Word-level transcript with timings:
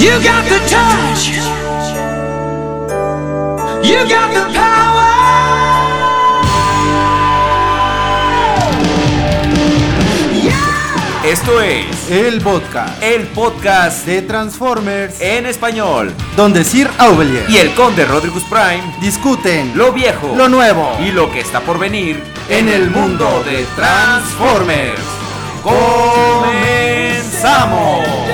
You 0.00 0.10
got 0.22 0.44
the 0.48 0.58
touch. 0.68 1.28
You 3.82 4.06
got 4.08 4.32
the 4.32 4.44
power. 4.54 5.08
Yeah. 10.40 10.54
Esto 11.24 11.60
es 11.60 12.08
El 12.10 12.40
podcast 12.40 13.02
el 13.02 13.26
podcast 13.26 14.06
de 14.06 14.22
Transformers, 14.22 15.20
en 15.20 15.46
español. 15.46 16.14
donde 16.36 16.62
Sir 16.62 16.88
Aubelier 16.98 17.44
Y 17.48 17.56
el 17.56 17.74
conde 17.74 18.04
Rodrigus 18.04 18.44
Prime, 18.44 18.94
discuten 19.00 19.76
lo 19.76 19.90
viejo, 19.92 20.32
lo 20.36 20.48
nuevo 20.48 20.96
y 21.00 21.10
lo 21.10 21.28
que 21.32 21.40
está 21.40 21.58
por 21.60 21.80
venir 21.80 22.22
en 22.48 22.68
el 22.68 22.88
mundo 22.90 23.42
de 23.44 23.66
Transformers. 23.74 25.00
¡Comenzamos! 25.62 28.27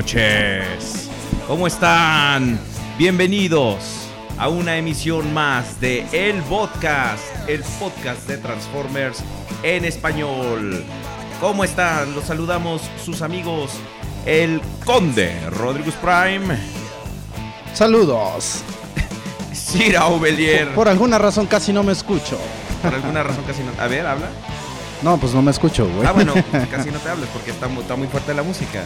Noches. 0.00 1.10
¿Cómo 1.46 1.66
están? 1.66 2.58
Bienvenidos 2.96 4.08
a 4.38 4.48
una 4.48 4.78
emisión 4.78 5.34
más 5.34 5.78
de 5.78 6.06
El 6.12 6.42
Podcast, 6.44 7.22
el 7.46 7.62
podcast 7.78 8.26
de 8.26 8.38
Transformers 8.38 9.18
en 9.62 9.84
español. 9.84 10.82
¿Cómo 11.38 11.64
están? 11.64 12.14
Los 12.14 12.24
saludamos 12.24 12.80
sus 13.04 13.20
amigos, 13.20 13.72
el 14.24 14.62
Conde 14.86 15.38
Rodríguez 15.50 15.94
Prime, 15.96 16.56
Saludos. 17.74 18.62
Sir 19.52 19.98
Aubelier. 19.98 20.74
Por 20.74 20.88
alguna 20.88 21.18
razón 21.18 21.44
casi 21.44 21.74
no 21.74 21.82
me 21.82 21.92
escucho. 21.92 22.38
Por 22.80 22.94
alguna 22.94 23.22
razón 23.22 23.44
casi 23.46 23.62
no. 23.62 23.72
A 23.78 23.86
ver, 23.86 24.06
habla. 24.06 24.30
No, 25.02 25.18
pues 25.18 25.34
no 25.34 25.42
me 25.42 25.50
escucho, 25.50 25.86
güey. 25.86 26.06
Ah, 26.06 26.12
bueno, 26.12 26.32
casi 26.70 26.90
no 26.90 26.98
te 27.00 27.10
hables 27.10 27.28
porque 27.34 27.50
está, 27.50 27.66
está 27.66 27.96
muy 27.96 28.08
fuerte 28.08 28.32
la 28.32 28.42
música. 28.42 28.82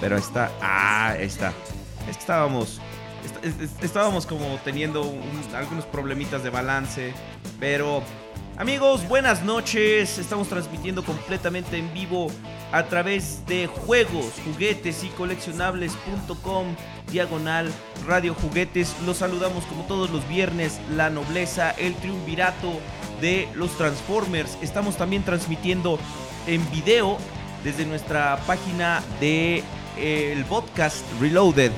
Pero 0.00 0.16
está. 0.16 0.50
Ah, 0.60 1.14
está. 1.18 1.52
Estábamos. 2.08 2.80
est- 3.24 3.44
est- 3.44 3.60
est- 3.60 3.84
estábamos 3.84 4.24
como 4.26 4.58
teniendo 4.64 5.02
un- 5.02 5.54
algunos 5.54 5.84
problemitas 5.86 6.42
de 6.42 6.50
balance. 6.50 7.12
Pero. 7.58 8.02
Amigos, 8.58 9.08
buenas 9.08 9.42
noches. 9.42 10.18
Estamos 10.18 10.48
transmitiendo 10.48 11.02
completamente 11.02 11.78
en 11.78 11.90
vivo 11.94 12.30
a 12.72 12.82
través 12.82 13.46
de 13.46 13.66
juegos, 13.66 14.34
juguetes 14.44 15.02
y 15.02 15.08
coleccionables.com 15.08 16.66
diagonal 17.10 17.72
radio 18.06 18.34
juguetes. 18.34 18.94
Los 19.06 19.18
saludamos 19.18 19.64
como 19.64 19.84
todos 19.84 20.10
los 20.10 20.28
viernes, 20.28 20.78
la 20.94 21.08
nobleza, 21.08 21.70
el 21.72 21.94
triunvirato 21.94 22.72
de 23.22 23.48
los 23.54 23.76
Transformers. 23.78 24.58
Estamos 24.60 24.96
también 24.96 25.22
transmitiendo 25.22 25.98
en 26.46 26.68
video 26.70 27.16
desde 27.64 27.86
nuestra 27.86 28.36
página 28.46 29.02
de 29.20 29.62
el 29.98 30.44
podcast 30.44 31.04
Reloaded. 31.20 31.72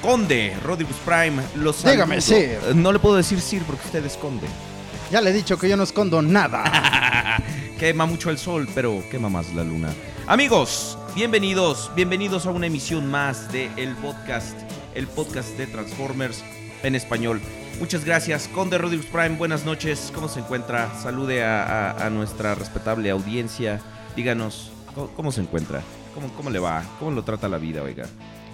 Conde, 0.00 0.56
Rodriguez 0.64 0.96
Prime, 1.04 1.40
los 1.56 1.84
Dígame. 1.84 2.20
Sir. 2.20 2.36
Eh, 2.36 2.58
No 2.74 2.92
le 2.92 2.98
puedo 2.98 3.16
decir 3.16 3.40
Sir 3.40 3.62
porque 3.62 3.84
usted 3.86 4.04
es 4.04 4.16
Conde. 4.16 4.46
Ya 5.10 5.20
le 5.20 5.30
he 5.30 5.32
dicho 5.32 5.58
que 5.58 5.68
yo 5.68 5.76
no 5.76 5.82
escondo 5.84 6.22
nada. 6.22 7.38
quema 7.78 8.06
mucho 8.06 8.30
el 8.30 8.38
sol, 8.38 8.68
pero 8.74 9.02
quema 9.10 9.28
más 9.28 9.52
la 9.54 9.62
luna. 9.62 9.90
Amigos, 10.26 10.98
bienvenidos, 11.14 11.90
bienvenidos 11.94 12.46
a 12.46 12.50
una 12.50 12.66
emisión 12.66 13.10
más 13.10 13.52
de 13.52 13.70
el 13.76 13.94
podcast, 13.96 14.56
el 14.94 15.06
podcast 15.06 15.50
de 15.50 15.66
Transformers 15.66 16.42
en 16.82 16.94
español. 16.94 17.40
Muchas 17.78 18.04
gracias, 18.04 18.48
Conde 18.48 18.78
Rodriguez 18.78 19.06
Prime, 19.06 19.30
buenas 19.36 19.64
noches, 19.64 20.10
¿cómo 20.14 20.28
se 20.28 20.40
encuentra? 20.40 20.92
Salude 21.02 21.42
a, 21.44 21.62
a- 21.92 22.06
a 22.06 22.10
nuestra 22.10 22.54
respetable 22.54 23.10
audiencia, 23.10 23.80
díganos, 24.14 24.70
¿cómo, 24.94 25.08
cómo 25.08 25.32
se 25.32 25.40
encuentra? 25.40 25.82
¿Cómo, 26.14 26.28
¿Cómo 26.36 26.50
le 26.50 26.58
va? 26.58 26.82
¿Cómo 26.98 27.10
lo 27.10 27.22
trata 27.24 27.48
la 27.48 27.58
vida, 27.58 27.82
oiga? 27.82 28.04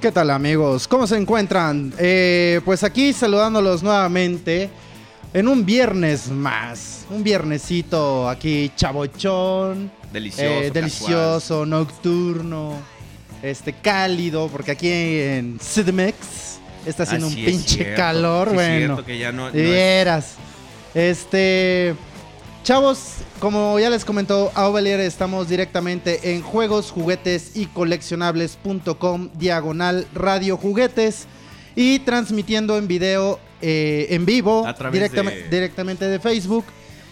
¿Qué 0.01 0.13
tal, 0.13 0.31
amigos? 0.31 0.87
¿Cómo 0.87 1.07
se 1.07 1.17
encuentran? 1.17 1.93
Eh, 1.99 2.61
pues 2.65 2.85
aquí 2.85 3.13
saludándolos 3.13 3.83
nuevamente 3.83 4.71
en 5.35 5.49
un 5.49 5.67
viernes 5.67 6.29
más. 6.31 7.05
Un 7.11 7.25
viernesito 7.25 8.29
aquí 8.29 8.71
chabochón. 8.77 9.91
Delicioso. 10.13 10.45
Eh, 10.49 10.55
casual. 10.55 10.73
delicioso, 10.73 11.67
nocturno, 11.67 12.75
este 13.43 13.73
cálido, 13.73 14.49
porque 14.49 14.71
aquí 14.73 14.89
en 14.91 15.59
CDMX 15.59 16.59
está 16.87 17.03
haciendo 17.03 17.27
un 17.27 17.35
pinche 17.35 17.77
cierto, 17.77 17.97
calor, 17.97 18.49
sí 18.49 18.51
es 18.51 18.55
bueno. 18.55 18.79
cierto 18.95 19.05
que 19.05 19.19
ya 19.19 19.33
no- 19.33 19.47
no 19.47 19.53
de 19.53 19.65
es- 19.65 19.71
veras. 19.71 20.35
Este, 20.95 21.95
chavos, 22.63 23.15
como 23.41 23.79
ya 23.79 23.91
les 23.91 24.05
comentó 24.05 24.51
Aubelier, 24.55 25.01
estamos 25.01 25.49
directamente 25.49 26.35
en 26.35 26.43
juegos, 26.43 26.91
juguetes 26.91 27.57
y 27.57 27.67
coleccionables.com 27.67 29.31
diagonal 29.35 30.07
radio 30.15 30.57
juguetes 30.57 31.27
y 31.75 32.01
transmitiendo 32.01 32.77
en 32.77 32.89
video 32.89 33.39
eh, 33.63 34.09
en 34.11 34.27
vivo 34.27 34.67
de- 35.43 35.49
directamente 35.51 36.05
de 36.07 36.19
Facebook 36.21 36.65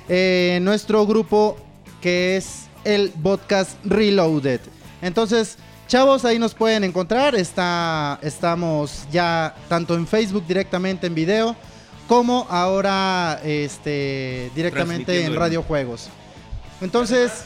eh, 0.09 0.59
nuestro 0.63 1.07
grupo 1.07 1.57
que 2.01 2.37
es 2.37 2.67
el 2.85 3.11
podcast 3.11 3.73
Reloaded. 3.85 4.61
Entonces, 5.03 5.57
chavos, 5.89 6.25
ahí 6.25 6.39
nos 6.39 6.55
pueden 6.55 6.85
encontrar. 6.85 7.35
Está, 7.35 8.19
estamos 8.23 9.05
ya 9.11 9.55
tanto 9.69 9.97
en 9.97 10.07
Facebook 10.07 10.45
directamente 10.47 11.07
en 11.09 11.15
video, 11.15 11.57
como 12.07 12.47
ahora 12.51 13.41
este, 13.45 14.51
directamente 14.55 14.95
en 14.95 15.05
Transmitiendo 15.07 15.33
en- 15.35 15.39
Radio 15.41 15.63
Juegos. 15.63 16.09
Entonces, 16.81 17.45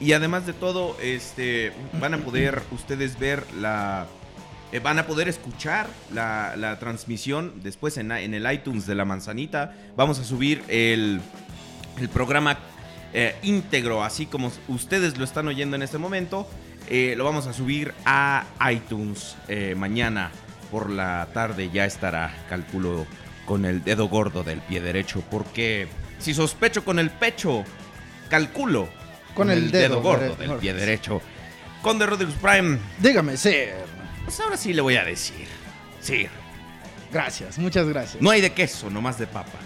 Y 0.00 0.12
además 0.12 0.44
de 0.46 0.52
todo, 0.52 0.96
este, 1.02 1.72
van 2.00 2.14
a 2.14 2.18
poder 2.18 2.62
ustedes 2.72 3.18
ver 3.18 3.44
la... 3.60 4.06
eh, 4.72 4.80
van 4.80 4.98
a 4.98 5.06
poder 5.06 5.28
escuchar 5.28 5.86
la, 6.12 6.54
la 6.56 6.78
transmisión 6.78 7.52
después 7.62 7.96
en, 7.96 8.10
en 8.12 8.34
el 8.34 8.50
iTunes 8.52 8.86
de 8.86 8.94
la 8.96 9.04
manzanita. 9.04 9.72
Vamos 9.96 10.18
a 10.18 10.24
subir 10.24 10.62
el, 10.68 11.20
el 11.98 12.08
programa 12.08 12.58
eh, 13.12 13.36
íntegro, 13.42 14.02
así 14.02 14.26
como 14.26 14.50
ustedes 14.68 15.16
lo 15.16 15.24
están 15.24 15.46
oyendo 15.48 15.76
en 15.76 15.82
este 15.82 15.98
momento. 15.98 16.46
eh, 16.88 17.14
lo 17.16 17.24
vamos 17.24 17.46
a 17.46 17.52
subir 17.52 17.94
a 18.04 18.44
iTunes 18.72 19.36
mañana 19.76 20.30
por 20.70 20.90
la 20.90 21.28
tarde 21.32 21.70
ya 21.72 21.84
estará, 21.86 22.34
calculo, 22.48 23.06
con 23.46 23.64
el 23.64 23.82
dedo 23.84 24.08
gordo 24.08 24.42
del 24.42 24.60
pie 24.60 24.80
derecho. 24.80 25.22
Porque 25.30 25.88
si 26.18 26.34
sospecho 26.34 26.84
con 26.84 26.98
el 26.98 27.10
pecho, 27.10 27.64
calculo 28.30 28.88
Con 29.34 29.50
el 29.50 29.70
dedo 29.70 30.00
gordo 30.02 30.34
del 30.36 30.52
pie 30.56 30.72
derecho. 30.74 31.20
Conde 31.82 32.06
Rodriguez 32.06 32.36
Prime, 32.40 32.78
Dígame, 32.98 33.36
sí. 33.36 33.54
pues 34.24 34.40
ahora 34.40 34.56
sí 34.56 34.72
le 34.72 34.80
voy 34.80 34.96
a 34.96 35.04
decir. 35.04 35.46
Sí, 36.00 36.26
Gracias, 37.12 37.58
muchas 37.58 37.86
gracias. 37.86 38.20
no 38.22 38.30
hay 38.30 38.40
de 38.40 38.52
queso, 38.52 38.90
nomás 38.90 39.18
de 39.18 39.26
papa. 39.26 39.58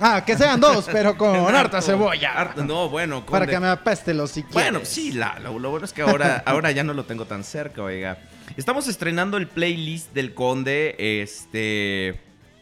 Ah, 0.00 0.22
que 0.24 0.36
sean 0.36 0.60
dos, 0.60 0.86
pero 0.92 1.16
con 1.16 1.54
harta 1.54 1.80
cebolla. 1.80 2.32
Harta- 2.34 2.62
no, 2.64 2.88
bueno, 2.88 3.24
Para 3.24 3.46
Conde. 3.46 3.52
que 3.54 3.60
me 3.60 3.68
apeste 3.68 4.12
los 4.14 4.30
si 4.30 4.42
Bueno, 4.52 4.80
sí, 4.84 5.12
la- 5.12 5.38
lo, 5.40 5.58
lo 5.58 5.70
bueno 5.70 5.86
es 5.86 5.92
que 5.92 6.02
ahora, 6.02 6.42
ahora 6.46 6.70
ya 6.70 6.84
no 6.84 6.92
lo 6.92 7.04
tengo 7.04 7.24
tan 7.24 7.42
cerca, 7.44 7.82
oiga. 7.82 8.18
Estamos 8.56 8.86
estrenando 8.88 9.36
el 9.36 9.48
playlist 9.48 10.12
del 10.14 10.32
Conde. 10.34 10.94
Este. 11.22 12.20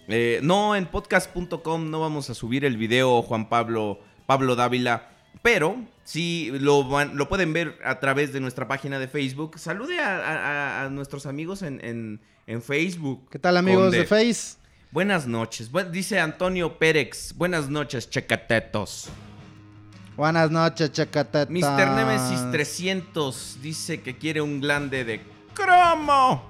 eh, 0.08 0.40
no, 0.42 0.74
en 0.74 0.86
podcast.com 0.86 1.90
no 1.90 2.00
vamos 2.00 2.30
a 2.30 2.34
subir 2.34 2.64
el 2.64 2.76
video, 2.76 3.22
Juan 3.22 3.48
Pablo, 3.48 4.00
Pablo 4.26 4.56
Dávila. 4.56 5.10
Pero 5.42 5.76
sí 6.04 6.50
lo, 6.58 6.84
van- 6.88 7.16
lo 7.16 7.28
pueden 7.28 7.52
ver 7.52 7.78
a 7.84 8.00
través 8.00 8.32
de 8.32 8.40
nuestra 8.40 8.66
página 8.66 8.98
de 8.98 9.08
Facebook. 9.08 9.58
Salude 9.58 10.00
a, 10.00 10.16
a- 10.18 10.84
a 10.84 10.88
nuestros 10.90 11.26
amigos 11.26 11.62
en, 11.62 11.84
en- 11.84 12.20
en 12.46 12.62
Facebook. 12.62 13.28
¿Qué 13.30 13.38
tal, 13.38 13.56
amigos 13.56 13.84
Conde. 13.84 13.98
de 13.98 14.04
Face? 14.04 14.56
Buenas 14.90 15.26
noches. 15.26 15.70
Bu- 15.70 15.90
dice 15.90 16.18
Antonio 16.18 16.78
Pérex. 16.78 17.34
Buenas 17.36 17.68
noches, 17.68 18.08
checatetos. 18.10 19.08
Buenas 20.16 20.50
noches, 20.50 20.92
chacateta. 20.92 21.46
Mr. 21.50 21.88
Nemesis 21.96 22.40
300 22.52 23.58
dice 23.60 24.00
que 24.00 24.16
quiere 24.16 24.40
un 24.40 24.60
glande 24.60 25.04
de 25.04 25.20
cromo. 25.54 26.44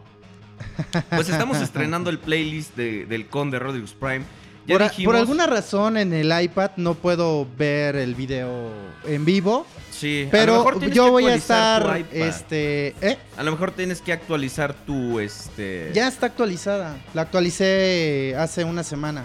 Pues 1.11 1.29
estamos 1.29 1.59
estrenando 1.61 2.11
el 2.11 2.19
playlist 2.19 2.75
de- 2.77 3.07
del 3.07 3.29
Conde 3.29 3.59
Rodriguez 3.59 3.93
Prime. 3.93 4.25
Ya 4.67 4.75
Por, 4.77 4.83
a- 4.83 4.89
dijimos, 4.89 5.13
por 5.13 5.17
alguna 5.21 5.47
razón 5.47 5.97
en 5.99 6.13
el 6.15 6.33
iPad 6.43 6.71
no 6.79 6.95
puedo 6.95 7.47
ver 7.59 7.97
el 7.97 8.15
video 8.15 8.71
en 9.07 9.25
vivo, 9.27 9.67
sí, 9.91 10.23
a 10.23 10.25
lo 10.25 10.31
pero 10.31 10.81
yo 10.89 11.05
que 11.05 11.11
voy 11.11 11.27
a 11.27 11.35
estar, 11.35 11.83
iPad. 12.01 12.13
este, 12.17 12.95
¿eh? 13.03 13.19
A 13.37 13.43
lo 13.43 13.51
mejor 13.53 13.73
tienes 13.73 14.01
que 14.01 14.13
actualizar 14.15 14.73
tu 14.73 15.21
este. 15.21 15.91
Ya 15.93 16.09
está 16.09 16.27
actualizada. 16.27 16.97
La 17.13 17.23
actualicé 17.23 18.35
hace 18.39 18.65
una 18.65 18.83
semana 18.83 19.25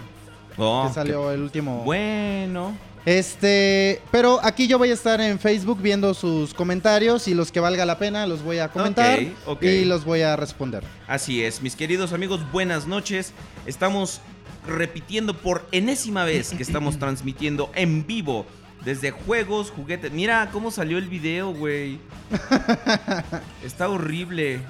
Oh, 0.58 0.84
que 0.86 0.92
salió 0.94 1.30
el 1.32 1.40
último. 1.40 1.84
Bueno. 1.84 2.76
Este, 3.06 4.00
pero 4.10 4.40
aquí 4.44 4.66
yo 4.68 4.78
voy 4.78 4.90
a 4.90 4.94
estar 4.94 5.20
en 5.20 5.38
Facebook 5.38 5.80
viendo 5.80 6.12
sus 6.14 6.52
comentarios 6.54 7.28
y 7.28 7.34
los 7.34 7.50
que 7.50 7.58
valga 7.60 7.86
la 7.86 7.98
pena 7.98 8.26
los 8.26 8.42
voy 8.42 8.58
a 8.58 8.68
comentar 8.68 9.18
y 9.60 9.84
los 9.84 10.04
voy 10.04 10.20
a 10.22 10.36
responder. 10.36 10.84
Así 11.08 11.42
es, 11.42 11.62
mis 11.62 11.76
queridos 11.76 12.12
amigos, 12.12 12.40
buenas 12.52 12.86
noches. 12.86 13.32
Estamos 13.66 14.20
repitiendo 14.66 15.34
por 15.34 15.66
enésima 15.72 16.24
vez 16.24 16.50
que 16.50 16.62
estamos 16.62 16.98
transmitiendo 16.98 17.70
en 17.74 18.06
vivo 18.06 18.44
desde 18.84 19.10
juegos, 19.10 19.70
juguetes. 19.70 20.12
Mira 20.12 20.50
cómo 20.52 20.70
salió 20.70 20.98
el 20.98 21.08
video, 21.08 21.52
güey. 21.52 21.98
Está 23.64 23.88
horrible. 23.88 24.60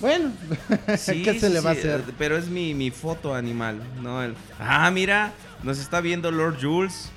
Bueno, 0.00 0.30
Sí, 0.98 1.22
¿qué 1.22 1.38
se 1.38 1.48
le 1.50 1.60
va 1.60 1.70
a 1.70 1.72
hacer? 1.72 2.02
Pero 2.18 2.36
es 2.36 2.48
mi, 2.48 2.74
mi 2.74 2.90
foto 2.90 3.34
animal, 3.34 3.80
¿no? 4.02 4.22
El- 4.22 4.34
Ah, 4.60 4.90
mira, 4.90 5.32
nos 5.62 5.78
está 5.78 6.00
viendo 6.00 6.30
Lord 6.30 6.58
Jules. 6.60 7.10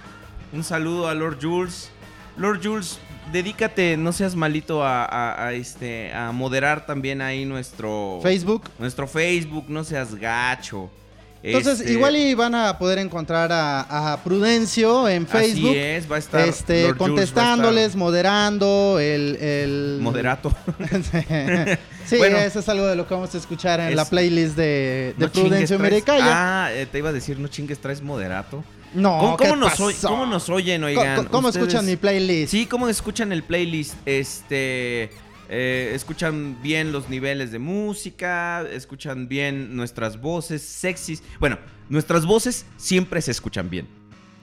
Un 0.53 0.63
saludo 0.63 1.07
a 1.07 1.13
Lord 1.13 1.37
Jules. 1.41 1.89
Lord 2.37 2.59
Jules, 2.63 2.99
dedícate, 3.31 3.97
no 3.97 4.11
seas 4.13 4.35
malito 4.35 4.83
a, 4.83 5.05
a- 5.05 5.47
a, 5.47 5.53
este, 5.53 6.13
a 6.13 6.31
moderar 6.31 6.85
también 6.85 7.21
ahí 7.21 7.45
nuestro 7.45 8.19
Facebook. 8.23 8.63
nuestro 8.79 9.07
Facebook, 9.07 9.65
no 9.69 9.83
seas 9.83 10.15
gacho. 10.15 10.89
Entonces, 11.43 11.79
Este, 11.79 11.93
igual 11.93 12.15
y 12.15 12.33
van 12.35 12.53
a 12.53 12.77
poder 12.77 12.99
encontrar 12.99 13.51
a, 13.51 14.13
a 14.13 14.23
Prudencio 14.23 15.09
en 15.09 15.25
Facebook. 15.25 15.71
Así 15.71 15.77
es, 15.79 16.11
va 16.11 16.17
a 16.17 16.19
estar 16.19 16.47
Este, 16.47 16.83
Lord 16.83 16.97
contestándoles, 16.97 17.85
estar 17.87 17.97
moderando, 17.99 18.99
el, 18.99 19.35
el... 19.37 19.97
moderato. 20.01 20.51
sí, 22.05 22.17
Bueno. 22.17 22.37
eso 22.37 22.59
es 22.59 22.69
algo 22.69 22.85
de 22.85 22.95
lo 22.95 23.07
que 23.07 23.13
vamos 23.15 23.33
a 23.33 23.37
escuchar 23.39 23.79
en 23.79 23.87
Es- 23.89 23.95
la 23.95 24.05
playlist 24.05 24.55
de, 24.55 25.15
de 25.17 25.25
No 25.25 25.27
chingues, 25.31 25.49
Prudencio 25.49 25.79
Miricaya. 25.79 26.25
Ah, 26.65 26.69
eh, 26.73 26.85
te 26.85 26.99
iba 26.99 27.09
a 27.09 27.13
decir, 27.13 27.39
no 27.39 27.47
chingues, 27.47 27.79
traes 27.79 28.01
moderato. 28.03 28.63
No, 28.93 29.19
¿Cómo, 29.19 29.37
¿qué 29.37 29.43
cómo 29.45 29.55
nos 29.55 30.43
cómo 30.45 30.55
oyen, 30.57 30.83
oigan? 30.83 31.25
¿Cómo 31.25 31.47
Ustedes- 31.47 31.65
escuchan 31.67 31.85
mi 31.85 31.95
playlist? 31.95 32.51
Sí, 32.51 32.65
¿cómo 32.65 32.87
escuchan 32.89 33.31
el 33.31 33.43
playlist? 33.43 33.95
Este. 34.05 35.09
eh, 35.53 35.91
escuchan 35.93 36.57
bien 36.63 36.91
los 36.93 37.09
niveles 37.09 37.51
de 37.51 37.59
música, 37.59 38.63
escuchan 38.71 39.27
bien 39.27 39.75
nuestras 39.75 40.19
voces 40.21 40.61
sexys. 40.61 41.21
Bueno, 41.39 41.57
nuestras 41.89 42.25
voces 42.25 42.65
siempre 42.77 43.21
se 43.21 43.31
escuchan 43.31 43.69
bien. 43.69 43.87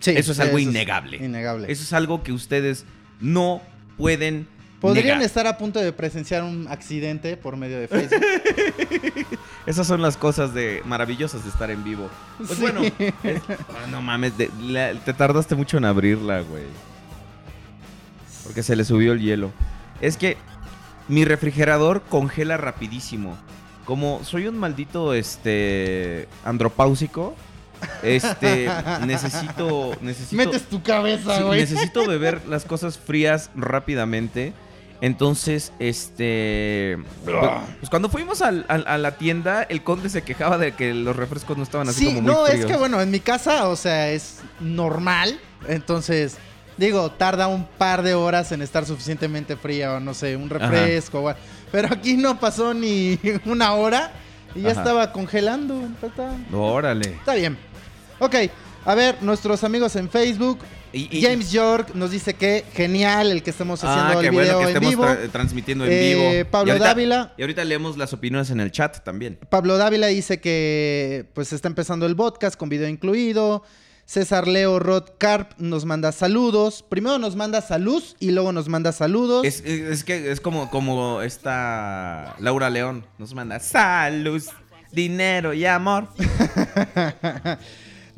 Sí, 0.00 0.10
eso 0.10 0.32
es 0.32 0.40
algo 0.40 0.58
innegable. 0.58 1.16
Innegable. 1.16 1.72
Eso 1.72 1.82
es 1.82 1.92
algo 1.92 2.22
que 2.22 2.32
ustedes 2.32 2.84
no 3.20 3.62
pueden 3.96 4.46
Podrían 4.80 5.22
estar 5.22 5.46
a 5.48 5.58
punto 5.58 5.80
de 5.80 5.92
presenciar 5.92 6.44
un 6.44 6.68
accidente 6.68 7.36
por 7.36 7.56
medio 7.56 7.80
de 7.80 7.88
Facebook. 7.88 8.22
Esas 9.66 9.86
son 9.86 10.00
las 10.02 10.16
cosas 10.16 10.54
de 10.54 10.82
maravillosas 10.84 11.42
de 11.42 11.50
estar 11.50 11.70
en 11.70 11.82
vivo. 11.82 12.08
Pues 12.36 12.50
Sí. 12.50 12.60
bueno, 12.60 12.82
es- 12.84 13.42
ah, 13.48 13.86
no 13.90 14.00
mames, 14.02 14.38
de- 14.38 14.50
la- 14.62 14.94
te 14.94 15.12
tardaste 15.12 15.56
mucho 15.56 15.78
en 15.78 15.84
abrirla, 15.84 16.40
güey. 16.42 16.62
Porque 18.44 18.62
se 18.62 18.76
le 18.76 18.84
subió 18.84 19.12
el 19.12 19.20
hielo. 19.20 19.50
Es 20.00 20.16
que 20.16 20.36
mi 21.08 21.24
refrigerador 21.24 22.02
congela 22.08 22.56
rapidísimo. 22.56 23.36
Como 23.84 24.22
soy 24.22 24.46
un 24.46 24.58
maldito 24.58 25.12
este 25.12 26.28
andropáusico, 26.44 27.34
este 28.02 28.70
necesito 29.06 29.92
necesito 30.02 30.36
Metes 30.36 30.62
tu 30.68 30.82
cabeza, 30.82 31.38
Sí, 31.38 31.42
güey. 31.42 31.60
necesito 31.60 32.06
beber 32.06 32.42
las 32.48 32.64
cosas 32.64 32.96
frías 32.98 33.50
rápidamente. 33.56 34.52
Entonces, 35.00 35.72
este. 35.78 36.98
Pues, 37.24 37.36
pues 37.80 37.90
cuando 37.90 38.08
fuimos 38.08 38.42
al- 38.42 38.64
al- 38.68 38.84
a 38.86 38.98
la 38.98 39.12
tienda, 39.16 39.62
el 39.62 39.84
conde 39.84 40.08
se 40.08 40.22
quejaba 40.22 40.58
de 40.58 40.72
que 40.72 40.92
los 40.92 41.14
refrescos 41.14 41.56
no 41.56 41.62
estaban 41.62 41.88
así 41.88 42.00
Sí, 42.00 42.06
como 42.06 42.22
muy 42.22 42.32
no, 42.32 42.46
es 42.46 42.64
que 42.66 42.76
bueno, 42.76 43.00
en 43.00 43.10
mi 43.10 43.20
casa, 43.20 43.68
o 43.68 43.76
sea, 43.76 44.10
es 44.10 44.40
normal. 44.58 45.38
Entonces, 45.68 46.36
digo, 46.76 47.10
tarda 47.12 47.46
un 47.46 47.64
par 47.64 48.02
de 48.02 48.14
horas 48.14 48.50
en 48.52 48.60
estar 48.62 48.84
suficientemente 48.86 49.56
fría 49.56 49.94
o 49.94 50.00
no 50.00 50.14
sé, 50.14 50.36
un 50.36 50.50
refresco. 50.50 51.22
o- 51.24 51.34
Pero 51.70 51.88
aquí 51.92 52.16
no 52.16 52.40
pasó 52.40 52.74
ni 52.74 53.18
una 53.46 53.74
hora 53.74 54.10
y 54.54 54.62
ya 54.62 54.70
Ajá. 54.72 54.80
estaba 54.80 55.12
congelando. 55.12 55.80
Está, 56.02 56.32
Órale. 56.52 57.10
está 57.12 57.34
bien. 57.34 57.56
Ok, 58.18 58.34
a 58.84 58.94
ver, 58.96 59.22
nuestros 59.22 59.62
amigos 59.62 59.94
en 59.94 60.10
Facebook. 60.10 60.58
Y- 60.92 61.18
y- 61.18 61.22
James 61.22 61.50
York 61.52 61.90
nos 61.94 62.10
dice 62.10 62.34
que 62.34 62.64
genial 62.74 63.30
el 63.30 63.42
que 63.42 63.50
estamos 63.50 63.82
Ah, 63.84 63.92
haciendo 64.06 64.20
qué 64.20 64.26
el 64.28 64.32
bueno 64.34 64.44
video 64.46 64.58
que 64.58 64.62
en 64.64 64.68
estemos 64.70 64.90
vivo. 64.90 65.04
tra- 65.04 65.30
transmitiendo 65.30 65.84
en 65.86 65.92
Eh, 65.92 66.14
vivo. 66.40 66.50
Pablo 66.50 66.68
Y 66.68 66.70
ahorita- 66.72 66.88
Dávila. 66.88 67.34
Y 67.36 67.42
ahorita 67.42 67.64
leemos 67.64 67.96
las 67.96 68.12
opiniones 68.12 68.50
en 68.50 68.60
el 68.60 68.70
chat 68.72 69.02
también. 69.04 69.38
Pablo 69.50 69.76
Dávila 69.76 70.06
dice 70.08 70.40
que 70.40 71.26
pues 71.34 71.52
está 71.52 71.68
empezando 71.68 72.06
el 72.06 72.16
podcast 72.16 72.56
con 72.56 72.68
video 72.68 72.88
incluido. 72.88 73.62
César 74.06 74.48
Leo 74.48 74.78
Rod 74.78 75.04
Carp 75.18 75.52
nos 75.58 75.84
manda 75.84 76.12
saludos. 76.12 76.82
Primero 76.88 77.18
nos 77.18 77.36
manda 77.36 77.60
salud 77.60 78.02
y 78.18 78.30
luego 78.30 78.52
nos 78.52 78.66
manda 78.68 78.90
saludos. 78.92 79.44
Es, 79.44 79.60
es 79.62 80.02
que 80.02 80.30
es 80.32 80.40
como, 80.40 80.70
como 80.70 81.20
esta 81.20 82.34
Laura 82.38 82.70
León 82.70 83.04
nos 83.18 83.34
manda 83.34 83.60
salud, 83.60 84.42
dinero 84.92 85.52
y 85.52 85.66
amor. 85.66 86.08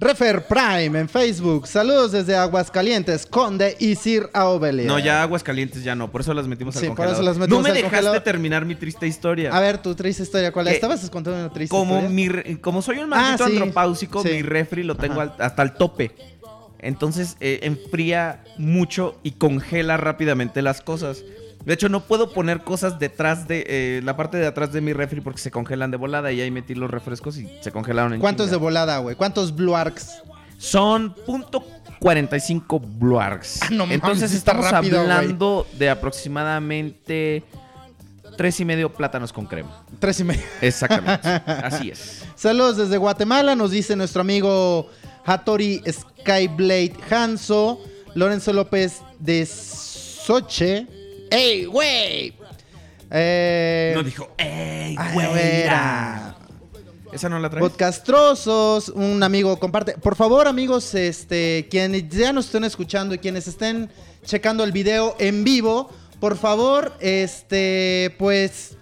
Refer 0.00 0.46
Prime 0.46 0.98
en 0.98 1.08
Facebook. 1.10 1.66
Saludos 1.66 2.12
desde 2.12 2.34
Aguascalientes, 2.34 3.26
Conde 3.26 3.76
y 3.78 3.96
Sir 3.96 4.30
Aobelia. 4.32 4.86
No, 4.86 4.98
ya 4.98 5.22
aguas 5.22 5.42
calientes 5.42 5.84
ya 5.84 5.94
no, 5.94 6.10
por 6.10 6.22
eso 6.22 6.32
las 6.32 6.46
metimos 6.48 6.74
al 6.76 6.80
Sí, 6.80 6.86
por 6.88 6.96
congelador. 6.96 7.22
eso 7.22 7.30
las 7.30 7.36
metimos 7.38 7.58
no 7.58 7.62
me 7.62 7.68
al 7.68 7.74
dejaste 7.74 7.96
congelador. 7.96 8.20
terminar 8.22 8.64
mi 8.64 8.74
triste 8.76 9.06
historia. 9.06 9.54
A 9.54 9.60
ver, 9.60 9.76
tu 9.76 9.94
triste 9.94 10.22
historia, 10.22 10.52
¿cuál 10.52 10.68
es? 10.68 10.72
Que- 10.72 10.76
¿Estabas 10.76 11.10
contando 11.10 11.38
una 11.38 11.52
triste 11.52 11.68
como 11.70 11.96
historia? 11.96 12.08
mi 12.10 12.28
re- 12.30 12.60
como 12.62 12.80
soy 12.80 12.98
un 12.98 13.10
maldito 13.10 13.44
Ah, 13.44 13.46
sí, 13.46 13.52
sí. 14.22 14.28
mi 14.36 14.42
refri 14.42 14.84
lo 14.84 14.96
tengo 14.96 15.20
al- 15.20 15.34
hasta 15.38 15.62
el 15.62 15.72
tope. 15.72 16.12
Entonces 16.78 17.36
eh, 17.40 17.60
enfría 17.64 18.42
mucho 18.56 19.18
y 19.22 19.32
congela 19.32 19.98
rápidamente 19.98 20.62
las 20.62 20.80
cosas. 20.80 21.22
De 21.64 21.74
hecho, 21.74 21.88
no 21.88 22.00
puedo 22.00 22.32
poner 22.32 22.60
cosas 22.60 22.98
detrás 22.98 23.46
de 23.46 23.64
eh, 23.66 24.00
la 24.02 24.16
parte 24.16 24.38
de 24.38 24.46
atrás 24.46 24.72
de 24.72 24.80
mi 24.80 24.92
refri 24.92 25.20
porque 25.20 25.40
se 25.40 25.50
congelan 25.50 25.90
de 25.90 25.96
volada 25.98 26.32
y 26.32 26.40
ahí 26.40 26.50
metí 26.50 26.74
los 26.74 26.90
refrescos 26.90 27.36
y 27.36 27.48
se 27.60 27.70
congelaron 27.70 28.14
en 28.14 28.20
¿Cuántos 28.20 28.50
de 28.50 28.56
volada, 28.56 28.98
güey? 28.98 29.14
¿Cuántos 29.14 29.54
Blue 29.54 29.76
Arcs? 29.76 30.22
Son 30.56 31.14
punto 31.26 31.64
45 32.00 32.80
bluarks. 32.80 33.60
Ah, 33.62 33.68
no 33.70 33.84
mames, 33.84 33.94
Entonces 33.94 34.32
está 34.32 34.52
estamos 34.52 34.70
rápido, 34.70 35.02
güey. 35.02 35.10
hablando 35.10 35.66
de 35.78 35.90
aproximadamente 35.90 37.44
tres 38.36 38.58
y 38.60 38.64
medio 38.64 38.92
plátanos 38.92 39.32
con 39.32 39.46
crema. 39.46 39.84
Tres 39.98 40.20
y 40.20 40.24
medio. 40.24 40.42
Exactamente. 40.62 41.28
Así 41.46 41.90
es. 41.90 42.24
Saludos 42.36 42.78
desde 42.78 42.96
Guatemala, 42.96 43.54
nos 43.54 43.70
dice 43.70 43.96
nuestro 43.96 44.22
amigo 44.22 44.88
Hattori 45.26 45.82
Skyblade 45.90 46.94
Hanso, 47.10 47.80
Lorenzo 48.14 48.52
López 48.52 49.02
de 49.18 49.44
Soche. 49.44 50.86
¡Ey, 51.30 51.64
güey! 51.66 52.34
Eh, 53.10 53.92
No 53.96 54.02
dijo, 54.02 54.30
¡ey, 54.38 54.96
güera! 55.12 55.30
güera. 55.30 56.36
¿Esa 57.12 57.28
no 57.28 57.38
la 57.40 57.50
traes? 57.50 57.62
Podcastrosos, 57.68 58.88
un 58.90 59.22
amigo 59.22 59.58
comparte. 59.58 59.94
Por 59.94 60.14
favor, 60.14 60.46
amigos, 60.46 60.94
este, 60.94 61.66
quienes 61.70 62.08
ya 62.08 62.32
nos 62.32 62.46
estén 62.46 62.64
escuchando 62.64 63.14
y 63.14 63.18
quienes 63.18 63.48
estén 63.48 63.90
checando 64.24 64.62
el 64.62 64.70
video 64.70 65.16
en 65.18 65.42
vivo, 65.42 65.90
por 66.20 66.36
favor, 66.36 66.92
este, 67.00 68.14
pues 68.18 68.76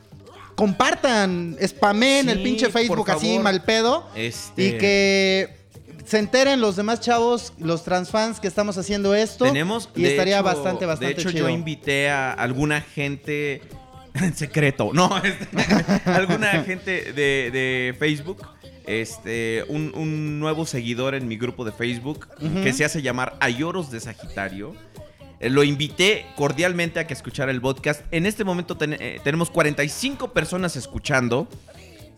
compartan, 0.56 1.56
spamen 1.66 2.24
Sí, 2.26 2.30
el 2.32 2.42
pinche 2.42 2.68
Facebook 2.70 3.10
así 3.10 3.38
mal 3.38 3.62
pedo 3.62 4.06
Este- 4.14 4.62
y 4.66 4.78
que 4.78 5.57
se 6.08 6.18
enteren 6.18 6.60
los 6.60 6.76
demás 6.76 7.00
chavos, 7.00 7.52
los 7.58 7.84
transfans 7.84 8.40
que 8.40 8.48
estamos 8.48 8.78
haciendo 8.78 9.14
esto 9.14 9.44
Tenemos. 9.44 9.88
y 9.94 10.06
estaría 10.06 10.36
hecho- 10.36 10.44
bastante 10.44 10.86
bastante 10.86 11.14
De 11.14 11.20
hecho, 11.20 11.30
chido. 11.30 11.48
yo 11.48 11.54
invité 11.54 12.08
a 12.10 12.32
alguna 12.32 12.80
gente 12.80 13.60
en 14.14 14.34
secreto. 14.34 14.90
No, 14.94 15.10
este, 15.22 16.10
alguna 16.10 16.62
gente 16.64 17.12
de, 17.12 17.50
de 17.50 17.96
Facebook. 17.98 18.46
Este, 18.86 19.64
un, 19.68 19.92
un 19.94 20.40
nuevo 20.40 20.64
seguidor 20.64 21.14
en 21.14 21.28
mi 21.28 21.36
grupo 21.36 21.62
de 21.66 21.72
Facebook 21.72 22.26
que 22.62 22.72
se 22.72 22.86
hace 22.86 23.02
llamar 23.02 23.36
Ayoros 23.40 23.90
de 23.90 24.00
Sagitario. 24.00 24.74
Eh, 25.40 25.50
Lo 25.50 25.62
invité 25.62 26.24
cordialmente 26.36 26.98
a 26.98 27.06
que 27.06 27.12
escuchara 27.12 27.50
el 27.52 27.60
podcast. 27.60 28.00
En 28.12 28.24
este 28.24 28.44
momento 28.44 28.78
ten- 28.78 28.96
eh, 28.98 29.20
tenemos 29.22 29.50
45 29.50 30.32
personas 30.32 30.74
escuchando. 30.76 31.48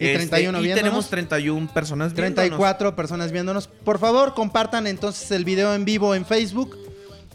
Y 0.00 0.14
31 0.14 0.58
y 0.58 0.62
viéndonos. 0.62 0.82
tenemos 0.82 1.10
31 1.10 1.72
personas 1.72 2.12
viéndonos. 2.14 2.34
34 2.34 2.96
personas 2.96 3.30
viéndonos. 3.32 3.68
Por 3.68 3.98
favor, 3.98 4.34
compartan 4.34 4.86
entonces 4.86 5.30
el 5.30 5.44
video 5.44 5.74
en 5.74 5.84
vivo 5.84 6.14
en 6.14 6.24
Facebook 6.24 6.76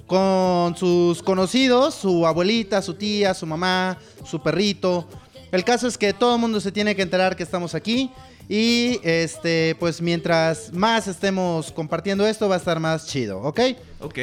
con 0.07 0.75
sus 0.75 1.21
conocidos, 1.23 1.95
su 1.95 2.25
abuelita, 2.27 2.81
su 2.81 2.95
tía, 2.95 3.33
su 3.33 3.45
mamá, 3.45 3.97
su 4.25 4.41
perrito. 4.41 5.07
El 5.51 5.63
caso 5.63 5.87
es 5.87 5.97
que 5.97 6.13
todo 6.13 6.35
el 6.35 6.41
mundo 6.41 6.59
se 6.59 6.71
tiene 6.71 6.95
que 6.95 7.01
enterar 7.01 7.35
que 7.35 7.43
estamos 7.43 7.75
aquí. 7.75 8.11
Y 8.47 8.99
este, 9.03 9.75
pues 9.79 10.01
mientras 10.01 10.71
más 10.71 11.07
estemos 11.07 11.71
compartiendo 11.71 12.27
esto, 12.27 12.47
va 12.47 12.55
a 12.55 12.57
estar 12.59 12.79
más 12.79 13.07
chido, 13.07 13.39
¿ok? 13.41 13.59
Ok. 14.01 14.19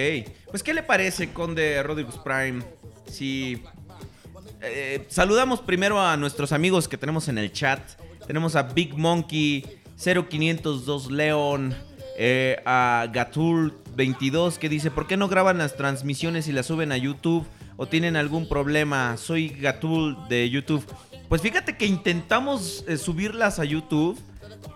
Pues, 0.51 0.63
¿qué 0.63 0.75
le 0.75 0.83
parece, 0.85 1.33
Conde 1.33 1.83
Rodriguez 1.83 2.15
Prime? 2.25 2.63
Si. 3.11 3.63
eh, 4.61 5.05
saludamos 5.09 5.61
primero 5.61 6.01
a 6.01 6.17
nuestros 6.17 6.53
amigos 6.53 6.87
que 6.87 6.97
tenemos 6.97 7.27
en 7.29 7.39
el 7.39 7.53
chat. 7.53 7.81
Tenemos 8.27 8.57
a 8.57 8.63
Big 8.63 8.97
Monkey, 8.97 9.65
0502 9.97 11.11
Leon, 11.11 11.75
eh, 12.17 12.61
a 12.65 13.07
Gatul 13.13 13.75
22 13.95 14.59
que 14.59 14.69
dice: 14.69 14.91
¿Por 14.91 15.07
qué 15.07 15.17
no 15.17 15.29
graban 15.29 15.59
las 15.59 15.77
transmisiones 15.77 16.49
y 16.49 16.53
las 16.53 16.67
suben 16.67 16.93
a 16.93 16.97
YouTube? 16.97 17.47
¿O 17.77 17.87
tienen 17.87 18.17
algún 18.17 18.49
problema? 18.49 19.17
Soy 19.17 19.49
Gatul 19.49 20.17
de 20.29 20.49
YouTube. 20.51 20.85
Pues 21.29 21.41
fíjate 21.41 21.77
que 21.77 21.87
intentamos 21.87 22.85
eh, 22.87 22.97
subirlas 22.97 23.59
a 23.59 23.65
YouTube. 23.65 24.19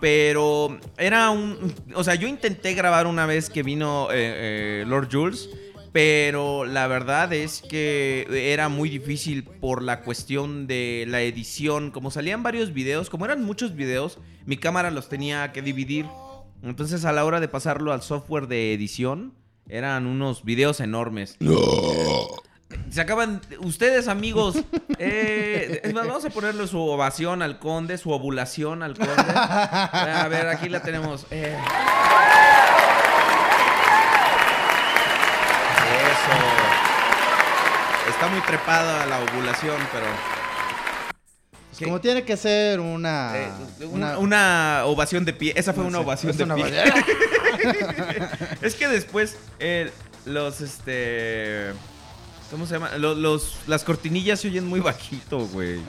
Pero 0.01 0.77
era 0.97 1.29
un. 1.29 1.73
O 1.95 2.03
sea, 2.03 2.15
yo 2.15 2.27
intenté 2.27 2.73
grabar 2.73 3.07
una 3.07 3.25
vez 3.25 3.49
que 3.49 3.63
vino 3.63 4.09
eh, 4.11 4.83
Lord 4.85 5.09
Jules. 5.11 5.49
Pero 5.97 6.63
la 6.65 6.85
verdad 6.85 7.33
es 7.33 7.63
que 7.67 8.27
era 8.29 8.69
muy 8.69 8.87
difícil 8.87 9.43
por 9.43 9.81
la 9.81 10.01
cuestión 10.01 10.67
de 10.67 11.05
la 11.07 11.21
edición. 11.21 11.89
Como 11.89 12.11
salían 12.11 12.43
varios 12.43 12.71
videos, 12.71 13.09
como 13.09 13.25
eran 13.25 13.43
muchos 13.43 13.75
videos, 13.75 14.19
mi 14.45 14.57
cámara 14.57 14.91
los 14.91 15.09
tenía 15.09 15.51
que 15.53 15.63
dividir. 15.63 16.05
Entonces 16.61 17.03
a 17.03 17.13
la 17.13 17.25
hora 17.25 17.39
de 17.39 17.47
pasarlo 17.47 17.93
al 17.93 18.03
software 18.03 18.47
de 18.47 18.75
edición, 18.75 19.33
eran 19.67 20.05
unos 20.05 20.43
videos 20.43 20.81
enormes. 20.81 21.35
Se 22.91 23.01
acaban. 23.01 23.41
Ustedes, 23.61 24.07
amigos. 24.07 24.55
eh, 24.99 25.81
es 25.83 25.93
más, 25.95 26.05
vamos 26.05 26.25
a 26.25 26.29
ponerle 26.29 26.67
su 26.67 26.79
ovación 26.79 27.41
al 27.41 27.57
conde, 27.57 27.97
su 27.97 28.11
ovulación 28.11 28.83
al 28.83 28.95
conde. 28.95 29.15
A 29.15 30.27
ver, 30.29 30.47
aquí 30.47 30.69
la 30.69 30.83
tenemos. 30.83 31.25
eh. 31.31 31.57
Muy 38.37 38.45
trepada 38.45 39.05
la 39.05 39.19
ovulación, 39.19 39.75
pero. 39.91 40.05
¿Qué? 41.77 41.85
Como 41.85 42.01
tiene 42.01 42.23
que 42.23 42.35
ser 42.37 42.79
una... 42.79 43.37
Eh, 43.37 43.51
una, 43.91 44.17
una 44.17 44.81
ovación 44.85 45.25
de 45.25 45.33
pie. 45.33 45.53
Esa 45.55 45.73
fue 45.73 45.83
una 45.83 45.99
ovación 45.99 46.31
es 46.31 46.37
de 46.37 46.43
una 46.43 46.55
pie. 46.55 46.63
ovación. 46.65 48.29
es 48.61 48.73
que 48.75 48.87
después 48.87 49.37
eh, 49.59 49.91
los 50.25 50.59
este 50.61 51.73
¿cómo 52.49 52.65
se 52.65 52.73
llama? 52.73 52.97
Los, 52.97 53.17
los- 53.17 53.57
las 53.67 53.83
cortinillas 53.83 54.39
se 54.39 54.47
oyen 54.47 54.65
muy 54.65 54.79
bajito, 54.79 55.39
güey. 55.47 55.79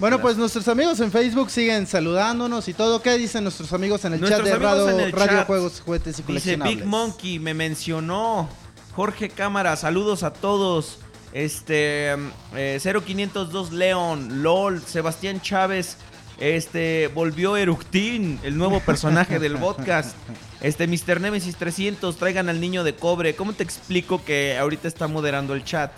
Bueno, 0.00 0.20
pues 0.20 0.36
nuestros 0.36 0.66
amigos 0.66 0.98
en 0.98 1.12
Facebook 1.12 1.48
siguen 1.48 1.86
saludándonos 1.86 2.66
y 2.66 2.74
todo. 2.74 3.00
¿Qué 3.00 3.16
dicen 3.16 3.44
nuestros 3.44 3.72
amigos 3.72 4.04
en 4.04 4.14
el 4.14 4.20
Nuestros 4.20 4.48
chat 4.48 4.58
de 4.58 4.64
Radio, 4.64 5.10
chat. 5.12 5.46
Juegos, 5.46 5.80
Juguetes 5.84 6.18
y 6.18 6.22
Dice? 6.32 6.56
Big 6.56 6.84
Monkey 6.84 7.38
me 7.38 7.54
mencionó. 7.54 8.48
Jorge 8.96 9.28
Cámara, 9.28 9.76
saludos 9.76 10.24
a 10.24 10.32
todos. 10.32 10.98
Este 11.34 12.14
eh, 12.54 12.78
0502 12.80 13.72
León, 13.72 14.42
LOL, 14.44 14.80
Sebastián 14.80 15.40
Chávez, 15.40 15.96
este 16.38 17.10
volvió 17.12 17.56
Eructín, 17.56 18.38
el 18.44 18.56
nuevo 18.56 18.78
personaje 18.78 19.40
del 19.40 19.56
podcast. 19.58 20.16
Este 20.60 20.86
Mr. 20.86 21.20
Nemesis 21.20 21.56
300, 21.56 22.16
traigan 22.16 22.48
al 22.48 22.60
niño 22.60 22.84
de 22.84 22.94
cobre. 22.94 23.34
¿Cómo 23.34 23.52
te 23.52 23.64
explico 23.64 24.24
que 24.24 24.56
ahorita 24.56 24.86
está 24.86 25.08
moderando 25.08 25.54
el 25.54 25.64
chat? 25.64 25.90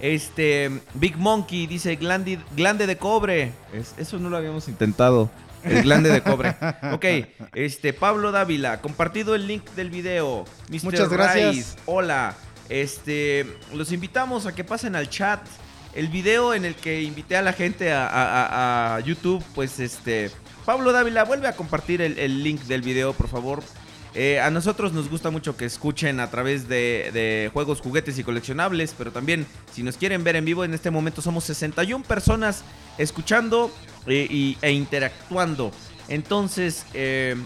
Este 0.00 0.70
Big 0.94 1.16
Monkey 1.16 1.68
dice 1.68 1.94
glande, 1.94 2.40
glande 2.56 2.88
de 2.88 2.96
cobre. 2.96 3.52
Es- 3.72 3.94
eso 3.96 4.18
no 4.18 4.28
lo 4.28 4.36
habíamos 4.36 4.66
intentado. 4.68 5.30
El 5.62 5.82
glande 5.82 6.10
de 6.10 6.20
cobre. 6.22 6.56
Ok, 6.92 7.04
este 7.54 7.92
Pablo 7.92 8.32
Dávila, 8.32 8.80
compartido 8.80 9.36
el 9.36 9.46
link 9.46 9.70
del 9.76 9.90
video. 9.90 10.44
Mr. 10.68 10.84
Muchas 10.84 11.08
gracias. 11.10 11.44
Raiz, 11.54 11.76
hola. 11.86 12.34
Este, 12.70 13.58
los 13.74 13.90
invitamos 13.90 14.46
a 14.46 14.54
que 14.54 14.64
pasen 14.64 14.94
al 14.96 15.10
chat. 15.10 15.44
El 15.92 16.06
video 16.06 16.54
en 16.54 16.64
el 16.64 16.76
que 16.76 17.02
invité 17.02 17.36
a 17.36 17.42
la 17.42 17.52
gente 17.52 17.92
a, 17.92 19.00
YouTube, 19.04 19.44
pues 19.56 19.80
este, 19.80 20.30
Pablo 20.64 20.92
Dávila, 20.92 21.24
vuelve 21.24 21.48
a 21.48 21.56
compartir 21.56 22.00
el, 22.00 22.44
link 22.44 22.62
del 22.62 22.80
video, 22.80 23.12
por 23.12 23.28
favor. 23.28 23.62
Eh, 24.14 24.40
a 24.40 24.50
nosotros 24.50 24.92
nos 24.92 25.08
gusta 25.08 25.30
mucho 25.30 25.56
que 25.56 25.64
escuchen 25.64 26.20
a 26.20 26.30
través 26.30 26.68
de, 26.68 27.10
de 27.12 27.50
juegos, 27.52 27.80
juguetes 27.80 28.18
y 28.18 28.24
coleccionables, 28.24 28.94
pero 28.96 29.10
también 29.12 29.46
si 29.72 29.82
nos 29.82 29.96
quieren 29.96 30.22
ver 30.22 30.36
en 30.36 30.44
vivo, 30.44 30.64
en 30.64 30.74
este 30.74 30.90
momento 30.90 31.22
somos 31.22 31.44
61 31.44 32.04
personas 32.04 32.62
escuchando 32.98 33.72
eh, 34.06 34.26
y- 34.30 34.58
e 34.62 34.70
interactuando. 34.70 35.72
Entonces, 36.08 36.86
eh, 36.94 37.36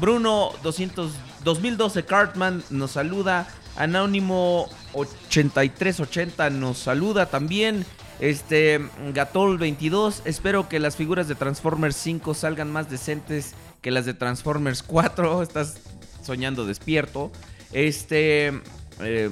Bruno 0.00 0.50
200, 0.62 1.12
2012 1.44 2.04
Cartman 2.04 2.64
nos 2.70 2.92
saluda. 2.92 3.46
Anónimo 3.76 4.68
8380 4.94 6.50
nos 6.50 6.78
saluda 6.78 7.26
también. 7.26 7.84
Este 8.20 8.80
Gatol 9.12 9.58
22, 9.58 10.22
espero 10.24 10.68
que 10.68 10.78
las 10.78 10.96
figuras 10.96 11.28
de 11.28 11.34
Transformers 11.34 11.96
5 11.96 12.34
salgan 12.34 12.70
más 12.70 12.88
decentes 12.88 13.54
que 13.82 13.90
las 13.90 14.06
de 14.06 14.14
Transformers 14.14 14.82
4. 14.82 15.42
Estás 15.44 15.78
soñando 16.22 16.64
despierto. 16.64 17.30
Este 17.72 18.62
eh, 19.00 19.30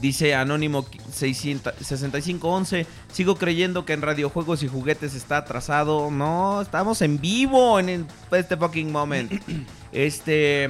Dice 0.00 0.34
Anónimo 0.34 0.86
600 1.12 1.74
6511. 1.80 2.86
Sigo 3.12 3.36
creyendo 3.36 3.84
que 3.84 3.94
en 3.94 4.02
radiojuegos 4.02 4.62
y 4.62 4.68
juguetes 4.68 5.14
está 5.14 5.38
atrasado. 5.38 6.10
No, 6.10 6.60
estamos 6.60 7.02
en 7.02 7.20
vivo 7.20 7.78
en 7.80 8.06
este 8.30 8.56
fucking 8.56 8.92
moment. 8.92 9.32
Este. 9.92 10.68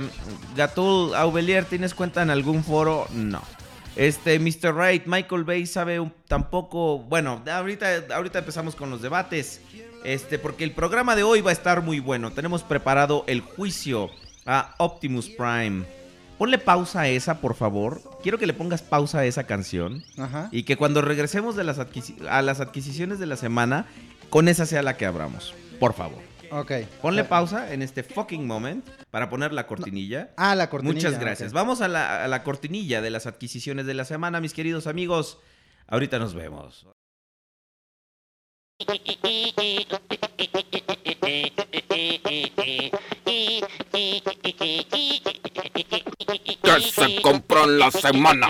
Gatul 0.56 1.14
Aubelier, 1.14 1.64
¿tienes 1.64 1.94
cuenta 1.94 2.22
en 2.22 2.30
algún 2.30 2.62
foro? 2.64 3.06
No. 3.12 3.42
Este, 3.96 4.38
Mr. 4.38 4.72
Wright, 4.74 5.06
Michael 5.06 5.44
Bay 5.44 5.66
sabe 5.66 5.98
un- 5.98 6.12
tampoco. 6.28 6.98
Bueno, 7.00 7.42
ahorita, 7.50 8.04
ahorita 8.14 8.38
empezamos 8.40 8.74
con 8.76 8.90
los 8.90 9.02
debates. 9.02 9.60
Este, 10.04 10.38
porque 10.38 10.62
el 10.62 10.70
programa 10.72 11.16
de 11.16 11.24
hoy 11.24 11.40
va 11.40 11.50
a 11.50 11.52
estar 11.52 11.82
muy 11.82 11.98
bueno. 11.98 12.30
Tenemos 12.30 12.62
preparado 12.62 13.24
el 13.26 13.40
juicio 13.40 14.08
a 14.46 14.74
Optimus 14.78 15.28
Prime. 15.28 15.84
Ponle 16.38 16.58
pausa 16.58 17.00
a 17.00 17.08
esa, 17.08 17.40
por 17.40 17.56
favor. 17.56 18.00
Quiero 18.22 18.38
que 18.38 18.46
le 18.46 18.52
pongas 18.52 18.80
pausa 18.82 19.18
a 19.18 19.24
esa 19.24 19.42
canción. 19.44 20.04
Ajá. 20.16 20.48
Y 20.52 20.62
que 20.62 20.76
cuando 20.76 21.02
regresemos 21.02 21.56
de 21.56 21.64
las 21.64 21.80
a 22.30 22.42
las 22.42 22.60
adquisiciones 22.60 23.18
de 23.18 23.26
la 23.26 23.36
semana, 23.36 23.86
con 24.30 24.46
esa 24.46 24.64
sea 24.64 24.82
la 24.82 24.96
que 24.96 25.06
abramos. 25.06 25.52
Por 25.80 25.94
favor. 25.94 26.20
Ok. 26.50 26.72
Ponle 27.02 27.24
pausa 27.24 27.72
en 27.72 27.82
este 27.82 28.02
fucking 28.02 28.46
moment 28.46 28.88
para 29.10 29.28
poner 29.28 29.52
la 29.52 29.66
cortinilla. 29.66 30.30
Ah, 30.36 30.54
la 30.54 30.70
cortinilla. 30.70 31.08
Muchas 31.08 31.20
gracias. 31.20 31.52
Vamos 31.52 31.80
a 31.80 31.88
la, 31.88 32.24
a 32.24 32.28
la 32.28 32.42
cortinilla 32.42 33.00
de 33.00 33.10
las 33.10 33.26
adquisiciones 33.26 33.86
de 33.86 33.94
la 33.94 34.04
semana, 34.04 34.40
mis 34.40 34.54
queridos 34.54 34.86
amigos. 34.86 35.38
Ahorita 35.86 36.18
nos 36.18 36.34
vemos. 36.34 36.86
que 46.76 46.80
se 46.80 47.22
compró 47.22 47.64
en 47.64 47.78
la 47.78 47.90
semana. 47.90 48.48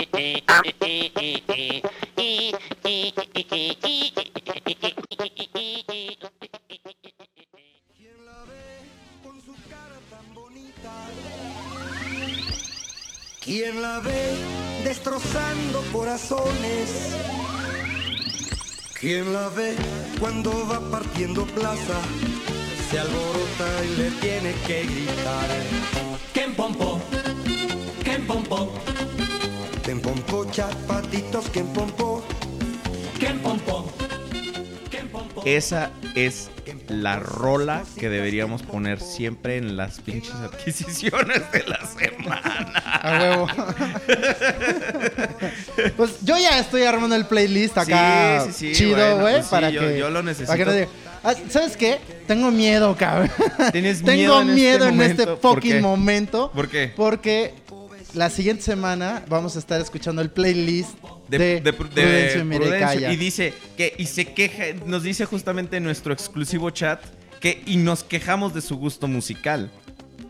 ¿Quién 13.49 13.81
la 13.81 13.99
ve 13.99 14.37
destrozando 14.83 15.81
corazones? 15.91 17.15
¿Quién 18.93 19.33
la 19.33 19.49
ve 19.49 19.75
cuando 20.19 20.51
va 20.67 20.79
partiendo 20.91 21.47
plaza? 21.47 21.99
Se 22.91 22.99
alborota 22.99 23.85
y 23.85 23.97
le 23.97 24.11
tiene 24.21 24.53
que 24.67 24.83
gritar. 24.83 25.49
¿Quién 26.31 26.53
pompó? 26.53 27.01
¿Quién 28.03 28.27
pompó? 28.27 28.71
¿Quién 29.83 29.99
pompó 29.99 30.45
chapatitos? 30.51 31.49
¿Quién 31.51 31.73
pompó? 31.73 32.21
¿Quién 33.17 33.39
pompó? 33.39 33.91
Esa 35.45 35.91
es 36.15 36.49
la 36.89 37.17
rola 37.19 37.83
que 37.97 38.09
deberíamos 38.09 38.61
poner 38.63 38.99
siempre 38.99 39.57
en 39.57 39.77
las 39.77 39.99
pinches 40.01 40.33
adquisiciones 40.35 41.51
de 41.51 41.63
la 41.67 41.79
semana. 41.87 42.73
A 43.01 43.19
huevo. 43.19 43.47
pues 45.97 46.17
yo 46.23 46.37
ya 46.37 46.59
estoy 46.59 46.83
armando 46.83 47.15
el 47.15 47.25
playlist 47.25 47.77
acá. 47.77 48.45
Sí, 48.47 48.51
sí, 48.53 48.75
sí, 48.75 48.79
chido, 48.85 48.95
bueno, 48.97 49.21
güey. 49.21 49.33
pues 49.35 49.45
sí, 49.45 49.51
para 49.51 49.69
yo- 49.69 49.81
que. 49.81 49.97
yo 49.97 50.09
lo 50.09 50.21
para 50.21 50.33
que 50.35 50.39
necesito. 50.39 50.65
no 50.65 50.73
diga, 50.73 50.87
"Ah, 51.23 51.33
¿Sabes 51.49 51.77
qué? 51.77 51.99
Tengo 52.27 52.51
miedo, 52.51 52.95
cabrón. 52.97 53.31
¿Tienes 53.71 53.99
Tengo 54.03 54.11
miedo 54.13 54.41
en 54.41 54.49
este 54.49 54.55
miedo 54.61 54.85
en 54.85 54.91
momento? 54.95 55.23
este 55.23 55.35
¿Por 55.37 55.55
fucking 55.55 55.81
momento. 55.81 56.51
¿Por 56.53 56.67
qué? 56.69 56.93
Porque 56.95 57.53
la 58.13 58.29
siguiente 58.29 58.63
semana 58.63 59.23
vamos 59.27 59.55
a 59.55 59.59
estar 59.59 59.79
escuchando 59.81 60.21
el 60.21 60.29
playlist 60.31 60.91
de, 61.29 61.37
de, 61.37 61.61
de, 61.61 61.77
Pru- 61.77 61.89
de 61.89 62.43
Prudencio 62.57 63.11
y 63.11 63.15
dice 63.15 63.53
que, 63.77 63.93
y 63.97 64.05
se 64.05 64.33
queja, 64.33 64.63
nos 64.85 65.03
dice 65.03 65.25
justamente 65.25 65.77
en 65.77 65.83
nuestro 65.83 66.11
exclusivo 66.13 66.69
chat 66.71 67.01
que, 67.39 67.61
y 67.65 67.77
nos 67.77 68.03
quejamos 68.03 68.53
de 68.53 68.61
su 68.61 68.77
gusto 68.77 69.07
musical. 69.07 69.71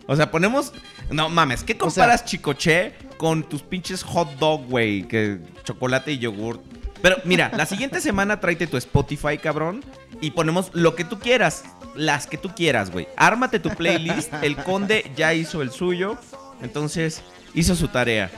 O 0.08 0.16
sea, 0.16 0.32
ponemos. 0.32 0.74
No 1.12 1.30
mames, 1.30 1.64
¿qué 1.64 1.78
comparas 1.78 2.26
Chicoche 2.26 2.94
con 3.18 3.48
tus 3.48 3.62
pinches 3.64 4.04
hot 4.04 4.30
dog, 4.40 4.66
güey? 4.68 5.08
Que 5.08 5.40
chocolate 5.64 6.12
y 6.12 6.20
yogur. 6.20 6.62
Pero 7.02 7.18
mira, 7.26 7.52
la 7.56 7.66
siguiente 7.66 8.02
semana 8.02 8.40
tráete 8.40 8.68
tu 8.68 8.78
Spotify, 8.78 9.38
cabrón. 9.38 9.84
Y 10.22 10.32
ponemos 10.32 10.70
lo 10.74 10.96
que 10.96 11.06
tú 11.06 11.18
quieras. 11.20 11.64
Las 11.96 12.28
que 12.28 12.38
tú 12.38 12.50
quieras, 12.56 12.92
güey. 12.92 13.08
Ármate 13.16 13.60
tu 13.60 13.70
playlist. 13.70 14.34
El 14.42 14.56
conde 14.58 15.10
ya 15.16 15.34
hizo 15.34 15.62
el 15.62 15.72
suyo. 15.72 16.18
Entonces, 16.62 17.22
hizo 17.54 17.76
su 17.76 17.88
tarea. 17.88 18.30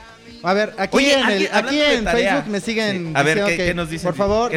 A 0.42 0.54
ver, 0.54 0.74
aquí 0.78 0.96
Oye, 0.96 1.14
en, 1.14 1.28
el- 1.30 1.48
aquí- 1.52 1.80
en. 1.80 2.04
Facebook 2.06 2.46
me 2.48 2.60
siguen. 2.60 3.06
Sí. 3.08 3.12
A 3.14 3.22
ver, 3.22 3.44
¿qué- 3.44 3.74
nos 3.74 3.88
dicen? 3.90 4.08
Por 4.08 4.16
favor. 4.16 4.52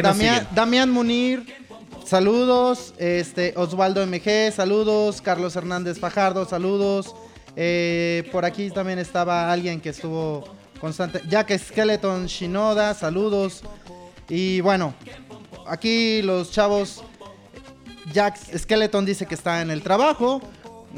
Damián 0.54 0.90
Munir, 0.90 1.46
saludos. 2.04 2.94
Este, 2.98 3.52
Osvaldo 3.56 4.02
MG, 4.06 4.52
saludos. 4.52 5.20
Carlos 5.22 5.54
Hernández 5.56 5.98
Fajardo, 5.98 6.44
saludos. 6.46 7.14
Eh, 7.56 8.28
por 8.32 8.44
aquí 8.44 8.70
también 8.70 8.98
estaba 8.98 9.50
alguien 9.50 9.80
que 9.80 9.90
estuvo 9.90 10.44
constante. 10.80 11.22
Jack 11.28 11.56
Skeleton 11.58 12.26
Shinoda, 12.26 12.92
saludos. 12.94 13.62
Y 14.28 14.60
bueno, 14.60 14.94
aquí 15.66 16.20
los 16.22 16.50
chavos. 16.50 17.02
Jack 18.12 18.36
Skeleton 18.56 19.04
dice 19.04 19.26
que 19.26 19.34
está 19.34 19.62
en 19.62 19.70
el 19.70 19.82
trabajo. 19.82 20.40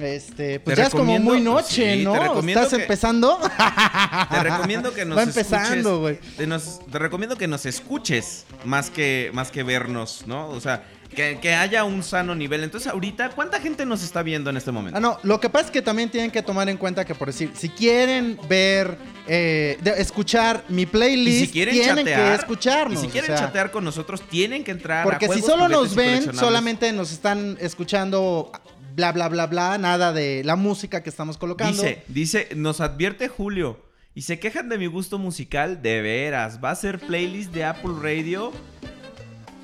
Este, 0.00 0.60
pues 0.60 0.76
Te 0.76 0.82
ya 0.82 0.86
es 0.88 0.94
como 0.94 1.18
muy 1.18 1.40
noche, 1.40 1.96
sí, 1.98 2.04
¿no? 2.04 2.14
¿Estás 2.40 2.68
que- 2.68 2.82
empezando? 2.82 3.38
Te 4.30 4.40
recomiendo 4.42 4.92
que 4.94 5.04
nos 5.04 5.18
Va 5.18 5.22
empezando, 5.24 6.00
güey. 6.00 6.14
escuches. 6.38 6.80
Te, 6.90 6.98
recomiendo 6.98 7.36
que 7.36 7.48
nos 7.48 7.66
escuches 7.66 8.44
más 8.64 8.90
que, 8.90 9.30
más 9.32 9.50
que 9.50 9.62
vernos, 9.62 10.24
¿no? 10.26 10.48
O 10.50 10.60
sea, 10.60 10.84
que, 11.14 11.38
que 11.40 11.54
haya 11.54 11.84
un 11.84 12.02
sano 12.02 12.34
nivel. 12.34 12.62
Entonces, 12.62 12.92
ahorita, 12.92 13.30
¿cuánta 13.30 13.60
gente 13.60 13.84
nos 13.86 14.02
está 14.02 14.22
viendo 14.22 14.50
en 14.50 14.56
este 14.56 14.70
momento? 14.70 14.98
Ah, 14.98 15.00
no, 15.00 15.18
lo 15.22 15.40
que 15.40 15.48
pasa 15.48 15.66
es 15.66 15.70
que 15.70 15.82
también 15.82 16.10
tienen 16.10 16.30
que 16.30 16.42
tomar 16.42 16.68
en 16.68 16.76
cuenta 16.76 17.04
que, 17.04 17.14
por 17.14 17.28
decir, 17.28 17.50
si 17.54 17.68
quieren 17.70 18.38
ver, 18.48 18.96
eh, 19.26 19.78
de- 19.80 20.00
escuchar 20.00 20.64
mi 20.68 20.82
y 20.82 20.86
playlist, 20.86 21.46
si 21.46 21.48
quieren 21.48 21.74
tienen 21.74 21.96
chatear, 22.06 22.28
que 22.36 22.40
escucharnos. 22.42 22.98
y 23.02 23.06
si 23.06 23.10
quieren 23.10 23.32
o 23.32 23.36
sea, 23.36 23.46
chatear 23.46 23.70
con 23.70 23.84
nosotros, 23.84 24.20
tienen 24.28 24.62
que 24.64 24.70
entrar 24.70 25.00
a 25.00 25.04
Porque 25.04 25.26
si 25.26 25.40
Juegos, 25.40 25.50
solo 25.50 25.64
Juguetes 25.64 25.86
nos 25.86 25.96
ven, 25.96 26.34
solamente 26.36 26.92
nos 26.92 27.10
están 27.10 27.56
escuchando 27.60 28.52
bla, 28.98 29.12
bla, 29.12 29.28
bla, 29.28 29.46
bla, 29.46 29.78
nada 29.78 30.12
de 30.12 30.42
la 30.44 30.56
música 30.56 31.04
que 31.04 31.08
estamos 31.08 31.38
colocando. 31.38 31.80
Dice, 31.82 32.02
dice, 32.08 32.48
nos 32.56 32.80
advierte 32.80 33.28
Julio. 33.28 33.78
Y 34.12 34.22
se 34.22 34.40
quejan 34.40 34.68
de 34.68 34.76
mi 34.78 34.86
gusto 34.86 35.18
musical, 35.20 35.80
de 35.82 36.02
veras. 36.02 36.58
Va 36.62 36.72
a 36.72 36.74
ser 36.74 36.98
playlist 36.98 37.52
de 37.52 37.62
Apple 37.62 37.92
Radio. 38.02 38.52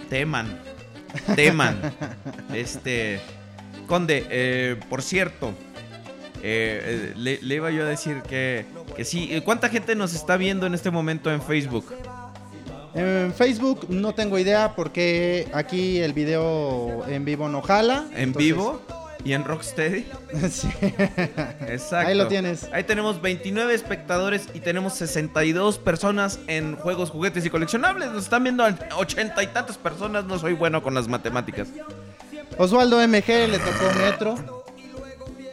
Teman. 0.08 0.56
Teman. 1.34 1.80
este. 2.54 3.18
Conde, 3.88 4.24
eh, 4.30 4.78
por 4.88 5.02
cierto. 5.02 5.48
eh, 6.44 6.80
eh, 6.84 7.12
le, 7.16 7.40
le 7.42 7.54
iba 7.56 7.72
yo 7.72 7.82
a 7.82 7.86
decir 7.86 8.22
que, 8.28 8.64
que 8.96 9.04
sí. 9.04 9.30
¿Cuánta 9.44 9.68
gente 9.68 9.96
nos 9.96 10.14
está 10.14 10.36
viendo 10.36 10.66
en 10.66 10.74
este 10.74 10.92
momento 10.92 11.32
en 11.32 11.42
Facebook? 11.42 11.92
En 12.94 13.34
Facebook 13.34 13.86
no 13.88 14.14
tengo 14.14 14.38
idea 14.38 14.76
porque 14.76 15.48
aquí 15.52 15.98
el 15.98 16.12
video 16.12 17.04
en 17.08 17.24
vivo 17.24 17.48
no 17.48 17.60
jala. 17.62 18.06
¿En 18.12 18.28
entonces- 18.28 18.52
vivo? 18.52 18.80
¿Y 19.24 19.32
en 19.32 19.44
Rocksteady? 19.44 20.04
sí. 20.50 20.68
Exacto. 21.66 22.08
Ahí 22.08 22.14
lo 22.14 22.28
tienes. 22.28 22.68
Ahí 22.72 22.84
tenemos 22.84 23.22
29 23.22 23.74
espectadores 23.74 24.48
y 24.52 24.60
tenemos 24.60 24.94
62 24.94 25.78
personas 25.78 26.38
en 26.46 26.76
juegos, 26.76 27.10
juguetes 27.10 27.44
y 27.46 27.50
coleccionables. 27.50 28.10
Nos 28.10 28.24
están 28.24 28.44
viendo 28.44 28.64
a 28.64 28.76
80 28.96 29.42
y 29.42 29.46
tantas 29.48 29.78
personas. 29.78 30.26
No 30.26 30.38
soy 30.38 30.52
bueno 30.52 30.82
con 30.82 30.94
las 30.94 31.08
matemáticas. 31.08 31.68
Osvaldo 32.58 32.98
MG 32.98 33.48
le 33.48 33.58
tocó 33.58 33.98
metro. 33.98 34.64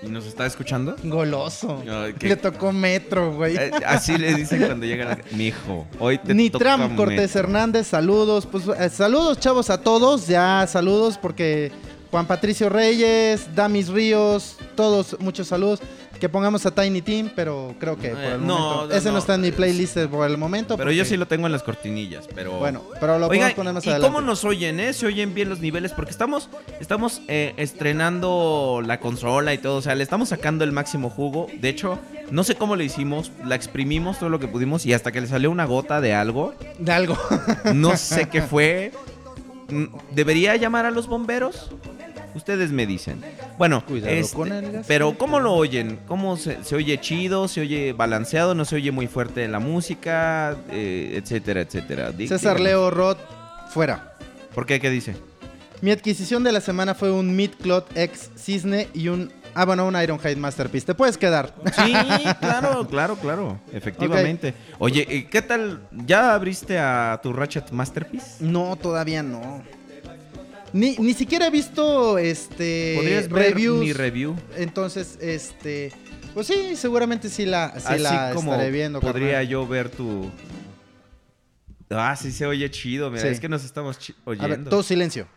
¿Y 0.03 0.07
nos 0.07 0.25
está 0.25 0.47
escuchando? 0.47 0.95
Goloso. 1.03 1.83
Le 2.19 2.35
tocó 2.35 2.71
metro, 2.71 3.33
güey. 3.33 3.55
Eh, 3.55 3.71
así 3.85 4.17
le 4.17 4.33
dicen 4.33 4.63
cuando 4.65 4.85
llegan 4.85 5.11
a... 5.11 5.17
Mi 5.35 5.47
hijo, 5.47 5.87
hoy 5.99 6.17
te 6.17 6.33
Nitram 6.33 6.81
toca 6.81 6.95
Cortés 6.95 7.35
metro". 7.35 7.39
Hernández, 7.39 7.87
saludos. 7.87 8.47
Pues 8.47 8.65
eh, 8.67 8.89
saludos, 8.89 9.39
chavos, 9.39 9.69
a 9.69 9.79
todos. 9.79 10.27
Ya 10.27 10.65
saludos 10.67 11.19
porque 11.19 11.71
Juan 12.11 12.25
Patricio 12.27 12.67
Reyes, 12.69 13.55
Damis 13.55 13.87
Ríos, 13.87 14.57
todos, 14.75 15.17
muchos 15.19 15.47
saludos. 15.47 15.79
Que 16.19 16.29
pongamos 16.29 16.63
a 16.67 16.71
Tiny 16.75 17.01
Team, 17.01 17.31
pero 17.35 17.73
creo 17.79 17.97
que 17.97 18.09
por 18.09 18.19
Eh, 18.19 18.33
el 18.35 18.45
no, 18.45 18.59
momento. 18.59 18.87
no, 18.89 18.93
ese 18.93 19.05
no, 19.07 19.13
no. 19.13 19.17
está 19.17 19.33
en 19.33 19.41
mi 19.41 19.51
playlist 19.51 19.97
por 20.05 20.29
el 20.29 20.37
momento. 20.37 20.77
Pero 20.77 20.91
yo 20.91 21.03
sí 21.03 21.17
lo 21.17 21.25
tengo 21.27 21.47
en 21.47 21.51
las 21.51 21.63
cortinillas, 21.63 22.27
pero... 22.35 22.59
Bueno, 22.59 22.83
pero 22.99 23.17
lo 23.17 23.25
Oigan, 23.25 23.39
podemos 23.47 23.53
poner 23.55 23.73
más 23.73 23.85
¿y 23.87 23.89
adelante. 23.89 24.13
cómo 24.13 24.21
nos 24.23 24.43
oyen, 24.45 24.79
eh? 24.79 24.93
¿Se 24.93 25.07
oyen 25.07 25.33
bien 25.33 25.49
los 25.49 25.61
niveles? 25.61 25.93
Porque 25.93 26.11
estamos, 26.11 26.47
estamos 26.79 27.23
eh, 27.27 27.55
estrenando 27.57 28.83
la 28.85 28.99
consola 28.99 29.55
y 29.55 29.57
todo. 29.57 29.77
O 29.77 29.81
sea, 29.81 29.95
le 29.95 30.03
estamos 30.03 30.29
sacando 30.29 30.63
el 30.63 30.71
máximo 30.71 31.09
jugo. 31.09 31.47
De 31.59 31.69
hecho, 31.69 31.97
no 32.29 32.43
sé 32.43 32.53
cómo 32.53 32.75
lo 32.75 32.83
hicimos. 32.83 33.31
La 33.43 33.55
exprimimos 33.55 34.19
todo 34.19 34.29
lo 34.29 34.39
que 34.39 34.47
pudimos 34.47 34.85
y 34.85 34.93
hasta 34.93 35.11
que 35.11 35.21
le 35.21 35.27
salió 35.27 35.49
una 35.49 35.65
gota 35.65 36.01
de 36.01 36.13
algo. 36.13 36.53
De 36.77 36.91
algo. 36.91 37.17
No 37.73 37.97
sé 37.97 38.29
qué 38.31 38.43
fue. 38.43 38.91
Mm, 39.69 39.85
¿Debería 40.11 40.55
llamar 40.55 40.85
a 40.85 40.91
los 40.91 41.07
bomberos? 41.07 41.71
Ustedes 42.35 42.71
me 42.71 42.85
dicen. 42.85 43.21
Bueno, 43.57 43.85
Cuidado 43.85 44.13
este, 44.13 44.35
con 44.35 44.51
el 44.51 44.81
pero 44.87 45.17
¿cómo 45.17 45.39
lo 45.39 45.53
oyen? 45.53 45.99
¿Cómo 46.07 46.37
se, 46.37 46.63
se 46.63 46.75
oye 46.75 46.99
chido? 46.99 47.47
¿Se 47.47 47.61
oye 47.61 47.93
balanceado? 47.93 48.55
¿No 48.55 48.65
se 48.65 48.75
oye 48.75 48.91
muy 48.91 49.07
fuerte 49.07 49.47
la 49.47 49.59
música? 49.59 50.55
Eh, 50.71 51.13
etcétera, 51.21 51.61
etcétera. 51.61 52.11
Dí- 52.11 52.27
César 52.27 52.57
díganos. 52.57 52.61
Leo 52.63 52.89
Roth, 52.91 53.19
fuera. 53.71 54.13
¿Por 54.55 54.65
qué? 54.65 54.79
¿Qué 54.79 54.89
dice? 54.89 55.15
Mi 55.81 55.91
adquisición 55.91 56.43
de 56.43 56.51
la 56.51 56.61
semana 56.61 56.93
fue 56.93 57.11
un 57.11 57.35
Midcloth 57.35 57.95
X 57.97 58.29
Cisne 58.37 58.87
y 58.93 59.07
un. 59.07 59.31
Ah, 59.53 59.65
bueno, 59.65 59.85
un 59.85 60.01
Ironhide 60.01 60.37
Masterpiece. 60.37 60.85
Te 60.85 60.93
puedes 60.95 61.17
quedar. 61.17 61.53
Sí, 61.75 61.93
claro, 62.39 62.87
claro, 62.87 63.15
claro. 63.17 63.59
Efectivamente. 63.73 64.53
Oye, 64.79 65.05
¿y 65.09 65.23
¿qué 65.23 65.41
tal? 65.41 65.81
¿Ya 66.05 66.33
abriste 66.33 66.79
a 66.79 67.19
tu 67.21 67.33
Ratchet 67.33 67.71
Masterpiece? 67.71 68.37
No, 68.39 68.77
todavía 68.77 69.23
no. 69.23 69.61
Ni, 70.73 70.95
ni 70.97 71.13
siquiera 71.13 71.47
he 71.47 71.49
visto 71.49 72.17
este 72.17 72.93
¿Podrías 72.97 73.27
ver 73.29 73.49
reviews. 73.53 73.79
mi 73.79 73.93
review? 73.93 74.35
Entonces, 74.55 75.17
este. 75.21 75.91
Pues 76.33 76.47
sí, 76.47 76.75
seguramente 76.77 77.29
sí 77.29 77.45
la, 77.45 77.73
sí 77.77 77.83
Así 77.87 78.01
la 78.03 78.31
como 78.33 78.53
estaré 78.53 78.71
viendo. 78.71 79.01
podría 79.01 79.31
carnal. 79.33 79.47
yo 79.49 79.67
ver 79.67 79.89
tu... 79.89 80.31
Ah, 81.89 82.15
sí 82.15 82.31
se 82.31 82.45
oye 82.45 82.71
chido. 82.71 83.09
Mira, 83.11 83.21
Sí. 83.23 83.27
es 83.27 83.39
que 83.41 83.49
nos 83.49 83.65
estamos 83.65 83.99
chi- 83.99 84.15
A 84.25 84.29
ver, 84.29 84.41
oyendo. 84.45 84.69
todo 84.69 84.81
silencio. 84.81 85.27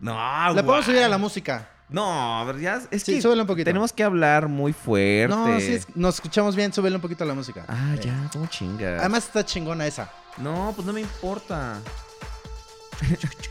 No, 0.00 0.52
Le 0.54 0.62
podemos 0.62 0.86
subir 0.86 1.02
a 1.02 1.08
la 1.08 1.18
música. 1.18 1.68
No, 1.88 2.40
a 2.40 2.44
ver, 2.44 2.58
ya 2.58 2.80
es 2.90 3.02
Sí, 3.02 3.16
que 3.16 3.22
súbele 3.22 3.42
un 3.42 3.46
poquito. 3.46 3.66
tenemos 3.66 3.92
que 3.92 4.02
hablar 4.02 4.48
muy 4.48 4.72
fuerte. 4.72 5.28
No, 5.36 5.60
sí, 5.60 5.74
es- 5.74 5.86
nos 5.94 6.14
escuchamos 6.14 6.56
bien, 6.56 6.72
súbele 6.72 6.96
un 6.96 7.02
poquito 7.02 7.22
a 7.24 7.26
la 7.26 7.34
música. 7.34 7.66
Ah, 7.68 7.94
Eh, 7.96 8.00
ya, 8.02 8.30
cómo 8.32 8.46
chingas. 8.46 8.98
Además 9.00 9.26
está 9.26 9.44
chingona 9.44 9.86
esa. 9.86 10.10
No, 10.38 10.72
pues 10.74 10.86
no 10.86 10.92
me 10.94 11.02
importa. 11.02 11.78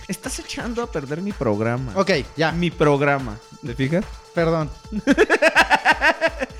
Estás 0.08 0.40
echando 0.40 0.82
a 0.84 0.92
perder 0.92 1.22
mi 1.22 1.32
programa. 1.32 1.92
Ok, 1.96 2.12
ya. 2.38 2.52
Mi 2.52 2.72
programa. 2.72 3.38
¿Te 3.66 3.76
fijas? 3.76 4.04
Perdón. 4.34 4.70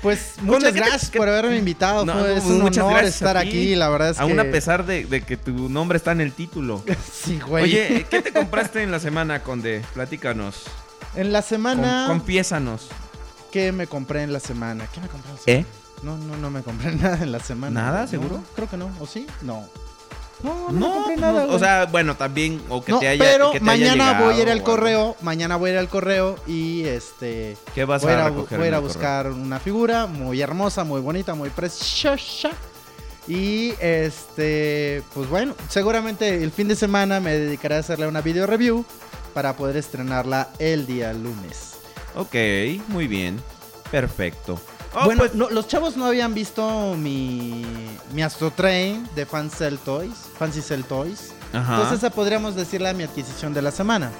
Pues 0.02 0.34
muchas 0.42 0.72
¿qué 0.72 0.80
te- 0.80 0.86
gracias 0.86 1.10
por 1.10 1.28
haberme 1.28 1.56
invitado. 1.56 2.04
No, 2.04 2.14
Fue- 2.14 2.36
es 2.36 2.44
un 2.44 2.60
muchas 2.60 2.84
honor 2.84 3.04
estar 3.04 3.36
aquí, 3.36 3.74
la 3.74 3.88
verdad 3.88 4.10
es 4.10 4.18
Aún 4.20 4.34
que... 4.34 4.40
a 4.40 4.50
pesar 4.50 4.84
de, 4.86 5.04
de 5.04 5.22
que 5.22 5.36
tu 5.36 5.68
nombre 5.68 5.96
está 5.96 6.12
en 6.12 6.20
el 6.20 6.32
título. 6.32 6.82
Sí, 7.12 7.38
güey. 7.46 7.64
Oye, 7.64 8.06
¿qué 8.10 8.20
te 8.22 8.32
compraste 8.32 8.82
en 8.82 8.90
la 8.90 8.98
semana, 9.00 9.42
Conde? 9.42 9.82
Platícanos. 9.94 10.64
en 11.14 11.32
la 11.32 11.42
semana... 11.42 12.06
Con, 12.08 12.18
confiésanos. 12.18 12.88
¿Qué 13.52 13.70
me 13.72 13.86
compré 13.86 14.22
en 14.22 14.32
la 14.32 14.40
semana? 14.40 14.86
¿Qué 14.92 15.00
me 15.00 15.08
compré 15.08 15.30
en 15.30 15.36
la 15.36 15.42
semana? 15.42 15.60
¿Eh? 15.60 15.66
No, 16.02 16.16
no, 16.18 16.36
no 16.36 16.50
me 16.50 16.62
compré 16.62 16.92
nada 16.96 17.18
en 17.22 17.30
la 17.32 17.40
semana. 17.40 17.80
¿Nada, 17.82 18.02
No, 18.02 18.08
seguro? 18.08 18.42
creo 18.56 18.68
que 18.68 18.76
no. 18.76 18.90
¿O 19.00 19.06
sí? 19.06 19.26
No. 19.42 19.64
No, 20.42 20.70
no, 20.70 20.72
No, 20.72 20.94
compré 20.94 21.16
no, 21.16 21.20
nada, 21.20 21.46
o 21.46 21.58
sea, 21.58 21.86
bueno, 21.86 22.16
también, 22.16 22.60
o 22.68 22.82
que 22.84 22.92
No, 22.92 22.98
te 22.98 23.08
haya 23.08 23.24
pero 23.24 23.52
que 23.52 23.60
te 23.60 23.70
haya 23.70 23.86
mañana 23.94 24.04
llegado 24.06 24.24
voy 24.24 24.34
a 24.34 24.42
ir 24.42 24.50
al 24.50 24.62
correo, 24.62 25.16
mañana 25.20 25.56
voy 25.56 25.70
a 25.70 25.72
ir 25.74 25.78
al 25.78 25.88
correo 25.88 26.36
y 26.46 26.84
este 26.84 27.56
¿Qué 27.74 27.84
vas 27.84 28.02
voy 28.02 28.12
a 28.12 28.26
a 28.26 28.28
recoger 28.28 28.58
voy 28.58 28.66
a, 28.66 28.68
ir 28.68 28.74
a 28.74 28.80
buscar 28.80 29.28
una 29.28 29.60
figura 29.60 30.06
muy 30.06 30.40
hermosa, 30.40 30.84
muy 30.84 31.00
bonita, 31.00 31.34
muy 31.34 31.50
preciosa. 31.50 32.50
Y 33.28 33.74
este, 33.80 35.02
pues 35.14 35.28
bueno, 35.28 35.54
seguramente 35.68 36.42
el 36.42 36.50
fin 36.50 36.66
de 36.66 36.74
semana 36.74 37.20
me 37.20 37.32
dedicaré 37.32 37.76
a 37.76 37.78
hacerle 37.78 38.08
una 38.08 38.20
video 38.20 38.46
review 38.46 38.84
para 39.32 39.56
poder 39.56 39.76
estrenarla 39.76 40.48
el 40.58 40.86
día 40.86 41.12
lunes. 41.12 41.74
Ok, 42.16 42.34
muy 42.88 43.06
bien. 43.06 43.40
Perfecto. 43.90 44.58
Oh, 44.94 45.04
bueno, 45.06 45.20
pues, 45.20 45.34
no, 45.34 45.48
los 45.50 45.68
chavos 45.68 45.96
no 45.96 46.04
habían 46.06 46.34
visto 46.34 46.94
mi, 46.98 47.64
mi 48.12 48.22
Astro 48.22 48.50
Train 48.50 49.08
de 49.14 49.24
Fancel 49.24 49.78
Toys, 49.78 50.12
Fancy 50.38 50.60
Cell 50.60 50.82
Toys. 50.82 51.32
ajá. 51.52 51.74
Entonces 51.76 51.98
esa 51.98 52.10
podríamos 52.10 52.54
decirle 52.54 52.92
mi 52.94 53.04
adquisición 53.04 53.54
de 53.54 53.62
la 53.62 53.70
semana. 53.70 54.10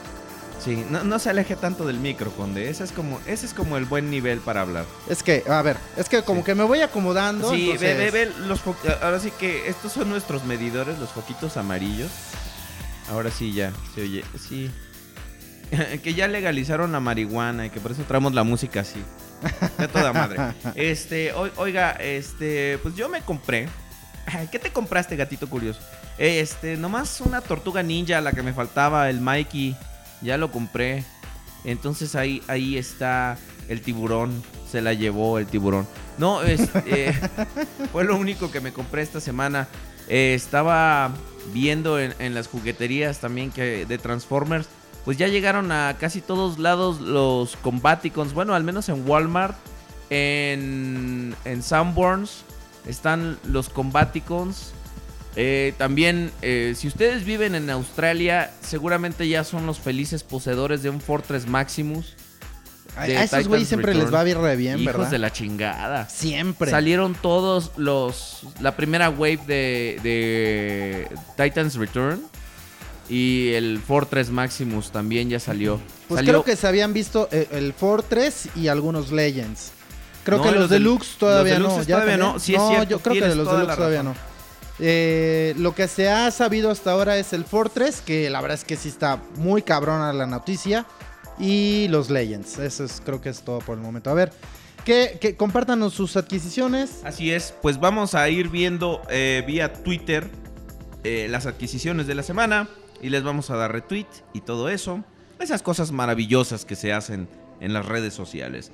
Sí, 0.64 0.84
no, 0.90 1.02
no 1.02 1.18
se 1.18 1.28
aleje 1.28 1.56
tanto 1.56 1.84
del 1.84 1.98
micro, 1.98 2.30
Conde. 2.30 2.70
Ese 2.70 2.84
es 2.84 2.92
como, 2.92 3.18
ese 3.26 3.46
es 3.46 3.52
como 3.52 3.76
el 3.76 3.84
buen 3.84 4.10
nivel 4.10 4.38
para 4.38 4.60
hablar. 4.60 4.84
Es 5.08 5.22
que, 5.24 5.42
a 5.50 5.60
ver, 5.60 5.76
es 5.96 6.08
que 6.08 6.22
como 6.22 6.40
Sí. 6.40 6.46
que 6.46 6.54
me 6.54 6.62
voy 6.62 6.80
acomodando. 6.82 7.50
Sí, 7.50 7.66
ve, 7.66 7.90
entonces- 7.90 8.12
ve, 8.12 8.24
ve 8.26 8.32
los 8.46 8.64
fo- 8.64 8.76
Ahora 9.02 9.18
sí 9.18 9.32
que 9.32 9.68
estos 9.68 9.92
son 9.92 10.08
nuestros 10.08 10.44
medidores, 10.44 10.98
los 11.00 11.10
foquitos 11.10 11.56
amarillos. 11.56 12.10
Ahora 13.10 13.30
sí 13.32 13.52
ya, 13.52 13.72
se 13.94 14.02
oye, 14.02 14.24
sí. 14.38 14.70
que 16.02 16.14
ya 16.14 16.28
legalizaron 16.28 16.92
la 16.92 17.00
marihuana 17.00 17.66
y 17.66 17.70
que 17.70 17.80
por 17.80 17.90
eso 17.92 18.02
traemos 18.04 18.32
la 18.32 18.44
música 18.44 18.80
así. 18.80 19.02
De 19.78 19.88
toda 19.88 20.12
madre. 20.12 20.38
Este, 20.74 21.32
oi- 21.32 21.52
oiga, 21.56 21.92
este, 21.92 22.78
pues 22.82 22.94
yo 22.94 23.08
me 23.08 23.20
compré. 23.22 23.68
¿Qué 24.50 24.58
te 24.58 24.70
compraste, 24.72 25.16
gatito 25.16 25.48
curioso? 25.48 25.80
Este, 26.18 26.76
nomás 26.76 27.20
una 27.20 27.40
tortuga 27.40 27.82
ninja, 27.82 28.20
la 28.20 28.32
que 28.32 28.42
me 28.42 28.52
faltaba, 28.52 29.08
el 29.10 29.20
Mikey. 29.20 29.76
Ya 30.20 30.36
lo 30.36 30.50
compré. 30.52 31.04
Entonces 31.64 32.14
ahí, 32.14 32.42
ahí 32.48 32.76
está 32.78 33.36
el 33.68 33.82
tiburón. 33.82 34.42
Se 34.70 34.80
la 34.80 34.92
llevó 34.92 35.38
el 35.38 35.46
tiburón. 35.46 35.86
No, 36.18 36.42
este, 36.42 37.12
fue 37.92 38.04
lo 38.04 38.16
único 38.16 38.50
que 38.50 38.60
me 38.60 38.72
compré 38.72 39.02
esta 39.02 39.20
semana. 39.20 39.68
Eh, 40.08 40.34
estaba 40.34 41.10
viendo 41.52 41.98
en, 41.98 42.14
en 42.18 42.34
las 42.34 42.46
jugueterías 42.48 43.18
también 43.18 43.50
que 43.50 43.86
de 43.86 43.98
Transformers. 43.98 44.68
Pues 45.04 45.18
ya 45.18 45.28
llegaron 45.28 45.72
a 45.72 45.96
casi 45.98 46.20
todos 46.20 46.58
lados 46.58 47.00
los 47.00 47.56
Combaticons. 47.56 48.32
Bueno, 48.34 48.54
al 48.54 48.64
menos 48.64 48.88
en 48.88 49.08
Walmart. 49.08 49.56
En, 50.10 51.34
en 51.46 51.62
Sanborns 51.62 52.44
están 52.86 53.38
los 53.44 53.68
Combaticons. 53.70 54.72
Eh, 55.36 55.72
también, 55.78 56.30
eh, 56.42 56.74
si 56.76 56.86
ustedes 56.88 57.24
viven 57.24 57.54
en 57.54 57.70
Australia, 57.70 58.50
seguramente 58.60 59.26
ya 59.26 59.44
son 59.44 59.64
los 59.66 59.78
felices 59.80 60.22
poseedores 60.22 60.82
de 60.82 60.90
un 60.90 61.00
Fortress 61.00 61.46
Maximus. 61.48 62.14
A, 62.94 63.04
a 63.04 63.06
esos 63.06 63.48
güeyes 63.48 63.68
siempre 63.68 63.94
Return. 63.94 64.04
les 64.10 64.14
va 64.14 64.22
bien 64.22 64.42
re 64.42 64.54
bien, 64.56 64.78
Hijos 64.80 64.94
¿verdad? 64.96 65.10
de 65.10 65.18
la 65.18 65.32
chingada. 65.32 66.08
Siempre. 66.10 66.70
Salieron 66.70 67.14
todos 67.14 67.72
los. 67.78 68.42
La 68.60 68.76
primera 68.76 69.08
wave 69.08 69.40
de, 69.46 69.98
de 70.02 71.08
Titans 71.42 71.76
Return. 71.76 72.20
Y 73.12 73.52
el 73.52 73.78
Fortress 73.86 74.30
Maximus 74.30 74.90
también 74.90 75.28
ya 75.28 75.38
salió. 75.38 75.78
Pues 76.08 76.18
Salió- 76.20 76.32
creo 76.32 76.44
que 76.44 76.56
se 76.56 76.66
habían 76.66 76.94
visto 76.94 77.28
eh, 77.30 77.46
el 77.52 77.74
Fortress 77.74 78.48
y 78.56 78.68
algunos 78.68 79.12
Legends. 79.12 79.72
Creo 80.24 80.38
No, 80.38 80.44
que 80.44 80.50
los 80.52 80.60
los 80.60 80.70
del- 80.70 80.84
deluxe 80.84 81.16
todavía 81.18 81.58
los 81.58 81.72
no. 81.76 81.82
¿ya 81.82 81.96
todavía 81.96 82.12
también? 82.16 82.32
no, 82.34 82.38
sí 82.38 82.54
es 82.54 82.62
cierto, 82.68 82.88
yo 82.88 83.00
creo 83.00 83.14
que 83.14 83.28
de 83.28 83.34
los 83.34 83.46
deluxe 83.50 83.76
todavía 83.76 83.98
razón. 84.02 84.14
no. 84.14 84.32
Eh, 84.78 85.54
lo 85.58 85.74
que 85.74 85.88
se 85.88 86.08
ha 86.10 86.30
sabido 86.30 86.70
hasta 86.70 86.92
ahora 86.92 87.18
es 87.18 87.32
el 87.34 87.44
Fortress, 87.44 88.00
que 88.00 88.30
la 88.30 88.40
verdad 88.40 88.56
es 88.56 88.64
que 88.64 88.76
sí 88.76 88.88
está 88.88 89.20
muy 89.36 89.60
cabrona 89.62 90.12
la 90.14 90.26
noticia. 90.26 90.86
Y 91.38 91.88
los 91.88 92.08
Legends. 92.08 92.58
Eso 92.58 92.84
es, 92.84 93.02
creo 93.04 93.20
que 93.20 93.28
es 93.30 93.42
todo 93.42 93.58
por 93.58 93.76
el 93.76 93.82
momento. 93.82 94.10
A 94.10 94.14
ver, 94.14 94.32
que, 94.84 95.18
que 95.20 95.36
compártanos 95.36 95.92
sus 95.92 96.16
adquisiciones. 96.16 97.00
Así 97.04 97.30
es, 97.32 97.52
pues 97.62 97.78
vamos 97.80 98.14
a 98.14 98.28
ir 98.28 98.48
viendo 98.48 99.02
eh, 99.10 99.42
vía 99.46 99.72
Twitter 99.72 100.30
eh, 101.04 101.26
las 101.30 101.46
adquisiciones 101.46 102.06
de 102.06 102.14
la 102.14 102.22
semana 102.22 102.68
y 103.02 103.10
les 103.10 103.22
vamos 103.22 103.50
a 103.50 103.56
dar 103.56 103.72
retweet 103.72 104.06
y 104.32 104.40
todo 104.40 104.68
eso. 104.68 105.04
Esas 105.38 105.62
cosas 105.62 105.92
maravillosas 105.92 106.64
que 106.64 106.76
se 106.76 106.92
hacen 106.92 107.28
en 107.60 107.72
las 107.72 107.84
redes 107.84 108.14
sociales. 108.14 108.70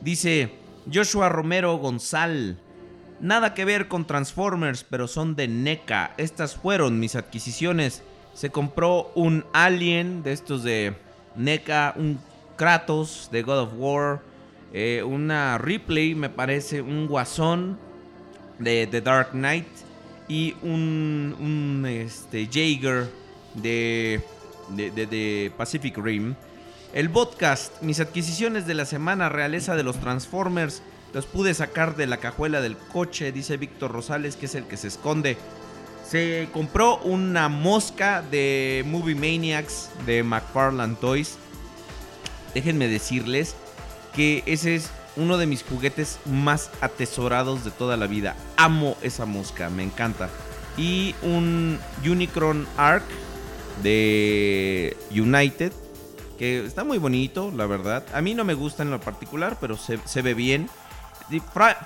Dice 0.00 0.50
Joshua 0.92 1.28
Romero 1.28 1.76
Gonzal. 1.76 2.58
Nada 3.20 3.54
que 3.54 3.64
ver 3.64 3.88
con 3.88 4.06
Transformers, 4.06 4.84
pero 4.84 5.08
son 5.08 5.34
de 5.34 5.48
NECA. 5.48 6.12
Estas 6.18 6.54
fueron 6.54 7.00
mis 7.00 7.16
adquisiciones. 7.16 8.02
Se 8.32 8.50
compró 8.50 9.10
un 9.14 9.44
Alien 9.52 10.22
de 10.22 10.32
estos 10.32 10.62
de 10.62 10.94
NECA, 11.34 11.94
un 11.96 12.20
Kratos 12.56 13.28
de 13.32 13.42
God 13.42 13.58
of 13.60 13.70
War, 13.76 14.20
eh, 14.72 15.02
una 15.04 15.58
Ripley, 15.58 16.14
me 16.14 16.28
parece, 16.28 16.82
un 16.82 17.06
Guasón 17.06 17.78
de 18.58 18.86
The 18.86 19.00
Dark 19.00 19.30
Knight 19.30 19.66
y 20.28 20.54
un, 20.62 21.84
este, 21.88 22.48
Jaeger 22.50 23.08
de, 23.62 24.20
de, 24.70 24.90
de- 24.90 25.52
Pacific 25.56 25.96
Rim. 25.96 26.34
El 26.92 27.10
podcast, 27.10 27.82
mis 27.82 28.00
adquisiciones 28.00 28.66
de 28.66 28.74
la 28.74 28.84
semana 28.86 29.28
realeza 29.28 29.76
de 29.76 29.82
los 29.82 30.00
Transformers, 30.00 30.82
los 31.12 31.26
pude 31.26 31.54
sacar 31.54 31.96
de 31.96 32.06
la 32.06 32.16
cajuela 32.18 32.60
del 32.60 32.76
coche, 32.76 33.32
dice 33.32 33.56
Víctor 33.56 33.92
Rosales, 33.92 34.36
que 34.36 34.46
es 34.46 34.54
el 34.54 34.64
que 34.64 34.76
se 34.76 34.88
esconde. 34.88 35.36
Se 36.08 36.48
compró 36.52 36.96
una 36.98 37.48
mosca 37.48 38.22
de 38.22 38.82
Movie 38.86 39.14
Maniacs 39.14 39.90
de 40.06 40.22
McFarlane 40.22 40.96
Toys. 40.96 41.36
Déjenme 42.54 42.88
decirles 42.88 43.54
que 44.14 44.42
ese 44.46 44.74
es 44.74 44.90
uno 45.16 45.36
de 45.36 45.46
mis 45.46 45.62
juguetes 45.62 46.18
más 46.24 46.70
atesorados 46.80 47.64
de 47.64 47.70
toda 47.70 47.96
la 47.98 48.06
vida. 48.06 48.36
Amo 48.56 48.96
esa 49.02 49.26
mosca, 49.26 49.68
me 49.68 49.82
encanta. 49.82 50.30
Y 50.78 51.14
un 51.22 51.78
Unicron 52.06 52.66
Arc 52.76 53.04
de 53.82 54.96
United, 55.10 55.72
que 56.38 56.64
está 56.64 56.84
muy 56.84 56.98
bonito, 56.98 57.52
la 57.54 57.66
verdad. 57.66 58.04
A 58.12 58.20
mí 58.20 58.34
no 58.34 58.44
me 58.44 58.54
gusta 58.54 58.82
en 58.82 58.90
lo 58.90 59.00
particular, 59.00 59.58
pero 59.60 59.76
se, 59.76 59.98
se 60.04 60.22
ve 60.22 60.34
bien. 60.34 60.68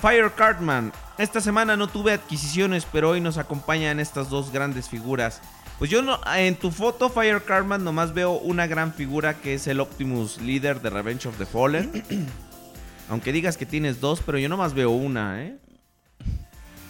Fire 0.00 0.33
Cartman, 0.37 0.92
esta 1.18 1.40
semana 1.40 1.76
no 1.76 1.88
tuve 1.88 2.12
adquisiciones, 2.12 2.87
pero 2.90 3.11
hoy 3.11 3.20
nos 3.20 3.38
acompañan 3.38 3.98
estas 3.98 4.31
dos 4.31 4.52
grandes 4.52 4.88
figuras. 4.88 5.40
Pues 5.78 5.90
yo 5.90 6.00
no, 6.00 6.20
en 6.37 6.55
tu 6.55 6.70
foto, 6.70 7.09
Fire 7.09 7.42
Cartman, 7.42 7.83
nomás 7.83 8.14
veo 8.14 8.33
una 8.33 8.68
gran 8.68 8.92
figura 8.92 9.35
que 9.35 9.55
es 9.55 9.66
el 9.66 9.81
Optimus 9.81 10.40
Leader 10.40 10.81
de 10.81 10.90
Revenge 10.90 11.26
of 11.26 11.38
the 11.38 11.46
Fallen. 11.46 12.05
Aunque 13.09 13.33
digas 13.33 13.57
que 13.57 13.66
tienes 13.66 14.00
dos, 14.00 14.22
pero 14.24 14.38
yo 14.38 14.48
nomás 14.48 14.74
veo 14.74 14.90
una, 14.90 15.42
¿eh? 15.42 15.59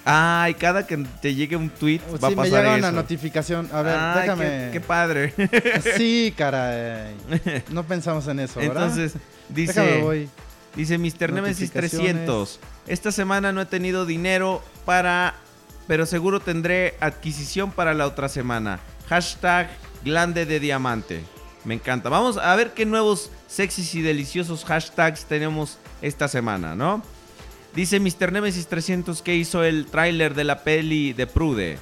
Ay, 0.05 0.55
cada 0.55 0.87
que 0.87 0.97
te 1.21 1.35
llegue 1.35 1.55
un 1.57 1.71
tweet 1.71 2.01
va 2.13 2.19
Sí, 2.19 2.25
a 2.27 2.31
me 2.31 2.37
pasar 2.37 2.51
llega 2.51 2.77
eso. 2.77 2.89
una 2.89 2.93
notificación. 2.93 3.69
A 3.73 3.83
ver, 3.83 3.97
Ay, 3.97 4.21
déjame. 4.23 4.45
Qué, 4.45 4.69
qué 4.73 4.81
padre. 4.81 5.35
Sí, 5.97 6.35
caray. 6.37 7.15
No 7.71 7.85
pensamos 7.85 8.27
en 8.27 8.41
eso, 8.41 8.59
¿verdad? 8.61 8.85
Entonces, 8.85 9.15
dice... 9.49 9.81
Déjame 9.81 10.03
voy. 10.03 10.29
Dice 10.75 10.97
Mr. 10.99 11.33
Nemesis 11.33 11.69
Notificaciones. 11.75 12.13
300. 12.27 12.61
Esta 12.87 13.13
semana 13.13 13.53
no 13.53 13.61
he 13.61 13.67
tenido 13.67 14.07
dinero 14.07 14.63
para... 14.85 15.35
Pero 15.87 16.07
seguro 16.07 16.41
tendré 16.41 16.95
adquisición 17.01 17.71
para 17.73 17.93
la 17.95 18.07
otra 18.07 18.29
semana. 18.29 18.81
Hashtag 19.09 19.69
glande 20.05 20.47
de 20.47 20.59
diamante. 20.61 21.23
Me 21.65 21.75
encanta. 21.75 22.09
Vamos 22.09 22.39
a 22.39 22.55
ver 22.57 22.73
qué 22.73 22.87
nuevos 22.87 23.31
sexys 23.49 23.95
y 23.95 24.03
deliciosos 24.03 24.65
hashtags 24.65 25.27
tenemos 25.27 25.79
esta 26.01 26.27
semana, 26.29 26.75
¿no? 26.75 27.03
Dice 27.75 28.01
Mr. 28.01 28.33
Nemesis 28.33 28.67
300 28.67 29.23
que 29.23 29.35
hizo 29.35 29.65
el 29.65 29.87
tráiler 29.87 30.35
de 30.35 30.45
la 30.45 30.63
peli 30.63 31.13
de 31.15 31.27
Prude. 31.27 31.79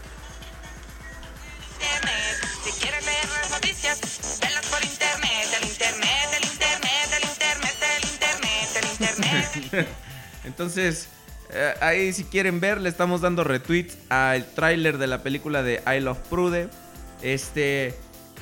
Entonces, 10.44 11.08
eh, 11.52 11.74
ahí 11.80 12.12
si 12.12 12.24
quieren 12.24 12.60
ver, 12.60 12.80
le 12.80 12.88
estamos 12.88 13.20
dando 13.20 13.44
retweet 13.44 13.88
al 14.08 14.46
tráiler 14.54 14.98
de 14.98 15.06
la 15.06 15.22
película 15.22 15.62
de 15.62 15.82
I 15.86 16.00
Love 16.00 16.18
Prude. 16.28 16.68
Este 17.22 17.94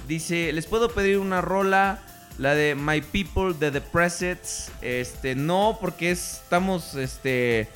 dice, 0.06 0.52
les 0.52 0.66
puedo 0.66 0.90
pedir 0.90 1.18
una 1.18 1.40
rola 1.40 2.00
La 2.38 2.54
de 2.54 2.74
My 2.76 3.00
People 3.00 3.52
de 3.58 3.70
The 3.72 3.80
Presets. 3.80 4.70
Este, 4.80 5.34
no, 5.34 5.76
porque 5.80 6.12
es- 6.12 6.34
estamos 6.44 6.94
este, 6.94 7.68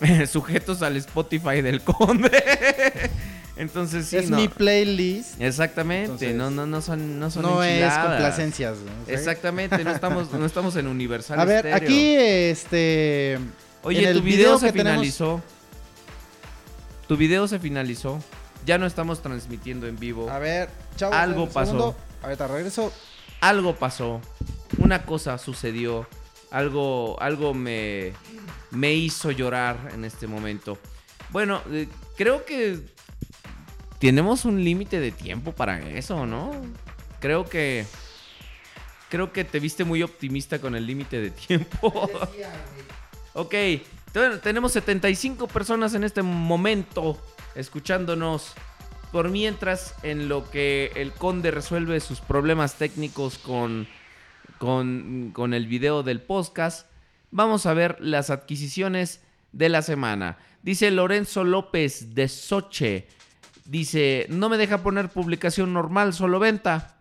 sujetos 0.30 0.82
al 0.82 0.96
Spotify 0.96 1.60
del 1.60 1.80
Conde. 1.82 2.30
Entonces 3.56 4.06
sí, 4.06 4.18
es 4.18 4.28
no. 4.30 4.36
mi 4.36 4.48
playlist. 4.48 5.40
Exactamente, 5.40 6.04
Entonces, 6.04 6.34
no, 6.34 6.50
no, 6.50 6.66
no 6.66 6.82
son, 6.82 7.18
no 7.18 7.30
son 7.30 7.42
No 7.42 7.62
es 7.64 7.90
complacencias. 7.94 8.76
Exactamente, 9.06 9.82
no 9.82 9.90
estamos, 9.92 10.30
no 10.32 10.44
estamos 10.44 10.76
en 10.76 10.86
Universal 10.86 11.40
A 11.40 11.44
ver, 11.46 11.60
Stereo. 11.60 11.76
aquí 11.76 12.14
este. 12.16 13.32
en 13.34 13.52
Oye, 13.82 14.08
el 14.08 14.18
tu 14.18 14.22
video, 14.22 14.58
se 14.58 14.72
tenemos- 14.72 14.92
finalizó. 14.92 15.40
Tu 17.08 17.16
video 17.16 17.48
se 17.48 17.58
finalizó. 17.58 18.20
Ya 18.66 18.78
no 18.78 18.86
estamos 18.86 19.22
transmitiendo 19.22 19.86
en 19.86 19.98
vivo. 19.98 20.28
A 20.30 20.38
ver, 20.38 20.68
chavos. 20.96 21.16
Algo 21.16 21.48
pasó. 21.48 21.70
segundo. 21.70 21.96
Ahorita 22.22 22.48
regreso. 22.48 22.92
Algo 23.48 23.76
pasó. 23.76 24.20
Una 24.78 25.04
cosa 25.04 25.38
sucedió. 25.38 26.06
Algo, 26.50 27.16
algo 27.20 27.54
me, 27.54 28.12
me 28.70 28.92
hizo 28.94 29.30
llorar 29.30 29.90
en 29.94 30.04
este 30.04 30.26
momento. 30.26 30.78
Bueno, 31.30 31.60
eh, 31.70 31.88
creo 32.16 32.44
que 32.44 32.80
tenemos 33.98 34.44
un 34.44 34.62
límite 34.64 35.00
de 35.00 35.12
tiempo 35.12 35.52
para 35.52 35.80
eso, 35.90 36.26
¿no? 36.26 36.52
Creo 37.20 37.44
que 37.44 37.84
creo 39.08 39.32
que 39.32 39.44
te 39.44 39.60
viste 39.60 39.84
muy 39.84 40.02
optimista 40.02 40.58
con 40.60 40.74
el 40.74 40.86
límite 40.86 41.20
de 41.20 41.30
tiempo. 41.30 41.88
ok, 43.34 43.50
te- 44.12 44.38
tenemos 44.42 44.72
75 44.72 45.46
personas 45.48 45.94
en 45.94 46.04
este 46.04 46.22
momento 46.22 47.16
escuchándonos. 47.54 48.54
Por 49.12 49.30
mientras, 49.30 49.94
en 50.02 50.28
lo 50.28 50.50
que 50.50 50.92
el 50.96 51.12
conde 51.12 51.50
resuelve 51.50 52.00
sus 52.00 52.20
problemas 52.20 52.74
técnicos 52.74 53.38
con, 53.38 53.86
con, 54.58 55.54
el 55.54 55.66
video 55.66 56.02
del 56.02 56.20
podcast, 56.20 56.88
vamos 57.30 57.66
a 57.66 57.74
ver 57.74 57.96
las 58.00 58.30
adquisiciones 58.30 59.20
de 59.52 59.68
la 59.68 59.82
semana. 59.82 60.38
Dice 60.62 60.90
Lorenzo 60.90 61.44
López 61.44 62.14
de 62.14 62.28
Soche. 62.28 63.08
Dice, 63.64 64.26
no 64.28 64.48
me 64.48 64.58
deja 64.58 64.82
poner 64.82 65.08
publicación 65.08 65.72
normal, 65.72 66.12
solo 66.12 66.38
venta. 66.38 66.98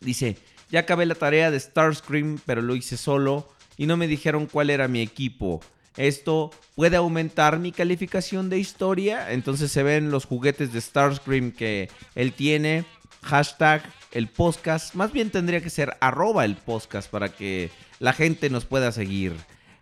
Dice, 0.00 0.36
ya 0.70 0.80
acabé 0.80 1.06
la 1.06 1.14
tarea 1.14 1.50
de 1.50 1.58
Starscream, 1.58 2.38
pero 2.46 2.62
lo 2.62 2.76
hice 2.76 2.96
solo 2.96 3.48
y 3.76 3.86
no 3.86 3.96
me 3.96 4.06
dijeron 4.06 4.46
cuál 4.46 4.70
era 4.70 4.88
mi 4.88 5.00
equipo. 5.00 5.60
Esto 5.96 6.50
puede 6.76 6.96
aumentar 6.96 7.58
mi 7.58 7.72
calificación 7.72 8.48
de 8.48 8.58
historia. 8.58 9.32
Entonces 9.32 9.70
se 9.72 9.82
ven 9.82 10.10
los 10.10 10.24
juguetes 10.24 10.72
de 10.72 10.80
Starscream 10.80 11.52
que 11.52 11.88
él 12.14 12.32
tiene. 12.32 12.84
Hashtag 13.22 13.82
el 14.12 14.28
podcast. 14.28 14.94
Más 14.94 15.12
bien 15.12 15.30
tendría 15.30 15.60
que 15.60 15.70
ser 15.70 15.96
arroba 16.00 16.44
el 16.44 16.56
podcast 16.56 17.10
para 17.10 17.28
que 17.28 17.70
la 17.98 18.12
gente 18.12 18.48
nos 18.50 18.64
pueda 18.64 18.92
seguir. 18.92 19.34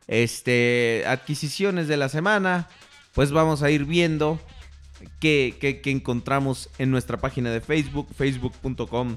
Este, 0.06 1.04
adquisiciones 1.06 1.86
de 1.88 1.96
la 1.96 2.08
semana. 2.08 2.68
Pues 3.12 3.30
vamos 3.30 3.62
a 3.62 3.70
ir 3.70 3.84
viendo 3.84 4.40
que- 5.20 5.56
que 5.60 5.90
encontramos 5.90 6.68
en 6.78 6.90
nuestra 6.90 7.18
página 7.18 7.50
de 7.50 7.60
Facebook, 7.60 8.08
facebook.com, 8.16 9.16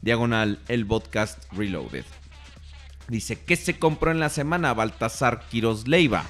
diagonal, 0.00 0.58
el 0.68 0.86
podcast 0.86 1.42
reloaded. 1.52 2.04
Dice, 3.08 3.38
¿qué 3.38 3.56
se 3.56 3.78
compró 3.78 4.10
en 4.10 4.20
la 4.20 4.28
semana 4.28 4.74
Baltasar 4.74 5.46
Quiroz 5.50 5.86
Leiva? 5.86 6.24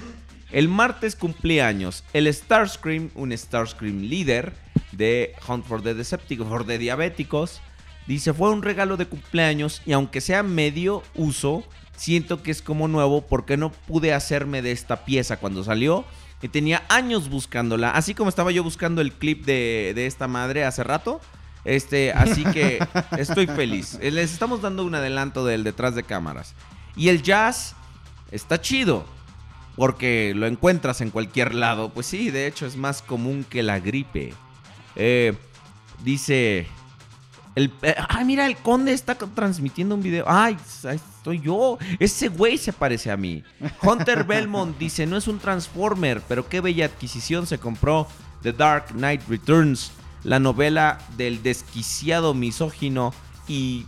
El 0.50 0.68
martes 0.68 1.16
cumpleaños, 1.16 2.04
el 2.12 2.32
Starscream, 2.32 3.10
un 3.14 3.36
Starscream 3.36 4.02
líder 4.02 4.52
de 4.92 5.34
Hunt 5.48 5.64
for 5.64 5.82
the 5.82 5.94
Decepticons, 5.94 6.50
for 6.50 6.66
the 6.66 6.78
Diabéticos. 6.78 7.60
Dice, 8.06 8.32
fue 8.32 8.50
un 8.50 8.62
regalo 8.62 8.96
de 8.96 9.06
cumpleaños 9.06 9.80
y 9.86 9.92
aunque 9.92 10.20
sea 10.20 10.42
medio 10.42 11.02
uso, 11.14 11.64
siento 11.96 12.42
que 12.42 12.50
es 12.50 12.60
como 12.60 12.88
nuevo 12.88 13.26
porque 13.26 13.56
no 13.56 13.72
pude 13.72 14.12
hacerme 14.12 14.60
de 14.60 14.72
esta 14.72 15.04
pieza 15.04 15.38
cuando 15.38 15.64
salió 15.64 16.04
y 16.42 16.48
tenía 16.48 16.82
años 16.88 17.30
buscándola. 17.30 17.92
Así 17.92 18.14
como 18.14 18.28
estaba 18.28 18.50
yo 18.50 18.64
buscando 18.64 19.00
el 19.00 19.12
clip 19.12 19.44
de, 19.46 19.92
de 19.94 20.06
esta 20.06 20.28
madre 20.28 20.64
hace 20.64 20.82
rato. 20.82 21.20
Este, 21.64 22.12
así 22.12 22.44
que 22.44 22.84
estoy 23.16 23.46
feliz. 23.46 23.98
Eh, 24.00 24.10
Les 24.10 24.32
estamos 24.32 24.62
dando 24.62 24.84
un 24.84 24.94
adelanto 24.94 25.44
del 25.44 25.64
detrás 25.64 25.94
de 25.94 26.02
cámaras. 26.02 26.54
Y 26.96 27.08
el 27.08 27.22
jazz 27.22 27.74
está 28.30 28.60
chido. 28.60 29.04
Porque 29.76 30.34
lo 30.36 30.46
encuentras 30.46 31.00
en 31.00 31.10
cualquier 31.10 31.54
lado. 31.54 31.88
Pues 31.90 32.06
sí, 32.06 32.30
de 32.30 32.46
hecho 32.46 32.66
es 32.66 32.76
más 32.76 33.00
común 33.00 33.44
que 33.48 33.62
la 33.62 33.80
gripe. 33.80 34.34
Eh, 34.96 35.34
dice... 36.04 36.66
El, 37.54 37.70
eh, 37.82 37.94
ay, 38.08 38.24
mira, 38.24 38.46
el 38.46 38.56
conde 38.56 38.92
está 38.94 39.14
transmitiendo 39.14 39.94
un 39.94 40.02
video. 40.02 40.24
Ay, 40.26 40.56
estoy 40.90 41.40
yo. 41.40 41.78
Ese 41.98 42.28
güey 42.28 42.56
se 42.56 42.72
parece 42.72 43.10
a 43.10 43.16
mí. 43.16 43.44
Hunter 43.82 44.24
Belmont 44.26 44.76
dice, 44.78 45.06
no 45.06 45.18
es 45.18 45.28
un 45.28 45.38
Transformer, 45.38 46.22
pero 46.26 46.48
qué 46.48 46.62
bella 46.62 46.86
adquisición 46.86 47.46
se 47.46 47.58
compró 47.58 48.08
The 48.42 48.52
Dark 48.54 48.88
Knight 48.92 49.20
Returns, 49.28 49.92
la 50.24 50.38
novela 50.38 50.98
del 51.16 51.42
desquiciado 51.42 52.34
misógino 52.34 53.12
y 53.48 53.86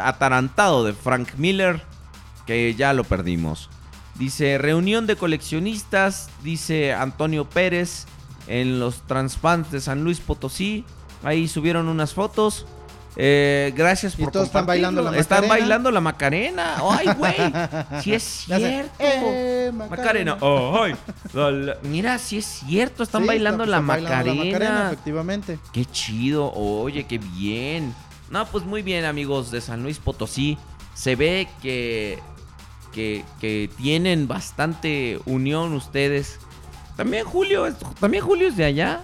atarantado 0.00 0.84
de 0.84 0.92
Frank 0.92 1.34
Miller, 1.36 1.82
que 2.46 2.74
ya 2.74 2.92
lo 2.92 3.04
perdimos. 3.04 3.70
Dice, 4.14 4.56
reunión 4.58 5.06
de 5.06 5.16
coleccionistas, 5.16 6.30
dice 6.42 6.94
Antonio 6.94 7.44
Pérez, 7.44 8.06
en 8.46 8.78
los 8.80 9.02
Transfans 9.02 9.70
de 9.70 9.80
San 9.80 10.04
Luis 10.04 10.20
Potosí. 10.20 10.84
Ahí 11.22 11.48
subieron 11.48 11.88
unas 11.88 12.14
fotos. 12.14 12.66
Eh, 13.18 13.72
gracias 13.74 14.12
Y 14.18 14.22
por 14.22 14.30
todos 14.32 14.46
están 14.48 14.66
bailando 14.66 15.00
la 15.02 15.16
Están 15.16 15.38
Macarena. 15.42 15.54
bailando 15.54 15.90
la 15.90 16.00
Macarena. 16.02 16.74
Ay, 16.90 17.06
güey. 17.16 17.34
Sí 18.02 18.12
es 18.12 18.22
cierto. 18.22 18.92
"Eh, 18.98 19.72
Macarena. 19.74 20.36
Ay. 20.40 20.94
la- 21.32 21.76
Mira, 21.82 22.18
sí 22.18 22.38
es 22.38 22.44
cierto. 22.44 23.02
Están 23.02 23.22
Sí, 23.22 23.28
bailando, 23.28 23.64
está- 23.64 23.70
la, 23.70 23.76
están 23.78 23.86
bailando 23.86 24.34
Macarena. 24.34 24.44
la 24.44 24.58
Macarena, 24.58 24.86
efectivamente. 24.92 25.58
Qué 25.72 25.84
chido, 25.86 26.52
oye, 26.52 27.06
qué 27.06 27.16
bien. 27.18 27.94
No, 28.30 28.44
pues 28.46 28.64
muy 28.64 28.82
bien, 28.82 29.04
amigos 29.06 29.50
de 29.50 29.60
San 29.62 29.82
Luis 29.82 29.98
Potosí. 29.98 30.58
Se 30.94 31.16
ve 31.16 31.48
que, 31.62 32.18
que, 32.92 33.24
que 33.40 33.70
tienen 33.78 34.28
bastante 34.28 35.20
unión 35.24 35.72
ustedes. 35.72 36.38
También 36.96 37.24
Julio, 37.24 37.66
es- 37.66 37.76
también 38.00 38.22
Julio 38.24 38.48
es 38.48 38.56
de 38.56 38.64
allá. 38.66 39.00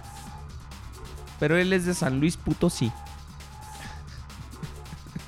Pero 1.40 1.56
él 1.56 1.72
es 1.72 1.86
de 1.86 1.94
San 1.94 2.20
Luis 2.20 2.36
Potosí. 2.36 2.92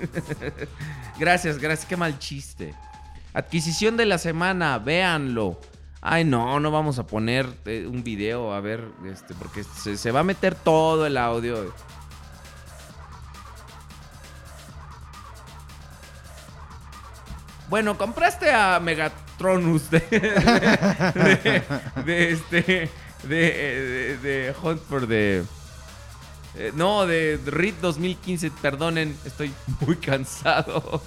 gracias, 1.18 1.58
gracias, 1.58 1.86
qué 1.86 1.96
mal 1.96 2.18
chiste. 2.18 2.74
Adquisición 3.32 3.96
de 3.96 4.06
la 4.06 4.18
semana, 4.18 4.78
véanlo. 4.78 5.60
Ay, 6.00 6.24
no, 6.24 6.60
no 6.60 6.70
vamos 6.70 6.98
a 6.98 7.06
poner 7.06 7.46
eh, 7.64 7.86
un 7.90 8.04
video, 8.04 8.52
a 8.52 8.60
ver, 8.60 8.84
este, 9.06 9.34
porque 9.34 9.64
se, 9.64 10.10
va 10.12 10.20
a 10.20 10.24
meter 10.24 10.54
todo 10.54 11.06
el 11.06 11.16
audio. 11.16 11.72
Bueno, 17.70 17.96
compraste 17.96 18.52
a 18.52 18.78
Megatronus 18.80 19.90
de, 19.90 20.00
de, 20.00 21.62
de 22.04 22.30
este 22.30 22.90
de, 23.22 23.36
de, 23.36 24.18
de 24.18 24.54
Hunt 24.62 24.80
for 24.82 25.06
the 25.06 25.44
eh, 26.56 26.72
no, 26.74 27.06
de 27.06 27.38
RIT 27.44 27.80
2015, 27.80 28.50
perdonen, 28.50 29.16
estoy 29.24 29.52
muy 29.80 29.96
cansado. 29.96 31.02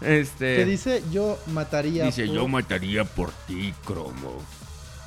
Este 0.00 0.56
Que 0.56 0.64
dice, 0.64 1.02
yo 1.10 1.38
mataría. 1.48 2.04
Dice, 2.04 2.26
por- 2.26 2.34
yo 2.34 2.46
mataría 2.48 3.04
por 3.04 3.30
ti, 3.46 3.74
Cromo. 3.84 4.40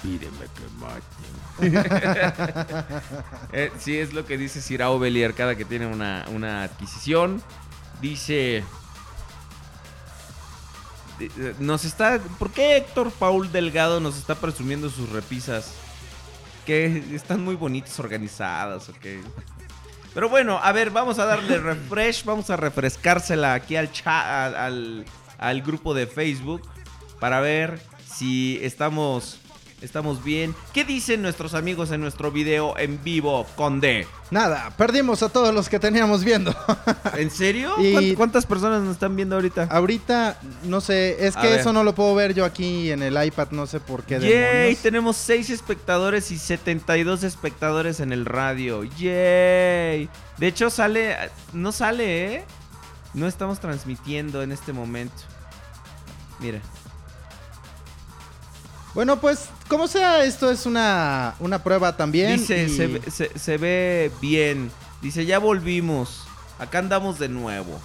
Pídeme 0.02 0.48
que 0.56 0.68
mate. 0.80 1.02
Eh, 3.54 3.72
sí, 3.80 3.98
es 3.98 4.14
lo 4.14 4.26
que 4.26 4.38
dice 4.38 4.62
Sirao 4.62 4.98
Belier 5.00 5.34
cada 5.34 5.56
que 5.56 5.64
tiene 5.66 5.86
una, 5.88 6.26
una 6.34 6.64
adquisición. 6.64 7.42
Dice. 8.02 8.64
di- 11.20 11.30
eh, 11.38 11.54
Nos 11.60 11.86
está. 11.86 12.20
¿Por 12.40 12.52
qué 12.52 12.78
Héctor 12.78 13.12
Paul 13.12 13.52
Delgado 13.52 14.00
nos 14.00 14.18
está 14.18 14.36
presumiendo 14.36 14.90
sus 14.90 15.10
repisas? 15.10 15.72
Que 16.66 17.04
están 17.14 17.44
muy 17.44 17.56
bonitas, 17.56 18.00
organizadas, 18.00 18.90
ok. 18.90 19.06
Pero 20.14 20.30
bueno, 20.30 20.60
a 20.62 20.72
ver, 20.72 20.90
vamos 20.90 21.20
a 21.20 21.26
darle 21.26 21.58
refresh. 21.58 22.24
Vamos 22.26 22.50
a 22.50 22.58
refrescársela 22.58 23.54
aquí 23.54 23.76
al, 23.76 23.92
cha- 23.92 24.46
al, 24.46 24.56
al, 24.56 25.06
al 25.38 25.62
grupo 25.62 25.94
de 25.94 26.08
Facebook. 26.08 26.62
Para 27.20 27.40
ver 27.40 27.80
si 28.06 28.60
estamos. 28.62 29.40
Estamos 29.82 30.24
bien. 30.24 30.54
¿Qué 30.74 30.86
dicen 30.86 31.24
nuestros 31.24 31.56
amigos 31.56 31.90
en 31.92 32.02
nuestro 32.02 32.32
video 32.32 32.78
en 32.78 33.04
vivo, 33.04 33.48
Conde? 33.56 34.08
Nada, 34.30 34.70
perdimos 34.78 35.24
a 35.24 35.30
todos 35.30 35.56
los 35.56 35.70
que 35.70 35.80
teníamos 35.80 36.24
viendo. 36.24 36.56
¿En 37.18 37.32
serio? 37.32 37.74
Y- 37.80 37.92
¿Cuánt- 37.94 38.16
¿Cuántas 38.16 38.46
personas 38.46 38.84
nos 38.84 38.94
están 38.94 39.16
viendo 39.16 39.36
ahorita? 39.36 39.64
Ahorita, 39.72 40.40
no 40.66 40.82
sé, 40.82 41.26
es 41.26 41.36
A 41.36 41.42
que 41.42 41.48
ver. 41.48 41.60
eso 41.62 41.74
no 41.74 41.84
lo 41.84 41.96
puedo 41.96 42.14
ver 42.14 42.36
yo 42.36 42.46
aquí 42.46 42.92
en 42.92 43.02
el 43.02 43.22
iPad, 43.26 43.48
no 43.52 43.66
sé 43.66 43.80
por 43.80 44.04
qué. 44.04 44.20
Yay, 44.20 44.30
demonios. 44.30 44.80
tenemos 44.84 45.18
6 45.18 45.50
espectadores 45.50 46.30
y 46.30 46.38
72 46.38 47.24
espectadores 47.24 48.00
en 48.02 48.12
el 48.14 48.26
radio. 48.26 48.84
Yay. 48.84 50.08
De 50.38 50.48
hecho 50.48 50.70
sale, 50.70 51.18
no 51.54 51.72
sale, 51.72 52.36
¿eh? 52.36 52.46
No 53.16 53.28
estamos 53.28 53.60
transmitiendo 53.60 54.44
en 54.44 54.52
este 54.52 54.74
momento. 54.74 55.16
Mira. 56.40 56.60
Bueno, 58.94 59.20
pues, 59.22 59.46
como 59.68 59.88
sea, 59.88 60.24
esto 60.26 60.52
es 60.52 60.66
una, 60.66 61.36
una 61.40 61.64
prueba 61.64 61.96
también. 61.96 62.38
Dice, 62.40 62.66
y- 62.66 62.70
se, 62.76 62.88
ve- 62.88 63.12
se- 63.12 63.40
se 63.40 63.58
ve 63.58 64.12
bien. 64.22 64.70
Dice, 65.02 65.26
ya 65.26 65.40
volvimos. 65.40 66.24
Acá 66.60 66.80
andamos 66.80 67.18
de 67.18 67.30
nuevo. 67.30 67.80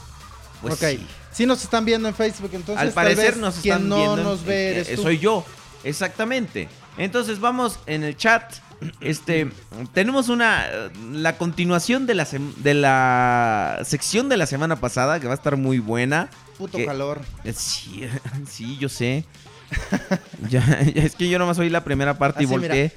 Pues 0.62 0.74
ok. 0.74 0.80
sí. 0.98 1.06
Sí 1.32 1.46
nos 1.46 1.62
están 1.62 1.84
viendo 1.84 2.08
en 2.08 2.14
Facebook, 2.14 2.50
entonces 2.54 2.80
Al 2.80 2.88
tal 2.88 2.94
parecer 2.94 3.32
vez 3.32 3.36
nos 3.36 3.54
quien 3.56 3.74
están 3.74 3.88
no 3.88 3.96
viendo. 3.96 4.16
en- 4.18 4.24
nos 4.24 4.44
ve 4.44 4.70
eres 4.80 4.94
tú. 4.96 5.02
soy 5.02 5.18
yo. 5.18 5.44
Exactamente. 5.84 6.68
Entonces 6.98 7.40
vamos 7.40 7.78
en 7.86 8.02
el 8.04 8.16
chat. 8.16 8.54
Este, 9.00 9.50
tenemos 9.94 10.28
una 10.28 10.66
la 11.12 11.38
continuación 11.38 12.06
de 12.06 12.14
la 12.14 12.26
de 12.56 12.74
la 12.74 13.80
sección 13.84 14.28
de 14.28 14.36
la 14.36 14.46
semana 14.46 14.76
pasada 14.76 15.18
que 15.20 15.26
va 15.26 15.32
a 15.32 15.36
estar 15.36 15.56
muy 15.56 15.78
buena. 15.78 16.28
Puto 16.58 16.76
que- 16.78 16.84
calor. 16.86 17.20
Eh, 17.44 17.52
Sí, 17.54 18.02
sí, 18.50 18.76
yo 18.78 18.88
sé. 18.88 19.24
ya, 20.50 20.60
ya, 20.82 21.02
es 21.02 21.14
que 21.14 21.28
yo 21.28 21.38
nomás 21.38 21.58
oí 21.58 21.68
la 21.70 21.84
primera 21.84 22.18
parte 22.18 22.42
y 22.42 22.46
Así, 22.46 22.52
volteé. 22.54 22.92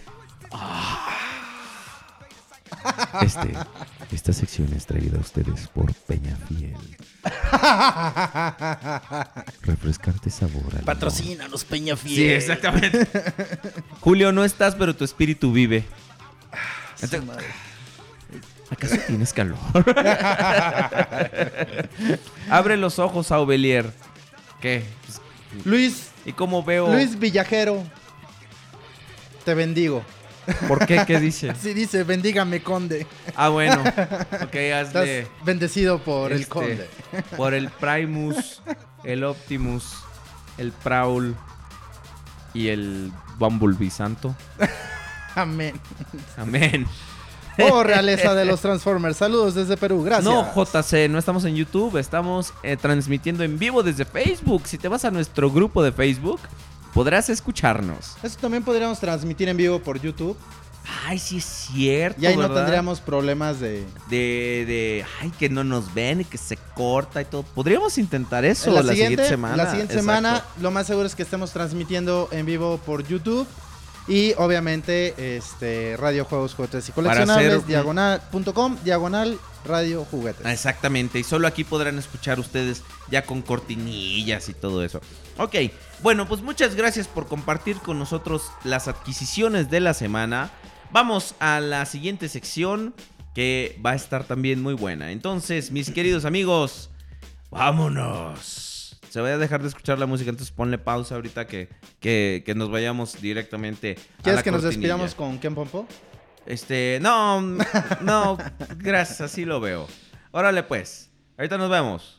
Este, 3.22 3.54
esta 4.12 4.34
sección 4.34 4.72
es 4.76 4.86
traída 4.86 5.18
a 5.18 5.22
ustedes 5.22 5.68
por 5.68 5.94
Peña 5.94 6.36
Fiel. 6.48 6.76
Refrescante 9.64 10.30
sabor. 10.30 10.64
a 10.68 10.70
limón. 10.70 10.86
Patrocínanos, 10.86 11.66
Peña 11.66 11.96
Fiel. 11.96 12.16
Sí, 12.16 12.30
exactamente. 12.30 13.08
Julio, 14.02 14.32
no 14.32 14.44
estás, 14.46 14.76
pero 14.76 14.96
tu 14.96 15.04
espíritu 15.04 15.52
vive. 15.52 15.84
Entonces- 17.02 17.30
¿Acaso 18.72 18.98
tienes 19.08 19.34
calor? 19.34 19.58
Abre 22.52 22.78
los 22.78 23.00
ojos 23.00 23.32
a 23.32 23.40
Ovelier. 23.40 23.92
¿Qué? 24.62 24.84
Luis, 25.66 26.09
¿Y 26.30 26.34
cómo 26.34 26.62
veo? 26.62 26.94
Luis 26.94 27.18
Villajero. 27.18 27.84
Te 29.44 29.56
bendigo. 29.56 30.04
¿Por 30.68 30.86
qué? 30.86 31.04
¿Qué 31.08 31.20
dice? 31.20 31.50
Así 31.50 31.74
dice, 31.74 32.04
bendígame, 32.04 32.62
conde. 32.62 33.08
Ah, 33.36 33.50
bueno. 33.50 33.82
Ok, 34.44 34.54
Estás 34.54 34.96
hazle. 34.96 35.28
bendecido 35.44 35.98
por 35.98 36.32
el 36.32 36.42
este, 36.42 36.50
conde. 36.50 36.88
Por 37.36 37.56
el 37.56 37.70
Primus, 37.80 38.62
el 39.04 39.24
Optimus, 39.24 39.96
el 40.60 40.72
Prowl 40.72 41.36
y 42.54 42.68
el 42.68 43.12
Bumblebee 43.40 43.90
Santo. 43.90 44.36
Amén. 45.34 45.82
Amén. 46.38 46.86
Oh, 47.62 47.84
realeza 47.84 48.34
de 48.36 48.46
los 48.46 48.62
Transformers. 48.62 49.18
Saludos 49.18 49.56
desde 49.56 49.78
Perú. 49.78 50.04
Gracias. 50.04 50.26
No, 50.26 50.54
JC, 50.54 51.10
no 51.10 51.20
estamos 51.20 51.46
en 51.46 51.56
YouTube, 51.56 51.98
estamos 51.98 52.54
eh, 52.64 52.78
transmitiendo 52.78 53.44
en 53.44 53.58
vivo 53.58 53.84
desde 53.84 54.06
Facebook. 54.06 54.64
Si 54.66 54.78
te 54.78 54.88
vas 54.88 55.06
a 55.06 55.12
nuestro 55.12 55.52
grupo 55.52 55.84
de 55.84 55.92
Facebook, 55.92 56.40
podrás 56.94 57.30
escucharnos. 57.30 58.16
Eso 58.24 58.38
también 58.40 58.64
podríamos 58.64 59.00
transmitir 59.00 59.50
en 59.50 59.58
vivo 59.58 59.80
por 59.80 60.00
YouTube. 60.00 60.38
Ay, 61.06 61.20
sí 61.20 61.38
es 61.38 61.46
cierto. 61.46 62.22
Y 62.22 62.26
ahí 62.26 62.38
no 62.38 62.52
tendríamos 62.52 63.00
problemas 63.00 63.60
de. 63.60 63.86
De, 64.10 64.66
de, 64.68 65.06
ay, 65.22 65.32
que 65.38 65.50
no 65.50 65.64
nos 65.64 65.94
ven 65.94 66.22
y 66.22 66.26
que 66.26 66.38
se 66.38 66.58
corta 66.76 67.22
y 67.22 67.26
todo. 67.26 67.44
Podríamos 67.44 67.98
intentar 67.98 68.44
eso 68.46 68.72
la, 68.72 68.92
siguiente, 68.92 69.28
semana. 69.28 69.56
La 69.56 69.70
siguiente 69.70 69.94
Exacto. 69.94 70.16
semana, 70.16 70.44
lo 70.60 70.72
más 70.72 70.88
seguro 70.88 71.06
es 71.06 71.16
que 71.16 71.24
estemos 71.24 71.52
transmitiendo 71.52 72.28
en 72.32 72.46
vivo 72.46 72.80
por 72.86 73.06
YouTube. 73.06 73.48
Y 74.10 74.34
obviamente, 74.38 75.38
este, 75.38 75.96
Radio 75.96 76.26
Juegos, 76.26 76.56
Juguetes 76.56 76.90
y 76.90 76.92
Coleccionables, 76.92 77.68
diagonal.com, 77.68 78.78
diagonal 78.84 79.38
Radio 79.64 80.04
Juguetes. 80.04 80.48
Exactamente, 80.48 81.20
y 81.20 81.24
solo 81.24 81.48
aquí 81.48 81.64
podrán 81.64 82.00
escuchar 82.00 82.40
ustedes 82.40 82.82
ya 83.12 83.24
con 83.24 83.44
cortinillas 83.44 84.50
y 84.50 84.56
todo 84.56 84.84
eso. 84.84 85.00
Ok, 85.38 85.56
bueno, 86.02 86.28
pues 86.28 86.42
muchas 86.42 86.74
gracias 86.74 87.08
por 87.08 87.28
compartir 87.28 87.78
con 87.78 88.00
nosotros 88.00 88.52
las 88.64 88.88
adquisiciones 88.88 89.70
de 89.70 89.80
la 89.80 89.94
semana. 89.94 90.50
Vamos 90.92 91.36
a 91.40 91.60
la 91.60 91.86
siguiente 91.86 92.30
sección 92.30 92.96
que 93.36 93.80
va 93.86 93.92
a 93.92 93.96
estar 93.96 94.24
también 94.24 94.60
muy 94.60 94.74
buena. 94.74 95.12
Entonces, 95.12 95.70
mis 95.70 95.92
queridos 95.92 96.26
amigos, 96.26 96.90
vámonos. 97.52 98.69
Se 99.10 99.22
va 99.22 99.30
a 99.30 99.38
dejar 99.38 99.62
de 99.62 99.68
escuchar 99.68 99.98
la 99.98 100.06
música, 100.06 100.30
entonces 100.30 100.54
ponle 100.56 100.78
pausa 100.78 101.16
ahorita 101.16 101.48
que, 101.48 101.70
que, 102.00 102.44
que 102.46 102.56
nos 102.56 102.70
vayamos 102.70 103.20
directamente 103.22 103.98
a 104.20 104.24
¿Quieres 104.24 104.40
la 104.40 104.44
que 104.44 104.52
nos 104.52 104.64
despidamos 104.64 105.16
con 105.16 105.40
Ken 105.40 105.56
Pompo? 105.56 105.88
Este, 106.46 107.00
no, 107.02 107.42
no, 108.02 108.38
gracias, 108.78 109.22
así 109.22 109.46
lo 109.46 109.60
veo. 109.60 109.88
Órale 110.32 110.64
pues, 110.64 111.10
ahorita 111.38 111.58
nos 111.58 111.70
vemos. 111.70 112.19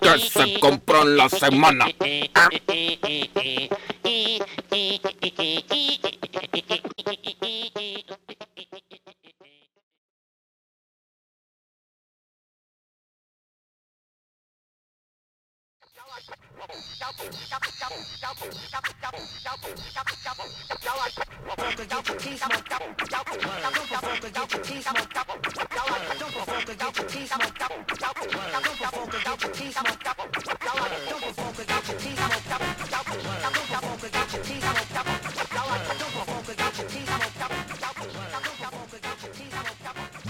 Que 0.00 0.18
se 0.18 0.58
compró 0.60 1.02
en 1.02 1.16
la 1.16 1.28
semana. 1.28 1.86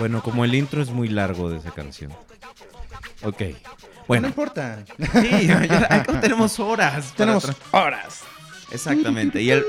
Bueno, 0.00 0.22
como 0.22 0.46
el 0.46 0.54
intro 0.54 0.80
es 0.80 0.88
muy 0.88 1.08
largo 1.08 1.50
de 1.50 1.58
esa 1.58 1.72
canción. 1.72 2.10
Ok. 3.22 3.42
No 4.10 4.14
Bueno, 4.22 4.28
importa. 4.28 4.84
sí, 4.98 5.46
ya- 5.46 5.64
ya- 5.66 5.86
acá 5.88 6.20
tenemos 6.20 6.58
horas. 6.58 7.12
Tenemos 7.16 7.50
horas. 7.70 8.20
Exactamente. 8.72 9.40
Y 9.42 9.50
el... 9.50 9.64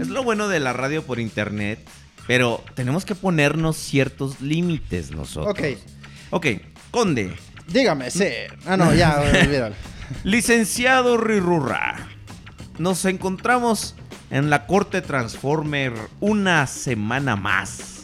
es 0.00 0.08
lo 0.08 0.22
bueno 0.22 0.48
de 0.48 0.60
la 0.60 0.72
radio 0.72 1.02
por 1.02 1.18
internet, 1.20 1.78
pero 2.26 2.62
tenemos 2.74 3.04
que 3.04 3.14
ponernos 3.14 3.76
ciertos 3.76 4.40
límites 4.40 5.10
nosotros. 5.12 5.50
Ok. 5.50 5.78
Ok, 6.30 6.46
Conde, 6.90 7.34
Dígame, 7.68 8.10
sí. 8.10 8.28
Ah, 8.66 8.76
no, 8.76 8.92
ya, 8.94 9.20
olvídalo. 9.42 9.74
Licenciado 10.24 11.16
Rirurra, 11.16 11.96
nos 12.78 13.04
encontramos 13.06 13.94
en 14.30 14.50
la 14.50 14.66
Corte 14.66 15.00
Transformer 15.02 15.92
una 16.20 16.66
semana 16.66 17.34
más. 17.36 17.95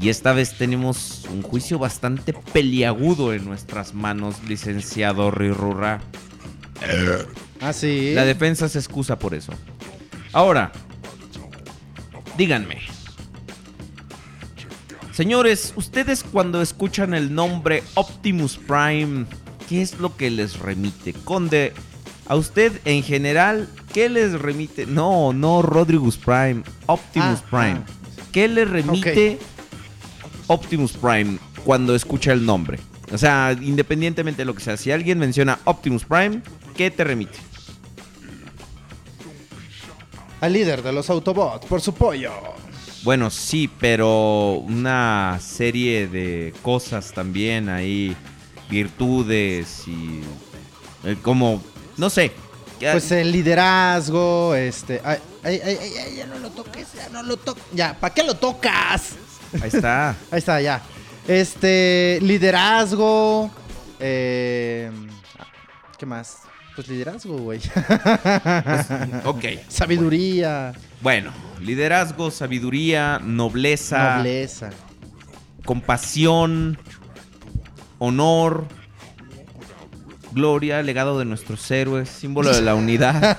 Y 0.00 0.10
esta 0.10 0.32
vez 0.32 0.56
tenemos 0.58 1.24
un 1.32 1.42
juicio 1.42 1.78
bastante 1.78 2.32
peliagudo 2.32 3.32
en 3.32 3.44
nuestras 3.46 3.94
manos, 3.94 4.36
licenciado 4.46 5.30
Rirurra. 5.30 6.00
Ah, 7.60 7.72
sí. 7.72 8.12
La 8.14 8.24
defensa 8.26 8.68
se 8.68 8.78
excusa 8.78 9.18
por 9.18 9.34
eso. 9.34 9.52
Ahora, 10.32 10.70
díganme. 12.36 12.76
Señores, 15.12 15.72
ustedes 15.76 16.22
cuando 16.22 16.60
escuchan 16.60 17.14
el 17.14 17.34
nombre 17.34 17.82
Optimus 17.94 18.58
Prime, 18.58 19.24
¿qué 19.66 19.80
es 19.80 19.98
lo 19.98 20.14
que 20.14 20.30
les 20.30 20.58
remite? 20.58 21.14
Conde, 21.14 21.72
a 22.26 22.36
usted 22.36 22.80
en 22.84 23.02
general, 23.02 23.66
¿qué 23.94 24.10
les 24.10 24.38
remite? 24.38 24.84
No, 24.84 25.32
no 25.32 25.62
Rodrigus 25.62 26.18
Prime, 26.18 26.62
Optimus 26.84 27.38
Ah, 27.40 27.44
Prime. 27.50 27.80
ah. 27.86 27.92
¿Qué 28.30 28.46
le 28.48 28.66
remite 28.66 29.38
Optimus 30.46 30.92
Prime 30.92 31.38
cuando 31.64 31.94
escucha 31.94 32.32
el 32.32 32.44
nombre? 32.44 32.78
O 33.12 33.18
sea, 33.18 33.56
independientemente 33.60 34.42
de 34.42 34.46
lo 34.46 34.54
que 34.54 34.62
sea, 34.62 34.76
si 34.76 34.90
alguien 34.90 35.18
menciona 35.18 35.58
Optimus 35.64 36.04
Prime, 36.04 36.42
¿qué 36.76 36.90
te 36.90 37.04
remite? 37.04 37.38
Al 40.40 40.52
líder 40.52 40.82
de 40.82 40.92
los 40.92 41.08
Autobots, 41.08 41.66
por 41.66 41.80
su 41.80 41.94
pollo. 41.94 42.32
Bueno, 43.04 43.30
sí, 43.30 43.70
pero 43.80 44.54
una 44.54 45.38
serie 45.40 46.08
de 46.08 46.52
cosas 46.62 47.12
también 47.12 47.68
ahí, 47.68 48.16
virtudes 48.68 49.86
y 49.86 50.20
eh, 51.04 51.16
como, 51.22 51.62
no 51.96 52.10
sé. 52.10 52.32
Pues 52.78 53.10
el 53.12 53.32
liderazgo, 53.32 54.54
este. 54.54 55.00
Ay, 55.04 55.18
ay, 55.44 55.60
ay, 55.64 56.16
ya 56.16 56.26
no 56.26 56.38
lo 56.38 56.50
toques, 56.50 56.88
ya 56.94 57.08
no 57.08 57.22
lo 57.22 57.36
toques. 57.36 57.62
Ya, 57.72 57.96
¿para 57.98 58.12
qué 58.12 58.22
lo 58.22 58.34
tocas? 58.34 59.14
Ahí 59.54 59.68
está. 59.72 60.10
Ahí 60.30 60.38
está, 60.38 60.60
ya. 60.60 60.80
Este, 61.28 62.18
liderazgo. 62.22 63.50
eh, 64.00 64.90
¿Qué 65.98 66.06
más? 66.06 66.38
Pues 66.74 66.88
liderazgo, 66.88 67.36
güey. 67.38 67.60
Ok. 69.24 69.44
Sabiduría, 69.68 70.72
Bueno, 71.00 71.32
liderazgo, 71.60 72.30
sabiduría, 72.30 73.18
nobleza, 73.22 74.16
nobleza. 74.16 74.70
compasión, 75.64 76.78
honor, 77.98 78.66
gloria, 80.32 80.82
legado 80.82 81.18
de 81.18 81.24
nuestros 81.24 81.70
héroes, 81.70 82.10
símbolo 82.10 82.54
de 82.54 82.60
la 82.60 82.74
unidad. 82.74 83.36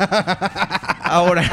Ahora. 1.04 1.44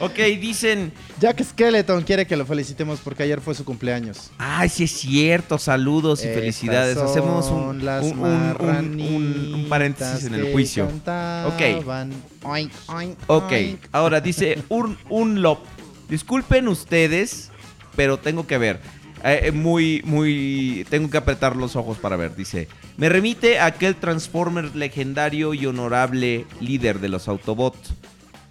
Ok, 0.00 0.16
dicen. 0.40 0.92
Jack 1.20 1.42
Skeleton 1.44 2.02
quiere 2.02 2.26
que 2.26 2.36
lo 2.36 2.44
felicitemos 2.44 2.98
porque 3.00 3.22
ayer 3.22 3.40
fue 3.40 3.54
su 3.54 3.64
cumpleaños. 3.64 4.30
Ay, 4.36 4.68
sí 4.68 4.84
es 4.84 4.90
cierto, 4.90 5.58
saludos 5.58 6.22
y 6.24 6.26
Estas 6.26 6.40
felicidades. 6.40 6.96
Hacemos 6.98 7.46
un, 7.50 7.84
las 7.84 8.04
un- 8.04 8.18
un- 8.18 8.56
un- 8.60 9.00
un- 9.00 9.54
un 9.54 9.68
paréntesis 9.68 10.24
en 10.26 10.34
el 10.34 10.52
juicio. 10.52 10.86
cantaban. 10.86 12.12
Oink, 12.42 12.72
oink, 12.88 13.16
Ok, 13.28 13.52
oink. 13.52 13.80
ahora 13.92 14.20
dice 14.20 14.58
un, 14.68 14.98
un 15.08 15.40
lop. 15.40 15.60
Disculpen 16.08 16.68
ustedes, 16.68 17.50
pero 17.96 18.18
tengo 18.18 18.46
que 18.46 18.58
ver. 18.58 18.80
Eh, 19.24 19.44
eh, 19.46 19.52
muy, 19.52 20.02
muy. 20.04 20.84
Tengo 20.90 21.08
que 21.08 21.16
apretar 21.16 21.56
los 21.56 21.76
ojos 21.76 21.96
para 21.96 22.16
ver. 22.16 22.36
Dice: 22.36 22.68
Me 22.98 23.08
remite 23.08 23.58
a 23.58 23.66
aquel 23.66 23.94
Transformer 23.94 24.74
legendario 24.76 25.54
y 25.54 25.64
honorable 25.64 26.44
líder 26.60 26.98
de 27.00 27.08
los 27.08 27.28
Autobots. 27.28 27.94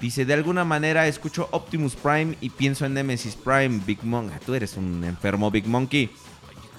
Dice: 0.04 0.26
De 0.26 0.34
alguna 0.34 0.66
manera 0.66 1.08
escucho 1.08 1.48
Optimus 1.52 1.96
Prime 1.96 2.36
y 2.42 2.50
pienso 2.50 2.86
en 2.86 2.94
Nemesis 2.94 3.38
Prime, 3.38 3.80
Big 3.86 4.04
Monkey. 4.04 4.38
Tú 4.46 4.54
eres 4.54 4.76
un 4.76 5.02
enfermo, 5.06 5.50
Big 5.50 5.66
Monkey. 5.66 6.12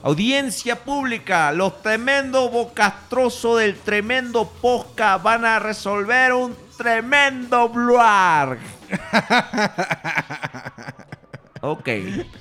Audiencia 0.03 0.85
pública, 0.85 1.51
los 1.51 1.81
tremendos 1.81 2.53
bocastrosos 2.53 3.61
del 3.61 3.77
tremendo 3.77 4.47
posca 4.61 5.16
van 5.16 5.47
a 5.47 5.59
resolver 5.59 6.35
un 6.35 6.55
tremendo 6.77 7.70
bluarg. 7.70 8.59
ok, 11.62 11.89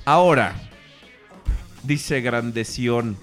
ahora, 0.04 0.54
dice 1.82 2.20
Grandeción, 2.20 3.16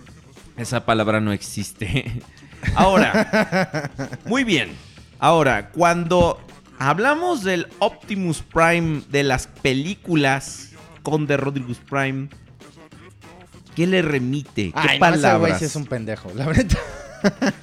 esa 0.57 0.83
palabra 0.83 1.21
no 1.21 1.31
existe. 1.31 2.23
Ahora, 2.73 3.91
muy 4.25 4.43
bien. 4.43 4.75
Ahora, 5.19 5.69
cuando 5.69 6.39
hablamos 6.89 7.43
del 7.43 7.67
Optimus 7.79 8.41
Prime 8.41 9.03
de 9.09 9.23
las 9.23 9.45
películas 9.47 10.69
con 11.03 11.27
The 11.27 11.37
Rodriguez 11.37 11.77
Prime, 11.87 12.27
¿qué 13.75 13.85
le 13.85 14.01
remite? 14.01 14.71
¿Qué 14.71 14.73
Ay, 14.73 14.99
no, 14.99 15.05
ese 15.07 15.11
güey 15.11 15.21
palabras? 15.21 15.59
sí 15.59 15.65
es 15.65 15.75
un 15.75 15.85
pendejo, 15.85 16.31
la 16.33 16.45
verdad. 16.47 16.77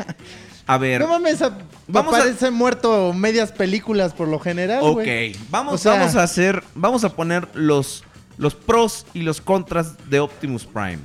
A 0.68 0.76
ver, 0.76 1.00
No 1.00 1.08
mames, 1.08 1.40
a- 1.40 1.56
Vamos 1.86 2.12
a- 2.14 2.18
aparece 2.18 2.50
muerto 2.50 3.14
medias 3.14 3.50
películas 3.52 4.12
por 4.12 4.28
lo 4.28 4.38
general, 4.38 4.80
ok, 4.82 5.02
vamos, 5.48 5.74
O 5.74 5.78
sea- 5.78 5.92
vamos 5.92 6.14
a 6.14 6.22
hacer, 6.22 6.62
vamos 6.74 7.04
a 7.04 7.08
poner 7.16 7.48
los, 7.54 8.04
los 8.36 8.54
pros 8.54 9.06
y 9.14 9.22
los 9.22 9.40
contras 9.40 9.94
de 10.10 10.20
Optimus 10.20 10.66
Prime. 10.66 10.98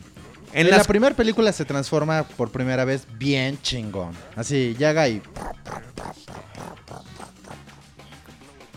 En, 0.52 0.68
En 0.68 0.70
la 0.70 0.84
primera 0.84 1.16
película 1.16 1.52
se 1.54 1.64
transforma 1.66 2.24
por 2.24 2.52
primera 2.52 2.84
vez 2.86 3.08
bien 3.18 3.58
chingón. 3.62 4.12
Así, 4.36 4.76
llega 4.78 5.08
y... 5.08 5.22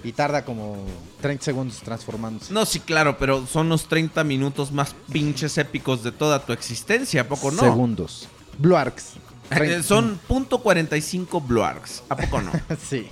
Y 0.07 0.13
tarda 0.13 0.45
como 0.45 0.77
30 1.21 1.45
segundos 1.45 1.79
transformándose. 1.81 2.55
No, 2.55 2.65
sí, 2.65 2.79
claro, 2.79 3.19
pero 3.19 3.45
son 3.45 3.69
los 3.69 3.89
30 3.89 4.23
minutos 4.23 4.71
más 4.71 4.95
pinches 5.13 5.59
épicos 5.59 6.05
de 6.05 6.13
toda 6.13 6.47
tu 6.47 6.53
existencia, 6.53 7.23
¿a 7.23 7.25
poco 7.25 7.51
no? 7.51 7.61
Segundos. 7.61 8.29
Bluarks. 8.59 9.15
Eh, 9.51 9.81
son 9.85 10.19
punto 10.27 10.61
.45 10.61 11.41
Bluargs, 11.47 12.03
¿a 12.09 12.17
poco 12.17 12.41
no? 12.43 12.51
Sí. 12.89 13.09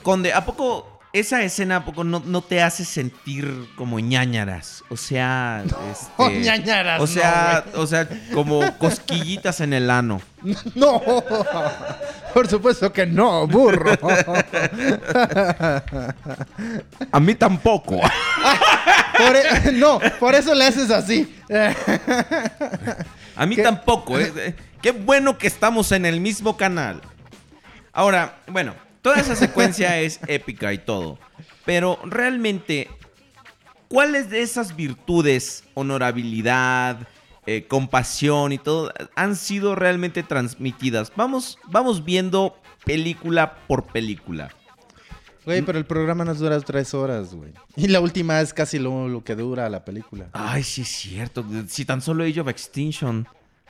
Conde, 0.00 0.32
¿a 0.32 0.44
poco 0.44 0.86
esa 1.12 1.42
escena 1.42 1.84
poco 1.84 2.04
no, 2.04 2.22
no 2.24 2.40
te 2.42 2.62
hace 2.62 2.84
sentir 2.84 3.68
como 3.76 3.98
ñañaras? 4.00 4.84
O 4.90 4.96
sea, 4.96 5.62
este, 5.90 6.12
Oh, 6.16 6.30
ñañaras, 6.30 7.00
O 7.00 7.06
sea, 7.06 7.64
no, 7.74 7.80
o 7.80 7.86
sea, 7.86 8.08
como 8.32 8.76
cosquillitas 8.78 9.60
en 9.60 9.72
el 9.72 9.90
ano. 9.90 10.20
No. 10.74 11.02
Por 12.32 12.48
supuesto 12.48 12.90
que 12.92 13.04
no, 13.06 13.46
burro. 13.46 13.92
A 17.12 17.20
mí 17.20 17.34
tampoco. 17.34 18.00
Por 19.18 19.36
e- 19.36 19.72
no, 19.72 20.00
por 20.18 20.34
eso 20.34 20.54
le 20.54 20.64
haces 20.66 20.90
así. 20.90 21.34
A 23.36 23.46
mí 23.46 23.56
¿Qué? 23.56 23.62
tampoco. 23.62 24.18
Eh, 24.18 24.54
Qué 24.80 24.92
bueno 24.92 25.36
que 25.36 25.46
estamos 25.46 25.92
en 25.92 26.06
el 26.06 26.20
mismo 26.20 26.56
canal. 26.56 27.02
Ahora, 27.92 28.38
bueno, 28.46 28.74
toda 29.02 29.16
esa 29.16 29.36
secuencia 29.36 29.98
es 30.00 30.20
épica 30.26 30.72
y 30.72 30.78
todo. 30.78 31.18
Pero 31.64 31.98
realmente, 32.04 32.88
¿cuáles 33.88 34.30
de 34.30 34.42
esas 34.42 34.76
virtudes, 34.76 35.64
honorabilidad, 35.74 37.06
eh, 37.46 37.66
compasión 37.66 38.52
y 38.52 38.58
todo, 38.58 38.92
han 39.14 39.36
sido 39.36 39.74
realmente 39.74 40.22
transmitidas? 40.22 41.12
Vamos, 41.16 41.58
vamos 41.66 42.04
viendo 42.04 42.56
película 42.84 43.56
por 43.66 43.86
película. 43.86 44.50
Güey, 45.46 45.62
pero 45.62 45.78
el 45.78 45.86
programa 45.86 46.24
nos 46.24 46.38
dura 46.38 46.60
tres 46.60 46.92
horas, 46.92 47.34
güey. 47.34 47.52
Y 47.74 47.88
la 47.88 48.00
última 48.00 48.40
es 48.40 48.52
casi 48.52 48.78
lo, 48.78 49.08
lo 49.08 49.24
que 49.24 49.34
dura 49.34 49.68
la 49.70 49.84
película. 49.84 50.28
Ay, 50.32 50.62
sí 50.62 50.82
es 50.82 50.88
cierto. 50.88 51.44
Si 51.66 51.84
tan 51.86 52.02
solo 52.02 52.24
Age 52.24 52.40
of 52.40 52.48
Extinction. 52.48 53.26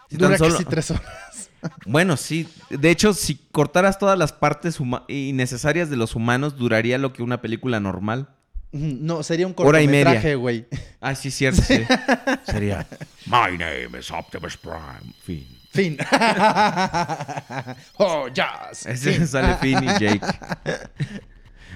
Si 0.08 0.16
dura 0.16 0.30
tan 0.30 0.38
solo- 0.38 0.52
casi 0.54 0.64
tres 0.64 0.90
horas. 0.90 1.49
Bueno, 1.86 2.16
sí. 2.16 2.48
De 2.70 2.90
hecho, 2.90 3.12
si 3.14 3.36
cortaras 3.52 3.98
todas 3.98 4.18
las 4.18 4.32
partes 4.32 4.78
innecesarias 5.08 5.90
de 5.90 5.96
los 5.96 6.14
humanos, 6.14 6.56
duraría 6.56 6.98
lo 6.98 7.12
que 7.12 7.22
una 7.22 7.40
película 7.40 7.80
normal. 7.80 8.28
No, 8.72 9.22
sería 9.24 9.46
un 9.48 9.54
Hora 9.56 9.82
y 9.82 9.86
media. 9.88 10.04
cortometraje, 10.04 10.34
güey. 10.36 10.66
Ah, 11.00 11.14
sí, 11.16 11.30
cierto, 11.30 11.60
sí. 11.62 11.82
Sería. 12.46 12.86
My 13.26 13.58
name 13.58 13.98
is 13.98 14.10
Optimus 14.12 14.56
Prime. 14.56 15.12
Fin. 15.24 15.46
Fin. 15.72 15.98
oh, 17.96 18.28
jazz. 18.28 18.86
Ese 18.86 19.26
sale 19.26 19.56
Finn 19.56 19.82
y 19.82 19.86
Jake. 19.86 20.20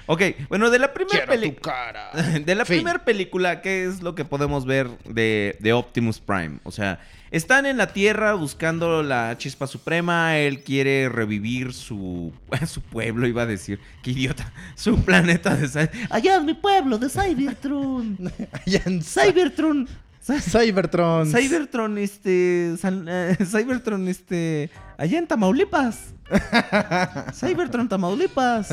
ok, 0.05 0.21
bueno, 0.49 0.69
de 0.69 0.79
la 0.79 0.93
primera 0.93 1.25
película. 1.25 1.61
cara. 1.61 2.11
De 2.39 2.55
la 2.55 2.65
Fin. 2.65 2.77
primera 2.77 3.03
película, 3.05 3.61
¿qué 3.61 3.85
es 3.85 4.01
lo 4.01 4.15
que 4.15 4.25
podemos 4.25 4.65
ver 4.65 4.89
de, 5.05 5.57
de 5.59 5.73
Optimus 5.73 6.19
Prime? 6.19 6.59
O 6.63 6.71
sea, 6.71 6.99
están 7.35 7.65
en 7.65 7.77
la 7.77 7.87
Tierra 7.87 8.33
buscando 8.33 9.03
la 9.03 9.37
chispa 9.37 9.67
suprema. 9.67 10.37
Él 10.37 10.63
quiere 10.63 11.09
revivir 11.09 11.73
su, 11.73 12.31
su 12.67 12.81
pueblo, 12.81 13.27
iba 13.27 13.43
a 13.43 13.45
decir. 13.45 13.79
Qué 14.03 14.11
idiota. 14.11 14.51
Su 14.75 15.03
planeta 15.03 15.55
de 15.55 15.67
Cy- 15.67 15.89
Allá 16.09 16.37
en 16.37 16.45
mi 16.45 16.53
pueblo 16.53 16.97
de 16.97 17.09
Cybertron. 17.09 18.17
Allá 18.65 18.81
en 18.85 19.01
Cybertron. 19.03 19.87
Cybertron. 20.21 21.31
Cybertron, 21.31 21.97
este. 21.99 22.75
San- 22.79 23.05
eh, 23.07 23.37
Cybertron, 23.45 24.07
este. 24.07 24.69
Allá 24.97 25.19
en 25.19 25.27
Tamaulipas. 25.27 26.13
Cybertron, 27.33 27.87
Tamaulipas. 27.87 28.71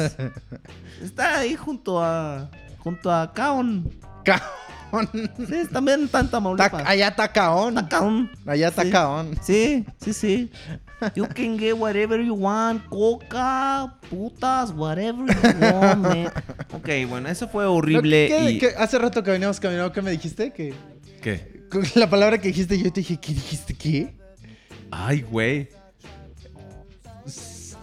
Está 1.03 1.39
ahí 1.41 1.55
junto 1.57 2.03
a. 2.03 2.51
Junto 2.79 3.11
a 3.13 3.33
Kaon. 3.33 3.91
Caón. 4.93 5.09
Sí, 5.49 5.55
también 5.73 6.05
está 6.05 6.21
en 6.21 6.29
Tamaulipas. 6.29 6.71
Ta- 6.71 6.89
allá 6.89 7.09
está 7.09 7.33
Caón. 7.33 7.79
Está 7.79 7.89
Kaon. 7.99 8.31
Allá 8.47 8.69
está 8.69 8.83
Sí. 8.83 8.91
Caón. 8.91 9.31
Sí, 9.43 9.85
sí, 10.01 10.13
sí. 10.13 10.51
You 11.17 11.27
can 11.35 11.59
get 11.59 11.73
whatever 11.75 12.21
you 12.21 12.35
want. 12.35 12.85
Coca, 12.89 13.99
putas, 14.09 14.71
whatever 14.77 15.27
you 15.27 15.67
want, 15.81 15.97
man. 15.99 16.33
Ok, 16.73 16.89
bueno, 17.09 17.29
eso 17.29 17.49
fue 17.49 17.65
horrible. 17.67 18.29
¿Qué- 18.29 18.51
y... 18.53 18.59
qué- 18.59 18.75
hace 18.79 18.99
rato 18.99 19.23
que 19.23 19.31
veníamos 19.33 19.59
caminando, 19.59 19.93
¿qué 19.93 20.03
me 20.03 20.11
dijiste? 20.13 20.53
Que 20.53 20.73
¿Qué? 21.21 21.65
con 21.71 21.83
la 21.97 22.09
palabra 22.09 22.39
que 22.39 22.49
dijiste, 22.49 22.79
yo 22.79 22.93
te 22.93 23.01
dije, 23.01 23.17
¿qué 23.19 23.33
dijiste? 23.35 23.75
¿Qué? 23.75 24.15
Ay, 24.91 25.23
güey. 25.23 25.69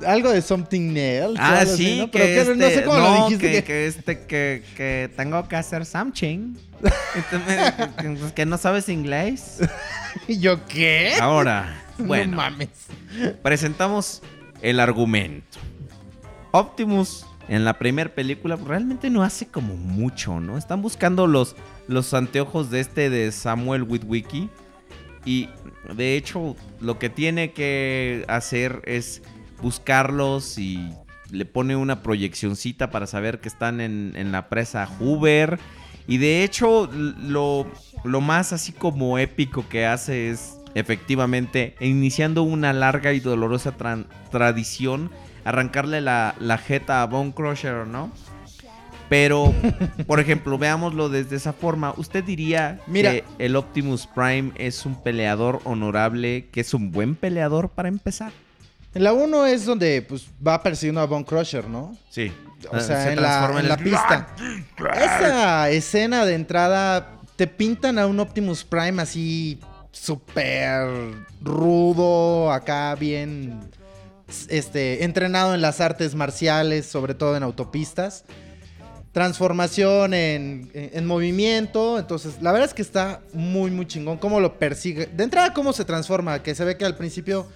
Algo 0.06 0.32
de 0.32 0.42
something 0.42 0.96
else. 0.96 1.38
Ah, 1.40 1.60
así, 1.62 1.76
sí, 1.78 1.98
¿no? 2.00 2.12
que 2.12 2.20
Pero 2.20 2.52
que 2.54 2.58
no 2.58 2.66
este- 2.66 2.76
sé 2.80 2.84
cómo 2.86 2.98
no, 3.00 3.16
lo 3.20 3.26
dijiste. 3.26 3.52
Que, 3.52 3.64
que- 3.64 3.88
este, 3.88 4.20
que, 4.26 4.64
que 4.76 5.10
tengo 5.16 5.48
que 5.48 5.56
hacer 5.56 5.86
something. 5.86 6.56
Entonces, 7.16 8.32
que, 8.34 8.46
no 8.46 8.58
sabes 8.58 8.88
inglés. 8.90 9.60
¿Y 10.28 10.40
yo 10.40 10.66
qué? 10.68 11.14
Ahora, 11.20 11.82
No 11.98 12.06
bueno, 12.06 12.38
mames. 12.38 12.70
presentamos 13.42 14.22
el 14.62 14.80
argumento. 14.80 15.60
Optimus 16.52 17.26
en 17.48 17.66
la 17.66 17.78
primera 17.78 18.10
película 18.14 18.56
realmente 18.56 19.10
no 19.10 19.24
hace 19.24 19.48
como 19.48 19.76
mucho, 19.76 20.40
¿no? 20.40 20.58
Están 20.58 20.82
buscando 20.82 21.28
los, 21.28 21.56
los 21.88 22.14
anteojos 22.14 22.70
de 22.72 22.80
este 22.80 23.10
de 23.10 23.32
Samuel 23.32 23.84
Witwicky. 23.84 24.50
Y 25.26 25.50
de 25.96 26.16
hecho, 26.16 26.56
lo 26.80 26.98
que 26.98 27.10
tiene 27.10 27.52
que 27.52 28.24
hacer 28.28 28.82
es 28.86 29.22
buscarlos 29.62 30.58
y 30.58 30.94
le 31.32 31.46
pone 31.46 31.76
una 31.76 32.02
proyeccioncita 32.02 32.92
para 32.92 33.08
saber 33.08 33.40
que 33.40 33.50
están 33.50 33.82
en, 33.82 34.14
en 34.16 34.32
la 34.32 34.50
presa 34.50 34.86
Hoover. 34.86 35.60
Y 36.08 36.18
de 36.18 36.44
hecho, 36.44 36.90
lo, 36.92 37.68
lo 38.04 38.22
más 38.22 38.52
así 38.52 38.72
como 38.72 39.18
épico 39.18 39.68
que 39.70 39.86
hace 39.86 40.32
es 40.32 40.60
efectivamente, 40.76 41.76
iniciando 41.80 42.44
una 42.44 42.74
larga 42.74 43.14
y 43.14 43.20
dolorosa 43.20 43.76
tradición, 44.32 45.12
arrancarle 45.44 46.02
la, 46.02 46.36
la 46.40 46.58
jeta 46.58 47.02
a 47.02 47.06
Bone 47.06 47.34
Crusher, 47.34 47.88
¿no? 47.88 48.12
Pero, 49.10 49.54
por 50.06 50.20
ejemplo, 50.20 50.58
veámoslo 50.58 51.10
desde 51.10 51.36
esa 51.36 51.54
forma. 51.54 51.94
¿Usted 51.98 52.24
diría 52.24 52.80
Mira. 52.88 53.12
que 53.12 53.24
el 53.40 53.56
Optimus 53.56 54.08
Prime 54.08 54.52
es 54.56 54.86
un 54.86 55.02
peleador 55.02 55.62
honorable, 55.64 56.48
que 56.52 56.62
es 56.62 56.74
un 56.74 56.92
buen 56.92 57.16
peleador 57.16 57.70
para 57.70 57.90
empezar? 57.90 58.32
En 58.94 59.04
la 59.04 59.14
1 59.14 59.46
es 59.46 59.66
donde 59.66 60.02
pues 60.02 60.26
va 60.46 60.62
persiguiendo 60.64 61.02
a 61.02 61.06
Bone 61.06 61.26
Crusher, 61.26 61.68
¿no? 61.68 61.96
Sí. 62.10 62.32
O 62.72 62.80
sea, 62.80 63.12
en 63.14 63.22
la, 63.22 63.54
en 63.60 63.68
la 63.70 63.78
pista. 63.78 64.36
Esa 64.96 65.70
escena 65.70 66.26
de 66.26 66.34
entrada 66.36 67.20
te 67.36 67.48
pintan 67.48 67.98
a 68.00 68.08
un 68.08 68.20
Optimus 68.20 68.64
Prime 68.66 69.02
así 69.02 69.60
súper 69.92 70.88
rudo, 71.42 72.52
acá 72.52 72.96
bien 72.96 73.60
este 74.50 75.04
entrenado 75.06 75.56
en 75.56 75.62
las 75.62 75.80
artes 75.82 76.16
marciales, 76.16 76.86
sobre 76.86 77.14
todo 77.14 77.38
en 77.38 77.44
autopistas. 77.44 78.26
Transformación 79.12 80.14
en, 80.14 80.70
en- 80.74 80.90
en 80.94 81.06
movimiento. 81.08 81.98
Entonces, 81.98 82.42
la 82.42 82.52
verdad 82.52 82.68
es 82.68 82.74
que 82.76 82.82
está 82.84 83.22
muy, 83.34 83.72
muy 83.72 83.88
chingón. 83.88 84.18
Cómo 84.18 84.40
lo 84.40 84.60
persigue. 84.60 85.08
De 85.08 85.24
entrada, 85.24 85.52
cómo 85.54 85.74
se 85.74 85.84
transforma. 85.84 86.44
Que 86.44 86.54
se 86.54 86.64
ve 86.64 86.78
que 86.78 86.86
al 86.86 86.96
principio, 86.96 87.48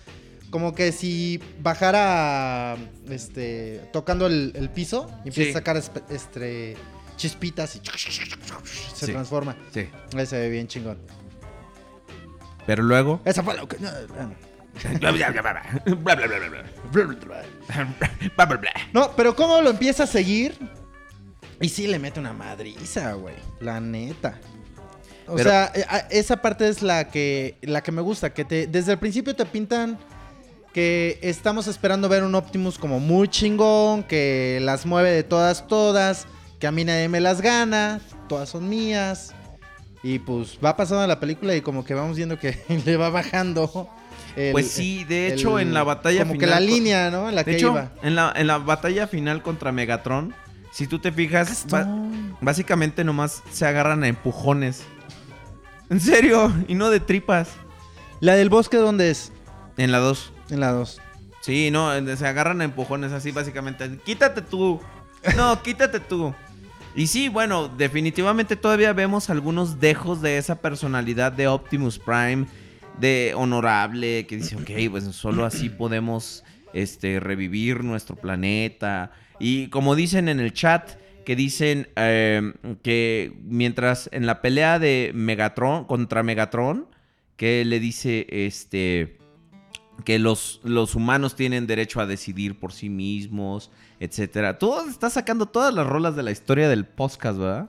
como 0.54 0.76
que 0.76 0.92
si 0.92 1.42
bajara 1.62 2.78
este, 3.10 3.82
tocando 3.92 4.28
el, 4.28 4.54
el 4.56 4.70
piso 4.70 5.10
y 5.26 5.30
empieza 5.30 5.46
Sí. 5.46 5.50
a 5.50 5.54
sacar 5.54 5.78
este, 6.12 6.78
chispitas 7.18 7.76
y 7.76 7.82
se 7.84 9.06
Sí. 9.08 9.12
transforma. 9.12 9.56
Sí. 9.74 9.90
Ahí 10.16 10.26
se 10.28 10.38
ve 10.40 10.50
bien 10.50 10.68
chingón. 10.68 11.00
Pero 12.68 12.84
luego... 12.84 13.20
Esa 13.26 13.42
fue 13.42 13.58
lo 13.58 13.68
que. 13.68 13.78
no, 18.94 19.12
pero 19.16 19.36
cómo 19.36 19.62
lo 19.62 19.70
empieza 19.72 20.04
a 20.04 20.08
seguir. 20.08 20.56
Y 21.60 21.70
sí 21.70 21.88
le 21.88 21.98
mete 22.00 22.20
una 22.20 22.34
madriza, 22.34 23.14
güey. 23.14 23.36
La 23.60 23.80
neta. 23.80 24.40
O 25.28 25.36
Pero- 25.36 25.50
sea, 25.50 25.72
eh, 25.74 25.86
a- 25.88 26.00
esa 26.10 26.42
parte 26.42 26.68
es 26.68 26.82
la 26.82 27.10
que, 27.10 27.58
la 27.62 27.82
que 27.82 27.92
me 27.92 28.02
gusta. 28.02 28.34
Que 28.34 28.44
te, 28.44 28.68
desde 28.68 28.92
el 28.94 29.00
principio 29.00 29.36
te 29.36 29.46
pintan 29.46 29.98
que 30.74 31.20
estamos 31.22 31.68
esperando 31.68 32.10
ver 32.10 32.24
un 32.24 32.36
Optimus 32.36 32.78
como 32.78 33.00
muy 33.00 33.28
chingón. 33.28 34.04
Que 34.04 34.60
las 34.62 34.86
mueve 34.86 35.12
de 35.12 35.24
todas, 35.24 35.68
todas. 35.68 36.26
Que 36.60 36.68
a 36.68 36.72
mí 36.72 36.84
nadie 36.84 37.08
me 37.10 37.20
las 37.22 37.42
gana. 37.42 38.02
Todas 38.28 38.50
son 38.50 38.68
mías. 38.70 39.34
Y 40.02 40.20
pues 40.20 40.58
va 40.64 40.76
pasando 40.76 41.06
la 41.08 41.20
película 41.20 41.56
y 41.56 41.62
como 41.62 41.86
que 41.86 41.94
vamos 41.94 42.18
viendo 42.18 42.38
que 42.38 42.58
le 42.86 42.98
va 42.98 43.10
bajando. 43.10 43.88
el- 44.36 44.52
Pues 44.52 44.70
sí, 44.72 45.04
de 45.06 45.28
hecho, 45.34 45.60
el- 45.60 45.68
en 45.70 45.74
la 45.74 45.84
batalla 45.84 46.22
Como 46.24 46.34
que 46.34 46.40
final 46.40 46.50
la 46.50 46.58
con- 46.58 46.66
línea, 46.66 47.10
¿no? 47.12 47.30
En 47.30 47.36
la 47.36 47.44
De 47.44 47.52
que 47.52 47.58
hecho, 47.58 47.68
iba. 47.72 47.92
en 48.02 48.16
la, 48.16 48.34
en 48.36 48.48
la 48.48 48.58
batalla 48.58 49.08
final 49.08 49.42
contra 49.42 49.72
Megatron, 49.72 50.34
si 50.74 50.88
tú 50.88 51.00
te 51.00 51.12
fijas, 51.14 51.66
básicamente 52.42 53.04
nomás 53.06 53.44
se 53.52 53.66
agarran 53.66 54.04
a 54.04 54.08
empujones. 54.10 54.82
En 55.90 56.02
serio, 56.02 56.52
y 56.68 56.76
no 56.76 56.90
de 56.90 57.00
tripas. 57.00 57.50
¿La 58.20 58.36
del 58.36 58.50
bosque 58.50 58.78
dónde 58.78 59.10
es? 59.12 59.32
En 59.78 59.92
la 59.92 60.00
2. 60.00 60.33
En 60.50 60.60
la 60.60 60.72
2. 60.72 61.02
Sí, 61.42 61.72
no, 61.72 61.92
se 62.16 62.26
agarran 62.28 62.62
a 62.62 62.64
empujones 62.64 63.12
así 63.12 63.32
básicamente. 63.32 63.98
Quítate 64.06 64.42
tú. 64.42 64.80
No, 65.36 65.62
quítate 65.64 66.00
tú. 66.00 66.34
Y 66.96 67.08
sí, 67.08 67.28
bueno, 67.28 67.68
definitivamente 67.68 68.56
todavía 68.56 68.94
vemos 68.94 69.30
algunos 69.30 69.80
dejos 69.80 70.22
de 70.22 70.38
esa 70.38 70.62
personalidad 70.62 71.32
de 71.32 71.48
Optimus 71.48 71.98
Prime, 71.98 72.46
de 73.00 73.34
honorable, 73.36 74.28
que 74.28 74.38
dice, 74.38 74.56
ok, 74.56 74.92
pues 74.92 75.04
solo 75.16 75.46
así 75.46 75.70
podemos 75.70 76.44
este, 76.72 77.20
revivir 77.20 77.84
nuestro 77.84 78.16
planeta. 78.16 79.12
Y 79.40 79.68
como 79.68 79.96
dicen 79.96 80.30
en 80.30 80.40
el 80.40 80.54
chat, 80.54 80.92
que 81.26 81.36
dicen 81.36 81.90
eh, 81.96 82.54
que 82.84 83.34
mientras 83.44 84.08
en 84.14 84.26
la 84.28 84.42
pelea 84.42 84.78
de 84.78 85.12
Megatron 85.16 85.86
contra 85.86 86.22
Megatron, 86.22 86.88
que 87.38 87.66
le 87.66 87.80
dice, 87.80 88.28
este 88.30 89.18
que 90.06 90.20
los, 90.20 90.60
los 90.64 90.96
humanos 90.96 91.36
tienen 91.36 91.68
derecho 91.68 92.02
a 92.02 92.06
decidir 92.06 92.60
por 92.60 92.74
sí 92.74 92.90
mismos, 92.90 93.72
etcétera. 94.00 94.58
Tú 94.60 94.74
estás 94.90 95.14
sacando 95.14 95.46
todas 95.46 95.74
las 95.74 95.86
rolas 95.88 96.16
de 96.16 96.24
la 96.24 96.32
historia 96.32 96.68
del 96.70 96.86
podcast, 96.86 97.38
¿verdad? 97.40 97.68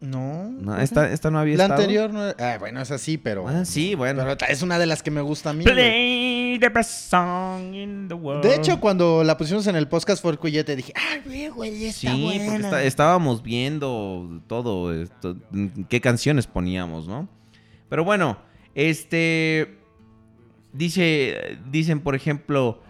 No. 0.00 0.50
No, 0.50 0.76
esta, 0.78 1.10
esta 1.10 1.30
no 1.30 1.38
había 1.38 1.56
La 1.56 1.64
estado. 1.64 1.80
anterior 1.80 2.12
no 2.12 2.28
era- 2.28 2.54
Ah, 2.54 2.58
bueno, 2.58 2.80
es 2.82 2.90
así, 2.90 3.16
pero. 3.16 3.48
Ah, 3.48 3.64
sí, 3.64 3.94
bueno. 3.94 4.22
pero 4.26 4.36
es 4.52 4.60
una 4.62 4.78
de 4.78 4.84
las 4.86 5.02
que 5.02 5.10
me 5.10 5.22
gusta 5.22 5.50
a 5.50 5.52
mí. 5.54 5.64
Play 5.64 6.58
the 6.60 6.68
best 6.68 7.10
song 7.10 7.74
in 7.74 8.06
the 8.06 8.14
world. 8.14 8.44
De 8.44 8.54
hecho, 8.54 8.78
cuando 8.78 9.24
la 9.24 9.36
pusimos 9.38 9.66
en 9.66 9.74
el 9.76 9.88
podcast 9.88 10.20
fue 10.22 10.32
el 10.32 10.38
cuyete, 10.38 10.76
dije, 10.76 10.92
ah, 10.96 11.18
güey, 11.24 11.48
güey, 11.48 11.84
está 11.86 12.12
Sí, 12.12 12.22
buena. 12.22 12.44
porque 12.44 12.62
está- 12.64 12.82
estábamos 12.84 13.42
viendo 13.42 14.42
todo, 14.46 14.92
esto, 14.94 15.36
qué 15.88 16.00
canciones 16.02 16.46
poníamos, 16.46 17.08
¿no? 17.08 17.26
Pero 17.88 18.04
bueno, 18.04 18.38
este 18.74 19.78
dice, 20.76 21.58
dicen 21.70 22.00
por 22.00 22.14
ejemplo 22.14 22.80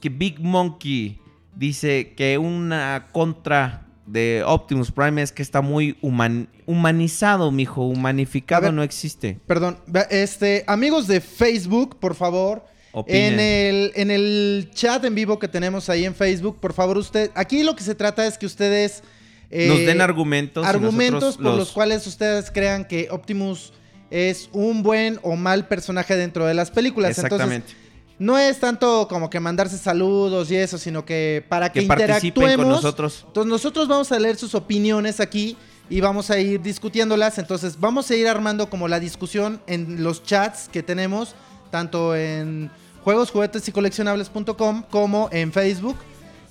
que 0.00 0.08
Big 0.08 0.40
Monkey 0.40 1.20
dice 1.56 2.14
que 2.16 2.38
una 2.38 3.08
contra 3.12 3.86
de 4.06 4.42
Optimus 4.46 4.90
Prime 4.90 5.20
es 5.20 5.32
que 5.32 5.42
está 5.42 5.60
muy 5.60 5.96
human- 6.00 6.48
humanizado, 6.66 7.50
mijo, 7.50 7.86
humanificado 7.86 8.62
ver. 8.62 8.72
no 8.74 8.82
existe. 8.82 9.38
Perdón, 9.46 9.78
este, 10.10 10.64
amigos 10.66 11.06
de 11.06 11.20
Facebook, 11.20 11.98
por 11.98 12.14
favor. 12.14 12.64
Opinen. 12.92 13.34
En 13.34 13.40
el, 13.40 13.92
en 13.96 14.10
el 14.10 14.70
chat 14.72 15.04
en 15.04 15.14
vivo 15.14 15.38
que 15.38 15.46
tenemos 15.46 15.90
ahí 15.90 16.06
en 16.06 16.14
Facebook, 16.14 16.58
por 16.58 16.72
favor, 16.72 16.96
usted. 16.96 17.30
Aquí 17.34 17.62
lo 17.62 17.76
que 17.76 17.82
se 17.84 17.94
trata 17.94 18.26
es 18.26 18.38
que 18.38 18.46
ustedes. 18.46 19.02
eh, 19.50 19.68
Nos 19.68 19.78
den 19.80 20.00
argumentos. 20.00 20.64
argumentos 20.66 21.36
por 21.36 21.54
los... 21.56 21.72
cuales 21.72 22.06
ustedes 22.06 22.50
crean 22.50 22.86
que 22.86 23.08
Optimus 23.10 23.74
es 24.10 24.48
un 24.52 24.82
buen 24.82 25.18
o 25.22 25.36
mal 25.36 25.66
personaje 25.66 26.16
dentro 26.16 26.46
de 26.46 26.54
las 26.54 26.70
películas. 26.70 27.10
Exactamente. 27.10 27.72
Entonces, 27.72 27.88
no 28.18 28.36
es 28.36 28.58
tanto 28.58 29.06
como 29.08 29.30
que 29.30 29.38
mandarse 29.38 29.78
saludos 29.78 30.50
y 30.50 30.56
eso, 30.56 30.76
sino 30.76 31.04
que 31.04 31.44
para 31.48 31.70
que, 31.70 31.80
que 31.80 31.86
interactuemos. 31.86 32.66
con 32.66 32.74
nosotros. 32.74 33.24
Entonces 33.26 33.50
nosotros 33.50 33.86
vamos 33.88 34.10
a 34.10 34.18
leer 34.18 34.36
sus 34.36 34.54
opiniones 34.54 35.20
aquí 35.20 35.56
y 35.88 36.00
vamos 36.00 36.30
a 36.30 36.38
ir 36.38 36.60
discutiéndolas. 36.60 37.38
Entonces 37.38 37.78
vamos 37.78 38.10
a 38.10 38.16
ir 38.16 38.26
armando 38.26 38.68
como 38.68 38.88
la 38.88 38.98
discusión 38.98 39.60
en 39.66 40.02
los 40.02 40.24
chats 40.24 40.68
que 40.68 40.82
tenemos, 40.82 41.34
tanto 41.70 42.16
en 42.16 42.70
juegos, 43.04 43.30
juguetes 43.30 43.68
y 43.68 43.72
coleccionables.com 43.72 44.82
como 44.90 45.28
en 45.30 45.52
Facebook. 45.52 45.96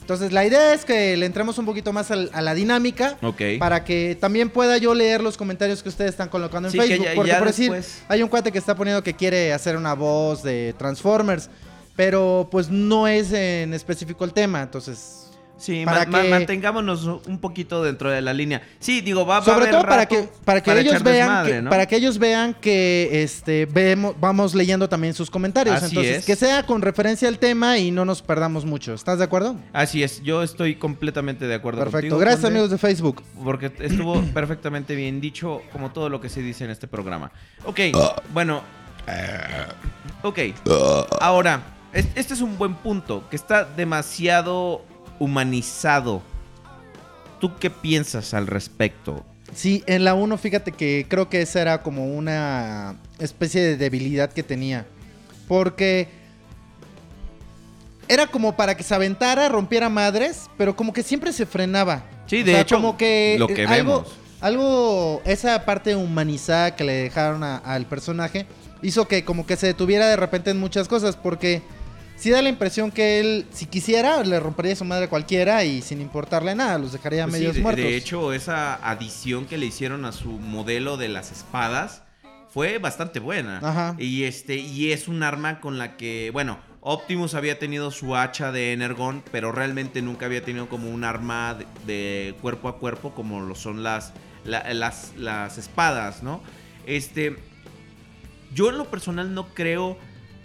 Entonces 0.08 0.32
la 0.32 0.46
idea 0.46 0.74
es 0.74 0.86
que 0.86 1.18
le 1.18 1.26
entremos 1.26 1.58
un 1.58 1.66
poquito 1.66 1.92
más 1.92 2.12
al- 2.12 2.30
a 2.32 2.42
la 2.42 2.54
dinámica 2.56 3.18
Ok. 3.22 3.42
para 3.60 3.84
que 3.84 4.18
también 4.18 4.50
pueda 4.50 4.78
yo 4.78 4.96
leer 4.96 5.20
los 5.20 5.36
comentarios 5.36 5.84
que 5.84 5.90
ustedes 5.90 6.12
están 6.12 6.30
colocando 6.30 6.70
en 6.70 6.72
Sí, 6.72 6.78
Facebook. 6.80 7.06
ya- 7.08 7.14
porque 7.14 7.32
ya 7.32 7.38
por 7.40 7.48
decir, 7.48 7.70
después- 7.74 8.04
hay 8.08 8.24
un 8.24 8.30
cuate 8.30 8.54
que 8.54 8.58
está 8.58 8.74
poniendo 8.74 9.04
que 9.04 9.14
quiere 9.14 9.52
hacer 9.52 9.76
una 9.76 9.96
voz 9.96 10.44
de 10.44 10.74
Transformers, 10.78 11.50
pero 11.98 12.48
pues 12.50 12.70
no 12.70 13.06
es 13.06 13.34
en 13.34 13.74
específico 13.74 14.24
el 14.24 14.32
tema, 14.32 14.62
entonces... 14.62 15.27
Sí, 15.58 15.84
para 15.86 16.06
ma- 16.06 16.22
que- 16.22 16.30
mantengámonos 16.30 17.04
un 17.06 17.40
poquito 17.40 17.84
dentro 17.84 18.12
de 18.12 18.22
la 18.22 18.32
línea. 18.34 18.62
Sí, 18.80 19.02
digo, 19.02 19.26
va, 19.26 19.36
va 19.40 19.42
a 19.42 19.46
Sobre 19.46 19.58
haber 19.62 19.72
todo 19.72 19.82
para 19.82 19.96
rato 19.98 20.10
que 20.16 20.30
para 20.46 20.62
que 20.62 20.70
para 20.72 20.80
ellos 20.82 21.02
vean 21.04 21.18
desmadre, 21.28 21.52
que, 21.54 21.62
¿no? 21.64 21.70
para 21.72 21.86
que 21.88 21.96
ellos 21.96 22.18
vean 22.20 22.54
que 22.54 23.24
este 23.24 23.66
vemos 23.66 24.16
vamos 24.20 24.54
leyendo 24.54 24.88
también 24.88 25.14
sus 25.16 25.32
comentarios, 25.32 25.76
Así 25.78 25.88
entonces 25.88 26.18
es. 26.20 26.26
que 26.26 26.36
sea 26.36 26.64
con 26.64 26.82
referencia 26.82 27.28
al 27.28 27.40
tema 27.40 27.78
y 27.80 27.90
no 27.90 28.06
nos 28.06 28.22
perdamos 28.22 28.66
mucho. 28.66 28.94
¿Estás 28.94 29.18
de 29.18 29.24
acuerdo? 29.24 29.56
Así 29.74 30.04
es, 30.04 30.22
yo 30.22 30.44
estoy 30.44 30.76
completamente 30.76 31.48
de 31.48 31.56
acuerdo 31.56 31.80
Perfecto. 31.80 31.98
contigo. 32.02 32.18
Gracias 32.20 32.42
Conde, 32.42 32.56
amigos 32.60 32.70
de 32.72 32.78
Facebook. 32.78 33.24
Porque 33.44 33.72
estuvo 33.80 34.22
perfectamente 34.34 34.94
bien 34.96 35.20
dicho, 35.20 35.62
como 35.72 35.92
todo 35.92 36.10
lo 36.10 36.22
que 36.22 36.30
se 36.30 36.42
dice 36.42 36.66
en 36.66 36.70
este 36.70 36.88
programa. 36.88 37.32
Ok, 37.66 37.80
bueno. 38.32 38.62
Ok, 40.24 40.40
ahora, 41.22 41.62
es- 41.94 42.08
este 42.16 42.34
es 42.34 42.42
un 42.42 42.58
buen 42.58 42.76
punto, 42.76 43.24
que 43.30 43.36
está 43.36 43.64
demasiado 43.66 44.84
humanizado. 45.20 46.22
¿Tú 47.40 47.56
qué 47.58 47.70
piensas 47.70 48.34
al 48.34 48.48
respecto? 48.48 49.24
Sí, 49.54 49.84
en 49.88 50.04
la 50.04 50.14
1 50.14 50.38
fíjate 50.38 50.72
que 50.72 51.06
creo 51.08 51.30
que 51.30 51.42
esa 51.42 51.62
era 51.62 51.82
como 51.84 52.06
una 52.08 52.96
especie 53.20 53.62
de 53.62 53.78
debilidad 53.78 54.32
que 54.32 54.44
tenía. 54.44 54.86
Porque 55.48 56.08
era 58.08 58.28
como 58.28 58.56
para 58.56 58.76
que 58.76 58.84
se 58.84 58.94
aventara, 58.96 59.50
rompiera 59.50 59.90
madres, 59.90 60.50
pero 60.58 60.76
como 60.76 60.94
que 60.94 61.04
siempre 61.04 61.32
se 61.34 61.46
frenaba. 61.46 62.04
Sí, 62.26 62.42
O 62.42 62.46
de 62.46 62.52
sea, 62.52 62.62
hecho, 62.62 62.76
como 62.76 62.98
que 62.98 63.36
lo 63.40 63.48
que 63.48 63.66
algo, 63.66 64.00
vemos. 64.02 64.16
algo, 64.42 65.22
esa 65.26 65.64
parte 65.66 65.96
humanizada 65.96 66.76
que 66.76 66.84
le 66.84 66.94
dejaron 66.94 67.44
al 67.44 67.86
personaje 67.86 68.46
hizo 68.82 69.08
que 69.08 69.24
como 69.24 69.46
que 69.48 69.56
se 69.56 69.68
detuviera 69.68 70.08
de 70.08 70.16
repente 70.18 70.52
en 70.52 70.60
muchas 70.60 70.88
cosas, 70.88 71.16
porque 71.16 71.62
sí 72.18 72.30
da 72.32 72.42
la 72.42 72.50
impresión 72.50 72.92
que 72.92 73.20
él, 73.22 73.46
si 73.52 73.66
quisiera, 73.68 74.22
le 74.24 74.40
rompería 74.40 74.76
su 74.76 74.84
madre 74.84 75.06
a 75.06 75.10
cualquiera 75.10 75.64
y 75.64 75.82
sin 75.82 76.02
importarle 76.02 76.54
nada, 76.56 76.78
los 76.78 76.92
dejaría 76.92 77.24
Pues 77.24 77.36
sí, 77.36 77.40
medios 77.40 77.56
de, 77.56 77.62
muertos. 77.62 77.84
de 77.86 77.96
hecho, 77.96 78.34
esa 78.34 78.76
adición 78.90 79.46
que 79.46 79.58
le 79.58 79.66
hicieron 79.68 80.04
a 80.04 80.12
su 80.12 80.32
modelo 80.32 80.98
de 80.98 81.08
las 81.08 81.32
espadas 81.32 82.04
fue 82.50 82.78
bastante 82.80 83.20
buena. 83.20 83.60
Ajá. 83.64 83.96
Y 84.00 84.24
este, 84.24 84.56
y 84.56 84.92
es 84.92 85.08
un 85.08 85.24
arma 85.24 85.60
con 85.62 85.78
la 85.78 85.96
que, 85.96 86.32
bueno, 86.34 86.60
Optimus 86.82 87.34
había 87.34 87.60
tenido 87.60 87.92
su 87.92 88.16
hacha 88.16 88.52
de 88.52 88.72
Energon, 88.74 89.24
pero 89.32 89.52
realmente 89.52 90.02
nunca 90.02 90.26
había 90.26 90.44
tenido 90.44 90.70
como 90.70 90.90
un 90.90 91.04
arma 91.04 91.54
de, 91.56 91.66
de 91.86 92.36
cuerpo 92.42 92.70
a 92.70 92.78
cuerpo 92.80 93.14
como 93.14 93.42
lo 93.42 93.56
son 93.56 93.84
las, 93.84 94.14
la- 94.46 94.74
las, 94.74 95.12
las 95.18 95.58
espadas, 95.58 96.24
¿no? 96.24 96.42
Este, 96.86 97.36
yo 98.54 98.70
en 98.70 98.78
lo 98.78 98.86
personal 98.90 99.34
no 99.34 99.48
creo, 99.54 99.98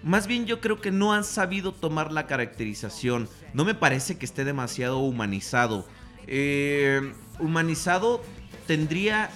más 0.03 0.27
bien 0.27 0.47
yo 0.47 0.61
creo 0.61 0.81
que 0.81 0.91
no 0.91 1.13
han 1.13 1.25
sabido 1.25 1.73
tomar 1.73 2.13
la 2.13 2.27
caracterización. 2.27 3.29
No 3.55 3.65
me 3.65 3.75
parece 3.75 4.19
que 4.19 4.25
esté 4.25 4.45
demasiado 4.45 4.99
humanizado. 4.99 5.87
Eh, 6.27 7.13
humanizado 7.39 8.23
tendría, 8.67 9.31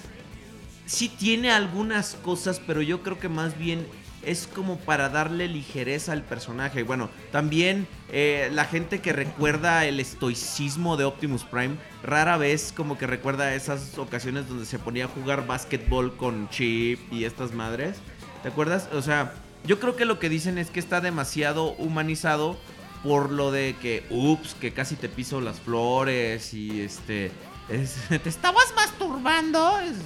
sí 0.85 1.09
tiene 1.09 1.51
algunas 1.51 2.15
cosas, 2.15 2.61
pero 2.65 2.81
yo 2.81 3.03
creo 3.03 3.19
que 3.19 3.29
más 3.29 3.57
bien 3.57 3.85
es 4.23 4.47
como 4.47 4.77
para 4.77 5.07
darle 5.07 5.47
ligereza 5.47 6.11
al 6.11 6.23
personaje. 6.23 6.83
Bueno, 6.83 7.09
también 7.31 7.87
eh, 8.11 8.49
la 8.51 8.65
gente 8.65 8.99
que 8.99 9.13
recuerda 9.13 9.85
el 9.85 10.01
estoicismo 10.01 10.97
de 10.97 11.05
Optimus 11.05 11.45
Prime, 11.45 11.75
rara 12.03 12.35
vez 12.35 12.73
como 12.75 12.97
que 12.97 13.07
recuerda 13.07 13.53
esas 13.53 13.97
ocasiones 13.97 14.49
donde 14.49 14.65
se 14.65 14.79
ponía 14.79 15.05
a 15.05 15.07
jugar 15.07 15.47
básquetbol 15.47 16.17
con 16.17 16.49
Chip 16.49 16.99
y 17.11 17.23
estas 17.23 17.53
madres. 17.53 17.97
¿Te 18.43 18.49
acuerdas? 18.49 18.89
O 18.91 19.01
sea, 19.01 19.33
yo 19.65 19.79
creo 19.79 19.95
que 19.95 20.05
lo 20.05 20.19
que 20.19 20.29
dicen 20.29 20.57
es 20.57 20.69
que 20.69 20.79
está 20.79 21.01
demasiado 21.01 21.71
humanizado 21.73 22.57
por 23.03 23.31
lo 23.31 23.51
de 23.51 23.75
que, 23.81 24.03
ups, 24.09 24.55
que 24.55 24.73
casi 24.73 24.95
te 24.95 25.07
piso 25.09 25.39
las 25.41 25.59
flores 25.59 26.53
y 26.53 26.81
este... 26.81 27.31
es- 27.69 27.95
te 28.23 28.29
estabas 28.29 28.65
masturbando. 28.75 29.79
Es- 29.79 29.97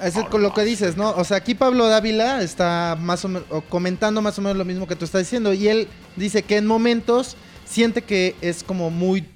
Es 0.00 0.16
el- 0.16 0.28
con 0.28 0.42
lo 0.42 0.54
que 0.54 0.62
dices, 0.62 0.96
¿no? 0.96 1.10
O 1.10 1.24
sea, 1.24 1.38
aquí 1.38 1.54
Pablo 1.54 1.86
Dávila 1.88 2.42
está 2.42 2.96
más 3.00 3.24
o 3.24 3.28
menos 3.28 3.46
comentando 3.68 4.22
más 4.22 4.38
o 4.38 4.42
menos 4.42 4.56
lo 4.56 4.64
mismo 4.64 4.86
que 4.86 4.94
tú 4.96 5.04
estás 5.04 5.22
diciendo. 5.22 5.52
Y 5.52 5.68
él 5.68 5.88
dice 6.16 6.42
que 6.42 6.56
en 6.56 6.66
momentos 6.66 7.36
siente 7.64 8.02
que 8.02 8.34
es 8.40 8.62
como 8.62 8.90
muy 8.90 9.26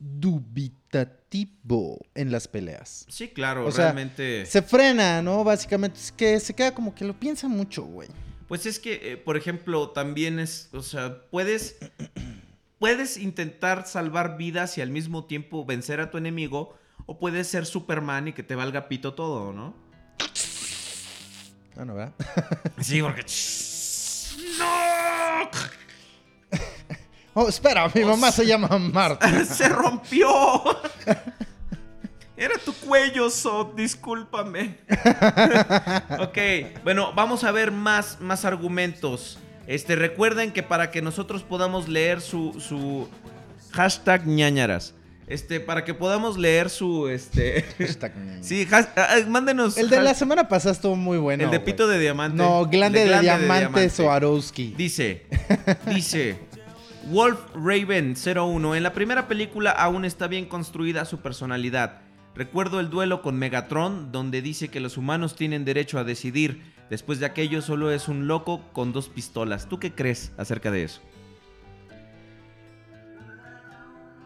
dubitativo 0.00 1.98
en 2.14 2.32
las 2.32 2.48
peleas. 2.48 3.06
Sí, 3.08 3.28
claro, 3.28 3.66
O 3.66 3.70
sea, 3.72 3.84
realmente... 3.92 4.46
Se 4.46 4.62
frena, 4.62 5.22
¿no? 5.22 5.44
Básicamente 5.44 5.98
es 6.00 6.12
que 6.12 6.40
se 6.40 6.54
queda 6.54 6.72
como 6.74 6.94
que 6.94 7.04
lo 7.04 7.14
piensa 7.14 7.48
mucho, 7.48 7.84
güey. 7.84 8.08
Pues 8.48 8.66
es 8.66 8.78
que, 8.78 9.12
eh, 9.12 9.16
por 9.16 9.36
ejemplo, 9.36 9.90
también 9.90 10.38
es, 10.38 10.68
o 10.72 10.82
sea, 10.82 11.22
puedes, 11.30 11.76
puedes 12.78 13.16
intentar 13.16 13.86
salvar 13.86 14.36
vidas 14.36 14.78
y 14.78 14.80
al 14.80 14.90
mismo 14.90 15.24
tiempo 15.24 15.64
vencer 15.64 16.00
a 16.00 16.10
tu 16.10 16.18
enemigo, 16.18 16.76
o 17.06 17.18
puedes 17.18 17.48
ser 17.48 17.66
Superman 17.66 18.28
y 18.28 18.32
que 18.32 18.42
te 18.42 18.54
valga 18.54 18.88
pito 18.88 19.14
todo, 19.14 19.52
¿no? 19.52 19.74
Ah, 21.76 21.84
no, 21.84 21.94
¿verdad? 21.94 22.14
Sí, 22.80 23.02
porque... 23.02 23.22
¡No! 24.58 25.50
Oh, 27.38 27.48
espera, 27.50 27.90
mi 27.94 28.02
mamá 28.02 28.32
se 28.32 28.46
llama 28.46 28.78
Marta. 28.78 29.44
¡Se 29.44 29.68
rompió! 29.68 30.26
Era 32.36 32.58
tu 32.58 32.72
cuello, 32.74 33.30
Sot, 33.30 33.74
discúlpame. 33.74 34.76
ok, 36.20 36.38
bueno, 36.84 37.12
vamos 37.14 37.44
a 37.44 37.52
ver 37.52 37.72
más, 37.72 38.18
más 38.20 38.44
argumentos. 38.44 39.38
Este, 39.66 39.96
recuerden 39.96 40.52
que 40.52 40.62
para 40.62 40.90
que 40.90 41.00
nosotros 41.00 41.42
podamos 41.42 41.88
leer 41.88 42.20
su, 42.20 42.60
su 42.60 43.08
hashtag 43.72 44.26
ñañaras. 44.26 44.94
Este, 45.28 45.58
para 45.58 45.84
que 45.84 45.92
podamos 45.92 46.38
leer 46.38 46.70
su, 46.70 47.08
este... 47.08 47.64
sí, 48.42 48.66
has- 48.70 48.90
ah, 48.96 49.08
ah, 49.10 49.16
mándenos... 49.26 49.76
El 49.76 49.90
de 49.90 50.00
la 50.00 50.14
semana 50.14 50.46
pasada 50.46 50.72
estuvo 50.72 50.94
muy 50.94 51.18
bueno. 51.18 51.42
El 51.42 51.50
de 51.50 51.58
pito 51.58 51.88
de 51.88 51.98
diamante. 51.98 52.36
No, 52.36 52.64
glande 52.66 53.00
de, 53.00 53.18
diamante, 53.20 53.46
diamante. 53.46 53.90
Swarovski. 53.90 54.74
Dice, 54.76 55.26
dice, 55.86 56.38
Wolf 57.06 57.40
Raven 57.54 58.14
01, 58.14 58.76
en 58.76 58.82
la 58.84 58.92
primera 58.92 59.26
película 59.26 59.72
aún 59.72 60.04
está 60.04 60.28
bien 60.28 60.44
construida 60.46 61.04
su 61.04 61.18
personalidad. 61.18 62.05
Recuerdo 62.36 62.80
el 62.80 62.90
duelo 62.90 63.22
con 63.22 63.38
Megatron, 63.38 64.12
donde 64.12 64.42
dice 64.42 64.68
que 64.68 64.80
los 64.80 64.96
humanos 64.98 65.34
tienen 65.36 65.64
derecho 65.64 65.98
a 65.98 66.04
decidir. 66.04 66.62
Después 66.90 67.18
de 67.18 67.26
aquello 67.26 67.62
solo 67.62 67.90
es 67.90 68.08
un 68.08 68.26
loco 68.28 68.62
con 68.72 68.92
dos 68.92 69.08
pistolas. 69.08 69.68
¿Tú 69.68 69.80
qué 69.80 69.92
crees 69.92 70.32
acerca 70.36 70.70
de 70.70 70.84
eso? 70.84 71.00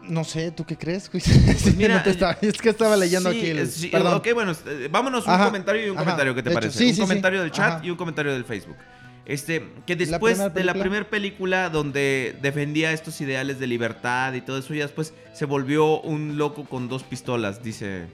No 0.03 0.23
sé, 0.23 0.51
¿tú 0.51 0.65
qué 0.65 0.77
crees? 0.77 1.09
Sí, 1.19 1.21
Pues 1.45 1.75
mira, 1.75 1.95
no 1.97 2.03
te 2.03 2.09
estaba- 2.09 2.37
es 2.41 2.57
que 2.61 2.69
estaba 2.69 2.97
leyendo 2.97 3.31
Sí, 3.31 3.37
aquí 3.37 3.49
el... 3.49 3.59
eh, 3.59 3.65
sí, 3.67 3.87
perdón. 3.87 4.15
Ok, 4.15 4.27
bueno, 4.33 4.51
eh, 4.65 4.89
vámonos 4.91 5.25
un 5.27 5.33
Ajá, 5.33 5.45
comentario 5.45 5.85
y 5.85 5.89
un 5.89 5.95
ajá, 5.95 6.03
comentario, 6.05 6.35
¿qué 6.35 6.43
te 6.43 6.49
hecho, 6.49 6.59
parece? 6.59 6.85
un 6.89 6.95
comentario 6.97 7.41
del 7.41 7.51
chat 7.51 7.73
Ajá. 7.75 7.85
y 7.85 7.89
un 7.91 7.97
comentario 7.97 8.33
del 8.33 8.43
Facebook. 8.43 8.75
Este, 9.25 9.67
que 9.85 9.95
después 9.95 10.53
de 10.53 10.63
la 10.63 10.73
primera 10.73 11.09
película 11.09 11.69
donde 11.69 12.35
defendía 12.41 12.91
estos 12.91 13.21
ideales 13.21 13.59
de 13.59 13.67
libertad 13.67 14.33
y 14.33 14.41
todo 14.41 14.57
eso, 14.57 14.73
ya 14.73 14.83
después 14.83 15.13
se 15.33 15.45
volvió 15.45 16.01
un 16.01 16.37
loco 16.37 16.65
con 16.65 16.89
dos 16.89 17.03
pistolas, 17.03 17.63
dice. 17.63 18.07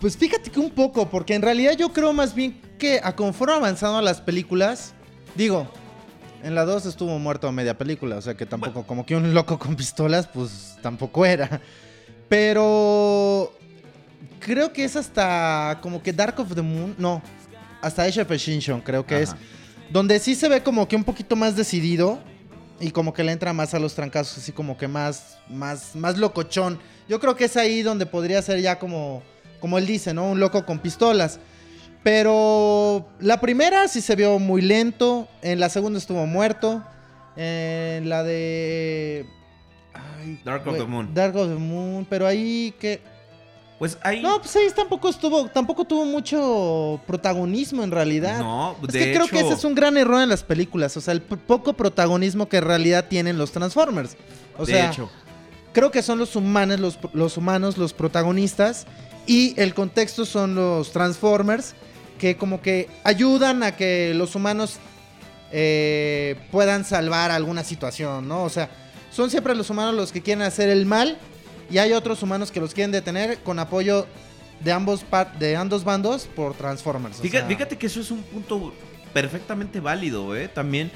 Pues 0.00 0.16
fíjate 0.16 0.50
que 0.50 0.60
un 0.60 0.70
poco, 0.70 1.08
porque 1.08 1.34
en 1.34 1.42
realidad 1.42 1.72
yo 1.76 1.92
creo 1.92 2.12
más 2.12 2.34
bien 2.34 2.60
que 2.78 3.00
a 3.02 3.16
conforme 3.16 3.54
avanzando 3.54 4.00
las 4.00 4.20
películas, 4.20 4.94
digo, 5.34 5.68
en 6.44 6.54
la 6.54 6.64
2 6.64 6.86
estuvo 6.86 7.18
muerto 7.18 7.48
a 7.48 7.52
media 7.52 7.76
película, 7.76 8.16
o 8.16 8.22
sea 8.22 8.36
que 8.36 8.46
tampoco, 8.46 8.86
como 8.86 9.04
que 9.04 9.16
un 9.16 9.34
loco 9.34 9.58
con 9.58 9.74
pistolas, 9.74 10.28
pues 10.28 10.76
tampoco 10.80 11.26
era. 11.26 11.60
Pero 12.28 13.52
creo 14.38 14.72
que 14.72 14.84
es 14.84 14.94
hasta 14.94 15.80
como 15.82 16.00
que 16.00 16.12
Dark 16.12 16.38
of 16.38 16.54
the 16.54 16.62
Moon, 16.62 16.94
no, 16.96 17.20
hasta 17.82 18.04
Age 18.04 18.22
of 18.22 18.30
Extinction 18.30 18.80
creo 18.80 19.04
que 19.04 19.22
es. 19.22 19.34
Donde 19.90 20.18
sí 20.18 20.34
se 20.34 20.48
ve 20.48 20.62
como 20.62 20.88
que 20.88 20.96
un 20.96 21.04
poquito 21.04 21.36
más 21.36 21.56
decidido 21.56 22.18
y 22.80 22.90
como 22.90 23.12
que 23.12 23.24
le 23.24 23.32
entra 23.32 23.52
más 23.52 23.74
a 23.74 23.78
los 23.78 23.94
trancazos, 23.94 24.38
así 24.38 24.52
como 24.52 24.76
que 24.76 24.88
más, 24.88 25.38
más, 25.48 25.96
más 25.96 26.16
locochón. 26.18 26.78
Yo 27.08 27.18
creo 27.20 27.36
que 27.36 27.44
es 27.44 27.56
ahí 27.56 27.82
donde 27.82 28.06
podría 28.06 28.40
ser 28.42 28.60
ya 28.60 28.78
como, 28.78 29.22
como 29.60 29.78
él 29.78 29.86
dice, 29.86 30.14
¿no? 30.14 30.30
Un 30.30 30.40
loco 30.40 30.64
con 30.64 30.78
pistolas. 30.78 31.40
Pero 32.02 33.08
la 33.18 33.40
primera 33.40 33.88
sí 33.88 34.00
se 34.00 34.14
vio 34.14 34.38
muy 34.38 34.62
lento, 34.62 35.28
en 35.42 35.58
la 35.58 35.68
segunda 35.68 35.98
estuvo 35.98 36.26
muerto, 36.26 36.84
en 37.36 38.08
la 38.08 38.22
de... 38.22 39.26
ay, 39.92 40.40
Dark 40.44 40.66
of 40.66 40.76
the 40.76 40.84
Moon. 40.84 41.12
Dark 41.12 41.34
of 41.36 41.48
the 41.48 41.54
Moon, 41.54 42.06
pero 42.08 42.26
ahí 42.26 42.74
que... 42.78 43.00
Pues 43.78 43.96
ahí. 44.02 44.20
No, 44.20 44.40
pues 44.40 44.54
ahí 44.56 44.68
tampoco 44.74 45.08
estuvo, 45.08 45.46
tampoco 45.48 45.84
tuvo 45.84 46.04
mucho 46.04 47.00
protagonismo 47.06 47.84
en 47.84 47.92
realidad. 47.92 48.40
No, 48.40 48.76
Es 48.82 48.92
de 48.92 48.98
que 48.98 49.12
creo 49.12 49.28
que 49.28 49.40
ese 49.40 49.54
es 49.54 49.64
un 49.64 49.74
gran 49.74 49.96
error 49.96 50.20
en 50.20 50.28
las 50.28 50.42
películas. 50.42 50.96
O 50.96 51.00
sea, 51.00 51.12
el 51.12 51.22
poco 51.22 51.74
protagonismo 51.74 52.48
que 52.48 52.56
en 52.56 52.64
realidad 52.64 53.06
tienen 53.08 53.38
los 53.38 53.52
Transformers. 53.52 54.16
O 54.56 54.66
de 54.66 54.72
sea, 54.72 54.90
hecho. 54.90 55.08
creo 55.72 55.92
que 55.92 56.02
son 56.02 56.18
los 56.18 56.34
humanos 56.34 56.80
los, 56.80 56.98
los 57.12 57.36
humanos 57.36 57.78
los 57.78 57.92
protagonistas. 57.92 58.86
Y 59.26 59.54
el 59.60 59.74
contexto 59.74 60.26
son 60.26 60.56
los 60.56 60.90
Transformers. 60.90 61.74
Que 62.18 62.36
como 62.36 62.60
que 62.60 62.88
ayudan 63.04 63.62
a 63.62 63.76
que 63.76 64.12
los 64.16 64.34
humanos 64.34 64.80
eh, 65.52 66.36
puedan 66.50 66.84
salvar 66.84 67.30
alguna 67.30 67.62
situación, 67.62 68.26
¿no? 68.26 68.42
O 68.42 68.48
sea, 68.50 68.70
son 69.10 69.30
siempre 69.30 69.54
los 69.54 69.70
humanos 69.70 69.94
los 69.94 70.12
que 70.12 70.20
quieren 70.20 70.42
hacer 70.42 70.68
el 70.68 70.84
mal. 70.84 71.16
Y 71.70 71.78
hay 71.78 71.92
otros 71.92 72.22
humanos 72.22 72.50
que 72.50 72.60
los 72.60 72.74
quieren 72.74 72.92
detener 72.92 73.38
con 73.38 73.58
apoyo 73.58 74.06
de 74.60 74.72
ambos, 74.72 75.04
de 75.38 75.56
ambos 75.56 75.84
bandos 75.84 76.26
por 76.34 76.54
Transformers. 76.54 77.18
o 77.18 77.22
Fíjate, 77.22 77.40
sea, 77.40 77.48
fíjate 77.48 77.78
que 77.78 77.86
eso 77.86 78.00
es 78.00 78.10
un 78.10 78.22
punto 78.22 78.72
perfectamente 79.12 79.80
válido, 79.80 80.34
¿eh? 80.34 80.48
También, 80.48 80.90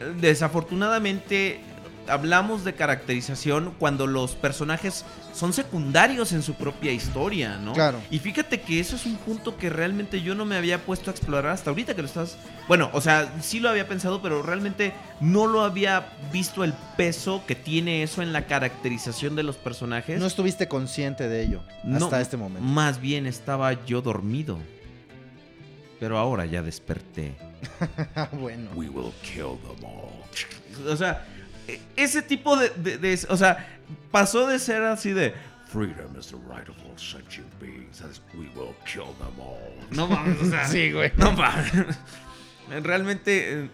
eh, 0.00 0.12
desafortunadamente, 0.20 1.60
hablamos 2.08 2.64
de 2.64 2.74
caracterización 2.74 3.74
cuando 3.78 4.06
los 4.06 4.34
personajes 4.34 5.04
son 5.32 5.52
secundarios 5.52 6.32
en 6.32 6.42
su 6.42 6.54
propia 6.54 6.92
historia, 6.92 7.56
¿no? 7.58 7.72
Claro. 7.72 8.00
Y 8.10 8.18
fíjate 8.18 8.60
que 8.60 8.80
eso 8.80 8.96
es 8.96 9.06
un 9.06 9.16
punto 9.16 9.56
que 9.56 9.70
realmente 9.70 10.20
yo 10.22 10.34
no 10.34 10.44
me 10.44 10.56
había 10.56 10.84
puesto 10.84 11.10
a 11.10 11.14
explorar 11.14 11.52
hasta 11.52 11.70
ahorita 11.70 11.94
que 11.94 12.02
lo 12.02 12.08
estás... 12.08 12.36
Bueno, 12.68 12.90
o 12.92 13.00
sea, 13.00 13.32
sí 13.40 13.60
lo 13.60 13.68
había 13.68 13.88
pensado, 13.88 14.20
pero 14.22 14.42
realmente 14.42 14.92
no 15.20 15.46
lo 15.46 15.62
había 15.62 16.12
visto 16.32 16.64
el 16.64 16.74
peso 16.96 17.42
que 17.46 17.54
tiene 17.54 18.02
eso 18.02 18.22
en 18.22 18.32
la 18.32 18.46
caracterización 18.46 19.36
de 19.36 19.42
los 19.42 19.56
personajes. 19.56 20.18
No 20.18 20.26
estuviste 20.26 20.68
consciente 20.68 21.28
de 21.28 21.42
ello 21.42 21.62
No, 21.84 22.04
hasta 22.04 22.20
este 22.20 22.36
momento. 22.36 22.66
Más 22.66 23.00
bien 23.00 23.26
estaba 23.26 23.84
yo 23.84 24.02
dormido. 24.02 24.58
Pero 25.98 26.18
ahora 26.18 26.46
ya 26.46 26.62
desperté. 26.62 27.36
Bueno. 28.32 28.70
We 28.74 28.88
will 28.88 29.12
kill 29.22 29.56
them 29.62 29.84
all. 29.84 30.88
O 30.88 30.96
sea, 30.96 31.24
ese 31.96 32.22
tipo 32.22 32.56
de, 32.56 32.70
de- 32.70 32.98
de- 32.98 33.26
O 33.28 33.36
sea, 33.36 33.66
pasó 34.10 34.46
de 34.46 34.58
ser 34.58 34.82
así 34.84 35.12
de. 35.12 35.34
Freedom 35.66 36.14
is 36.18 36.26
the 36.28 36.36
right 36.54 36.68
of 36.68 36.76
all 36.84 36.98
sentient 36.98 37.48
beings. 37.60 38.02
As 38.02 38.20
we 38.34 38.46
will 38.54 38.74
kill 38.84 39.14
them 39.18 39.40
all. 39.40 39.58
No 39.90 40.06
mames, 40.06 40.40
o 40.42 40.50
sea. 40.50 40.64
Sí, 40.68 40.92
güey. 40.92 41.12
No 41.16 41.32
mames. 41.32 41.72
Realmente. 42.82 43.62
eh, 43.64 43.68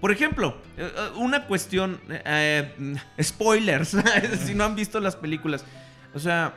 Por 0.00 0.12
ejemplo, 0.12 0.56
eh, 0.76 0.90
eh, 0.96 1.08
una 1.16 1.46
cuestión. 1.46 2.00
eh, 2.08 2.96
spoilers. 3.22 3.96
si 4.46 4.54
no 4.54 4.64
han 4.64 4.74
visto 4.76 5.00
las 5.00 5.16
películas. 5.16 5.64
O 6.14 6.18
sea, 6.18 6.54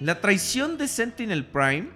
la 0.00 0.20
traición 0.20 0.78
de 0.78 0.88
Sentinel 0.88 1.44
Prime. 1.44 1.88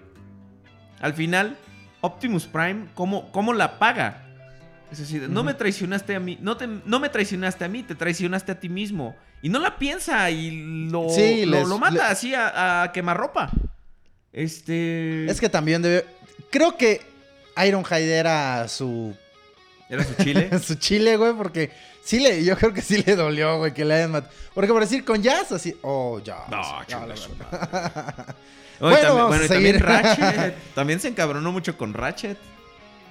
Al 1.01 1.13
final. 1.13 1.57
Optimus 2.05 2.45
Prime, 2.47 2.87
¿cómo, 2.95 3.31
cómo 3.31 3.53
la 3.53 3.79
paga? 3.79 4.22
Es 4.99 5.11
no 5.29 5.43
me 5.43 5.53
traicionaste 5.53 6.15
a 6.15 6.19
mí, 6.19 6.37
no, 6.41 6.57
te, 6.57 6.67
no 6.67 6.99
me 6.99 7.09
traicionaste 7.09 7.65
a 7.65 7.67
mí, 7.67 7.83
te 7.83 7.95
traicionaste 7.95 8.51
a 8.51 8.59
ti 8.59 8.69
mismo. 8.69 9.15
Y 9.41 9.49
no 9.49 9.59
la 9.59 9.77
piensa 9.77 10.29
y 10.31 10.87
lo, 10.89 11.09
Sí, 11.09 11.45
lo, 11.45 11.57
les- 11.59 11.67
lo 11.67 11.77
mata 11.77 12.09
así 12.09 12.33
a, 12.33 12.83
a 12.83 12.91
quemarropa. 12.91 13.51
Este... 14.31 15.25
Es 15.29 15.39
que 15.39 15.49
también 15.49 15.81
debe. 15.81 16.05
Creo 16.49 16.77
que 16.77 17.01
Ironhide 17.65 18.15
era 18.17 18.67
su. 18.67 19.15
Era 19.89 20.03
su 20.03 20.15
chile. 20.23 20.49
su 20.63 20.75
chile, 20.75 21.17
güey, 21.17 21.33
porque 21.33 21.71
sí 22.03 22.19
le. 22.19 22.43
Yo 22.43 22.57
creo 22.57 22.73
que 22.73 22.81
sí 22.81 23.03
le 23.05 23.15
dolió, 23.15 23.57
güey, 23.57 23.73
que 23.73 23.85
le 23.85 23.93
hayan 23.95 24.11
matado. 24.11 24.33
Porque 24.53 24.71
por 24.71 24.81
decir 24.81 25.03
con 25.05 25.21
Jazz, 25.21 25.51
así. 25.51 25.75
Oh, 25.81 26.19
Jazz. 26.23 26.49
No. 26.49 26.61
Oye, 28.79 28.95
Bueno, 28.95 29.07
también, 29.07 29.27
bueno, 29.27 29.45
y 29.45 29.47
también. 29.47 29.79
Ratchet. 29.79 30.55
También 30.75 30.99
se 30.99 31.07
encabronó 31.07 31.51
mucho 31.51 31.77
con 31.77 31.93
Ratchet. 31.93 32.37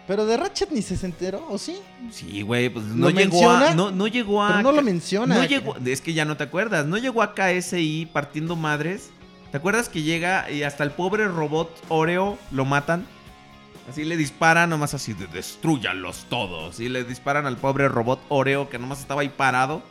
Pero 0.06 0.26
de 0.26 0.36
Ratchet 0.36 0.70
ni 0.70 0.82
se 0.82 1.04
enteró, 1.06 1.46
¿o 1.48 1.58
sí? 1.58 1.78
Sí, 2.10 2.42
güey, 2.42 2.68
pues 2.68 2.84
no 2.86 3.08
¿Lo 3.08 3.10
llegó 3.10 3.50
a. 3.50 3.74
No, 3.74 3.90
no 3.90 4.08
llegó 4.08 4.42
a. 4.42 4.48
Pero 4.48 4.62
no 4.62 4.72
lo 4.72 4.82
menciona. 4.82 5.36
No 5.36 5.44
llegó. 5.44 5.76
Es 5.84 6.00
que 6.00 6.12
ya 6.12 6.24
no 6.24 6.36
te 6.36 6.44
acuerdas. 6.44 6.86
No 6.86 6.98
llegó 6.98 7.22
a 7.22 7.34
KSI 7.34 8.08
partiendo 8.12 8.56
madres. 8.56 9.10
¿Te 9.52 9.58
acuerdas 9.58 9.88
que 9.88 10.02
llega 10.02 10.50
y 10.50 10.62
hasta 10.62 10.82
el 10.82 10.90
pobre 10.92 11.28
robot 11.28 11.70
Oreo 11.88 12.38
lo 12.50 12.64
matan? 12.64 13.06
Así 13.88 14.04
le 14.04 14.16
disparan, 14.16 14.70
nomás 14.70 14.94
así 14.94 15.12
de 15.12 15.26
destruyanlos 15.26 16.26
todos. 16.28 16.80
Y 16.80 16.88
le 16.88 17.04
disparan 17.04 17.46
al 17.46 17.56
pobre 17.56 17.88
robot 17.88 18.20
Oreo 18.28 18.68
que 18.70 18.78
nomás 18.78 19.00
estaba 19.00 19.20
ahí 19.20 19.28
parado. 19.28 19.82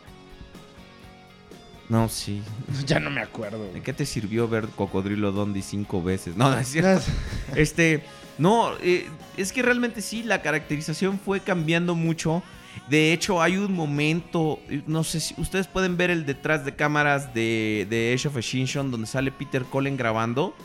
No, 1.90 2.10
sí. 2.10 2.42
Ya 2.86 3.00
no 3.00 3.10
me 3.10 3.22
acuerdo. 3.22 3.72
¿De 3.72 3.82
qué 3.82 3.94
te 3.94 4.06
sirvió 4.06 4.48
ver 4.48 4.68
Cocodrilo 4.70 5.32
Dondi 5.32 5.62
cinco 5.62 6.02
veces? 6.02 6.36
No, 6.36 6.50
no 6.50 6.58
es 6.58 6.68
cierto. 6.68 7.04
Este, 7.56 8.04
no, 8.42 8.72
eh, 8.82 9.08
es 9.38 9.52
que 9.52 9.62
realmente 9.62 10.02
sí, 10.02 10.24
la 10.24 10.42
caracterización 10.42 11.20
fue 11.20 11.42
cambiando 11.42 11.94
mucho. 11.94 12.42
De 12.90 13.14
hecho, 13.14 13.40
hay 13.40 13.58
un 13.58 13.72
momento, 13.72 14.60
no 14.88 15.04
sé 15.04 15.20
si 15.20 15.36
ustedes 15.38 15.68
pueden 15.68 15.96
ver 15.96 16.10
el 16.10 16.26
detrás 16.26 16.66
de 16.66 16.76
cámaras 16.76 17.36
de, 17.36 17.86
de 17.88 18.16
Age 18.16 18.30
of 18.30 18.38
Extinction 18.38 18.90
donde 18.90 19.06
sale 19.06 19.32
Peter 19.32 19.64
Cullen 19.64 19.96
grabando. 19.96 20.56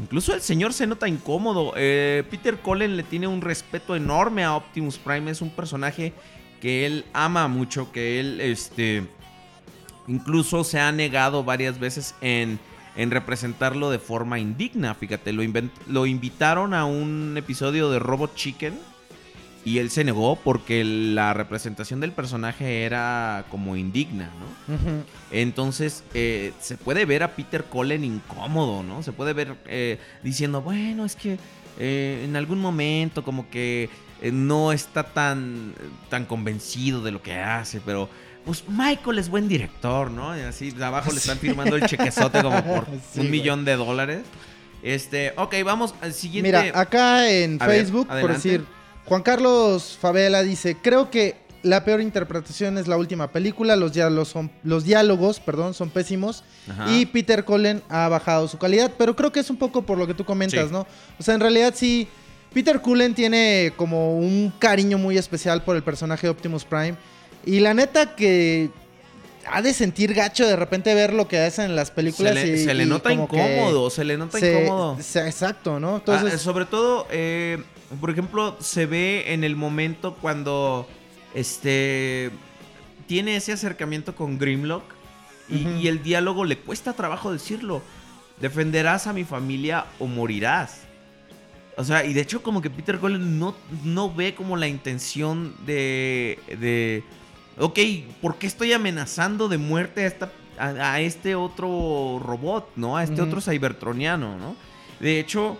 Incluso 0.00 0.32
el 0.32 0.40
señor 0.40 0.72
se 0.72 0.86
nota 0.86 1.06
incómodo. 1.06 1.74
Eh, 1.76 2.24
Peter 2.30 2.56
Cullen 2.56 2.96
le 2.96 3.02
tiene 3.02 3.26
un 3.26 3.42
respeto 3.42 3.94
enorme 3.94 4.42
a 4.42 4.56
Optimus 4.56 4.96
Prime. 4.96 5.30
Es 5.30 5.42
un 5.42 5.50
personaje 5.50 6.14
que 6.62 6.86
él 6.86 7.04
ama 7.12 7.48
mucho, 7.48 7.92
que 7.92 8.18
él, 8.18 8.40
este, 8.40 9.06
incluso 10.08 10.64
se 10.64 10.80
ha 10.80 10.90
negado 10.90 11.44
varias 11.44 11.78
veces 11.78 12.14
en, 12.22 12.58
en 12.96 13.10
representarlo 13.10 13.90
de 13.90 13.98
forma 13.98 14.38
indigna. 14.38 14.94
Fíjate, 14.94 15.32
lo, 15.32 15.42
lo 15.88 16.06
invitaron 16.06 16.74
a 16.74 16.84
un 16.84 17.34
episodio 17.36 17.90
de 17.90 17.98
Robot 17.98 18.34
Chicken 18.34 18.78
y 19.64 19.78
él 19.78 19.90
se 19.90 20.04
negó 20.04 20.36
porque 20.36 20.84
la 20.84 21.32
representación 21.32 22.00
del 22.00 22.12
personaje 22.12 22.84
era 22.84 23.46
como 23.50 23.76
indigna, 23.76 24.30
¿no? 24.68 25.04
Entonces 25.30 26.04
eh, 26.12 26.52
se 26.60 26.76
puede 26.76 27.06
ver 27.06 27.22
a 27.22 27.34
Peter 27.34 27.64
Cullen 27.64 28.04
incómodo, 28.04 28.82
¿no? 28.82 29.02
Se 29.02 29.12
puede 29.12 29.32
ver 29.32 29.56
eh, 29.66 29.98
diciendo, 30.22 30.60
bueno, 30.60 31.06
es 31.06 31.16
que 31.16 31.38
eh, 31.78 32.22
en 32.24 32.36
algún 32.36 32.60
momento 32.60 33.24
como 33.24 33.48
que 33.48 33.88
eh, 34.20 34.30
no 34.30 34.70
está 34.72 35.02
tan, 35.02 35.74
tan 36.08 36.26
convencido 36.26 37.02
de 37.02 37.12
lo 37.12 37.22
que 37.22 37.34
hace, 37.34 37.80
pero 37.80 38.08
pues 38.44 38.64
Michael 38.68 39.18
es 39.18 39.28
buen 39.28 39.48
director, 39.48 40.10
¿no? 40.10 40.36
Y 40.36 40.40
así 40.42 40.70
de 40.70 40.84
abajo 40.84 41.10
le 41.10 41.18
están 41.18 41.38
firmando 41.38 41.76
el 41.76 41.86
chequezote 41.86 42.42
como 42.42 42.62
por 42.64 42.86
Sí, 43.12 43.20
un 43.20 43.30
millón 43.30 43.64
de 43.64 43.76
dólares. 43.76 44.20
Este, 44.82 45.32
ok, 45.36 45.54
vamos 45.64 45.94
al 46.02 46.12
siguiente. 46.12 46.48
Mira, 46.48 46.78
acá 46.78 47.30
en 47.30 47.58
A 47.62 47.66
ver, 47.66 47.78
Facebook, 47.80 48.06
por 48.06 48.32
decir, 48.32 48.64
Juan 49.06 49.22
Carlos 49.22 49.96
Favela 50.00 50.42
dice, 50.42 50.76
creo 50.80 51.10
que 51.10 51.36
la 51.62 51.82
peor 51.84 52.02
interpretación 52.02 52.76
es 52.76 52.86
la 52.86 52.98
última 52.98 53.32
película, 53.32 53.76
los 53.76 53.94
diálogos 53.94 54.28
son, 54.28 54.50
los 54.62 54.84
diálogos, 54.84 55.40
perdón, 55.40 55.72
son 55.72 55.88
pésimos 55.88 56.44
Ajá. 56.68 56.92
y 56.92 57.06
Peter 57.06 57.46
Cullen 57.46 57.82
ha 57.88 58.08
bajado 58.08 58.46
su 58.48 58.58
calidad, 58.58 58.92
pero 58.98 59.16
creo 59.16 59.32
que 59.32 59.40
es 59.40 59.48
un 59.48 59.56
poco 59.56 59.80
por 59.82 59.96
lo 59.96 60.06
que 60.06 60.12
tú 60.12 60.26
comentas, 60.26 60.66
Sí. 60.66 60.72
¿no? 60.72 60.86
O 61.18 61.22
sea, 61.22 61.32
en 61.34 61.40
realidad 61.40 61.72
sí, 61.74 62.06
Peter 62.52 62.82
Cullen 62.82 63.14
tiene 63.14 63.72
como 63.76 64.18
un 64.18 64.52
cariño 64.58 64.98
muy 64.98 65.16
especial 65.16 65.64
por 65.64 65.74
el 65.76 65.82
personaje 65.82 66.26
de 66.26 66.30
Optimus 66.32 66.66
Prime 66.66 66.96
y 67.46 67.60
la 67.60 67.74
neta 67.74 68.14
que 68.16 68.70
ha 69.46 69.60
de 69.62 69.74
sentir 69.74 70.14
gacho 70.14 70.46
de 70.46 70.56
repente 70.56 70.94
ver 70.94 71.12
lo 71.12 71.28
que 71.28 71.38
hacen 71.38 71.66
en 71.66 71.76
las 71.76 71.88
se 71.88 71.94
películas 71.94 72.34
le, 72.34 72.48
y, 72.48 72.64
se 72.64 72.72
le 72.74 72.84
y 72.84 72.86
nota 72.86 73.12
incómodo, 73.12 73.90
se 73.90 74.04
le 74.04 74.16
nota 74.16 74.38
se- 74.38 74.62
incómodo. 74.62 74.96
se- 75.00 75.26
exacto, 75.26 75.78
¿no? 75.78 75.96
Ah, 75.96 75.96
Entonces, 75.98 76.40
sobre 76.40 76.64
todo, 76.64 77.06
eh, 77.10 77.62
por 78.00 78.10
ejemplo, 78.10 78.56
se 78.60 78.86
ve 78.86 79.32
en 79.34 79.44
el 79.44 79.54
momento 79.56 80.14
cuando 80.20 80.88
este 81.34 82.30
tiene 83.06 83.36
ese 83.36 83.52
acercamiento 83.52 84.14
con 84.16 84.38
Grimlock 84.38 84.82
y 85.50 85.88
el 85.88 86.02
diálogo 86.02 86.46
le 86.46 86.56
cuesta 86.58 86.94
trabajo 86.94 87.30
decirlo. 87.30 87.82
Defenderás 88.40 89.06
a 89.06 89.12
mi 89.12 89.24
familia 89.24 89.84
o 89.98 90.06
morirás. 90.06 90.80
O 91.76 91.84
sea, 91.84 92.04
y 92.06 92.14
de 92.14 92.20
hecho 92.22 92.42
como 92.42 92.62
que 92.62 92.70
Peter 92.70 92.98
Cullen 92.98 93.38
no, 93.38 93.54
no 93.84 94.12
ve 94.12 94.34
como 94.34 94.56
la 94.56 94.68
intención 94.68 95.54
de, 95.66 96.38
de... 96.58 97.04
Ok, 97.58 97.78
¿por 98.20 98.36
qué 98.36 98.46
estoy 98.46 98.72
amenazando 98.72 99.48
de 99.48 99.58
muerte 99.58 100.02
a, 100.04 100.06
esta, 100.06 100.32
a, 100.58 100.92
a 100.94 101.00
este 101.00 101.34
otro 101.34 102.20
robot, 102.22 102.70
¿no? 102.76 102.96
A 102.96 103.04
este 103.04 103.20
otro 103.22 103.40
cybertroniano, 103.40 104.36
¿no? 104.38 104.56
De 105.00 105.20
hecho, 105.20 105.56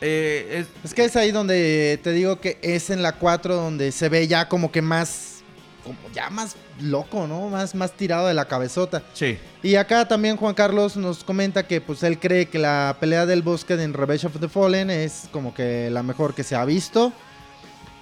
eh, 0.00 0.60
es- 0.60 0.84
Es 0.84 0.94
que 0.94 1.04
es 1.04 1.16
ahí 1.16 1.30
donde 1.32 1.98
te 2.02 2.12
digo 2.12 2.40
que 2.40 2.58
es 2.62 2.90
en 2.90 3.02
la 3.02 3.12
4 3.12 3.54
donde 3.56 3.92
se 3.92 4.08
ve 4.08 4.26
ya 4.28 4.48
como 4.48 4.70
que 4.70 4.82
más, 4.82 5.42
como 5.84 5.96
ya 6.14 6.28
más 6.30 6.56
loco, 6.80 7.26
¿no? 7.26 7.48
Más, 7.48 7.74
más 7.74 7.92
tirado 7.92 8.26
de 8.28 8.34
la 8.34 8.44
cabezota. 8.46 9.02
Sí. 9.14 9.38
Y 9.62 9.74
acá 9.76 10.06
también 10.06 10.36
Juan 10.36 10.54
Carlos 10.54 10.96
nos 10.96 11.24
comenta 11.24 11.66
que 11.66 11.80
pues 11.80 12.02
él 12.02 12.18
cree 12.18 12.46
que 12.46 12.58
la 12.58 12.96
pelea 13.00 13.26
del 13.26 13.42
bosque 13.42 13.74
en 13.74 13.92
Revenge 13.94 14.26
of 14.26 14.38
the 14.38 14.48
Fallen 14.48 14.90
es 14.90 15.28
como 15.32 15.52
que 15.54 15.88
la 15.90 16.02
mejor 16.02 16.34
que 16.34 16.44
se 16.44 16.54
ha 16.54 16.64
visto. 16.64 17.12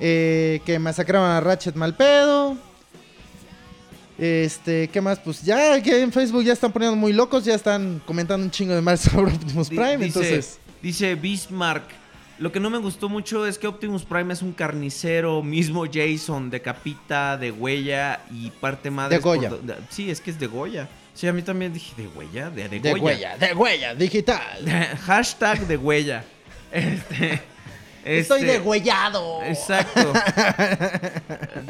Eh, 0.01 0.61
que 0.67 0.79
masacraban 0.79 1.31
a 1.31 1.41
Ratchet 1.41 1.75
mal 1.77 1.95
pedo. 1.97 2.59
Este, 4.19 4.89
¿qué 4.89 5.01
más? 5.01 5.19
Pues 5.19 5.43
ya 5.43 5.81
que 5.83 6.01
en 6.01 6.11
Facebook 6.13 6.43
ya 6.43 6.53
están 6.53 6.73
poniendo 6.73 6.97
muy 6.97 7.13
locos, 7.13 7.45
ya 7.45 7.55
están 7.55 8.01
comentando 8.07 8.45
un 8.45 8.51
chingo 8.51 8.75
de 8.75 8.81
mal 8.81 8.99
sobre 8.99 9.33
Optimus 9.35 9.69
Prime, 9.69 9.99
dice, 9.99 10.07
entonces... 10.07 10.59
dice 10.83 11.15
Bismarck. 11.15 11.85
Lo 12.39 12.53
que 12.53 12.61
no 12.61 12.69
me 12.69 12.77
gustó 12.77 13.09
mucho 13.09 13.47
es 13.47 13.59
que 13.59 13.67
Optimus 13.67 14.05
Prime 14.05 14.33
es 14.33 14.43
un 14.43 14.53
carnicero, 14.53 15.43
mismo 15.43 15.85
Jason, 15.91 16.51
decapita, 16.51 17.39
de 17.39 17.51
huella 17.51 18.21
y 18.31 18.51
parte 18.51 18.91
madre. 18.91 19.17
Degolla. 19.17 19.53
Sí, 19.89 20.11
es 20.11 20.21
que 20.21 20.31
es 20.33 20.39
de 20.39 20.47
Goya. 20.47 20.87
Sí, 21.15 21.27
a 21.27 21.33
mí 21.33 21.41
también 21.41 21.73
dije 21.73 21.95
de 21.97 22.09
huella, 22.09 22.51
de, 22.51 22.69
de 22.69 22.81
De 22.81 22.91
Goya. 22.91 23.03
huella, 23.03 23.39
de 23.39 23.55
huella, 23.55 23.95
digital. 23.95 24.99
Hashtag 25.07 25.67
de 25.67 25.79
huella. 25.79 26.25
Este, 26.71 27.41
Estoy 28.07 28.41
este, 28.41 28.53
degüellado. 28.53 29.43
Exacto. 29.43 30.13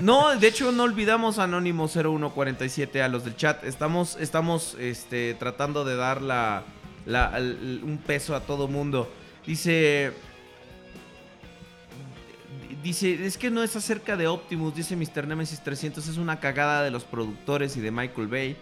No, 0.03 0.37
de 0.37 0.49
hecho 0.49 0.72
no 0.72 0.82
olvidamos 0.82 1.39
Anónimo 1.39 1.89
0147 1.89 3.03
a 3.03 3.09
los 3.09 3.24
del 3.24 3.34
chat. 3.37 3.64
Estamos, 3.64 4.16
estamos 4.20 4.76
este, 4.78 5.34
tratando 5.34 5.84
de 5.84 5.97
dar 5.97 6.20
la, 6.20 6.64
la- 7.07 7.32
el- 7.39 7.80
un 7.82 7.99
peso 7.99 8.34
a 8.37 8.41
todo 8.41 8.68
mundo. 8.68 9.11
Dice... 9.47 10.12
Dice, 12.82 13.26
es 13.26 13.37
que 13.39 13.51
no 13.51 13.62
es 13.62 13.74
acerca 13.74 14.16
de 14.16 14.28
Optimus, 14.28 14.74
dice 14.74 14.95
Mr. 14.97 15.26
Nemesis 15.26 15.61
300, 15.62 16.07
es 16.07 16.18
una 16.18 16.39
cagada 16.39 16.82
de 16.84 16.91
los 16.91 17.05
productores 17.05 17.76
y 17.76 17.80
de 17.80 17.91
Michael 17.91 18.28
Bay. 18.28 18.57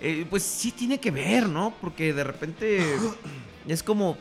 Eh, 0.00 0.26
pues 0.28 0.42
sí 0.42 0.72
tiene 0.72 0.98
que 0.98 1.10
ver, 1.12 1.48
¿no? 1.48 1.72
Porque 1.80 2.12
de 2.12 2.24
repente 2.24 2.82
es 3.68 3.82
como... 3.82 4.16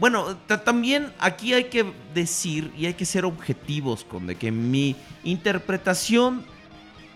Bueno, 0.00 0.34
ta- 0.46 0.64
también 0.64 1.12
aquí 1.20 1.52
hay 1.54 1.64
que 1.64 1.92
decir 2.14 2.72
y 2.76 2.86
hay 2.86 2.94
que 2.94 3.04
ser 3.04 3.24
objetivos 3.24 4.02
con 4.04 4.26
de 4.26 4.34
que 4.34 4.50
mi 4.50 4.96
interpretación 5.22 6.42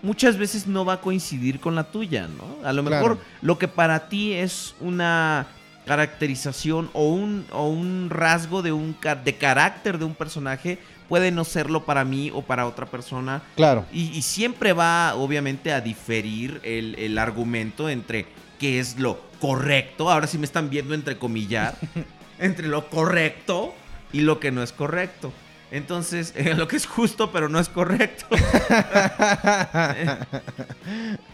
muchas 0.03 0.37
veces 0.37 0.67
no 0.67 0.85
va 0.85 0.93
a 0.93 1.01
coincidir 1.01 1.59
con 1.59 1.73
la 1.73 1.85
tuya, 1.85 2.27
¿no? 2.27 2.67
A 2.67 2.71
lo 2.73 2.83
Claro. 2.83 3.07
mejor 3.07 3.19
lo 3.41 3.57
que 3.57 3.67
para 3.67 4.07
ti 4.07 4.33
es 4.33 4.75
una 4.79 5.47
caracterización 5.85 6.89
o 6.93 7.09
un, 7.09 7.45
o 7.51 7.67
un 7.69 8.09
rasgo 8.11 8.61
de, 8.61 8.71
un, 8.71 8.95
de 9.23 9.35
carácter 9.35 9.97
de 9.97 10.05
un 10.05 10.13
personaje 10.15 10.77
puede 11.09 11.31
no 11.31 11.43
serlo 11.43 11.85
para 11.85 12.03
mí 12.03 12.31
o 12.33 12.41
para 12.41 12.65
otra 12.67 12.85
persona. 12.87 13.41
Claro. 13.55 13.85
Y, 13.93 14.09
y 14.09 14.21
siempre 14.23 14.73
va, 14.73 15.13
obviamente, 15.15 15.71
a 15.71 15.81
diferir 15.81 16.59
el, 16.63 16.95
el 16.95 17.17
argumento 17.19 17.87
entre 17.89 18.25
qué 18.59 18.79
es 18.79 18.97
lo 18.99 19.19
correcto. 19.39 20.09
Ahora 20.11 20.25
sí 20.25 20.37
me 20.39 20.45
están 20.45 20.69
viendo 20.69 20.93
entrecomillar. 20.95 21.75
entre 22.39 22.67
lo 22.67 22.89
correcto 22.89 23.73
y 24.13 24.21
lo 24.21 24.39
que 24.39 24.51
no 24.51 24.61
es 24.63 24.71
correcto. 24.71 25.31
Entonces, 25.71 26.33
eh, 26.35 26.53
lo 26.57 26.67
que 26.67 26.75
es 26.77 26.85
justo, 26.85 27.31
pero 27.31 27.49
no 27.49 27.59
es 27.59 27.69
correcto. 27.69 28.25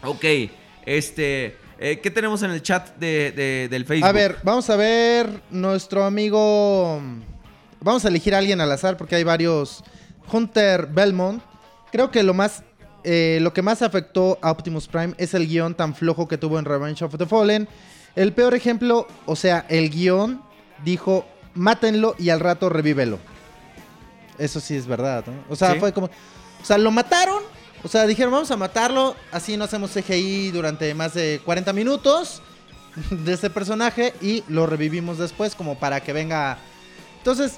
ok, 0.04 0.24
este. 0.86 1.56
eh, 1.78 2.00
¿Qué 2.02 2.10
tenemos 2.10 2.42
en 2.42 2.50
el 2.50 2.62
chat 2.62 2.96
de, 2.96 3.32
de- 3.32 3.68
del 3.70 3.84
Facebook? 3.84 4.08
A 4.08 4.12
ver, 4.12 4.38
vamos 4.42 4.68
a 4.70 4.76
ver 4.76 5.28
nuestro 5.50 6.04
amigo 6.04 7.00
vamos 7.80 8.04
a 8.04 8.08
elegir 8.08 8.34
a 8.34 8.38
alguien 8.38 8.60
al 8.60 8.70
azar 8.72 8.96
porque 8.96 9.16
hay 9.16 9.24
varios. 9.24 9.82
Hunter 10.30 10.86
Belmont. 10.86 11.42
Creo 11.90 12.10
que 12.10 12.22
lo 12.22 12.32
más. 12.32 12.62
eh, 13.04 13.38
lo 13.42 13.52
que 13.52 13.60
más 13.62 13.82
afectó 13.82 14.38
a 14.40 14.50
Optimus 14.50 14.86
Prime 14.88 15.14
es 15.18 15.34
el 15.34 15.46
guion 15.48 15.74
tan 15.74 15.94
flojo 15.94 16.26
que 16.28 16.38
tuvo 16.38 16.58
en 16.58 16.64
Revenge 16.64 17.04
of 17.04 17.16
the 17.18 17.26
Fallen. 17.26 17.68
El 18.14 18.32
peor 18.32 18.54
ejemplo, 18.54 19.08
o 19.26 19.34
sea, 19.36 19.66
el 19.68 19.90
guion 19.90 20.40
dijo: 20.84 21.26
mátenlo 21.54 22.14
y 22.18 22.30
al 22.30 22.40
rato 22.40 22.68
revívelo. 22.68 23.18
Eso 24.38 24.60
sí 24.60 24.74
es 24.76 24.86
verdad, 24.86 25.24
¿no? 25.26 25.34
O 25.48 25.56
sea, 25.56 25.72
Sí. 25.74 25.78
fue 25.80 25.92
como. 25.92 26.06
O 26.06 26.64
sea, 26.64 26.78
lo 26.78 26.90
mataron. 26.90 27.42
O 27.84 27.88
sea, 27.88 28.06
dijeron, 28.06 28.32
vamos 28.32 28.50
a 28.50 28.56
matarlo. 28.56 29.16
Así 29.32 29.56
no 29.56 29.64
hacemos 29.64 29.90
CGI 29.92 30.52
durante 30.52 30.94
más 30.94 31.14
de 31.14 31.40
40 31.44 31.72
minutos 31.72 32.40
de 33.10 33.32
este 33.32 33.50
personaje. 33.50 34.14
Y 34.22 34.44
lo 34.48 34.66
revivimos 34.66 35.18
después, 35.18 35.54
como 35.54 35.78
para 35.78 36.00
que 36.00 36.12
venga. 36.12 36.58
Entonces, 37.18 37.54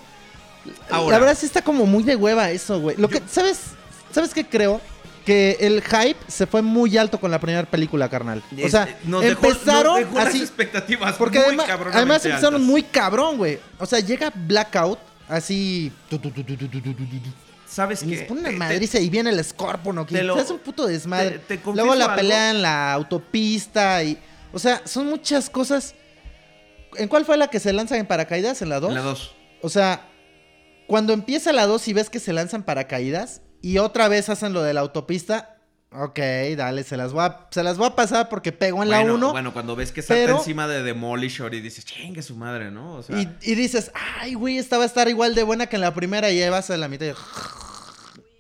Ahora. 0.91 1.17
la 1.17 1.19
verdad 1.21 1.39
sí 1.39 1.47
está 1.47 1.63
como 1.63 1.85
muy 1.87 2.03
de 2.03 2.17
hueva 2.17 2.51
eso, 2.51 2.81
güey. 2.81 2.97
Lo 2.97 3.09
que, 3.09 3.23
¿sabes? 3.29 3.61
¿Sabes 4.13 4.33
qué 4.33 4.47
creo? 4.47 4.81
que 5.25 5.57
el 5.61 5.83
hype 5.83 6.19
se 6.29 6.47
fue 6.47 6.63
muy 6.63 6.97
alto 6.97 7.19
con 7.19 7.31
la 7.31 7.41
primera 7.41 7.65
película, 7.65 8.09
carnal. 8.09 8.43
O 8.63 8.69
sea, 8.69 8.99
empezaron 9.23 10.05
así, 10.19 10.39
las 10.39 10.49
expectativas 10.49 11.15
porque 11.17 11.39
además, 11.39 11.69
además 11.93 12.25
empezaron 12.25 12.63
muy 12.63 12.83
cabrón, 12.83 13.39
güey. 13.39 13.59
O 13.79 13.87
sea, 13.87 14.01
llega 14.01 14.33
Blackout 14.35 14.99
así 15.29 15.91
¿Sabes 17.67 18.01
qué? 18.01 18.07
Les 18.07 18.23
pone 18.23 18.41
una 18.41 18.53
madriza 18.53 19.01
y 19.01 19.09
viene 19.09 19.31
el 19.31 19.39
escorpión 19.41 20.05
que 20.07 20.19
es 20.19 20.51
un 20.51 20.59
puto 20.59 20.87
desmadre. 20.87 21.41
Te, 21.41 21.59
Luego 21.65 21.95
la 21.95 22.15
pelea 22.15 22.51
en 22.51 22.63
la 22.63 22.93
autopista 22.93 24.03
y 24.05 24.19
o 24.55 24.59
sea, 24.61 24.83
son 24.85 25.09
muchas 25.09 25.51
cosas. 25.51 25.97
¿En 26.97 27.09
cuál 27.09 27.25
fue 27.25 27.37
la 27.37 27.49
que 27.49 27.59
se 27.59 27.73
lanzan 27.73 27.99
en 27.99 28.07
paracaídas? 28.07 28.63
¿En 28.63 28.69
la 28.69 28.79
2? 28.79 28.91
En 28.91 28.95
la 28.95 29.03
2. 29.03 29.35
O 29.63 29.69
sea, 29.69 30.09
cuando 30.87 31.13
empieza 31.13 31.53
la 31.53 31.67
2 31.67 31.89
y 31.89 31.93
ves 31.93 32.09
que 32.09 32.21
se 32.21 32.33
lanzan 32.33 32.63
paracaídas, 32.63 33.43
y 33.65 33.79
otra 33.79 34.09
vez 34.09 34.29
hacen 34.29 34.53
lo 34.53 34.63
de 34.63 34.75
la 34.75 34.81
autopista, 34.81 35.57
ok, 35.93 36.19
dale, 36.57 36.83
se 36.83 36.97
las 36.97 37.13
voy 37.13 37.25
a, 37.25 37.47
se 37.51 37.63
las 37.63 37.79
voy 37.79 37.87
a 37.87 37.95
pasar 37.97 38.29
porque 38.29 38.53
pegó 38.53 38.83
en 38.83 38.91
la 38.91 38.99
bueno, 38.99 39.15
1 39.15 39.31
bueno, 39.33 39.53
cuando 39.53 39.77
ves 39.77 39.93
que 39.93 40.03
salta 40.03 40.23
pero- 40.25 40.39
encima 40.39 40.67
de 40.69 40.83
Demolisher 40.83 41.55
y 41.55 41.61
dices, 41.61 41.85
chingue 41.85 42.23
su 42.23 42.35
madre, 42.37 42.71
¿no? 42.71 42.95
O 42.97 43.03
sea, 43.03 43.21
y, 43.21 43.29
y 43.43 43.55
dices, 43.55 43.91
ay, 44.21 44.35
güey, 44.35 44.59
esta 44.59 44.77
va 44.77 44.83
a 44.83 44.87
estar 44.87 45.09
igual 45.09 45.35
de 45.35 45.43
buena 45.45 45.67
que 45.67 45.77
en 45.77 45.83
la 45.83 45.95
primera 45.95 46.31
y 46.31 46.43
ahí 46.43 46.51
vas 46.51 46.69
a 46.71 46.77
la 46.77 46.89
mitad. 46.89 47.07
y- 47.07 47.15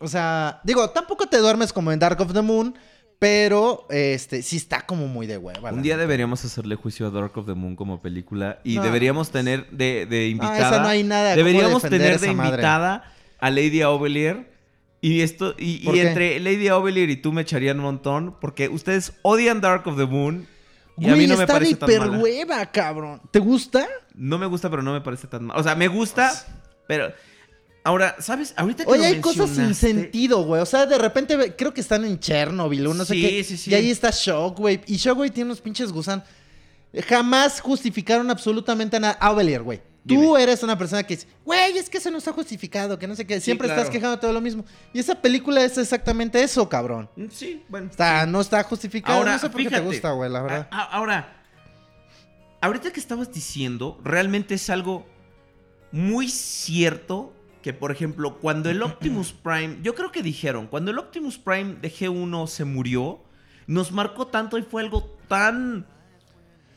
O 0.00 0.08
sea, 0.08 0.60
digo, 0.64 0.90
tampoco 0.90 1.26
te 1.26 1.38
duermes 1.38 1.72
como 1.72 1.90
en 1.92 1.98
Dark 1.98 2.20
of 2.20 2.32
the 2.32 2.42
Moon, 2.42 2.74
pero 3.18 3.86
este 3.88 4.42
sí 4.42 4.56
está 4.56 4.84
como 4.84 5.06
muy 5.08 5.26
de 5.26 5.38
hueva. 5.38 5.70
un 5.72 5.80
día 5.82 5.96
deberíamos 5.96 6.44
hacerle 6.44 6.74
juicio 6.74 7.06
a 7.06 7.10
Dark 7.10 7.32
of 7.38 7.46
the 7.46 7.54
Moon 7.54 7.74
como 7.76 8.02
película 8.02 8.58
y 8.64 8.76
No. 8.76 8.82
deberíamos 8.82 9.30
tener 9.30 9.70
de, 9.70 10.04
de 10.06 10.28
invitada. 10.28 10.58
esa 10.58 10.80
no 10.82 10.88
hay 10.88 11.04
nada 11.04 11.34
Deberíamos 11.36 11.82
tener 11.82 12.20
de 12.20 12.32
madre. 12.32 12.50
invitada 12.50 13.12
a 13.38 13.50
Lady 13.50 13.82
Ovelier. 13.82 14.52
Y 15.06 15.20
esto, 15.20 15.54
y, 15.58 15.86
entre 15.98 16.40
Lady 16.40 16.70
Ovelier 16.70 17.10
y 17.10 17.16
tú 17.16 17.30
me 17.30 17.42
echarían 17.42 17.76
un 17.78 17.84
montón 17.84 18.36
porque 18.40 18.68
ustedes 18.70 19.12
odian 19.20 19.60
Dark 19.60 19.86
of 19.86 19.98
the 19.98 20.06
Moon. 20.06 20.46
Y 20.96 21.06
a 21.06 21.08
Güey, 21.08 21.20
mí 21.20 21.26
no 21.26 21.36
me 21.36 21.42
está 21.44 21.52
de 21.54 21.58
parece 21.60 21.74
tan 21.76 21.88
mala. 21.90 22.06
hiperhueva, 22.06 22.66
cabrón. 22.72 23.20
¿Te 23.30 23.38
gusta? 23.38 23.86
No 24.14 24.38
me 24.38 24.46
gusta, 24.46 24.70
pero 24.70 24.80
no 24.82 24.92
me 24.94 25.02
parece 25.02 25.26
tan 25.26 25.44
mal. 25.44 25.58
O 25.58 25.62
sea, 25.62 25.74
me 25.74 25.88
gusta, 25.88 26.32
pero. 26.86 27.12
Ahora, 27.86 28.16
¿sabes? 28.18 28.54
Ahorita 28.56 28.84
que 28.86 28.90
Oye, 28.92 29.00
lo 29.00 29.04
hay 29.08 29.20
cosas 29.20 29.50
sin 29.50 29.64
mencionaste- 29.64 29.74
sentido, 29.74 30.42
güey. 30.44 30.62
O 30.62 30.66
sea, 30.66 30.86
de 30.86 30.96
repente 30.96 31.36
ve- 31.36 31.54
creo 31.54 31.74
que 31.74 31.82
están 31.82 32.02
en 32.06 32.18
Chernobyl 32.18 32.86
o 32.86 32.94
no 32.94 33.04
sé 33.04 33.12
Sí, 33.12 33.20
qué. 33.20 33.44
sí, 33.44 33.56
sí. 33.58 33.70
Y 33.72 33.74
ahí 33.74 33.90
está 33.90 34.08
Shockwave. 34.10 34.84
Y 34.86 34.96
Shockwave 34.96 35.28
tiene 35.30 35.48
unos 35.48 35.60
pinches 35.60 35.92
gusanos. 35.92 36.24
Jamás 37.06 37.60
justificaron 37.60 38.30
absolutamente 38.30 38.98
nada. 38.98 39.18
Avelier, 39.20 39.62
güey. 39.62 39.82
Tú 40.06 40.20
Dime. 40.20 40.42
eres 40.42 40.62
una 40.62 40.76
persona 40.76 41.02
que 41.02 41.16
dice, 41.16 41.26
güey, 41.46 41.78
es 41.78 41.88
que 41.88 41.96
eso 41.96 42.10
no 42.10 42.18
está 42.18 42.30
justificado, 42.32 42.98
que 42.98 43.06
no 43.06 43.16
sé 43.16 43.26
qué. 43.26 43.40
Siempre 43.40 43.68
claro. 43.68 43.80
estás 43.80 43.90
quejando 43.92 44.16
de 44.16 44.20
todo 44.20 44.32
lo 44.34 44.40
mismo. 44.42 44.62
Y 44.92 44.98
esa 44.98 45.14
película 45.14 45.64
es 45.64 45.78
exactamente 45.78 46.42
eso, 46.42 46.68
cabrón. 46.68 47.08
Mm, 47.16 47.26
Sí, 47.30 47.64
bueno. 47.70 47.88
Está, 47.90 48.26
no 48.26 48.42
está 48.42 48.62
justificado. 48.64 49.16
Ahora, 49.16 49.32
no 49.32 49.38
sé 49.38 49.48
por 49.48 49.56
qué 49.62 49.68
fíjate. 49.68 49.82
te 49.82 49.88
gusta, 49.88 50.10
güey, 50.12 50.30
la 50.30 50.42
verdad. 50.42 50.68
a- 50.70 50.78
a- 50.78 50.84
ahora, 50.96 51.42
ahorita 52.60 52.92
que 52.92 53.00
estabas 53.00 53.32
diciendo, 53.32 53.98
realmente 54.04 54.54
es 54.54 54.68
algo 54.70 55.06
muy 55.90 56.28
cierto 56.28 57.32
que, 57.62 57.72
por 57.72 57.90
ejemplo, 57.90 58.38
cuando 58.40 58.68
el 58.70 58.82
Optimus 58.82 59.32
Prime, 59.32 59.78
yo 59.82 59.94
creo 59.94 60.12
que 60.12 60.22
dijeron, 60.22 60.66
cuando 60.66 60.90
el 60.90 60.98
Optimus 60.98 61.38
Prime 61.38 61.76
de 61.80 61.90
G1 61.90 62.46
se 62.46 62.64
murió, 62.64 63.20
nos 63.66 63.90
marcó 63.90 64.26
tanto 64.26 64.58
y 64.58 64.62
fue 64.62 64.82
algo 64.82 65.16
tan... 65.28 65.86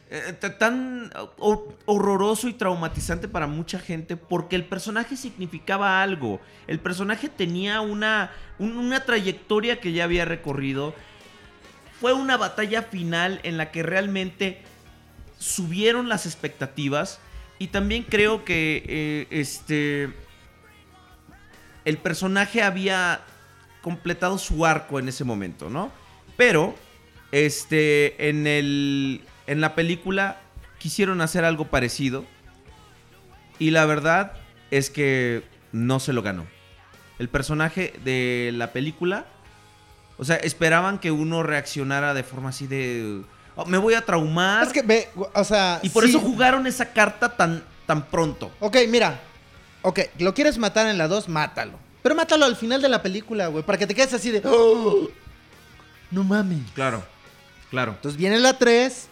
eh, 0.09 0.33
t- 0.39 0.49
tan 0.51 1.11
hor- 1.37 1.75
horroroso 1.85 2.47
y 2.47 2.53
traumatizante 2.53 3.27
para 3.27 3.47
mucha 3.47 3.79
gente 3.79 4.15
porque 4.17 4.55
el 4.55 4.63
personaje 4.65 5.15
significaba 5.17 6.01
algo. 6.01 6.39
El 6.67 6.79
personaje 6.79 7.29
tenía 7.29 7.81
una, 7.81 8.31
un- 8.59 8.77
una 8.77 9.03
trayectoria 9.03 9.79
que 9.79 9.91
ya 9.91 10.05
había 10.05 10.25
recorrido. 10.25 10.93
Fue 11.99 12.13
una 12.13 12.37
batalla 12.37 12.83
final 12.83 13.39
en 13.43 13.57
la 13.57 13.71
que 13.71 13.83
realmente 13.83 14.61
subieron 15.39 16.09
las 16.09 16.25
expectativas. 16.25 17.19
Y 17.59 17.67
también 17.67 18.03
creo 18.03 18.45
que 18.45 18.83
eh, 18.87 19.27
este. 19.31 20.13
El 21.85 21.97
personaje 21.97 22.61
había 22.61 23.21
completado 23.81 24.37
su 24.37 24.65
arco 24.65 24.99
en 24.99 25.07
ese 25.09 25.23
momento, 25.23 25.69
¿no? 25.69 25.91
Pero. 26.37 26.75
Este. 27.31 28.29
En 28.29 28.45
el. 28.45 29.21
En 29.47 29.61
la 29.61 29.75
película. 29.75 30.41
Quisieron 30.79 31.21
hacer 31.21 31.43
algo 31.43 31.65
parecido. 31.65 32.23
Y 33.59 33.71
la 33.71 33.85
verdad 33.85 34.33
es 34.69 34.89
que 34.91 35.43
no 35.71 35.99
se 35.99 36.13
lo 36.13 36.21
ganó. 36.21 36.45
El 37.17 37.29
personaje 37.29 37.93
de 38.03 38.51
la 38.53 38.71
película. 38.73 39.25
O 40.19 40.25
sea, 40.25 40.35
esperaban 40.35 40.99
que 40.99 41.09
uno 41.11 41.41
reaccionara 41.43 42.13
de 42.13 42.23
forma 42.23 42.49
así 42.49 42.67
de. 42.67 43.21
"Oh, 43.55 43.65
me 43.65 43.77
voy 43.79 43.95
a 43.95 44.05
traumar. 44.05 44.65
Es 44.67 44.73
que 44.73 44.83
ve, 44.83 45.09
o 45.33 45.43
sea. 45.43 45.79
Y 45.81 45.89
por 45.89 46.03
sí. 46.03 46.09
eso 46.11 46.19
jugaron 46.19 46.67
esa 46.67 46.91
carta 46.93 47.35
tan, 47.35 47.63
tan 47.87 48.05
pronto. 48.07 48.51
Ok, 48.59 48.77
mira. 48.89 49.19
Ok, 49.81 50.01
lo 50.19 50.33
quieres 50.33 50.57
matar 50.57 50.87
en 50.87 50.97
la 50.97 51.07
2, 51.07 51.29
mátalo. 51.29 51.79
Pero 52.03 52.13
mátalo 52.15 52.45
al 52.45 52.55
final 52.55 52.81
de 52.81 52.89
la 52.89 53.01
película, 53.01 53.47
güey. 53.47 53.63
Para 53.63 53.77
que 53.77 53.87
te 53.87 53.95
quedes 53.95 54.13
así 54.13 54.29
de. 54.31 54.41
"Oh, 54.45 55.07
no 56.11 56.23
mames. 56.23 56.59
Claro, 56.73 57.03
claro. 57.71 57.93
Entonces 57.93 58.17
viene 58.17 58.39
la 58.39 58.57
3 58.57 59.07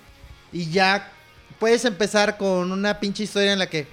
y 0.55 0.69
ya 0.71 1.11
puedes 1.59 1.83
empezar 1.85 2.37
con 2.37 2.71
una 2.71 2.99
pinche 2.99 3.23
historia 3.23 3.51
en 3.53 3.59
la 3.59 3.67
que, 3.67 3.87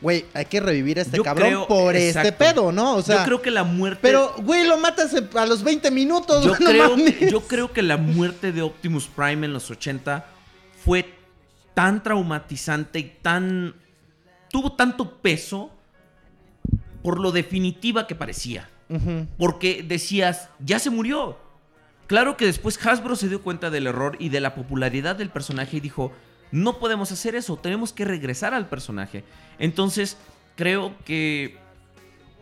güey, 0.00 0.24
hay 0.32 0.44
que 0.44 0.60
revivir 0.60 0.98
a 0.98 1.02
este 1.02 1.16
Yo 1.16 1.24
cabrón 1.24 1.48
creo- 1.48 1.66
por 1.66 1.96
este 1.96 2.30
pedo, 2.32 2.70
¿no? 2.70 2.94
O 2.96 3.02
sea, 3.02 3.18
yo 3.18 3.24
creo 3.24 3.42
que 3.42 3.50
la 3.50 3.64
muerte. 3.64 3.98
pero, 4.02 4.34
güey, 4.38 4.64
lo 4.66 4.78
matas 4.78 5.12
a 5.34 5.46
los 5.46 5.62
20 5.64 5.90
minutos, 5.90 6.44
yo, 6.44 6.50
no 6.60 6.66
creo, 6.66 6.90
mames. 6.96 7.30
yo 7.30 7.40
creo 7.40 7.72
que 7.72 7.82
la 7.82 7.96
muerte 7.96 8.52
de 8.52 8.62
Optimus 8.62 9.08
Prime 9.08 9.44
en 9.46 9.52
los 9.52 9.70
80 9.70 10.24
fue 10.84 11.12
tan 11.74 12.02
traumatizante 12.02 12.98
y 13.00 13.12
tan. 13.22 13.74
tuvo 14.50 14.72
tanto 14.72 15.18
peso 15.18 15.70
por 17.02 17.18
lo 17.20 17.32
definitiva 17.32 18.06
que 18.06 18.14
parecía. 18.14 18.68
Porque 19.36 19.84
decías, 19.86 20.48
ya 20.60 20.78
se 20.78 20.88
murió. 20.90 21.36
Claro 22.08 22.36
que 22.36 22.46
después 22.46 22.84
Hasbro 22.84 23.14
se 23.14 23.28
dio 23.28 23.42
cuenta 23.42 23.70
del 23.70 23.86
error 23.86 24.16
y 24.18 24.30
de 24.30 24.40
la 24.40 24.54
popularidad 24.56 25.14
del 25.14 25.30
personaje 25.30 25.76
y 25.76 25.80
dijo, 25.80 26.10
no 26.50 26.78
podemos 26.80 27.12
hacer 27.12 27.36
eso, 27.36 27.56
tenemos 27.56 27.92
que 27.92 28.04
regresar 28.04 28.54
al 28.54 28.68
personaje. 28.68 29.22
Entonces, 29.60 30.16
creo 30.56 30.94
que 31.04 31.56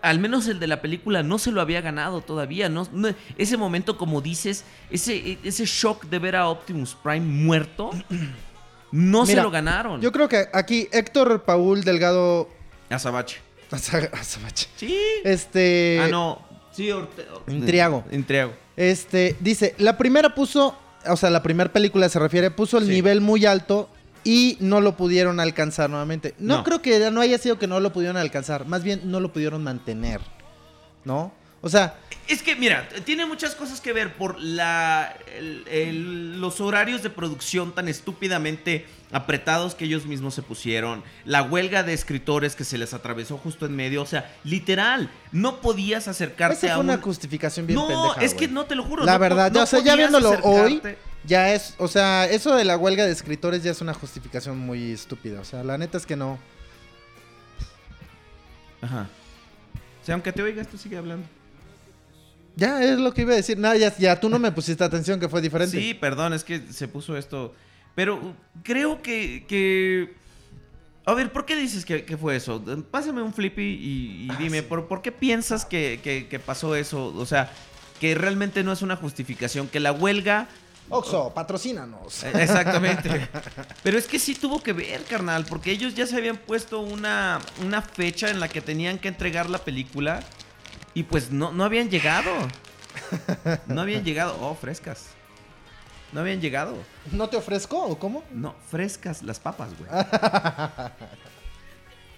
al 0.02 0.20
menos 0.20 0.46
el 0.46 0.60
de 0.60 0.68
la 0.68 0.80
película 0.80 1.22
no 1.24 1.38
se 1.38 1.50
lo 1.50 1.60
había 1.60 1.80
ganado 1.80 2.20
todavía. 2.20 2.68
No, 2.68 2.86
no- 2.92 3.08
ese 3.36 3.56
momento, 3.56 3.98
como 3.98 4.20
dices, 4.20 4.64
ese, 4.90 5.38
ese 5.42 5.64
shock 5.66 6.04
de 6.04 6.18
ver 6.20 6.36
a 6.36 6.48
Optimus 6.48 6.94
Prime 6.94 7.26
muerto, 7.26 7.90
no 8.92 9.26
se 9.26 9.34
lo 9.34 9.50
ganaron. 9.50 10.00
Yo 10.00 10.12
creo 10.12 10.28
que 10.28 10.46
aquí 10.52 10.88
Héctor 10.92 11.42
Paul 11.42 11.82
Delgado. 11.82 12.48
Azabache. 12.88 13.38
Azabache. 13.72 14.68
Sí. 14.76 14.96
Este. 15.24 16.00
ah, 16.04 16.08
no. 16.08 16.45
Sí, 16.76 16.88
Orte- 16.90 17.26
Orte- 17.32 17.52
Intriago. 17.52 18.04
Intriago. 18.12 18.52
Este, 18.76 19.34
dice, 19.40 19.74
la 19.78 19.96
primera 19.96 20.34
puso, 20.34 20.76
o 21.08 21.16
sea, 21.16 21.30
la 21.30 21.42
primera 21.42 21.72
película 21.72 22.08
se 22.10 22.18
refiere, 22.18 22.50
puso 22.50 22.76
el 22.78 22.84
Sí. 22.84 22.90
nivel 22.90 23.20
muy 23.22 23.46
alto 23.46 23.88
y 24.24 24.58
no 24.60 24.80
lo 24.82 24.96
pudieron 24.96 25.40
alcanzar 25.40 25.88
nuevamente. 25.88 26.34
No, 26.38 26.58
No. 26.58 26.64
creo 26.64 26.82
que 26.82 27.10
no 27.10 27.20
haya 27.22 27.38
sido 27.38 27.58
que 27.58 27.66
no 27.66 27.80
lo 27.80 27.92
pudieron 27.92 28.16
alcanzar, 28.18 28.66
más 28.66 28.82
bien 28.82 29.00
no 29.04 29.20
lo 29.20 29.32
pudieron 29.32 29.62
mantener, 29.64 30.20
¿no? 31.04 31.32
O 31.62 31.68
sea, 31.70 31.96
Es 32.28 32.42
que, 32.42 32.56
mira, 32.56 32.88
tiene 33.04 33.24
muchas 33.24 33.54
cosas 33.54 33.80
que 33.80 33.92
ver 33.92 34.14
por 34.14 34.38
la, 34.40 35.16
el- 35.38 35.62
el- 35.68 36.40
los 36.40 36.60
horarios 36.60 37.04
de 37.04 37.08
producción 37.10 37.72
tan 37.72 37.86
estúpidamente 37.88 38.84
apretados 39.12 39.74
que 39.74 39.84
ellos 39.84 40.06
mismos 40.06 40.34
se 40.34 40.42
pusieron, 40.42 41.02
la 41.24 41.42
huelga 41.42 41.82
de 41.82 41.92
escritores 41.92 42.56
que 42.56 42.64
se 42.64 42.78
les 42.78 42.94
atravesó 42.94 43.38
justo 43.38 43.66
en 43.66 43.76
medio, 43.76 44.02
o 44.02 44.06
sea, 44.06 44.34
literal, 44.44 45.10
no 45.32 45.60
podías 45.60 46.08
acercarte 46.08 46.66
esa 46.66 46.72
a 46.72 46.76
fue 46.76 46.84
un... 46.84 46.90
una 46.90 47.00
justificación 47.00 47.66
bien 47.66 47.78
no, 47.78 47.86
pendeja, 47.86 48.20
es 48.22 48.34
que 48.34 48.48
no 48.48 48.66
te 48.66 48.74
lo 48.74 48.82
juro. 48.82 49.04
La 49.04 49.14
no 49.14 49.18
verdad, 49.18 49.52
no 49.52 49.62
o 49.62 49.66
sea, 49.66 49.80
ya 49.80 49.96
viéndolo 49.96 50.30
hoy, 50.42 50.82
ya 51.24 51.52
es, 51.52 51.74
o 51.78 51.88
sea, 51.88 52.26
eso 52.26 52.54
de 52.54 52.64
la 52.64 52.76
huelga 52.76 53.04
de 53.04 53.12
escritores 53.12 53.62
ya 53.62 53.72
es 53.72 53.80
una 53.80 53.94
justificación 53.94 54.58
muy 54.58 54.92
estúpida. 54.92 55.40
O 55.40 55.44
sea, 55.44 55.64
la 55.64 55.76
neta 55.76 55.98
es 55.98 56.06
que 56.06 56.16
no. 56.16 56.38
Ajá. 58.80 59.08
O 60.02 60.04
sea, 60.06 60.14
aunque 60.14 60.32
te 60.32 60.42
oigas, 60.42 60.68
tú 60.68 60.78
sigue 60.78 60.96
hablando. 60.96 61.26
Ya, 62.54 62.82
es 62.82 62.98
lo 62.98 63.12
que 63.12 63.22
iba 63.22 63.32
a 63.32 63.36
decir. 63.36 63.58
Nada, 63.58 63.76
ya, 63.76 63.94
ya 63.96 64.18
tú 64.18 64.28
no 64.28 64.38
me 64.38 64.52
pusiste 64.52 64.82
atención 64.82 65.18
que 65.18 65.28
fue 65.28 65.42
diferente. 65.42 65.78
Sí, 65.78 65.94
perdón, 65.94 66.32
es 66.32 66.44
que 66.44 66.60
se 66.70 66.86
puso 66.86 67.16
esto. 67.16 67.54
Pero 67.96 68.14
uh, 68.16 68.34
creo 68.62 69.02
que. 69.02 69.44
que... 69.48 70.14
A 71.04 71.14
ver, 71.14 71.32
¿por 71.32 71.44
qué 71.46 71.56
dices 71.56 71.84
que, 71.84 72.04
que 72.04 72.16
fue 72.16 72.36
eso? 72.36 72.62
Pásame 72.90 73.22
un 73.22 73.32
flippy 73.32 73.62
y, 73.62 74.26
y 74.26 74.28
Ah, 74.30 74.36
dime, 74.38 74.62
¿por, 74.62 74.86
por 74.86 75.02
qué 75.02 75.10
piensas 75.12 75.64
que, 75.64 76.00
que- 76.04 76.28
que 76.28 76.38
pasó 76.38 76.74
eso? 76.76 77.12
O 77.16 77.26
sea, 77.26 77.50
que 78.00 78.14
realmente 78.14 78.62
no 78.62 78.72
es 78.72 78.82
una 78.82 78.94
justificación, 78.96 79.66
que 79.68 79.80
la 79.80 79.90
huelga. 79.92 80.46
Oxo, 80.88 81.32
patrocínanos. 81.34 82.22
Eh, 82.24 82.32
Exactamente. 82.34 83.28
Pero 83.82 83.98
es 83.98 84.06
que 84.06 84.18
sí 84.20 84.34
tuvo 84.34 84.60
que 84.62 84.72
ver, 84.72 85.02
carnal, 85.04 85.44
porque 85.48 85.70
ellos 85.72 85.94
ya 85.94 86.06
se 86.06 86.16
habían 86.16 86.36
puesto 86.36 86.80
una, 86.80 87.38
una 87.64 87.82
fecha 87.82 88.28
en 88.30 88.38
la 88.38 88.48
que 88.48 88.60
tenían 88.60 88.98
que 88.98 89.08
entregar 89.08 89.48
la 89.50 89.58
película 89.58 90.22
y 90.94 91.04
pues 91.04 91.30
no, 91.32 91.52
no 91.52 91.64
habían 91.64 91.88
llegado. 91.90 92.30
No 93.68 93.80
habían 93.80 94.04
llegado. 94.04 94.36
Oh, 94.40 94.54
frescas. 94.54 95.06
No 96.16 96.22
habían 96.22 96.40
llegado. 96.40 96.74
¿No 97.12 97.28
te 97.28 97.36
ofrezco 97.36 97.78
o 97.78 97.98
cómo? 97.98 98.24
No, 98.32 98.54
frescas 98.70 99.22
las 99.22 99.38
papas, 99.38 99.68
güey. 99.78 99.90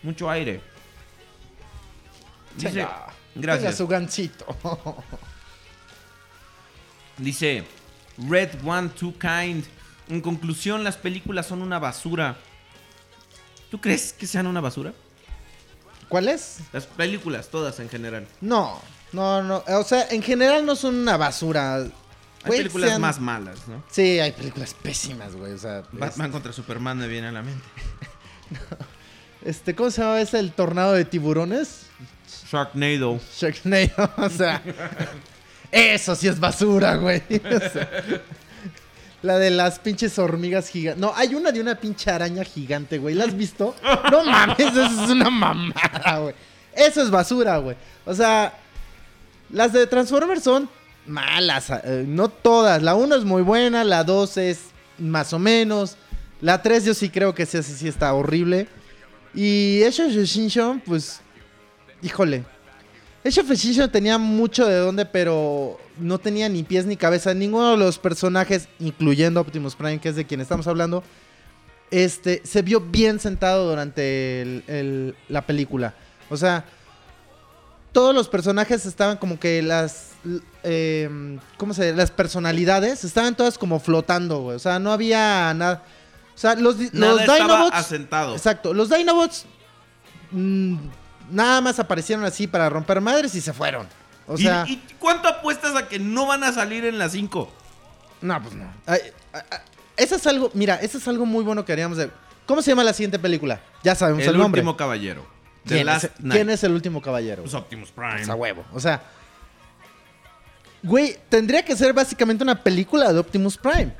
Mucho 0.05 0.31
aire. 0.31 0.61
Dice, 2.55 2.69
Venga, 2.77 3.07
venga 3.35 3.55
gracias. 3.55 3.77
su 3.77 3.89
gancito. 3.89 4.47
Dice 7.19 7.65
Red 8.29 8.65
One 8.65 8.91
Two 8.91 9.15
Kind. 9.19 9.65
En 10.09 10.21
conclusión, 10.21 10.85
las 10.85 10.97
películas 10.97 11.47
son 11.47 11.61
una 11.61 11.81
basura. 11.81 12.37
¿Tú 13.69 13.81
crees 13.81 14.13
que 14.13 14.29
sean 14.29 14.47
una 14.47 14.61
basura? 14.61 14.93
¿Cuál 16.09 16.29
es? 16.29 16.59
Las 16.73 16.87
películas, 16.87 17.49
todas 17.49 17.81
en 17.81 17.89
general. 17.89 18.29
No, 18.41 18.81
no, 19.13 19.43
no. 19.43 19.65
O 19.67 19.83
sea, 19.83 20.07
en 20.11 20.23
general 20.23 20.65
no 20.65 20.77
son 20.77 20.95
una 20.95 21.17
basura. 21.17 21.85
Hay 22.45 22.59
películas 22.59 22.91
sean- 22.91 23.01
más 23.01 23.21
malas, 23.21 23.67
¿no? 23.69 23.83
Sí, 23.91 24.19
hay 24.21 24.33
películas 24.33 24.75
pésimas, 24.75 25.35
güey. 25.35 25.53
O 25.53 25.59
sea, 25.59 25.83
Batman 25.93 26.31
contra 26.31 26.53
Superman 26.53 26.99
me 26.99 27.09
viene 27.09 27.29
a 27.29 27.33
la 27.33 27.43
mente. 27.43 27.65
es- 29.43 29.57
este, 29.57 29.75
¿cómo 29.75 29.91
se 29.91 30.03
llama 30.03 30.21
ese? 30.21 30.39
El 30.39 30.53
tornado 30.53 30.93
de 30.93 31.05
tiburones. 31.05 31.87
Sharknado. 32.51 33.21
Sharknado, 33.37 34.11
o 34.17 34.29
sea. 34.31 34.63
eso 35.71 36.15
sí 36.15 36.29
es 36.29 36.39
basura, 36.41 36.97
güey. 36.97 37.23
O 37.31 37.59
sea, 37.71 37.91
la 39.23 39.37
de 39.39 39.51
las 39.51 39.81
pinches 39.81 40.17
hormigas 40.19 40.69
gigantes. 40.69 41.01
No, 41.01 41.13
hay 41.17 41.35
una 41.35 41.51
de 41.51 41.61
una 41.61 41.75
pinche 41.75 42.09
araña 42.11 42.45
gigante, 42.45 42.99
güey. 42.99 43.15
¿La 43.17 43.25
has 43.25 43.37
visto? 43.37 43.75
No 44.13 44.25
mames, 44.25 44.59
eso 44.61 44.85
es 44.85 45.11
una 45.11 45.29
mamada, 45.29 46.19
güey. 46.21 46.35
Eso 46.73 47.03
es 47.03 47.11
basura, 47.11 47.59
güey. 47.59 47.77
O 48.07 48.15
sea, 48.15 48.57
las 49.51 49.73
de 49.73 49.87
Transformers 49.89 50.45
son 50.45 50.71
malas. 51.09 51.71
eh, 51.71 52.05
no 52.07 52.29
todas. 52.29 52.83
La 52.83 52.95
1 52.95 53.17
es 53.17 53.25
muy 53.25 53.43
buena, 53.43 53.85
la 53.85 54.05
2 54.05 54.37
es 54.37 54.61
más 54.99 55.33
o 55.33 55.39
menos. 55.39 55.97
La 56.41 56.63
3 56.63 56.85
yo 56.85 56.95
sí 56.95 57.09
creo 57.09 57.35
que 57.35 57.47
sí, 57.47 57.63
sí, 57.63 57.73
sí 57.75 57.89
está 57.89 58.13
horrible. 58.15 58.69
Y 59.35 59.83
Age 59.83 60.05
of 60.05 60.17
Extinction, 60.17 60.81
pues, 60.81 61.21
híjole. 62.03 62.45
Age 63.25 63.41
of 63.41 63.51
Extinction 63.51 63.91
tenía 63.91 64.19
mucho 64.19 64.67
de 64.67 64.77
dónde, 64.77 65.05
pero 65.05 65.79
no 65.99 66.19
tenía 66.19 66.49
ni 66.49 66.63
pies 66.63 66.87
ni 66.87 66.97
cabeza. 66.97 67.35
Ninguno 67.35 67.73
de 67.73 67.77
los 67.77 67.99
personajes, 67.99 68.69
incluyendo 68.79 69.41
Optimus 69.41 69.75
Prime, 69.75 69.99
que 69.99 70.09
es 70.11 70.17
de 70.17 70.25
quien 70.25 70.41
estamos 70.41 70.67
hablando, 70.67 71.03
este, 71.91 72.43
se 72.45 72.63
vio 72.63 72.81
bien 72.81 73.19
sentado 73.19 73.69
durante 73.69 74.63
la 75.29 75.47
película. 75.47 75.95
O 76.31 76.37
sea, 76.37 76.65
todos 77.93 78.15
los 78.15 78.29
personajes 78.29 78.87
estaban 78.87 79.17
como 79.17 79.39
que 79.41 79.63
las. 79.63 80.11
eh, 80.63 81.39
¿Cómo 81.57 81.75
se 81.75 81.85
dice? 81.87 81.97
Las 81.97 82.11
personalidades 82.11 83.05
estaban 83.05 83.37
todas 83.37 83.59
como 83.59 83.81
flotando, 83.81 84.41
güey. 84.41 84.57
O 84.57 84.61
sea, 84.61 84.79
no 84.79 84.93
había 84.93 85.53
nada. 85.55 85.83
O 86.35 86.39
sea, 86.39 86.55
los, 86.55 86.77
Nada 86.93 87.15
los 87.27 87.35
Dinobots. 87.37 87.77
asentado. 87.77 88.33
Exacto. 88.35 88.73
Los 88.75 88.91
Dinobots. 88.91 89.47
mm, 90.31 90.77
nada 91.31 91.61
más 91.61 91.79
aparecieron 91.79 92.25
así 92.25 92.47
para 92.47 92.69
romper 92.69 93.01
madres 93.01 93.35
y 93.35 93.41
se 93.41 93.53
fueron. 93.53 93.87
O 94.27 94.35
¿Y- 94.35 94.43
sea. 94.43 94.65
¿Y, 94.69 94.77
cuánto 94.99 95.29
apuestas 95.29 95.75
a 95.75 95.89
que 95.89 95.99
no 95.99 96.27
van 96.27 96.45
a 96.45 96.53
salir 96.53 96.85
en 96.85 96.99
las 96.99 97.13
5? 97.13 97.51
No, 98.21 98.43
pues 98.43 98.55
no. 98.55 98.71
Ay, 98.87 99.01
ay, 99.33 99.43
ay, 99.51 99.59
eso 99.97 100.17
es 100.17 100.27
algo. 100.27 100.51
Mira, 100.55 100.77
eso 100.77 100.99
es 100.99 101.09
algo 101.09 101.25
muy 101.27 101.43
bueno 101.45 101.65
que 101.65 101.73
haríamos 101.73 101.99
de. 101.99 102.11
¿Cómo 102.47 102.63
se 102.63 102.71
llama 102.71 102.85
la 102.85 102.93
siguiente 102.93 103.19
película? 103.19 103.61
Ya 103.83 103.95
sabemos 103.95 104.23
el, 104.23 104.31
El 104.31 104.39
nombre. 104.39 104.61
último 104.61 104.77
caballero. 104.77 105.25
The 105.65 105.75
¿Quién, 105.75 105.87
Last 105.87 106.05
es, 106.05 106.11
Knight. 106.19 106.33
quién 106.33 106.51
es 106.51 106.65
el 106.65 106.73
último 106.73 107.03
caballero? 107.03 107.43
Pues 107.43 107.55
Optimus 107.55 107.91
Prime. 107.91 108.17
Pues 108.17 108.29
a 108.29 108.35
huevo. 108.35 108.65
O 108.73 108.81
sea. 108.81 109.03
Güey, 110.83 111.17
tendría 111.29 111.65
que 111.65 111.77
ser 111.77 111.93
básicamente 111.93 112.45
una 112.45 112.63
película 112.63 113.13
de 113.13 113.19
Optimus 113.19 113.57
Prime. 113.57 113.93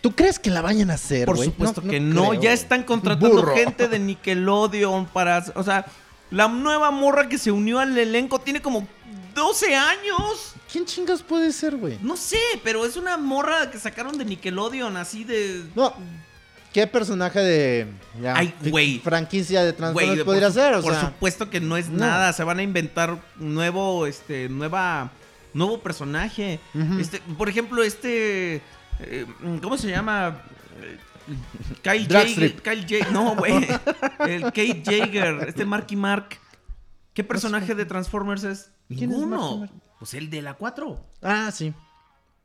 ¿Tú 0.00 0.12
crees 0.16 0.38
que 0.40 0.50
la 0.50 0.60
vayan 0.60 0.90
a 0.90 0.94
hacer, 0.94 1.26
Por 1.26 1.38
supuesto 1.38 1.80
que 1.80 2.00
no. 2.00 2.30
creo. 2.30 2.42
Ya 2.42 2.52
están 2.52 2.82
contratando 2.82 3.36
Burro. 3.36 3.54
gente 3.54 3.86
de 3.86 3.98
Nickelodeon 4.00 5.06
para. 5.06 5.44
O 5.54 5.62
sea, 5.62 5.86
la 6.30 6.48
nueva 6.48 6.90
morra 6.90 7.28
que 7.28 7.38
se 7.38 7.52
unió 7.52 7.78
al 7.78 7.96
elenco 7.96 8.40
tiene 8.40 8.60
como 8.60 8.86
12 9.34 9.76
años. 9.76 10.54
¿Quién 10.70 10.86
chingas 10.86 11.22
puede 11.22 11.52
ser, 11.52 11.76
güey? 11.76 11.98
No 12.02 12.16
sé, 12.16 12.40
pero 12.64 12.84
es 12.84 12.96
una 12.96 13.16
morra 13.16 13.70
que 13.70 13.78
sacaron 13.78 14.18
de 14.18 14.24
Nickelodeon, 14.24 14.96
así 14.96 15.22
de. 15.22 15.62
No. 15.76 15.94
¿Qué 16.72 16.86
personaje 16.86 17.40
de 17.40 17.86
ya, 18.20 18.34
Ay, 18.36 18.54
güey. 18.70 18.98
franquicia 19.00 19.62
de 19.62 19.72
Transformers 19.74 20.24
podría 20.24 20.46
por, 20.46 20.52
ser? 20.54 20.74
O 20.74 20.82
por 20.82 20.94
sea, 20.94 21.08
supuesto 21.08 21.50
que 21.50 21.60
no 21.60 21.76
es 21.76 21.90
no. 21.90 21.98
nada. 21.98 22.32
Se 22.32 22.44
van 22.44 22.58
a 22.58 22.62
inventar 22.62 23.18
nuevo, 23.36 24.06
este, 24.06 24.48
nueva, 24.48 25.10
nuevo 25.52 25.80
personaje. 25.80 26.60
Este, 26.98 27.20
por 27.36 27.48
ejemplo, 27.48 27.82
este, 27.82 28.62
eh, 29.00 29.26
¿cómo 29.62 29.76
se 29.76 29.90
llama? 29.90 30.42
Eh, 30.80 30.98
Kyle 31.82 31.92
Jaeger, 31.92 32.08
Dragstrip. 32.08 32.60
Kyle 32.60 32.86
Jaeger, 32.86 33.12
no, 33.12 33.36
güey. 33.36 33.68
El 34.20 34.44
Kate 34.44 34.82
Jaeger, 34.84 35.44
este 35.48 35.64
Marky 35.66 35.96
Mark. 35.96 36.38
¿Qué 37.12 37.22
personaje 37.22 37.74
de 37.74 37.84
Transformers 37.84 38.44
es? 38.44 38.70
¿Quién 38.88 39.10
es 39.12 39.18
Ninguno. 39.18 39.58
Mark? 39.58 39.72
Pues 39.98 40.14
el 40.14 40.30
de 40.30 40.40
la 40.42 40.54
4. 40.54 40.98
Ah, 41.22 41.50
sí. 41.52 41.74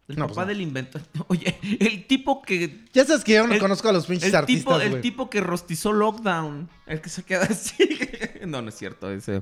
El 0.07 0.15
No, 0.15 0.23
papá 0.23 0.35
pues 0.35 0.47
no. 0.47 0.53
del 0.53 0.61
inventor. 0.61 1.01
Oye, 1.27 1.57
el 1.81 2.07
tipo 2.07 2.41
que 2.41 2.85
Ya 2.93 3.03
sabes 3.05 3.23
que 3.23 3.33
yo 3.33 3.45
no 3.47 3.53
el- 3.53 3.59
conozco 3.59 3.89
a 3.89 3.91
los 3.93 4.05
pinches 4.07 4.29
el 4.29 4.35
artistas, 4.35 4.79
tipo, 4.81 4.95
el 4.95 5.01
tipo 5.01 5.29
que 5.29 5.41
rostizó 5.41 5.91
Lockdown. 5.91 6.69
El 6.85 7.01
que 7.01 7.09
se 7.09 7.23
queda 7.23 7.43
así. 7.43 7.75
no, 8.47 8.61
no 8.61 8.69
es 8.69 8.75
cierto. 8.75 9.11
Ese. 9.11 9.41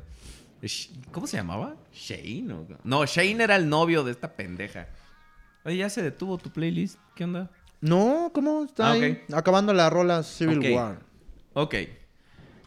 ¿Cómo 1.11 1.27
se 1.27 1.37
llamaba? 1.37 1.75
Shane. 1.93 2.51
o- 2.53 2.67
No, 2.83 3.05
Shane 3.05 3.43
era 3.43 3.55
el 3.55 3.69
novio 3.69 4.03
de 4.03 4.11
esta 4.11 4.33
pendeja. 4.35 4.87
Oye, 5.63 5.77
ya 5.77 5.89
se 5.89 6.01
detuvo 6.01 6.37
tu 6.39 6.49
playlist. 6.51 6.97
¿Qué 7.15 7.23
onda? 7.25 7.51
No, 7.81 8.31
¿cómo? 8.33 8.63
Está 8.65 8.87
Ah, 8.89 8.91
ahí, 8.93 9.21
acabando 9.33 9.71
la 9.73 9.89
rola 9.91 10.23
Civil. 10.23 10.71
War. 10.73 10.99
Ok. 11.53 11.75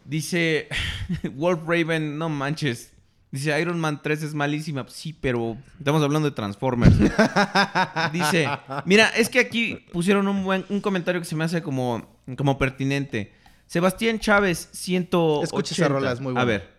Dice 0.04 0.68
Wolf 1.34 1.60
Raven, 1.66 2.16
no 2.18 2.28
manches. 2.28 2.92
Dice 3.30 3.60
Iron 3.60 3.78
Man 3.78 4.00
3 4.02 4.22
es 4.22 4.34
malísima. 4.34 4.86
Sí, 4.88 5.12
pero 5.12 5.56
estamos 5.78 6.02
hablando 6.02 6.30
de 6.30 6.34
Transformers. 6.34 6.98
Dice, 8.12 8.48
mira, 8.86 9.08
es 9.08 9.28
que 9.28 9.38
aquí 9.38 9.74
pusieron 9.92 10.28
un 10.28 10.44
buen 10.44 10.64
un 10.70 10.80
comentario 10.80 11.20
que 11.20 11.26
se 11.26 11.36
me 11.36 11.44
hace 11.44 11.62
como, 11.62 12.08
como 12.36 12.56
pertinente. 12.56 13.32
Sebastián 13.66 14.18
Chávez, 14.18 14.70
180. 14.72 15.44
Escucha 15.44 15.74
esa 15.74 15.88
rola, 15.88 16.12
es 16.12 16.20
muy 16.20 16.32
buena. 16.32 16.40
A 16.40 16.44
ver. 16.46 16.78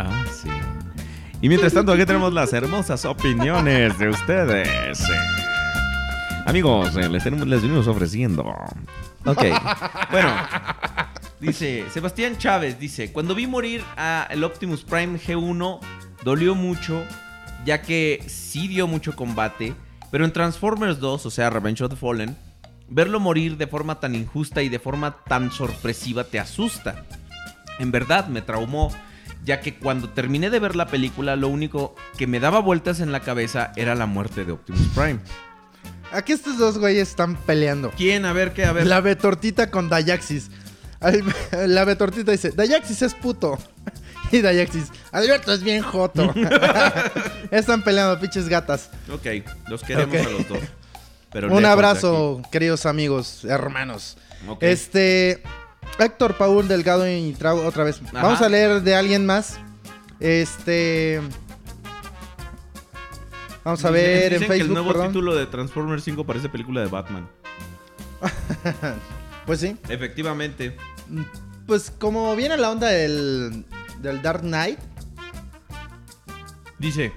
Ah, 0.00 0.24
sí. 0.32 0.48
Y 1.40 1.48
mientras 1.48 1.72
tanto, 1.72 1.92
aquí 1.92 2.04
tenemos 2.04 2.32
las 2.32 2.52
hermosas 2.52 3.04
opiniones 3.04 3.96
de 4.00 4.08
ustedes. 4.08 5.00
Amigos, 6.46 6.96
eh, 6.96 7.08
les, 7.08 7.22
tenemos, 7.22 7.46
les 7.46 7.62
venimos 7.62 7.86
ofreciendo. 7.86 8.42
Ok. 9.24 9.44
Bueno. 10.10 10.34
Dice, 11.40 11.84
Sebastián 11.92 12.38
Chávez 12.38 12.78
dice, 12.78 13.12
cuando 13.12 13.34
vi 13.34 13.46
morir 13.46 13.82
a 13.96 14.26
el 14.30 14.44
Optimus 14.44 14.82
Prime 14.82 15.18
G1, 15.18 15.80
dolió 16.22 16.54
mucho, 16.54 17.02
ya 17.64 17.82
que 17.82 18.22
sí 18.26 18.68
dio 18.68 18.86
mucho 18.86 19.14
combate, 19.14 19.74
pero 20.10 20.24
en 20.24 20.32
Transformers 20.32 21.00
2, 21.00 21.26
o 21.26 21.30
sea, 21.30 21.50
Revenge 21.50 21.82
of 21.82 21.90
the 21.90 21.96
Fallen, 21.96 22.36
verlo 22.88 23.20
morir 23.20 23.56
de 23.56 23.66
forma 23.66 24.00
tan 24.00 24.14
injusta 24.14 24.62
y 24.62 24.68
de 24.68 24.78
forma 24.78 25.16
tan 25.24 25.50
sorpresiva 25.50 26.24
te 26.24 26.38
asusta. 26.38 27.04
En 27.78 27.90
verdad 27.90 28.28
me 28.28 28.40
traumó, 28.40 28.94
ya 29.44 29.60
que 29.60 29.74
cuando 29.74 30.10
terminé 30.10 30.50
de 30.50 30.60
ver 30.60 30.76
la 30.76 30.86
película, 30.86 31.36
lo 31.36 31.48
único 31.48 31.94
que 32.16 32.26
me 32.26 32.40
daba 32.40 32.60
vueltas 32.60 33.00
en 33.00 33.12
la 33.12 33.20
cabeza 33.20 33.72
era 33.76 33.94
la 33.94 34.06
muerte 34.06 34.44
de 34.44 34.52
Optimus 34.52 34.88
Prime. 34.94 35.18
Aquí 36.12 36.32
estos 36.32 36.58
dos 36.58 36.78
güeyes 36.78 37.08
están 37.08 37.34
peleando. 37.34 37.90
¿Quién? 37.96 38.24
A 38.24 38.32
ver, 38.32 38.52
¿qué? 38.52 38.64
A 38.64 38.72
ver. 38.72 38.86
La 38.86 39.00
Betortita 39.00 39.70
con 39.72 39.88
Dayaxis. 39.88 40.48
La 41.66 41.84
Betortita 41.84 42.32
dice, 42.32 42.50
Dayaxis 42.50 43.02
es 43.02 43.14
puto. 43.14 43.58
Y 44.32 44.40
Dayaxis, 44.40 44.86
Alberto 45.12 45.52
es 45.52 45.62
bien 45.62 45.82
joto. 45.82 46.34
están 47.52 47.84
peleando, 47.84 48.18
pinches 48.18 48.48
gatas. 48.48 48.90
Ok, 49.12 49.26
los 49.68 49.82
queremos 49.84 50.26
a 50.26 50.30
los 50.30 50.48
dos. 50.48 50.58
Pero 51.30 51.52
Un 51.54 51.64
abrazo, 51.64 52.42
queridos 52.50 52.84
amigos, 52.86 53.44
hermanos. 53.44 54.16
Este, 54.60 55.42
Héctor 56.00 56.36
Paul 56.36 56.66
Delgado 56.66 57.08
y 57.08 57.32
Trau 57.34 57.58
otra 57.64 57.84
vez. 57.84 58.00
Ajá. 58.06 58.22
Vamos 58.22 58.40
a 58.40 58.48
leer 58.48 58.82
de 58.82 58.96
alguien 58.96 59.24
más. 59.24 59.58
Este. 60.18 61.20
Vamos 63.62 63.84
a 63.84 63.90
ver 63.90 64.32
dicen 64.32 64.42
en 64.42 64.48
que 64.48 64.54
el 64.54 64.60
Facebook, 64.60 64.72
nuevo 64.72 64.88
perdón. 64.92 65.08
título 65.08 65.34
de 65.36 65.46
Transformers 65.46 66.02
5 66.02 66.24
parece 66.24 66.48
película 66.48 66.80
de 66.80 66.86
Batman. 66.88 67.28
Pues 69.46 69.60
sí. 69.60 69.76
Efectivamente. 69.90 70.74
Pues 71.66 71.90
como 71.90 72.34
viene 72.36 72.56
la 72.56 72.70
onda 72.70 72.88
del, 72.88 73.64
del 74.00 74.22
Dark 74.22 74.40
Knight. 74.42 74.78
Dice, 76.78 77.12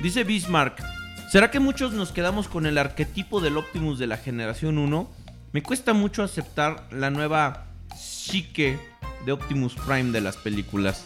dice 0.00 0.24
Bismarck, 0.24 0.82
¿será 1.30 1.50
que 1.50 1.60
muchos 1.60 1.92
nos 1.92 2.12
quedamos 2.12 2.48
con 2.48 2.66
el 2.66 2.78
arquetipo 2.78 3.40
del 3.40 3.56
Optimus 3.58 3.98
de 3.98 4.06
la 4.06 4.16
generación 4.16 4.78
1? 4.78 5.10
Me 5.52 5.62
cuesta 5.62 5.92
mucho 5.92 6.22
aceptar 6.22 6.86
la 6.90 7.10
nueva 7.10 7.66
psique 7.96 8.78
de 9.26 9.32
Optimus 9.32 9.74
Prime 9.74 10.12
de 10.12 10.20
las 10.20 10.36
películas. 10.36 11.04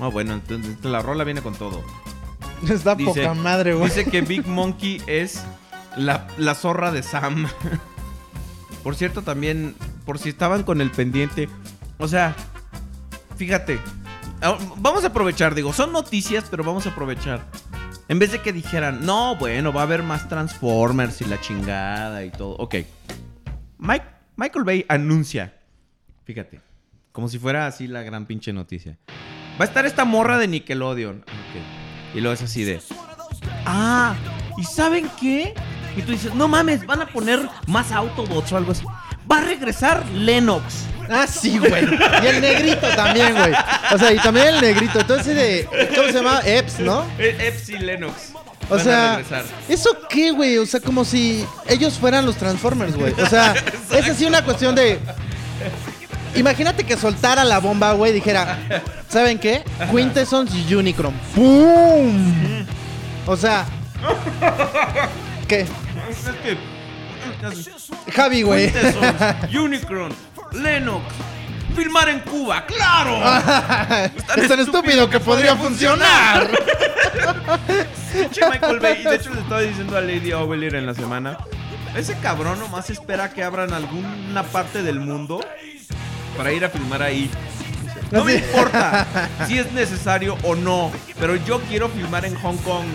Ah, 0.00 0.08
bueno, 0.08 0.34
entonces 0.34 0.84
la 0.84 1.00
rola 1.00 1.24
viene 1.24 1.42
con 1.42 1.54
todo. 1.54 1.82
Está 2.68 2.94
Dice- 2.94 3.10
poca 3.22 3.34
madre, 3.34 3.74
güey. 3.74 3.88
Dice 3.88 4.04
que 4.04 4.20
Big 4.22 4.46
Monkey 4.46 5.00
es 5.06 5.42
la, 5.96 6.26
la 6.38 6.54
zorra 6.54 6.92
de 6.92 7.02
Sam. 7.02 7.48
Por 8.82 8.94
cierto, 8.96 9.22
también, 9.22 9.74
por 10.04 10.18
si 10.18 10.28
estaban 10.30 10.62
con 10.62 10.80
el 10.80 10.90
pendiente, 10.90 11.48
o 11.98 12.08
sea, 12.08 12.34
fíjate, 13.36 13.78
ah, 14.40 14.58
vamos 14.76 15.04
a 15.04 15.08
aprovechar, 15.08 15.54
digo, 15.54 15.72
son 15.72 15.92
noticias, 15.92 16.44
pero 16.50 16.64
vamos 16.64 16.86
a 16.86 16.90
aprovechar. 16.90 17.44
En 18.08 18.18
vez 18.18 18.32
de 18.32 18.40
que 18.40 18.52
dijeran, 18.52 19.06
no, 19.06 19.36
bueno, 19.36 19.72
va 19.72 19.80
a 19.80 19.84
haber 19.84 20.02
más 20.02 20.28
Transformers 20.28 21.20
y 21.22 21.24
la 21.24 21.40
chingada 21.40 22.24
y 22.24 22.30
todo. 22.30 22.56
Ok. 22.56 22.76
Mike, 23.78 24.04
Michael 24.36 24.64
Bay 24.64 24.84
anuncia, 24.88 25.54
fíjate, 26.24 26.60
como 27.12 27.28
si 27.28 27.38
fuera 27.38 27.66
así 27.66 27.86
la 27.86 28.02
gran 28.02 28.26
pinche 28.26 28.52
noticia. 28.52 28.98
Va 29.60 29.64
a 29.64 29.68
estar 29.68 29.86
esta 29.86 30.04
morra 30.04 30.38
de 30.38 30.48
Nickelodeon. 30.48 31.24
Y 32.14 32.20
luego 32.20 32.34
es 32.34 32.42
así 32.42 32.64
de, 32.64 32.80
Ah, 33.64 34.14
¿y 34.58 34.64
saben 34.64 35.08
qué? 35.20 35.54
Y 35.96 36.02
tú 36.02 36.12
dices, 36.12 36.34
no 36.34 36.48
mames, 36.48 36.86
van 36.86 37.02
a 37.02 37.06
poner 37.06 37.48
más 37.66 37.92
Autobots 37.92 38.52
o 38.52 38.56
algo 38.56 38.72
así. 38.72 38.84
Va 39.32 39.38
a 39.38 39.40
regresar 39.40 40.04
Lennox. 40.10 40.64
Ah, 41.10 41.26
sí, 41.26 41.58
güey. 41.58 41.84
Y 42.22 42.26
el 42.26 42.40
negrito 42.40 42.86
también, 42.94 43.34
güey. 43.34 43.52
O 43.92 43.98
sea, 43.98 44.12
y 44.12 44.18
también 44.18 44.48
el 44.48 44.60
negrito. 44.60 45.00
Entonces, 45.00 45.34
de. 45.34 45.66
¿Cómo 45.94 46.08
se 46.08 46.12
llama? 46.14 46.40
Eps, 46.44 46.78
¿no? 46.80 47.04
E- 47.18 47.36
Epsi 47.48 47.78
Lennox. 47.78 48.32
O 48.70 48.76
Van 48.76 48.84
sea, 48.84 49.16
regresar. 49.16 49.44
¿eso 49.68 49.90
qué, 50.08 50.30
güey? 50.30 50.56
O 50.58 50.64
sea, 50.66 50.80
como 50.80 51.04
si 51.04 51.44
ellos 51.68 51.94
fueran 51.98 52.24
los 52.24 52.36
Transformers, 52.36 52.94
güey. 52.96 53.12
O 53.20 53.26
sea, 53.26 53.54
es 53.90 54.08
así 54.08 54.24
una 54.24 54.44
cuestión 54.44 54.74
de. 54.74 54.98
Imagínate 56.34 56.84
que 56.84 56.96
soltara 56.96 57.44
la 57.44 57.58
bomba, 57.58 57.92
güey, 57.92 58.12
y 58.12 58.14
dijera, 58.14 58.58
¿saben 59.08 59.38
qué? 59.38 59.62
Quintessence 59.90 60.56
y 60.56 60.74
Unicron. 60.74 61.12
¡Pum! 61.34 62.64
O 63.26 63.36
sea. 63.36 63.66
¿Qué? 65.48 65.60
Es 65.62 66.28
que. 66.42 66.71
Javi, 68.14 68.42
güey. 68.42 68.72
Unicron, 69.56 70.12
Lennox. 70.52 71.04
Filmar 71.74 72.08
en 72.10 72.20
Cuba, 72.20 72.66
claro. 72.66 73.16
es 74.36 74.48
tan 74.48 74.60
estúpido 74.60 75.08
que 75.08 75.18
podría 75.20 75.56
funcionar. 75.56 76.50
Pinche 78.12 78.46
Michael 78.46 78.78
Bay. 78.78 79.00
Y 79.00 79.04
de 79.04 79.14
hecho 79.16 79.32
le 79.32 79.40
estaba 79.40 79.62
diciendo 79.62 79.96
a 79.96 80.02
Lady 80.02 80.32
Ovelier 80.32 80.74
en 80.74 80.84
la 80.84 80.94
semana. 80.94 81.38
Ese 81.96 82.14
cabrón 82.18 82.58
nomás 82.58 82.90
espera 82.90 83.30
que 83.30 83.42
abran 83.42 83.72
alguna 83.72 84.42
parte 84.44 84.82
del 84.82 85.00
mundo 85.00 85.40
para 86.36 86.52
ir 86.52 86.64
a 86.64 86.68
filmar 86.68 87.02
ahí. 87.02 87.30
No 88.10 88.24
me 88.24 88.34
importa 88.34 89.06
si 89.46 89.58
es 89.58 89.72
necesario 89.72 90.36
o 90.42 90.54
no, 90.54 90.92
pero 91.18 91.36
yo 91.36 91.60
quiero 91.62 91.88
filmar 91.88 92.24
en 92.24 92.34
Hong 92.34 92.58
Kong. 92.58 92.86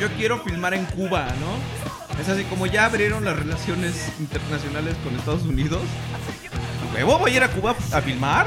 Yo 0.00 0.08
quiero 0.10 0.40
filmar 0.40 0.74
en 0.74 0.84
Cuba, 0.86 1.28
¿no? 1.40 1.85
Es 2.20 2.28
así 2.28 2.44
como 2.44 2.66
ya 2.66 2.86
abrieron 2.86 3.24
las 3.24 3.36
relaciones 3.38 4.10
internacionales 4.18 4.94
con 5.04 5.14
Estados 5.16 5.42
Unidos. 5.42 5.82
¿Huevo? 6.94 7.18
¿Voy 7.18 7.32
a 7.32 7.36
ir 7.36 7.42
a 7.42 7.48
Cuba 7.48 7.74
a 7.92 8.00
filmar? 8.00 8.46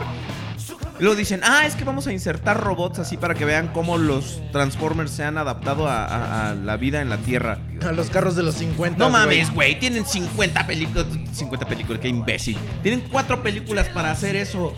Y 0.99 1.03
luego 1.03 1.15
dicen, 1.15 1.39
ah, 1.45 1.65
es 1.65 1.75
que 1.75 1.85
vamos 1.85 2.07
a 2.07 2.11
insertar 2.11 2.59
robots 2.59 2.99
así 2.99 3.15
para 3.15 3.33
que 3.33 3.45
vean 3.45 3.69
cómo 3.69 3.97
los 3.97 4.41
Transformers 4.51 5.11
se 5.11 5.23
han 5.23 5.37
adaptado 5.37 5.87
a, 5.87 6.03
a- 6.05 6.49
a 6.49 6.55
la 6.55 6.75
vida 6.75 7.01
en 7.01 7.09
la 7.09 7.17
Tierra. 7.17 7.57
A 7.87 7.91
los 7.93 8.09
carros 8.09 8.35
de 8.35 8.43
los 8.43 8.55
50. 8.55 8.97
No 8.97 9.09
mames, 9.09 9.53
güey, 9.53 9.79
tienen 9.79 10.05
50 10.05 10.67
películas. 10.67 11.05
50 11.31 11.65
películas, 11.67 12.01
qué 12.01 12.09
imbécil. 12.09 12.57
Tienen 12.83 13.01
cuatro 13.09 13.41
películas 13.41 13.87
para 13.89 14.11
hacer 14.11 14.35
eso. 14.35 14.73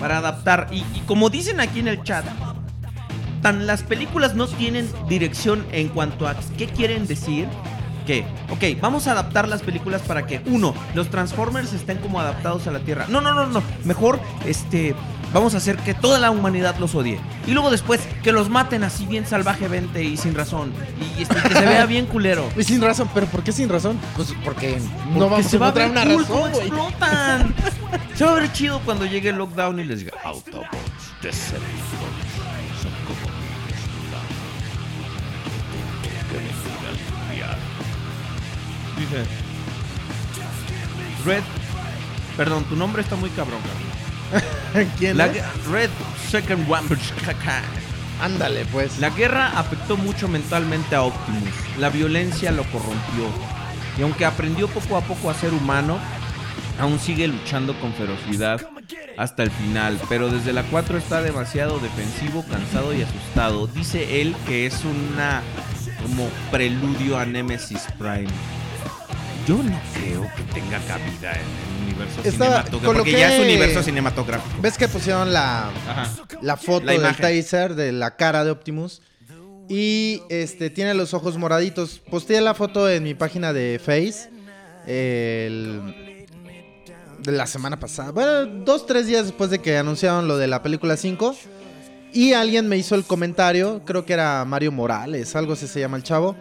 Para 0.00 0.18
adaptar. 0.18 0.68
Y, 0.72 0.78
y 0.94 1.02
como 1.06 1.28
dicen 1.28 1.60
aquí 1.60 1.80
en 1.80 1.88
el 1.88 2.02
chat, 2.02 2.24
tan 3.42 3.66
las 3.66 3.82
películas 3.82 4.34
no 4.34 4.46
tienen 4.46 4.88
dirección 5.06 5.66
en 5.72 5.88
cuanto 5.88 6.26
a 6.28 6.34
qué 6.56 6.66
quieren 6.68 7.06
decir. 7.06 7.46
Que, 8.06 8.24
ok, 8.50 8.80
vamos 8.80 9.06
a 9.06 9.12
adaptar 9.12 9.48
las 9.48 9.62
películas 9.62 10.02
para 10.02 10.26
que, 10.26 10.40
uno, 10.46 10.74
los 10.94 11.08
Transformers 11.08 11.72
estén 11.72 11.98
como 11.98 12.20
adaptados 12.20 12.66
a 12.66 12.72
la 12.72 12.80
Tierra. 12.80 13.06
No, 13.08 13.20
no, 13.20 13.32
no, 13.34 13.46
no. 13.46 13.62
Mejor, 13.84 14.20
este, 14.44 14.94
vamos 15.32 15.54
a 15.54 15.58
hacer 15.58 15.76
que 15.76 15.94
toda 15.94 16.18
la 16.18 16.30
humanidad 16.30 16.76
los 16.78 16.94
odie. 16.94 17.18
Y 17.46 17.52
luego 17.52 17.70
después, 17.70 18.00
que 18.22 18.32
los 18.32 18.48
maten 18.48 18.84
así 18.84 19.06
bien 19.06 19.26
salvajemente 19.26 20.02
y 20.02 20.16
sin 20.16 20.34
razón. 20.34 20.72
Y 21.18 21.22
este, 21.22 21.34
que 21.34 21.54
se 21.54 21.64
vea 21.64 21.86
bien 21.86 22.06
culero. 22.06 22.48
Y 22.56 22.64
sin 22.64 22.80
razón, 22.80 23.08
pero 23.12 23.26
¿por 23.26 23.42
qué 23.42 23.52
sin 23.52 23.68
razón? 23.68 23.98
Pues 24.14 24.34
porque 24.44 24.78
no 25.14 25.28
vamos 25.28 25.46
se 25.46 25.58
va 25.58 25.66
a 25.66 25.70
encontrar 25.70 25.90
una 25.90 26.14
cool 26.14 26.22
razón, 26.22 26.50
explotan. 26.54 27.54
se 28.14 28.24
va 28.24 28.30
a 28.32 28.34
ver 28.34 28.52
chido 28.52 28.80
cuando 28.84 29.04
llegue 29.04 29.30
el 29.30 29.36
lockdown 29.36 29.80
y 29.80 29.84
les 29.84 30.00
diga 30.00 30.12
Autobots, 30.22 30.68
Decepticons, 31.22 32.31
Dice 39.02 39.24
Red. 41.24 41.42
Perdón, 42.36 42.64
tu 42.64 42.76
nombre 42.76 43.02
está 43.02 43.16
muy 43.16 43.30
cabrón, 43.30 43.60
cabrón. 43.62 44.88
¿Quién 44.98 45.18
La 45.18 45.26
es? 45.26 45.66
Red 45.66 45.90
Second 46.30 46.70
One. 46.70 46.86
Ándale, 48.20 48.64
pues. 48.66 48.98
La 48.98 49.10
guerra 49.10 49.58
afectó 49.58 49.96
mucho 49.96 50.28
mentalmente 50.28 50.94
a 50.94 51.02
Optimus. 51.02 51.52
La 51.78 51.90
violencia 51.90 52.52
lo 52.52 52.62
corrompió. 52.64 53.28
Y 53.98 54.02
aunque 54.02 54.24
aprendió 54.24 54.68
poco 54.68 54.96
a 54.96 55.00
poco 55.00 55.30
a 55.30 55.34
ser 55.34 55.52
humano, 55.52 55.98
aún 56.78 56.98
sigue 57.00 57.26
luchando 57.26 57.78
con 57.80 57.92
ferocidad 57.94 58.66
hasta 59.18 59.42
el 59.42 59.50
final. 59.50 59.98
Pero 60.08 60.28
desde 60.28 60.52
la 60.52 60.62
4 60.62 60.96
está 60.96 61.20
demasiado 61.22 61.80
defensivo, 61.80 62.44
cansado 62.48 62.94
y 62.94 63.02
asustado. 63.02 63.66
Dice 63.66 64.22
él 64.22 64.36
que 64.46 64.66
es 64.66 64.84
una 64.84 65.42
como 66.02 66.28
preludio 66.50 67.18
a 67.18 67.26
Nemesis 67.26 67.86
Prime. 67.98 68.28
Yo 69.46 69.56
no 69.62 69.80
creo 69.94 70.22
que 70.36 70.42
tenga 70.54 70.78
cabida 70.86 71.32
en 71.32 71.40
el 71.40 71.82
universo 71.84 72.20
Estaba- 72.22 72.62
cinematográfico. 72.62 72.92
Porque 72.92 73.12
ya 73.12 73.28
es 73.28 73.32
coloqué- 73.40 73.42
universo 73.42 73.82
cinematográfico. 73.82 74.62
¿Ves 74.62 74.78
que 74.78 74.88
pusieron 74.88 75.32
la, 75.32 75.68
Ajá. 75.68 76.10
la 76.40 76.56
foto 76.56 76.86
La 76.86 76.92
del 76.92 77.00
imagen. 77.00 77.22
taser 77.42 77.74
de 77.74 77.92
la 77.92 78.16
cara 78.16 78.44
de 78.44 78.50
Optimus? 78.52 79.02
Y 79.68 80.22
este 80.28 80.70
tiene 80.70 80.94
los 80.94 81.14
ojos 81.14 81.38
moraditos. 81.38 82.00
Posteé 82.10 82.40
la 82.40 82.54
foto 82.54 82.88
en 82.90 83.02
mi 83.02 83.14
página 83.14 83.52
de 83.52 83.80
Face. 83.84 84.30
el- 84.86 86.26
de 87.20 87.30
la 87.32 87.46
semana 87.46 87.78
pasada. 87.78 88.10
Bueno, 88.10 88.46
dos, 88.64 88.84
tres 88.84 89.06
días 89.06 89.26
después 89.26 89.48
de 89.50 89.60
que 89.60 89.76
anunciaron 89.78 90.26
lo 90.26 90.36
de 90.36 90.48
la 90.48 90.60
película 90.60 90.96
5. 90.96 91.36
Y 92.12 92.32
alguien 92.32 92.68
me 92.68 92.76
hizo 92.76 92.96
el 92.96 93.04
comentario, 93.04 93.82
creo 93.84 94.04
que 94.04 94.12
era 94.12 94.44
Mario 94.44 94.72
Morales, 94.72 95.34
algo 95.36 95.52
así 95.52 95.68
se 95.68 95.78
llama 95.78 95.96
el 95.96 96.02
chavo. 96.02 96.34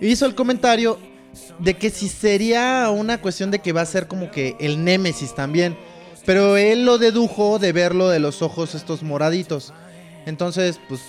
Hizo 0.00 0.26
el 0.26 0.34
comentario 0.34 0.98
de 1.58 1.74
que 1.74 1.90
si 1.90 2.08
sería 2.08 2.90
una 2.90 3.20
cuestión 3.20 3.50
de 3.50 3.60
que 3.60 3.72
va 3.72 3.80
a 3.82 3.86
ser 3.86 4.06
como 4.08 4.30
que 4.30 4.56
el 4.60 4.84
Némesis 4.84 5.34
también. 5.34 5.76
Pero 6.24 6.56
él 6.56 6.84
lo 6.84 6.98
dedujo 6.98 7.58
de 7.58 7.72
verlo 7.72 8.08
de 8.08 8.18
los 8.18 8.42
ojos 8.42 8.74
estos 8.74 9.02
moraditos. 9.02 9.72
Entonces, 10.26 10.80
pues, 10.88 11.00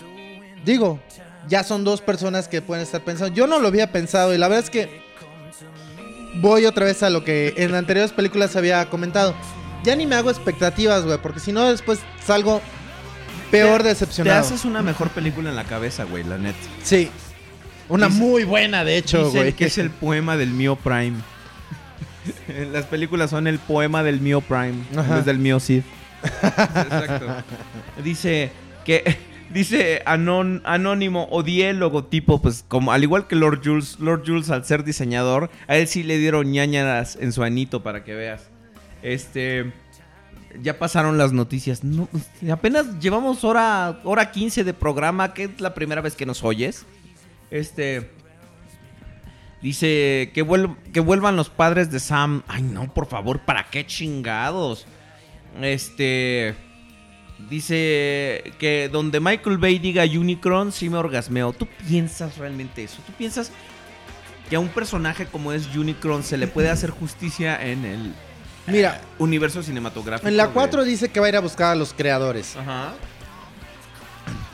digo, 0.64 1.00
ya 1.48 1.64
son 1.64 1.84
dos 1.84 2.02
personas 2.02 2.48
que 2.48 2.62
pueden 2.62 2.84
estar 2.84 3.02
pensando. 3.04 3.34
Yo 3.34 3.48
no 3.48 3.60
lo 3.60 3.68
había 3.68 3.92
pensado 3.92 4.34
y 4.36 4.38
la 4.38 4.48
verdad 4.48 4.66
es 4.66 4.70
que 4.70 5.02
voy 6.36 6.66
otra 6.66 6.86
vez 6.86 7.02
a 7.04 7.10
lo 7.10 7.24
que 7.24 7.54
en 7.58 7.74
anteriores 7.74 8.12
películas 8.12 8.56
había 8.56 8.88
comentado. 8.90 9.34
Ya 9.84 9.96
ni 9.96 10.06
me 10.06 10.16
hago 10.16 10.30
expectativas, 10.30 11.04
güey, 11.06 11.18
porque 11.20 11.40
si 11.40 11.52
no 11.52 11.64
después 11.66 12.00
salgo 12.26 12.62
peor 13.50 13.82
Te 13.82 13.90
decepcionado. 13.90 14.40
haces 14.40 14.66
una 14.66 14.82
mejor 14.82 15.10
película 15.10 15.50
en 15.50 15.56
la 15.56 15.64
cabeza, 15.64 16.04
güey, 16.04 16.24
la 16.24 16.38
neta. 16.38 16.58
Sí. 16.84 17.10
Una 17.90 18.08
Dice- 18.08 18.20
muy 18.20 18.44
buena, 18.44 18.84
de 18.84 18.98
hecho, 18.98 19.26
Dicen 19.26 19.42
güey. 19.42 19.54
que 19.54 19.66
es 19.66 19.78
el 19.78 19.90
poema 19.90 20.36
del 20.38 20.50
mío 20.52 20.76
Prime. 20.76 21.16
Las 22.72 22.86
películas 22.86 23.30
son 23.30 23.48
el 23.48 23.60
poema 23.60 24.04
del 24.04 24.20
mío 24.20 24.42
Prime, 24.42 24.76
Ajá. 24.96 25.16
vez 25.18 25.26
del 25.26 25.40
mío 25.40 25.60
Sid. 25.60 25.82
Exacto. 26.24 27.28
Dice 28.04 28.52
que 28.86 29.18
dice 29.54 30.02
anon- 30.06 30.62
anónimo 30.66 31.28
odié 31.32 31.70
el 31.70 31.80
logotipo, 31.80 32.42
pues 32.42 32.66
como 32.68 32.92
al 32.92 33.04
igual 33.04 33.28
que 33.28 33.36
Lord 33.36 33.62
Jules, 33.64 33.98
Lord 34.00 34.24
Jules 34.26 34.50
al 34.50 34.66
ser 34.66 34.84
diseñador, 34.84 35.50
a 35.68 35.78
él 35.78 35.88
sí 35.88 36.04
le 36.04 36.18
dieron 36.18 36.52
ñañaras 36.52 37.18
en 37.22 37.32
su 37.32 37.44
anito 37.44 37.84
para 37.84 38.04
que 38.04 38.14
veas. 38.16 38.50
Este. 39.02 39.72
Ya 40.62 40.80
pasaron 40.80 41.18
las 41.20 41.34
noticias. 41.34 41.84
No, 41.84 42.10
apenas 42.52 43.00
llevamos 43.00 43.44
hora, 43.44 44.00
hora 44.04 44.32
15 44.32 44.64
de 44.64 44.74
programa, 44.74 45.34
que 45.34 45.44
es 45.44 45.62
la 45.62 45.74
primera 45.76 46.02
vez 46.02 46.16
que 46.16 46.26
nos 46.26 46.44
oyes. 46.44 46.86
Este. 47.52 48.12
Dice 49.62 50.32
que, 50.34 50.46
vuel- 50.46 50.76
que 50.94 51.00
vuelvan 51.00 51.36
los 51.36 51.50
padres 51.50 51.90
de 51.92 52.00
Sam. 52.00 52.44
Ay, 52.48 52.62
no, 52.62 52.94
por 52.94 53.08
favor, 53.08 53.40
¿para 53.40 53.64
qué 53.70 53.86
chingados? 53.86 54.86
Este. 55.62 56.56
Dice 57.50 58.52
que 58.60 58.90
donde 58.92 59.20
Michael 59.20 59.58
Bay 59.60 59.78
diga 59.80 60.04
Unicron, 60.04 60.72
sí 60.72 60.90
me 60.90 60.98
orgasmeo. 60.98 61.54
¿Tú 61.54 61.68
piensas 61.88 62.38
realmente 62.38 62.84
eso? 62.84 62.98
¿Tú 63.06 63.14
piensas 63.14 63.52
que 64.50 64.56
a 64.56 64.60
un 64.60 64.70
personaje 64.70 65.26
como 65.28 65.54
es 65.54 65.68
Unicron 65.76 66.24
se 66.24 66.38
le 66.38 66.48
puede 66.48 66.70
hacer 66.70 66.90
justicia 66.90 67.64
en 67.64 67.86
el 67.86 68.14
Mira, 68.66 69.02
universo 69.20 69.62
cinematográfico? 69.62 70.28
en 70.28 70.36
la 70.38 70.48
de- 70.48 70.54
4 70.54 70.84
dice 70.84 71.10
que 71.10 71.20
va 71.20 71.28
a 71.28 71.30
ir 71.30 71.36
a 71.36 71.42
buscar 71.42 71.74
a 71.74 71.76
los 71.76 71.94
creadores. 71.94 72.56
Ajá. 72.56 72.94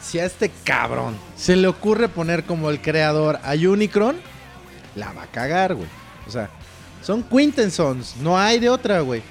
Si 0.03 0.19
a 0.19 0.25
este 0.25 0.51
cabrón 0.63 1.17
se 1.35 1.55
le 1.55 1.67
ocurre 1.67 2.09
poner 2.09 2.43
como 2.43 2.69
el 2.69 2.81
creador 2.81 3.39
a 3.43 3.53
Unicron, 3.53 4.17
la 4.95 5.11
va 5.13 5.23
a 5.23 5.27
cagar, 5.27 5.75
güey. 5.75 5.87
O 6.27 6.31
sea, 6.31 6.49
son 7.01 7.23
Quintensons, 7.23 8.17
no 8.17 8.37
hay 8.37 8.59
de 8.59 8.69
otra, 8.69 8.99
güey. 8.99 9.23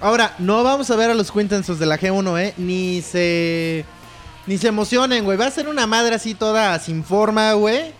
Ahora, 0.00 0.34
no 0.38 0.62
vamos 0.62 0.90
a 0.90 0.96
ver 0.96 1.10
a 1.10 1.14
los 1.14 1.32
Quintensons 1.32 1.78
de 1.78 1.86
la 1.86 1.98
G1, 1.98 2.40
¿eh? 2.40 2.54
Ni 2.56 3.02
se... 3.02 3.84
Ni 4.46 4.56
se 4.56 4.68
emocionen, 4.68 5.24
güey. 5.24 5.36
Va 5.36 5.46
a 5.46 5.50
ser 5.50 5.68
una 5.68 5.86
madre 5.86 6.14
así 6.14 6.34
toda 6.34 6.78
sin 6.78 7.04
forma, 7.04 7.52
güey. 7.54 7.92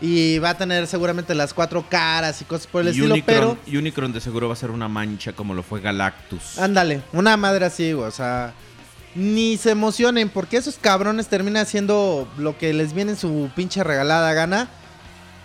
Y 0.00 0.38
va 0.38 0.50
a 0.50 0.54
tener 0.56 0.86
seguramente 0.86 1.34
las 1.34 1.52
cuatro 1.52 1.84
caras 1.88 2.40
y 2.40 2.44
cosas 2.44 2.66
por 2.66 2.82
el 2.82 2.88
Y 2.88 2.90
estilo, 2.90 3.14
Unicron, 3.14 3.58
pero... 3.66 3.78
Unicron 3.78 4.12
de 4.12 4.20
seguro 4.20 4.48
va 4.48 4.54
a 4.54 4.56
ser 4.56 4.70
una 4.70 4.88
mancha 4.88 5.32
como 5.32 5.54
lo 5.54 5.62
fue 5.62 5.80
Galactus. 5.80 6.58
Ándale, 6.58 7.02
una 7.12 7.36
madre 7.36 7.66
así, 7.66 7.92
güey. 7.92 8.06
O 8.06 8.10
sea, 8.10 8.54
ni 9.14 9.56
se 9.56 9.70
emocionen 9.70 10.28
porque 10.28 10.56
esos 10.56 10.76
cabrones 10.76 11.28
terminan 11.28 11.62
haciendo 11.62 12.28
lo 12.36 12.58
que 12.58 12.72
les 12.72 12.92
viene 12.92 13.12
en 13.12 13.18
su 13.18 13.50
pinche 13.54 13.84
regalada 13.84 14.32
gana. 14.32 14.68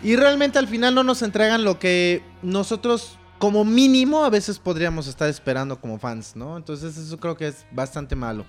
Y 0.01 0.15
realmente 0.15 0.59
al 0.59 0.67
final 0.67 0.95
no 0.95 1.03
nos 1.03 1.21
entregan 1.21 1.63
lo 1.63 1.77
que 1.77 2.23
nosotros 2.41 3.17
como 3.37 3.65
mínimo 3.65 4.23
a 4.23 4.29
veces 4.29 4.59
podríamos 4.59 5.07
estar 5.07 5.29
esperando 5.29 5.79
como 5.79 5.99
fans, 5.99 6.35
¿no? 6.35 6.57
Entonces 6.57 6.97
eso 6.97 7.17
creo 7.17 7.35
que 7.35 7.47
es 7.47 7.65
bastante 7.71 8.15
malo. 8.15 8.45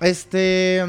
Este... 0.00 0.84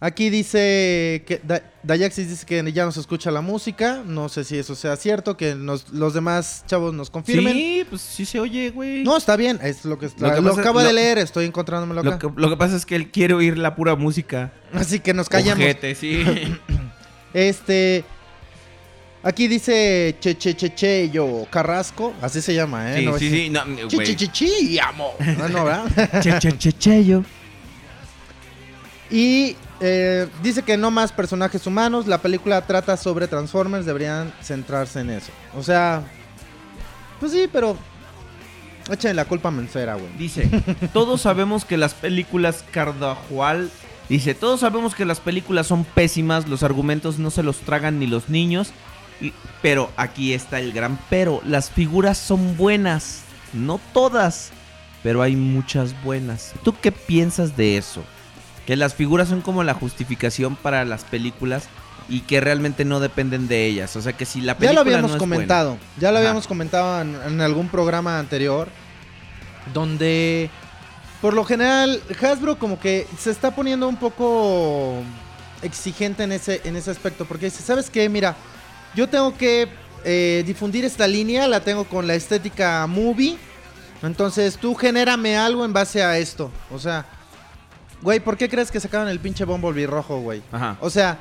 Aquí 0.00 0.30
dice 0.30 1.24
que 1.26 1.40
Da- 1.42 1.60
Dayaxis 1.82 2.28
dice 2.28 2.46
que 2.46 2.72
ya 2.72 2.84
nos 2.84 2.96
escucha 2.96 3.32
la 3.32 3.40
música. 3.40 4.00
No 4.06 4.28
sé 4.28 4.44
si 4.44 4.56
eso 4.56 4.76
sea 4.76 4.94
cierto, 4.94 5.36
que 5.36 5.56
nos- 5.56 5.88
los 5.90 6.14
demás 6.14 6.62
chavos 6.68 6.94
nos 6.94 7.10
confirmen. 7.10 7.52
Sí, 7.52 7.84
pues 7.90 8.02
sí 8.02 8.24
se 8.24 8.38
oye, 8.38 8.70
güey. 8.70 9.02
No, 9.02 9.16
está 9.16 9.34
bien, 9.36 9.58
es 9.60 9.84
lo 9.84 9.98
que, 9.98 10.08
Lo 10.18 10.28
lo 10.28 10.34
que 10.36 10.42
pasa- 10.50 10.60
acabo 10.60 10.80
de 10.80 10.92
leer, 10.92 11.18
estoy 11.18 11.46
encontrándomelo 11.46 12.00
acá. 12.00 12.10
lo, 12.10 12.18
que, 12.18 12.40
lo 12.40 12.48
que 12.48 12.56
pasa 12.56 12.76
es 12.76 12.86
que 12.86 12.94
él 12.94 13.10
quiere 13.10 13.34
oír 13.34 13.58
la 13.58 13.74
pura 13.74 13.96
música. 13.96 14.52
Así 14.72 15.00
que 15.00 15.12
nos 15.14 15.28
callamos. 15.28 15.64
Ojete, 15.64 15.94
sí. 15.96 16.22
Este 17.34 18.04
aquí 19.22 19.48
dice 19.48 20.16
Che 20.20 20.38
Che 20.38 20.54
Che 20.56 20.74
Che 20.74 21.10
yo 21.10 21.46
Carrasco, 21.50 22.14
así 22.22 22.40
se 22.40 22.54
llama, 22.54 22.94
¿eh? 22.94 22.98
sí, 23.00 23.04
No 23.04 23.18
sí, 23.18 23.30
sí. 23.30 23.50
No, 23.50 23.64
Chi 23.88 23.96
güey. 23.96 24.06
Chi 24.06 24.28
Chi 24.28 24.28
Chi, 24.28 24.78
amo. 24.78 25.12
Ah, 25.20 25.48
no, 25.48 25.64
¿verdad? 25.64 26.20
Che, 26.22 26.38
che, 26.38 26.56
che, 26.56 26.72
che, 26.78 27.04
yo. 27.04 27.22
Y 29.10 29.56
eh, 29.80 30.28
dice 30.42 30.62
que 30.62 30.76
no 30.76 30.90
más 30.90 31.12
personajes 31.12 31.66
humanos. 31.66 32.06
La 32.06 32.18
película 32.18 32.60
trata 32.66 32.96
sobre 32.96 33.28
Transformers. 33.28 33.86
Deberían 33.86 34.32
centrarse 34.42 35.00
en 35.00 35.10
eso. 35.10 35.30
O 35.56 35.62
sea, 35.62 36.02
pues 37.20 37.32
sí, 37.32 37.48
pero 37.52 37.76
échenle 38.90 39.14
la 39.14 39.24
culpa 39.24 39.48
a 39.48 39.52
Mencera, 39.52 39.94
güey. 39.94 40.08
Dice, 40.18 40.48
todos 40.92 41.20
sabemos 41.22 41.64
que 41.64 41.76
las 41.76 41.94
películas 41.94 42.64
Cardajual... 42.70 43.70
Dice, 44.08 44.34
todos 44.34 44.60
sabemos 44.60 44.94
que 44.94 45.04
las 45.04 45.20
películas 45.20 45.66
son 45.66 45.84
pésimas, 45.84 46.48
los 46.48 46.62
argumentos 46.62 47.18
no 47.18 47.30
se 47.30 47.42
los 47.42 47.58
tragan 47.58 47.98
ni 47.98 48.06
los 48.06 48.30
niños, 48.30 48.70
y- 49.20 49.34
pero 49.60 49.90
aquí 49.98 50.32
está 50.32 50.60
el 50.60 50.72
gran 50.72 50.98
pero, 51.10 51.42
las 51.44 51.68
figuras 51.70 52.16
son 52.16 52.56
buenas, 52.56 53.20
no 53.52 53.78
todas, 53.92 54.48
pero 55.02 55.20
hay 55.20 55.36
muchas 55.36 55.92
buenas. 56.02 56.54
¿Tú 56.64 56.74
qué 56.80 56.90
piensas 56.90 57.54
de 57.54 57.76
eso? 57.76 58.02
Que 58.68 58.76
las 58.76 58.92
figuras 58.92 59.30
son 59.30 59.40
como 59.40 59.64
la 59.64 59.72
justificación 59.72 60.54
para 60.54 60.84
las 60.84 61.04
películas 61.04 61.70
y 62.06 62.20
que 62.20 62.38
realmente 62.38 62.84
no 62.84 63.00
dependen 63.00 63.48
de 63.48 63.64
ellas. 63.64 63.96
O 63.96 64.02
sea 64.02 64.12
que 64.12 64.26
si 64.26 64.42
la 64.42 64.52
Ya 64.52 64.58
película 64.58 64.74
lo 64.74 64.80
habíamos 64.82 65.12
no 65.12 65.16
comentado, 65.16 65.78
ya 65.98 66.10
lo 66.10 66.18
Ajá. 66.18 66.26
habíamos 66.26 66.46
comentado 66.46 67.00
en, 67.00 67.16
en 67.26 67.40
algún 67.40 67.70
programa 67.70 68.18
anterior, 68.18 68.68
donde 69.72 70.50
por 71.22 71.32
lo 71.32 71.46
general 71.46 72.02
Hasbro 72.20 72.58
como 72.58 72.78
que 72.78 73.06
se 73.18 73.30
está 73.30 73.54
poniendo 73.54 73.88
un 73.88 73.96
poco 73.96 75.02
exigente 75.62 76.24
en 76.24 76.32
ese, 76.32 76.60
en 76.64 76.76
ese 76.76 76.90
aspecto, 76.90 77.24
porque 77.24 77.46
dice, 77.46 77.62
¿sabes 77.62 77.88
qué? 77.88 78.06
Mira, 78.10 78.36
yo 78.94 79.08
tengo 79.08 79.34
que 79.34 79.66
eh, 80.04 80.44
difundir 80.46 80.84
esta 80.84 81.08
línea, 81.08 81.48
la 81.48 81.60
tengo 81.60 81.84
con 81.84 82.06
la 82.06 82.16
estética 82.16 82.86
movie, 82.86 83.38
entonces 84.02 84.58
tú 84.58 84.74
genérame 84.74 85.38
algo 85.38 85.64
en 85.64 85.72
base 85.72 86.02
a 86.02 86.18
esto, 86.18 86.50
o 86.70 86.78
sea, 86.78 87.06
güey, 88.02 88.20
¿por 88.20 88.36
qué 88.36 88.48
crees 88.48 88.70
que 88.70 88.80
sacaron 88.80 89.08
el 89.08 89.20
pinche 89.20 89.44
Bumblebee 89.44 89.86
rojo, 89.86 90.20
güey? 90.20 90.42
Ajá. 90.52 90.76
O 90.80 90.90
sea, 90.90 91.18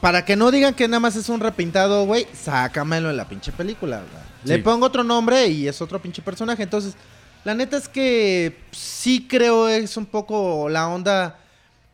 para 0.00 0.24
que 0.24 0.36
no 0.36 0.50
digan 0.50 0.74
que 0.74 0.88
nada 0.88 1.00
más 1.00 1.16
es 1.16 1.28
un 1.28 1.40
repintado, 1.40 2.04
güey, 2.06 2.26
sácamelo 2.32 3.10
en 3.10 3.16
la 3.16 3.28
pinche 3.28 3.52
película. 3.52 3.98
güey. 3.98 4.56
Le 4.58 4.62
pongo 4.62 4.86
otro 4.86 5.02
nombre 5.04 5.48
y 5.48 5.66
es 5.68 5.80
otro 5.82 6.00
pinche 6.00 6.22
personaje. 6.22 6.62
Entonces, 6.62 6.94
la 7.44 7.54
neta 7.54 7.76
es 7.76 7.88
que 7.88 8.58
sí 8.72 9.26
creo 9.28 9.68
es 9.68 9.96
un 9.96 10.06
poco 10.06 10.68
la 10.68 10.88
onda 10.88 11.38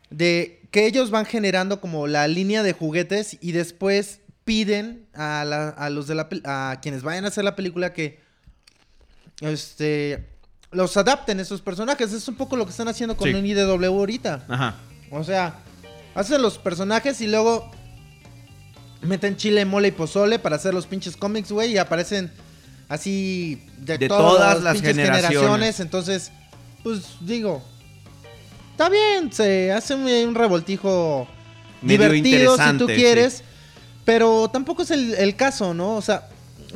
de 0.09 0.61
que 0.71 0.85
ellos 0.85 1.09
van 1.11 1.25
generando 1.25 1.79
como 1.81 2.07
la 2.07 2.27
línea 2.27 2.61
de 2.63 2.73
juguetes 2.73 3.37
y 3.41 3.51
después 3.53 4.19
piden 4.43 5.05
a, 5.13 5.45
la- 5.45 5.69
a 5.69 5.89
los 5.89 6.07
de 6.07 6.15
la 6.15 6.27
a 6.45 6.79
quienes 6.81 7.01
vayan 7.03 7.25
a 7.25 7.29
hacer 7.29 7.43
la 7.43 7.55
película 7.55 7.93
que 7.93 8.19
este 9.41 10.29
los 10.73 10.95
adapten 10.97 11.39
esos 11.39 11.61
personajes. 11.61 12.11
Es 12.13 12.27
un 12.27 12.35
poco 12.35 12.55
lo 12.55 12.65
que 12.65 12.71
están 12.71 12.87
haciendo 12.87 13.15
con 13.17 13.29
Sí. 13.29 13.33
un 13.35 13.45
IDW 13.45 13.85
ahorita. 13.85 14.45
Ajá. 14.47 14.75
O 15.11 15.23
sea, 15.23 15.55
hacen 16.15 16.41
los 16.41 16.57
personajes 16.57 17.21
y 17.21 17.27
luego 17.27 17.69
meten 19.01 19.35
chile, 19.37 19.65
mole 19.65 19.89
y 19.89 19.91
pozole 19.91 20.39
para 20.39 20.55
hacer 20.55 20.73
los 20.73 20.85
pinches 20.87 21.17
cómics, 21.17 21.51
güey, 21.51 21.73
y 21.73 21.77
aparecen 21.77 22.31
así 22.89 23.63
de, 23.79 23.97
De 23.97 24.07
todas 24.07 24.21
todas 24.35 24.63
las 24.63 24.73
pinches 24.73 24.95
generaciones. 24.95 25.79
Entonces, 25.79 26.31
pues 26.83 27.01
digo, 27.21 27.61
está 28.71 28.89
bien, 28.89 29.31
se 29.31 29.71
hace 29.71 29.95
un, 29.95 30.07
un 30.07 30.35
revoltijo 30.35 31.27
Medio 31.81 31.97
divertido 32.09 32.57
si 32.57 32.77
tú 32.77 32.85
quieres, 32.87 33.43
pero 34.05 34.49
tampoco 34.51 34.83
es 34.83 34.91
el, 34.91 35.13
el 35.15 35.35
caso, 35.35 35.73
¿no? 35.73 35.95
O 35.97 36.01
sea, 36.01 36.29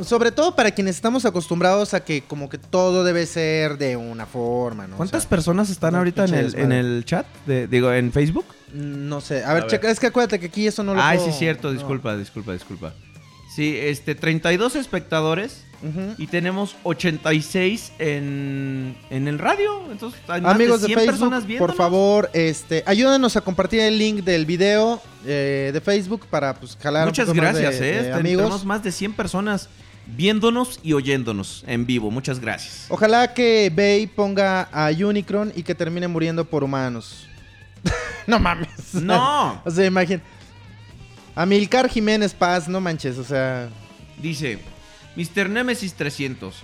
sobre 0.04 0.32
todo 0.32 0.56
para 0.56 0.72
quienes 0.72 0.96
estamos 0.96 1.26
acostumbrados 1.26 1.94
a 1.94 2.04
que 2.04 2.22
como 2.22 2.50
que 2.50 2.58
todo 2.58 3.04
debe 3.04 3.26
ser 3.26 3.78
de 3.78 3.96
una 3.98 4.26
forma, 4.26 4.88
¿no? 4.88 4.96
O 4.96 4.98
¿Cuántas 4.98 5.24
sea, 5.24 5.30
personas 5.30 5.70
están 5.70 5.94
no, 5.94 6.00
ahorita 6.00 6.26
en 6.26 6.34
el, 6.34 6.56
en 6.56 6.72
el 6.72 7.04
chat? 7.06 7.26
De- 7.46 7.68
digo, 7.68 7.92
en 7.92 8.12
Facebook. 8.12 8.46
No 8.74 9.22
sé, 9.22 9.44
a 9.44 9.54
ver, 9.54 9.64
ver. 9.64 9.72
checa, 9.72 9.90
es 9.90 10.00
que 10.00 10.08
acuérdate 10.08 10.40
que 10.40 10.48
aquí 10.48 10.68
eso 10.68 10.84
no 10.84 10.94
lo 10.94 11.02
Ay, 11.02 11.18
puedo- 11.18 11.32
sí, 11.32 11.38
cierto, 11.40 11.68
no. 11.70 11.74
disculpa, 11.74 12.16
disculpa, 12.18 12.54
disculpa. 12.54 12.94
Sí, 13.56 13.76
este, 13.76 14.14
32 14.14 14.76
espectadores 14.76 15.64
Ujú. 15.82 16.14
y 16.20 16.28
tenemos 16.28 16.76
86 16.84 17.92
en, 17.98 18.96
en 19.10 19.28
el 19.28 19.40
radio. 19.40 19.92
Entonces, 19.92 20.20
hay 20.28 20.42
más 20.42 20.54
Amigos 20.56 20.82
de, 20.82 20.88
100 20.88 21.00
Facebook, 21.00 21.30
personas 21.30 21.44
por 21.58 21.74
favor, 21.76 22.30
este, 22.34 22.84
ayúdenos 22.86 23.36
a 23.36 23.42
compartir 23.42 23.80
el 23.80 23.98
link 23.98 24.24
del 24.24 24.46
video 24.46 25.02
eh, 25.26 25.72
de 25.74 25.82
Facebook 25.82 26.28
para 26.30 26.54
pues 26.54 26.78
jalar 26.82 27.04
un 27.04 27.10
Muchas 27.10 27.26
poco 27.28 27.38
más 27.42 27.58
gracias, 27.58 27.80
de- 27.80 27.90
eh. 27.90 27.96
de 27.98 28.04
Ten- 28.10 28.14
amigos. 28.14 28.44
Tenemos 28.44 28.66
más 28.66 28.84
de 28.84 28.92
100 28.92 29.14
personas 29.14 29.70
viéndonos 30.16 30.80
y 30.84 30.94
oyéndonos 30.94 31.64
en 31.68 31.86
vivo. 31.86 32.12
Muchas 32.12 32.40
gracias. 32.40 32.86
Ojalá 32.90 33.34
que 33.34 33.72
Bay 33.76 34.08
ponga 34.08 34.64
a 34.72 34.92
Unicron 34.92 35.52
y 35.56 35.64
que 35.64 35.76
termine 35.76 36.08
muriendo 36.08 36.46
por 36.46 36.64
humanos. 36.64 37.28
no 38.28 38.40
mames. 38.40 38.94
No. 38.94 39.62
o 39.66 39.72
sea, 39.72 39.86
imagínate. 39.86 40.26
A 41.36 41.46
Milcar 41.46 41.88
Jiménez 41.90 42.34
Paz, 42.34 42.68
no 42.68 42.82
manches, 42.82 43.18
o 43.18 43.24
sea. 43.24 43.70
Dice, 44.22 44.60
Mr. 45.16 45.50
Nemesis 45.50 45.94
300. 45.94 46.64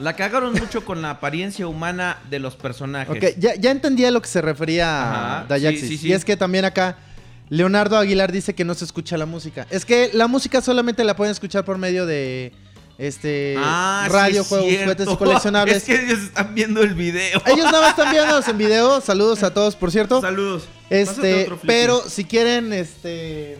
La 0.00 0.14
cagaron 0.14 0.54
mucho 0.54 0.84
con 0.84 1.02
la 1.02 1.10
apariencia 1.10 1.66
humana 1.66 2.18
de 2.30 2.38
los 2.38 2.56
personajes. 2.56 3.16
Ok, 3.16 3.38
ya, 3.38 3.54
ya 3.56 3.70
entendí 3.70 4.04
a 4.04 4.10
lo 4.10 4.22
que 4.22 4.28
se 4.28 4.40
refería 4.40 5.38
Ajá, 5.38 5.46
Dayaxis. 5.48 5.80
sí, 5.80 5.88
sí, 5.88 5.98
sí. 5.98 6.08
Y 6.08 6.12
es 6.12 6.24
que 6.24 6.36
también 6.36 6.64
acá 6.64 6.98
Leonardo 7.48 7.96
Aguilar 7.96 8.30
dice 8.30 8.54
que 8.54 8.64
no 8.64 8.74
se 8.74 8.84
escucha 8.84 9.16
la 9.16 9.26
música. 9.26 9.66
Es 9.70 9.84
que 9.84 10.10
la 10.12 10.28
música 10.28 10.60
solamente 10.60 11.02
la 11.04 11.16
pueden 11.16 11.32
escuchar 11.32 11.64
por 11.64 11.78
medio 11.78 12.06
de 12.06 12.52
este 12.98 13.54
Ah, 13.56 14.04
sí 14.06 14.12
radio, 14.12 14.40
es 14.42 14.46
juegos, 14.48 14.68
cierto. 14.68 14.84
juguetes 14.84 15.08
y 15.12 15.16
coleccionables. 15.16 15.76
Es 15.76 15.84
que 15.84 16.04
ellos 16.04 16.18
están 16.18 16.54
viendo 16.54 16.82
el 16.82 16.94
video. 16.94 17.40
Ellos 17.46 17.64
nada 17.66 17.80
más 17.80 17.90
están 17.90 18.10
viéndonos 18.12 18.46
en 18.48 18.58
video. 18.58 19.00
Saludos 19.00 19.42
a 19.42 19.54
todos, 19.54 19.76
por 19.76 19.90
cierto. 19.92 20.20
Saludos. 20.20 20.64
Este, 20.90 21.48
pero 21.66 22.02
si 22.08 22.24
quieren, 22.24 22.72
este, 22.72 23.58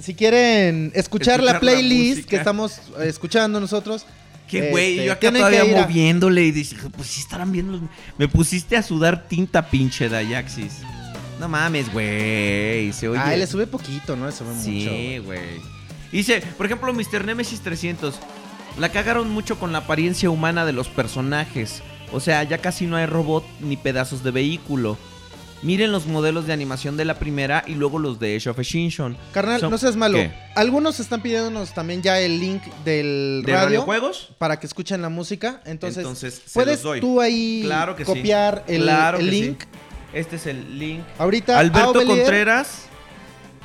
si 0.00 0.14
quieren 0.14 0.92
escuchar, 0.94 1.42
la 1.42 1.52
Escuchar 1.52 1.54
la 1.54 1.60
playlist 1.60 2.28
que 2.28 2.36
estamos 2.36 2.80
escuchando 3.02 3.60
nosotros, 3.60 4.06
Qué 4.48 4.70
güey, 4.70 4.92
Este, 4.92 5.04
yo 5.06 5.12
acá 5.12 5.20
tienen 5.20 5.42
que 5.42 5.50
todavía 5.56 5.78
a- 5.78 5.86
moviéndole 5.86 6.42
y 6.44 6.50
dije, 6.52 6.76
pues 6.94 7.08
sí 7.08 7.20
estarán 7.22 7.50
viendo. 7.50 7.72
los- 7.72 7.82
Me 8.18 8.28
pusiste 8.28 8.76
a 8.76 8.82
sudar 8.82 9.26
tinta 9.26 9.68
pinche 9.70 10.08
Dayaxis. 10.08 10.74
No 11.40 11.48
mames, 11.48 11.90
güey. 11.92 12.92
Se 12.92 13.08
oye. 13.08 13.18
Ah, 13.24 13.34
le 13.34 13.46
sube 13.46 13.66
poquito, 13.66 14.14
¿no? 14.16 14.26
Le 14.26 14.32
sube 14.32 14.50
mucho. 14.50 14.64
Sí, 14.64 15.18
güey. 15.24 15.40
Dice, 16.12 16.42
por 16.56 16.66
ejemplo, 16.66 16.92
Mr. 16.92 17.24
Nemesis 17.24 17.60
300. 17.60 18.14
La 18.78 18.88
cagaron 18.90 19.30
mucho 19.30 19.58
con 19.58 19.72
la 19.72 19.78
apariencia 19.78 20.30
humana 20.30 20.64
de 20.64 20.72
los 20.72 20.88
personajes. 20.88 21.82
O 22.12 22.20
sea, 22.20 22.42
ya 22.42 22.58
casi 22.58 22.86
no 22.86 22.96
hay 22.96 23.06
robot 23.06 23.44
ni 23.60 23.76
pedazos 23.76 24.22
de 24.24 24.30
vehículo. 24.30 24.96
Miren 25.62 25.92
los 25.92 26.06
modelos 26.06 26.46
de 26.46 26.52
animación 26.52 26.96
de 26.98 27.06
la 27.06 27.14
primera 27.18 27.64
y 27.66 27.74
luego 27.74 27.98
los 27.98 28.18
de 28.20 28.36
Age 28.36 28.50
of 28.50 28.58
Extinction. 28.58 29.16
Carnal, 29.32 29.60
Son- 29.60 29.70
no 29.70 29.78
seas 29.78 29.96
malo. 29.96 30.18
¿Qué? 30.18 30.30
Algunos 30.56 31.00
están 31.00 31.22
pidiéndonos 31.22 31.72
también 31.72 32.02
ya 32.02 32.20
el 32.20 32.38
link 32.38 32.62
del 32.84 33.42
¿De 33.46 33.52
radio 33.52 33.64
radiojuegos? 33.66 34.32
para 34.36 34.60
que 34.60 34.66
escuchen 34.66 35.00
la 35.00 35.08
música. 35.08 35.62
Entonces, 35.64 36.42
puedes 36.52 36.82
tú 37.00 37.20
ahí 37.20 37.62
Claro 37.64 37.96
que 37.96 38.04
sí. 38.04 38.12
copiar 38.12 38.64
el, 38.66 38.82
Claro 38.82 39.18
el 39.18 39.24
que 39.30 39.30
sí. 39.34 39.42
link. 39.42 39.62
Este 40.12 40.36
es 40.36 40.46
el 40.46 40.78
link. 40.78 41.02
Ahorita, 41.18 41.58
Alberto 41.58 42.04
Contreras, 42.04 42.82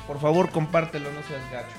por 0.06 0.18
favor, 0.20 0.50
compártelo, 0.50 1.10
no 1.12 1.20
seas 1.28 1.42
gacho. 1.52 1.76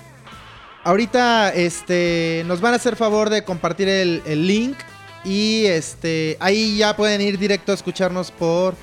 Ahorita 0.84 1.50
este, 1.50 2.44
nos 2.48 2.60
van 2.62 2.74
a 2.74 2.78
hacer 2.78 2.96
favor 2.96 3.30
de 3.30 3.44
compartir 3.44 3.88
el, 3.88 4.22
el 4.26 4.48
link. 4.48 4.78
Y 5.24 5.66
este, 5.66 6.38
ahí 6.40 6.78
ya 6.78 6.96
pueden 6.96 7.22
ir 7.22 7.38
directo 7.38 7.72
a 7.72 7.76
escucharnos 7.76 8.32
por 8.32 8.74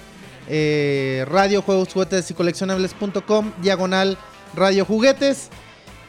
eh, 0.49 1.27
radio, 1.29 1.62
juegos, 1.62 1.93
juguetes 1.93 2.31
y 2.31 2.35
coleccionables.com, 2.35 3.53
diagonal 3.61 4.16
radio 4.55 4.85
juguetes. 4.85 5.51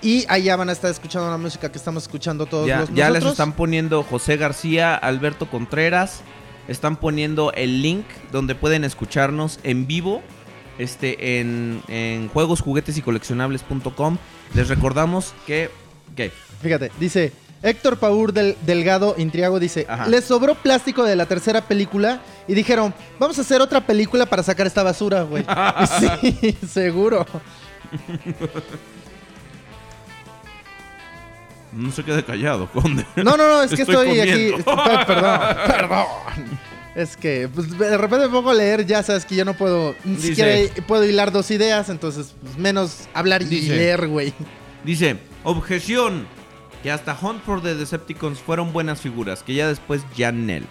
Y 0.02 0.26
ahí 0.30 0.44
ya 0.44 0.56
van 0.56 0.70
a 0.70 0.72
estar 0.72 0.90
escuchando 0.90 1.30
la 1.30 1.38
música 1.38 1.70
que 1.72 1.78
estamos 1.78 2.03
escuchando 2.03 2.45
todos 2.45 2.68
Ya, 2.68 2.82
los 2.82 2.94
ya 2.94 3.10
les 3.10 3.26
están 3.26 3.52
poniendo 3.53 4.03
José 4.03 4.38
García, 4.38 4.95
Alberto 4.95 5.49
Contreras. 5.49 6.22
Están 6.70 6.98
poniendo 6.98 7.52
el 7.53 7.82
link 7.82 8.06
donde 8.32 8.56
pueden 8.56 8.84
escucharnos 8.84 9.60
en 9.64 9.88
vivo. 9.88 10.22
Este, 10.80 11.39
en, 11.39 11.84
en 11.88 12.30
juegos, 12.30 12.61
juguetes 12.61 12.97
y 12.97 13.01
coleccionables.com. 13.03 14.18
Les 14.56 14.68
recordamos 14.68 15.34
que. 15.45 15.69
¿Qué? 16.15 16.31
Fíjate, 16.61 16.91
dice 16.99 17.31
Héctor 17.61 17.97
Paur 17.97 18.34
del 18.34 18.56
Delgado 18.65 19.14
Intriago 19.18 19.60
dice, 19.60 19.85
Ajá. 19.88 20.07
les 20.07 20.23
sobró 20.26 20.56
plástico 20.56 21.03
de 21.03 21.15
la 21.15 21.26
tercera 21.27 21.61
película 21.61 22.22
y 22.47 22.53
dijeron, 22.53 22.93
vamos 23.19 23.38
a 23.38 23.41
hacer 23.41 23.61
otra 23.61 23.81
película 23.85 24.26
para 24.26 24.41
sacar 24.41 24.65
esta 24.65 24.81
basura, 24.81 25.22
güey. 25.23 25.45
sí, 26.22 26.57
seguro. 26.68 27.26
No 31.72 31.91
se 31.91 32.03
quede 32.03 32.23
callado, 32.23 32.68
Conde. 32.72 33.06
No, 33.18 33.23
no, 33.23 33.38
no, 33.38 33.61
es 33.61 33.72
que 33.73 33.81
Estoy 33.84 34.10
estoy, 34.10 34.19
aquí. 34.22 34.45
estoy- 34.57 35.06
perdón, 35.06 35.39
perdón. 35.68 36.06
Es 36.95 37.16
que 37.16 37.48
pues, 37.53 37.78
de 37.78 37.98
repente 37.98 38.28
me 38.28 38.32
pongo 38.34 38.49
a 38.49 38.53
leer, 38.53 38.86
ya 38.86 39.03
sabes 39.03 39.26
que 39.26 39.36
yo 39.36 39.45
no 39.45 39.53
puedo, 39.53 39.95
ni 40.03 40.16
Dice- 40.16 40.28
siquiera 40.28 40.86
puedo 40.88 41.06
hilar 41.06 41.32
dos 41.32 41.52
ideas, 41.52 41.90
entonces 41.90 42.34
pues, 42.41 42.57
menos 42.57 43.07
hablar 43.14 43.41
y 43.44 43.45
Dice- 43.45 43.76
leer, 43.76 44.07
güey. 44.07 44.34
Dice, 44.84 45.18
objeción. 45.44 46.28
Que 46.82 46.90
hasta 46.91 47.14
Hunt 47.22 47.44
for 47.44 47.61
the 47.61 47.76
Decepticons 47.76 48.40
fueron 48.40 48.72
buenas 48.72 49.02
figuras. 49.02 49.44
Que 49.44 49.53
ya 49.53 49.68
después 49.68 50.02
ya 50.16 50.32
Nell. 50.32 50.66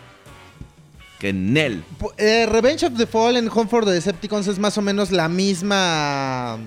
Que 1.19 1.35
Nell. 1.35 1.85
Eh, 2.17 2.47
Revenge 2.51 2.85
of 2.87 2.97
the 2.97 3.07
Fallen, 3.07 3.51
Home 3.53 3.69
for 3.69 3.85
the 3.85 3.91
Decepticons 3.91 4.47
es 4.47 4.59
más 4.59 4.79
o 4.79 4.83
menos 4.83 5.11
la 5.11 5.29
misma. 5.29 6.59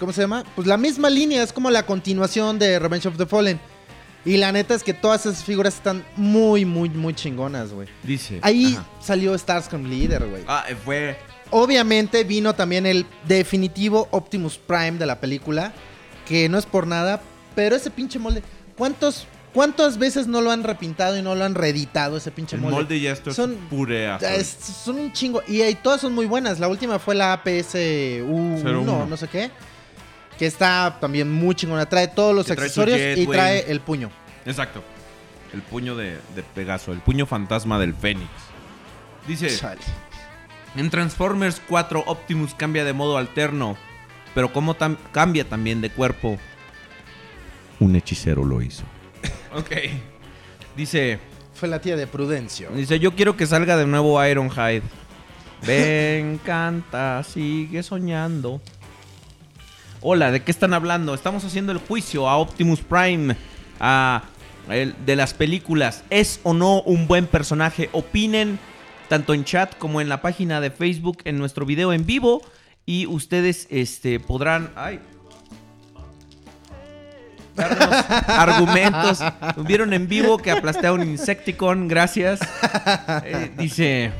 ¿Cómo 0.00 0.12
se 0.12 0.22
llama? 0.22 0.42
Pues 0.56 0.66
la 0.66 0.76
misma 0.76 1.10
línea, 1.10 1.44
es 1.44 1.52
como 1.52 1.70
la 1.70 1.84
continuación 1.86 2.58
de 2.58 2.78
Revenge 2.80 3.06
of 3.06 3.16
the 3.18 3.26
Fallen. 3.26 3.60
Y 4.24 4.36
la 4.36 4.52
neta 4.52 4.74
es 4.74 4.82
que 4.82 4.92
todas 4.94 5.24
esas 5.26 5.44
figuras 5.44 5.74
están 5.74 6.04
muy, 6.16 6.64
muy, 6.64 6.90
muy 6.90 7.14
chingonas, 7.14 7.72
güey. 7.72 7.88
Dice. 8.02 8.40
Ahí 8.42 8.74
Ajá. 8.76 8.86
salió 9.00 9.36
Starscream 9.38 9.84
Leader, 9.88 10.26
güey. 10.26 10.42
Ah, 10.46 10.64
fue. 10.84 11.16
Obviamente 11.50 12.24
vino 12.24 12.54
también 12.54 12.84
el 12.84 13.06
definitivo 13.26 14.08
Optimus 14.10 14.58
Prime 14.58 14.92
de 14.98 15.06
la 15.06 15.18
película, 15.20 15.72
que 16.26 16.48
no 16.48 16.58
es 16.58 16.66
por 16.66 16.86
nada, 16.86 17.22
pero 17.54 17.74
ese 17.74 17.90
pinche 17.90 18.18
molde, 18.18 18.42
¿cuántos, 18.76 19.26
¿cuántas 19.54 19.96
veces 19.96 20.26
no 20.26 20.42
lo 20.42 20.50
han 20.50 20.62
repintado 20.62 21.16
y 21.16 21.22
no 21.22 21.34
lo 21.34 21.44
han 21.44 21.54
reeditado 21.54 22.18
ese 22.18 22.30
pinche 22.30 22.56
El 22.56 22.62
molde? 22.62 22.76
molde 22.76 23.00
ya 23.00 23.12
está 23.12 23.32
Son- 23.32 23.54
purea. 23.70 24.16
Es- 24.16 24.58
son 24.84 24.96
un 24.98 25.12
chingo. 25.12 25.42
Y, 25.48 25.62
ahí 25.62 25.74
todas 25.74 26.02
son 26.02 26.14
muy 26.14 26.26
buenas. 26.26 26.58
La 26.60 26.68
última 26.68 26.98
fue 26.98 27.14
la 27.14 27.32
APS-U1, 27.32 28.62
01. 28.62 29.06
no 29.06 29.16
sé 29.16 29.28
qué. 29.28 29.50
Que 30.38 30.46
está 30.46 30.98
también 31.00 31.30
muy 31.30 31.54
chingona. 31.54 31.86
Trae 31.86 32.08
todos 32.08 32.34
los 32.34 32.46
Que 32.46 32.54
trae 32.54 32.68
su 32.68 32.80
accesorios 32.80 32.98
jet, 32.98 33.18
y 33.18 33.26
trae 33.26 33.64
el 33.70 33.80
puño. 33.80 34.10
Exacto. 34.46 34.82
El 35.52 35.62
puño 35.62 35.96
de, 35.96 36.18
de 36.34 36.42
Pegaso, 36.54 36.92
el 36.92 37.00
puño 37.00 37.26
fantasma 37.26 37.78
del 37.78 37.94
Fénix. 37.94 38.28
Dice, 39.26 39.54
Chale. 39.54 39.80
en 40.76 40.90
Transformers 40.90 41.60
4 41.68 42.04
Optimus 42.06 42.54
cambia 42.54 42.84
de 42.84 42.92
modo 42.92 43.18
alterno, 43.18 43.76
pero 44.34 44.52
como 44.52 44.76
cambia 45.12 45.44
también 45.48 45.80
de 45.80 45.90
cuerpo. 45.90 46.38
Un 47.80 47.96
hechicero 47.96 48.44
lo 48.44 48.62
hizo. 48.62 48.84
ok. 49.54 49.70
Dice, 50.76 51.18
Fue 51.54 51.68
la 51.68 51.80
tía 51.80 51.96
de 51.96 52.06
Prudencio. 52.06 52.70
dice, 52.70 52.98
yo 52.98 53.14
quiero 53.14 53.36
que 53.36 53.46
salga 53.46 53.76
de 53.76 53.86
nuevo 53.86 54.24
Ironhide. 54.24 54.82
Ven, 55.66 56.38
canta, 56.44 57.22
sigue 57.24 57.82
soñando. 57.82 58.60
Hola, 60.00 60.30
¿de 60.30 60.42
qué 60.42 60.50
están 60.50 60.74
hablando? 60.74 61.14
Estamos 61.14 61.44
haciendo 61.44 61.72
el 61.72 61.78
juicio 61.78 62.28
a 62.28 62.36
Optimus 62.38 62.80
Prime. 62.80 63.36
A 63.80 64.22
el- 64.70 64.94
de 65.06 65.16
las 65.16 65.34
películas. 65.34 66.04
¿Es 66.10 66.40
o 66.42 66.52
no 66.54 66.82
un 66.82 67.06
buen 67.08 67.26
personaje? 67.26 67.88
Opinen 67.92 68.58
tanto 69.08 69.34
en 69.34 69.44
chat 69.44 69.76
como 69.78 70.00
en 70.00 70.08
la 70.08 70.20
página 70.20 70.60
de 70.60 70.70
Facebook 70.70 71.18
en 71.24 71.38
nuestro 71.38 71.64
video 71.66 71.92
en 71.92 72.04
vivo. 72.06 72.42
Y 72.86 73.06
ustedes 73.06 73.66
este, 73.70 74.20
podrán. 74.20 74.70
Ay. 74.76 75.00
darnos 77.56 77.88
argumentos. 78.28 79.18
Vieron 79.66 79.92
en 79.92 80.06
vivo 80.08 80.38
que 80.38 80.50
aplasté 80.52 80.86
a 80.86 80.92
un 80.92 81.02
Insecticon. 81.02 81.88
Gracias. 81.88 82.40
Eh, 83.24 83.50
dice. 83.58 84.12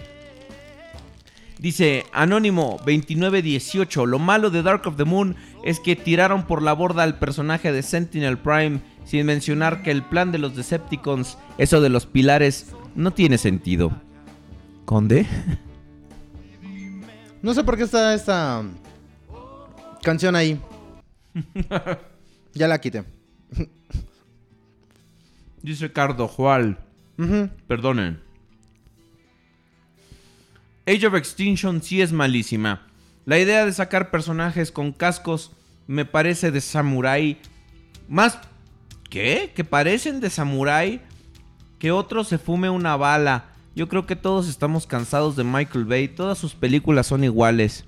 Dice 1.59 2.05
Anónimo 2.13 2.77
2918, 2.85 4.07
lo 4.07 4.19
malo 4.21 4.51
de 4.51 4.63
Dark 4.63 4.87
of 4.87 4.97
the 4.97 5.05
Moon 5.05 5.35
es 5.65 5.81
que 5.81 5.97
tiraron 5.97 6.47
por 6.47 6.63
la 6.63 6.73
borda 6.73 7.03
al 7.03 7.19
personaje 7.19 7.73
de 7.73 7.83
Sentinel 7.83 8.39
Prime 8.39 8.81
sin 9.05 9.27
mencionar 9.27 9.83
que 9.83 9.91
el 9.91 10.05
plan 10.05 10.31
de 10.31 10.39
los 10.39 10.55
Decepticons, 10.55 11.37
eso 11.59 11.81
de 11.81 11.89
los 11.89 12.07
pilares, 12.07 12.73
no 12.95 13.11
tiene 13.13 13.39
sentido. 13.39 13.93
¿Conde? 14.85 15.27
No 17.41 17.55
sé 17.55 17.63
por 17.63 17.77
qué 17.77 17.85
está 17.85 18.15
esta 18.15 18.65
canción 20.03 20.35
ahí. 20.35 20.61
ya 22.53 22.67
la 22.67 22.81
quité. 22.81 23.05
Dice 25.63 25.93
Cardo 25.93 26.27
Jual. 26.27 26.79
Perdonen. 27.69 28.28
Age 30.89 31.07
of 31.07 31.15
Extinction 31.15 31.83
sí 31.83 32.01
es 32.01 32.13
malísima. 32.13 32.87
La 33.27 33.39
idea 33.39 33.67
de 33.67 33.73
sacar 33.73 34.11
personajes 34.11 34.73
con 34.73 34.93
cascos 34.93 35.51
me 35.87 36.05
parece 36.05 36.51
de 36.51 36.61
samurái. 36.61 37.39
Más... 38.09 38.39
¿Qué? 39.11 39.53
¿Que 39.55 39.65
parecen 39.65 40.21
de 40.21 40.31
samurái? 40.31 41.01
Que 41.79 41.93
otro 41.93 42.25
se 42.25 42.39
fume 42.39 42.71
una 42.71 42.97
bala. 42.97 43.47
Yo 43.75 43.89
creo 43.89 44.07
que 44.07 44.17
todos 44.17 44.49
estamos 44.49 44.87
cansados 44.87 45.37
de 45.37 45.45
Michael 45.45 45.85
Bay. 45.85 46.09
Todas 46.09 46.39
sus 46.39 46.55
películas 46.55 47.07
son 47.07 47.23
iguales. 47.25 47.85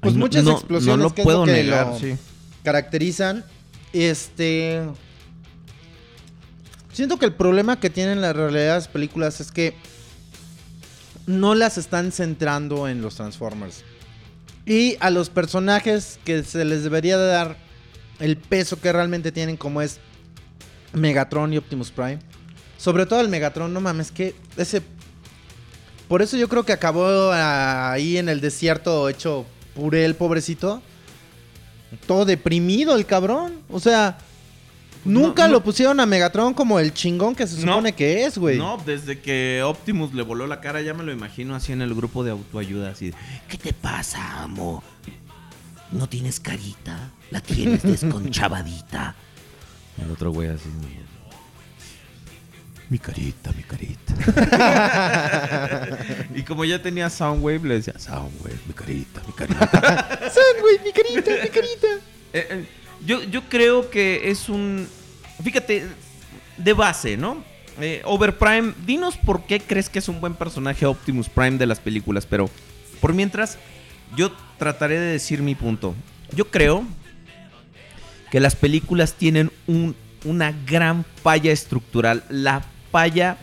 Pues 0.00 0.14
Ay, 0.14 0.20
muchas 0.20 0.44
no- 0.44 0.52
explosiones 0.52 0.98
No 0.98 1.02
lo 1.04 1.14
que 1.14 1.22
es 1.22 1.26
lo 1.26 1.32
puedo 1.32 1.44
que 1.44 1.52
negar, 1.52 1.86
lo 1.88 1.98
sí. 1.98 2.16
caracterizan. 2.62 3.44
Este. 3.92 4.82
Siento 6.92 7.18
que 7.18 7.26
el 7.26 7.32
problema 7.34 7.78
que 7.80 7.90
tienen 7.90 8.20
las 8.20 8.34
realidades 8.36 8.88
películas 8.88 9.40
es 9.40 9.50
que 9.52 9.74
no 11.26 11.54
las 11.54 11.78
están 11.78 12.12
centrando 12.12 12.88
en 12.88 13.02
los 13.02 13.16
Transformers. 13.16 13.84
Y 14.64 14.96
a 15.00 15.10
los 15.10 15.30
personajes 15.30 16.18
que 16.24 16.42
se 16.42 16.64
les 16.64 16.82
debería 16.82 17.18
de 17.18 17.26
dar 17.26 17.56
el 18.18 18.36
peso 18.36 18.80
que 18.80 18.92
realmente 18.92 19.32
tienen, 19.32 19.56
como 19.56 19.82
es 19.82 20.00
Megatron 20.92 21.52
y 21.52 21.58
Optimus 21.58 21.90
Prime. 21.90 22.18
Sobre 22.78 23.06
todo 23.06 23.20
el 23.20 23.28
Megatron, 23.28 23.72
no 23.72 23.80
mames, 23.80 24.10
que 24.10 24.34
ese. 24.56 24.82
Por 26.08 26.22
eso 26.22 26.36
yo 26.36 26.48
creo 26.48 26.64
que 26.64 26.72
acabó 26.72 27.30
ah, 27.32 27.92
ahí 27.92 28.16
en 28.16 28.28
el 28.28 28.40
desierto 28.40 29.08
hecho 29.08 29.44
puré 29.74 30.04
el 30.04 30.14
pobrecito. 30.14 30.82
Todo 32.06 32.24
deprimido 32.24 32.96
el 32.96 33.06
cabrón. 33.06 33.60
O 33.68 33.80
sea, 33.80 34.18
nunca 35.06 35.46
no. 35.46 35.54
lo 35.54 35.62
pusieron 35.62 35.98
a 36.00 36.06
Megatron 36.06 36.52
como 36.54 36.78
el 36.78 36.92
chingón 36.92 37.34
que 37.34 37.46
se 37.46 37.54
No. 37.64 37.72
supone 37.72 37.94
que 37.94 38.24
es, 38.24 38.36
güey. 38.38 38.58
No, 38.58 38.76
desde 38.84 39.20
que 39.20 39.62
Optimus 39.64 40.12
le 40.14 40.22
voló 40.22 40.46
la 40.46 40.60
cara, 40.60 40.80
ya 40.82 40.94
me 40.94 41.02
lo 41.04 41.12
imagino 41.12 41.54
así 41.54 41.72
en 41.72 41.82
el 41.82 41.94
grupo 41.94 42.24
de 42.24 42.32
autoayuda, 42.32 42.90
así. 42.90 43.10
de, 43.10 43.16
¿Qué 43.48 43.56
te 43.58 43.72
pasa, 43.72 44.42
amo? 44.42 44.82
¿No 45.92 46.08
tienes 46.08 46.40
carita? 46.40 47.10
¿La 47.30 47.40
tienes 47.40 47.82
desconchavadita? 47.82 49.14
El 50.04 50.10
otro 50.10 50.30
güey 50.32 50.48
así. 50.50 50.68
Mi 52.88 52.98
carita, 53.00 53.50
mi 53.52 53.62
carita. 53.64 54.14
Y 56.34 56.42
como 56.42 56.64
ya 56.64 56.80
tenía 56.80 57.10
Soundwave, 57.10 57.60
le 57.66 57.74
decía, 57.74 57.98
Soundwave, 57.98 58.58
mi 58.66 58.74
carita, 58.74 59.22
mi 59.26 59.32
carita. 59.32 59.66
Sandwich, 60.30 60.82
mi 60.84 60.92
carita, 60.92 61.30
mi 61.42 61.48
carita. 61.48 61.86
Eh, 62.32 62.46
eh, 62.50 62.64
yo, 63.04 63.22
yo 63.24 63.42
creo 63.48 63.90
que 63.90 64.30
es 64.30 64.48
un. 64.48 64.86
Fíjate, 65.42 65.86
de 66.56 66.72
base, 66.72 67.16
¿no? 67.16 67.42
Eh, 67.80 68.00
Overprime, 68.04 68.72
dinos 68.86 69.16
por 69.16 69.44
qué 69.44 69.60
crees 69.60 69.88
que 69.90 69.98
es 69.98 70.08
un 70.08 70.20
buen 70.20 70.34
personaje 70.34 70.86
Optimus 70.86 71.28
Prime 71.28 71.58
de 71.58 71.66
las 71.66 71.78
películas, 71.78 72.24
pero 72.26 72.48
por 73.00 73.12
mientras, 73.12 73.58
yo 74.16 74.32
trataré 74.58 74.98
de 74.98 75.12
decir 75.12 75.42
mi 75.42 75.54
punto. 75.54 75.94
Yo 76.34 76.50
creo 76.50 76.84
que 78.30 78.40
las 78.40 78.56
películas 78.56 79.14
tienen 79.14 79.52
un- 79.66 79.94
una 80.24 80.52
gran 80.66 81.04
falla 81.22 81.52
estructural. 81.52 82.24
La 82.30 82.64
falla 82.90 83.36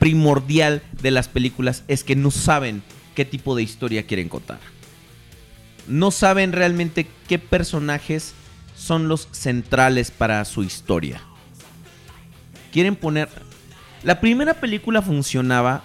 primordial 0.00 0.82
de 1.00 1.10
las 1.12 1.28
películas 1.28 1.84
es 1.86 2.02
que 2.02 2.16
no 2.16 2.30
saben 2.30 2.82
qué 3.14 3.24
tipo 3.24 3.54
de 3.54 3.62
historia 3.62 4.06
quieren 4.06 4.28
contar 4.28 4.58
no 5.86 6.10
saben 6.12 6.52
realmente 6.52 7.06
qué 7.26 7.38
personajes 7.40 8.32
son 8.80 9.08
los 9.08 9.28
centrales 9.30 10.10
para 10.10 10.42
su 10.46 10.62
historia. 10.62 11.20
Quieren 12.72 12.96
poner... 12.96 13.28
La 14.02 14.20
primera 14.20 14.54
película 14.54 15.02
funcionaba 15.02 15.82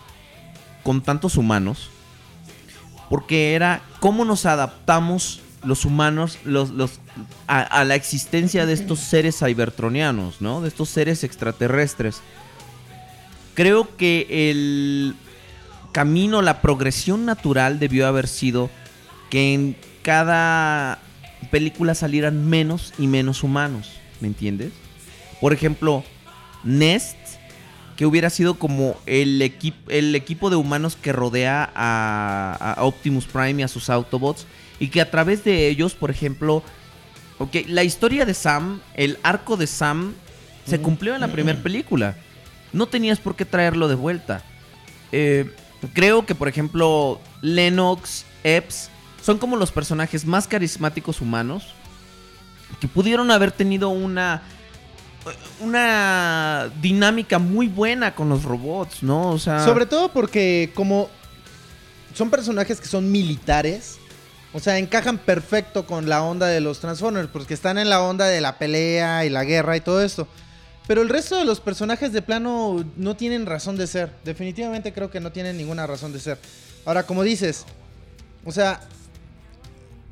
con 0.84 1.02
tantos 1.02 1.36
humanos 1.36 1.90
porque 3.10 3.54
era 3.54 3.82
cómo 4.00 4.24
nos 4.24 4.46
adaptamos 4.46 5.42
los 5.64 5.84
humanos 5.84 6.38
los, 6.46 6.70
los- 6.70 7.00
a, 7.48 7.60
a 7.62 7.84
la 7.84 7.96
existencia 7.96 8.66
de 8.66 8.74
estos 8.74 9.00
seres 9.00 9.40
cybertronianos, 9.40 10.40
¿no? 10.40 10.62
De 10.62 10.70
estos 10.70 10.90
seres 10.90 11.24
extraterrestres. 11.24 12.22
Creo 13.56 13.96
que 13.98 14.50
el 14.50 15.16
camino, 15.92 16.42
la 16.42 16.62
progresión 16.62 17.26
natural 17.26 17.80
debió 17.80 18.08
haber 18.08 18.28
sido 18.28 18.70
que 19.30 19.54
en 19.54 19.76
cada 20.02 21.00
película 21.46 21.96
salieran 21.96 22.50
menos 22.50 22.94
y 22.98 23.08
menos 23.08 23.44
humanos, 23.44 23.92
¿me 24.20 24.28
entiendes? 24.28 24.72
Por 25.42 25.54
ejemplo, 25.54 26.04
Nest, 26.64 27.18
que 27.96 28.06
hubiera 28.06 28.30
sido 28.30 28.56
como 28.56 28.98
el, 29.06 29.42
el 29.88 30.16
equipo 30.16 30.50
de 30.50 30.56
humanos 30.56 30.98
que 31.02 31.14
rodea 31.14 31.70
a, 31.74 32.76
a 32.78 32.84
Optimus 32.84 33.26
Prime 33.26 33.62
y 33.62 33.64
a 33.64 33.68
sus 33.68 33.90
Autobots, 33.90 34.46
y 34.80 34.90
que 34.90 35.02
a 35.02 35.10
través 35.10 35.44
de 35.44 35.68
ellos, 35.70 35.94
por 35.94 36.12
ejemplo, 36.12 36.64
ok, 37.38 37.56
la 37.68 37.84
historia 37.84 38.26
de 38.26 38.34
Sam, 38.34 38.82
el 38.96 39.18
arco 39.24 39.58
de 39.58 39.68
Sam, 39.68 40.14
se 40.66 40.82
cumplió 40.82 41.16
en 41.16 41.22
la 41.22 41.28
primera 41.28 41.62
película. 41.62 42.16
No 42.74 42.88
tenías 42.88 43.20
por 43.20 43.36
qué 43.36 43.46
traerlo 43.46 43.88
de 43.88 43.96
vuelta. 43.96 44.44
Eh, 45.12 45.50
creo 45.94 46.26
que, 46.26 46.34
por 46.36 46.48
ejemplo, 46.48 47.22
Lennox, 47.42 48.26
Epps, 48.44 48.90
son 49.26 49.40
como 49.40 49.56
los 49.56 49.72
personajes 49.72 50.24
más 50.24 50.48
carismáticos 50.48 51.20
humanos 51.20 51.74
que 52.80 52.88
pudieron 52.88 53.32
haber 53.32 53.52
tenido 53.52 53.90
una 53.90 54.44
una 55.60 56.70
dinámica 56.80 57.40
muy 57.40 57.68
buena 57.68 58.14
con 58.14 58.30
los 58.30 58.44
robots, 58.44 59.02
¿no? 59.02 59.32
O 59.32 59.40
sea, 59.40 59.66
Sobre 59.66 59.88
todo 59.88 60.10
porque 60.10 60.72
como 60.76 61.10
son 62.14 62.30
personajes 62.30 62.80
que 62.80 62.86
son 62.86 63.12
militares, 63.12 63.98
o 64.54 64.60
sea, 64.60 64.78
encajan 64.78 65.18
perfecto 65.18 65.88
con 65.88 66.08
la 66.08 66.22
onda 66.22 66.46
de 66.46 66.62
los 66.62 66.80
Transformers, 66.80 67.30
porque 67.30 67.56
están 67.56 67.80
en 67.80 67.90
la 67.90 68.04
onda 68.04 68.28
de 68.28 68.42
la 68.42 68.60
pelea 68.60 69.26
y 69.26 69.32
la 69.32 69.44
guerra 69.44 69.76
y 69.76 69.82
todo 69.82 70.04
esto. 70.04 70.28
Pero 70.86 71.02
el 71.02 71.10
resto 71.10 71.36
de 71.36 71.46
los 71.46 71.60
personajes 71.60 72.14
de 72.14 72.22
plano 72.22 72.86
no 72.96 73.16
tienen 73.16 73.48
razón 73.48 73.76
de 73.76 73.88
ser. 73.88 74.12
Definitivamente 74.24 74.94
creo 74.94 75.10
que 75.10 75.20
no 75.20 75.32
tienen 75.32 75.58
ninguna 75.58 75.88
razón 75.88 76.14
de 76.14 76.20
ser. 76.20 76.38
Ahora, 76.86 77.08
como 77.08 77.24
dices, 77.24 77.66
o 78.46 78.52
sea, 78.52 78.82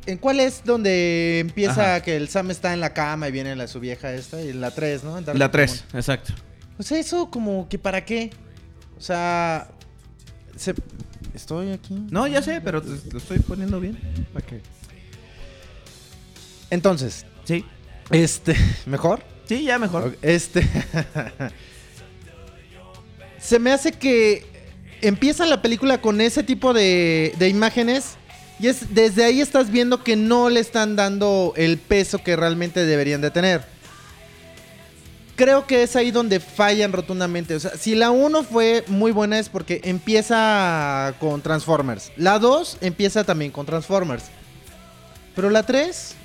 ¿en 0.06 0.18
cuál 0.18 0.40
es 0.40 0.64
donde 0.66 1.40
empieza 1.40 1.96
Ajá. 1.96 2.02
que 2.04 2.16
el 2.16 2.28
Sam 2.30 2.52
está 2.52 2.74
en 2.74 2.80
la 2.80 2.94
cama 2.94 3.28
y 3.30 3.32
viene 3.32 3.56
la 3.56 3.68
su 3.68 3.80
vieja 3.80 4.14
esta? 4.14 4.42
Y 4.42 4.50
en 4.50 4.62
la 4.62 4.72
3, 4.72 5.04
¿no? 5.04 5.18
En 5.18 5.26
la 5.26 5.34
Común. 5.34 5.50
3, 5.52 5.86
exacto. 5.94 6.34
O 6.78 6.84
sea, 6.84 6.98
eso 7.00 7.30
como 7.30 7.68
que 7.70 7.78
para 7.80 8.04
qué. 8.04 8.32
O 8.98 9.02
sea, 9.02 9.70
se- 10.56 10.74
estoy 11.34 11.72
aquí. 11.72 11.96
No, 12.10 12.28
ya 12.28 12.42
sé, 12.42 12.62
pero 12.62 12.82
lo 13.12 13.18
estoy 13.18 13.40
poniendo 13.40 13.80
bien. 13.80 13.98
Entonces, 16.70 17.26
Sí, 17.46 17.66
este, 18.10 18.56
mejor. 18.86 19.22
sí, 19.48 19.64
ya 19.64 19.78
mejor. 19.80 20.18
Este 20.22 20.68
se 23.40 23.60
me 23.60 23.72
hace 23.72 23.92
que 23.92 24.46
empieza 25.02 25.46
la 25.46 25.62
película 25.62 26.00
con 26.02 26.22
ese 26.22 26.44
tipo 26.44 26.74
de, 26.74 27.34
de 27.38 27.50
imágenes 27.50 28.16
y 28.60 28.68
es 28.68 28.94
desde 28.94 29.26
ahí 29.26 29.42
estás 29.42 29.72
viendo 29.72 30.04
que 30.04 30.16
no 30.16 30.50
le 30.50 30.60
están 30.60 30.96
dando 30.96 31.54
el 31.56 31.78
peso 31.78 32.20
que 32.20 32.36
realmente 32.36 32.86
deberían 32.86 33.22
de 33.22 33.32
tener. 33.32 33.66
Creo 35.36 35.66
que 35.66 35.82
es 35.82 35.96
ahí 35.96 36.12
donde 36.12 36.40
fallan 36.40 36.94
rotundamente. 36.94 37.56
O 37.56 37.60
sea, 37.60 37.72
si 37.72 37.96
la 37.96 38.12
1 38.12 38.44
fue 38.44 38.84
muy 38.88 39.12
buena 39.12 39.40
es 39.40 39.50
porque 39.50 39.82
empieza 39.84 41.16
con 41.20 41.42
Transformers. 41.42 42.12
La 42.18 42.38
2 42.38 42.78
empieza 42.82 43.24
también 43.24 43.52
con 43.52 43.66
Transformers. 43.66 44.26
Pero 45.36 45.50
la 45.50 45.64
3 45.64 46.16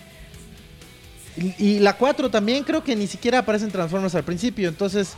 y, 1.58 1.78
la 1.78 1.96
4 1.96 2.30
también 2.30 2.64
creo 2.64 2.82
que 2.84 2.96
ni 2.96 3.06
siquiera 3.06 3.38
aparecen 3.38 3.70
Transformers 3.70 4.14
al 4.14 4.24
principio. 4.24 4.68
Entonces, 4.68 5.14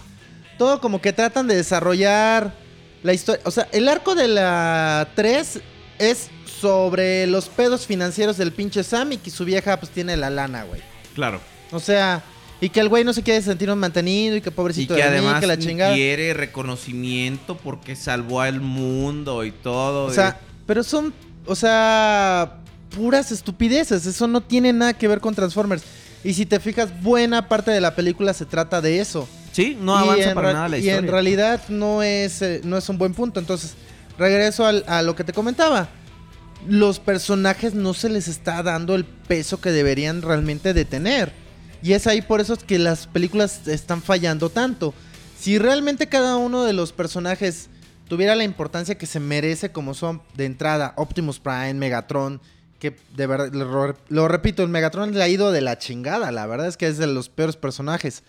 todo 0.59 0.81
como 0.81 1.01
que 1.01 1.13
tratan 1.13 1.49
de 1.49 1.57
desarrollar 1.57 2.55
la 3.03 3.13
historia. 3.13 3.43
O 3.45 3.51
sea, 3.51 3.67
el 3.73 3.89
arco 3.89 4.15
de 4.15 4.29
la 4.29 5.09
3 5.17 5.61
es 5.99 6.29
sobre 6.61 7.27
los 7.27 7.49
pedos 7.49 7.87
financieros 7.87 8.37
del 8.37 8.53
pinche 8.53 8.83
Sam 8.83 9.13
y 9.13 9.17
que 9.19 9.31
su 9.31 9.45
vieja 9.45 9.79
pues 9.81 9.91
tiene 9.93 10.17
la 10.17 10.31
lana, 10.31 10.65
güey. 10.65 10.81
Claro. 11.15 11.41
O 11.73 11.81
sea, 11.81 12.23
y 12.61 12.69
que 12.69 12.81
el 12.81 12.89
güey 12.89 13.05
no 13.05 13.13
se 13.13 13.23
quiere 13.23 13.41
sentir 13.43 13.75
mantenido 13.75 14.37
y 14.37 14.41
que 14.41 14.51
Y 14.51 14.53
pobrecito 14.53 14.95
que 14.95 15.03
de 15.03 15.09
mí, 15.11 15.17
además 15.17 15.41
que 15.41 15.47
la 15.47 15.59
chingada. 15.59 15.95
quiere 15.95 16.35
reconocimiento 16.35 17.57
porque 17.57 17.97
salvó 17.97 18.41
al 18.41 18.61
mundo 18.61 19.45
y 19.45 19.53
todo. 19.53 20.05
O 20.05 20.13
sea, 20.13 20.39
pero 20.67 20.83
son, 20.83 21.15
o 21.47 21.55
sea, 21.55 22.59
puras 22.95 23.33
estupideces. 23.33 24.05
Eso 24.07 24.27
no 24.27 24.41
tiene 24.41 24.73
nada 24.73 24.93
que 24.95 25.09
ver 25.09 25.21
con 25.21 25.35
Transformers. 25.35 25.83
Y 26.23 26.35
si 26.35 26.45
te 26.45 26.61
fijas, 26.61 26.91
buena 27.03 27.49
parte 27.49 27.71
de 27.71 27.81
la 27.81 27.95
película 27.95 28.35
se 28.35 28.45
trata 28.45 28.81
de 28.81 29.01
eso. 29.01 29.27
sí, 29.53 29.77
no 29.81 29.99
Y 29.99 30.03
avanza 30.09 30.35
para 30.35 30.49
ra- 30.49 30.53
nada 30.55 30.69
la 30.69 30.77
Y 30.77 30.81
historia. 30.81 30.99
en 30.99 31.09
realidad 31.09 31.61
no 31.71 32.03
es, 32.05 32.41
eh, 32.43 32.61
no 32.63 32.77
es 32.77 32.89
un 32.89 32.99
buen 32.99 33.15
punto. 33.15 33.41
Entonces, 33.41 33.75
regreso 34.19 34.65
al- 34.67 34.85
a 34.87 35.03
lo 35.03 35.17
que 35.17 35.25
te 35.25 35.33
comentaba. 35.33 35.89
Los 36.67 37.01
personajes 37.01 37.75
no 37.75 37.95
se 37.95 38.09
les 38.09 38.29
está 38.29 38.63
dando 38.63 38.95
el 38.95 39.05
peso 39.05 39.61
que 39.61 39.71
deberían 39.71 40.23
realmente 40.23 40.75
de 40.75 40.85
tener. 40.85 41.33
Y 41.83 41.93
es 41.95 42.07
ahí 42.07 42.21
por 42.21 42.41
eso 42.41 42.55
es 42.55 42.65
que 42.65 42.79
las 42.79 43.07
películas 43.07 43.67
están 43.67 44.03
fallando 44.03 44.51
tanto. 44.51 44.95
Si 45.39 45.59
realmente 45.59 46.09
cada 46.09 46.37
uno 46.37 46.65
de 46.65 46.75
los 46.75 46.93
personajes 46.93 47.71
tuviera 48.09 48.35
la 48.35 48.45
importancia 48.45 48.99
que 48.99 49.07
se 49.07 49.21
merece 49.21 49.73
como 49.73 49.95
son 49.95 50.21
de 50.35 50.45
entrada 50.45 50.93
Optimus 50.97 51.39
Prime, 51.41 51.75
Megatron, 51.75 52.41
que 52.79 52.97
de 53.17 53.27
verdad, 53.27 53.53
lo, 53.53 53.97
lo 54.09 54.29
repito, 54.29 54.63
el 54.63 54.69
Megatron 54.69 55.15
le 55.15 55.23
ha 55.23 55.29
ido 55.29 55.53
de 55.53 55.61
la 55.61 55.79
chingada, 55.79 56.31
la 56.33 56.47
verdad 56.47 56.67
es 56.67 56.77
que 56.77 56.89
es 56.89 56.99
de 56.99 57.07
los 57.07 57.29
peores 57.29 57.57
personajes. 57.57 58.23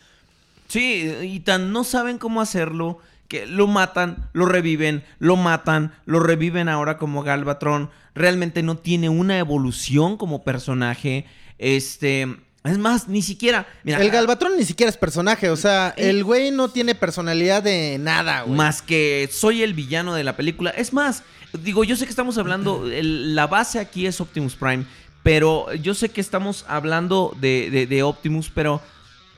Sí, 0.67 1.11
y 1.21 1.41
tan 1.41 1.73
no 1.73 1.83
saben 1.83 2.17
cómo 2.17 2.39
hacerlo 2.39 2.99
que 3.31 3.45
lo 3.45 3.65
matan, 3.65 4.29
lo 4.33 4.45
reviven, 4.45 5.05
lo 5.19 5.37
matan, 5.37 5.93
lo 6.05 6.19
reviven 6.19 6.67
ahora 6.67 6.97
como 6.97 7.23
Galvatron. 7.23 7.89
Realmente 8.13 8.61
no 8.61 8.75
tiene 8.77 9.07
una 9.07 9.37
evolución 9.39 10.17
como 10.17 10.43
personaje. 10.43 11.25
Este, 11.57 12.27
es 12.65 12.77
más, 12.77 13.07
ni 13.07 13.21
siquiera. 13.21 13.65
Mira, 13.85 14.01
el 14.01 14.11
Galvatron 14.11 14.57
ni 14.57 14.65
siquiera 14.65 14.89
es 14.89 14.97
personaje, 14.97 15.49
o 15.49 15.55
sea, 15.55 15.93
el 15.95 16.25
güey 16.25 16.51
no 16.51 16.67
tiene 16.67 16.93
personalidad 16.93 17.63
de 17.63 17.97
nada, 17.99 18.41
güey. 18.41 18.57
Más 18.57 18.81
que 18.81 19.29
soy 19.31 19.63
el 19.63 19.73
villano 19.73 20.13
de 20.13 20.25
la 20.25 20.35
película. 20.35 20.71
Es 20.71 20.91
más, 20.91 21.23
digo, 21.63 21.85
yo 21.85 21.95
sé 21.95 22.03
que 22.03 22.09
estamos 22.11 22.37
hablando, 22.37 22.85
el- 22.91 23.33
la 23.33 23.47
base 23.47 23.79
aquí 23.79 24.05
es 24.07 24.19
Optimus 24.19 24.55
Prime, 24.55 24.83
pero 25.23 25.73
yo 25.75 25.93
sé 25.93 26.09
que 26.09 26.19
estamos 26.19 26.65
hablando 26.67 27.33
de, 27.39 27.69
de- 27.71 27.87
de 27.87 28.03
Optimus, 28.03 28.51
pero, 28.53 28.81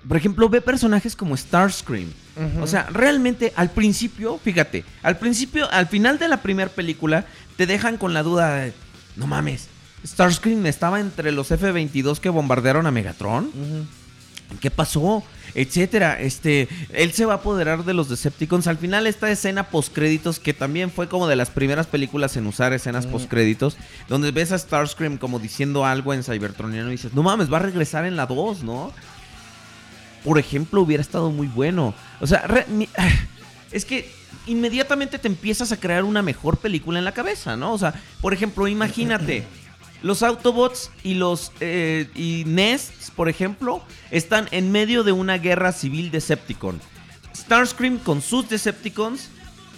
por 0.08 0.18
ejemplo, 0.18 0.50
ve 0.50 0.62
personajes 0.62 1.16
como 1.16 1.38
Starscream. 1.38 2.12
O 2.62 2.68
sea, 2.68 2.88
realmente 2.92 3.54
al 3.56 3.70
principio, 3.70 4.40
fíjate, 4.44 4.84
al 5.04 5.18
principio, 5.18 5.70
al 5.72 5.88
final 5.88 6.18
de 6.18 6.28
la 6.28 6.42
primera 6.42 6.70
película, 6.70 7.26
te 7.58 7.68
dejan 7.68 7.98
con 7.98 8.14
la 8.14 8.24
duda 8.24 8.56
de, 8.56 8.74
no 9.16 9.28
mames, 9.28 9.70
Starscream 10.06 10.66
estaba 10.66 11.00
entre 11.00 11.32
los 11.32 11.52
F-22 11.52 12.20
que 12.20 12.30
bombardearon 12.30 12.88
a 12.88 12.92
Megatron. 12.92 13.52
¿Qué 14.60 14.70
pasó? 14.70 15.24
Etcétera. 15.56 16.20
Este, 16.20 16.68
él 16.92 17.14
se 17.14 17.26
va 17.26 17.34
a 17.34 17.38
apoderar 17.38 17.86
de 17.86 17.94
los 17.94 18.10
Decepticons. 18.10 18.68
Al 18.68 18.78
final, 18.78 19.08
esta 19.08 19.30
escena 19.32 19.70
postcréditos, 19.70 20.40
que 20.40 20.54
también 20.54 20.92
fue 20.92 21.08
como 21.08 21.28
de 21.28 21.36
las 21.36 21.50
primeras 21.50 21.88
películas 21.88 22.36
en 22.38 22.48
usar 22.48 22.74
escenas 22.74 23.08
postcréditos, 23.08 23.78
donde 24.10 24.32
ves 24.32 24.52
a 24.52 24.58
Starscream 24.58 25.18
como 25.18 25.40
diciendo 25.40 25.86
algo 25.86 26.14
en 26.14 26.24
Cybertroniano 26.24 26.90
y 26.90 26.94
dices, 26.94 27.14
no 27.14 27.24
mames, 27.24 27.52
va 27.52 27.58
a 27.58 27.62
regresar 27.62 28.06
en 28.06 28.16
la 28.16 28.26
2, 28.26 28.64
¿no? 28.64 28.92
Por 30.24 30.40
ejemplo, 30.40 30.82
hubiera 30.82 31.02
estado 31.02 31.32
muy 31.32 31.48
bueno. 31.48 31.94
O 32.22 32.28
sea, 32.28 32.42
re- 32.48 32.66
mi- 32.70 32.90
es 33.72 33.86
que 33.86 34.10
inmediatamente 34.48 35.20
te 35.20 35.28
empiezas 35.28 35.72
a 35.72 35.78
crear 35.80 36.04
una 36.04 36.22
mejor 36.22 36.58
película 36.58 37.00
en 37.00 37.06
la 37.06 37.14
cabeza, 37.14 37.56
¿no? 37.56 37.74
O 37.74 37.78
sea, 37.78 37.94
por 38.22 38.34
ejemplo, 38.34 38.68
imagínate, 38.68 39.46
los 40.02 40.22
Autobots 40.24 40.92
y 41.04 41.14
los 41.16 41.52
eh, 41.60 42.10
y 42.16 42.44
Nests, 42.46 43.12
por 43.12 43.30
ejemplo, 43.30 43.82
están 44.12 44.48
en 44.52 44.72
medio 44.72 45.04
de 45.04 45.12
una 45.14 45.38
guerra 45.38 45.72
civil 45.72 46.12
Decepticon. 46.12 46.80
Starscream 47.36 47.98
con 47.98 48.22
sus 48.22 48.48
Decepticons 48.50 49.30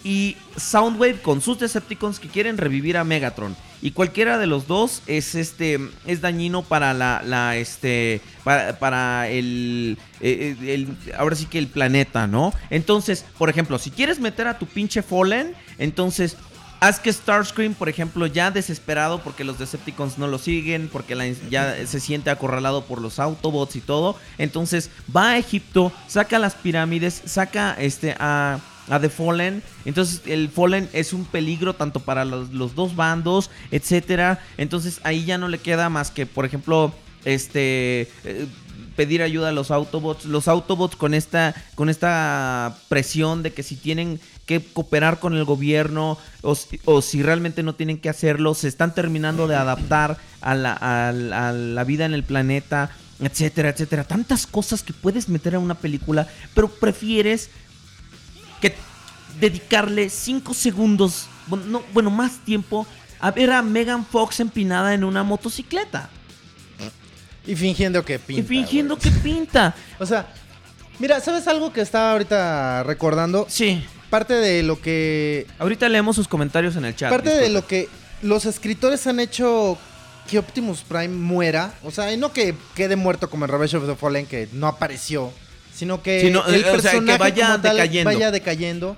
y 0.06 0.38
Soundwave 0.56 1.20
con 1.22 1.42
sus 1.42 1.58
Decepticons 1.60 2.20
que 2.20 2.28
quieren 2.30 2.58
revivir 2.60 2.96
a 2.96 3.04
Megatron. 3.04 3.58
Y 3.82 3.92
cualquiera 3.92 4.38
de 4.38 4.46
los 4.48 4.68
dos 4.68 5.02
es 5.08 5.34
este 5.36 5.80
es 6.06 6.22
dañino 6.22 6.62
para 6.62 6.94
la, 6.94 7.58
este 7.58 8.22
para, 8.44 9.28
eh, 9.30 9.98
eh, 10.22 10.56
el- 10.62 10.96
ahora 11.18 11.36
sí 11.36 11.48
que 11.48 11.58
el 11.58 11.68
planeta, 11.68 12.28
¿no? 12.28 12.54
Entonces, 12.70 13.26
por 13.38 13.50
ejemplo, 13.50 13.80
si 13.80 13.90
quieres 13.90 14.20
meter 14.20 14.48
a 14.48 14.60
tu 14.60 14.68
pinche 14.68 15.02
Fallen, 15.02 15.56
entonces 15.80 16.38
haz 16.82 17.00
que 17.00 17.12
Starscream, 17.12 17.74
por 17.74 17.90
ejemplo, 17.90 18.28
ya 18.28 18.52
desesperado 18.52 19.24
porque 19.24 19.44
los 19.44 19.58
Decepticons 19.58 20.20
no 20.20 20.28
lo 20.28 20.38
siguen, 20.38 20.88
porque 20.92 21.36
ya 21.50 21.76
se 21.88 22.00
siente 22.00 22.30
acorralado 22.30 22.86
por 22.86 23.02
los 23.02 23.18
Autobots 23.18 23.76
y 23.76 23.82
todo, 23.82 24.18
entonces 24.38 24.92
va 25.16 25.32
a 25.32 25.38
Egipto, 25.40 25.92
saca 26.08 26.38
las 26.38 26.54
pirámides, 26.54 27.24
saca 27.26 27.76
este 27.80 28.16
a 28.20 28.60
a 28.90 29.00
The 29.00 29.10
Fallen. 29.10 29.64
Entonces 29.86 30.22
el 30.26 30.50
Fallen 30.50 30.90
es 30.94 31.14
un 31.14 31.26
peligro 31.26 31.74
tanto 31.74 32.00
para 32.00 32.26
los, 32.26 32.52
los 32.52 32.76
dos 32.76 32.96
bandos, 32.96 33.50
etcétera. 33.72 34.40
Entonces 34.58 35.00
ahí 35.04 35.26
ya 35.26 35.38
no 35.38 35.48
le 35.48 35.60
queda 35.60 35.90
más 35.90 36.12
que, 36.12 36.26
por 36.26 36.46
ejemplo, 36.46 36.94
este 37.26 38.10
eh, 38.24 38.48
pedir 38.96 39.22
ayuda 39.22 39.50
a 39.50 39.52
los 39.52 39.72
Autobots. 39.72 40.26
Los 40.26 40.48
Autobots 40.48 40.96
con 40.96 41.14
esta 41.14 41.56
con 41.76 41.90
esta 41.90 42.78
presión 42.88 43.44
de 43.44 43.52
que 43.52 43.64
si 43.64 43.76
tienen 43.76 44.20
que 44.46 44.64
cooperar 44.64 45.20
con 45.20 45.36
el 45.36 45.44
gobierno 45.44 46.18
o 46.42 46.58
o 46.86 47.02
si 47.02 47.24
realmente 47.24 47.64
no 47.64 47.76
tienen 47.76 47.98
que 47.98 48.10
hacerlo, 48.10 48.54
se 48.54 48.68
están 48.68 48.94
terminando 48.94 49.48
de 49.48 49.56
adaptar 49.56 50.18
a 50.42 50.56
la, 50.56 50.74
a 50.74 51.10
a 51.10 51.52
la 51.52 51.84
vida 51.84 52.06
en 52.06 52.14
el 52.14 52.24
planeta, 52.24 52.92
etcétera, 53.20 53.70
etcétera. 53.70 54.04
Tantas 54.04 54.46
cosas 54.46 54.84
que 54.84 54.94
puedes 54.94 55.30
meter 55.30 55.56
a 55.56 55.60
una 55.60 55.76
película, 55.76 56.28
pero 56.54 56.68
prefieres 56.70 57.50
que 58.62 58.76
dedicarle 59.40 60.10
5 60.10 60.54
segundos, 60.54 61.28
bueno, 61.48 61.66
no, 61.68 61.84
bueno, 61.94 62.10
más 62.10 62.38
tiempo 62.40 62.86
a 63.20 63.32
ver 63.32 63.52
a 63.52 63.62
Megan 63.62 64.06
Fox 64.06 64.40
empinada 64.40 64.94
en 64.94 65.04
una 65.04 65.24
motocicleta 65.24 66.10
Y 67.46 67.56
fingiendo 67.56 68.04
que 68.04 68.20
pinta. 68.20 68.42
y 68.42 68.46
fingiendo 68.46 68.98
güey. 68.98 69.04
que 69.12 69.20
pinta. 69.20 69.76
O 70.00 70.06
sea, 70.06 70.28
mira, 71.00 71.20
¿sabes 71.20 71.48
algo 71.48 71.72
que 71.72 71.82
estaba 71.82 72.12
ahorita 72.14 72.84
recordando? 72.84 73.46
Sí. 73.50 73.86
Parte 74.10 74.34
de 74.34 74.64
lo 74.64 74.80
que. 74.82 75.48
Ahorita 75.60 75.90
leemos 75.90 76.16
sus 76.16 76.28
comentarios 76.28 76.76
en 76.76 76.86
el 76.86 76.96
chat. 76.96 77.10
Parte 77.10 77.30
de 77.30 77.50
lo 77.50 77.66
que 77.68 77.90
los 78.22 78.46
escritores 78.46 79.06
han 79.08 79.20
hecho 79.20 79.78
que 80.30 80.40
Optimus 80.40 80.82
Prime 80.82 81.10
muera. 81.10 81.74
O 81.84 81.92
sea, 81.92 82.12
y 82.14 82.18
no 82.18 82.32
que 82.32 82.56
quede 82.76 82.96
muerto 82.96 83.30
como 83.30 83.46
en 83.46 83.52
Revenge 83.52 83.76
of 83.78 83.88
the 83.88 83.96
Fallen, 83.96 84.26
que 84.26 84.48
no 84.54 84.68
apareció. 84.68 85.32
Sino 85.76 86.02
que 86.02 86.28
el 86.28 86.38
o 86.38 86.44
sea, 86.44 86.54
que 86.54 86.64
personaje 86.72 87.18
vaya 87.18 87.62
tal 87.62 87.78
decayendo. 87.78 88.10
vaya 88.10 88.32
decayendo. 88.32 88.98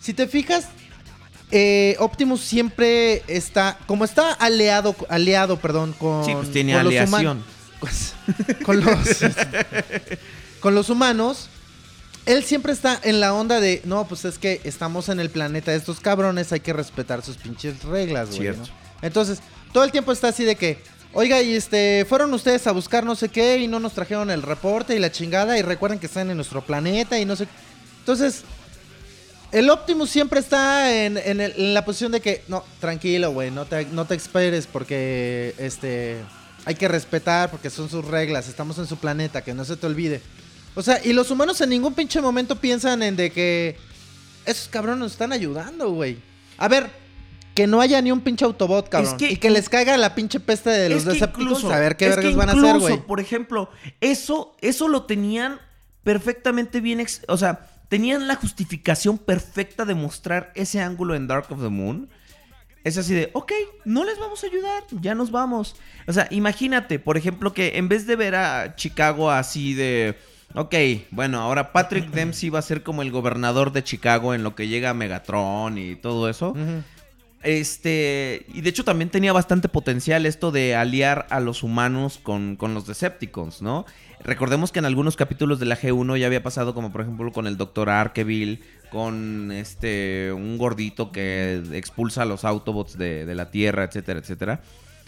Si 0.00 0.12
te 0.12 0.26
fijas, 0.26 0.66
eh, 1.50 1.96
Optimus 1.98 2.42
siempre 2.42 3.22
está. 3.26 3.78
Como 3.86 4.04
está 4.04 4.32
aliado, 4.32 4.94
aliado 5.08 5.58
perdón, 5.58 5.94
con. 5.98 6.24
Sí, 6.24 6.32
pues 6.34 6.52
tiene 6.52 6.74
con 6.74 6.84
los 6.84 6.90
aleación. 6.92 7.08
humanos. 7.08 7.44
Pues, 7.78 8.12
con 8.64 8.84
los 8.84 8.98
con 10.58 10.74
los 10.74 10.90
humanos 10.90 11.48
él 12.26 12.42
siempre 12.42 12.72
está 12.72 12.98
en 13.04 13.20
la 13.20 13.32
onda 13.32 13.60
de 13.60 13.82
no 13.84 14.06
pues 14.08 14.24
es 14.24 14.36
que 14.36 14.60
estamos 14.64 15.08
en 15.08 15.20
el 15.20 15.30
planeta 15.30 15.70
de 15.70 15.76
estos 15.76 16.00
cabrones 16.00 16.52
hay 16.52 16.58
que 16.58 16.72
respetar 16.72 17.22
sus 17.22 17.36
pinches 17.36 17.84
reglas 17.84 18.36
güey 18.36 18.52
entonces 19.00 19.38
todo 19.72 19.84
el 19.84 19.92
tiempo 19.92 20.10
está 20.10 20.28
así 20.28 20.42
de 20.42 20.56
que 20.56 20.82
oiga 21.12 21.40
y 21.42 21.54
este 21.54 22.06
fueron 22.08 22.32
ustedes 22.34 22.66
a 22.66 22.72
buscar 22.72 23.04
no 23.04 23.14
sé 23.14 23.28
qué 23.28 23.58
y 23.58 23.68
no 23.68 23.80
nos 23.80 23.94
trajeron 23.94 24.30
el 24.30 24.42
reporte 24.42 24.94
y 24.94 24.98
la 24.98 25.10
chingada 25.10 25.58
y 25.58 25.62
recuerden 25.62 25.98
que 25.98 26.06
están 26.06 26.30
en 26.30 26.36
nuestro 26.36 26.62
planeta 26.62 27.18
y 27.18 27.24
no 27.24 27.36
sé 27.36 27.48
entonces 28.00 28.44
el 29.50 29.70
Optimus 29.70 30.10
siempre 30.10 30.40
está 30.40 30.94
en, 30.94 31.16
en 31.16 31.72
la 31.72 31.84
posición 31.84 32.12
de 32.12 32.20
que, 32.20 32.42
no, 32.48 32.64
tranquilo, 32.80 33.32
güey, 33.32 33.50
no 33.50 33.64
te, 33.64 33.86
no 33.86 34.04
te 34.04 34.14
esperes 34.14 34.66
porque 34.66 35.54
este, 35.56 36.18
hay 36.66 36.74
que 36.74 36.86
respetar 36.86 37.50
porque 37.50 37.70
son 37.70 37.88
sus 37.88 38.04
reglas, 38.04 38.46
estamos 38.46 38.76
en 38.76 38.86
su 38.86 38.98
planeta, 38.98 39.42
que 39.42 39.54
no 39.54 39.64
se 39.64 39.76
te 39.76 39.86
olvide. 39.86 40.20
O 40.74 40.82
sea, 40.82 41.00
y 41.02 41.14
los 41.14 41.30
humanos 41.30 41.60
en 41.62 41.70
ningún 41.70 41.94
pinche 41.94 42.20
momento 42.20 42.56
piensan 42.56 43.02
en 43.02 43.16
de 43.16 43.30
que 43.30 43.76
esos 44.44 44.68
cabrones 44.68 45.00
nos 45.00 45.12
están 45.12 45.32
ayudando, 45.32 45.90
güey. 45.90 46.18
A 46.58 46.68
ver, 46.68 46.90
que 47.58 47.66
no 47.66 47.80
haya 47.80 48.00
ni 48.00 48.12
un 48.12 48.20
pinche 48.20 48.44
Autobot, 48.44 48.88
cabrón. 48.88 49.16
que- 49.16 49.32
y 49.32 49.36
que 49.36 49.50
les 49.50 49.68
caiga 49.68 49.96
la 49.96 50.14
pinche 50.14 50.38
peste 50.40 50.70
de 50.70 50.88
los 50.88 51.04
Decepticons, 51.04 51.64
a 51.64 51.78
ver 51.80 51.96
qué 51.96 52.06
es 52.06 52.10
que 52.16 52.22
vergas 52.28 52.36
van 52.36 52.48
a 52.48 52.52
hacer, 52.52 52.80
güey. 52.80 53.06
Por 53.06 53.20
ejemplo, 53.20 53.68
eso, 54.00 54.56
eso 54.60 54.86
lo 54.88 55.02
tenían 55.04 55.58
perfectamente 56.04 56.80
bien. 56.80 57.00
ex- 57.00 57.22
o 57.28 57.36
sea, 57.36 57.68
tenían 57.88 58.28
la 58.28 58.36
justificación 58.36 59.18
perfecta 59.18 59.84
de 59.84 59.94
mostrar 59.94 60.52
ese 60.54 60.80
ángulo 60.80 61.14
en 61.14 61.26
Dark 61.26 61.46
of 61.50 61.60
the 61.60 61.68
Moon. 61.68 62.08
Es 62.84 62.96
así 62.96 63.12
de, 63.12 63.30
ok, 63.34 63.52
no 63.84 64.04
les 64.04 64.18
vamos 64.18 64.42
a 64.44 64.46
ayudar, 64.46 64.82
ya 65.00 65.14
nos 65.14 65.30
vamos. 65.30 65.74
O 66.06 66.12
sea, 66.12 66.28
imagínate, 66.30 66.98
por 66.98 67.16
ejemplo, 67.16 67.52
que 67.52 67.76
en 67.76 67.88
vez 67.88 68.06
de 68.06 68.16
ver 68.16 68.34
a 68.36 68.76
Chicago 68.76 69.30
así 69.30 69.74
de, 69.74 70.16
ok, 70.54 70.74
bueno, 71.10 71.40
ahora 71.40 71.72
Patrick 71.72 72.06
Dempsey 72.12 72.48
va 72.50 72.60
a 72.60 72.62
ser 72.62 72.82
como 72.82 73.02
el 73.02 73.10
gobernador 73.10 73.72
de 73.72 73.82
Chicago 73.84 74.32
en 74.32 74.42
lo 74.44 74.54
que 74.54 74.68
llega 74.68 74.90
a 74.90 74.94
Megatron 74.94 75.76
y 75.76 75.96
todo 75.96 76.28
eso. 76.30 76.50
Ujú. 76.50 76.82
Este, 77.42 78.46
y 78.52 78.62
de 78.62 78.70
hecho 78.70 78.84
también 78.84 79.10
tenía 79.10 79.32
bastante 79.32 79.68
potencial 79.68 80.26
esto 80.26 80.50
de 80.50 80.74
aliar 80.74 81.26
a 81.30 81.38
los 81.38 81.62
humanos 81.62 82.18
con, 82.20 82.56
con 82.56 82.74
los 82.74 82.86
Decepticons, 82.86 83.62
¿no? 83.62 83.86
Recordemos 84.24 84.72
que 84.72 84.80
en 84.80 84.84
algunos 84.84 85.16
capítulos 85.16 85.60
de 85.60 85.66
la 85.66 85.78
G1 85.78 86.18
ya 86.18 86.26
había 86.26 86.42
pasado 86.42 86.74
como 86.74 86.90
por 86.90 87.02
ejemplo 87.02 87.30
con 87.32 87.46
el 87.46 87.56
Dr. 87.56 87.90
Arkeville, 87.90 88.60
con 88.90 89.52
este, 89.52 90.32
un 90.32 90.58
gordito 90.58 91.12
que 91.12 91.62
expulsa 91.74 92.22
a 92.22 92.24
los 92.24 92.44
Autobots 92.44 92.98
de, 92.98 93.24
de 93.24 93.34
la 93.36 93.52
Tierra, 93.52 93.84
etcétera, 93.84 94.18
etcétera. 94.18 94.60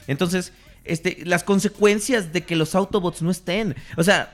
Entonces, 0.06 0.52
este, 0.84 1.18
las 1.24 1.42
consecuencias 1.42 2.32
de 2.32 2.42
que 2.42 2.56
los 2.56 2.74
Autobots 2.76 3.22
no 3.22 3.30
estén, 3.30 3.74
o 3.96 4.04
sea, 4.04 4.32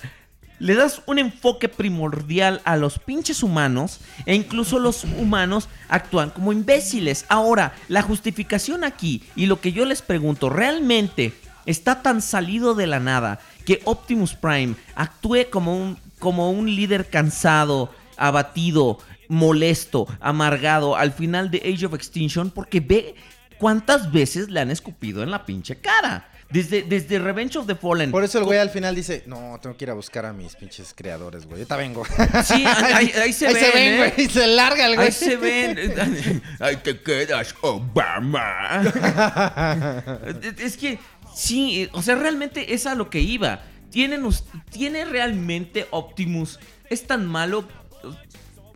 le 0.58 0.74
das 0.74 1.02
un 1.06 1.18
enfoque 1.18 1.68
primordial 1.68 2.60
a 2.64 2.76
los 2.76 2.98
pinches 2.98 3.42
humanos 3.42 4.00
e 4.24 4.34
incluso 4.34 4.78
los 4.78 5.04
humanos 5.04 5.68
actúan 5.88 6.30
como 6.30 6.52
imbéciles. 6.52 7.26
Ahora, 7.28 7.74
la 7.88 8.02
justificación 8.02 8.84
aquí 8.84 9.22
y 9.34 9.46
lo 9.46 9.60
que 9.60 9.72
yo 9.72 9.84
les 9.84 10.02
pregunto, 10.02 10.50
¿realmente 10.50 11.32
está 11.66 12.02
tan 12.02 12.22
salido 12.22 12.74
de 12.74 12.86
la 12.86 13.00
nada 13.00 13.40
que 13.64 13.80
Optimus 13.84 14.34
Prime 14.34 14.76
actúe 14.94 15.50
como 15.50 15.76
un, 15.76 15.98
como 16.18 16.50
un 16.50 16.74
líder 16.74 17.08
cansado, 17.10 17.92
abatido, 18.16 18.98
molesto, 19.28 20.06
amargado 20.20 20.96
al 20.96 21.12
final 21.12 21.50
de 21.50 21.58
Age 21.58 21.86
of 21.86 21.94
Extinction? 21.94 22.50
Porque 22.50 22.80
ve 22.80 23.14
cuántas 23.58 24.12
veces 24.12 24.48
le 24.48 24.60
han 24.60 24.70
escupido 24.70 25.22
en 25.22 25.30
la 25.30 25.44
pinche 25.44 25.76
cara. 25.76 26.28
Desde, 26.48 26.82
desde 26.82 27.18
Revenge 27.18 27.56
of 27.56 27.66
the 27.66 27.74
Fallen. 27.74 28.12
Por 28.12 28.22
eso 28.22 28.38
el 28.38 28.44
güey 28.44 28.58
al 28.60 28.70
final 28.70 28.94
dice, 28.94 29.24
no, 29.26 29.58
tengo 29.60 29.76
que 29.76 29.84
ir 29.84 29.90
a 29.90 29.94
buscar 29.94 30.26
a 30.26 30.32
mis 30.32 30.54
pinches 30.54 30.94
creadores, 30.94 31.44
güey. 31.44 31.58
Ahorita 31.58 31.76
vengo. 31.76 32.04
Sí, 32.44 32.64
ahí, 32.64 33.10
ahí 33.20 33.32
se 33.34 33.48
Ahí 33.48 33.54
ven, 33.54 33.64
se 33.64 33.70
ven, 33.72 33.92
¿eh? 33.94 34.12
güey. 34.14 34.28
Se 34.28 34.46
larga 34.46 34.86
el 34.86 34.94
güey. 34.94 35.06
Ahí 35.06 35.12
se 35.12 35.36
ven. 35.36 36.42
Ahí 36.60 36.76
te 36.76 37.00
quedas, 37.00 37.54
Obama. 37.62 38.82
es 40.58 40.76
que, 40.76 41.00
sí, 41.34 41.88
o 41.92 42.00
sea, 42.00 42.14
realmente 42.14 42.74
es 42.74 42.86
a 42.86 42.94
lo 42.94 43.10
que 43.10 43.20
iba. 43.20 43.62
¿Tienen, 43.90 44.22
¿Tiene 44.70 45.04
realmente 45.04 45.86
Optimus? 45.90 46.60
¿Es 46.88 47.06
tan 47.06 47.26
malo? 47.26 47.64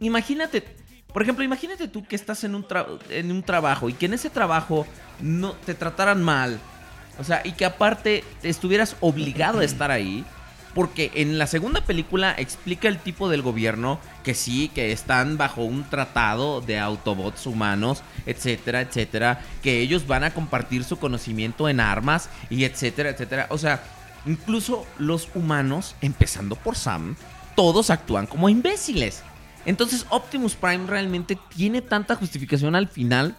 Imagínate, 0.00 0.64
por 1.12 1.22
ejemplo, 1.22 1.44
imagínate 1.44 1.88
tú 1.88 2.04
que 2.04 2.16
estás 2.16 2.42
en 2.44 2.54
un, 2.54 2.66
en 3.10 3.30
un 3.30 3.42
trabajo 3.42 3.88
y 3.88 3.92
que 3.92 4.06
en 4.06 4.14
ese 4.14 4.30
trabajo 4.30 4.86
no 5.20 5.52
te 5.52 5.74
trataran 5.74 6.22
mal. 6.22 6.58
O 7.20 7.24
sea, 7.24 7.42
y 7.44 7.52
que 7.52 7.64
aparte 7.64 8.24
estuvieras 8.42 8.96
obligado 9.00 9.60
a 9.60 9.64
estar 9.64 9.90
ahí. 9.90 10.24
Porque 10.74 11.10
en 11.14 11.36
la 11.36 11.48
segunda 11.48 11.80
película 11.80 12.32
explica 12.38 12.86
el 12.86 12.98
tipo 12.98 13.28
del 13.28 13.42
gobierno 13.42 13.98
que 14.22 14.34
sí, 14.34 14.70
que 14.72 14.92
están 14.92 15.36
bajo 15.36 15.64
un 15.64 15.82
tratado 15.82 16.60
de 16.60 16.78
Autobots 16.78 17.44
humanos, 17.46 18.04
etcétera, 18.24 18.80
etcétera. 18.80 19.40
Que 19.62 19.80
ellos 19.80 20.06
van 20.06 20.22
a 20.22 20.32
compartir 20.32 20.84
su 20.84 20.96
conocimiento 20.96 21.68
en 21.68 21.80
armas 21.80 22.30
y 22.50 22.62
etcétera, 22.64 23.10
etcétera. 23.10 23.46
O 23.50 23.58
sea, 23.58 23.82
incluso 24.26 24.86
los 24.96 25.28
humanos, 25.34 25.96
empezando 26.00 26.54
por 26.54 26.76
Sam, 26.76 27.16
todos 27.56 27.90
actúan 27.90 28.26
como 28.26 28.48
imbéciles. 28.48 29.24
Entonces 29.66 30.06
Optimus 30.08 30.54
Prime 30.54 30.86
realmente 30.86 31.36
tiene 31.54 31.82
tanta 31.82 32.14
justificación 32.14 32.76
al 32.76 32.88
final 32.88 33.36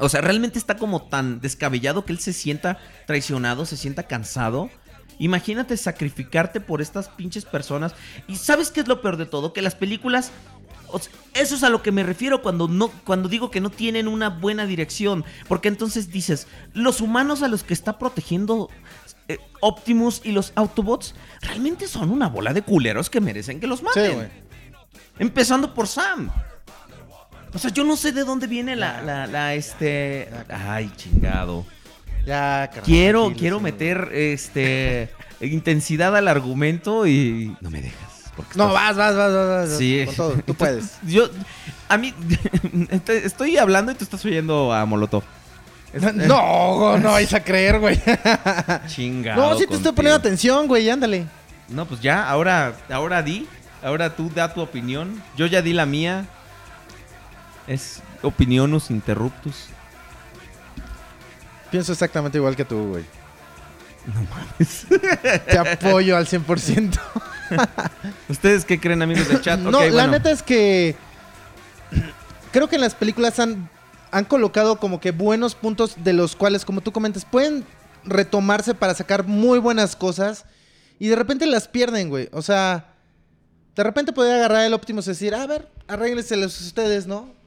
o 0.00 0.08
sea, 0.08 0.20
realmente 0.20 0.58
está 0.58 0.76
como 0.76 1.02
tan 1.02 1.40
descabellado 1.40 2.04
que 2.04 2.12
él 2.12 2.18
se 2.18 2.32
sienta 2.32 2.78
traicionado, 3.06 3.66
se 3.66 3.76
sienta 3.76 4.04
cansado. 4.04 4.70
Imagínate 5.18 5.76
sacrificarte 5.76 6.60
por 6.60 6.80
estas 6.80 7.08
pinches 7.08 7.44
personas. 7.44 7.94
Y 8.26 8.36
¿sabes 8.36 8.70
qué 8.70 8.80
es 8.80 8.88
lo 8.88 9.02
peor 9.02 9.16
de 9.16 9.26
todo? 9.26 9.52
Que 9.52 9.60
las 9.60 9.74
películas 9.74 10.32
O 10.88 10.98
sea, 10.98 11.12
eso 11.34 11.54
es 11.54 11.62
a 11.62 11.68
lo 11.68 11.82
que 11.82 11.92
me 11.92 12.02
refiero 12.02 12.42
cuando 12.42 12.68
no 12.68 12.88
cuando 13.04 13.28
digo 13.28 13.50
que 13.50 13.60
no 13.60 13.70
tienen 13.70 14.08
una 14.08 14.30
buena 14.30 14.66
dirección, 14.66 15.24
porque 15.46 15.68
entonces 15.68 16.10
dices, 16.10 16.48
los 16.72 17.00
humanos 17.00 17.42
a 17.42 17.48
los 17.48 17.62
que 17.62 17.74
está 17.74 17.98
protegiendo 17.98 18.70
eh, 19.28 19.38
Optimus 19.60 20.22
y 20.24 20.32
los 20.32 20.52
Autobots 20.56 21.14
realmente 21.42 21.86
son 21.86 22.10
una 22.10 22.28
bola 22.28 22.52
de 22.52 22.62
culeros 22.62 23.10
que 23.10 23.20
merecen 23.20 23.60
que 23.60 23.66
los 23.66 23.82
maten. 23.82 24.20
Sí. 24.22 24.26
Empezando 25.18 25.74
por 25.74 25.86
Sam. 25.86 26.30
O 27.52 27.58
sea, 27.58 27.70
yo 27.70 27.84
no 27.84 27.96
sé 27.96 28.12
de 28.12 28.24
dónde 28.24 28.46
viene 28.46 28.76
la, 28.76 29.02
la, 29.02 29.26
la, 29.26 29.54
este. 29.54 30.28
Ay, 30.48 30.90
chingado. 30.96 31.66
Ya, 32.26 32.66
carnal, 32.68 32.84
Quiero, 32.84 33.32
quiero 33.36 33.56
sí, 33.58 33.62
meter 33.64 34.10
este 34.12 35.10
intensidad 35.40 36.16
al 36.16 36.28
argumento 36.28 37.06
y. 37.06 37.56
No 37.60 37.70
me 37.70 37.80
dejas. 37.82 37.98
No, 38.54 38.68
estás- 38.68 38.72
vas, 38.72 38.96
vas, 38.96 39.16
vas, 39.16 39.32
vas, 39.32 39.48
vas. 39.68 39.78
Sí. 39.78 40.02
Con 40.06 40.14
todo, 40.14 40.32
tú 40.46 40.54
puedes. 40.54 40.98
Yo. 41.02 41.28
A 41.88 41.96
mí. 41.96 42.14
este, 42.90 43.26
Estoy 43.26 43.56
hablando 43.56 43.92
y 43.92 43.94
tú 43.94 44.04
estás 44.04 44.24
oyendo 44.24 44.72
a 44.72 44.84
Molotov. 44.86 45.24
No, 46.12 46.98
no 46.98 47.10
vais 47.10 47.34
a 47.34 47.42
creer, 47.42 47.80
güey. 47.80 48.00
Chingado. 48.86 49.40
No, 49.50 49.58
sí 49.58 49.66
te 49.66 49.74
estoy 49.74 49.92
poniendo 49.92 50.16
atención, 50.16 50.68
güey, 50.68 50.88
ándale. 50.88 51.26
No, 51.68 51.84
pues 51.86 52.00
ya, 52.00 52.28
ahora, 52.28 52.74
ahora 52.90 53.22
di. 53.22 53.48
Ahora 53.82 54.14
tú 54.14 54.30
da 54.32 54.52
tu 54.54 54.60
opinión. 54.60 55.20
Yo 55.36 55.46
ya 55.46 55.62
di 55.62 55.72
la 55.72 55.86
mía. 55.86 56.26
Es 57.70 58.02
opinionus 58.22 58.90
interruptus. 58.90 59.66
Pienso 61.70 61.92
exactamente 61.92 62.36
igual 62.36 62.56
que 62.56 62.64
tú, 62.64 62.88
güey. 62.88 63.04
No 64.06 64.26
mames. 64.28 64.86
Te 65.46 65.56
apoyo 65.56 66.16
al 66.16 66.26
100%. 66.26 66.98
¿Ustedes 68.28 68.64
qué 68.64 68.80
creen, 68.80 69.02
amigos 69.02 69.28
del 69.28 69.40
chat? 69.40 69.60
no, 69.60 69.70
la 69.70 69.88
bueno. 69.88 70.08
neta 70.08 70.32
es 70.32 70.42
que 70.42 70.96
creo 72.50 72.68
que 72.68 72.74
en 72.74 72.80
las 72.80 72.96
películas 72.96 73.38
han, 73.38 73.70
han 74.10 74.24
colocado 74.24 74.80
como 74.80 74.98
que 74.98 75.12
buenos 75.12 75.54
puntos 75.54 75.94
de 76.02 76.12
los 76.12 76.34
cuales, 76.34 76.64
como 76.64 76.80
tú 76.80 76.90
comentas, 76.90 77.24
pueden 77.24 77.64
retomarse 78.04 78.74
para 78.74 78.94
sacar 78.94 79.28
muy 79.28 79.60
buenas 79.60 79.94
cosas 79.94 80.44
y 80.98 81.06
de 81.06 81.14
repente 81.14 81.46
las 81.46 81.68
pierden, 81.68 82.08
güey. 82.08 82.28
O 82.32 82.42
sea, 82.42 82.94
de 83.76 83.84
repente 83.84 84.12
podría 84.12 84.34
agarrar 84.34 84.64
el 84.64 84.74
Optimus 84.74 85.06
y 85.06 85.10
decir, 85.10 85.36
a 85.36 85.46
ver, 85.46 85.68
arréglenselos 85.86 86.60
ustedes, 86.60 87.06
¿no? 87.06 87.38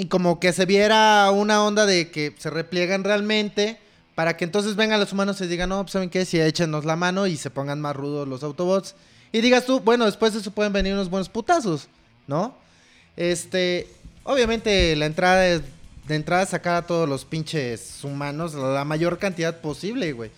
Y 0.00 0.06
como 0.06 0.40
que 0.40 0.54
se 0.54 0.64
viera 0.64 1.30
una 1.30 1.62
onda 1.62 1.84
de 1.84 2.10
que 2.10 2.34
se 2.38 2.48
repliegan 2.48 3.04
realmente 3.04 3.78
para 4.14 4.34
que 4.34 4.46
entonces 4.46 4.74
vengan 4.74 4.98
los 4.98 5.12
humanos 5.12 5.38
y 5.42 5.46
digan, 5.46 5.68
no, 5.68 5.82
pues 5.82 5.92
saben 5.92 6.08
qué, 6.08 6.24
si 6.24 6.40
échenos 6.40 6.86
la 6.86 6.96
mano 6.96 7.26
y 7.26 7.36
se 7.36 7.50
pongan 7.50 7.82
más 7.82 7.94
rudos 7.94 8.26
los 8.26 8.42
Autobots. 8.42 8.94
Y 9.30 9.42
digas 9.42 9.66
tú, 9.66 9.80
bueno, 9.80 10.06
después 10.06 10.32
de 10.32 10.38
eso 10.38 10.52
pueden 10.52 10.72
venir 10.72 10.94
unos 10.94 11.10
buenos 11.10 11.28
putazos, 11.28 11.88
¿no? 12.26 12.56
Este, 13.14 13.88
obviamente 14.24 14.96
la 14.96 15.04
entrada 15.04 15.46
es, 15.46 15.60
de 16.08 16.14
entrada 16.14 16.46
sacar 16.46 16.76
a 16.76 16.86
todos 16.86 17.06
los 17.06 17.26
pinches 17.26 18.02
humanos 18.02 18.54
la 18.54 18.86
mayor 18.86 19.18
cantidad 19.18 19.60
posible, 19.60 20.14
güey. 20.14 20.30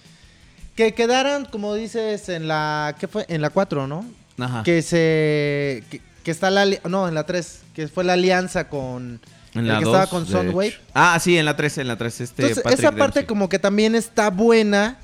Que 0.75 0.93
quedaran, 0.93 1.45
como 1.45 1.77
dices, 1.77 2.29
en 2.31 2.49
la, 2.49 2.97
¿qué 2.99 3.07
fue? 3.07 3.27
En 3.29 3.41
la 3.41 3.51
4, 3.51 3.87
¿no? 3.87 4.05
Ajá. 4.41 4.65
Que 4.65 4.83
se, 4.83 5.85
que, 5.89 6.03
que 6.25 6.33
está 6.33 6.51
la, 6.51 6.67
no, 6.89 7.07
en 7.07 7.15
la 7.15 7.27
3, 7.27 7.61
que 7.77 7.87
fue 7.87 8.03
la 8.03 8.15
alianza 8.15 8.69
con, 8.69 9.21
En 9.55 9.61
el 9.63 9.69
la 9.69 9.79
que 9.79 9.85
dos, 9.85 9.95
estaba 9.95 10.07
con 10.11 10.27
Soundwave. 10.27 10.75
Ah, 10.95 11.19
sí, 11.21 11.37
en 11.37 11.45
la 11.45 11.55
3, 11.57 11.79
en 11.79 11.89
la 11.89 11.97
3. 11.99 12.21
Este, 12.23 12.43
Entonces, 12.43 12.63
Patrick 12.65 12.79
esa 12.81 12.91
parte 12.93 13.19
Dempsey. 13.21 13.27
como 13.27 13.49
que 13.49 13.59
también 13.59 13.95
está 13.95 14.31
buena, 14.31 14.99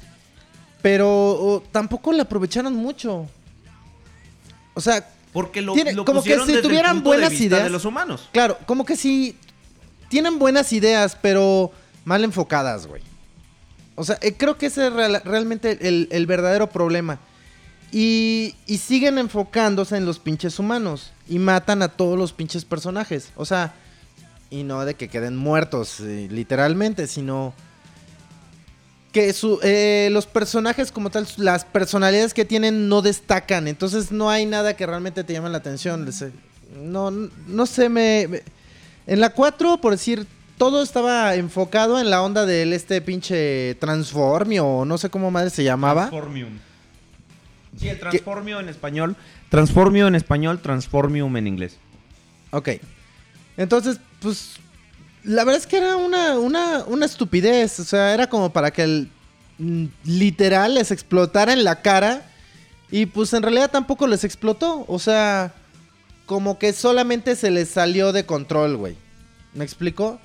pero 0.83 1.09
oh, 1.09 1.63
tampoco 1.71 2.13
la 2.13 2.23
aprovecharon 2.23 2.75
mucho. 2.75 3.27
O 4.75 4.81
sea, 4.81 5.07
Porque 5.33 5.61
lo, 5.61 5.75
tiene- 5.75 5.93
lo 5.93 6.05
como 6.05 6.23
que 6.23 6.39
si 6.47 6.53
el 6.53 6.63
tuvieran 6.63 6.99
de 6.99 7.03
buenas 7.03 7.33
ideas- 7.35 7.65
de 7.65 7.71
los 7.71 7.85
humanos. 7.85 8.29
claro, 8.33 8.59
como 8.67 8.85
que 8.85 8.97
sí 8.97 9.37
tienen 10.09 10.39
buenas 10.39 10.73
ideas, 10.73 11.17
pero 11.21 11.71
mal 12.05 12.25
enfocadas, 12.25 12.87
güey. 12.87 13.03
O 13.97 14.05
sea, 14.05 14.17
eh, 14.23 14.35
creo 14.37 14.57
que 14.57 14.67
ese 14.67 14.87
es 14.87 14.93
real- 14.93 15.21
realmente 15.25 15.77
el, 15.87 16.09
el 16.11 16.27
verdadero 16.27 16.69
problema. 16.71 17.19
Y, 17.91 18.55
y 18.67 18.79
siguen 18.79 19.19
enfocándose 19.19 19.97
en 19.97 20.05
los 20.07 20.19
pinches 20.19 20.59
humanos. 20.59 21.11
Y 21.29 21.39
matan 21.39 21.83
a 21.83 21.89
todos 21.89 22.19
los 22.19 22.33
pinches 22.33 22.65
personajes. 22.65 23.31
O 23.35 23.45
sea, 23.45 23.75
y 24.51 24.63
no 24.63 24.85
de 24.85 24.95
que 24.95 25.09
queden 25.09 25.37
muertos, 25.37 26.01
eh, 26.01 26.29
literalmente, 26.31 27.07
sino 27.07 27.53
que 29.13 29.33
su, 29.33 29.59
eh, 29.63 30.09
los 30.13 30.27
personajes 30.27 30.93
como 30.93 31.11
tal, 31.11 31.27
las 31.39 31.65
personalidades 31.65 32.35
que 32.35 32.45
tienen 32.45 32.89
no 32.89 33.03
destacan. 33.03 33.67
Entonces 33.69 34.13
no 34.13 34.31
hay 34.31 34.47
nada 34.47 34.77
que 34.77 34.87
realmente 34.87 35.25
te 35.25 35.33
llame 35.33 35.49
la 35.51 35.59
atención. 35.59 36.09
No, 36.83 37.11
no 37.11 37.67
sé, 37.67 37.89
me, 37.89 38.27
me- 38.29 38.43
En 39.07 39.21
la 39.21 39.31
4, 39.31 39.81
por 39.81 39.93
decir, 39.93 40.27
todo 40.59 40.83
estaba 40.83 41.35
enfocado 41.35 41.99
en 41.99 42.11
la 42.11 42.23
onda 42.23 42.45
del 42.45 42.73
este 42.75 43.01
pinche 43.01 43.75
Transformio, 43.77 44.85
no 44.85 44.99
sé 44.99 45.09
cómo 45.09 45.31
madre 45.31 45.49
se 45.51 45.65
llamaba. 45.65 46.09
Transformium. 46.11 46.59
Sí, 47.79 47.89
el 47.89 47.99
transformio 47.99 48.61
en 48.61 48.69
español. 48.69 49.17
Transformio 49.51 50.09
en 50.09 50.15
español, 50.17 50.61
transformium 50.61 51.35
en 51.39 51.47
inglés. 51.47 51.77
Ok. 52.51 52.71
Entonces, 53.59 54.01
pues. 54.21 54.55
La 55.25 55.45
verdad 55.45 55.61
es 55.61 55.67
que 55.67 55.77
era 55.77 55.97
una, 55.99 56.39
una, 56.39 56.85
una 56.87 57.05
estupidez. 57.05 57.81
O 57.81 57.85
sea, 57.85 58.15
era 58.15 58.29
como 58.29 58.51
para 58.51 58.71
que 58.71 58.83
el. 58.85 59.11
mm, 59.59 59.87
Literal 60.05 60.75
les 60.75 60.91
explotara 60.91 61.53
en 61.53 61.65
la 61.65 61.83
cara. 61.83 62.31
Y 62.91 63.05
pues 63.05 63.35
en 63.35 63.43
realidad 63.43 63.71
tampoco 63.71 64.07
les 64.07 64.25
explotó. 64.25 64.87
O 64.89 64.99
sea. 64.99 65.53
Como 66.25 66.59
que 66.59 66.73
solamente 66.73 67.37
se 67.37 67.51
les 67.51 67.69
salió 67.71 68.13
de 68.13 68.27
control, 68.27 68.77
güey. 68.77 68.97
¿Me 69.55 69.65
explico? 69.65 70.21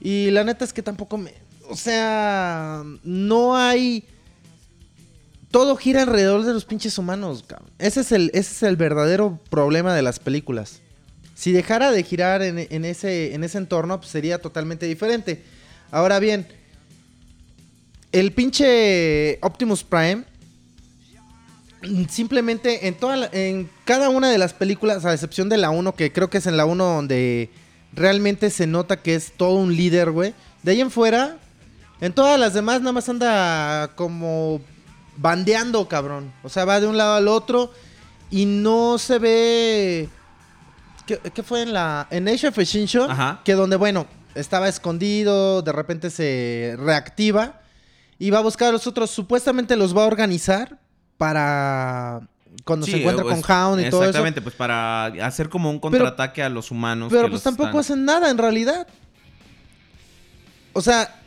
Y 0.00 0.30
la 0.30 0.42
neta 0.42 0.64
es 0.64 0.72
que 0.72 0.82
tampoco 0.82 1.16
me. 1.16 1.32
O 1.70 1.76
sea. 1.76 2.82
No 3.04 3.56
hay. 3.56 4.04
Todo 5.50 5.76
gira 5.76 6.02
alrededor 6.02 6.44
de 6.44 6.52
los 6.52 6.64
pinches 6.64 6.98
humanos. 6.98 7.44
Ese 7.78 8.00
es 8.00 8.10
el, 8.10 8.30
ese 8.34 8.52
es 8.52 8.62
el 8.64 8.76
verdadero 8.76 9.38
problema 9.50 9.94
de 9.94 10.02
las 10.02 10.18
películas. 10.18 10.80
Si 11.34 11.52
dejara 11.52 11.90
de 11.90 12.02
girar 12.02 12.42
en, 12.42 12.84
ese, 12.84 13.34
en 13.34 13.42
ese 13.42 13.58
entorno, 13.58 13.98
pues 13.98 14.10
sería 14.10 14.40
totalmente 14.40 14.86
diferente. 14.86 15.42
Ahora 15.90 16.18
bien, 16.20 16.46
el 18.12 18.32
pinche 18.32 19.38
Optimus 19.42 19.82
Prime, 19.82 20.24
simplemente 22.08 22.86
en, 22.86 22.94
toda 22.94 23.28
en 23.32 23.68
cada 23.84 24.08
una 24.08 24.30
de 24.30 24.38
las 24.38 24.54
películas, 24.54 25.04
a 25.04 25.12
excepción 25.12 25.48
de 25.48 25.56
la 25.56 25.70
1, 25.70 25.94
que 25.96 26.12
creo 26.12 26.30
que 26.30 26.38
es 26.38 26.46
en 26.46 26.56
la 26.56 26.64
1 26.64 26.84
donde 26.84 27.50
realmente 27.92 28.50
se 28.50 28.66
nota 28.66 29.02
que 29.02 29.14
es 29.14 29.32
todo 29.36 29.56
un 29.56 29.76
líder, 29.76 30.10
güey. 30.12 30.34
De 30.62 30.72
ahí 30.72 30.80
en 30.80 30.90
fuera, 30.90 31.38
en 32.00 32.12
todas 32.12 32.38
las 32.38 32.54
demás 32.54 32.80
nada 32.80 32.92
más 32.92 33.08
anda 33.08 33.90
como 33.96 34.60
bandeando, 35.16 35.88
cabrón. 35.88 36.32
O 36.42 36.48
sea, 36.48 36.64
va 36.64 36.80
de 36.80 36.86
un 36.86 36.96
lado 36.96 37.14
al 37.14 37.28
otro 37.28 37.72
y 38.30 38.44
no 38.46 38.98
se 38.98 39.18
ve... 39.18 40.08
¿Qué, 41.06 41.18
qué 41.18 41.42
fue 41.42 41.62
en 41.62 41.72
la... 41.72 42.06
En 42.10 42.28
Age 42.28 42.48
of 42.48 42.58
Extinction? 42.58 43.10
Ajá. 43.10 43.40
Que 43.44 43.54
donde, 43.54 43.76
bueno, 43.76 44.06
estaba 44.34 44.68
escondido, 44.68 45.62
de 45.62 45.72
repente 45.72 46.10
se 46.10 46.76
reactiva 46.78 47.60
y 48.18 48.30
va 48.30 48.38
a 48.38 48.42
buscar 48.42 48.68
a 48.68 48.72
los 48.72 48.86
otros. 48.86 49.10
Supuestamente 49.10 49.76
los 49.76 49.96
va 49.96 50.04
a 50.04 50.06
organizar 50.06 50.78
para... 51.18 52.20
Cuando 52.64 52.86
se 52.86 52.98
encuentra 52.98 53.24
pues, 53.24 53.42
con 53.42 53.50
Hound 53.50 53.80
y 53.80 53.90
todo 53.90 54.02
eso. 54.02 54.10
Exactamente, 54.10 54.40
pues 54.40 54.54
para 54.54 55.06
hacer 55.06 55.48
como 55.48 55.70
un 55.70 55.80
contraataque 55.80 56.42
a 56.42 56.48
los 56.48 56.70
humanos. 56.70 57.08
Pero 57.10 57.24
que 57.24 57.30
pues 57.30 57.32
los 57.32 57.42
tampoco 57.42 57.80
están- 57.80 57.98
hacen 57.98 58.04
nada 58.04 58.30
en 58.30 58.38
realidad. 58.38 58.86
O 60.72 60.80
sea, 60.80 61.20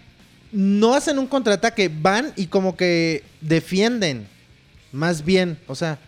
no 0.54 0.96
hacen 0.96 1.20
un 1.20 1.28
contraataque, 1.28 1.92
van 1.94 2.32
y 2.38 2.48
como 2.48 2.78
que 2.78 3.24
defienden. 3.42 4.28
Más 4.94 5.26
bien, 5.26 5.60
o 5.68 5.76
sea, 5.76 6.00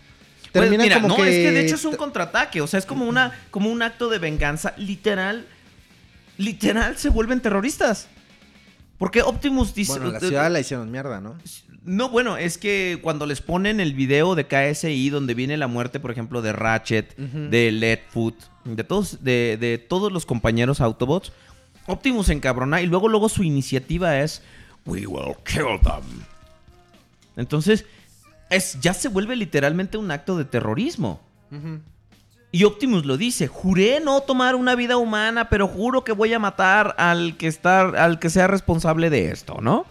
Pues, 0.53 0.69
mira, 0.71 1.01
como 1.01 1.09
no, 1.09 1.15
que... 1.17 1.29
es 1.29 1.35
que 1.35 1.51
de 1.51 1.65
hecho 1.65 1.75
es 1.75 1.85
un 1.85 1.95
contraataque. 1.95 2.61
O 2.61 2.67
sea, 2.67 2.79
es 2.79 2.85
como, 2.85 3.05
una, 3.05 3.37
como 3.51 3.69
un 3.69 3.81
acto 3.81 4.09
de 4.09 4.19
venganza. 4.19 4.73
Literal. 4.77 5.45
Literal 6.37 6.97
se 6.97 7.09
vuelven 7.09 7.41
terroristas. 7.41 8.07
Porque 8.97 9.21
Optimus 9.21 9.73
dice. 9.73 9.93
Bueno, 9.93 10.11
la 10.11 10.17
eh, 10.17 10.21
ciudad 10.21 10.51
la 10.51 10.59
hicieron 10.59 10.91
mierda, 10.91 11.21
¿no? 11.21 11.37
No, 11.83 12.09
bueno, 12.09 12.37
es 12.37 12.57
que 12.57 12.99
cuando 13.01 13.25
les 13.25 13.41
ponen 13.41 13.79
el 13.79 13.93
video 13.93 14.35
de 14.35 14.45
KSI 14.45 15.09
donde 15.09 15.33
viene 15.33 15.57
la 15.57 15.67
muerte, 15.67 15.99
por 15.99 16.11
ejemplo, 16.11 16.41
de 16.41 16.51
Ratchet, 16.51 17.15
de 17.15 17.71
Leadfoot, 17.71 18.35
de 18.65 18.83
todos, 18.83 19.23
de, 19.23 19.57
de 19.59 19.77
todos 19.77 20.11
los 20.11 20.25
compañeros 20.25 20.81
Autobots, 20.81 21.31
Optimus 21.87 22.27
se 22.27 22.33
encabrona 22.33 22.81
y 22.81 22.85
luego, 22.85 23.07
luego 23.07 23.29
su 23.29 23.43
iniciativa 23.43 24.19
es 24.19 24.43
We 24.85 25.07
will 25.07 25.35
kill 25.45 25.79
them. 25.81 26.23
Entonces, 27.35 27.85
es, 28.49 28.79
ya 28.79 28.93
se 28.93 29.09
vuelve 29.09 29.35
literalmente 29.35 29.97
un 29.97 30.11
acto 30.11 30.37
de 30.37 30.45
terrorismo. 30.45 31.19
Y 32.51 32.63
Optimus 32.63 33.05
lo 33.05 33.17
dice, 33.17 33.47
juré 33.47 33.99
no 33.99 34.21
tomar 34.21 34.55
una 34.55 34.75
vida 34.75 34.97
humana, 34.97 35.49
pero 35.49 35.67
juro 35.67 36.03
que 36.03 36.11
voy 36.11 36.33
a 36.33 36.39
matar 36.39 36.95
al 36.97 37.37
que 37.37 37.47
está, 37.47 37.81
al 37.81 38.19
que 38.19 38.29
sea 38.29 38.47
responsable 38.47 39.09
de 39.09 39.31
esto, 39.31 39.59
¿no? 39.61 39.85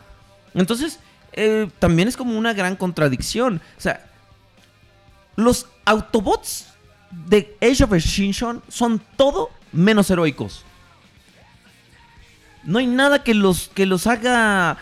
Entonces, 0.55 0.99
eh, 1.33 1.69
también 1.79 2.09
es 2.09 2.17
como 2.17 2.37
una 2.37 2.53
gran 2.53 2.75
contradicción. 2.75 3.61
O 3.77 3.81
sea, 3.81 4.05
los 5.37 5.67
Autobots 5.85 6.67
de 7.11 7.57
Age 7.61 7.85
of 7.85 7.93
Extinction 7.93 8.63
son 8.69 9.01
todo 9.17 9.51
menos 9.73 10.11
heroicos. 10.11 10.65
No 12.65 12.79
hay 12.79 12.89
nada 12.89 13.23
que 13.23 13.35
los, 13.35 13.69
que 13.69 13.87
los 13.87 14.07
haga 14.07 14.79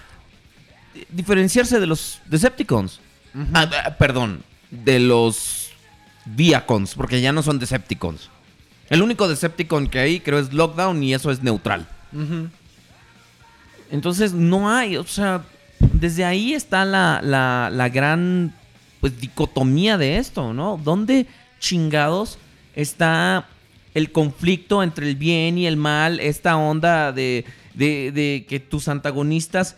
diferenciarse 1.11 1.79
de 1.79 1.87
los 1.87 2.21
Decepticons. 2.27 3.01
Ah, 3.53 3.69
ah, 3.85 3.97
perdón, 3.97 4.43
de 4.71 4.99
los 4.99 5.71
Viacons, 6.25 6.95
porque 6.95 7.21
ya 7.21 7.33
no 7.33 7.43
son 7.43 7.59
Decepticons. 7.59 8.31
El 8.89 9.03
único 9.03 9.29
Decepticon 9.29 9.89
que 9.89 9.99
hay 9.99 10.21
creo 10.21 10.39
es 10.39 10.53
Lockdown 10.53 11.03
y 11.03 11.15
eso 11.15 11.31
es 11.31 11.43
neutral. 11.43 11.87
Entonces 13.91 14.33
no 14.33 14.71
hay, 14.71 14.97
o 14.97 15.05
sea, 15.05 15.45
desde 15.79 16.25
ahí 16.25 16.55
está 16.55 16.85
la, 16.85 17.21
la, 17.23 17.71
la 17.73 17.89
gran 17.89 18.55
pues 19.01 19.21
dicotomía 19.21 19.99
de 19.99 20.17
esto, 20.17 20.55
¿no? 20.55 20.81
¿Dónde 20.83 21.27
chingados 21.61 22.39
está 22.75 23.47
el 23.95 24.13
conflicto 24.13 24.83
entre 24.83 25.09
el 25.09 25.17
bien 25.17 25.59
y 25.59 25.67
el 25.67 25.77
mal? 25.77 26.21
Esta 26.21 26.57
onda 26.57 27.13
de, 27.13 27.45
de, 27.75 28.13
de 28.13 28.47
que 28.49 28.61
tus 28.61 28.89
antagonistas 28.89 29.77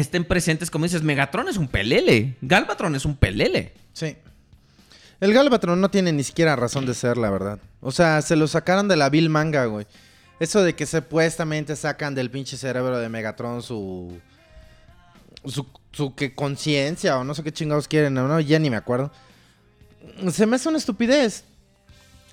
estén 0.00 0.24
presentes, 0.24 0.70
como 0.70 0.84
dices, 0.84 1.02
Megatron 1.02 1.48
es 1.48 1.56
un 1.56 1.68
pelele, 1.68 2.36
Galvatron 2.40 2.94
es 2.94 3.04
un 3.04 3.16
pelele. 3.16 3.74
Sí. 3.92 4.16
El 5.20 5.32
Galvatron 5.32 5.80
no 5.80 5.88
tiene 5.90 6.12
ni 6.12 6.24
siquiera 6.24 6.56
razón 6.56 6.84
de 6.84 6.94
ser, 6.94 7.16
la 7.16 7.30
verdad. 7.30 7.60
O 7.80 7.92
sea, 7.92 8.22
se 8.22 8.34
lo 8.34 8.48
sacaron 8.48 8.88
de 8.88 8.96
la 8.96 9.08
Bill 9.08 9.28
Manga, 9.28 9.66
güey. 9.66 9.86
Eso 10.40 10.64
de 10.64 10.74
que 10.74 10.84
supuestamente 10.86 11.76
sacan 11.76 12.16
del 12.16 12.28
pinche 12.28 12.56
cerebro 12.56 12.98
de 12.98 13.08
Megatron 13.08 13.62
su. 13.62 14.18
su, 15.44 15.66
su 15.92 16.14
conciencia 16.34 17.18
o 17.18 17.22
no 17.22 17.34
sé 17.34 17.44
qué 17.44 17.52
chingados 17.52 17.86
quieren, 17.86 18.14
¿no? 18.14 18.40
Ya 18.40 18.58
ni 18.58 18.68
me 18.68 18.76
acuerdo. 18.76 19.12
Se 20.32 20.44
me 20.46 20.56
hace 20.56 20.68
una 20.68 20.78
estupidez. 20.78 21.44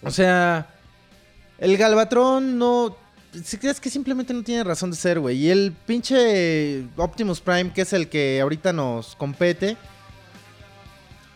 O 0.02 0.10
sea, 0.10 0.68
el 1.60 1.78
Galvatron 1.78 2.58
no. 2.58 2.98
Es 3.34 3.80
que 3.80 3.90
simplemente 3.90 4.34
no 4.34 4.44
tiene 4.44 4.64
razón 4.64 4.90
de 4.90 4.98
ser, 4.98 5.20
güey. 5.20 5.38
Y 5.38 5.50
el 5.50 5.74
pinche 5.86 6.86
Optimus 6.98 7.40
Prime, 7.40 7.72
que 7.72 7.82
es 7.82 7.94
el 7.94 8.10
que 8.10 8.42
ahorita 8.42 8.74
nos 8.74 9.16
compete. 9.16 9.78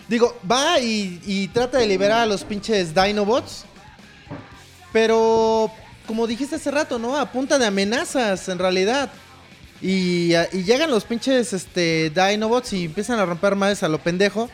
Digo, 0.08 0.36
va 0.50 0.80
y, 0.80 1.50
trata 1.54 1.78
de 1.78 1.88
liberar 1.88 2.22
a 2.22 2.26
los 2.26 2.44
pinches 2.44 2.94
Dinobots. 2.96 3.66
Pero, 4.92 5.72
como 6.08 6.28
dijiste 6.28 6.56
hace 6.56 6.72
rato, 6.72 6.98
¿no? 6.98 7.18
A 7.18 7.32
punta 7.32 7.60
de 7.60 7.66
amenazas, 7.68 8.50
en 8.50 8.60
realidad. 8.60 9.12
Y, 9.82 10.34
y 10.52 10.64
llegan 10.64 10.90
los 10.90 11.04
pinches 11.04 11.54
este, 11.54 12.10
Dinobots 12.10 12.74
y 12.74 12.86
empiezan 12.86 13.20
a 13.20 13.26
romper 13.26 13.56
madres 13.56 13.84
a 13.84 13.88
lo 13.88 14.00
pendejo. 14.00 14.50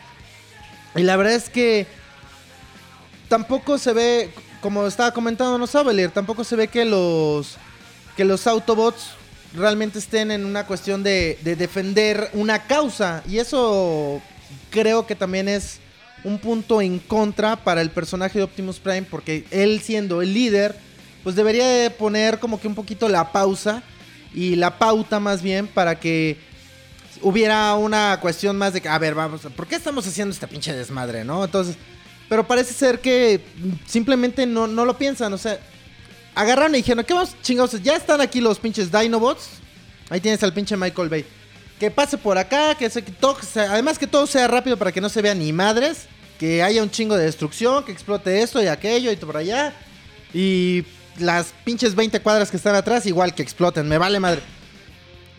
Y 0.94 1.02
la 1.02 1.16
verdad 1.16 1.34
es 1.34 1.48
que 1.48 1.86
tampoco 3.28 3.78
se 3.78 3.92
ve, 3.92 4.30
como 4.60 4.86
estaba 4.86 5.12
comentando 5.12 5.58
no 5.58 5.66
Sabelier, 5.66 6.10
tampoco 6.10 6.44
se 6.44 6.56
ve 6.56 6.68
que 6.68 6.84
los 6.84 7.56
que 8.16 8.24
los 8.24 8.46
Autobots 8.46 9.12
realmente 9.54 9.98
estén 9.98 10.30
en 10.30 10.44
una 10.44 10.66
cuestión 10.66 11.02
de, 11.02 11.38
de 11.42 11.56
defender 11.56 12.30
una 12.34 12.64
causa. 12.66 13.22
Y 13.28 13.38
eso 13.38 14.20
creo 14.70 15.06
que 15.06 15.14
también 15.14 15.48
es 15.48 15.80
un 16.24 16.38
punto 16.38 16.82
en 16.82 16.98
contra 16.98 17.56
para 17.56 17.80
el 17.80 17.90
personaje 17.90 18.38
de 18.38 18.44
Optimus 18.44 18.78
Prime, 18.78 19.02
porque 19.02 19.44
él 19.50 19.80
siendo 19.80 20.22
el 20.22 20.34
líder, 20.34 20.76
pues 21.22 21.36
debería 21.36 21.66
de 21.66 21.90
poner 21.90 22.38
como 22.38 22.60
que 22.60 22.68
un 22.68 22.74
poquito 22.74 23.08
la 23.08 23.32
pausa 23.32 23.82
y 24.34 24.56
la 24.56 24.78
pauta 24.78 25.18
más 25.18 25.42
bien 25.42 25.66
para 25.66 25.98
que 25.98 26.38
hubiera 27.22 27.74
una 27.74 28.18
cuestión 28.20 28.56
más 28.56 28.72
de 28.72 28.80
que, 28.80 28.88
a 28.88 28.98
ver, 28.98 29.14
vamos, 29.14 29.40
¿por 29.56 29.66
qué 29.66 29.76
estamos 29.76 30.06
haciendo 30.06 30.32
este 30.32 30.46
pinche 30.46 30.72
desmadre, 30.72 31.24
no? 31.24 31.44
Entonces, 31.44 31.76
pero 32.30 32.46
parece 32.46 32.72
ser 32.72 33.00
que 33.00 33.40
simplemente 33.86 34.46
no, 34.46 34.68
no 34.68 34.84
lo 34.84 34.96
piensan, 34.96 35.32
o 35.32 35.36
sea, 35.36 35.58
agarraron 36.32 36.76
y 36.76 36.78
dijeron, 36.78 37.04
¿qué 37.04 37.12
vamos 37.12 37.34
chingados? 37.42 37.82
Ya 37.82 37.96
están 37.96 38.20
aquí 38.20 38.40
los 38.40 38.60
pinches 38.60 38.92
Dinobots. 38.92 39.48
Ahí 40.08 40.20
tienes 40.20 40.40
al 40.44 40.52
pinche 40.52 40.76
Michael 40.76 41.08
Bay. 41.08 41.24
Que 41.80 41.90
pase 41.90 42.16
por 42.16 42.38
acá, 42.38 42.76
que 42.76 42.88
se 42.88 43.02
que 43.02 43.10
todo, 43.10 43.36
además 43.56 43.98
que 43.98 44.06
todo 44.06 44.28
sea 44.28 44.46
rápido 44.46 44.76
para 44.76 44.92
que 44.92 45.00
no 45.00 45.08
se 45.08 45.22
vean 45.22 45.40
ni 45.40 45.52
madres, 45.52 46.06
que 46.38 46.62
haya 46.62 46.84
un 46.84 46.90
chingo 46.92 47.16
de 47.16 47.24
destrucción, 47.24 47.82
que 47.82 47.90
explote 47.90 48.42
esto 48.42 48.62
y 48.62 48.68
aquello 48.68 49.10
y 49.10 49.16
por 49.16 49.36
allá. 49.36 49.74
Y 50.32 50.84
las 51.18 51.52
pinches 51.64 51.96
20 51.96 52.20
cuadras 52.20 52.52
que 52.52 52.58
están 52.58 52.76
atrás 52.76 53.06
igual 53.06 53.34
que 53.34 53.42
exploten, 53.42 53.88
me 53.88 53.98
vale 53.98 54.20
madre. 54.20 54.42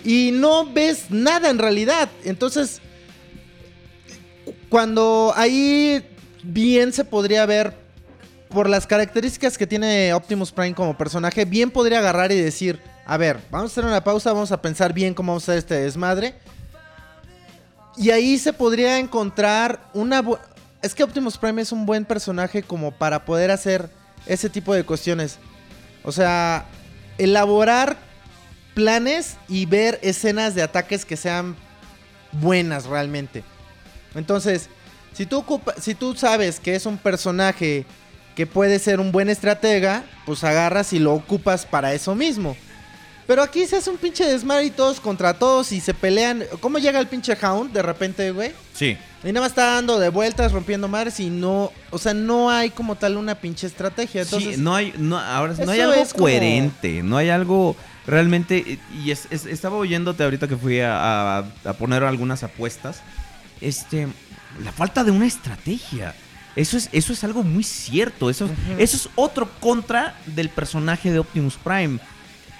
Y 0.03 0.31
no 0.33 0.65
ves 0.65 1.09
nada 1.09 1.49
en 1.49 1.57
realidad. 1.57 2.09
Entonces, 2.25 2.81
cuando 4.67 5.33
ahí 5.37 6.01
bien 6.43 6.93
se 6.93 7.05
podría 7.05 7.45
ver, 7.45 7.75
por 8.49 8.69
las 8.69 8.85
características 8.85 9.57
que 9.57 9.65
tiene 9.65 10.13
Optimus 10.13 10.51
Prime 10.51 10.75
como 10.75 10.97
personaje, 10.97 11.45
bien 11.45 11.71
podría 11.71 11.99
agarrar 11.99 12.31
y 12.31 12.35
decir, 12.35 12.79
a 13.05 13.17
ver, 13.17 13.39
vamos 13.49 13.71
a 13.71 13.73
hacer 13.73 13.85
una 13.85 14.03
pausa, 14.03 14.33
vamos 14.33 14.51
a 14.51 14.61
pensar 14.61 14.93
bien 14.93 15.13
cómo 15.13 15.31
vamos 15.31 15.47
a 15.47 15.53
hacer 15.53 15.59
este 15.59 15.75
desmadre. 15.75 16.35
Y 17.97 18.11
ahí 18.11 18.37
se 18.37 18.53
podría 18.53 18.99
encontrar 18.99 19.79
una... 19.93 20.23
Es 20.81 20.95
que 20.95 21.03
Optimus 21.03 21.37
Prime 21.37 21.61
es 21.61 21.71
un 21.71 21.85
buen 21.85 22.05
personaje 22.05 22.63
como 22.63 22.91
para 22.91 23.25
poder 23.25 23.51
hacer 23.51 23.89
ese 24.25 24.49
tipo 24.49 24.73
de 24.73 24.83
cuestiones. 24.83 25.37
O 26.03 26.11
sea, 26.11 26.65
elaborar 27.17 27.97
planes 28.73 29.37
y 29.47 29.65
ver 29.65 29.99
escenas 30.01 30.55
de 30.55 30.63
ataques 30.63 31.05
que 31.05 31.17
sean 31.17 31.55
buenas 32.31 32.85
realmente. 32.85 33.43
Entonces, 34.15 34.69
si 35.13 35.25
tú, 35.25 35.37
ocupa- 35.43 35.75
si 35.79 35.95
tú 35.95 36.15
sabes 36.15 36.59
que 36.59 36.75
es 36.75 36.85
un 36.85 36.97
personaje 36.97 37.85
que 38.35 38.47
puede 38.47 38.79
ser 38.79 38.99
un 38.99 39.11
buen 39.11 39.29
estratega, 39.29 40.03
pues 40.25 40.43
agarras 40.43 40.93
y 40.93 40.99
lo 40.99 41.13
ocupas 41.13 41.65
para 41.65 41.93
eso 41.93 42.15
mismo. 42.15 42.55
Pero 43.27 43.43
aquí 43.43 43.65
se 43.65 43.77
hace 43.77 43.89
un 43.89 43.97
pinche 43.97 44.25
desmadre 44.25 44.65
y 44.65 44.69
todos 44.71 44.99
contra 44.99 45.33
todos 45.35 45.71
y 45.71 45.79
se 45.79 45.93
pelean. 45.93 46.43
¿Cómo 46.59 46.79
llega 46.79 46.99
el 46.99 47.07
pinche 47.07 47.37
Hound 47.41 47.71
de 47.71 47.81
repente, 47.81 48.31
güey? 48.31 48.51
Sí. 48.73 48.97
Y 49.23 49.27
nada 49.27 49.41
más 49.41 49.51
está 49.51 49.65
dando 49.75 49.99
de 49.99 50.09
vueltas, 50.09 50.51
rompiendo 50.51 50.87
madres 50.87 51.19
y 51.19 51.29
no... 51.29 51.71
O 51.91 51.97
sea, 51.97 52.13
no 52.13 52.49
hay 52.49 52.71
como 52.71 52.95
tal 52.95 53.15
una 53.17 53.35
pinche 53.35 53.67
estrategia. 53.67 54.23
Entonces, 54.23 54.55
sí, 54.55 54.61
no 54.61 54.75
hay, 54.75 54.93
no, 54.97 55.17
ahora 55.19 55.53
no 55.63 55.71
hay 55.71 55.79
algo 55.81 56.03
como- 56.11 56.23
coherente, 56.23 57.03
no 57.03 57.15
hay 57.17 57.29
algo 57.29 57.75
realmente. 58.07 58.79
Y 59.03 59.11
es- 59.11 59.27
es- 59.29 59.45
estaba 59.45 59.75
oyéndote 59.77 60.23
ahorita 60.23 60.47
que 60.47 60.57
fui 60.57 60.79
a, 60.81 61.37
a- 61.39 61.45
a 61.65 61.73
poner 61.73 62.03
algunas 62.03 62.43
apuestas. 62.43 63.01
Este, 63.61 64.07
la 64.63 64.71
falta 64.71 65.03
de 65.03 65.11
una 65.11 65.25
estrategia. 65.25 66.15
Eso 66.55 66.77
es, 66.77 66.89
eso 66.91 67.13
es 67.13 67.23
algo 67.23 67.43
muy 67.43 67.63
cierto. 67.63 68.29
Eso, 68.29 68.49
eso 68.77 68.97
es 68.97 69.09
otro 69.15 69.49
contra 69.59 70.15
del 70.25 70.49
personaje 70.49 71.11
de 71.11 71.19
Optimus 71.19 71.55
Prime. 71.55 71.99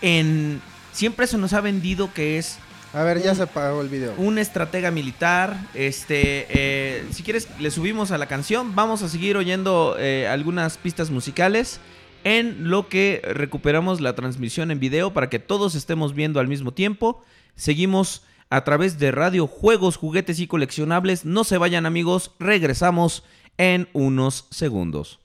En, 0.01 0.61
siempre 0.93 1.27
se 1.27 1.37
nos 1.37 1.53
ha 1.53 1.61
vendido 1.61 2.13
que 2.13 2.37
es 2.37 2.57
A 2.93 3.03
ver, 3.03 3.21
ya 3.21 3.35
se 3.35 3.43
apagó 3.43 3.81
el 3.81 3.89
video. 3.89 4.13
un 4.17 4.37
estratega 4.37 4.91
militar. 4.91 5.57
Este, 5.73 6.47
eh, 6.49 7.05
si 7.11 7.23
quieres, 7.23 7.47
le 7.59 7.69
subimos 7.69 8.11
a 8.11 8.17
la 8.17 8.27
canción. 8.27 8.75
Vamos 8.75 9.03
a 9.03 9.09
seguir 9.09 9.35
oyendo 9.35 9.97
eh, 9.99 10.27
algunas 10.27 10.77
pistas 10.77 11.09
musicales 11.09 11.79
en 12.23 12.69
lo 12.69 12.87
que 12.87 13.21
recuperamos 13.33 13.99
la 13.99 14.15
transmisión 14.15 14.71
en 14.71 14.79
video 14.79 15.11
para 15.11 15.29
que 15.29 15.39
todos 15.39 15.75
estemos 15.75 16.13
viendo 16.13 16.39
al 16.39 16.47
mismo 16.47 16.71
tiempo. 16.71 17.21
Seguimos 17.55 18.23
a 18.51 18.63
través 18.65 18.99
de 18.99 19.11
radio, 19.11 19.47
juegos, 19.47 19.95
juguetes 19.95 20.39
y 20.39 20.45
coleccionables. 20.45 21.25
No 21.25 21.43
se 21.45 21.57
vayan 21.57 21.85
amigos, 21.85 22.35
regresamos 22.37 23.23
en 23.57 23.87
unos 23.93 24.45
segundos. 24.51 25.20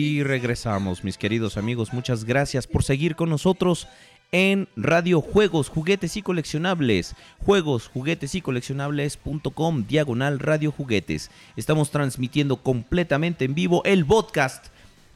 Y 0.00 0.22
regresamos, 0.22 1.02
mis 1.02 1.18
queridos 1.18 1.56
amigos. 1.56 1.92
Muchas 1.92 2.22
gracias 2.22 2.68
por 2.68 2.84
seguir 2.84 3.16
con 3.16 3.30
nosotros 3.30 3.88
en 4.30 4.68
Radio 4.76 5.20
Juegos, 5.20 5.68
Juguetes 5.68 6.16
y 6.16 6.22
Coleccionables. 6.22 7.16
Juegos, 7.44 7.88
Juguetes 7.88 8.36
y 8.36 8.40
Coleccionables.com, 8.40 9.86
diagonal 9.88 10.38
Radio 10.38 10.70
Juguetes. 10.70 11.32
Estamos 11.56 11.90
transmitiendo 11.90 12.58
completamente 12.62 13.44
en 13.44 13.56
vivo 13.56 13.82
el 13.84 14.06
podcast, 14.06 14.66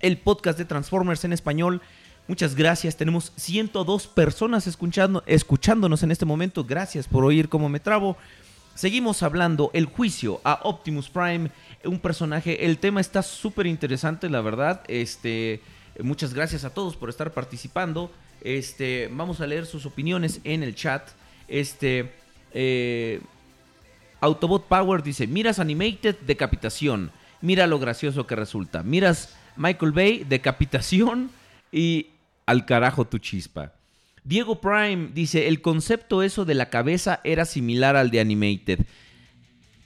el 0.00 0.18
podcast 0.18 0.58
de 0.58 0.64
Transformers 0.64 1.24
en 1.24 1.32
español. 1.32 1.80
Muchas 2.26 2.56
gracias. 2.56 2.96
Tenemos 2.96 3.32
102 3.36 4.08
personas 4.08 4.66
escuchando, 4.66 5.22
escuchándonos 5.26 6.02
en 6.02 6.10
este 6.10 6.24
momento. 6.24 6.64
Gracias 6.64 7.06
por 7.06 7.24
oír 7.24 7.48
cómo 7.48 7.68
me 7.68 7.78
trabo. 7.78 8.16
Seguimos 8.74 9.22
hablando 9.22 9.70
el 9.74 9.84
juicio 9.84 10.40
a 10.44 10.60
Optimus 10.64 11.10
Prime, 11.10 11.50
un 11.84 11.98
personaje. 11.98 12.64
El 12.64 12.78
tema 12.78 13.00
está 13.00 13.22
súper 13.22 13.66
interesante, 13.66 14.30
la 14.30 14.40
verdad. 14.40 14.82
Este, 14.88 15.60
muchas 16.00 16.32
gracias 16.32 16.64
a 16.64 16.70
todos 16.70 16.96
por 16.96 17.10
estar 17.10 17.32
participando. 17.32 18.10
Este, 18.40 19.10
vamos 19.12 19.40
a 19.40 19.46
leer 19.46 19.66
sus 19.66 19.84
opiniones 19.84 20.40
en 20.44 20.62
el 20.62 20.74
chat. 20.74 21.10
Este, 21.48 22.12
eh, 22.54 23.20
Autobot 24.20 24.66
Power 24.66 25.02
dice: 25.02 25.26
Miras 25.26 25.58
Animated, 25.58 26.16
decapitación. 26.26 27.12
Mira 27.42 27.66
lo 27.66 27.78
gracioso 27.78 28.26
que 28.26 28.36
resulta. 28.36 28.82
Miras 28.82 29.36
Michael 29.56 29.92
Bay, 29.92 30.24
decapitación. 30.24 31.30
Y 31.70 32.08
al 32.46 32.64
carajo 32.66 33.06
tu 33.06 33.18
chispa. 33.18 33.72
Diego 34.24 34.60
Prime 34.60 35.10
dice, 35.14 35.48
el 35.48 35.60
concepto 35.60 36.22
eso 36.22 36.44
de 36.44 36.54
la 36.54 36.70
cabeza 36.70 37.20
era 37.24 37.44
similar 37.44 37.96
al 37.96 38.10
de 38.10 38.20
Animated. 38.20 38.80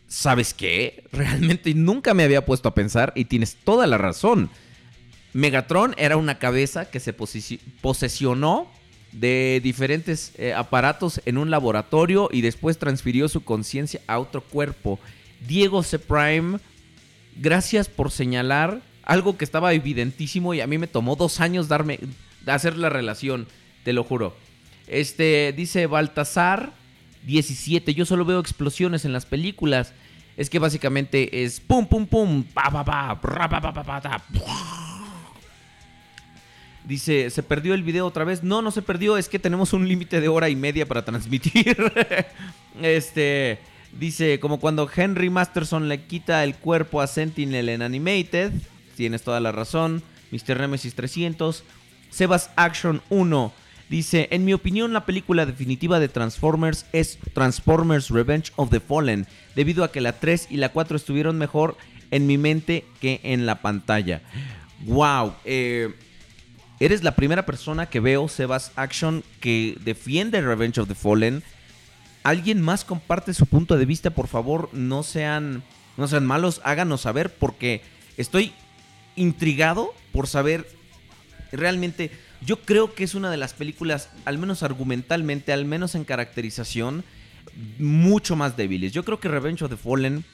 ¿Sabes 0.09 0.55
qué? 0.55 1.05
Realmente 1.13 1.73
nunca 1.75 2.15
me 2.15 2.23
había 2.25 2.45
puesto 2.45 2.69
a 2.69 2.75
pensar 2.75 3.13
y 3.17 3.25
tienes 3.27 3.57
toda 3.57 3.87
la 3.87 3.99
razón. 3.99 4.51
Megatron 5.33 5.95
era 5.99 6.17
una 6.17 6.39
cabeza 6.39 6.91
que 6.91 7.01
se 7.01 7.17
posesi- 7.17 7.61
posesionó 7.81 8.71
de 9.13 9.61
diferentes 9.63 10.33
eh, 10.37 10.53
aparatos 10.53 11.21
en 11.25 11.39
un 11.39 11.51
laboratorio 11.51 12.29
y 12.33 12.43
después 12.43 12.79
transfirió 12.79 13.29
su 13.29 13.43
conciencia 13.45 14.01
a 14.07 14.19
otro 14.19 14.43
cuerpo. 14.43 14.99
Diego 15.47 15.83
C. 15.83 15.99
Prime, 15.99 16.59
gracias 17.37 17.89
por 17.89 18.11
señalar 18.11 18.83
algo 19.03 19.37
que 19.39 19.45
estaba 19.45 19.73
evidentísimo 19.73 20.53
y 20.53 20.61
a 20.61 20.67
mí 20.67 20.79
me 20.79 20.87
tomó 20.87 21.17
dos 21.17 21.41
años 21.41 21.69
darme, 21.69 22.01
hacer 22.47 22.77
la 22.77 22.89
relación, 22.91 23.47
te 23.87 23.93
lo 23.93 24.03
juro. 24.03 24.35
Este, 24.89 25.55
dice 25.57 25.87
Baltasar 25.87 26.73
17, 27.25 27.95
yo 27.95 28.05
solo 28.05 28.25
veo 28.25 28.41
explosiones 28.41 29.05
en 29.05 29.13
las 29.13 29.27
películas. 29.27 29.93
Es 30.37 30.51
que 30.51 30.59
básicamente 30.59 31.45
es 31.45 31.61
pum 31.61 31.87
pum 31.87 32.05
pum, 32.05 32.43
pa 32.43 32.69
pa 32.69 32.85
pa, 32.85 33.21
pa 33.21 34.23
Dice, 36.85 37.31
¿se 37.31 37.45
perdió 37.45 37.75
el 37.75 37.85
video 37.85 38.07
otra 38.07 38.25
vez? 38.25 38.43
No, 38.43 38.61
no 38.61 38.73
se 38.73 38.83
perdió, 38.83 39.17
es 39.17 39.29
que 39.29 39.39
tenemos 39.39 39.73
un 39.73 39.87
límite 39.87 40.21
de 40.21 40.27
hora 40.27 40.49
y 40.49 40.57
media 40.57 40.85
para 40.87 41.05
transmitir. 41.05 41.77
este, 42.83 43.61
dice, 43.97 44.41
como 44.41 44.59
cuando 44.59 44.91
Henry 44.93 45.31
Masterson 45.31 45.89
le 45.89 46.03
quita 46.07 46.43
el 46.43 46.57
cuerpo 46.57 47.01
a 47.01 47.07
Sentinel 47.07 47.69
en 47.69 47.83
Animated. 47.83 48.53
Tienes 48.97 49.23
toda 49.23 49.39
la 49.39 49.53
razón. 49.53 50.03
Mr. 50.33 50.59
Nemesis 50.59 50.97
300. 50.97 51.63
Sebas 52.11 52.51
Action 52.57 53.01
1. 53.11 53.53
Dice, 53.89 54.27
en 54.33 54.45
mi 54.45 54.53
opinión 54.53 54.93
la 54.93 55.07
película 55.07 55.47
definitiva 55.47 56.01
de 56.01 56.09
Transformers 56.09 56.87
es 56.93 57.19
Transformers 57.35 58.11
Revenge 58.11 58.53
of 58.57 58.71
the 58.71 58.81
Fallen, 58.81 59.27
debido 59.55 59.85
a 59.85 59.93
que 59.93 60.01
la 60.01 60.19
3 60.19 60.49
y 60.51 60.57
la 60.57 60.71
4 60.71 60.97
estuvieron 60.97 61.39
mejor 61.39 61.77
en 62.11 62.27
mi 62.27 62.37
mente 62.37 62.85
que 63.01 63.21
en 63.23 63.47
la 63.47 63.63
pantalla. 63.63 64.23
Wow, 64.87 65.35
eh, 65.45 65.95
eres 66.81 67.05
la 67.05 67.15
primera 67.15 67.47
persona 67.47 67.87
que 67.87 68.01
veo, 68.01 68.27
Sebas 68.29 68.73
Action, 68.75 69.23
que 69.41 69.79
defiende 69.85 70.41
Revenge 70.41 70.81
of 70.81 70.89
the 70.89 70.97
Fallen. 70.97 71.45
¿Alguien 72.25 72.61
más 72.61 72.85
comparte 72.85 73.35
su 73.35 73.47
punto 73.47 73.77
de 73.77 73.87
vista? 73.87 74.11
Por 74.11 74.27
favor, 74.27 74.69
no 74.73 75.05
sean, 75.05 75.63
no 75.97 76.09
sean 76.09 76.27
malos, 76.27 76.61
háganos 76.65 77.03
saber 77.03 77.33
porque 77.33 77.83
estoy 78.17 78.53
intrigado 79.15 79.95
por 80.11 80.27
saber 80.27 80.67
realmente... 81.53 82.11
Yo 82.45 82.61
creo 82.61 82.95
que 82.95 83.05
es 83.05 83.15
una 83.15 83.31
de 83.31 83.37
las 83.37 83.55
películas, 83.55 84.11
al 84.25 84.39
menos 84.39 84.63
argumentalmente, 84.63 85.53
al 85.53 85.65
menos 85.65 85.95
en 85.95 86.05
caracterización, 86.05 87.05
mucho 87.79 88.37
más 88.37 88.57
débiles. 88.57 88.93
Yo 88.93 89.05
creo 89.05 89.21
que 89.21 89.29
Revenge 89.29 89.63
of 89.63 89.71
the 89.71 89.77
Fallen 89.77 90.25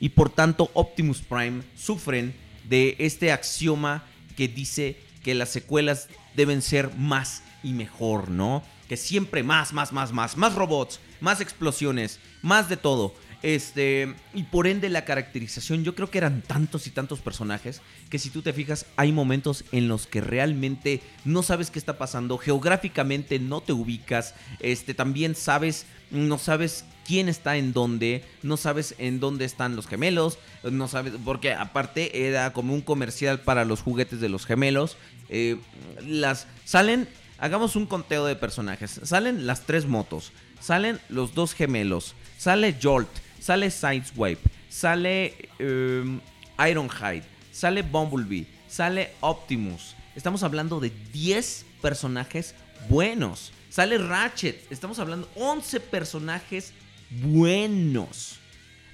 y 0.00 0.10
por 0.10 0.30
tanto 0.30 0.70
Optimus 0.74 1.20
Prime 1.22 1.62
sufren 1.76 2.34
de 2.68 2.96
este 2.98 3.32
axioma 3.32 4.04
que 4.36 4.48
dice 4.48 5.00
que 5.24 5.34
las 5.34 5.48
secuelas 5.48 6.08
deben 6.36 6.62
ser 6.62 6.94
más 6.96 7.42
y 7.62 7.72
mejor, 7.72 8.30
¿no? 8.30 8.62
Que 8.88 8.96
siempre 8.96 9.42
más, 9.42 9.72
más, 9.72 9.92
más, 9.92 10.12
más, 10.12 10.36
más 10.36 10.54
robots, 10.54 11.00
más 11.20 11.40
explosiones, 11.40 12.20
más 12.42 12.68
de 12.68 12.76
todo. 12.76 13.14
Este, 13.42 14.16
y 14.34 14.42
por 14.44 14.66
ende 14.66 14.88
la 14.88 15.04
caracterización, 15.04 15.84
yo 15.84 15.94
creo 15.94 16.10
que 16.10 16.18
eran 16.18 16.42
tantos 16.42 16.88
y 16.88 16.90
tantos 16.90 17.20
personajes 17.20 17.82
que 18.10 18.18
si 18.18 18.30
tú 18.30 18.42
te 18.42 18.52
fijas 18.52 18.86
hay 18.96 19.12
momentos 19.12 19.64
en 19.70 19.86
los 19.86 20.08
que 20.08 20.20
realmente 20.20 21.02
no 21.24 21.44
sabes 21.44 21.70
qué 21.70 21.78
está 21.78 21.98
pasando, 21.98 22.36
geográficamente 22.38 23.38
no 23.38 23.60
te 23.60 23.72
ubicas, 23.72 24.34
este 24.58 24.92
también 24.92 25.36
sabes, 25.36 25.86
no 26.10 26.36
sabes 26.36 26.84
quién 27.06 27.28
está 27.28 27.56
en 27.56 27.72
dónde, 27.72 28.24
no 28.42 28.56
sabes 28.56 28.96
en 28.98 29.20
dónde 29.20 29.44
están 29.44 29.76
los 29.76 29.86
gemelos, 29.86 30.38
no 30.64 30.88
sabes, 30.88 31.12
porque 31.24 31.52
aparte 31.52 32.26
era 32.26 32.52
como 32.52 32.74
un 32.74 32.80
comercial 32.80 33.40
para 33.40 33.64
los 33.64 33.82
juguetes 33.82 34.20
de 34.20 34.28
los 34.28 34.46
gemelos, 34.46 34.96
eh, 35.28 35.58
las 36.04 36.48
salen, 36.64 37.08
hagamos 37.38 37.76
un 37.76 37.86
conteo 37.86 38.26
de 38.26 38.34
personajes, 38.34 39.00
salen 39.04 39.46
las 39.46 39.64
tres 39.64 39.86
motos, 39.86 40.32
salen 40.60 40.98
los 41.08 41.34
dos 41.34 41.54
gemelos, 41.54 42.16
sale 42.36 42.76
Jolt, 42.82 43.08
sale 43.40 43.70
Sideswipe, 43.70 44.48
sale 44.68 45.34
eh, 45.58 46.18
Ironhide, 46.70 47.22
sale 47.52 47.82
Bumblebee, 47.82 48.46
sale 48.68 49.12
Optimus. 49.20 49.94
Estamos 50.16 50.42
hablando 50.42 50.80
de 50.80 50.90
10 51.12 51.66
personajes 51.80 52.54
buenos. 52.88 53.52
Sale 53.70 53.98
Ratchet. 53.98 54.70
Estamos 54.72 54.98
hablando 54.98 55.28
11 55.36 55.78
personajes 55.80 56.72
buenos. 57.10 58.38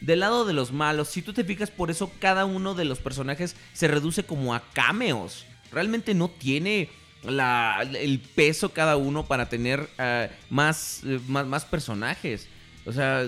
Del 0.01 0.21
lado 0.21 0.45
de 0.45 0.53
los 0.53 0.73
malos, 0.73 1.09
si 1.09 1.23
tú 1.23 1.33
te 1.33 1.45
fijas, 1.45 1.71
por 1.71 1.91
eso 1.91 2.13
cada 2.19 2.45
uno 2.45 2.75
de 2.75 2.85
los 2.85 2.99
personajes 2.99 3.57
se 3.73 3.89
reduce 3.89 4.25
como 4.25 4.55
a 4.55 4.61
cameos. 4.73 5.47
Realmente 5.73 6.13
no 6.15 6.29
tiene 6.29 6.91
la- 7.23 7.89
el 7.99 8.21
peso 8.21 8.71
cada 8.75 8.97
uno 8.99 9.25
para 9.27 9.49
tener 9.49 9.89
eh, 9.99 10.29
más, 10.51 11.01
eh, 11.05 11.19
más, 11.27 11.47
más 11.47 11.65
personajes. 11.65 12.49
O 12.85 12.93
sea, 12.93 13.27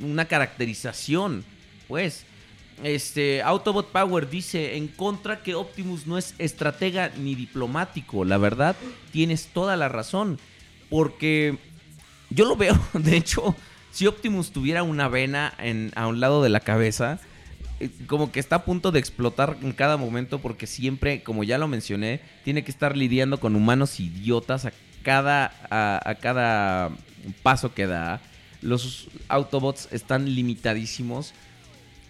una 0.00 0.26
caracterización, 0.26 1.44
pues. 1.86 2.24
Este, 2.84 3.42
Autobot 3.42 3.90
Power 3.90 4.30
dice 4.30 4.76
en 4.76 4.86
contra 4.86 5.42
que 5.42 5.56
Optimus 5.56 6.06
no 6.06 6.16
es 6.16 6.34
estratega 6.38 7.10
ni 7.16 7.34
diplomático. 7.34 8.24
La 8.24 8.38
verdad, 8.38 8.76
tienes 9.10 9.48
toda 9.48 9.76
la 9.76 9.88
razón. 9.88 10.38
Porque 10.88 11.58
yo 12.30 12.46
lo 12.46 12.56
veo, 12.56 12.78
de 12.92 13.16
hecho, 13.16 13.56
si 13.90 14.06
Optimus 14.06 14.52
tuviera 14.52 14.82
una 14.82 15.08
vena 15.08 15.52
en, 15.58 15.92
a 15.96 16.06
un 16.06 16.20
lado 16.20 16.42
de 16.42 16.50
la 16.50 16.60
cabeza, 16.60 17.18
eh, 17.80 17.90
como 18.06 18.32
que 18.32 18.40
está 18.40 18.56
a 18.56 18.64
punto 18.64 18.90
de 18.92 18.98
explotar 18.98 19.56
en 19.62 19.72
cada 19.72 19.96
momento 19.96 20.40
porque 20.40 20.66
siempre, 20.66 21.22
como 21.22 21.44
ya 21.44 21.58
lo 21.58 21.68
mencioné, 21.68 22.20
tiene 22.44 22.64
que 22.64 22.70
estar 22.70 22.96
lidiando 22.96 23.40
con 23.40 23.56
humanos 23.56 24.00
idiotas 24.00 24.66
a 24.66 24.72
cada, 25.02 25.52
a, 25.70 26.00
a 26.04 26.14
cada 26.16 26.90
paso 27.42 27.74
que 27.74 27.86
da. 27.86 28.20
Los 28.62 29.08
Autobots 29.28 29.88
están 29.92 30.34
limitadísimos. 30.34 31.32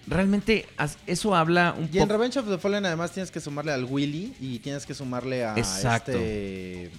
Realmente 0.07 0.67
eso 1.07 1.35
habla 1.35 1.75
un 1.77 1.85
Y 1.93 1.99
en 1.99 2.05
poco... 2.05 2.13
Revenge 2.15 2.39
of 2.39 2.49
the 2.49 2.57
Fallen 2.59 2.87
además 2.87 3.13
tienes 3.13 3.31
que 3.31 3.41
sumarle 3.41 3.73
al 3.73 3.85
Willy 3.85 4.35
y 4.41 4.59
tienes 4.61 4.87
que 4.87 4.95
sumarle 4.95 5.45
a 5.45 5.55
Exacto. 5.59 6.13
este... 6.13 6.85
eh, 6.85 6.91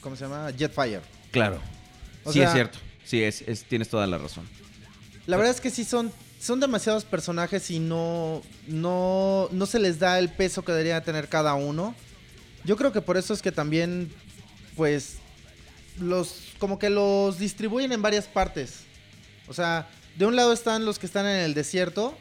¿Cómo 0.00 0.14
se 0.14 0.24
llama? 0.24 0.52
Jetfire. 0.56 1.00
Claro. 1.32 1.60
O 2.22 2.32
sí, 2.32 2.38
sea- 2.38 2.48
es 2.48 2.54
cierto. 2.54 2.78
Sí, 3.04 3.22
es, 3.24 3.42
es- 3.42 3.64
tienes 3.64 3.88
toda 3.88 4.06
la 4.06 4.16
razón. 4.18 4.46
La 5.26 5.36
verdad 5.36 5.52
es 5.52 5.60
que 5.60 5.70
sí 5.70 5.84
son, 5.84 6.12
son 6.40 6.60
demasiados 6.60 7.04
personajes 7.04 7.68
y 7.72 7.80
no, 7.80 8.42
no, 8.68 9.48
no 9.50 9.66
se 9.66 9.80
les 9.80 9.98
da 9.98 10.20
el 10.20 10.28
peso 10.28 10.62
que 10.64 10.70
debería 10.70 11.00
tener 11.02 11.28
cada 11.28 11.54
uno. 11.54 11.96
Yo 12.64 12.76
creo 12.76 12.92
que 12.92 13.00
por 13.00 13.16
eso 13.16 13.34
es 13.34 13.42
que 13.42 13.50
también, 13.50 14.12
pues, 14.76 15.16
los, 15.98 16.42
como 16.60 16.78
que 16.78 16.90
los 16.90 17.40
distribuyen 17.40 17.90
en 17.90 18.02
varias 18.02 18.26
partes. 18.26 18.84
O 19.48 19.54
sea, 19.54 19.88
de 20.16 20.26
un 20.26 20.36
lado 20.36 20.52
están 20.52 20.84
los 20.84 20.98
que 20.98 21.06
están 21.06 21.26
en 21.26 21.36
el 21.38 21.54
desierto, 21.54 22.16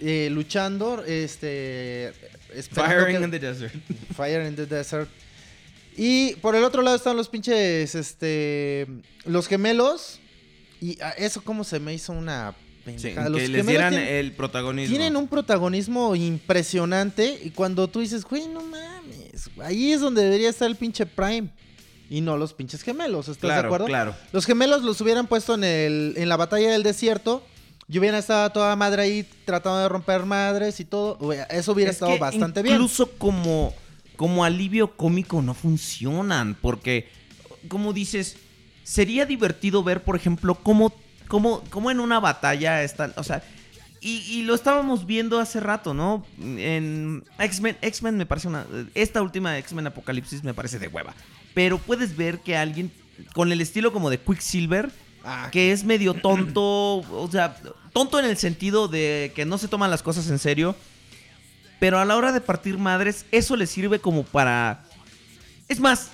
eh, 0.00 0.28
luchando, 0.30 1.04
este, 1.04 2.12
Firing 2.72 3.18
que- 3.18 3.24
in 3.24 3.30
the 3.30 3.38
desert. 3.38 3.74
Fire 4.16 4.46
in 4.46 4.56
the 4.56 4.66
Desert. 4.66 5.08
Y 5.96 6.34
por 6.36 6.56
el 6.56 6.64
otro 6.64 6.82
lado 6.82 6.96
están 6.96 7.16
los 7.16 7.28
pinches, 7.28 7.94
este, 7.94 8.86
los 9.24 9.46
gemelos. 9.46 10.20
Y 10.80 11.00
a 11.00 11.10
eso 11.10 11.42
como 11.44 11.64
se 11.64 11.78
me 11.78 11.94
hizo 11.94 12.12
una 12.12 12.54
pendejada. 12.84 13.30
que 13.30 13.46
les 13.48 13.66
dieran 13.66 13.92
tienen- 13.94 14.08
el 14.08 14.32
protagonismo. 14.32 14.90
tienen 14.96 15.16
un 15.16 15.28
protagonismo 15.28 16.16
impresionante 16.16 17.38
y 17.44 17.50
cuando 17.50 17.88
tú 17.88 18.00
dices, 18.00 18.24
güey, 18.24 18.48
no 18.48 18.62
mames, 18.62 19.48
ahí 19.62 19.92
es 19.92 20.00
donde 20.00 20.22
debería 20.24 20.50
estar 20.50 20.68
el 20.68 20.74
pinche 20.76 21.06
Prime 21.06 21.48
y 22.12 22.20
no 22.20 22.36
los 22.36 22.52
pinches 22.52 22.82
gemelos, 22.82 23.28
¿estás 23.28 23.62
de 23.62 23.66
acuerdo? 23.66 23.86
claro. 23.86 24.14
Los 24.32 24.44
gemelos 24.44 24.82
los 24.82 25.00
hubieran 25.00 25.26
puesto 25.26 25.54
en, 25.54 25.64
el, 25.64 26.12
en 26.18 26.28
la 26.28 26.36
batalla 26.36 26.70
del 26.70 26.82
desierto 26.82 27.42
y 27.88 27.98
hubieran 27.98 28.20
estado 28.20 28.50
toda 28.50 28.76
madre 28.76 29.02
ahí 29.02 29.26
tratando 29.46 29.78
de 29.78 29.88
romper 29.88 30.26
madres 30.26 30.78
y 30.78 30.84
todo, 30.84 31.32
eso 31.32 31.72
hubiera 31.72 31.90
Es 31.90 31.96
estado 31.96 32.12
que 32.12 32.18
bastante 32.18 32.60
bien. 32.60 32.74
Incluso 32.74 33.12
como, 33.12 33.72
como 34.16 34.44
alivio 34.44 34.94
cómico 34.94 35.40
no 35.40 35.54
funcionan. 35.54 36.54
Porque, 36.60 37.08
como 37.68 37.94
dices, 37.94 38.36
sería 38.84 39.24
divertido 39.24 39.82
ver, 39.82 40.02
por 40.02 40.14
ejemplo, 40.14 40.54
cómo, 40.56 40.92
cómo, 41.28 41.64
cómo 41.70 41.90
en 41.90 41.98
una 41.98 42.20
batalla 42.20 42.82
están. 42.82 43.14
O 43.16 43.24
sea. 43.24 43.42
Y, 44.02 44.18
y 44.28 44.42
lo 44.42 44.54
estábamos 44.54 45.06
viendo 45.06 45.38
hace 45.38 45.60
rato, 45.60 45.94
¿no? 45.94 46.26
En 46.40 47.22
X-Men, 47.38 47.78
X-Men 47.80 48.16
me 48.16 48.26
parece 48.26 48.48
una... 48.48 48.66
Esta 48.94 49.22
última 49.22 49.56
X-Men 49.58 49.86
Apocalipsis 49.86 50.42
me 50.42 50.54
parece 50.54 50.80
de 50.80 50.88
hueva. 50.88 51.14
Pero 51.54 51.78
puedes 51.78 52.16
ver 52.16 52.38
que 52.40 52.56
alguien 52.56 52.90
con 53.34 53.52
el 53.52 53.60
estilo 53.60 53.92
como 53.92 54.10
de 54.10 54.18
Quicksilver, 54.18 54.90
Ah, 55.24 55.50
que 55.52 55.70
es 55.70 55.84
medio 55.84 56.14
tonto, 56.14 56.62
o 56.96 57.28
sea, 57.30 57.56
tonto 57.92 58.18
en 58.18 58.24
el 58.24 58.36
sentido 58.36 58.88
de 58.88 59.30
que 59.36 59.44
no 59.44 59.56
se 59.56 59.68
toman 59.68 59.88
las 59.88 60.02
cosas 60.02 60.28
en 60.28 60.40
serio, 60.40 60.74
pero 61.78 62.00
a 62.00 62.04
la 62.04 62.16
hora 62.16 62.32
de 62.32 62.40
partir 62.40 62.76
madres, 62.76 63.24
eso 63.30 63.54
le 63.54 63.68
sirve 63.68 64.00
como 64.00 64.24
para... 64.24 64.82
Es 65.68 65.78
más, 65.78 66.10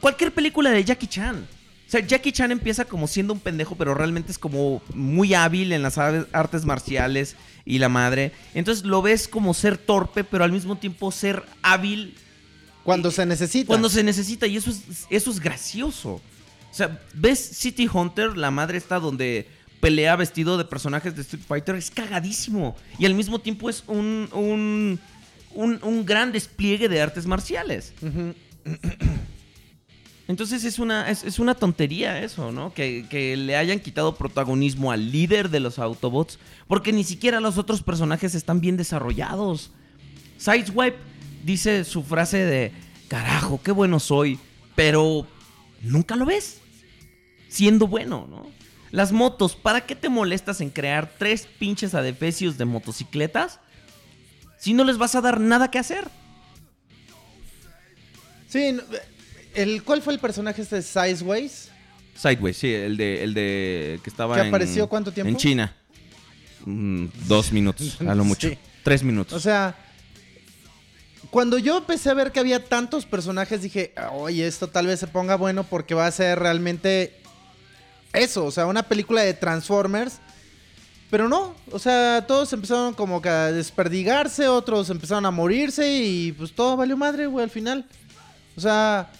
cualquier 0.00 0.32
película 0.32 0.70
de 0.70 0.82
Jackie 0.82 1.06
Chan. 1.08 1.46
O 1.86 1.90
sea, 1.90 2.00
Jackie 2.00 2.32
Chan 2.32 2.50
empieza 2.52 2.86
como 2.86 3.06
siendo 3.06 3.34
un 3.34 3.40
pendejo, 3.40 3.76
pero 3.76 3.92
realmente 3.94 4.32
es 4.32 4.38
como 4.38 4.82
muy 4.94 5.34
hábil 5.34 5.72
en 5.72 5.82
las 5.82 5.98
ar- 5.98 6.26
artes 6.32 6.64
marciales 6.64 7.36
y 7.66 7.78
la 7.78 7.88
madre. 7.90 8.32
Entonces 8.54 8.84
lo 8.86 9.02
ves 9.02 9.28
como 9.28 9.52
ser 9.52 9.76
torpe, 9.76 10.24
pero 10.24 10.42
al 10.42 10.52
mismo 10.52 10.76
tiempo 10.76 11.12
ser 11.12 11.44
hábil 11.62 12.16
cuando 12.86 13.10
se 13.10 13.26
necesita. 13.26 13.66
cuando 13.66 13.88
se 13.88 14.04
necesita 14.04 14.46
y 14.46 14.56
eso 14.56 14.70
es, 14.70 15.06
eso 15.10 15.30
es 15.32 15.40
gracioso. 15.40 16.12
O 16.70 16.74
sea, 16.74 17.02
ves 17.14 17.40
City 17.40 17.88
Hunter, 17.92 18.36
la 18.36 18.52
madre 18.52 18.78
está 18.78 19.00
donde 19.00 19.48
pelea 19.80 20.14
vestido 20.14 20.56
de 20.56 20.64
personajes 20.64 21.16
de 21.16 21.22
Street 21.22 21.42
Fighter, 21.44 21.74
es 21.74 21.90
cagadísimo. 21.90 22.76
Y 23.00 23.06
al 23.06 23.14
mismo 23.14 23.40
tiempo 23.40 23.68
es 23.68 23.82
un, 23.88 24.28
un, 24.32 25.00
un, 25.52 25.80
un 25.82 26.06
gran 26.06 26.30
despliegue 26.30 26.88
de 26.88 27.02
artes 27.02 27.26
marciales. 27.26 27.92
Entonces 30.28 30.62
es 30.62 30.78
una, 30.78 31.10
es, 31.10 31.24
es 31.24 31.40
una 31.40 31.56
tontería 31.56 32.22
eso, 32.22 32.52
¿no? 32.52 32.72
Que, 32.72 33.06
que 33.10 33.36
le 33.36 33.56
hayan 33.56 33.80
quitado 33.80 34.14
protagonismo 34.14 34.92
al 34.92 35.10
líder 35.10 35.50
de 35.50 35.58
los 35.58 35.80
Autobots, 35.80 36.38
porque 36.68 36.92
ni 36.92 37.02
siquiera 37.02 37.40
los 37.40 37.58
otros 37.58 37.82
personajes 37.82 38.36
están 38.36 38.60
bien 38.60 38.76
desarrollados. 38.76 39.72
Sideswipe 40.38 41.15
dice 41.46 41.84
su 41.84 42.02
frase 42.02 42.38
de, 42.38 42.72
carajo, 43.08 43.60
qué 43.62 43.70
bueno 43.70 44.00
soy, 44.00 44.38
pero 44.74 45.26
nunca 45.80 46.16
lo 46.16 46.26
ves 46.26 46.60
siendo 47.48 47.86
bueno, 47.86 48.26
¿no? 48.28 48.50
Las 48.90 49.12
motos, 49.12 49.54
¿para 49.54 49.82
qué 49.82 49.94
te 49.94 50.08
molestas 50.08 50.60
en 50.60 50.70
crear 50.70 51.14
tres 51.18 51.46
pinches 51.58 51.94
adefesios 51.94 52.58
de 52.58 52.64
motocicletas 52.64 53.60
si 54.58 54.74
no 54.74 54.84
les 54.84 54.98
vas 54.98 55.14
a 55.14 55.20
dar 55.20 55.40
nada 55.40 55.70
que 55.70 55.78
hacer? 55.78 56.08
Sí, 58.48 58.76
el, 59.54 59.82
¿cuál 59.84 60.02
fue 60.02 60.14
el 60.14 60.18
personaje 60.18 60.62
este 60.62 60.76
de 60.76 60.82
Sideways? 60.82 61.70
Sideways, 62.16 62.56
sí, 62.56 62.72
el 62.72 62.96
de, 62.96 63.22
el 63.22 63.34
de 63.34 64.00
que 64.02 64.10
estaba 64.10 64.34
¿Que 64.34 64.42
en... 64.42 64.48
apareció 64.48 64.88
cuánto 64.88 65.12
tiempo? 65.12 65.30
En 65.30 65.36
China. 65.36 65.76
Mm, 66.64 67.06
dos 67.28 67.52
minutos, 67.52 68.00
a 68.00 68.14
lo 68.14 68.24
mucho. 68.24 68.48
Sí. 68.48 68.58
Tres 68.82 69.02
minutos. 69.02 69.34
O 69.34 69.40
sea, 69.40 69.76
cuando 71.36 71.58
yo 71.58 71.76
empecé 71.76 72.08
a 72.08 72.14
ver 72.14 72.32
que 72.32 72.40
había 72.40 72.64
tantos 72.64 73.04
personajes, 73.04 73.60
dije, 73.60 73.92
oye, 74.14 74.46
esto 74.46 74.68
tal 74.68 74.86
vez 74.86 75.00
se 75.00 75.06
ponga 75.06 75.36
bueno 75.36 75.64
porque 75.64 75.94
va 75.94 76.06
a 76.06 76.10
ser 76.10 76.38
realmente 76.38 77.20
eso, 78.14 78.46
o 78.46 78.50
sea, 78.50 78.64
una 78.64 78.84
película 78.84 79.20
de 79.20 79.34
Transformers. 79.34 80.14
Pero 81.10 81.28
no, 81.28 81.54
o 81.70 81.78
sea, 81.78 82.24
todos 82.26 82.50
empezaron 82.54 82.94
como 82.94 83.20
que 83.20 83.28
a 83.28 83.52
desperdigarse, 83.52 84.48
otros 84.48 84.88
empezaron 84.88 85.26
a 85.26 85.30
morirse 85.30 85.86
y 86.02 86.32
pues 86.32 86.54
todo 86.54 86.74
valió 86.74 86.96
madre, 86.96 87.26
güey, 87.26 87.44
al 87.44 87.50
final. 87.50 87.84
O 88.56 88.60
sea, 88.62 89.10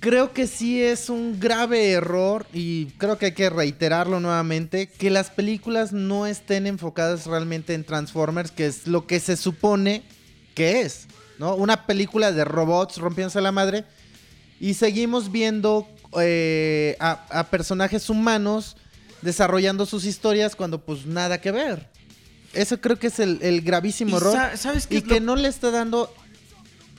creo 0.00 0.32
que 0.32 0.46
sí 0.46 0.82
es 0.82 1.10
un 1.10 1.38
grave 1.38 1.90
error 1.90 2.46
y 2.50 2.86
creo 2.96 3.18
que 3.18 3.26
hay 3.26 3.32
que 3.32 3.50
reiterarlo 3.50 4.20
nuevamente, 4.20 4.86
que 4.86 5.10
las 5.10 5.28
películas 5.28 5.92
no 5.92 6.26
estén 6.26 6.66
enfocadas 6.66 7.26
realmente 7.26 7.74
en 7.74 7.84
Transformers, 7.84 8.52
que 8.52 8.64
es 8.64 8.86
lo 8.86 9.06
que 9.06 9.20
se 9.20 9.36
supone 9.36 10.13
que 10.54 10.80
es, 10.82 11.06
¿no? 11.38 11.54
Una 11.56 11.86
película 11.86 12.32
de 12.32 12.44
robots 12.44 12.98
rompiéndose 12.98 13.40
la 13.40 13.52
madre 13.52 13.84
y 14.60 14.74
seguimos 14.74 15.30
viendo 15.32 15.86
eh, 16.20 16.96
a, 17.00 17.26
a 17.40 17.50
personajes 17.50 18.08
humanos 18.08 18.76
desarrollando 19.22 19.84
sus 19.86 20.04
historias 20.04 20.54
cuando 20.54 20.78
pues 20.80 21.06
nada 21.06 21.40
que 21.40 21.50
ver. 21.50 21.88
Eso 22.52 22.80
creo 22.80 22.98
que 22.98 23.08
es 23.08 23.18
el, 23.18 23.40
el 23.42 23.62
gravísimo 23.62 24.16
error. 24.16 24.32
sa- 24.32 24.56
¿sabes 24.56 24.86
qué 24.86 24.98
Y 24.98 25.02
que 25.02 25.20
no 25.20 25.34
le 25.34 25.48
está 25.48 25.70
dando 25.72 26.12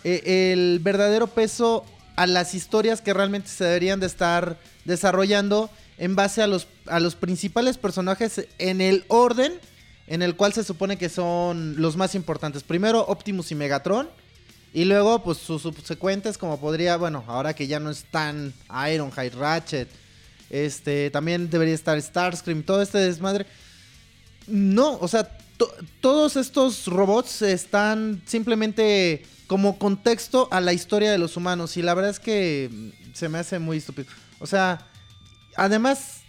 eh, 0.03 0.51
el 0.53 0.79
verdadero 0.79 1.27
peso 1.27 1.85
a 2.17 2.27
las 2.27 2.53
historias 2.53 3.01
que 3.01 3.13
realmente 3.13 3.49
se 3.49 3.63
deberían 3.63 3.99
de 3.99 4.07
estar 4.07 4.57
desarrollando 4.83 5.69
en 5.97 6.15
base 6.15 6.41
a 6.41 6.47
los, 6.47 6.67
a 6.87 6.99
los 6.99 7.15
principales 7.15 7.77
personajes 7.77 8.47
en 8.57 8.81
el 8.81 9.05
orden 9.07 9.53
en 10.07 10.21
el 10.21 10.35
cual 10.35 10.53
se 10.53 10.63
supone 10.63 10.97
que 10.97 11.09
son 11.09 11.75
los 11.81 11.95
más 11.97 12.15
importantes. 12.15 12.63
Primero 12.63 13.01
Optimus 13.07 13.51
y 13.51 13.55
Megatron. 13.55 14.09
Y 14.73 14.83
luego, 14.85 15.23
pues 15.23 15.37
sus 15.37 15.61
subsecuentes, 15.61 16.37
como 16.37 16.59
podría, 16.59 16.97
bueno, 16.97 17.23
ahora 17.27 17.53
que 17.53 17.65
ya 17.65 17.79
no 17.79 17.89
están 17.89 18.53
Ironhide, 18.91 19.29
Ratchet, 19.29 19.87
este, 20.49 21.09
también 21.11 21.49
debería 21.49 21.73
estar 21.73 21.99
Starscream, 22.01 22.61
todo 22.63 22.81
este 22.81 22.97
desmadre. 22.97 23.45
No, 24.47 24.97
o 24.99 25.07
sea, 25.07 25.37
to- 25.57 25.73
todos 26.01 26.35
estos 26.35 26.87
robots 26.87 27.41
están 27.41 28.21
simplemente 28.25 29.25
como 29.47 29.79
contexto 29.79 30.49
a 30.51 30.59
la 30.59 30.73
historia 30.73 31.09
de 31.09 31.17
los 31.19 31.37
humanos. 31.37 31.77
Y 31.77 31.81
la 31.81 31.93
verdad 31.93 32.11
es 32.11 32.19
que 32.19 32.91
se 33.13 33.29
me 33.29 33.37
hace 33.37 33.59
muy 33.59 33.77
estúpido. 33.77 34.07
O 34.39 34.45
sea, 34.45 34.85
además, 35.55 36.21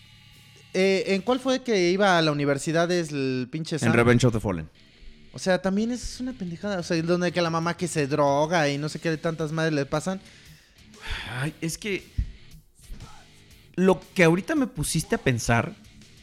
eh, 0.78 1.15
¿en 1.15 1.23
cuál 1.23 1.40
fue 1.40 1.62
que 1.62 1.90
iba 1.90 2.19
a 2.19 2.23
la 2.23 2.31
universidad 2.32 2.90
es 2.93 3.11
el 3.11 3.48
pinche 3.51 3.77
en 3.77 3.81
Sam? 3.81 3.93
Revenge 3.94 4.27
of 4.27 4.32
the 4.35 4.40
Fallen. 4.40 4.69
O 5.32 5.39
sea, 5.39 5.61
también 5.61 5.90
es 5.90 6.20
una 6.20 6.32
pendejada. 6.32 6.78
O 6.78 6.82
sea, 6.82 7.01
donde 7.03 7.32
que 7.32 7.40
la 7.43 7.51
mamá 7.51 7.77
que 7.77 7.89
se 7.89 8.07
droga 8.07 8.69
y 8.69 8.78
no 8.78 8.89
sé 8.89 8.98
qué 8.98 9.11
de 9.11 9.16
tantas 9.19 9.53
madres 9.53 9.73
le 9.74 9.86
pasan. 9.86 10.20
Ay, 11.40 11.55
es 11.61 11.77
que 11.78 12.05
lo 13.74 14.01
que 14.15 14.24
ahorita 14.24 14.55
me 14.55 14.66
pusiste 14.66 15.15
a 15.15 15.19
pensar 15.19 15.74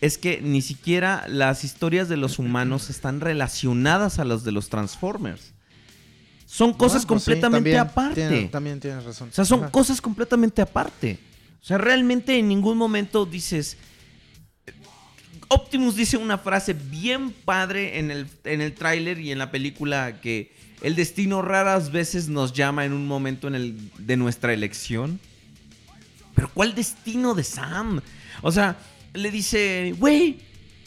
es 0.02 0.18
que 0.18 0.42
ni 0.42 0.62
siquiera 0.62 1.26
las 1.28 1.64
historias 1.64 2.10
de 2.10 2.18
los 2.18 2.40
humanos 2.40 2.90
están 2.90 3.22
relacionadas 3.22 4.20
a 4.20 4.26
las 4.26 4.44
de 4.44 4.52
los 4.52 4.70
Transformers. 4.70 5.54
Son 6.46 6.74
cosas 6.74 7.04
Ah, 7.04 7.08
pues 7.08 7.24
sí, 7.24 7.32
completamente 7.32 7.72
también 7.72 7.78
aparte. 7.80 8.28
tiene- 8.28 8.48
también 8.50 8.80
tienes 8.80 9.04
razón. 9.04 9.30
O 9.30 9.34
sea, 9.34 9.46
son 9.46 9.62
Ajá. 9.62 9.72
cosas 9.72 10.02
completamente 10.02 10.62
aparte. 10.62 11.18
O 11.62 11.66
sea, 11.66 11.78
realmente 11.78 12.38
en 12.38 12.48
ningún 12.48 12.78
momento 12.78 13.26
dices. 13.26 13.78
Optimus 15.54 15.96
dice 15.96 16.18
una 16.18 16.40
frase 16.40 16.74
bien 16.74 17.32
padre 17.32 18.00
en 18.00 18.10
el, 18.10 18.28
en 18.44 18.60
el 18.60 18.74
tráiler 18.74 19.20
y 19.20 19.32
en 19.32 19.38
la 19.38 19.52
película 19.52 20.20
que 20.20 20.52
el 20.82 20.96
destino 20.96 21.44
raras 21.44 21.92
veces 21.92 22.28
nos 22.28 22.54
llama 22.54 22.86
en 22.86 22.94
un 22.94 23.08
momento 23.08 23.50
de 23.50 24.18
nuestra 24.18 24.52
elección. 24.52 25.20
Pero 26.34 26.50
¿cuál 26.54 26.74
destino 26.74 27.36
de 27.36 27.44
Sam? 27.44 28.02
O 28.42 28.52
sea, 28.52 28.78
le 29.14 29.30
dice, 29.30 29.94
güey, 30.00 30.40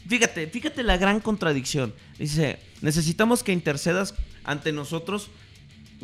fíjate, 0.08 0.48
fíjate 0.48 0.82
la 0.82 0.96
gran 0.96 1.20
contradicción. 1.20 1.94
Dice, 2.18 2.58
necesitamos 2.80 3.44
que 3.44 3.52
intercedas 3.52 4.14
ante 4.42 4.72
nosotros, 4.72 5.30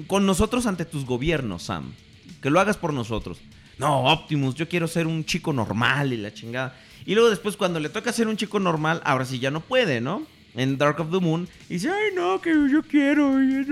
con 0.07 0.25
nosotros 0.25 0.67
ante 0.67 0.85
tus 0.85 1.05
gobiernos, 1.05 1.65
Sam. 1.65 1.93
Que 2.41 2.51
lo 2.51 2.61
hagas 2.61 2.77
por 2.77 2.93
nosotros. 2.93 3.39
No, 3.83 4.05
Optimus, 4.05 4.55
yo 4.55 4.69
quiero 4.69 4.87
ser 4.87 5.09
un 5.09 5.25
chico 5.25 5.53
normal 5.53 6.13
y 6.13 6.17
la 6.17 6.33
chingada. 6.33 6.73
Y 7.05 7.17
luego 7.17 7.31
después 7.31 7.57
cuando 7.57 7.81
le 7.81 7.89
toca 7.89 8.13
ser 8.13 8.29
un 8.29 8.37
chico 8.37 8.61
normal, 8.61 9.03
ahora 9.05 9.25
sí 9.25 9.41
ya 9.41 9.51
no 9.51 9.61
puede, 9.61 10.01
¿no? 10.01 10.23
En 10.55 10.79
Dark 10.79 11.01
of 11.01 11.11
the 11.11 11.19
Moon. 11.19 11.49
Y 11.69 11.75
dice, 11.75 11.91
ay 11.91 12.15
no, 12.15 12.41
que 12.41 12.51
yo 12.71 12.85
quiero. 12.85 13.43
Y, 13.43 13.67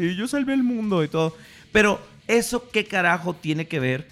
y 0.00 0.14
yo 0.14 0.28
salvé 0.28 0.54
el 0.54 0.62
mundo 0.62 1.02
y 1.02 1.08
todo. 1.08 1.36
Pero 1.72 2.00
eso 2.28 2.70
qué 2.70 2.84
carajo 2.84 3.34
tiene 3.34 3.66
que 3.66 3.80
ver 3.80 4.06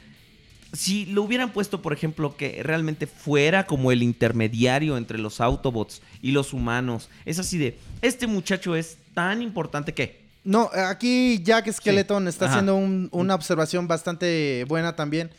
si 0.72 1.06
lo 1.06 1.22
hubieran 1.22 1.52
puesto, 1.52 1.80
por 1.80 1.92
ejemplo, 1.92 2.36
que 2.36 2.64
realmente 2.64 3.06
fuera 3.06 3.66
como 3.66 3.92
el 3.92 4.02
intermediario 4.02 4.96
entre 4.96 5.18
los 5.18 5.40
Autobots 5.40 6.02
y 6.22 6.32
los 6.32 6.52
humanos, 6.52 7.08
es 7.24 7.38
así 7.38 7.56
de, 7.56 7.78
este 8.02 8.26
muchacho 8.26 8.74
es 8.74 8.98
tan 9.14 9.42
importante 9.42 9.94
que... 9.94 10.19
No, 10.42 10.70
aquí 10.72 11.42
Jack 11.42 11.70
Skeleton 11.70 12.26
está 12.28 12.46
Ajá. 12.46 12.54
haciendo 12.54 12.76
un- 12.76 13.08
una 13.12 13.34
observación 13.34 13.86
bastante 13.88 14.64
buena 14.68 14.96
también. 14.96 15.30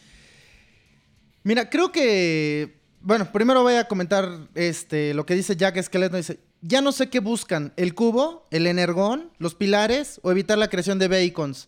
Mira, 1.44 1.70
creo 1.70 1.92
que 1.92 2.80
bueno, 3.04 3.32
primero 3.32 3.64
voy 3.64 3.74
a 3.76 3.88
comentar 3.88 4.30
este, 4.54 5.16
lo 5.16 5.26
que 5.26 5.34
dice 5.36 5.56
Jack 5.56 5.82
Skeleton. 5.82 6.18
Dice, 6.20 6.40
ya 6.62 6.82
no 6.82 6.92
sé 6.92 7.10
qué 7.10 7.20
buscan, 7.20 7.74
el 7.78 7.96
cubo, 7.96 8.48
el 8.52 8.68
energón, 8.68 9.32
los 9.40 9.56
pilares 9.56 10.20
o 10.22 10.30
evitar 10.30 10.60
la 10.60 10.68
creación 10.68 11.00
de 11.00 11.08
bacons. 11.08 11.68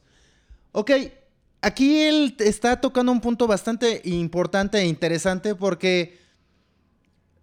Ok, 0.73 0.91
aquí 1.61 2.01
él 2.01 2.35
está 2.37 2.79
tocando 2.81 3.11
un 3.11 3.19
punto 3.19 3.47
bastante 3.47 4.01
importante 4.05 4.77
e 4.77 4.85
interesante 4.85 5.55
porque 5.55 6.19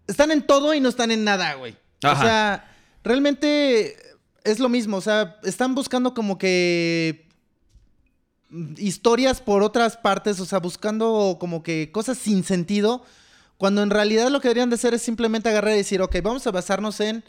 están 0.06 0.30
en 0.30 0.42
todo 0.46 0.72
y 0.72 0.80
no 0.80 0.88
están 0.88 1.10
en 1.10 1.24
nada, 1.24 1.54
güey. 1.54 1.76
O 2.04 2.06
Ajá. 2.06 2.24
sea, 2.24 2.74
realmente 3.02 3.96
es 4.44 4.58
lo 4.58 4.68
mismo. 4.68 4.96
O 4.96 5.00
sea, 5.00 5.38
están 5.44 5.74
buscando 5.74 6.14
como 6.14 6.38
que 6.38 7.28
historias 8.78 9.40
por 9.40 9.62
otras 9.62 9.96
partes, 9.96 10.40
o 10.40 10.44
sea, 10.44 10.58
buscando 10.58 11.36
como 11.38 11.62
que 11.62 11.90
cosas 11.92 12.18
sin 12.18 12.42
sentido, 12.44 13.04
cuando 13.58 13.82
en 13.82 13.90
realidad 13.90 14.28
lo 14.30 14.40
que 14.40 14.48
deberían 14.48 14.70
de 14.70 14.74
hacer 14.74 14.94
es 14.94 15.02
simplemente 15.02 15.48
agarrar 15.48 15.74
y 15.74 15.78
decir, 15.78 16.02
ok, 16.02 16.16
vamos 16.22 16.46
a 16.46 16.50
basarnos 16.50 16.98
en 17.00 17.24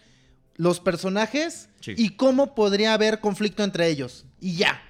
los 0.56 0.80
personajes 0.80 1.70
Sí. 1.80 1.94
y 1.98 2.10
cómo 2.16 2.54
podría 2.56 2.94
haber 2.94 3.20
conflicto 3.20 3.64
entre 3.64 3.88
ellos. 3.88 4.26
Y 4.40 4.56
ya. 4.56 4.82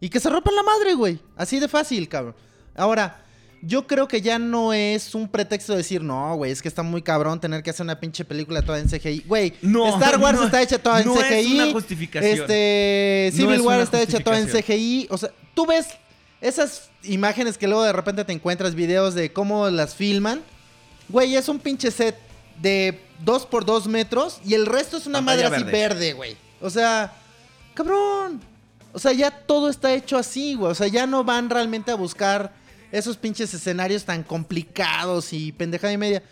Y 0.00 0.08
que 0.08 0.20
se 0.20 0.28
rompan 0.30 0.54
la 0.56 0.62
madre, 0.62 0.94
güey. 0.94 1.20
Así 1.36 1.58
de 1.60 1.68
fácil, 1.68 2.08
cabrón. 2.08 2.34
Ahora, 2.74 3.21
yo 3.64 3.86
creo 3.86 4.08
que 4.08 4.20
ya 4.20 4.40
no 4.40 4.72
es 4.72 5.14
un 5.14 5.28
pretexto 5.28 5.72
de 5.72 5.78
decir, 5.78 6.02
no, 6.02 6.34
güey, 6.34 6.50
es 6.50 6.60
que 6.60 6.66
está 6.68 6.82
muy 6.82 7.00
cabrón 7.00 7.40
tener 7.40 7.62
que 7.62 7.70
hacer 7.70 7.84
una 7.84 8.00
pinche 8.00 8.24
película 8.24 8.60
toda 8.62 8.80
en 8.80 8.88
CGI. 8.88 9.20
Güey, 9.26 9.54
No, 9.62 9.88
Star 9.94 10.18
Wars 10.20 10.38
no, 10.38 10.46
está 10.46 10.60
hecha 10.60 10.78
toda 10.78 11.00
en 11.00 11.06
no 11.06 11.20
es 11.20 11.26
CGI. 11.26 11.54
una 11.60 11.72
justificación. 11.72 12.40
Este, 12.40 13.30
No 13.32 13.36
Civil 13.36 13.54
es 13.54 13.60
War 13.60 13.80
está 13.80 14.02
hecha 14.02 14.18
toda 14.18 14.38
en. 14.40 14.48
CGI. 14.48 15.06
O 15.10 15.16
sea, 15.16 15.30
tú 15.54 15.64
ves 15.64 15.86
esas 16.40 16.90
imágenes 17.04 17.56
que 17.56 17.68
luego 17.68 17.84
de 17.84 17.92
repente 17.92 18.24
te 18.24 18.32
encuentras 18.32 18.74
videos 18.74 19.14
de 19.14 19.32
cómo 19.32 19.70
las 19.70 19.94
filman. 19.94 20.42
Güey, 21.08 21.36
es 21.36 21.48
un 21.48 21.60
pinche 21.60 21.92
set 21.92 22.16
de 22.60 23.00
2 23.24 23.46
por 23.46 23.64
2 23.64 23.86
metros 23.86 24.40
y 24.44 24.54
el 24.54 24.66
resto 24.66 24.96
es 24.96 25.06
una 25.06 25.18
Pantalla 25.18 25.50
madre 25.50 25.56
así 25.56 25.64
verde, 25.70 26.12
güey. 26.14 26.36
O 26.60 26.68
sea, 26.68 27.12
cabrón. 27.74 28.40
O 28.92 28.98
sea, 28.98 29.12
ya 29.12 29.30
todo 29.30 29.70
está 29.70 29.94
hecho 29.94 30.18
así, 30.18 30.54
güey. 30.54 30.72
O 30.72 30.74
sea, 30.74 30.88
ya 30.88 31.06
no 31.06 31.22
van 31.22 31.48
realmente 31.48 31.92
a 31.92 31.94
buscar 31.94 32.52
esos 32.92 33.16
pinches 33.16 33.52
escenarios 33.54 34.04
tan 34.04 34.22
complicados 34.22 35.32
y 35.32 35.50
pendejada 35.50 35.92
y 35.92 35.98
media. 35.98 36.22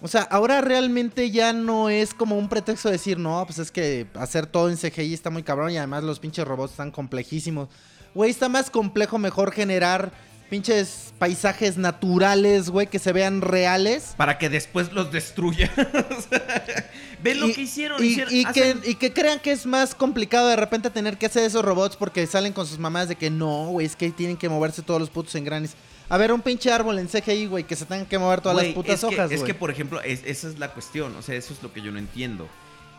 O 0.00 0.06
sea, 0.06 0.22
ahora 0.22 0.60
realmente 0.60 1.30
ya 1.32 1.52
no 1.52 1.90
es 1.90 2.14
como 2.14 2.38
un 2.38 2.48
pretexto 2.48 2.88
de 2.88 2.92
decir, 2.92 3.18
no, 3.18 3.42
pues 3.44 3.58
es 3.58 3.72
que 3.72 4.06
hacer 4.14 4.46
todo 4.46 4.70
en 4.70 4.76
CGI 4.76 5.12
está 5.12 5.28
muy 5.28 5.42
cabrón 5.42 5.72
y 5.72 5.76
además 5.76 6.04
los 6.04 6.20
pinches 6.20 6.46
robots 6.46 6.70
están 6.70 6.92
complejísimos. 6.92 7.68
Güey, 8.14 8.30
está 8.30 8.48
más 8.48 8.70
complejo 8.70 9.18
mejor 9.18 9.50
generar 9.52 10.12
pinches 10.48 11.12
paisajes 11.18 11.76
naturales, 11.76 12.70
güey, 12.70 12.86
que 12.86 12.98
se 12.98 13.12
vean 13.12 13.40
reales. 13.40 14.14
Para 14.16 14.38
que 14.38 14.48
después 14.48 14.92
los 14.92 15.10
destruya. 15.12 15.70
¿Ven 17.22 17.40
lo 17.40 17.48
Y- 17.48 17.52
que 17.54 17.62
hicieron? 17.62 18.02
Y, 18.04 18.08
Hicieron- 18.08 18.32
y 18.34 18.44
que, 18.44 18.60
hacen- 18.62 18.80
y 18.84 18.94
que 18.94 19.12
crean 19.12 19.40
que 19.40 19.52
es 19.52 19.66
más 19.66 19.94
complicado 19.94 20.48
de 20.48 20.56
repente 20.56 20.90
tener 20.90 21.18
que 21.18 21.26
hacer 21.26 21.44
esos 21.44 21.64
robots 21.64 21.96
porque 21.96 22.26
salen 22.26 22.52
con 22.52 22.66
sus 22.66 22.78
mamás 22.78 23.08
de 23.08 23.16
que 23.16 23.30
no, 23.30 23.68
güey, 23.68 23.86
es 23.86 23.96
que 23.96 24.10
tienen 24.10 24.36
que 24.36 24.48
moverse 24.48 24.82
todos 24.82 25.00
los 25.00 25.10
putos 25.10 25.34
engranes. 25.34 25.74
A 26.08 26.16
ver, 26.16 26.32
un 26.32 26.40
pinche 26.40 26.72
árbol 26.72 26.98
en 26.98 27.08
CGI, 27.08 27.46
güey, 27.46 27.64
que 27.64 27.76
se 27.76 27.84
tengan 27.84 28.06
que 28.06 28.18
mover 28.18 28.40
todas 28.40 28.56
las 28.56 28.72
putas 28.74 28.94
es 28.94 29.04
hojas, 29.04 29.30
Es 29.30 29.40
güey. 29.40 29.52
que, 29.52 29.54
por 29.58 29.70
ejemplo, 29.70 30.00
es- 30.02 30.22
esa 30.24 30.48
es 30.48 30.58
la 30.58 30.68
cuestión. 30.72 31.14
O 31.16 31.22
sea, 31.22 31.34
eso 31.34 31.52
es 31.52 31.62
lo 31.62 31.72
que 31.72 31.82
yo 31.82 31.90
no 31.92 31.98
entiendo. 31.98 32.48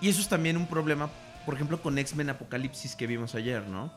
Y 0.01 0.09
eso 0.09 0.21
es 0.21 0.29
también 0.29 0.57
un 0.57 0.67
problema, 0.67 1.09
por 1.45 1.55
ejemplo, 1.55 1.81
con 1.81 1.97
X-Men 1.97 2.29
Apocalipsis 2.29 2.95
que 2.95 3.07
vimos 3.07 3.33
ayer, 3.35 3.63
¿no? 3.67 3.91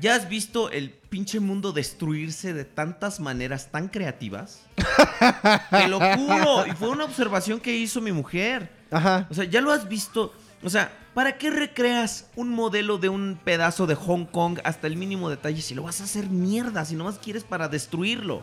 ¿Ya 0.00 0.16
has 0.16 0.28
visto 0.28 0.70
el 0.70 0.90
pinche 0.90 1.38
mundo 1.38 1.72
destruirse 1.72 2.52
de 2.52 2.64
tantas 2.64 3.20
maneras 3.20 3.70
tan 3.70 3.88
creativas? 3.88 4.62
Te 5.70 5.88
lo 5.88 6.00
juro. 6.00 6.66
Y 6.66 6.72
fue 6.72 6.88
una 6.88 7.04
observación 7.04 7.60
que 7.60 7.76
hizo 7.76 8.00
mi 8.00 8.10
mujer. 8.10 8.70
Ajá. 8.90 9.26
O 9.30 9.34
sea, 9.34 9.44
ya 9.44 9.60
lo 9.60 9.70
has 9.70 9.88
visto. 9.88 10.32
O 10.64 10.70
sea, 10.70 10.90
¿para 11.14 11.38
qué 11.38 11.50
recreas 11.50 12.28
un 12.34 12.50
modelo 12.50 12.98
de 12.98 13.08
un 13.08 13.38
pedazo 13.44 13.86
de 13.86 13.94
Hong 13.94 14.24
Kong 14.24 14.58
hasta 14.64 14.86
el 14.86 14.96
mínimo 14.96 15.30
detalle 15.30 15.62
si 15.62 15.74
lo 15.74 15.84
vas 15.84 16.00
a 16.00 16.04
hacer 16.04 16.28
mierda, 16.28 16.84
si 16.84 16.96
nomás 16.96 17.18
quieres 17.18 17.44
para 17.44 17.68
destruirlo? 17.68 18.42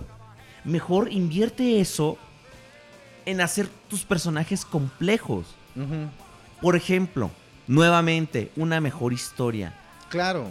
Mejor 0.64 1.11
invierte 1.11 1.82
eso 1.82 2.18
en 3.26 3.41
hacer 3.41 3.68
tus 3.90 4.06
personajes 4.06 4.64
complejos. 4.64 5.48
Ujú. 5.76 6.10
Por 6.61 6.76
ejemplo, 6.76 7.32
nuevamente, 7.68 8.52
una 8.56 8.80
mejor 8.80 9.14
historia. 9.14 9.73
Claro. 10.10 10.48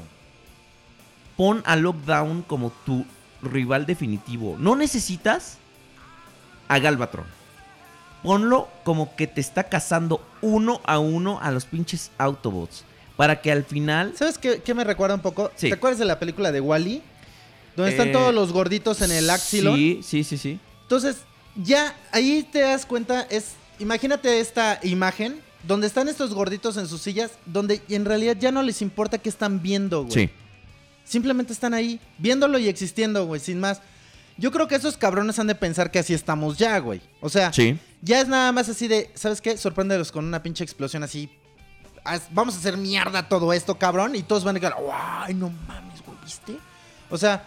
Pon 1.40 1.62
a 1.64 1.74
Lockdown 1.74 2.42
como 2.42 2.70
tu 2.84 3.06
rival 3.40 3.86
definitivo. 3.86 4.58
No 4.58 4.76
necesitas 4.76 5.56
a 6.68 6.78
Galvatron. 6.78 7.24
Ponlo 8.22 8.68
como 8.84 9.16
que 9.16 9.26
te 9.26 9.40
está 9.40 9.64
cazando 9.64 10.22
uno 10.42 10.82
a 10.84 10.98
uno 10.98 11.40
a 11.40 11.50
los 11.50 11.64
pinches 11.64 12.10
Autobots. 12.18 12.84
Para 13.16 13.40
que 13.40 13.50
al 13.50 13.64
final. 13.64 14.12
¿Sabes 14.18 14.36
qué, 14.36 14.60
qué 14.60 14.74
me 14.74 14.84
recuerda 14.84 15.14
un 15.14 15.22
poco? 15.22 15.50
Sí. 15.56 15.68
¿Te 15.68 15.76
acuerdas 15.76 15.98
de 15.98 16.04
la 16.04 16.18
película 16.18 16.52
de 16.52 16.60
Wally? 16.60 17.02
Donde 17.74 17.92
están 17.92 18.08
Eh, 18.08 18.12
todos 18.12 18.34
los 18.34 18.52
gorditos 18.52 19.00
en 19.00 19.10
el 19.10 19.30
axilon. 19.30 19.76
Sí, 19.76 20.00
sí, 20.02 20.24
sí, 20.24 20.36
sí. 20.36 20.60
Entonces, 20.82 21.22
ya 21.56 21.96
ahí 22.12 22.46
te 22.52 22.60
das 22.60 22.84
cuenta, 22.84 23.22
es. 23.30 23.52
Imagínate 23.78 24.40
esta 24.40 24.78
imagen 24.82 25.40
donde 25.66 25.86
están 25.86 26.06
estos 26.10 26.34
gorditos 26.34 26.76
en 26.76 26.86
sus 26.86 27.00
sillas, 27.00 27.30
donde 27.46 27.80
en 27.88 28.04
realidad 28.04 28.36
ya 28.38 28.52
no 28.52 28.62
les 28.62 28.82
importa 28.82 29.16
qué 29.16 29.30
están 29.30 29.62
viendo, 29.62 30.02
güey. 30.04 30.12
Sí. 30.12 30.30
Simplemente 31.04 31.52
están 31.52 31.74
ahí, 31.74 32.00
viéndolo 32.18 32.58
y 32.58 32.68
existiendo, 32.68 33.26
güey, 33.26 33.40
sin 33.40 33.60
más. 33.60 33.80
Yo 34.36 34.50
creo 34.52 34.68
que 34.68 34.76
esos 34.76 34.96
cabrones 34.96 35.38
han 35.38 35.48
de 35.48 35.54
pensar 35.54 35.90
que 35.90 35.98
así 35.98 36.14
estamos 36.14 36.56
ya, 36.56 36.78
güey. 36.78 37.00
O 37.20 37.28
sea, 37.28 37.52
Sí. 37.52 37.78
ya 38.00 38.20
es 38.20 38.28
nada 38.28 38.52
más 38.52 38.68
así 38.68 38.88
de, 38.88 39.10
¿sabes 39.14 39.40
qué? 39.40 39.56
Sorpréndelos 39.56 40.12
con 40.12 40.24
una 40.24 40.42
pinche 40.42 40.64
explosión 40.64 41.02
así. 41.02 41.28
Vamos 42.30 42.54
a 42.54 42.58
hacer 42.58 42.76
mierda 42.78 43.28
todo 43.28 43.52
esto, 43.52 43.76
cabrón. 43.78 44.14
Y 44.16 44.22
todos 44.22 44.44
van 44.44 44.56
a 44.56 44.60
quedar, 44.60 44.76
¡ay, 44.92 45.34
no 45.34 45.50
mames, 45.68 46.02
güey! 46.06 46.16
¿Viste? 46.24 46.56
O 47.10 47.18
sea, 47.18 47.44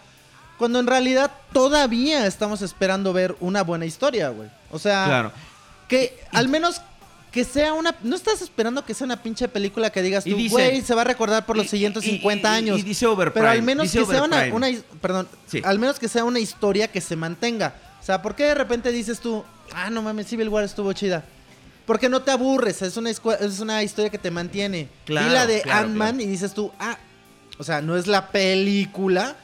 cuando 0.58 0.78
en 0.78 0.86
realidad 0.86 1.32
todavía 1.52 2.26
estamos 2.26 2.62
esperando 2.62 3.12
ver 3.12 3.34
una 3.40 3.62
buena 3.64 3.86
historia, 3.86 4.28
güey. 4.28 4.48
O 4.70 4.78
sea, 4.78 5.06
Claro. 5.06 5.32
que 5.88 6.22
al 6.32 6.48
menos 6.48 6.80
que 7.34 7.42
sea 7.44 7.72
una. 7.72 7.92
No 8.04 8.14
estás 8.14 8.40
esperando 8.42 8.84
que 8.84 8.94
sea 8.94 9.04
una 9.06 9.20
pinche 9.20 9.48
película 9.48 9.90
que 9.90 10.00
digas 10.02 10.22
tú, 10.22 10.36
güey, 10.50 10.80
se 10.82 10.94
va 10.94 11.00
a 11.00 11.04
recordar 11.04 11.44
por 11.44 11.56
los 11.56 11.66
Y- 11.66 11.70
siguientes 11.70 12.04
y- 12.04 12.10
50 12.12 12.48
y- 12.48 12.52
y- 12.52 12.56
años. 12.56 12.78
y 12.78 12.82
dice 12.82 13.06
Overprime, 13.06 13.34
Pero 13.42 13.50
al 13.50 13.62
menos 13.62 13.90
que 13.90 14.04
sea 14.06 14.22
una, 14.22 14.44
Perdón. 15.02 15.28
Sí. 15.48 15.60
Al 15.64 15.80
menos 15.80 15.98
que 15.98 16.06
sea 16.08 16.22
una 16.24 16.38
historia 16.38 16.86
que 16.86 17.00
se 17.00 17.16
mantenga. 17.16 17.74
O 18.00 18.04
sea, 18.04 18.22
¿por 18.22 18.36
qué 18.36 18.44
de 18.44 18.54
repente 18.54 18.92
dices 18.92 19.18
tú, 19.18 19.44
ah, 19.74 19.90
no 19.90 20.00
mames, 20.00 20.28
Civil 20.28 20.48
War 20.48 20.62
estuvo 20.62 20.92
chida? 20.92 21.24
Porque 21.86 22.08
no 22.08 22.22
te 22.22 22.30
aburres, 22.30 22.80
es 22.82 22.96
una, 22.96 23.10
es 23.10 23.20
una 23.60 23.82
historia 23.82 24.10
que 24.10 24.18
te 24.18 24.30
mantiene. 24.30 24.88
Claro, 25.04 25.28
y 25.28 25.32
la 25.32 25.46
de 25.48 25.60
claro, 25.62 25.88
Ant-Man 25.88 26.20
y 26.20 26.26
dices 26.26 26.54
tú, 26.54 26.70
ah, 26.78 26.96
o 27.58 27.64
sea, 27.64 27.80
no 27.82 27.96
es 27.96 28.06
la 28.06 28.28
película, 28.28 29.34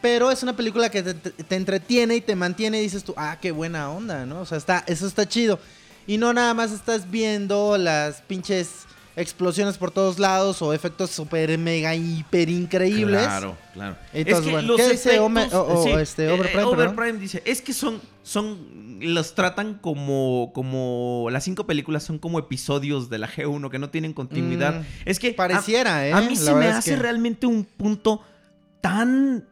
pero 0.00 0.30
es 0.30 0.42
una 0.42 0.56
película 0.56 0.90
que 0.90 1.02
te, 1.02 1.12
te- 1.14 1.30
te 1.44 1.54
entretiene 1.54 2.16
y 2.16 2.20
te 2.22 2.34
mantiene 2.34 2.78
y 2.78 2.82
dices 2.82 3.04
tú, 3.04 3.12
ah, 3.18 3.36
qué 3.42 3.50
buena 3.50 3.90
onda, 3.90 4.24
¿no? 4.24 4.40
O 4.40 4.46
sea, 4.46 4.56
está, 4.56 4.84
eso 4.86 5.06
está 5.06 5.28
chido. 5.28 5.58
Y 6.06 6.18
no 6.18 6.32
nada 6.32 6.54
más 6.54 6.72
estás 6.72 7.10
viendo 7.10 7.76
las 7.78 8.22
pinches 8.22 8.86
explosiones 9.16 9.78
por 9.78 9.90
todos 9.90 10.18
lados 10.18 10.60
o 10.60 10.74
efectos 10.74 11.10
super 11.10 11.56
mega 11.58 11.94
hiper 11.94 12.48
increíbles. 12.50 13.22
Claro, 13.22 13.56
claro. 13.72 13.96
Entonces, 14.12 14.52
bueno, 14.52 14.76
¿qué 14.76 14.90
dice 14.90 15.18
Ome- 15.20 15.48
este, 16.00 16.26
eh, 16.26 16.30
Overprime, 16.32 16.62
eh? 16.62 16.66
Overprime 16.66 17.12
dice, 17.18 17.42
es 17.46 17.62
que 17.62 17.72
son, 17.72 18.00
son, 18.22 18.98
los 19.00 19.34
tratan 19.34 19.78
como, 19.78 20.50
como, 20.54 21.28
las 21.30 21.44
cinco 21.44 21.66
películas 21.66 22.02
son 22.04 22.18
como 22.18 22.38
episodios 22.38 23.08
de 23.08 23.18
la 23.18 23.26
G1 23.28 23.70
que 23.70 23.78
no 23.78 23.88
tienen 23.88 24.12
continuidad. 24.12 24.80
Mm, 24.80 24.84
es 25.06 25.18
que... 25.18 25.30
a- 25.30 25.36
pareciera, 25.36 26.06
¿eh? 26.06 26.12
A, 26.12 26.20
mí 26.20 26.34
La 26.36 26.40
se 26.42 26.54
me 26.54 26.68
es 26.68 26.74
hace 26.76 26.90
que- 26.90 26.96
realmente 26.96 27.46
un 27.46 27.64
punto 27.64 28.20
tan, 28.82 29.48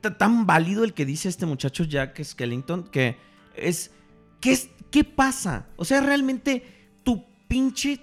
ta- 0.00 0.16
tan 0.16 0.46
válido 0.46 0.84
el 0.84 0.94
que 0.94 1.04
dice 1.04 1.28
este 1.28 1.46
muchacho 1.46 1.82
Jack 1.84 2.22
Skellington, 2.22 2.84
que 2.84 3.16
es, 3.56 3.90
¿qué, 4.40 4.52
es, 4.52 4.68
¿qué 4.90 5.04
pasa? 5.04 5.66
O 5.76 5.84
sea, 5.84 6.00
realmente 6.00 6.62
tu 7.02 7.24
pinche, 7.48 8.00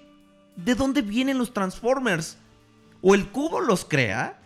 ¿de 0.56 0.74
dónde 0.74 1.02
vienen 1.02 1.38
los 1.38 1.52
Transformers? 1.52 2.36
¿O 3.02 3.14
el 3.14 3.28
cubo 3.28 3.60
los 3.60 3.84
crea? 3.84 4.40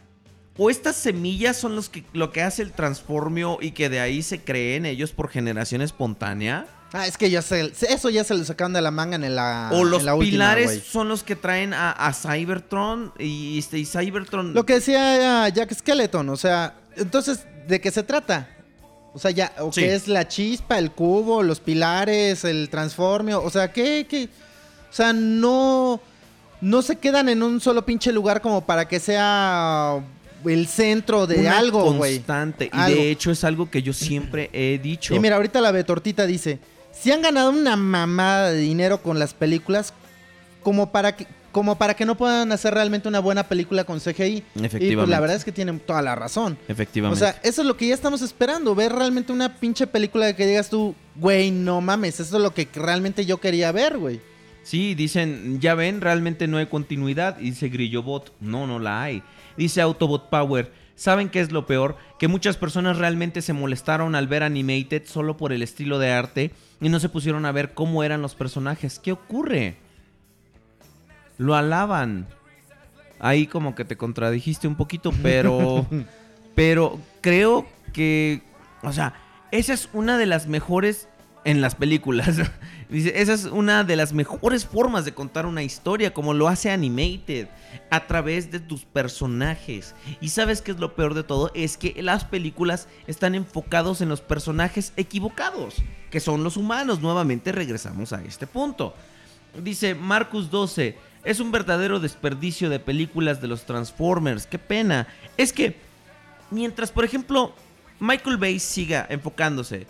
¿O 0.56 0.70
estas 0.70 0.96
semillas 0.96 1.56
son 1.56 1.76
los 1.76 1.88
que, 1.88 2.04
lo 2.12 2.32
que 2.32 2.42
hace 2.42 2.62
el 2.62 2.72
transformio 2.72 3.58
y 3.60 3.70
que 3.70 3.88
de 3.88 4.00
ahí 4.00 4.22
se 4.22 4.42
creen 4.42 4.86
ellos 4.86 5.12
por 5.12 5.28
generación 5.28 5.82
espontánea? 5.82 6.66
Ah, 6.92 7.06
es 7.06 7.16
que 7.16 7.30
ya 7.30 7.42
se, 7.42 7.72
eso 7.88 8.10
ya 8.10 8.24
se 8.24 8.34
lo 8.34 8.44
sacaron 8.44 8.72
de 8.72 8.80
la 8.80 8.90
manga 8.90 9.14
en 9.14 9.34
la 9.34 9.70
¿O 9.72 9.84
los 9.84 10.00
en 10.00 10.06
la 10.06 10.14
última, 10.14 10.32
pilares 10.32 10.84
son 10.84 11.08
los 11.08 11.22
que 11.22 11.36
traen 11.36 11.74
a, 11.74 11.92
a 11.92 12.12
Cybertron 12.12 13.12
y, 13.18 13.62
y 13.72 13.84
Cybertron... 13.84 14.54
Lo 14.54 14.66
que 14.66 14.74
decía 14.74 15.44
ah, 15.44 15.48
Jack 15.50 15.74
Skeleton, 15.74 16.28
o 16.30 16.36
sea, 16.36 16.74
entonces, 16.96 17.46
¿de 17.68 17.80
qué 17.80 17.90
se 17.90 18.02
trata? 18.02 18.48
O 19.18 19.20
sea, 19.20 19.32
ya, 19.32 19.52
o 19.58 19.72
Sí. 19.72 19.80
qué 19.80 19.94
es 19.96 20.06
la 20.06 20.28
chispa, 20.28 20.78
el 20.78 20.92
cubo, 20.92 21.42
los 21.42 21.58
pilares, 21.58 22.44
el 22.44 22.68
transformio, 22.70 23.42
o 23.42 23.50
sea, 23.50 23.72
¿qué, 23.72 24.06
qué? 24.08 24.28
O 24.88 24.92
sea, 24.92 25.12
no, 25.12 26.00
no 26.60 26.82
se 26.82 26.94
quedan 26.96 27.28
en 27.28 27.42
un 27.42 27.60
solo 27.60 27.84
pinche 27.84 28.12
lugar 28.12 28.40
como 28.40 28.60
para 28.64 28.86
que 28.86 29.00
sea 29.00 29.98
el 30.46 30.68
centro 30.68 31.26
de 31.26 31.40
Una 31.40 31.58
algo, 31.58 31.92
güey. 31.94 32.18
constante. 32.18 32.66
Y 32.72 32.76
Algo. 32.78 32.96
de 33.00 33.10
hecho 33.10 33.32
es 33.32 33.42
algo 33.42 33.68
que 33.68 33.82
yo 33.82 33.92
siempre 33.92 34.50
he 34.52 34.78
dicho. 34.80 35.12
Y 35.14 35.18
mira, 35.18 35.34
ahorita 35.34 35.60
la 35.60 35.72
Betortita 35.72 36.24
dice, 36.26 36.60
si 36.92 37.10
han 37.10 37.20
ganado 37.22 37.50
una 37.50 37.74
mamada 37.74 38.52
de 38.52 38.58
dinero 38.60 39.02
con 39.02 39.18
las 39.18 39.34
películas, 39.34 39.92
como 40.62 40.92
para 40.92 41.16
que, 41.16 41.26
como 41.58 41.76
para 41.76 41.94
que 41.94 42.04
no 42.06 42.16
puedan 42.16 42.52
hacer 42.52 42.72
realmente 42.72 43.08
una 43.08 43.18
buena 43.18 43.42
película 43.48 43.82
con 43.82 43.98
CGI. 43.98 44.36
Y 44.36 44.40
pues 44.42 44.64
Efectivamente. 44.66 45.10
la 45.10 45.18
verdad 45.18 45.36
es 45.36 45.44
que 45.44 45.50
tienen 45.50 45.80
toda 45.80 46.02
la 46.02 46.14
razón. 46.14 46.56
O 46.68 46.72
Efectivamente. 46.72 47.18
sea, 47.18 47.40
eso 47.42 47.62
es 47.62 47.66
lo 47.66 47.76
que 47.76 47.88
ya 47.88 47.94
estamos 47.94 48.22
esperando, 48.22 48.76
ver 48.76 48.92
realmente 48.92 49.32
una 49.32 49.56
pinche 49.56 49.88
película 49.88 50.26
de 50.26 50.36
que 50.36 50.46
digas 50.46 50.70
tú, 50.70 50.94
güey, 51.16 51.50
no 51.50 51.80
mames, 51.80 52.20
eso 52.20 52.36
es 52.36 52.42
lo 52.44 52.54
que 52.54 52.68
realmente 52.72 53.26
yo 53.26 53.38
quería 53.40 53.72
ver, 53.72 53.98
güey. 53.98 54.20
Sí, 54.62 54.94
dicen, 54.94 55.58
ya 55.60 55.74
ven, 55.74 56.00
realmente 56.00 56.46
no 56.46 56.58
hay 56.58 56.66
continuidad. 56.66 57.40
Y 57.40 57.50
dice 57.50 57.70
Grillobot, 57.70 58.32
no, 58.38 58.68
no 58.68 58.78
la 58.78 59.02
hay. 59.02 59.24
Dice 59.56 59.80
Autobot 59.80 60.30
Power, 60.30 60.70
¿saben 60.94 61.28
qué 61.28 61.40
es 61.40 61.50
lo 61.50 61.66
peor? 61.66 61.96
Que 62.20 62.28
muchas 62.28 62.56
personas 62.56 62.98
realmente 62.98 63.42
se 63.42 63.52
molestaron 63.52 64.14
al 64.14 64.28
ver 64.28 64.44
Animated 64.44 65.06
solo 65.06 65.36
por 65.36 65.52
el 65.52 65.62
estilo 65.64 65.98
de 65.98 66.12
arte 66.12 66.52
y 66.80 66.88
no 66.88 67.00
se 67.00 67.08
pusieron 67.08 67.46
a 67.46 67.50
ver 67.50 67.74
cómo 67.74 68.04
eran 68.04 68.22
los 68.22 68.36
personajes. 68.36 69.00
¿Qué 69.00 69.10
ocurre? 69.10 69.87
Lo 71.38 71.54
alaban. 71.54 72.26
Ahí 73.18 73.46
como 73.46 73.74
que 73.74 73.84
te 73.84 73.96
contradijiste 73.96 74.68
un 74.68 74.76
poquito, 74.76 75.12
pero... 75.22 75.86
pero 76.54 76.98
creo 77.20 77.66
que... 77.92 78.42
O 78.82 78.92
sea, 78.92 79.14
esa 79.50 79.72
es 79.72 79.88
una 79.92 80.18
de 80.18 80.26
las 80.26 80.46
mejores 80.46 81.08
en 81.44 81.60
las 81.60 81.74
películas. 81.74 82.36
Dice, 82.88 83.20
esa 83.20 83.32
es 83.32 83.44
una 83.44 83.84
de 83.84 83.96
las 83.96 84.12
mejores 84.12 84.66
formas 84.66 85.04
de 85.04 85.14
contar 85.14 85.46
una 85.46 85.62
historia, 85.62 86.12
como 86.12 86.34
lo 86.34 86.48
hace 86.48 86.70
Animated, 86.70 87.48
a 87.90 88.06
través 88.06 88.50
de 88.50 88.60
tus 88.60 88.84
personajes. 88.84 89.94
Y 90.20 90.28
sabes 90.28 90.62
qué 90.62 90.72
es 90.72 90.78
lo 90.78 90.94
peor 90.94 91.14
de 91.14 91.22
todo, 91.22 91.50
es 91.54 91.76
que 91.76 92.02
las 92.02 92.24
películas 92.24 92.88
están 93.06 93.34
enfocados 93.34 94.00
en 94.00 94.08
los 94.08 94.20
personajes 94.20 94.92
equivocados, 94.96 95.76
que 96.10 96.20
son 96.20 96.44
los 96.44 96.56
humanos. 96.56 97.00
Nuevamente 97.00 97.52
regresamos 97.52 98.12
a 98.12 98.22
este 98.22 98.46
punto. 98.46 98.94
Dice 99.62 99.94
Marcus 99.94 100.50
12, 100.50 100.96
es 101.24 101.40
un 101.40 101.50
verdadero 101.52 102.00
desperdicio 102.00 102.70
de 102.70 102.78
películas 102.78 103.40
de 103.40 103.48
los 103.48 103.64
Transformers. 103.64 104.46
Qué 104.46 104.58
pena. 104.58 105.06
Es 105.36 105.52
que 105.52 105.76
mientras, 106.50 106.90
por 106.90 107.04
ejemplo, 107.04 107.52
Michael 108.00 108.36
Bay 108.36 108.58
siga 108.58 109.06
enfocándose. 109.08 109.86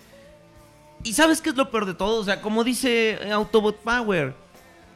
Y 1.05 1.12
sabes 1.12 1.40
qué 1.40 1.50
es 1.50 1.56
lo 1.56 1.70
peor 1.70 1.86
de 1.86 1.94
todo? 1.94 2.20
O 2.20 2.24
sea, 2.24 2.40
como 2.40 2.64
dice 2.64 3.18
Autobot 3.32 3.76
Power. 3.78 4.34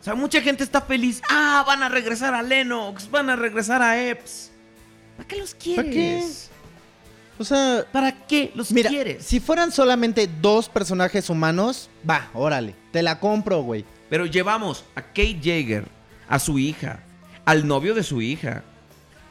O 0.01 0.05
sea, 0.05 0.15
mucha 0.15 0.41
gente 0.41 0.65
está 0.65 0.81
feliz. 0.81 1.23
Ah, 1.31 1.63
van 1.67 1.83
a 1.83 1.89
regresar 1.89 2.35
a 2.35 2.43
Lennox, 2.43 3.09
van 3.09 3.31
a 3.31 3.37
regresar 3.37 3.81
a 3.83 4.03
Epps. 4.03 4.51
¿Para 5.17 5.29
qué 5.29 5.37
los 5.37 5.55
quieres? 5.55 5.85
¿Para 5.85 5.91
qué? 5.91 6.25
O 7.39 7.45
sea, 7.45 7.85
¿Para 7.93 8.27
qué 8.27 8.51
los 8.55 8.73
mira, 8.73 8.91
quieres? 8.91 9.25
si 9.25 9.41
fueran 9.41 9.73
solamente 9.73 10.29
dos 10.41 10.69
personajes 10.69 11.31
humanos, 11.31 11.89
va, 12.09 12.29
órale, 12.35 12.75
te 12.91 13.03
la 13.03 13.21
compro, 13.21 13.63
güey. 13.63 13.85
Pero 14.11 14.27
llevamos 14.27 14.85
a 14.95 15.03
Kate 15.03 15.39
Jaeger, 15.43 15.87
a 16.33 16.39
su 16.39 16.59
hija, 16.59 17.01
al 17.45 17.67
novio 17.67 17.95
de 17.95 18.03
su 18.03 18.23
hija, 18.23 18.63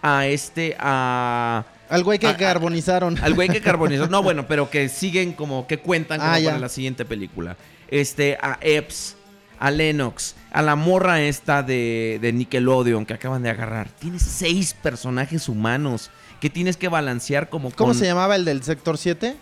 a 0.04 0.28
este, 0.28 0.76
a... 0.80 1.66
Al 1.90 2.04
güey 2.04 2.20
que 2.20 2.36
carbonizaron. 2.36 3.18
Al 3.24 3.34
güey 3.34 3.50
que 3.50 3.60
carbonizó. 3.70 4.08
No, 4.08 4.22
bueno, 4.22 4.46
pero 4.48 4.70
que 4.70 4.88
siguen 4.88 5.34
como 5.34 5.66
que 5.66 5.80
cuentan 5.80 6.20
como 6.20 6.32
Ah, 6.32 6.38
para 6.44 6.60
la 6.60 6.70
siguiente 6.70 7.04
película. 7.04 7.58
Este, 7.88 8.38
a 8.40 8.60
Epps, 8.62 9.16
a 9.58 9.72
Lennox, 9.72 10.36
a 10.52 10.62
la 10.62 10.76
morra 10.76 11.24
esta 11.24 11.64
de, 11.64 12.20
de 12.22 12.32
Nickelodeon 12.34 13.08
que 13.08 13.16
acaban 13.16 13.42
de 13.42 13.50
agarrar. 13.50 13.90
Tienes 13.90 14.22
seis 14.22 14.76
personajes 14.76 15.50
humanos 15.50 16.12
que 16.40 16.52
tienes 16.52 16.78
que 16.78 16.88
balancear 16.88 17.50
como 17.50 17.72
¿Cómo 17.72 17.94
con 17.94 17.98
se 17.98 18.06
llamaba 18.06 18.36
el 18.36 18.46
del 18.46 18.62
sector 18.62 19.00
7? 19.00 19.36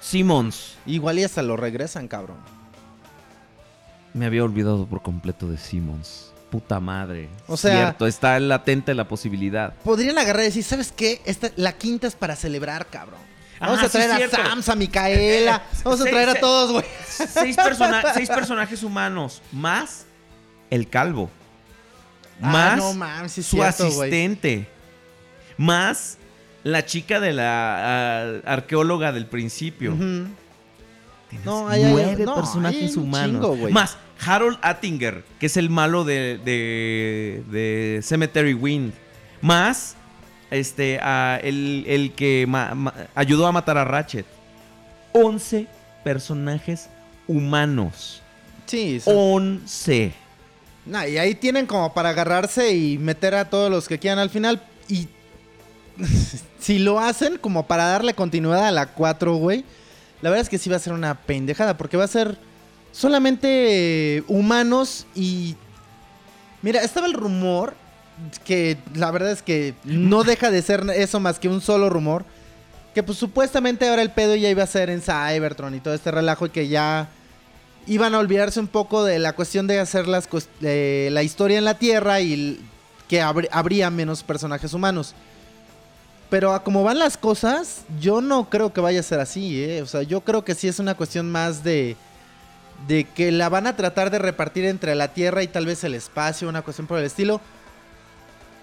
Simmons. 0.00 0.78
Igual 0.86 1.18
y 1.18 1.24
hasta 1.24 1.42
lo 1.42 1.58
regresan, 1.58 2.08
cabrón. 2.08 2.38
Me 4.14 4.24
había 4.24 4.42
olvidado 4.42 4.86
por 4.86 5.02
completo 5.02 5.48
de 5.48 5.58
Simmons. 5.58 6.31
Puta 6.52 6.78
madre. 6.80 7.30
O 7.48 7.56
sea- 7.56 7.74
Cierto, 7.76 8.06
está 8.06 8.38
latente 8.38 8.92
la 8.94 9.08
posibilidad. 9.08 9.72
Podrían 9.82 10.18
agarrar 10.18 10.42
y 10.42 10.46
decir, 10.48 10.62
¿sabes 10.62 10.92
qué? 10.92 11.22
Esta, 11.24 11.50
la 11.56 11.72
quinta 11.72 12.06
es 12.06 12.14
para 12.14 12.36
celebrar, 12.36 12.86
cabrón. 12.88 13.18
Vamos 13.58 13.78
Ah, 13.82 13.86
a 13.86 13.88
traer 13.88 14.10
sí, 14.10 14.36
a. 14.36 14.48
Sams, 14.48 14.68
a 14.68 14.74
Micaela. 14.76 15.62
Vamos 15.82 16.00
a 16.02 16.04
traer 16.04 16.28
a 16.28 16.34
todos, 16.34 16.72
güey. 16.72 16.84
seis, 17.08 17.56
persona- 17.56 18.02
seis 18.12 18.28
personajes 18.28 18.82
humanos, 18.82 19.40
más 19.50 20.04
el 20.68 20.88
calvo, 20.90 21.30
Ah, 22.42 22.48
más 22.50 22.76
no 22.76 22.92
sí 23.30 23.40
es 23.40 23.46
su 23.46 23.56
cierto, 23.56 23.86
asistente, 23.86 24.68
más 25.56 26.18
la 26.64 26.84
chica 26.84 27.18
de 27.18 27.32
la 27.32 27.44
ah, 27.46 28.40
arqueóloga 28.44 29.10
del 29.12 29.24
principio. 29.26 29.94
Ujú. 29.94 30.26
Tienes 31.32 31.46
No, 31.46 31.68
hay- 31.68 31.82
nueve 31.84 32.24
no, 32.24 32.34
personajes 32.34 32.92
hay 32.96 33.02
humanos. 33.02 33.56
chingo, 33.56 33.70
más 33.70 33.96
Harold 34.24 34.58
Attinger, 34.62 35.24
que 35.40 35.46
es 35.46 35.56
el 35.56 35.68
malo 35.70 36.04
de, 36.04 36.38
de, 36.44 37.42
de 37.50 38.00
Cemetery 38.02 38.54
Wind. 38.54 38.92
Más 39.40 39.96
este, 40.50 41.00
el, 41.42 41.84
el 41.88 42.12
que 42.14 42.44
ma- 42.46 42.74
ma- 42.74 42.94
ayudó 43.14 43.46
a 43.46 43.52
matar 43.52 43.78
a 43.78 43.84
Ratchet. 43.84 44.26
11 45.12 45.66
personajes 46.04 46.88
humanos. 47.26 48.22
Sí, 48.66 49.00
sí. 49.00 49.10
11. 49.12 50.12
Nah, 50.86 51.06
y 51.06 51.16
ahí 51.18 51.34
tienen 51.34 51.66
como 51.66 51.92
para 51.94 52.10
agarrarse 52.10 52.74
y 52.74 52.98
meter 52.98 53.34
a 53.34 53.48
todos 53.50 53.70
los 53.70 53.88
que 53.88 53.98
quieran 53.98 54.18
al 54.18 54.30
final. 54.30 54.62
Y 54.88 55.08
si 56.60 56.78
lo 56.78 57.00
hacen 57.00 57.38
como 57.38 57.66
para 57.66 57.86
darle 57.86 58.14
continuidad 58.14 58.66
a 58.66 58.70
la 58.72 58.86
4, 58.86 59.34
güey, 59.36 59.64
la 60.22 60.30
verdad 60.30 60.42
es 60.42 60.48
que 60.48 60.58
sí 60.58 60.70
va 60.70 60.76
a 60.76 60.80
ser 60.80 60.92
una 60.94 61.14
pendejada, 61.14 61.76
porque 61.76 61.96
va 61.96 62.04
a 62.04 62.08
ser 62.08 62.38
solamente 62.92 64.16
eh, 64.18 64.24
humanos 64.28 65.06
y... 65.14 65.56
Mira, 66.62 66.80
estaba 66.82 67.06
el 67.08 67.14
rumor, 67.14 67.74
que 68.44 68.76
la 68.94 69.10
verdad 69.10 69.32
es 69.32 69.42
que 69.42 69.74
no 69.84 70.22
deja 70.24 70.50
de 70.50 70.62
ser 70.62 70.84
eso 70.94 71.18
más 71.20 71.38
que 71.38 71.48
un 71.48 71.60
solo 71.60 71.90
rumor, 71.90 72.24
que 72.94 73.02
pues 73.02 73.18
supuestamente 73.18 73.88
ahora 73.88 74.02
el 74.02 74.10
pedo 74.10 74.36
ya 74.36 74.48
iba 74.48 74.62
a 74.62 74.66
ser 74.66 74.90
en 74.90 75.00
Cybertron 75.02 75.74
y 75.74 75.80
todo 75.80 75.94
este 75.94 76.10
relajo 76.10 76.46
y 76.46 76.50
que 76.50 76.68
ya 76.68 77.08
iban 77.86 78.14
a 78.14 78.18
olvidarse 78.20 78.60
un 78.60 78.68
poco 78.68 79.02
de 79.04 79.18
la 79.18 79.32
cuestión 79.32 79.66
de 79.66 79.80
hacer 79.80 80.06
las 80.06 80.28
eh, 80.60 81.08
la 81.10 81.22
historia 81.24 81.58
en 81.58 81.64
la 81.64 81.78
Tierra 81.78 82.20
y 82.20 82.60
que 83.08 83.22
habr- 83.22 83.48
habría 83.50 83.90
menos 83.90 84.22
personajes 84.22 84.72
humanos. 84.74 85.14
Pero 86.32 86.54
a 86.54 86.64
como 86.64 86.82
van 86.82 86.98
las 86.98 87.18
cosas, 87.18 87.82
yo 88.00 88.22
no 88.22 88.48
creo 88.48 88.72
que 88.72 88.80
vaya 88.80 89.00
a 89.00 89.02
ser 89.02 89.20
así, 89.20 89.62
¿eh? 89.62 89.82
O 89.82 89.86
sea, 89.86 90.00
yo 90.00 90.22
creo 90.22 90.46
que 90.46 90.54
sí 90.54 90.66
es 90.66 90.78
una 90.78 90.94
cuestión 90.94 91.30
más 91.30 91.62
de... 91.62 91.94
De 92.88 93.04
que 93.04 93.30
la 93.30 93.50
van 93.50 93.66
a 93.66 93.76
tratar 93.76 94.10
de 94.10 94.18
repartir 94.18 94.64
entre 94.64 94.94
la 94.94 95.08
Tierra 95.08 95.42
y 95.42 95.46
tal 95.46 95.66
vez 95.66 95.84
el 95.84 95.92
espacio, 95.92 96.48
una 96.48 96.62
cuestión 96.62 96.86
por 96.86 96.98
el 96.98 97.04
estilo. 97.04 97.42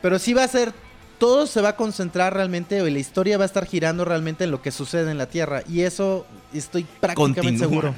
Pero 0.02 0.18
sí 0.18 0.34
va 0.34 0.46
a 0.46 0.48
ser... 0.48 0.74
Todo 1.20 1.46
se 1.46 1.62
va 1.62 1.70
a 1.70 1.76
concentrar 1.76 2.34
realmente, 2.34 2.82
o 2.82 2.90
la 2.90 2.98
historia 2.98 3.38
va 3.38 3.44
a 3.44 3.46
estar 3.46 3.68
girando 3.68 4.04
realmente 4.04 4.46
en 4.46 4.52
lo 4.52 4.64
que 4.64 4.72
sucede 4.72 5.12
en 5.12 5.20
la 5.20 5.28
Tierra. 5.28 5.62
Y 5.70 5.82
eso 5.82 6.26
estoy 6.52 6.88
prácticamente 7.00 7.42
Continúa. 7.42 7.70
seguro. 7.70 7.96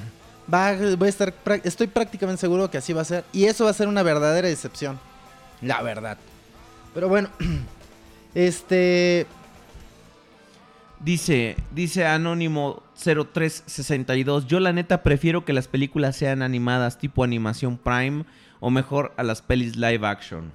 Va, 0.53 0.73
voy 0.97 1.07
a 1.07 1.09
estar, 1.09 1.33
estoy 1.63 1.87
prácticamente 1.87 2.41
seguro 2.41 2.69
que 2.69 2.77
así 2.77 2.91
va 2.91 3.03
a 3.03 3.05
ser. 3.05 3.23
Y 3.31 3.45
eso 3.45 3.63
va 3.63 3.71
a 3.71 3.73
ser 3.73 3.87
una 3.87 4.03
verdadera 4.03 4.49
decepción. 4.49 4.99
La 5.61 5.81
verdad. 5.81 6.17
Pero 6.93 7.07
bueno. 7.07 7.29
Este. 8.33 9.27
Dice, 11.03 11.55
dice 11.73 12.05
Anónimo 12.05 12.83
0362. 12.95 14.45
Yo 14.45 14.59
la 14.59 14.71
neta 14.71 15.01
prefiero 15.01 15.43
que 15.45 15.53
las 15.53 15.67
películas 15.67 16.15
sean 16.15 16.43
animadas 16.43 16.99
tipo 16.99 17.23
animación 17.23 17.77
Prime 17.77 18.23
o 18.59 18.69
mejor 18.69 19.11
a 19.17 19.23
las 19.23 19.41
pelis 19.41 19.75
live 19.75 20.05
action. 20.05 20.53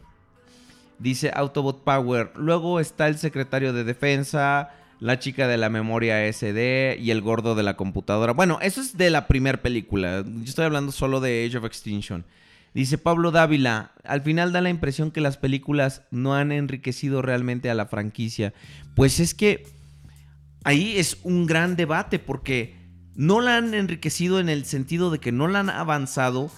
Dice 1.01 1.33
Autobot 1.35 1.83
Power. 1.83 2.31
Luego 2.37 2.79
está 2.79 3.09
el 3.09 3.19
secretario 3.19 3.73
de 3.73 3.83
defensa, 3.83 4.71
la 5.01 5.19
chica 5.19 5.49
de 5.49 5.57
la 5.57 5.69
memoria 5.69 6.33
SD 6.33 6.97
y 7.01 7.11
el 7.11 7.23
gordo 7.23 7.57
de 7.57 7.65
la 7.65 7.77
computadora. 7.77 8.33
Bueno, 8.33 8.59
eso 8.63 8.81
es 8.81 8.97
de 8.97 9.11
la 9.11 9.27
primera 9.27 9.61
película. 9.61 10.23
Yo 10.25 10.45
estoy 10.45 10.65
hablando 10.65 10.93
solo 10.93 11.21
de 11.21 11.45
Age 11.45 11.59
of 11.59 11.65
Extinction. 11.65 12.25
Dice 12.73 12.99
Pablo 12.99 13.31
Dávila, 13.31 13.93
al 14.05 14.21
final 14.21 14.53
da 14.53 14.61
la 14.61 14.69
impresión 14.71 15.11
que 15.11 15.23
las 15.23 15.39
películas 15.39 16.03
no 16.11 16.35
han 16.35 16.53
enriquecido 16.53 17.21
realmente 17.23 17.69
a 17.71 17.75
la 17.75 17.87
franquicia. 17.87 18.53
Pues 18.95 19.19
es 19.19 19.35
que 19.35 19.76
ahí 20.67 20.99
es 20.99 21.19
un 21.23 21.47
gran 21.47 21.77
debate 21.77 22.19
porque 22.19 22.75
no 23.15 23.41
la 23.41 23.57
han 23.57 23.73
enriquecido 23.73 24.41
en 24.41 24.49
el 24.49 24.65
sentido 24.65 25.11
de 25.11 25.21
que 25.21 25.31
no 25.31 25.47
la 25.47 25.61
han 25.61 25.71
avanzado, 25.71 26.51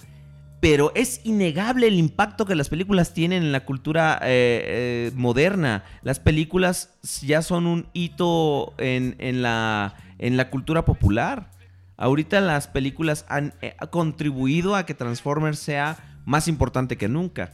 pero 0.61 0.93
es 0.95 1.21
innegable 1.25 1.87
el 1.87 1.95
impacto 1.95 2.47
que 2.47 2.55
las 2.55 2.71
películas 2.71 3.13
tienen 3.13 3.43
en 3.43 3.53
la 3.53 3.67
cultura 3.67 4.19
eh, 4.23 5.11
eh, 5.11 5.13
moderna. 5.15 5.85
Las 6.03 6.21
películas 6.21 6.99
ya 7.21 7.43
son 7.43 7.67
un 7.67 7.89
hito 7.93 8.73
en, 8.79 9.43
la, 9.43 9.95
en 10.19 10.39
la 10.39 10.49
cultura 10.49 10.87
popular. 10.87 11.51
Ahorita 11.99 12.41
las 12.41 12.67
películas 12.67 13.27
han 13.29 13.53
eh, 13.61 13.77
contribuido 13.91 14.75
a 14.75 14.87
que 14.87 14.95
Transformers 14.95 15.59
sea 15.59 15.99
más 16.25 16.49
importante 16.49 16.97
que 16.97 17.09
nunca. 17.09 17.53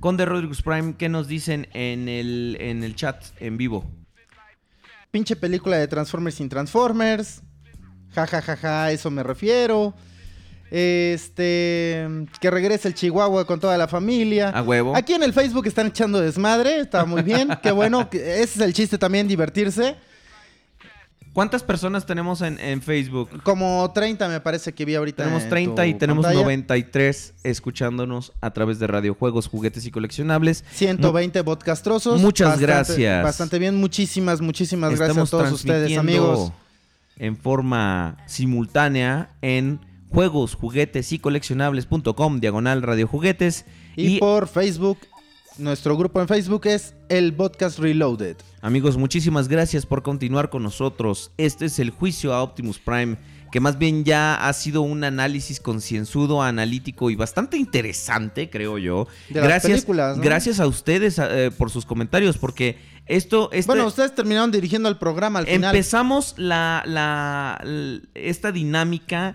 Conde 0.00 0.26
Rodriguez 0.26 0.60
Prime, 0.60 0.96
¿qué 0.98 1.08
nos 1.08 1.28
dicen 1.28 1.66
en 1.72 2.10
el, 2.10 2.58
en 2.60 2.84
el 2.84 2.94
chat 2.94 3.24
en 3.40 3.56
vivo? 3.56 3.97
Pinche 5.10 5.36
película 5.36 5.76
de 5.78 5.88
Transformers 5.88 6.36
sin 6.36 6.48
Transformers. 6.48 7.42
Ja, 8.14 8.26
ja, 8.26 8.42
ja, 8.42 8.56
ja, 8.56 8.92
eso 8.92 9.10
me 9.10 9.22
refiero. 9.22 9.94
Este. 10.70 12.06
Que 12.40 12.50
regrese 12.50 12.88
el 12.88 12.94
Chihuahua 12.94 13.46
con 13.46 13.58
toda 13.58 13.76
la 13.78 13.88
familia. 13.88 14.50
A 14.50 14.62
huevo. 14.62 14.94
Aquí 14.94 15.14
en 15.14 15.22
el 15.22 15.32
Facebook 15.32 15.66
están 15.66 15.86
echando 15.88 16.20
desmadre. 16.20 16.80
Está 16.80 17.04
muy 17.06 17.22
bien. 17.22 17.48
Qué 17.62 17.70
bueno. 17.72 18.10
que- 18.10 18.42
Ese 18.42 18.58
es 18.58 18.60
el 18.60 18.72
chiste 18.74 18.98
también, 18.98 19.26
divertirse. 19.28 19.96
¿Cuántas 21.38 21.62
personas 21.62 22.04
tenemos 22.04 22.42
en, 22.42 22.58
en 22.58 22.82
Facebook? 22.82 23.44
Como 23.44 23.88
30 23.94 24.28
me 24.28 24.40
parece 24.40 24.72
que 24.72 24.84
vi 24.84 24.96
ahorita. 24.96 25.22
Tenemos 25.22 25.44
en 25.44 25.48
30 25.50 25.86
y 25.86 25.94
tenemos 25.94 26.24
pantalla. 26.24 26.42
93 26.42 27.34
escuchándonos 27.44 28.32
a 28.40 28.50
través 28.50 28.80
de 28.80 28.88
Radio 28.88 29.14
Juegos, 29.14 29.46
Juguetes 29.46 29.86
y 29.86 29.92
Coleccionables. 29.92 30.64
120 30.72 31.44
podcastrosos. 31.44 32.20
Muchas 32.20 32.48
Bastante- 32.48 32.66
gracias. 32.66 33.22
Bastante 33.22 33.60
bien. 33.60 33.76
Muchísimas, 33.76 34.40
muchísimas 34.40 34.96
gracias 34.98 35.16
a 35.16 35.30
todos 35.30 35.52
ustedes, 35.52 35.96
amigos. 35.96 36.50
En 37.18 37.36
forma 37.36 38.16
simultánea 38.26 39.30
en 39.40 39.78
juegos, 40.10 40.56
juguetes 40.56 41.12
y 41.12 41.20
coleccionables.com, 41.20 42.40
diagonal 42.40 42.82
Radio 42.82 43.06
Juguetes. 43.06 43.64
Y, 43.94 44.16
Y, 44.16 44.18
por 44.18 44.48
Facebook, 44.48 44.98
nuestro 45.58 45.96
grupo 45.96 46.20
en 46.20 46.28
Facebook 46.28 46.66
es 46.66 46.94
el 47.08 47.34
Podcast 47.34 47.78
Reloaded. 47.78 48.36
amigos, 48.62 48.96
muchísimas 48.96 49.48
gracias 49.48 49.86
por 49.86 50.02
continuar 50.02 50.50
con 50.50 50.62
nosotros. 50.62 51.32
Este 51.36 51.66
es 51.66 51.78
el 51.78 51.90
juicio 51.90 52.32
a 52.34 52.42
Optimus 52.42 52.78
Prime, 52.78 53.16
que 53.50 53.60
más 53.60 53.78
bien 53.78 54.04
ya 54.04 54.34
ha 54.34 54.52
sido 54.52 54.82
un 54.82 55.04
análisis 55.04 55.58
concienzudo, 55.60 56.42
analítico 56.42 57.10
y 57.10 57.16
bastante 57.16 57.56
interesante, 57.56 58.50
creo 58.50 58.78
yo. 58.78 59.08
De 59.28 59.40
las 59.40 59.48
gracias, 59.48 59.72
películas, 59.72 60.16
¿no? 60.16 60.22
gracias 60.22 60.60
a 60.60 60.66
ustedes 60.66 61.18
eh, 61.18 61.50
por 61.56 61.70
sus 61.70 61.84
comentarios, 61.86 62.38
porque 62.38 62.78
esto, 63.06 63.48
este, 63.52 63.66
Bueno, 63.72 63.86
ustedes 63.86 64.14
terminaron 64.14 64.50
dirigiendo 64.50 64.88
el 64.88 64.98
programa 64.98 65.38
al 65.40 65.46
final. 65.46 65.74
Empezamos 65.74 66.34
la, 66.36 66.82
la- 66.86 67.58
l- 67.62 68.02
esta 68.14 68.52
dinámica 68.52 69.34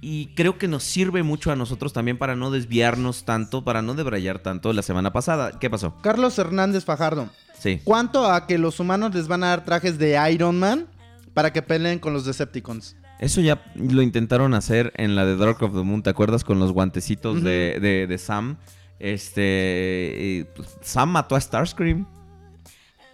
y 0.00 0.34
creo 0.34 0.56
que 0.58 0.66
nos 0.68 0.82
sirve 0.82 1.22
mucho 1.22 1.52
a 1.52 1.56
nosotros 1.56 1.92
también 1.92 2.16
para 2.18 2.34
no 2.36 2.50
desviarnos 2.50 3.24
tanto, 3.24 3.64
para 3.64 3.82
no 3.82 3.94
debrayar 3.94 4.38
tanto 4.38 4.72
la 4.72 4.82
semana 4.82 5.12
pasada. 5.12 5.58
¿Qué 5.58 5.68
pasó? 5.70 5.96
Carlos 6.02 6.38
Hernández 6.38 6.84
Fajardo. 6.84 7.28
Sí. 7.58 7.80
¿Cuánto 7.84 8.24
a 8.30 8.46
que 8.46 8.56
los 8.58 8.80
humanos 8.80 9.14
les 9.14 9.28
van 9.28 9.44
a 9.44 9.48
dar 9.48 9.64
trajes 9.64 9.98
de 9.98 10.18
Iron 10.32 10.58
Man 10.58 10.86
para 11.34 11.52
que 11.52 11.60
peleen 11.62 11.98
con 11.98 12.12
los 12.14 12.24
Decepticons? 12.24 12.96
Eso 13.18 13.42
ya 13.42 13.62
lo 13.76 14.00
intentaron 14.00 14.54
hacer 14.54 14.92
en 14.96 15.14
la 15.14 15.26
de 15.26 15.36
Dark 15.36 15.62
of 15.62 15.74
the 15.74 15.82
Moon, 15.82 16.02
¿te 16.02 16.08
acuerdas? 16.08 16.42
Con 16.44 16.58
los 16.58 16.72
guantecitos 16.72 17.42
de, 17.42 17.78
de- 17.78 18.06
de 18.06 18.18
Sam. 18.18 18.56
Este. 18.98 20.46
pues, 20.56 20.78
Sam 20.80 21.10
mató 21.10 21.36
a 21.36 21.40
Starscream. 21.40 22.06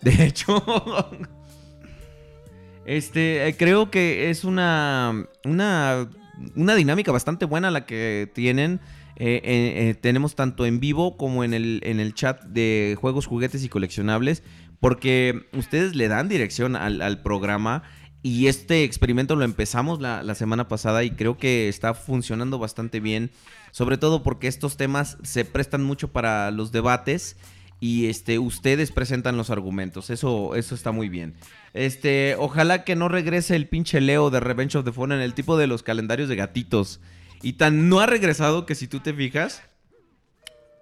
De 0.02 0.24
hecho. 0.26 0.62
este. 2.84 3.48
eh, 3.48 3.56
Creo 3.56 3.90
que 3.90 4.30
es 4.30 4.44
una. 4.44 5.26
Una. 5.44 6.08
Una 6.54 6.74
dinámica 6.74 7.12
bastante 7.12 7.44
buena 7.44 7.70
la 7.70 7.86
que 7.86 8.30
tienen. 8.34 8.80
Eh, 9.16 9.40
eh, 9.44 9.88
eh, 9.88 9.94
tenemos 9.94 10.34
tanto 10.34 10.66
en 10.66 10.80
vivo 10.80 11.16
como 11.16 11.44
en 11.44 11.54
el, 11.54 11.80
en 11.84 12.00
el 12.00 12.14
chat 12.14 12.42
de 12.44 12.96
juegos, 13.00 13.26
juguetes 13.26 13.64
y 13.64 13.68
coleccionables. 13.68 14.42
Porque 14.80 15.46
ustedes 15.52 15.96
le 15.96 16.08
dan 16.08 16.28
dirección 16.28 16.76
al, 16.76 17.22
programa. 17.22 17.82
Y 18.22 18.48
este 18.48 18.82
experimento 18.82 19.36
lo 19.36 19.44
empezamos 19.44 20.00
la 20.00 20.34
semana 20.34 20.66
pasada 20.68 21.04
y 21.04 21.10
creo 21.12 21.38
que 21.38 21.68
está 21.68 21.94
funcionando 21.94 22.58
bastante 22.58 23.00
bien. 23.00 23.30
Sobre 23.70 23.98
todo 23.98 24.22
porque 24.22 24.48
estos 24.48 24.76
temas 24.76 25.18
se 25.22 25.44
prestan 25.44 25.84
mucho 25.84 26.12
para 26.12 26.50
los 26.50 26.72
debates 26.72 27.36
y 27.78 28.06
este 28.06 28.38
ustedes 28.38 28.90
presentan 28.90 29.36
los 29.36 29.50
argumentos. 29.50 30.10
Eso, 30.10 30.54
eso 30.54 30.74
está 30.74 30.92
muy 30.92 31.08
bien. 31.08 31.34
Este, 31.74 32.36
ojalá 32.38 32.84
que 32.84 32.96
no 32.96 33.08
regrese 33.08 33.54
el 33.54 33.68
pinche 33.68 34.00
Leo 34.00 34.30
de 34.30 34.40
Revenge 34.40 34.76
of 34.76 34.84
the 34.84 34.92
Phone 34.92 35.12
en 35.12 35.20
el 35.20 35.34
tipo 35.34 35.56
de 35.58 35.66
los 35.66 35.82
calendarios 35.82 36.28
de 36.28 36.36
gatitos. 36.36 37.00
Y 37.42 37.54
tan 37.54 37.88
no 37.88 38.00
ha 38.00 38.06
regresado 38.06 38.64
que 38.64 38.74
si 38.74 38.88
tú 38.88 39.00
te 39.00 39.12
fijas, 39.12 39.62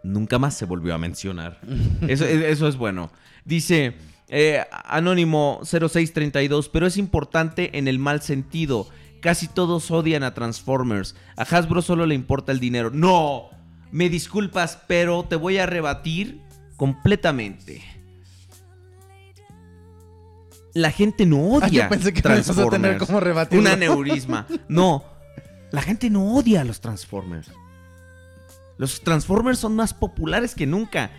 nunca 0.04 0.38
más 0.38 0.56
se 0.56 0.66
volvió 0.66 0.94
a 0.94 0.98
mencionar. 0.98 1.60
Eso, 2.08 2.24
eso 2.26 2.68
es 2.68 2.76
bueno. 2.76 3.10
Dice 3.44 3.94
eh, 4.28 4.64
Anónimo 4.84 5.60
0632, 5.64 6.68
pero 6.68 6.86
es 6.86 6.96
importante 6.96 7.76
en 7.76 7.88
el 7.88 7.98
mal 7.98 8.22
sentido. 8.22 8.88
Casi 9.20 9.48
todos 9.48 9.90
odian 9.90 10.22
a 10.22 10.34
Transformers. 10.34 11.16
A 11.36 11.42
Hasbro 11.42 11.82
solo 11.82 12.06
le 12.06 12.14
importa 12.14 12.52
el 12.52 12.60
dinero. 12.60 12.90
No, 12.90 13.48
me 13.90 14.08
disculpas, 14.08 14.78
pero 14.86 15.24
te 15.24 15.36
voy 15.36 15.58
a 15.58 15.66
rebatir 15.66 16.40
completamente. 16.76 17.82
La 20.74 20.90
gente 20.90 21.24
no 21.24 21.40
odia 21.40 21.66
Ah, 21.66 21.68
yo 21.68 21.88
pensé 21.88 22.12
que 22.12 22.28
me 22.28 22.34
ibas 22.34 22.50
a 22.50 22.68
tener 22.68 22.96
Transformers. 22.98 23.48
como. 23.48 23.60
Un 23.60 23.66
aneurisma. 23.68 24.46
No, 24.68 25.04
la 25.70 25.82
gente 25.82 26.10
no 26.10 26.34
odia 26.34 26.62
a 26.62 26.64
los 26.64 26.80
Transformers. 26.80 27.50
Los 28.76 29.02
Transformers 29.02 29.58
son 29.60 29.76
más 29.76 29.94
populares 29.94 30.54
que 30.54 30.66
nunca. 30.66 31.12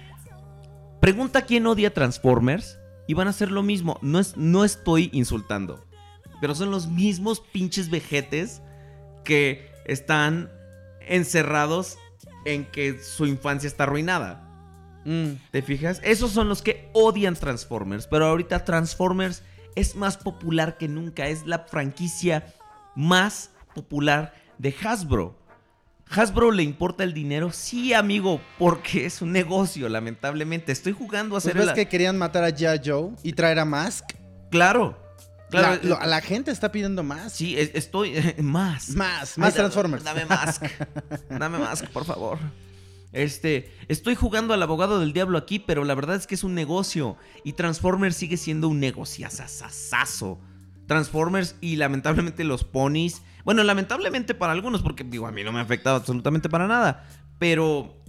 Pregunta 1.00 1.44
quién 1.44 1.68
odia 1.68 1.94
Transformers 1.94 2.78
y 3.08 3.14
van 3.14 3.28
a 3.28 3.30
hacer 3.30 3.50
lo 3.50 3.64
mismo. 3.64 3.98
No, 4.02 4.20
es, 4.20 4.36
no 4.36 4.66
estoy 4.66 5.10
insultando. 5.14 5.86
Pero 6.42 6.54
son 6.54 6.70
los 6.70 6.88
mismos 6.88 7.40
pinches 7.40 7.90
vejetes 7.90 8.62
que 9.24 9.72
están 9.86 10.52
encerrados 11.00 11.98
en 12.46 12.66
que 12.66 13.02
su 13.02 13.26
infancia 13.26 13.68
está 13.68 13.84
arruinada. 13.84 14.45
Mm. 15.06 15.34
¿Te 15.52 15.62
fijas? 15.62 16.02
Esos 16.04 16.32
son 16.32 16.50
los 16.50 16.62
que 16.62 16.90
odian 16.94 17.36
Transformers. 17.36 18.08
Pero 18.08 18.26
ahorita 18.26 18.66
Transformers 18.66 19.44
es 19.76 19.96
más 19.96 20.18
popular 20.18 20.78
que 20.78 20.88
nunca. 20.88 21.28
Es 21.28 21.46
la 21.46 21.60
franquicia 21.60 22.54
más 22.96 23.52
popular 23.74 24.34
de 24.58 24.76
Hasbro. 24.84 25.38
¿Hasbro 26.10 26.52
le 26.52 26.62
importa 26.64 27.04
el 27.04 27.14
dinero? 27.14 27.52
Sí, 27.52 27.94
amigo, 27.94 28.40
porque 28.60 29.06
es 29.08 29.22
un 29.24 29.32
negocio, 29.32 29.90
lamentablemente. 29.90 30.72
Estoy 30.72 30.94
jugando 30.94 31.36
a 31.36 31.38
Pues 31.38 31.46
hacer 31.46 31.58
ves 31.58 31.66
la- 31.68 31.74
que 31.74 31.88
querían 31.88 32.18
matar 32.18 32.44
a 32.44 32.50
G.I. 32.50 32.82
Joe 32.88 33.12
y 33.24 33.34
traer 33.34 33.58
a 33.60 33.66
Mask. 33.66 34.06
Claro. 34.52 35.00
Claro. 35.50 35.80
La, 35.82 35.90
lo- 35.90 36.00
a 36.00 36.06
la 36.06 36.22
gente 36.22 36.52
está 36.52 36.72
pidiendo 36.72 37.02
más. 37.04 37.34
Sí, 37.34 37.58
es- 37.58 37.72
estoy... 37.74 38.14
más. 38.42 38.90
Más, 38.90 39.38
más 39.38 39.50
Ay, 39.50 39.56
Transformers. 39.56 40.04
Dame 40.04 40.26
Mask. 40.26 40.64
Dame 41.30 41.58
Mask, 41.58 41.86
por 41.88 42.06
favor. 42.06 42.38
Este, 43.16 43.72
estoy 43.88 44.14
jugando 44.16 44.54
al 44.54 44.62
abogado 44.62 45.00
del 45.00 45.14
diablo 45.14 45.38
aquí, 45.38 45.58
pero 45.58 45.86
la 45.86 45.96
verdad 45.96 46.18
es 46.18 46.28
que 46.28 46.36
es 46.36 46.44
un 46.44 46.54
negocio. 46.54 47.16
Y 47.46 47.54
Transformers 47.54 48.18
sigue 48.18 48.36
siendo 48.36 48.68
un 48.68 48.82
negociazazazo. 48.82 50.38
Transformers 50.86 51.56
y 51.62 51.78
lamentablemente 51.78 52.44
los 52.44 52.66
ponis. 52.66 53.22
Bueno, 53.46 53.64
lamentablemente 53.64 54.36
para 54.36 54.52
algunos, 54.52 54.82
porque 54.82 55.06
digo, 55.06 55.28
a 55.28 55.32
mí 55.32 55.46
no 55.46 55.54
me 55.54 55.60
ha 55.60 55.62
afectado 55.62 55.96
absolutamente 55.96 56.50
para 56.50 56.68
nada. 56.68 57.08
Pero 57.40 58.04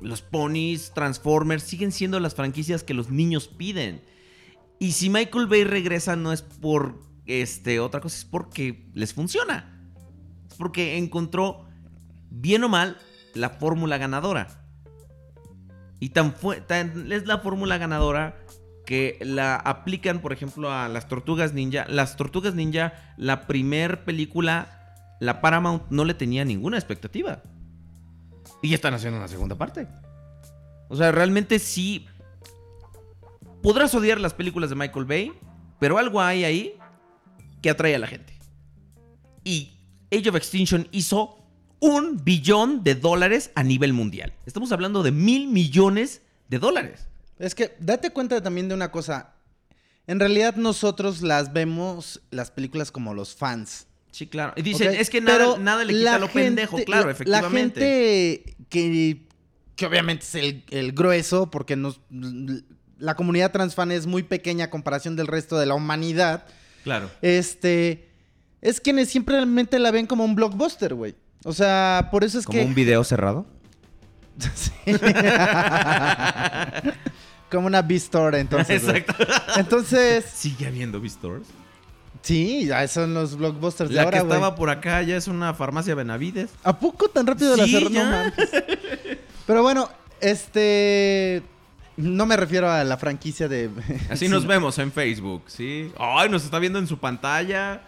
los 0.00 0.22
ponis, 0.22 0.90
Transformers, 0.92 1.62
siguen 1.62 1.92
siendo 1.92 2.18
las 2.18 2.34
franquicias 2.34 2.82
que 2.82 2.94
los 2.94 3.10
niños 3.10 3.46
piden. 3.46 4.02
Y 4.80 4.90
si 4.90 5.08
Michael 5.08 5.46
Bay 5.46 5.62
regresa, 5.62 6.16
no 6.16 6.32
es 6.32 6.42
por 6.42 7.00
este, 7.26 7.78
otra 7.78 8.00
cosa, 8.00 8.16
es 8.16 8.24
porque 8.24 8.90
les 8.92 9.14
funciona. 9.14 9.88
Es 10.50 10.56
porque 10.56 10.96
encontró, 10.96 11.64
bien 12.28 12.64
o 12.64 12.68
mal, 12.68 12.98
la 13.34 13.50
fórmula 13.50 13.98
ganadora. 13.98 14.48
Y 16.00 16.10
tan, 16.10 16.32
fue, 16.32 16.62
es 17.10 17.26
la 17.26 17.38
fórmula 17.38 17.78
ganadora 17.78 18.36
que 18.86 19.18
la 19.20 19.56
aplican, 19.56 20.20
por 20.20 20.32
ejemplo, 20.32 20.72
a 20.72 20.88
las 20.88 21.08
tortugas 21.08 21.52
ninja. 21.52 21.84
Las 21.88 22.16
tortugas 22.16 22.54
ninja, 22.54 22.94
la 23.16 23.46
primer 23.46 24.04
película, 24.04 25.16
la 25.20 25.40
Paramount 25.40 25.84
no 25.90 26.04
le 26.04 26.14
tenía 26.14 26.44
ninguna 26.44 26.78
expectativa. 26.78 27.42
Y 28.62 28.70
ya 28.70 28.76
están 28.76 28.94
haciendo 28.94 29.18
una 29.18 29.28
segunda 29.28 29.56
parte. 29.56 29.86
O 30.88 30.96
sea, 30.96 31.12
realmente 31.12 31.58
sí. 31.58 32.06
Podrás 33.62 33.94
odiar 33.94 34.20
las 34.20 34.34
películas 34.34 34.70
de 34.70 34.76
Michael 34.76 35.04
Bay, 35.04 35.32
pero 35.78 35.98
algo 35.98 36.20
hay 36.20 36.44
ahí 36.44 36.78
que 37.60 37.70
atrae 37.70 37.94
a 37.94 37.98
la 37.98 38.06
gente. 38.06 38.38
Y 39.44 39.78
Age 40.12 40.30
of 40.30 40.36
Extinction 40.36 40.88
hizo 40.92 41.37
un 41.80 42.22
billón 42.24 42.82
de 42.84 42.94
dólares 42.94 43.50
a 43.54 43.62
nivel 43.62 43.92
mundial. 43.92 44.32
Estamos 44.46 44.72
hablando 44.72 45.02
de 45.02 45.12
mil 45.12 45.48
millones 45.48 46.22
de 46.48 46.58
dólares. 46.58 47.06
Es 47.38 47.54
que 47.54 47.76
date 47.78 48.10
cuenta 48.10 48.42
también 48.42 48.68
de 48.68 48.74
una 48.74 48.90
cosa. 48.90 49.34
En 50.06 50.18
realidad 50.18 50.56
nosotros 50.56 51.22
las 51.22 51.52
vemos, 51.52 52.20
las 52.30 52.50
películas, 52.50 52.90
como 52.90 53.14
los 53.14 53.34
fans. 53.34 53.86
Sí, 54.10 54.26
claro. 54.26 54.54
Y 54.56 54.62
dicen, 54.62 54.94
es 54.94 55.10
que 55.10 55.20
nada, 55.20 55.38
Pero 55.38 55.58
nada 55.58 55.84
le 55.84 55.92
quita 55.92 56.18
lo 56.18 56.26
gente- 56.28 56.42
pendejo. 56.44 56.78
Claro, 56.84 57.06
la- 57.06 57.12
efectivamente. 57.12 57.80
La 57.80 57.86
gente 57.86 58.56
que, 58.70 59.28
que 59.76 59.86
obviamente 59.86 60.24
es 60.24 60.34
el, 60.34 60.64
el 60.70 60.92
grueso, 60.92 61.50
porque 61.50 61.76
nos, 61.76 62.00
la 62.98 63.14
comunidad 63.14 63.52
transfan 63.52 63.92
es 63.92 64.06
muy 64.06 64.22
pequeña 64.24 64.64
a 64.64 64.70
comparación 64.70 65.14
del 65.14 65.26
resto 65.26 65.58
de 65.58 65.66
la 65.66 65.74
humanidad. 65.74 66.46
Claro. 66.82 67.10
Este. 67.22 68.08
Es 68.60 68.80
quienes 68.80 69.10
simplemente 69.10 69.78
la 69.78 69.92
ven 69.92 70.06
como 70.06 70.24
un 70.24 70.34
blockbuster, 70.34 70.94
güey. 70.94 71.14
O 71.44 71.52
sea, 71.52 72.08
por 72.10 72.24
eso 72.24 72.38
es 72.38 72.44
¿Como 72.46 72.58
que. 72.58 72.64
un 72.64 72.74
video 72.74 73.04
cerrado? 73.04 73.46
Sí. 74.54 74.70
Como 77.50 77.66
una 77.66 77.82
B-Store, 77.82 78.38
entonces. 78.40 78.82
Exacto. 78.86 79.14
Entonces, 79.56 80.24
¿Sigue 80.34 80.66
habiendo 80.66 80.98
V-Stores? 81.00 81.46
sí, 82.20 82.66
ya 82.66 82.86
son 82.88 83.14
los 83.14 83.36
blockbusters 83.38 83.88
de 83.90 83.96
La 83.96 84.02
ahora, 84.02 84.18
que 84.18 84.22
estaba 84.24 84.54
por 84.54 84.68
acá 84.70 85.00
ya 85.02 85.16
es 85.16 85.28
una 85.28 85.54
farmacia 85.54 85.94
Benavides. 85.94 86.50
¿A 86.62 86.78
poco 86.78 87.08
tan 87.08 87.26
rápido 87.26 87.56
la 87.56 87.64
Sí, 87.64 87.70
cerraron? 87.72 87.92
No 87.94 88.00
ya. 88.00 88.10
mames. 88.10 88.34
Pero 89.46 89.62
bueno, 89.62 89.88
este. 90.20 91.42
No 91.96 92.26
me 92.26 92.36
refiero 92.36 92.70
a 92.70 92.84
la 92.84 92.96
franquicia 92.98 93.48
de. 93.48 93.70
Así 94.10 94.26
Sí. 94.26 94.28
nos 94.28 94.46
vemos 94.46 94.78
en 94.78 94.92
Facebook, 94.92 95.44
¿sí? 95.46 95.90
Ay, 95.98 96.28
nos 96.28 96.44
está 96.44 96.58
viendo 96.58 96.78
en 96.78 96.86
su 96.86 96.98
pantalla. 96.98 97.80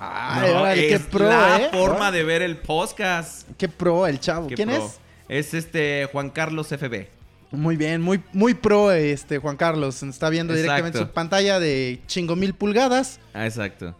Ay, 0.00 0.52
No, 0.54 0.64
qué 0.74 0.94
es 0.94 1.02
pro, 1.02 1.28
la 1.28 1.60
¿eh? 1.60 1.68
forma 1.72 2.12
de 2.12 2.22
ver 2.22 2.42
el 2.42 2.56
podcast. 2.58 3.48
Qué 3.58 3.68
pro 3.68 4.06
el 4.06 4.20
chavo. 4.20 4.46
Qué 4.48 4.54
¿Quién 4.54 4.68
pro. 4.68 4.84
es? 4.86 5.00
Es 5.28 5.54
este 5.54 6.08
Juan 6.12 6.30
Carlos 6.30 6.68
FB. 6.68 7.06
Muy 7.50 7.76
bien, 7.76 8.00
muy, 8.02 8.22
muy 8.32 8.54
pro 8.54 8.92
este 8.92 9.38
Juan 9.38 9.56
Carlos. 9.56 10.02
Está 10.02 10.28
viendo 10.30 10.54
directamente 10.54 10.98
su 10.98 11.08
pantalla 11.08 11.58
de 11.58 12.00
chingo 12.06 12.36
mil 12.36 12.54
pulgadas 12.54 13.18
Ah, 13.34 13.46
exacto. 13.46 13.96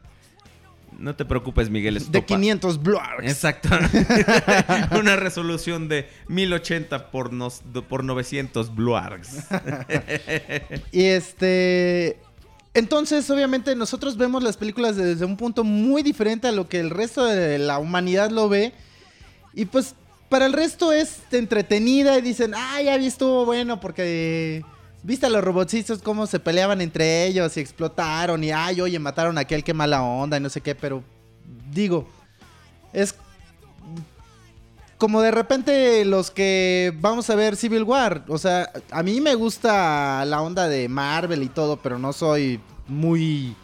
No 0.99 1.15
te 1.17 1.25
preocupes, 1.25 1.71
Miguel. 1.71 1.95
de 1.95 2.01
topa. 2.21 2.27
500 2.27 2.83
blurs. 2.83 3.03
Exacto. 3.23 3.69
Una 4.99 5.17
resolución 5.17 5.89
de 5.89 6.09
1080 6.29 7.11
por, 7.11 7.33
nos- 7.33 7.63
por 7.89 8.05
900 8.05 8.75
bluargs. 8.75 9.45
Y 10.93 11.05
este. 11.05 12.19
Entonces, 12.75 13.29
obviamente, 13.31 13.75
nosotros 13.75 14.17
vemos 14.17 14.43
las 14.43 14.57
películas 14.57 14.97
desde 14.97 15.25
un 15.25 15.37
punto 15.37 15.65
muy 15.65 16.03
diferente 16.03 16.49
a 16.49 16.53
lo 16.53 16.69
que 16.69 16.81
el 16.81 16.91
resto 16.91 17.25
de 17.25 17.59
la 17.59 17.79
humanidad 17.79 18.31
lo 18.31 18.49
ve. 18.49 18.73
Y 19.55 19.65
pues, 19.65 19.95
para 20.29 20.47
el 20.47 20.53
resto 20.53 20.93
es 20.93 21.21
entretenida 21.33 22.19
y 22.19 22.23
dicen, 22.23 22.53
ah, 22.55 22.81
ya 22.83 22.97
vi, 22.97 23.07
estuvo 23.07 23.45
bueno 23.45 23.81
porque. 23.81 24.65
¿Viste 25.01 25.27
a 25.27 25.31
los 25.31 25.45
robotcitos 25.45 26.03
cómo 26.03 26.27
se 26.27 26.41
peleaban 26.41 26.81
entre 26.81 27.27
ellos 27.27 27.57
y 27.57 27.61
explotaron? 27.61 28.43
Y 28.43 28.51
ay, 28.51 28.81
oye, 28.81 28.99
mataron 28.99 29.39
a 29.39 29.43
aquel 29.43 29.63
que 29.63 29.73
mala 29.73 30.03
onda 30.03 30.37
y 30.37 30.41
no 30.41 30.51
sé 30.51 30.61
qué, 30.61 30.75
pero 30.75 31.05
digo, 31.71 32.09
es 32.93 33.15
como 34.99 35.23
de 35.23 35.31
repente 35.31 36.05
los 36.05 36.31
que 36.31 36.93
vamos 37.01 37.31
a 37.31 37.37
ver 37.37 37.57
Civil 37.57 37.85
War. 37.85 38.25
O 38.29 38.37
sea, 38.37 38.71
a 38.91 39.03
mí 39.03 39.21
me 39.21 39.35
gusta 39.37 40.25
la 40.25 40.43
onda 40.43 40.69
de 40.69 40.89
Marvel 40.89 41.45
y 41.45 41.49
todo, 41.49 41.77
pero 41.77 41.99
no 41.99 42.13
soy 42.13 42.61
muy 42.89 43.57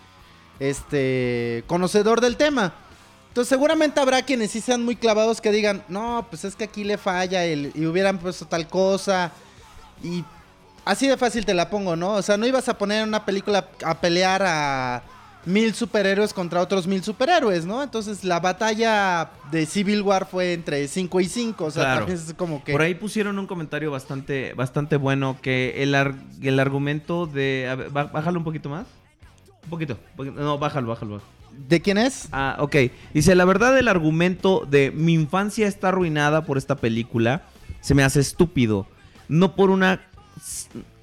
este 0.61 1.65
conocedor 1.67 2.21
del 2.21 2.37
tema. 2.37 2.73
Entonces 3.29 3.49
seguramente 3.49 3.99
habrá 3.99 4.23
quienes 4.23 4.53
sí 4.53 4.61
sean 4.61 4.85
muy 4.85 4.95
clavados 4.95 5.41
que 5.41 5.51
digan, 5.51 5.83
no, 5.89 6.25
pues 6.31 6.45
es 6.45 6.55
que 6.55 6.65
aquí 6.65 6.85
le 6.85 6.99
falla 6.99 7.45
y 7.45 7.85
hubieran 7.85 8.19
puesto 8.19 8.47
tal 8.47 8.69
cosa. 8.69 9.33
Y 10.05 10.25
así 10.85 11.09
de 11.09 11.17
fácil 11.17 11.45
te 11.45 11.53
la 11.53 11.69
pongo, 11.69 11.97
¿no? 11.97 12.13
O 12.13 12.23
sea, 12.23 12.37
no 12.37 12.47
ibas 12.47 12.69
a 12.69 12.79
poner 12.79 13.03
una 13.03 13.25
película 13.25 13.69
a 13.85 14.01
pelear 14.01 14.45
a 14.47 15.03
mil 15.47 15.75
superhéroes 15.75 16.33
contra 16.33 16.61
otros 16.61 16.87
mil 16.87 17.03
superhéroes, 17.03 17.67
¿no? 17.67 17.83
Entonces 17.83 18.25
la 18.25 18.41
batalla 18.41 19.31
de 19.51 19.67
Civil 19.67 20.03
War 20.03 20.27
fue 20.27 20.53
entre 20.55 20.87
5 20.89 21.21
y 21.21 21.25
5. 21.27 21.65
O 21.65 21.71
sea, 21.71 21.83
Claro. 21.83 22.07
es 22.13 22.35
como 22.37 22.65
que... 22.65 22.73
Por 22.73 22.83
ahí 22.83 22.95
pusieron 22.95 23.39
un 23.39 23.47
comentario 23.47 23.91
bastante, 23.91 24.55
bastante 24.55 24.97
bueno 24.97 25.37
que 25.43 25.83
el, 25.83 25.95
ar- 25.95 26.15
el 26.43 26.59
argumento 26.61 27.27
de... 27.27 27.69
a 27.71 27.75
ver, 27.75 27.91
bá- 27.91 28.11
bájalo 28.11 28.39
un 28.39 28.45
poquito 28.45 28.69
más. 28.69 28.87
Un 29.65 29.71
poquito. 29.71 29.95
un 30.11 30.17
poquito. 30.17 30.41
No, 30.41 30.59
bájalo, 30.59 30.89
bájalo. 30.89 31.15
bájalo. 31.15 31.35
¿De 31.69 31.81
quién 31.81 31.99
es? 31.99 32.29
Ah, 32.33 32.57
ok. 32.59 32.77
Dice, 33.13 33.35
la 33.35 33.45
verdad 33.45 33.79
el 33.79 33.87
argumento 33.89 34.67
de 34.69 34.91
mi 34.91 35.15
infancia 35.15 35.69
está 35.69 35.89
arruinada 35.89 36.45
por 36.45 36.59
esta 36.59 36.77
película 36.77 37.43
se 37.81 37.95
me 37.95 38.03
hace 38.03 38.21
estúpido. 38.21 38.87
No 39.29 39.55
por 39.55 39.71
una... 39.71 40.01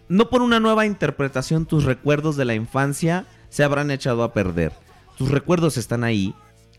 No 0.10 0.30
por 0.30 0.42
una 0.42 0.60
nueva 0.60 0.86
interpretación 0.86 1.66
tus 1.66 1.86
recuerdos 1.86 2.36
de 2.36 2.44
la 2.44 2.54
infancia 2.54 3.26
se 3.52 3.64
habrán 3.64 3.92
echado 3.92 4.24
a 4.24 4.34
perder. 4.34 4.72
Tus 5.18 5.30
recuerdos 5.30 5.78
están 5.78 6.04
ahí. 6.04 6.34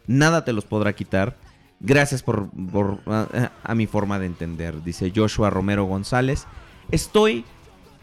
Nada 0.09 0.45
te 0.45 0.53
los 0.53 0.65
podrá 0.65 0.93
quitar. 0.95 1.37
Gracias 1.79 2.23
por, 2.25 2.49
por- 2.51 2.99
a, 3.07 3.53
a 3.63 3.75
mi 3.77 3.87
forma 3.87 4.19
de 4.19 4.27
entender, 4.27 4.83
dice 4.83 5.13
Joshua 5.15 5.49
Romero 5.51 5.85
González. 5.85 6.47
Estoy 6.91 7.45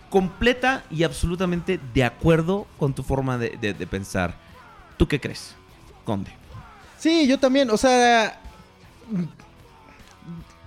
completa 0.10 0.84
y 0.90 1.04
absolutamente 1.04 1.80
de 1.94 2.04
acuerdo 2.06 2.66
con 2.78 2.94
tu 2.94 3.04
forma 3.04 3.38
de, 3.38 3.58
de- 3.60 3.74
de 3.74 3.88
pensar. 3.88 4.36
¿Tú 4.98 5.08
qué 5.08 5.20
crees, 5.20 5.56
Conde? 6.06 6.32
Sí, 6.98 7.28
yo 7.28 7.38
también, 7.38 7.70
o 7.70 7.78
sea... 7.78 8.40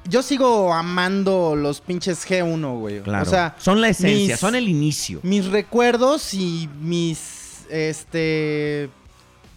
Yo 0.04 0.20
sigo 0.22 0.72
amando 0.74 1.54
los 1.54 1.80
pinches 1.80 2.26
G1, 2.28 2.78
güey. 2.80 3.00
Claro. 3.02 3.22
O 3.22 3.30
sea, 3.30 3.54
son 3.58 3.80
la 3.80 3.88
esencia, 3.88 4.34
mis- 4.34 4.40
son 4.40 4.56
el 4.56 4.68
inicio. 4.68 5.20
mis 5.22 5.46
recuerdos 5.46 6.34
y 6.34 6.68
mis 6.80 7.41
este 7.72 8.90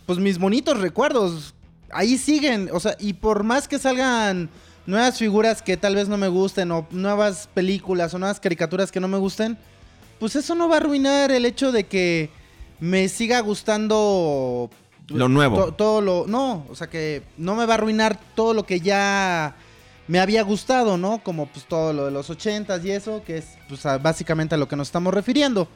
pues 0.05 0.19
mis 0.19 0.37
bonitos 0.37 0.79
recuerdos 0.79 1.53
ahí 1.91 2.17
siguen, 2.17 2.69
o 2.73 2.79
sea, 2.79 2.95
y 2.99 3.13
por 3.13 3.43
más 3.43 3.67
que 3.67 3.79
salgan 3.79 4.49
nuevas 4.85 5.17
figuras 5.17 5.61
que 5.61 5.77
tal 5.77 5.95
vez 5.95 6.07
no 6.07 6.17
me 6.17 6.27
gusten 6.27 6.71
o 6.71 6.87
nuevas 6.91 7.49
películas 7.53 8.13
o 8.13 8.19
nuevas 8.19 8.39
caricaturas 8.39 8.91
que 8.91 8.99
no 8.99 9.07
me 9.07 9.17
gusten, 9.17 9.57
pues 10.19 10.35
eso 10.35 10.53
no 10.55 10.67
va 10.69 10.75
a 10.75 10.77
arruinar 10.79 11.31
el 11.31 11.45
hecho 11.45 11.71
de 11.71 11.85
que 11.85 12.29
me 12.79 13.07
siga 13.09 13.39
gustando 13.39 14.69
Lo 15.07 15.27
nuevo. 15.29 15.55
to- 15.65 15.71
todo 15.73 16.01
lo 16.01 16.25
no, 16.27 16.65
o 16.69 16.75
sea 16.75 16.87
que 16.87 17.23
no 17.37 17.55
me 17.55 17.65
va 17.65 17.73
a 17.73 17.77
arruinar 17.77 18.19
todo 18.35 18.53
lo 18.53 18.63
que 18.65 18.79
ya 18.79 19.55
me 20.07 20.19
había 20.19 20.43
gustado, 20.43 20.97
¿no? 20.97 21.23
Como 21.23 21.47
pues 21.47 21.65
todo 21.65 21.91
lo 21.93 22.05
de 22.05 22.11
los 22.11 22.29
ochentas 22.29 22.85
y 22.85 22.91
eso, 22.91 23.23
que 23.25 23.37
es 23.39 23.45
pues 23.67 23.81
básicamente 24.03 24.53
a 24.53 24.57
lo 24.59 24.67
que 24.67 24.75
nos 24.75 24.87
estamos 24.89 25.13
refiriendo. 25.13 25.67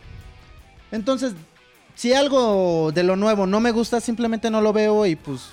Entonces, 0.91 1.34
si 1.99 2.13
algo 2.13 2.93
de 2.93 3.03
lo 3.03 3.17
nuevo 3.17 3.45
no 3.45 3.59
me 3.59 3.71
gusta, 3.71 3.99
simplemente 3.99 4.49
no 4.49 4.61
lo 4.61 4.71
veo 4.71 5.05
y 5.05 5.17
pues 5.17 5.49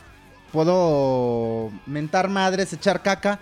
puedo 0.53 1.71
mentar 1.87 2.29
madres, 2.29 2.73
echar 2.73 3.03
caca. 3.03 3.41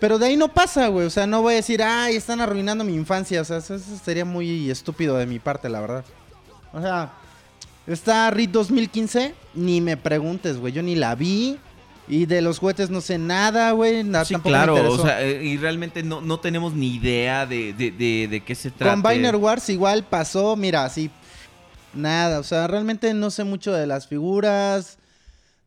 Pero 0.00 0.18
de 0.18 0.26
ahí 0.26 0.36
no 0.36 0.48
pasa, 0.48 0.88
güey. 0.88 1.06
O 1.06 1.10
sea, 1.10 1.26
no 1.26 1.42
voy 1.42 1.52
a 1.52 1.56
decir, 1.56 1.82
ay, 1.82 2.16
están 2.16 2.40
arruinando 2.40 2.84
mi 2.84 2.94
infancia. 2.94 3.40
O 3.40 3.44
sea, 3.44 3.58
eso, 3.58 3.78
sería 3.78 4.24
muy 4.24 4.70
estúpido 4.70 5.16
de 5.18 5.26
mi 5.26 5.38
parte, 5.38 5.68
la 5.68 5.80
verdad. 5.80 6.04
O 6.72 6.80
sea, 6.80 7.12
está 7.86 8.30
RIT 8.30 8.50
2015, 8.50 9.34
ni 9.54 9.80
me 9.80 9.96
preguntes, 9.96 10.56
güey. 10.56 10.72
Yo 10.72 10.82
ni 10.82 10.94
la 10.96 11.14
vi. 11.14 11.58
Y 12.08 12.26
de 12.26 12.40
los 12.42 12.58
juguetes 12.58 12.90
no 12.90 13.00
sé 13.00 13.16
nada, 13.18 13.70
güey. 13.72 14.02
na- 14.02 14.24
Sí, 14.24 14.34
claro, 14.36 14.74
o 14.90 14.98
sea, 14.98 15.22
eh, 15.22 15.44
y 15.44 15.56
realmente 15.58 16.02
no, 16.02 16.20
no 16.20 16.40
tenemos 16.40 16.72
ni 16.74 16.96
idea 16.96 17.46
de, 17.46 17.72
de, 17.74 17.90
de- 17.92 18.26
de 18.28 18.40
qué 18.40 18.54
se 18.56 18.70
trata. 18.72 18.94
Combiner 18.94 19.36
Wars 19.36 19.68
igual 19.68 20.02
pasó, 20.04 20.56
mira, 20.56 20.84
así. 20.84 21.10
Nada, 21.94 22.38
o 22.40 22.42
sea, 22.42 22.66
realmente 22.66 23.12
no 23.14 23.30
sé 23.30 23.44
mucho 23.44 23.72
de 23.72 23.86
las 23.86 24.06
figuras. 24.06 24.98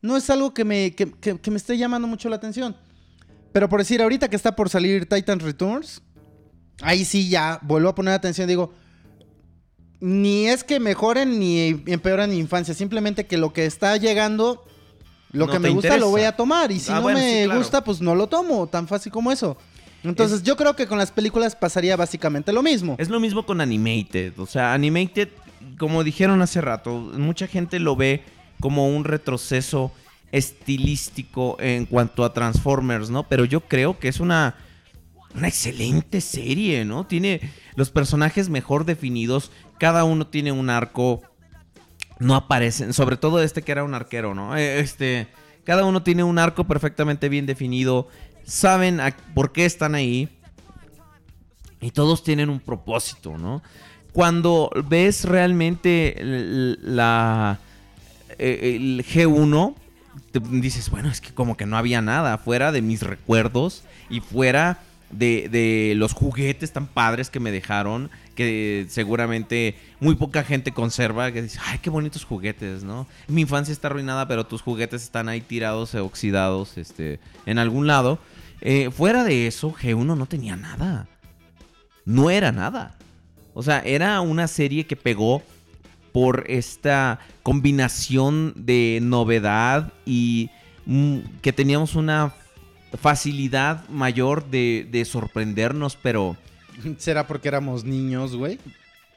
No 0.01 0.17
es 0.17 0.29
algo 0.29 0.53
que 0.53 0.63
me, 0.65 0.93
que, 0.95 1.11
que- 1.11 1.39
que 1.39 1.51
me 1.51 1.57
esté 1.57 1.77
llamando 1.77 2.07
mucho 2.07 2.29
la 2.29 2.35
atención. 2.37 2.75
Pero 3.51 3.69
por 3.69 3.79
decir, 3.79 4.01
ahorita 4.01 4.27
que 4.29 4.35
está 4.35 4.55
por 4.55 4.69
salir 4.69 5.07
Titan 5.07 5.39
Returns, 5.39 6.01
ahí 6.81 7.05
sí 7.05 7.29
ya 7.29 7.59
vuelvo 7.61 7.89
a 7.89 7.95
poner 7.95 8.13
atención. 8.13 8.47
Digo, 8.47 8.73
ni 9.99 10.47
es 10.47 10.63
que 10.63 10.79
mejoren 10.79 11.39
ni 11.39 11.81
empeoran 11.87 12.29
mi 12.29 12.37
infancia. 12.37 12.73
Simplemente 12.73 13.25
que 13.25 13.37
lo 13.37 13.53
que 13.53 13.65
está 13.65 13.95
llegando, 13.97 14.63
lo 15.31 15.45
No 15.47 15.51
que 15.53 15.59
me 15.59 15.69
gusta 15.69 15.87
interesa. 15.89 16.05
lo 16.05 16.09
voy 16.11 16.21
a 16.23 16.35
tomar. 16.35 16.71
Y 16.71 16.79
si 16.79 16.91
Ah, 16.91 16.95
no 16.95 17.01
bueno, 17.03 17.19
me 17.19 17.31
sí, 17.41 17.45
claro. 17.45 17.59
gusta, 17.59 17.83
pues 17.83 18.01
no 18.01 18.13
lo 18.15 18.27
tomo. 18.27 18.67
Tan 18.67 18.87
fácil 18.87 19.11
como 19.11 19.31
eso. 19.31 19.57
Entonces, 20.03 20.43
yo 20.43 20.55
creo 20.55 20.75
que 20.75 20.85
con 20.85 20.99
las 20.99 21.11
películas 21.11 21.55
pasaría 21.55 21.95
básicamente 21.95 22.53
lo 22.53 22.61
mismo. 22.61 22.95
Es 22.99 23.09
lo 23.09 23.19
mismo 23.19 23.43
con 23.45 23.59
Animated. 23.59 24.37
O 24.37 24.45
sea, 24.45 24.73
Animated, 24.73 25.29
como 25.77 26.03
dijeron 26.03 26.41
hace 26.41 26.61
rato, 26.61 26.97
mucha 26.97 27.47
gente 27.47 27.79
lo 27.79 27.95
ve 27.95 28.23
como 28.59 28.87
un 28.87 29.03
retroceso 29.03 29.91
estilístico 30.31 31.57
en 31.59 31.85
cuanto 31.85 32.23
a 32.23 32.33
Transformers, 32.33 33.09
¿no? 33.09 33.27
Pero 33.27 33.45
yo 33.45 33.61
creo 33.61 33.99
que 33.99 34.07
es 34.07 34.19
una, 34.19 34.55
una 35.33 35.47
excelente 35.47 36.21
serie, 36.21 36.85
¿no? 36.85 37.05
Tiene 37.05 37.41
los 37.75 37.89
personajes 37.89 38.49
mejor 38.49 38.85
definidos, 38.85 39.51
cada 39.77 40.03
uno 40.03 40.27
tiene 40.27 40.51
un 40.51 40.69
arco, 40.69 41.21
no 42.19 42.35
aparecen, 42.35 42.93
sobre 42.93 43.17
todo 43.17 43.41
este 43.41 43.61
que 43.61 43.71
era 43.71 43.83
un 43.83 43.93
arquero, 43.93 44.33
¿no? 44.33 44.57
Eh, 44.57 44.79
Este, 44.79 45.27
cada 45.63 45.85
uno 45.85 46.03
tiene 46.03 46.23
un 46.23 46.37
arco 46.39 46.65
perfectamente 46.65 47.29
bien 47.29 47.45
definido, 47.45 48.07
saben 48.43 48.99
por 49.33 49.51
qué 49.51 49.65
están 49.65 49.95
ahí. 49.95 50.29
Y 51.81 51.91
todos 51.91 52.23
tienen 52.23 52.49
un 52.49 52.59
propósito, 52.59 53.37
¿no? 53.37 53.61
Cuando 54.15 54.71
ves 54.87 55.25
realmente 55.25 56.15
la 56.21 57.59
eh, 58.39 58.77
el 58.77 59.05
G1, 59.05 59.75
te 60.31 60.39
dices, 60.39 60.89
bueno, 60.89 61.09
es 61.09 61.19
que 61.19 61.33
como 61.33 61.57
que 61.57 61.65
no 61.65 61.75
había 61.75 61.99
nada 62.01 62.37
fuera 62.37 62.71
de 62.71 62.81
mis 62.81 63.03
recuerdos 63.03 63.83
y 64.09 64.21
fuera 64.21 64.79
de, 65.11 65.49
de 65.49 65.95
los 65.97 66.13
juguetes 66.13 66.71
tan 66.71 66.87
padres 66.87 67.29
que 67.29 67.41
me 67.41 67.51
dejaron, 67.51 68.09
que 68.35 68.85
seguramente 68.87 69.75
muy 69.99 70.15
poca 70.15 70.45
gente 70.45 70.71
conserva, 70.71 71.33
que 71.33 71.41
dice, 71.41 71.59
ay, 71.65 71.79
qué 71.79 71.89
bonitos 71.89 72.23
juguetes, 72.23 72.85
¿no? 72.85 73.07
Mi 73.27 73.41
infancia 73.41 73.73
está 73.73 73.89
arruinada, 73.89 74.29
pero 74.29 74.45
tus 74.45 74.61
juguetes 74.61 75.03
están 75.03 75.27
ahí 75.27 75.41
tirados, 75.41 75.93
eh, 75.93 75.99
oxidados, 75.99 76.77
este, 76.77 77.19
en 77.45 77.59
algún 77.59 77.85
lado. 77.85 78.19
eh, 78.61 78.91
fuera 78.91 79.25
de 79.25 79.45
eso, 79.45 79.73
G1 79.73 80.15
no 80.17 80.25
tenía 80.25 80.55
nada. 80.55 81.09
No 82.05 82.29
era 82.29 82.53
nada. 82.53 82.94
O 83.55 83.63
sea, 83.63 83.79
era 83.79 84.21
una 84.21 84.47
serie 84.47 84.85
que 84.85 84.95
pegó 84.95 85.41
por 86.11 86.43
esta 86.47 87.19
combinación 87.41 88.53
de 88.55 88.99
novedad 89.01 89.91
y 90.05 90.49
mm, 90.85 91.17
que 91.41 91.51
teníamos 91.51 91.95
una 91.95 92.33
facilidad 93.01 93.87
mayor 93.89 94.45
de, 94.49 94.87
de 94.91 95.03
sorprendernos, 95.05 95.97
pero, 96.01 96.37
¿Será 96.97 97.25
porque 97.27 97.47
éramos 97.47 97.83
niños, 97.83 98.35
güey? 98.35 98.59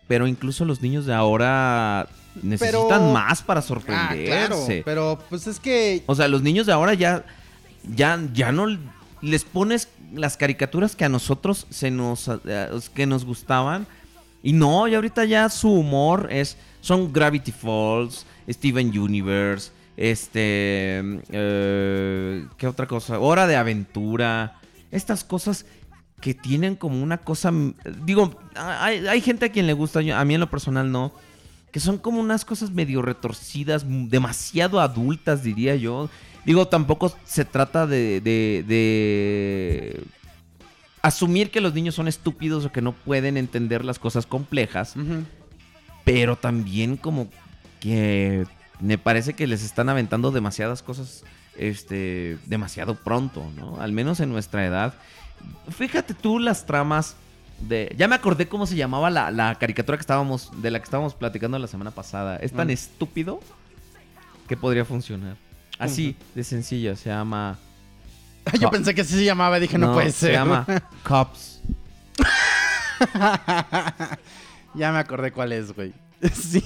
pero 0.07 0.27
incluso 0.27 0.65
los 0.65 0.81
niños 0.81 1.05
de 1.05 1.13
ahora 1.13 2.09
necesitan 2.43 2.89
Pero- 2.89 3.13
más 3.13 3.43
para 3.43 3.61
Ah, 3.61 3.65
claro. 3.67 4.57
sorprenderse. 4.57 4.83
Pero 4.85 5.19
pues 5.29 5.47
es 5.47 5.61
que 5.61 6.03
O 6.07 6.15
sea, 6.15 6.29
los 6.29 6.41
niños 6.41 6.65
de 6.67 6.73
ahora 6.73 6.95
ya, 6.95 7.27
ya, 7.95 8.19
ya 8.33 8.51
no 8.51 8.67
les 9.21 9.45
pones 9.45 9.89
las 10.15 10.39
caricaturas 10.39 10.97
que 10.97 11.05
a 11.05 11.11
nosotros 11.11 11.67
se 11.69 11.91
nos, 11.91 12.31
eh, 12.47 12.69
que 12.95 13.05
nos 13.05 13.27
gustaban. 13.27 13.87
Y 14.43 14.53
no, 14.53 14.87
y 14.87 14.95
ahorita 14.95 15.25
ya 15.25 15.49
su 15.49 15.71
humor 15.71 16.29
es, 16.31 16.57
son 16.81 17.13
Gravity 17.13 17.53
Falls, 17.53 18.25
Steven 18.49 18.97
Universe, 18.99 19.73
este, 19.97 21.03
eh, 21.31 22.47
¿qué 22.57 22.67
otra 22.69 22.87
cosa? 22.87 23.19
Hora 23.19 23.49
de 23.49 23.57
Aventura. 23.57 24.61
Estas 24.93 25.25
cosas 25.25 25.67
que 26.21 26.35
tienen 26.35 26.77
como 26.77 27.03
una 27.03 27.19
cosa, 27.19 27.53
digo, 28.05 28.39
hay, 28.55 29.07
hay 29.07 29.21
gente 29.21 29.47
a 29.47 29.53
quien 29.53 29.67
le 29.67 29.73
gusta, 29.73 29.99
a 29.99 30.25
mí 30.25 30.35
en 30.35 30.41
lo 30.41 30.51
personal 30.51 30.91
no, 30.91 31.13
que 31.73 31.81
son 31.81 31.99
como 31.99 32.21
unas 32.21 32.45
cosas 32.45 32.71
medio 32.71 33.03
retorcidas, 33.03 33.85
demasiado 34.09 34.81
adultas, 34.81 35.43
diría 35.43 35.77
yo. 35.77 36.09
Digo, 36.47 36.69
tampoco 36.69 37.13
se 37.25 37.45
trata 37.45 37.87
de, 37.87 38.21
de, 38.21 38.65
de 38.67 40.05
asumir 41.03 41.51
que 41.51 41.61
los 41.61 41.75
niños 41.75 41.95
son 41.95 42.09
estúpidos 42.09 42.65
o 42.65 42.73
que 42.73 42.83
no 42.83 42.93
pueden 42.93 43.37
entender 43.37 43.85
las 43.85 43.99
cosas 43.99 44.27
complejas, 44.27 44.95
pero 46.05 46.37
también 46.37 46.97
como 46.97 47.29
que 47.81 48.47
me 48.81 48.99
parece 48.99 49.35
que 49.35 49.47
les 49.47 49.63
están 49.63 49.89
aventando 49.89 50.31
demasiadas 50.31 50.83
cosas 50.83 51.25
este 51.57 52.39
demasiado 52.47 52.95
pronto, 52.95 53.45
¿no? 53.57 53.81
Al 53.81 53.93
menos 53.93 54.21
en 54.21 54.31
nuestra 54.31 54.65
edad. 54.65 54.95
Fíjate 55.71 56.15
tú 56.15 56.39
las 56.39 56.67
tramas 56.67 57.17
de 57.61 57.93
ya 57.99 58.07
me 58.07 58.15
acordé 58.15 58.47
cómo 58.49 58.67
se 58.67 58.77
llamaba 58.77 59.11
la, 59.11 59.31
la 59.33 59.57
caricatura 59.57 59.99
que 59.99 60.03
estábamos 60.03 60.51
de 60.63 60.71
la 60.71 60.79
que 60.79 60.85
estábamos 60.85 61.15
platicando 61.15 61.59
la 61.59 61.67
semana 61.67 61.91
pasada. 61.91 62.37
Es 62.37 62.53
tan 62.53 62.69
Mm. 62.69 62.71
estúpido 62.71 63.41
que 64.47 64.57
podría 64.57 64.85
funcionar. 64.85 65.37
Así 65.79 66.17
de 66.35 66.43
sencillo, 66.45 66.97
se 66.97 67.09
llama 67.11 67.59
Yo 68.61 68.71
pensé 68.71 68.95
que 68.95 69.01
así 69.03 69.15
se 69.15 69.25
llamaba, 69.25 69.59
dije, 69.61 69.79
no, 69.79 69.93
puede 69.95 70.13
ser. 70.13 70.31
Se 70.31 70.33
llama 70.33 70.67
Cops. 71.03 71.61
ya 74.75 74.93
me 74.93 74.99
acordé 74.99 75.33
cuál 75.33 75.53
es, 75.53 75.73
güey. 75.73 75.93
Sí. 76.33 76.63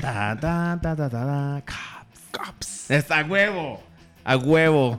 Ta, 0.00 0.36
ta, 0.40 0.78
ta, 0.82 0.96
ta, 0.96 1.08
ta, 1.08 1.10
ta, 1.10 1.62
Cops. 1.64 2.20
Cops. 2.46 2.90
Está 2.90 3.20
a 3.20 3.24
huevo. 3.24 3.82
A 4.24 4.36
huevo. 4.36 4.98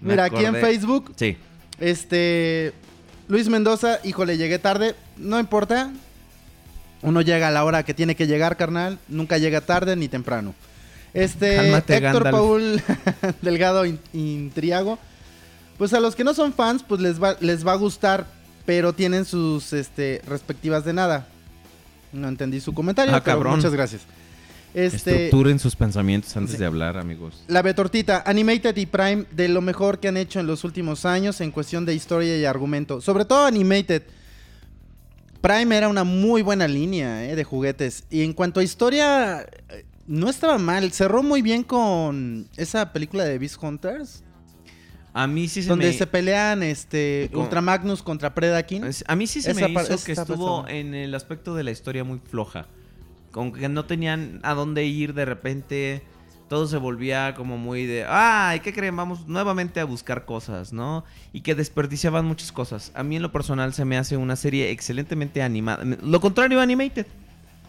Me 0.00 0.10
Mira, 0.12 0.24
aquí 0.24 0.36
en 0.40 0.46
acordé. 0.56 0.60
Facebook, 0.60 1.12
Sí. 1.16 1.36
este. 1.78 2.72
Luis 3.28 3.48
Mendoza, 3.48 3.98
híjole, 4.04 4.36
llegué 4.36 4.58
tarde. 4.58 4.94
No 5.16 5.38
importa. 5.38 5.92
Uno 7.02 7.20
llega 7.20 7.48
a 7.48 7.50
la 7.50 7.64
hora 7.64 7.82
que 7.84 7.94
tiene 7.94 8.14
que 8.16 8.26
llegar, 8.26 8.56
carnal. 8.56 8.98
Nunca 9.08 9.38
llega 9.38 9.60
tarde 9.60 9.96
ni 9.96 10.08
temprano. 10.08 10.54
Este. 11.14 11.56
Cálmate, 11.56 11.96
Héctor 11.96 12.24
Gandalf. 12.24 12.34
Paul 12.36 12.82
Delgado 13.42 13.84
In- 13.84 14.00
Intriago. 14.12 14.98
Pues 15.78 15.92
a 15.94 16.00
los 16.00 16.14
que 16.14 16.24
no 16.24 16.32
son 16.34 16.52
fans, 16.52 16.82
pues 16.86 17.00
les 17.00 17.22
va, 17.22 17.36
les 17.40 17.66
va 17.66 17.72
a 17.72 17.76
gustar. 17.76 18.26
Pero 18.64 18.92
tienen 18.92 19.24
sus 19.24 19.72
este, 19.72 20.22
respectivas 20.26 20.84
de 20.84 20.92
nada. 20.92 21.26
No 22.12 22.28
entendí 22.28 22.60
su 22.60 22.72
comentario, 22.72 23.12
Ah, 23.14 23.20
pero 23.24 23.36
cabrón. 23.38 23.56
muchas 23.56 23.72
gracias. 23.72 24.02
Este, 24.72 25.24
Estructuren 25.26 25.58
sus 25.58 25.74
pensamientos 25.76 26.34
antes 26.36 26.52
Sí. 26.52 26.58
de 26.58 26.66
hablar, 26.66 26.96
amigos. 26.96 27.42
La 27.48 27.60
Betortita, 27.60 28.22
Animated 28.24 28.76
y 28.76 28.86
Prime, 28.86 29.24
de 29.32 29.48
lo 29.48 29.60
mejor 29.60 29.98
que 29.98 30.08
han 30.08 30.16
hecho 30.16 30.38
en 30.40 30.46
los 30.46 30.62
últimos 30.64 31.04
años 31.04 31.40
en 31.40 31.50
cuestión 31.50 31.84
de 31.84 31.94
historia 31.94 32.38
y 32.38 32.44
argumento. 32.44 33.00
Sobre 33.00 33.24
todo 33.24 33.44
Animated. 33.44 34.02
Prime 35.40 35.76
era 35.76 35.88
una 35.88 36.04
muy 36.04 36.42
buena 36.42 36.68
línea 36.68 37.24
eh, 37.28 37.34
de 37.34 37.44
juguetes. 37.44 38.04
Y 38.10 38.22
en 38.22 38.32
cuanto 38.32 38.60
a 38.60 38.62
historia, 38.62 39.44
no 40.06 40.28
estaba 40.28 40.58
mal. 40.58 40.90
Cerró 40.92 41.22
muy 41.22 41.42
bien 41.42 41.62
con 41.64 42.48
esa 42.56 42.92
película 42.92 43.24
de 43.24 43.38
Beast 43.38 43.62
Hunters. 43.62 44.24
A 45.14 45.26
mí 45.26 45.46
sí 45.48 45.62
se 45.62 45.68
donde 45.68 45.88
me... 45.88 45.92
se 45.92 46.06
pelean 46.06 46.62
este, 46.62 47.30
Ultra 47.34 47.60
Magnus 47.60 48.02
contra 48.02 48.34
Predaking. 48.34 48.84
Es- 48.84 49.04
A 49.06 49.14
mí 49.14 49.26
sí 49.26 49.42
se 49.42 49.50
Esa 49.50 49.68
me 49.68 49.72
hizo 49.72 50.04
que 50.04 50.12
estuvo 50.12 50.66
en 50.68 50.94
el 50.94 51.14
aspecto 51.14 51.54
de 51.54 51.64
la 51.64 51.70
historia 51.70 52.02
muy 52.04 52.18
floja. 52.18 52.66
Con 53.30 53.52
que 53.52 53.68
no 53.68 53.84
tenían 53.84 54.40
a 54.42 54.54
dónde 54.54 54.84
ir 54.86 55.14
de 55.14 55.24
repente. 55.24 56.02
Todo 56.48 56.66
se 56.66 56.76
volvía 56.76 57.32
como 57.34 57.56
muy 57.56 57.86
de, 57.86 58.04
ay, 58.06 58.60
¿qué 58.60 58.74
creen? 58.74 58.94
Vamos 58.94 59.26
nuevamente 59.26 59.80
a 59.80 59.84
buscar 59.84 60.26
cosas, 60.26 60.70
¿no? 60.74 61.02
Y 61.32 61.40
que 61.40 61.54
desperdiciaban 61.54 62.26
muchas 62.26 62.52
cosas. 62.52 62.92
A 62.94 63.02
mí 63.02 63.16
en 63.16 63.22
lo 63.22 63.32
personal 63.32 63.72
se 63.72 63.86
me 63.86 63.96
hace 63.96 64.18
una 64.18 64.36
serie 64.36 64.70
excelentemente 64.70 65.42
animada. 65.42 65.82
Lo 66.02 66.20
contrario 66.20 66.60
Animated. 66.60 67.06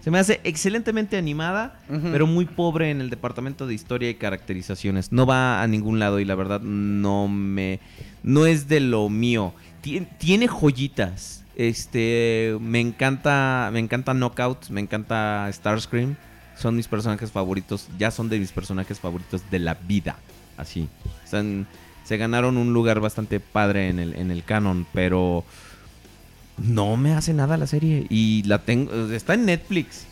Se 0.04 0.12
me 0.12 0.20
hace 0.20 0.42
excelentemente 0.44 1.16
animada, 1.16 1.80
pero 2.12 2.28
muy 2.28 2.44
pobre 2.46 2.92
en 2.92 3.00
el 3.00 3.10
departamento 3.10 3.68
de 3.68 3.74
historia 3.74 4.10
y 4.10 4.16
caracterizaciones. 4.16 5.14
No 5.14 5.26
va 5.26 5.62
a 5.62 5.68
ningún 5.68 5.98
lado 5.98 6.20
y 6.20 6.26
la 6.26 6.36
verdad 6.36 6.60
no 6.60 7.30
me... 7.30 7.80
No 8.22 8.46
es 8.46 8.68
de 8.68 8.82
lo 8.82 9.08
mío. 9.08 9.54
Tien- 9.82 10.10
tiene 10.18 10.48
joyitas. 10.48 11.46
Este, 11.56 12.58
me 12.60 12.82
encanta, 12.82 13.70
me 13.72 13.80
encanta 13.80 14.14
Knockout, 14.14 14.70
me 14.70 14.82
encanta 14.82 15.50
Starscream. 15.54 16.18
Son 16.58 16.76
mis 16.76 16.88
personajes 16.90 17.32
favoritos, 17.32 17.88
ya 17.98 18.12
son 18.12 18.28
de 18.28 18.40
mis 18.40 18.52
personajes 18.52 19.00
favoritos 19.00 19.50
de 19.52 19.60
la 19.60 19.76
vida. 19.76 20.18
Así. 20.58 20.90
Están- 21.24 21.66
se 22.04 22.18
ganaron 22.18 22.58
un 22.58 22.74
lugar 22.74 23.00
bastante 23.00 23.40
padre 23.40 23.88
en 23.88 24.00
el, 24.00 24.16
en 24.16 24.32
el 24.32 24.44
canon, 24.44 24.86
pero 24.94 25.46
no 26.58 26.98
me 26.98 27.14
hace 27.14 27.34
nada 27.34 27.58
la 27.58 27.68
serie. 27.68 28.06
Y 28.10 28.44
la 28.44 28.60
tengo, 28.60 29.12
está 29.12 29.34
en 29.34 29.46
Netflix. 29.46 30.06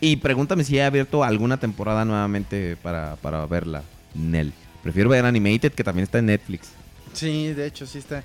Y 0.00 0.16
pregúntame 0.16 0.64
si 0.64 0.76
he 0.76 0.82
abierto 0.82 1.24
alguna 1.24 1.58
temporada 1.58 2.04
nuevamente 2.04 2.76
para, 2.76 3.16
para 3.16 3.46
verla. 3.46 3.82
Nel. 4.14 4.52
Prefiero 4.82 5.08
ver 5.08 5.24
Animated, 5.24 5.72
que 5.72 5.82
también 5.82 6.04
está 6.04 6.18
en 6.18 6.26
Netflix. 6.26 6.68
Sí, 7.14 7.52
de 7.52 7.66
hecho 7.66 7.86
sí 7.86 7.98
está. 7.98 8.22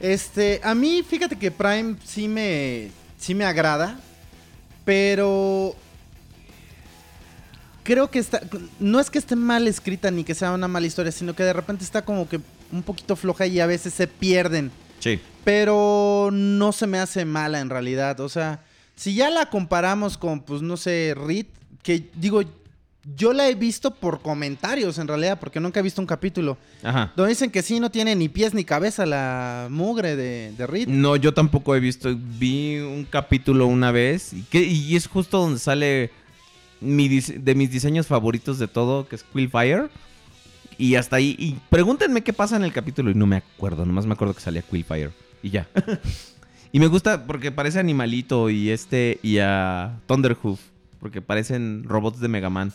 Este, 0.00 0.60
a 0.64 0.74
mí 0.74 1.04
fíjate 1.06 1.36
que 1.36 1.50
Prime 1.50 1.96
sí 2.04 2.26
me 2.26 2.88
sí 3.18 3.34
me 3.34 3.44
agrada, 3.44 4.00
pero 4.84 5.76
creo 7.82 8.10
que 8.10 8.18
está 8.18 8.40
no 8.78 8.98
es 8.98 9.10
que 9.10 9.18
esté 9.18 9.36
mal 9.36 9.68
escrita 9.68 10.10
ni 10.10 10.24
que 10.24 10.34
sea 10.34 10.52
una 10.52 10.68
mala 10.68 10.86
historia, 10.86 11.12
sino 11.12 11.34
que 11.34 11.42
de 11.42 11.52
repente 11.52 11.84
está 11.84 12.02
como 12.02 12.28
que 12.28 12.40
un 12.72 12.82
poquito 12.82 13.14
floja 13.14 13.46
y 13.46 13.60
a 13.60 13.66
veces 13.66 13.92
se 13.92 14.06
pierden, 14.06 14.70
Sí. 15.00 15.18
pero 15.42 16.30
no 16.32 16.70
se 16.72 16.86
me 16.86 16.98
hace 16.98 17.24
mala 17.24 17.60
en 17.60 17.70
realidad, 17.70 18.20
o 18.20 18.28
sea, 18.28 18.60
si 18.94 19.14
ya 19.14 19.30
la 19.30 19.50
comparamos 19.50 20.16
con 20.16 20.42
pues 20.42 20.62
no 20.62 20.76
sé, 20.76 21.14
Reed, 21.16 21.46
que 21.82 22.08
digo 22.14 22.42
yo 23.16 23.32
la 23.32 23.48
he 23.48 23.54
visto 23.54 23.92
por 23.94 24.20
comentarios 24.20 24.98
en 24.98 25.08
realidad, 25.08 25.38
porque 25.40 25.58
nunca 25.60 25.80
he 25.80 25.82
visto 25.82 26.00
un 26.00 26.06
capítulo. 26.06 26.58
Ajá. 26.82 27.12
Donde 27.16 27.30
dicen 27.30 27.50
que 27.50 27.62
sí, 27.62 27.80
no 27.80 27.90
tiene 27.90 28.14
ni 28.14 28.28
pies 28.28 28.52
ni 28.52 28.64
cabeza 28.64 29.06
la 29.06 29.68
mugre 29.70 30.16
de, 30.16 30.52
de 30.52 30.66
Reed. 30.66 30.88
No, 30.88 31.16
yo 31.16 31.32
tampoco 31.32 31.74
he 31.74 31.80
visto. 31.80 32.14
Vi 32.14 32.78
un 32.78 33.04
capítulo 33.04 33.66
una 33.66 33.90
vez. 33.90 34.32
Y, 34.34 34.42
que, 34.42 34.62
y 34.62 34.94
es 34.96 35.06
justo 35.06 35.38
donde 35.38 35.58
sale 35.58 36.10
mi 36.80 37.08
de 37.08 37.54
mis 37.54 37.70
diseños 37.70 38.06
favoritos 38.06 38.58
de 38.58 38.68
todo, 38.68 39.08
que 39.08 39.16
es 39.16 39.22
Quillfire. 39.24 39.88
Y 40.80 40.94
hasta 40.94 41.16
ahí. 41.16 41.36
Y 41.38 41.58
pregúntenme 41.68 42.22
qué 42.22 42.32
pasa 42.32 42.56
en 42.56 42.64
el 42.64 42.72
capítulo. 42.72 43.10
Y 43.10 43.14
no 43.14 43.26
me 43.26 43.36
acuerdo. 43.36 43.84
Nomás 43.84 44.06
me 44.06 44.14
acuerdo 44.14 44.32
que 44.32 44.40
salía 44.40 44.62
Quillfire. 44.62 45.10
Y 45.42 45.50
ya. 45.50 45.68
y 46.72 46.80
me 46.80 46.86
gusta 46.86 47.26
porque 47.26 47.52
parece 47.52 47.78
Animalito 47.78 48.48
y 48.48 48.70
este. 48.70 49.20
Y 49.22 49.40
a 49.40 50.00
Thunderhoof. 50.06 50.58
Porque 50.98 51.20
parecen 51.20 51.84
robots 51.84 52.18
de 52.18 52.28
Mega 52.28 52.48
Man. 52.48 52.72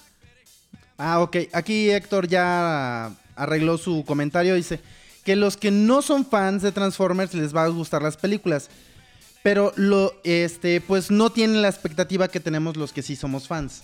Ah, 1.00 1.20
ok. 1.20 1.38
Aquí 1.52 1.90
Héctor 1.90 2.28
ya 2.28 3.12
arregló 3.36 3.80
su 3.80 4.06
comentario. 4.06 4.54
Dice 4.54 4.80
que 5.24 5.36
los 5.36 5.58
que 5.58 5.72
no 5.72 6.04
son 6.04 6.28
fans 6.28 6.62
de 6.62 6.72
Transformers 6.72 7.34
les 7.34 7.56
va 7.56 7.64
a 7.64 7.70
gustar 7.70 8.04
las 8.04 8.18
películas. 8.18 8.70
Pero 9.42 9.74
lo, 9.78 10.14
este, 10.24 10.80
pues 10.80 11.10
no 11.10 11.32
tienen 11.32 11.64
la 11.64 11.70
expectativa 11.70 12.28
que 12.28 12.40
tenemos 12.40 12.78
los 12.78 12.94
que 12.94 13.02
sí 13.02 13.16
somos 13.16 13.48
fans. 13.48 13.82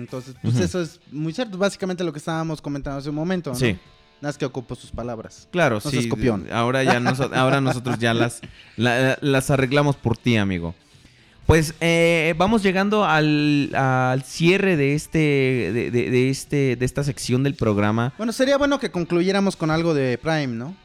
Entonces, 0.00 0.34
pues 0.42 0.56
eso 0.58 0.80
es 0.82 1.00
muy 1.12 1.32
cierto. 1.32 1.56
Básicamente 1.58 2.02
lo 2.04 2.12
que 2.12 2.18
estábamos 2.18 2.60
comentando 2.60 2.98
hace 2.98 3.08
un 3.10 3.14
momento, 3.16 3.50
¿no? 3.50 3.56
Sí. 3.56 3.78
Más 4.20 4.36
que 4.36 4.44
ocupo 4.44 4.74
sus 4.74 4.90
palabras. 4.90 5.48
Claro, 5.50 5.80
No 5.82 5.90
sí. 5.90 6.08
copión. 6.08 6.46
Ahora 6.52 6.82
ya 6.84 7.00
noso- 7.00 7.30
ahora 7.34 7.60
nosotros 7.60 7.98
ya 7.98 8.12
las, 8.12 8.40
la- 8.76 9.16
las 9.22 9.50
arreglamos 9.50 9.96
por 9.96 10.16
ti, 10.18 10.36
amigo. 10.36 10.74
Pues 11.46 11.74
eh, 11.80 12.34
vamos 12.36 12.62
llegando 12.62 13.04
al, 13.04 13.74
al 13.74 14.22
cierre 14.22 14.76
de 14.76 14.94
este, 14.94 15.18
de, 15.18 15.90
de- 15.90 16.10
de 16.10 16.30
este, 16.30 16.76
de 16.76 16.84
esta 16.84 17.02
sección 17.02 17.42
del 17.42 17.54
programa. 17.54 18.12
Bueno, 18.18 18.32
sería 18.32 18.56
bueno 18.58 18.78
que 18.78 18.90
concluyéramos 18.90 19.56
con 19.56 19.70
algo 19.70 19.94
de 19.94 20.16
Prime, 20.18 20.48
¿no? 20.48 20.76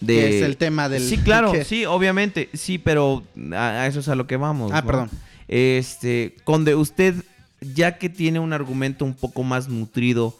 De... 0.00 0.14
Que 0.14 0.38
es 0.38 0.44
el 0.44 0.58
tema 0.58 0.88
del- 0.90 1.02
Sí, 1.02 1.16
claro, 1.16 1.50
que- 1.50 1.64
sí, 1.64 1.86
obviamente, 1.86 2.50
sí, 2.52 2.78
pero 2.78 3.24
a, 3.52 3.68
a 3.82 3.86
eso 3.86 4.00
es 4.00 4.08
a 4.08 4.14
lo 4.14 4.26
que 4.26 4.36
vamos. 4.36 4.70
Ah, 4.72 4.82
¿no? 4.82 4.86
perdón. 4.86 5.10
Este, 5.48 6.36
Conde, 6.44 6.74
usted, 6.74 7.14
ya 7.72 7.98
que 7.98 8.08
tiene 8.08 8.38
un 8.38 8.52
argumento 8.52 9.04
un 9.04 9.14
poco 9.14 9.42
más 9.42 9.68
nutrido 9.68 10.36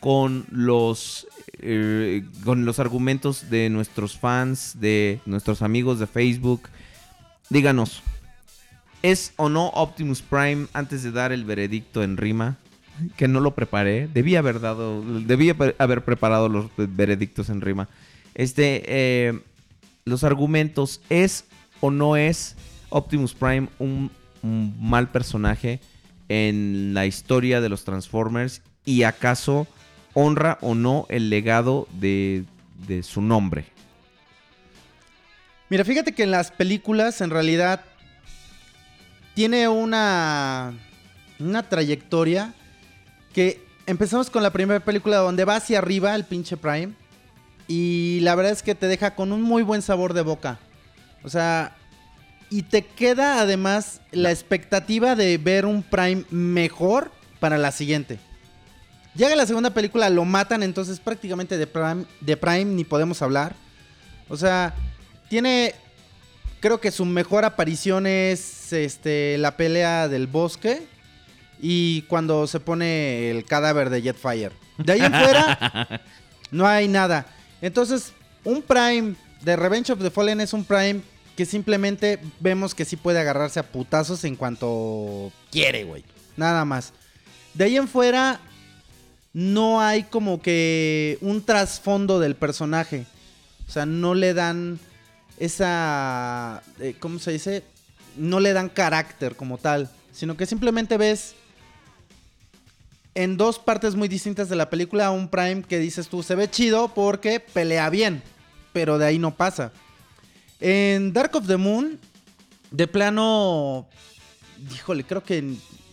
con 0.00 0.46
los, 0.50 1.26
eh, 1.60 2.24
con 2.44 2.64
los 2.64 2.78
argumentos 2.78 3.50
de 3.50 3.70
nuestros 3.70 4.18
fans, 4.18 4.76
de 4.78 5.20
nuestros 5.26 5.62
amigos 5.62 5.98
de 5.98 6.06
Facebook, 6.06 6.68
díganos, 7.50 8.02
¿es 9.02 9.32
o 9.36 9.48
no 9.48 9.68
Optimus 9.68 10.22
Prime 10.22 10.66
antes 10.72 11.02
de 11.02 11.12
dar 11.12 11.32
el 11.32 11.44
veredicto 11.44 12.02
en 12.02 12.16
rima? 12.16 12.56
Que 13.16 13.28
no 13.28 13.40
lo 13.40 13.54
preparé, 13.54 14.08
debía 14.08 14.40
haber 14.40 14.60
dado, 14.60 15.02
debía 15.02 15.56
haber 15.78 16.04
preparado 16.04 16.48
los 16.48 16.66
veredictos 16.76 17.48
en 17.48 17.60
rima. 17.60 17.88
Este, 18.34 18.82
eh, 18.86 19.40
los 20.04 20.24
argumentos, 20.24 21.00
¿es 21.08 21.44
o 21.80 21.90
no 21.90 22.16
es 22.16 22.56
Optimus 22.88 23.34
Prime 23.34 23.68
un, 23.78 24.10
un 24.42 24.76
mal 24.80 25.10
personaje 25.10 25.80
en 26.28 26.94
la 26.94 27.06
historia 27.06 27.60
de 27.60 27.68
los 27.68 27.84
Transformers? 27.84 28.62
¿Y 28.84 29.02
acaso 29.02 29.66
honra 30.14 30.58
o 30.60 30.74
no 30.74 31.06
el 31.08 31.30
legado 31.30 31.88
de, 31.92 32.44
de 32.86 33.02
su 33.02 33.20
nombre? 33.20 33.66
Mira, 35.68 35.84
fíjate 35.84 36.12
que 36.12 36.22
en 36.22 36.30
las 36.30 36.50
películas 36.50 37.20
en 37.20 37.30
realidad 37.30 37.84
tiene 39.34 39.68
una, 39.68 40.72
una 41.38 41.62
trayectoria 41.62 42.54
que 43.32 43.62
empezamos 43.86 44.30
con 44.30 44.42
la 44.42 44.50
primera 44.50 44.80
película 44.80 45.18
donde 45.18 45.44
va 45.44 45.56
hacia 45.56 45.78
arriba 45.78 46.14
el 46.14 46.24
pinche 46.24 46.56
Prime 46.56 46.94
y 47.68 48.18
la 48.22 48.34
verdad 48.34 48.52
es 48.52 48.62
que 48.62 48.74
te 48.74 48.86
deja 48.86 49.14
con 49.14 49.30
un 49.30 49.42
muy 49.42 49.62
buen 49.62 49.82
sabor 49.82 50.14
de 50.14 50.22
boca. 50.22 50.58
O 51.22 51.28
sea, 51.28 51.76
y 52.50 52.62
te 52.62 52.82
queda 52.82 53.40
además 53.40 54.00
la 54.10 54.30
expectativa 54.30 55.14
de 55.14 55.38
ver 55.38 55.66
un 55.66 55.82
Prime 55.82 56.24
mejor 56.30 57.10
para 57.40 57.58
la 57.58 57.72
siguiente. 57.72 58.18
Llega 59.14 59.36
la 59.36 59.46
segunda 59.46 59.70
película, 59.70 60.08
lo 60.10 60.24
matan, 60.24 60.62
entonces 60.62 61.00
prácticamente 61.00 61.58
de 61.58 61.66
Prime, 61.66 62.04
de 62.20 62.36
Prime 62.36 62.66
ni 62.66 62.84
podemos 62.84 63.20
hablar. 63.22 63.54
O 64.28 64.36
sea, 64.36 64.74
tiene. 65.28 65.74
Creo 66.60 66.80
que 66.80 66.90
su 66.90 67.04
mejor 67.04 67.44
aparición 67.44 68.06
es 68.06 68.72
este, 68.72 69.38
la 69.38 69.56
pelea 69.56 70.08
del 70.08 70.26
bosque. 70.26 70.86
Y 71.60 72.02
cuando 72.02 72.46
se 72.46 72.60
pone 72.60 73.30
el 73.30 73.44
cadáver 73.44 73.90
de 73.90 74.02
Jetfire. 74.02 74.52
De 74.76 74.92
ahí 74.92 75.00
en 75.00 75.12
fuera, 75.12 76.00
no 76.52 76.66
hay 76.66 76.86
nada. 76.86 77.26
Entonces, 77.60 78.12
un 78.44 78.62
Prime 78.62 79.16
de 79.42 79.56
Revenge 79.56 79.90
of 79.90 80.00
the 80.00 80.10
Fallen 80.10 80.40
es 80.40 80.52
un 80.52 80.64
Prime 80.64 81.00
que 81.38 81.46
simplemente 81.46 82.18
vemos 82.40 82.74
que 82.74 82.84
sí 82.84 82.96
puede 82.96 83.20
agarrarse 83.20 83.60
a 83.60 83.70
putazos 83.70 84.24
en 84.24 84.34
cuanto 84.34 85.30
quiere, 85.52 85.84
güey. 85.84 86.02
Nada 86.36 86.64
más. 86.64 86.92
De 87.54 87.62
ahí 87.62 87.76
en 87.76 87.86
fuera, 87.86 88.40
no 89.32 89.80
hay 89.80 90.02
como 90.02 90.42
que 90.42 91.16
un 91.20 91.44
trasfondo 91.44 92.18
del 92.18 92.34
personaje. 92.34 93.06
O 93.68 93.70
sea, 93.70 93.86
no 93.86 94.16
le 94.16 94.34
dan 94.34 94.80
esa... 95.38 96.60
eh, 96.80 96.96
¿Cómo 96.98 97.20
se 97.20 97.30
dice? 97.30 97.62
No 98.16 98.40
le 98.40 98.52
dan 98.52 98.68
carácter 98.68 99.36
como 99.36 99.58
tal. 99.58 99.88
Sino 100.10 100.36
que 100.36 100.44
simplemente 100.44 100.96
ves 100.96 101.36
en 103.14 103.36
dos 103.36 103.60
partes 103.60 103.94
muy 103.94 104.08
distintas 104.08 104.48
de 104.48 104.56
la 104.56 104.70
película 104.70 105.12
un 105.12 105.28
Prime 105.28 105.62
que 105.62 105.78
dices 105.78 106.08
tú 106.08 106.24
se 106.24 106.34
ve 106.34 106.50
chido 106.50 106.92
porque 106.94 107.38
pelea 107.38 107.90
bien. 107.90 108.24
Pero 108.72 108.98
de 108.98 109.06
ahí 109.06 109.20
no 109.20 109.36
pasa. 109.36 109.70
En 110.60 111.12
Dark 111.12 111.34
of 111.36 111.46
the 111.46 111.56
Moon, 111.56 111.98
de 112.70 112.86
plano... 112.86 113.86
Híjole, 114.74 115.04
creo 115.04 115.22
que 115.22 115.44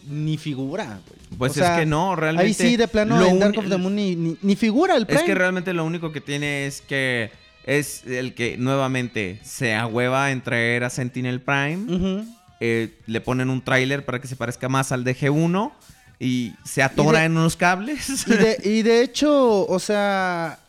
ni 0.07 0.37
figura. 0.37 0.85
güey. 0.85 1.19
Pues 1.37 1.51
O 1.51 1.55
sea, 1.55 1.75
es 1.75 1.79
que 1.81 1.85
no, 1.85 2.15
realmente. 2.15 2.47
Ahí 2.47 2.53
sí, 2.53 2.77
de 2.77 2.87
plano, 2.87 3.23
en 3.25 3.39
Dark 3.39 3.57
of 3.57 3.67
the 3.69 3.77
Moon 3.77 3.95
ni, 3.95 4.15
ni- 4.15 4.37
ni 4.41 4.55
figura 4.55 4.95
el 4.95 5.05
Prime. 5.05 5.21
Es 5.21 5.25
que 5.25 5.35
realmente 5.35 5.73
lo 5.73 5.85
único 5.85 6.11
que 6.11 6.21
tiene 6.21 6.65
es 6.65 6.81
que 6.81 7.31
es 7.65 8.05
el 8.05 8.33
que 8.35 8.57
nuevamente 8.57 9.39
se 9.43 9.73
ahueva 9.73 10.31
en 10.31 10.41
traer 10.41 10.83
a 10.83 10.89
Sentinel 10.89 11.41
Prime. 11.41 12.23
Eh, 12.59 12.97
le 13.05 13.21
ponen 13.21 13.49
un 13.49 13.61
tráiler 13.63 14.05
para 14.05 14.19
que 14.21 14.27
se 14.27 14.35
parezca 14.35 14.69
más 14.69 14.91
al 14.91 15.03
de 15.03 15.15
G1 15.15 15.71
y 16.19 16.53
se 16.63 16.81
atora 16.83 17.17
Y 17.19 17.21
de- 17.21 17.25
en 17.25 17.37
unos 17.37 17.55
cables. 17.55 18.25
Y 18.27 18.31
de, 18.31 18.57
y 18.63 18.81
de 18.83 19.01
hecho, 19.03 19.65
o 19.67 19.79
sea, 19.79 20.59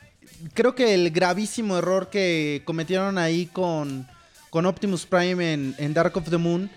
creo 0.54 0.74
que 0.74 0.94
el 0.94 1.10
gravísimo 1.10 1.76
error 1.78 2.10
que 2.10 2.62
cometieron 2.64 3.18
ahí 3.18 3.46
con, 3.46 4.06
con 4.50 4.66
Optimus 4.66 5.06
Prime 5.06 5.52
en, 5.52 5.74
en 5.78 5.94
Dark 5.94 6.16
of 6.16 6.28
the 6.30 6.36
Moon 6.36 6.70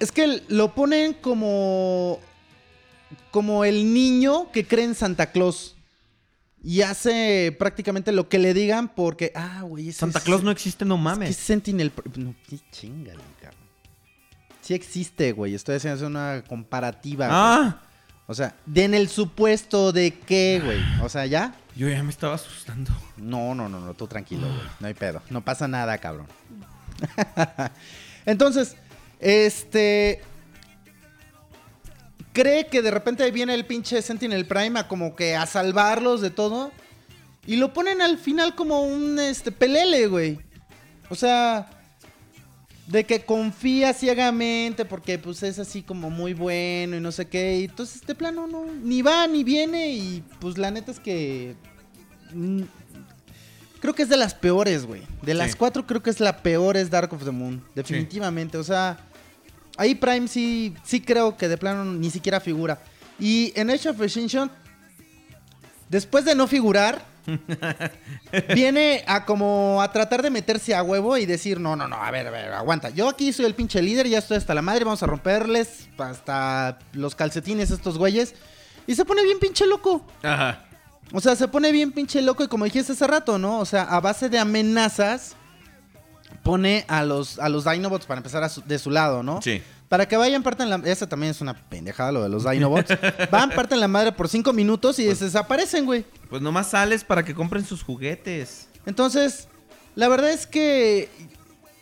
es 0.00 0.10
que 0.12 0.42
lo 0.48 0.74
ponen 0.74 1.14
como, 1.14 2.18
como 3.30 3.64
el 3.64 3.92
niño 3.94 4.50
que 4.52 4.66
cree 4.66 4.84
en 4.84 4.94
Santa 4.94 5.30
Claus. 5.30 5.76
Y 6.66 6.80
hace 6.80 7.54
prácticamente 7.58 8.10
lo 8.10 8.28
que 8.30 8.38
le 8.38 8.54
digan 8.54 8.88
porque, 8.88 9.32
ah, 9.34 9.60
güey, 9.62 9.92
Santa 9.92 10.18
es- 10.18 10.24
Claus 10.24 10.42
no 10.42 10.50
existe, 10.50 10.84
no 10.86 10.94
es 10.94 10.98
que 11.00 11.04
mames. 11.04 11.36
Sentinel... 11.36 11.92
No, 12.16 12.34
qué 12.48 12.58
chingale, 12.72 13.20
cabrón. 13.40 13.60
Sí 14.62 14.72
existe, 14.72 15.32
güey. 15.32 15.54
Estoy 15.54 15.76
haciendo 15.76 16.06
una 16.06 16.42
comparativa. 16.48 17.26
güey. 17.26 17.38
Ah, 17.38 17.82
O 18.26 18.32
sea, 18.34 18.56
de 18.64 18.84
en 18.84 18.94
el 18.94 19.10
supuesto 19.10 19.92
de 19.92 20.12
qué, 20.20 20.62
güey. 20.64 20.80
O 21.02 21.08
sea, 21.10 21.26
¿ya? 21.26 21.54
Yo 21.76 21.88
ya 21.88 22.02
me 22.02 22.10
estaba 22.10 22.34
asustando. 22.34 22.92
No, 23.16 23.54
no, 23.54 23.68
no, 23.68 23.80
no, 23.80 23.94
tú 23.94 24.06
tranquilo, 24.06 24.46
güey. 24.46 24.68
No 24.80 24.86
hay 24.86 24.94
pedo. 24.94 25.22
No 25.30 25.44
pasa 25.44 25.66
nada, 25.66 25.98
cabrón. 25.98 26.26
Entonces, 28.26 28.76
este. 29.20 30.22
Cree 32.32 32.66
que 32.66 32.82
de 32.82 32.90
repente 32.90 33.30
viene 33.30 33.54
el 33.54 33.64
pinche 33.64 34.02
Sentinel 34.02 34.46
Prime 34.46 34.80
a 34.80 34.88
como 34.88 35.14
que 35.14 35.36
a 35.36 35.46
salvarlos 35.46 36.20
de 36.20 36.30
todo. 36.30 36.72
Y 37.46 37.56
lo 37.56 37.72
ponen 37.72 38.00
al 38.00 38.18
final 38.18 38.54
como 38.54 38.82
un 38.82 39.18
este 39.18 39.52
pelele, 39.52 40.06
güey. 40.06 40.38
O 41.08 41.14
sea. 41.14 41.68
De 42.86 43.04
que 43.04 43.24
confía 43.24 43.94
ciegamente 43.94 44.84
porque 44.84 45.18
pues 45.18 45.42
es 45.42 45.58
así 45.58 45.82
como 45.82 46.10
muy 46.10 46.34
bueno 46.34 46.96
y 46.96 47.00
no 47.00 47.12
sé 47.12 47.26
qué. 47.26 47.58
Y 47.60 47.64
entonces 47.64 47.96
este 47.96 48.14
plano 48.14 48.46
no. 48.46 48.66
Ni 48.66 49.00
va 49.02 49.26
ni 49.26 49.42
viene. 49.42 49.88
Y 49.92 50.22
pues 50.38 50.58
la 50.58 50.70
neta 50.70 50.90
es 50.92 51.00
que. 51.00 51.56
mm, 52.32 52.62
Creo 53.80 53.94
que 53.94 54.02
es 54.02 54.08
de 54.08 54.16
las 54.16 54.34
peores, 54.34 54.86
güey. 54.86 55.02
De 55.22 55.34
las 55.34 55.50
Sí. 55.52 55.56
cuatro 55.58 55.86
creo 55.86 56.02
que 56.02 56.08
es 56.08 56.18
la 56.18 56.38
peor 56.42 56.76
es 56.78 56.88
Dark 56.90 57.12
of 57.12 57.22
the 57.24 57.30
Moon. 57.30 57.62
Definitivamente. 57.74 58.56
O 58.56 58.64
sea, 58.64 58.98
ahí 59.76 59.94
Prime 59.94 60.26
sí, 60.26 60.74
sí 60.84 61.00
creo 61.00 61.36
que 61.36 61.48
de 61.48 61.58
plano 61.58 61.84
ni 61.84 62.10
siquiera 62.10 62.40
figura. 62.40 62.80
Y 63.18 63.52
en 63.56 63.68
Age 63.70 63.90
of 63.90 64.00
Extinction, 64.00 64.50
después 65.90 66.24
de 66.24 66.34
no 66.34 66.46
figurar, 66.46 67.04
viene 68.54 69.04
a 69.06 69.24
como 69.24 69.80
a 69.82 69.90
tratar 69.92 70.22
de 70.22 70.30
meterse 70.30 70.74
a 70.74 70.82
huevo 70.82 71.16
y 71.16 71.26
decir, 71.26 71.60
no, 71.60 71.76
no, 71.76 71.88
no, 71.88 71.96
a 71.96 72.10
ver, 72.10 72.26
a 72.26 72.30
ver, 72.30 72.52
aguanta. 72.52 72.90
Yo 72.90 73.08
aquí 73.08 73.32
soy 73.32 73.46
el 73.46 73.54
pinche 73.54 73.80
líder, 73.82 74.08
ya 74.08 74.18
estoy 74.18 74.36
hasta 74.36 74.54
la 74.54 74.62
madre, 74.62 74.84
vamos 74.84 75.02
a 75.02 75.06
romperles 75.06 75.88
hasta 75.98 76.78
los 76.92 77.14
calcetines 77.14 77.70
a 77.70 77.74
estos 77.74 77.98
güeyes. 77.98 78.34
Y 78.86 78.94
se 78.94 79.04
pone 79.04 79.22
bien 79.24 79.38
pinche 79.38 79.66
loco. 79.66 80.06
Ajá. 80.22 80.64
O 81.12 81.20
sea, 81.20 81.36
se 81.36 81.48
pone 81.48 81.70
bien 81.72 81.92
pinche 81.92 82.20
loco 82.22 82.44
y 82.44 82.48
como 82.48 82.64
dijiste 82.64 82.92
hace 82.92 83.06
rato, 83.06 83.38
¿no? 83.38 83.58
O 83.60 83.64
sea, 83.64 83.82
a 83.84 84.00
base 84.00 84.28
de 84.28 84.38
amenazas 84.38 85.36
pone 86.42 86.84
a 86.88 87.02
los, 87.04 87.38
a 87.38 87.48
los 87.48 87.64
Dinobots 87.64 88.06
para 88.06 88.18
empezar 88.18 88.42
a 88.42 88.48
su- 88.48 88.62
de 88.62 88.78
su 88.78 88.90
lado, 88.90 89.22
¿no? 89.22 89.40
Sí. 89.40 89.62
Para 89.88 90.08
que 90.08 90.16
vayan, 90.16 90.42
parten 90.42 90.70
la... 90.70 90.76
Esa 90.84 91.08
también 91.08 91.30
es 91.30 91.40
una 91.40 91.54
pendejada 91.68 92.12
lo 92.12 92.22
de 92.22 92.28
los 92.28 92.48
Dinobots. 92.48 92.90
Van, 93.30 93.50
parten 93.50 93.80
la 93.80 93.88
madre 93.88 94.12
por 94.12 94.28
cinco 94.28 94.52
minutos 94.52 94.98
y 94.98 95.04
desaparecen, 95.04 95.84
güey. 95.86 96.04
Pues 96.30 96.42
nomás 96.42 96.70
sales 96.70 97.04
para 97.04 97.24
que 97.24 97.34
compren 97.34 97.64
sus 97.64 97.82
juguetes. 97.82 98.68
Entonces, 98.86 99.48
la 99.94 100.08
verdad 100.08 100.30
es 100.30 100.46
que 100.46 101.08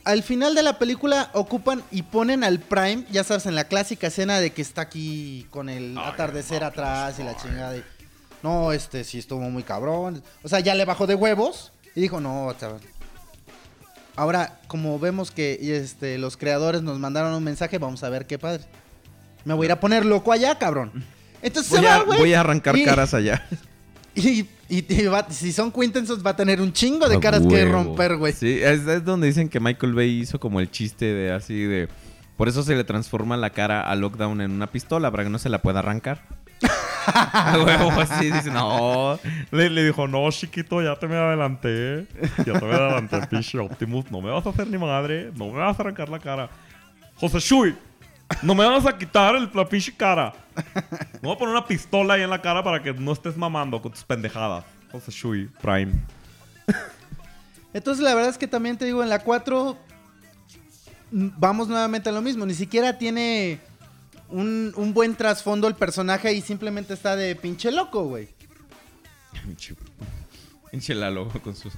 al 0.05 0.23
final 0.23 0.55
de 0.55 0.63
la 0.63 0.79
película 0.79 1.31
ocupan 1.33 1.83
y 1.91 2.03
ponen 2.03 2.45
al 2.45 2.59
Prime, 2.59 3.07
ya 3.11 3.25
sabes, 3.25 3.47
en 3.47 3.55
la 3.55 3.65
clásica 3.65 4.09
escena 4.09 4.41
de 4.41 4.53
que 4.53 4.63
está 4.63 4.83
aquí 4.83 5.47
con 5.51 5.69
el 5.69 5.97
atardecer 5.97 6.65
atrás 6.65 7.19
y 7.19 7.23
la 7.23 7.37
chingada. 7.37 7.77
y, 7.77 7.85
no, 8.43 8.73
este 8.73 9.05
sí 9.05 9.19
estuvo 9.19 9.41
muy 9.49 9.63
cabrón. 9.63 10.23
O 10.43 10.49
sea, 10.49 10.61
ya 10.61 10.75
le 10.75 10.85
bajó 10.85 11.07
de 11.07 11.15
huevos 11.15 11.73
y 11.95 12.01
dijo, 12.01 12.21
no, 12.21 12.53
sea, 12.59 12.77
Ahora, 14.17 14.61
como 14.67 14.99
vemos 14.99 15.31
que 15.31 15.59
este, 15.77 16.19
los 16.19 16.37
creadores 16.37 16.83
nos 16.83 16.99
mandaron 16.99 17.33
un 17.35 17.43
mensaje, 17.45 17.79
vamos 17.79 18.03
a 18.05 18.09
ver 18.11 18.27
qué 18.27 18.39
padre. 18.39 18.65
Me 19.45 19.55
voy 19.55 19.65
a 19.65 19.69
ir 19.69 19.73
a 19.73 19.81
poner 19.81 20.05
loco 20.05 20.33
allá, 20.33 20.59
cabrón. 20.59 20.93
Entonces 21.41 21.71
Voy 21.73 21.81
se 21.81 21.89
a, 21.89 21.99
va, 21.99 22.05
güey. 22.05 22.19
voy 22.19 22.35
a 22.35 22.41
arrancar 22.41 22.77
Y- 22.77 22.85
caras 22.85 23.15
allá. 23.15 23.47
Y, 24.15 24.41
y- 24.69 24.85
y 24.93 25.07
va- 25.07 25.27
si 25.31 25.53
son 25.53 25.73
Quintessons 25.73 26.25
va 26.25 26.33
a 26.33 26.37
tener 26.37 26.61
un 26.61 26.71
chingo 26.75 27.09
de 27.09 27.17
A 27.17 27.21
caras 27.21 27.47
que 27.47 27.65
romper, 27.65 28.19
güey. 28.19 28.35
Sí, 28.35 28.59
es, 28.63 28.87
es 28.87 29.03
donde 29.07 29.27
dicen 29.27 29.49
que 29.49 29.59
Michael 29.59 29.95
Bay 29.95 30.21
hizo 30.21 30.39
como 30.39 30.61
el 30.61 30.71
chiste 30.71 31.07
de 31.07 31.33
así 31.33 31.63
de. 31.65 31.89
Por 32.37 32.47
eso 32.47 32.63
se 32.63 32.75
le 32.77 32.85
transforma 32.85 33.39
la 33.39 33.49
cara 33.49 33.81
a 33.81 33.95
Lockdown 33.97 34.43
en 34.43 34.51
una 34.51 34.67
pistola 34.71 35.11
para 35.11 35.25
que 35.25 35.31
no 35.31 35.39
se 35.39 35.49
la 35.49 35.63
pueda 35.63 35.79
arrancar. 35.79 36.21
A 37.15 37.59
huevo, 37.65 37.91
así 38.01 38.31
dice, 38.31 38.51
no. 38.51 39.19
Le, 39.51 39.71
le 39.71 39.85
dijo, 39.85 40.07
no, 40.07 40.31
chiquito, 40.31 40.83
ya 40.83 40.97
te 40.97 41.07
me 41.07 41.17
adelanté. 41.17 42.07
Ya 42.39 42.59
te 42.59 42.65
me 42.65 42.75
adelanté, 42.75 43.27
pinche 43.31 43.59
Optimus. 43.59 44.11
No 44.11 44.21
me 44.21 44.31
vas 44.31 44.47
a 44.47 44.51
hacer 44.51 44.69
ni 44.69 44.79
madre. 44.79 45.31
No 45.35 45.47
me 45.51 45.59
vas 45.59 45.79
a 45.79 45.83
arrancar 45.83 46.09
la 46.09 46.19
cara. 46.19 46.49
José 47.17 47.41
Shui, 47.41 47.77
no 48.43 48.55
me 48.55 48.67
vas 48.67 48.87
a 48.87 48.97
quitar 48.97 49.35
el, 49.35 49.51
la 49.53 49.69
pinche 49.69 49.95
cara. 49.95 50.33
Me 51.15 51.21
voy 51.23 51.33
a 51.33 51.39
poner 51.39 51.55
una 51.55 51.67
pistola 51.67 52.15
ahí 52.15 52.23
en 52.23 52.31
la 52.31 52.41
cara 52.41 52.63
para 52.63 52.83
que 52.83 52.93
no 52.93 53.13
estés 53.13 53.37
mamando 53.37 53.81
con 53.81 53.93
tus 53.93 54.05
pendejadas. 54.05 54.65
José 54.91 55.11
Shui, 55.11 55.51
Prime. 55.61 55.93
Entonces 57.75 58.05
la 58.05 58.15
verdad 58.15 58.31
es 58.31 58.39
que 58.39 58.47
también 58.47 58.77
te 58.77 58.85
digo, 58.85 59.03
en 59.03 59.09
la 59.09 59.21
4 59.21 59.77
mm, 61.11 61.29
vamos 61.39 61.69
nuevamente 61.69 62.09
a 62.09 62.13
lo 62.13 62.23
mismo. 62.23 62.45
Ni 62.47 62.55
siquiera 62.55 62.99
tiene 62.99 63.61
un, 64.33 64.73
un 64.77 64.93
buen 64.95 65.15
trasfondo 65.15 65.69
el 65.69 65.75
personaje 65.75 66.33
y 66.33 66.41
simplemente 66.41 66.95
está 66.95 67.15
de 67.17 67.37
pinche 67.37 67.71
loco, 67.71 68.05
güey. 68.05 68.29
Pinche- 70.71 70.95
Lalo 70.95 71.29
con 71.43 71.55
sus. 71.55 71.73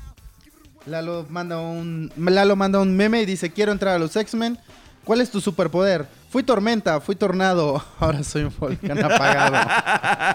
Lalo 0.87 1.27
manda 1.31 1.59
un 1.59 2.13
Lalo 2.17 2.57
manda 2.57 2.81
un 2.81 2.97
meme 2.97 3.23
y 3.23 3.27
dice, 3.27 3.51
quiero 3.53 3.73
entrar 3.73 3.95
a 3.95 3.99
los 3.99 4.15
X-Men. 4.17 4.59
¿Cuál 5.05 5.21
es 5.21 5.31
tu 5.31 5.41
superpoder? 5.41 6.07
Fui 6.31 6.43
tormenta, 6.43 6.99
fui 6.99 7.15
tornado, 7.15 7.85
ahora 8.01 8.25
soy 8.25 8.45
un 8.45 8.55
volcán 8.59 9.05
apagado. 9.05 9.57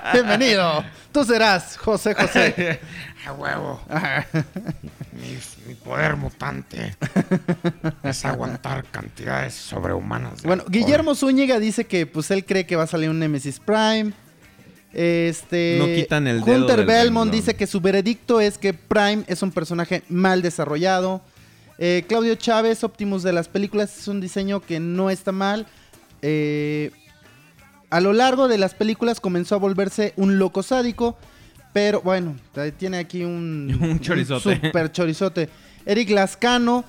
Bienvenido, 0.13 0.83
tú 1.11 1.23
serás 1.25 1.75
José 1.77 2.13
José. 2.13 2.79
A 3.27 3.33
huevo. 3.33 3.81
mi, 5.11 5.37
mi 5.67 5.73
poder 5.75 6.15
mutante 6.15 6.95
es 8.03 8.23
aguantar 8.25 8.85
cantidades 8.85 9.55
sobrehumanas. 9.55 10.43
Bueno, 10.43 10.61
alcohol. 10.61 10.71
Guillermo 10.71 11.15
Zúñiga 11.15 11.59
dice 11.59 11.85
que 11.85 12.05
pues 12.05 12.31
él 12.31 12.45
cree 12.45 12.65
que 12.65 12.75
va 12.75 12.83
a 12.83 12.87
salir 12.87 13.09
un 13.09 13.19
Nemesis 13.19 13.59
Prime. 13.59 14.13
Este 14.93 15.77
No 15.79 15.85
quitan 15.87 16.27
el 16.27 16.41
dedo 16.43 16.61
Hunter 16.61 16.77
del 16.77 16.85
Belmont 16.85 17.25
renglón. 17.25 17.31
dice 17.31 17.55
que 17.55 17.67
su 17.67 17.81
veredicto 17.81 18.39
es 18.39 18.57
que 18.57 18.73
Prime 18.73 19.23
es 19.27 19.41
un 19.41 19.51
personaje 19.51 20.03
mal 20.09 20.41
desarrollado. 20.41 21.21
Eh, 21.79 22.03
Claudio 22.07 22.35
Chávez, 22.35 22.83
Optimus 22.83 23.23
de 23.23 23.31
las 23.31 23.47
películas, 23.47 23.97
es 23.97 24.07
un 24.09 24.19
diseño 24.19 24.59
que 24.59 24.79
no 24.79 25.09
está 25.09 25.31
mal. 25.31 25.65
Eh, 26.21 26.91
a 27.89 28.01
lo 28.01 28.11
largo 28.13 28.47
de 28.49 28.57
las 28.57 28.73
películas 28.75 29.19
comenzó 29.21 29.55
a 29.55 29.59
volverse 29.59 30.13
un 30.17 30.37
loco 30.37 30.61
sádico. 30.61 31.17
Pero 31.71 32.01
bueno, 32.01 32.35
tiene 32.77 32.97
aquí 32.97 33.23
un, 33.23 33.77
Un 33.81 33.99
chorizote. 34.01 34.55
super 34.61 34.91
chorizote. 34.91 35.49
Eric 35.85 36.09
Lascano. 36.09 36.83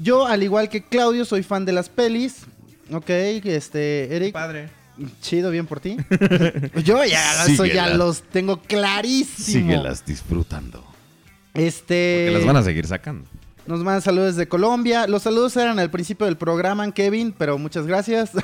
Yo, 0.00 0.26
al 0.26 0.42
igual 0.42 0.68
que 0.68 0.84
Claudio, 0.84 1.24
soy 1.24 1.42
fan 1.42 1.64
de 1.64 1.72
las 1.72 1.88
pelis. 1.88 2.42
Ok, 2.92 3.10
este, 3.10 4.14
Eric. 4.16 4.32
Padre. 4.32 4.68
Chido, 5.20 5.50
bien 5.50 5.66
por 5.66 5.80
ti. 5.80 5.96
Yo 6.84 7.04
ya, 7.04 7.44
eso 7.46 7.64
ya 7.64 7.88
los 7.88 8.22
tengo 8.22 8.60
clarísimo. 8.60 9.60
Síguelas 9.60 10.04
disfrutando. 10.04 10.84
Este. 11.54 12.26
Que 12.28 12.30
las 12.34 12.44
van 12.44 12.56
a 12.56 12.62
seguir 12.62 12.86
sacando. 12.86 13.26
Nos 13.70 13.84
mandan 13.84 14.02
saludos 14.02 14.34
de 14.34 14.48
Colombia. 14.48 15.06
Los 15.06 15.22
saludos 15.22 15.56
eran 15.56 15.78
al 15.78 15.92
principio 15.92 16.26
del 16.26 16.36
programa, 16.36 16.90
Kevin, 16.90 17.32
pero 17.32 17.56
muchas 17.56 17.86
gracias. 17.86 18.32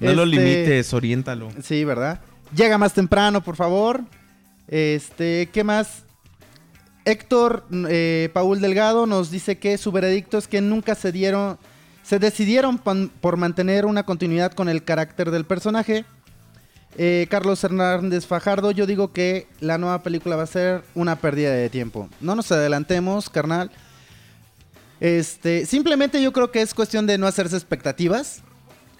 No 0.00 0.12
lo 0.12 0.22
Este, 0.24 0.36
limites, 0.36 0.94
oriéntalo. 0.94 1.48
Sí, 1.60 1.84
¿verdad? 1.84 2.20
Llega 2.54 2.78
más 2.78 2.94
temprano, 2.94 3.42
por 3.42 3.56
favor. 3.56 4.02
Este, 4.68 5.48
¿qué 5.52 5.64
más? 5.64 6.04
Héctor 7.04 7.66
eh, 7.88 8.30
Paul 8.32 8.60
Delgado 8.60 9.06
nos 9.06 9.32
dice 9.32 9.58
que 9.58 9.76
su 9.76 9.90
veredicto 9.90 10.38
es 10.38 10.46
que 10.46 10.60
nunca 10.60 10.94
se 10.94 11.10
dieron, 11.10 11.58
se 12.04 12.20
decidieron 12.20 12.78
por 12.78 13.36
mantener 13.36 13.86
una 13.86 14.04
continuidad 14.04 14.52
con 14.52 14.68
el 14.68 14.84
carácter 14.84 15.32
del 15.32 15.44
personaje. 15.44 16.04
Eh, 16.96 17.26
Carlos 17.30 17.62
Hernández 17.62 18.26
Fajardo, 18.26 18.70
yo 18.72 18.86
digo 18.86 19.12
que 19.12 19.46
la 19.60 19.78
nueva 19.78 20.02
película 20.02 20.36
va 20.36 20.42
a 20.44 20.46
ser 20.46 20.82
una 20.94 21.16
pérdida 21.16 21.52
de 21.52 21.68
tiempo. 21.70 22.08
No 22.20 22.34
nos 22.34 22.50
adelantemos, 22.50 23.28
carnal. 23.30 23.70
Este, 25.00 25.64
simplemente 25.66 26.20
yo 26.22 26.32
creo 26.32 26.50
que 26.50 26.60
es 26.60 26.74
cuestión 26.74 27.06
de 27.06 27.18
no 27.18 27.26
hacerse 27.28 27.56
expectativas 27.56 28.42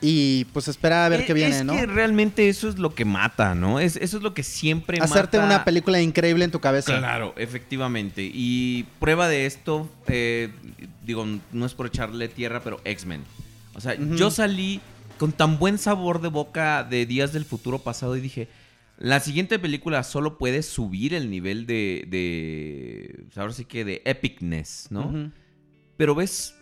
y 0.00 0.44
pues 0.52 0.68
esperar 0.68 1.06
a 1.06 1.08
ver 1.08 1.26
qué 1.26 1.32
Eh, 1.32 1.34
viene, 1.34 1.58
es 1.58 1.64
¿no? 1.64 1.72
que 1.72 1.86
realmente 1.86 2.48
eso 2.48 2.68
es 2.68 2.78
lo 2.78 2.94
que 2.94 3.04
mata, 3.04 3.56
¿no? 3.56 3.80
Es, 3.80 3.96
eso 3.96 4.18
es 4.18 4.22
lo 4.22 4.32
que 4.32 4.44
siempre 4.44 4.98
Hacerte 5.00 5.38
mata. 5.38 5.46
una 5.48 5.64
película 5.64 6.00
increíble 6.00 6.44
en 6.44 6.52
tu 6.52 6.60
cabeza. 6.60 6.96
Claro, 6.98 7.34
efectivamente. 7.36 8.22
Y 8.32 8.84
prueba 9.00 9.26
de 9.28 9.46
esto, 9.46 9.90
eh, 10.06 10.50
digo, 11.04 11.26
no 11.50 11.66
es 11.66 11.74
por 11.74 11.86
echarle 11.86 12.28
tierra, 12.28 12.60
pero 12.62 12.80
X-Men. 12.84 13.24
O 13.74 13.80
sea, 13.80 13.94
yo 13.96 14.30
salí 14.30 14.80
con 15.18 15.32
tan 15.32 15.58
buen 15.58 15.78
sabor 15.78 16.20
de 16.20 16.28
boca 16.28 16.84
de 16.84 17.04
Días 17.04 17.32
del 17.32 17.44
Futuro 17.44 17.80
Pasado 17.80 18.16
y 18.16 18.20
dije, 18.20 18.48
la 18.96 19.20
siguiente 19.20 19.58
película 19.58 20.02
solo 20.02 20.38
puede 20.38 20.62
subir 20.62 21.14
el 21.14 21.30
nivel 21.30 21.66
de, 21.66 22.04
de 22.08 23.26
ahora 23.36 23.52
sí 23.52 23.64
que 23.64 23.84
de 23.84 24.02
epicness, 24.04 24.88
¿no? 24.90 25.30
Pero 25.96 26.14
ves, 26.14 26.54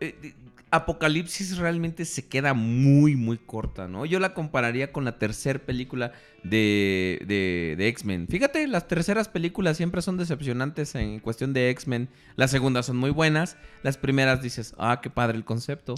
eh, 0.00 0.34
Apocalipsis 0.70 1.58
realmente 1.58 2.06
se 2.06 2.26
queda 2.26 2.54
muy, 2.54 3.14
muy 3.14 3.36
corta, 3.36 3.88
¿no? 3.88 4.06
Yo 4.06 4.18
la 4.20 4.32
compararía 4.32 4.90
con 4.90 5.04
la 5.04 5.18
tercera 5.18 5.58
película 5.58 6.12
de, 6.42 7.22
de, 7.26 7.74
de 7.76 7.88
X-Men. 7.88 8.26
Fíjate, 8.28 8.66
las 8.66 8.88
terceras 8.88 9.28
películas 9.28 9.76
siempre 9.76 10.00
son 10.00 10.16
decepcionantes 10.16 10.94
en 10.94 11.20
cuestión 11.20 11.52
de 11.52 11.68
X-Men. 11.70 12.08
Las 12.36 12.50
segundas 12.50 12.86
son 12.86 12.96
muy 12.96 13.10
buenas. 13.10 13.58
Las 13.82 13.98
primeras 13.98 14.42
dices, 14.42 14.74
ah, 14.78 15.00
qué 15.02 15.10
padre 15.10 15.36
el 15.36 15.44
concepto. 15.44 15.94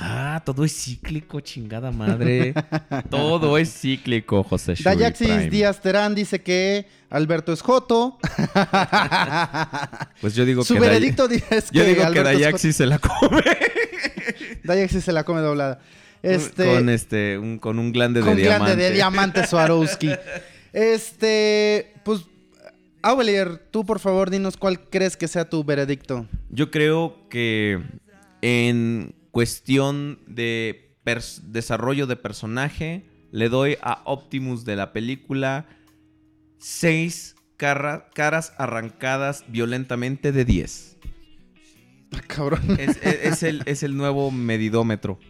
Ah, 0.00 0.40
todo 0.44 0.64
es 0.64 0.72
cíclico, 0.72 1.40
chingada 1.40 1.90
madre. 1.90 2.54
todo 3.10 3.58
es 3.58 3.72
cíclico, 3.80 4.44
José 4.44 4.74
Shui 4.76 4.84
Dayaxis 4.84 5.26
Prime. 5.28 5.50
Díaz 5.50 5.80
Terán 5.80 6.14
dice 6.14 6.40
que 6.40 6.86
Alberto 7.10 7.52
es 7.52 7.60
Joto. 7.62 8.18
Pues 10.20 10.34
yo 10.34 10.44
digo 10.44 10.64
Su 10.64 10.74
que 10.74 10.80
Day- 10.80 10.88
veredicto 10.90 11.28
es 11.50 11.70
que 11.70 11.78
Yo 11.78 11.84
digo 11.84 12.00
que 12.00 12.04
Alberto 12.06 12.30
es 12.30 12.38
Dayaxis 12.40 12.76
se 12.76 12.86
la 12.86 12.98
come. 12.98 13.42
Dayaxis 14.64 15.04
se 15.04 15.12
la 15.12 15.24
come 15.24 15.40
doblada. 15.40 15.80
Este, 16.22 16.66
con 16.74 16.88
este, 16.88 17.38
un, 17.38 17.58
con 17.58 17.78
un 17.78 17.92
glande 17.92 18.20
con 18.20 18.34
de 18.36 18.42
glande 18.42 18.64
diamante. 18.76 18.82
de 18.82 18.90
diamante 18.92 19.46
Swarovski. 19.46 20.10
Este, 20.72 21.94
pues, 22.04 22.22
Aurelier, 23.02 23.58
tú 23.70 23.84
por 23.84 24.00
favor 24.00 24.28
dinos 24.30 24.56
cuál 24.56 24.80
crees 24.90 25.16
que 25.16 25.28
sea 25.28 25.48
tu 25.48 25.62
veredicto. 25.64 26.26
Yo 26.50 26.70
creo 26.70 27.16
que 27.30 27.80
en 28.42 29.14
cuestión 29.38 30.18
de 30.26 30.96
desarrollo 31.44 32.08
de 32.08 32.16
personaje, 32.16 33.04
le 33.30 33.48
doy 33.48 33.76
a 33.82 34.02
Optimus 34.04 34.64
de 34.64 34.74
la 34.74 34.92
película 34.92 35.64
seis 36.58 37.36
carra- 37.56 38.10
caras 38.16 38.52
arrancadas 38.58 39.44
violentamente 39.46 40.32
de 40.32 40.44
10. 40.44 40.96
Ah, 42.14 42.20
Cabrón. 42.26 42.62
Es, 42.80 42.96
es- 43.00 43.20
es 43.22 43.42
el, 43.44 43.62
es 43.66 43.84
el 43.84 43.96
nuevo 43.96 44.32
medidómetro. 44.32 45.20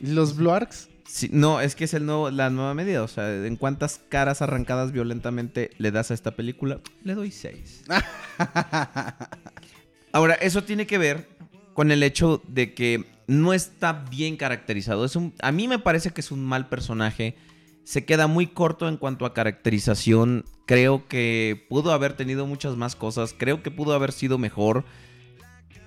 Los 0.00 0.34
Blue 0.34 0.50
Arcs. 0.50 0.88
Sí, 1.06 1.30
no, 1.32 1.60
es 1.60 1.76
que 1.76 1.84
es 1.84 1.94
el 1.94 2.04
nuevo, 2.04 2.32
la 2.32 2.50
nueva 2.50 2.74
medida. 2.74 3.04
O 3.04 3.08
sea, 3.08 3.32
en 3.46 3.54
cuántas 3.54 4.00
caras 4.08 4.42
arrancadas 4.42 4.90
violentamente 4.90 5.70
le 5.78 5.92
das 5.92 6.10
a 6.10 6.14
esta 6.14 6.32
película, 6.34 6.80
le 7.04 7.14
doy 7.14 7.30
6. 7.30 7.84
Ahora, 10.12 10.34
eso 10.34 10.64
tiene 10.64 10.84
que 10.88 10.98
ver 10.98 11.28
con 11.74 11.92
el 11.92 12.02
hecho 12.02 12.42
de 12.48 12.74
que 12.74 13.21
no 13.32 13.52
está 13.52 14.04
bien 14.10 14.36
caracterizado. 14.36 15.04
Es 15.04 15.16
un, 15.16 15.32
a 15.40 15.52
mí 15.52 15.66
me 15.66 15.78
parece 15.78 16.10
que 16.10 16.20
es 16.20 16.30
un 16.30 16.44
mal 16.44 16.68
personaje. 16.68 17.34
Se 17.82 18.04
queda 18.04 18.26
muy 18.26 18.46
corto 18.46 18.88
en 18.88 18.96
cuanto 18.96 19.26
a 19.26 19.34
caracterización. 19.34 20.44
Creo 20.66 21.08
que 21.08 21.66
pudo 21.68 21.92
haber 21.92 22.12
tenido 22.12 22.46
muchas 22.46 22.76
más 22.76 22.94
cosas. 22.94 23.34
Creo 23.36 23.62
que 23.62 23.70
pudo 23.70 23.94
haber 23.94 24.12
sido 24.12 24.38
mejor. 24.38 24.84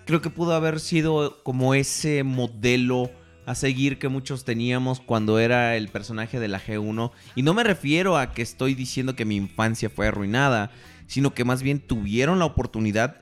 Creo 0.06 0.22
que 0.22 0.30
pudo 0.30 0.54
haber 0.54 0.80
sido 0.80 1.42
como 1.44 1.74
ese 1.76 2.24
modelo 2.24 3.12
a 3.46 3.54
seguir 3.54 4.00
que 4.00 4.08
muchos 4.08 4.44
teníamos 4.44 5.00
cuando 5.00 5.38
era 5.38 5.78
el 5.78 5.90
personaje 5.90 6.40
de 6.40 6.48
la 6.48 6.60
G1. 6.60 7.12
Y 7.36 7.44
no 7.44 7.54
me 7.54 7.64
refiero 7.64 8.18
a 8.18 8.32
que 8.34 8.42
estoy 8.42 8.74
diciendo 8.74 9.16
que 9.16 9.26
mi 9.26 9.36
infancia 9.36 9.90
fue 9.90 10.08
arruinada, 10.08 10.72
sino 11.06 11.34
que 11.34 11.46
más 11.46 11.62
bien 11.62 11.80
tuvieron 11.80 12.40
la 12.40 12.46
oportunidad 12.46 13.22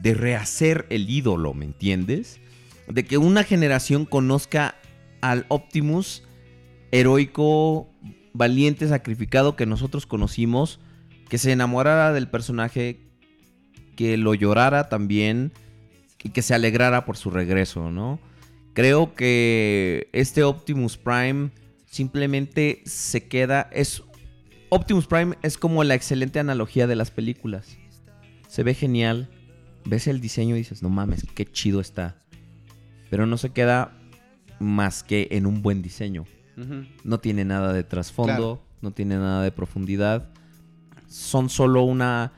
de 0.00 0.14
rehacer 0.14 0.86
el 0.90 1.10
ídolo, 1.10 1.52
¿me 1.52 1.64
entiendes? 1.64 2.40
De 2.88 3.04
que 3.04 3.18
una 3.18 3.42
generación 3.42 4.04
conozca 4.04 4.76
al 5.20 5.46
Optimus 5.48 6.22
heroico, 6.92 7.90
valiente, 8.32 8.88
sacrificado 8.88 9.56
que 9.56 9.66
nosotros 9.66 10.06
conocimos, 10.06 10.80
que 11.28 11.38
se 11.38 11.52
enamorara 11.52 12.12
del 12.12 12.28
personaje, 12.28 13.00
que 13.96 14.16
lo 14.16 14.34
llorara 14.34 14.88
también 14.88 15.52
y 16.22 16.30
que 16.30 16.42
se 16.42 16.54
alegrara 16.54 17.04
por 17.04 17.16
su 17.16 17.30
regreso, 17.30 17.90
¿no? 17.90 18.18
Creo 18.74 19.14
que 19.14 20.08
este 20.12 20.42
Optimus 20.42 20.96
Prime 20.96 21.50
simplemente 21.86 22.82
se 22.84 23.26
queda, 23.26 23.70
es 23.72 24.02
Optimus 24.68 25.06
Prime 25.06 25.36
es 25.42 25.56
como 25.56 25.84
la 25.84 25.94
excelente 25.94 26.40
analogía 26.40 26.86
de 26.86 26.96
las 26.96 27.10
películas. 27.10 27.78
Se 28.48 28.62
ve 28.64 28.74
genial, 28.74 29.30
ves 29.84 30.08
el 30.08 30.20
diseño 30.20 30.56
y 30.56 30.58
dices, 30.58 30.82
no 30.82 30.88
mames, 30.90 31.24
qué 31.34 31.46
chido 31.46 31.80
está. 31.80 32.22
Pero 33.10 33.26
no 33.26 33.36
se 33.38 33.50
queda 33.50 33.92
más 34.58 35.02
que 35.02 35.28
en 35.32 35.46
un 35.46 35.62
buen 35.62 35.82
diseño. 35.82 36.24
No 37.04 37.20
tiene 37.20 37.44
nada 37.44 37.72
de 37.74 37.84
trasfondo, 37.84 38.32
Claro. 38.34 38.62
no 38.80 38.90
tiene 38.92 39.16
nada 39.16 39.42
de 39.42 39.52
profundidad. 39.52 40.28
Son 41.06 41.48
solo 41.50 41.82
una... 41.82 42.32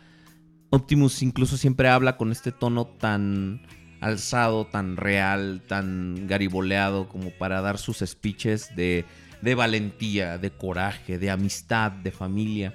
Optimus 0.70 1.22
incluso 1.22 1.56
siempre 1.56 1.88
habla 1.88 2.16
con 2.18 2.30
este 2.32 2.52
tono 2.52 2.86
tan 2.86 3.62
alzado, 4.00 4.66
tan 4.66 4.96
real, 4.96 5.62
tan 5.66 6.26
gariboleado, 6.26 7.08
como 7.08 7.30
para 7.30 7.60
dar 7.62 7.78
sus 7.78 7.98
speeches 7.98 8.74
de, 8.76 9.04
de 9.40 9.54
valentía, 9.54 10.36
de 10.36 10.50
coraje, 10.50 11.18
de 11.18 11.30
amistad, 11.30 11.90
de 11.92 12.10
familia. 12.10 12.74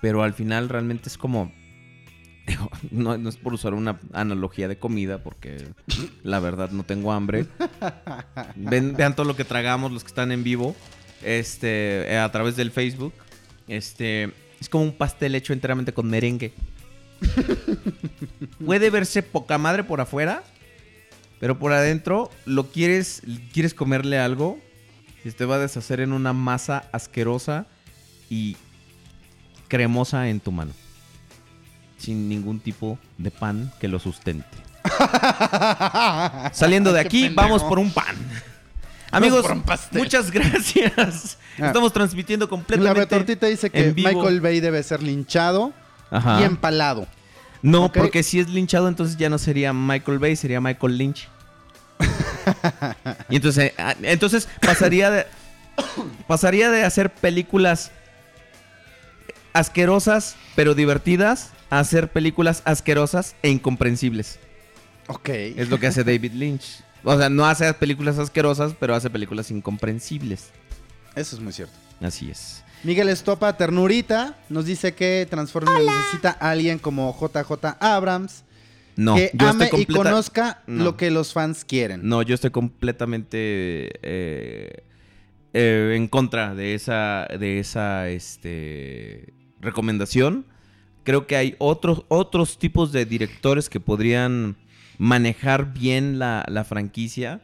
Pero 0.00 0.22
al 0.22 0.32
final 0.34 0.68
realmente 0.68 1.08
es 1.08 1.16
como... 1.18 1.52
no 2.90 3.28
es 3.28 3.36
por 3.36 3.54
usar 3.54 3.74
una 3.74 3.98
analogía 4.12 4.68
de 4.68 4.78
comida, 4.78 5.18
porque 5.22 5.66
la 6.22 6.38
verdad 6.40 6.70
no 6.70 6.84
tengo 6.84 7.12
hambre. 7.12 7.46
Ven- 8.54 8.94
vean 8.96 9.14
todo 9.16 9.26
lo 9.26 9.36
que 9.36 9.44
tragamos 9.44 9.92
los 9.92 10.02
que 10.04 10.08
están 10.08 10.32
en 10.32 10.44
vivo 10.44 10.76
este, 11.22 12.12
eh, 12.12 12.18
a 12.18 12.30
través 12.30 12.56
del 12.56 12.70
Facebook. 12.70 13.12
Este, 13.68 14.32
es 14.60 14.68
como 14.68 14.84
un 14.84 14.92
pastel 14.92 15.34
hecho 15.34 15.52
enteramente 15.52 15.92
con 15.92 16.08
merengue. 16.08 16.52
Puede 18.64 18.90
verse 18.90 19.22
poca 19.22 19.58
madre 19.58 19.84
por 19.84 20.00
afuera, 20.00 20.42
pero 21.40 21.58
por 21.58 21.72
adentro 21.72 22.30
lo 22.44 22.70
quieres, 22.70 23.22
quieres 23.52 23.74
comerle 23.74 24.18
algo 24.18 24.58
y 25.24 25.30
te 25.30 25.44
va 25.44 25.56
a 25.56 25.58
deshacer 25.58 26.00
en 26.00 26.12
una 26.12 26.32
masa 26.32 26.88
asquerosa 26.92 27.66
y 28.30 28.56
cremosa 29.68 30.28
en 30.28 30.40
tu 30.40 30.52
mano. 30.52 30.72
Sin 31.98 32.28
ningún 32.28 32.60
tipo 32.60 32.98
de 33.18 33.30
pan 33.30 33.72
que 33.80 33.88
lo 33.88 33.98
sustente. 33.98 34.46
Saliendo 36.52 36.92
de 36.92 37.00
aquí, 37.00 37.28
vamos 37.30 37.62
por 37.62 37.78
un 37.78 37.90
pan. 37.90 38.16
Amigos, 39.10 39.46
muchas 39.92 40.30
gracias. 40.30 41.38
Ah. 41.58 41.68
Estamos 41.68 41.92
transmitiendo 41.92 42.46
La 42.46 42.50
completamente. 42.50 43.00
retortita 43.00 43.46
dice 43.46 43.70
que. 43.70 43.92
Michael 43.94 44.40
Bay 44.40 44.60
debe 44.60 44.82
ser 44.82 45.02
linchado 45.02 45.72
Ajá. 46.10 46.40
y 46.40 46.44
empalado. 46.44 47.06
No, 47.62 47.90
porque 47.90 48.22
si 48.22 48.40
es 48.40 48.48
linchado, 48.48 48.88
entonces 48.88 49.16
ya 49.16 49.30
no 49.30 49.38
sería 49.38 49.72
Michael 49.72 50.18
Bay, 50.18 50.36
sería 50.36 50.60
Michael 50.60 50.98
Lynch. 50.98 51.28
y 53.30 53.36
entonces, 53.36 53.72
ah, 53.78 53.94
entonces 54.02 54.48
pasaría 54.60 55.10
de 55.10 55.26
pasaría 56.26 56.70
de 56.70 56.84
hacer 56.84 57.10
películas 57.10 57.90
asquerosas 59.52 60.36
pero 60.54 60.74
divertidas 60.74 61.50
a 61.70 61.78
hacer 61.80 62.10
películas 62.12 62.62
asquerosas 62.64 63.36
e 63.42 63.50
incomprensibles. 63.50 64.38
Ok. 65.08 65.28
Es 65.28 65.68
lo 65.68 65.78
que 65.78 65.86
hace 65.86 66.04
David 66.04 66.32
Lynch. 66.32 66.82
O 67.04 67.16
sea, 67.16 67.28
no 67.28 67.46
hace 67.46 67.72
películas 67.74 68.18
asquerosas, 68.18 68.74
pero 68.78 68.94
hace 68.94 69.10
películas 69.10 69.50
incomprensibles. 69.50 70.50
Eso 71.14 71.36
es 71.36 71.42
muy 71.42 71.52
cierto. 71.52 71.74
Así 72.00 72.30
es. 72.30 72.64
Miguel 72.82 73.08
Estopa, 73.08 73.56
ternurita, 73.56 74.36
nos 74.48 74.66
dice 74.66 74.94
que 74.94 75.26
Transformers 75.28 75.84
necesita 75.84 76.36
a 76.38 76.50
alguien 76.50 76.78
como 76.78 77.16
JJ 77.18 77.76
Abrams 77.80 78.44
No, 78.96 79.16
que 79.16 79.30
yo 79.34 79.48
ame 79.48 79.64
estoy 79.64 79.82
y 79.82 79.86
conozca 79.86 80.62
No. 80.66 80.84
lo 80.84 80.96
que 80.96 81.10
los 81.10 81.32
fans 81.32 81.64
quieren. 81.64 82.00
No, 82.06 82.22
yo 82.22 82.34
estoy 82.34 82.50
completamente 82.50 83.38
eh, 84.02 84.84
eh, 85.54 85.94
en 85.96 86.06
contra 86.06 86.54
de 86.54 86.74
esa, 86.74 87.26
de 87.38 87.58
esa 87.58 88.08
este, 88.08 89.32
recomendación. 89.60 90.46
Creo 91.06 91.26
que 91.26 91.36
hay 91.36 91.54
otros, 91.58 92.04
otros 92.08 92.58
tipos 92.58 92.92
de 92.92 93.06
directores 93.06 93.70
que 93.70 93.80
podrían 93.80 94.56
manejar 94.98 95.72
bien 95.72 96.18
la, 96.18 96.44
la 96.48 96.64
franquicia. 96.64 97.40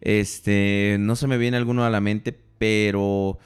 Este, 0.00 0.96
no 1.00 1.16
se 1.16 1.26
me 1.26 1.38
viene 1.38 1.56
alguno 1.56 1.84
a 1.84 1.90
la 1.90 2.00
mente, 2.02 2.38
pero 2.58 3.38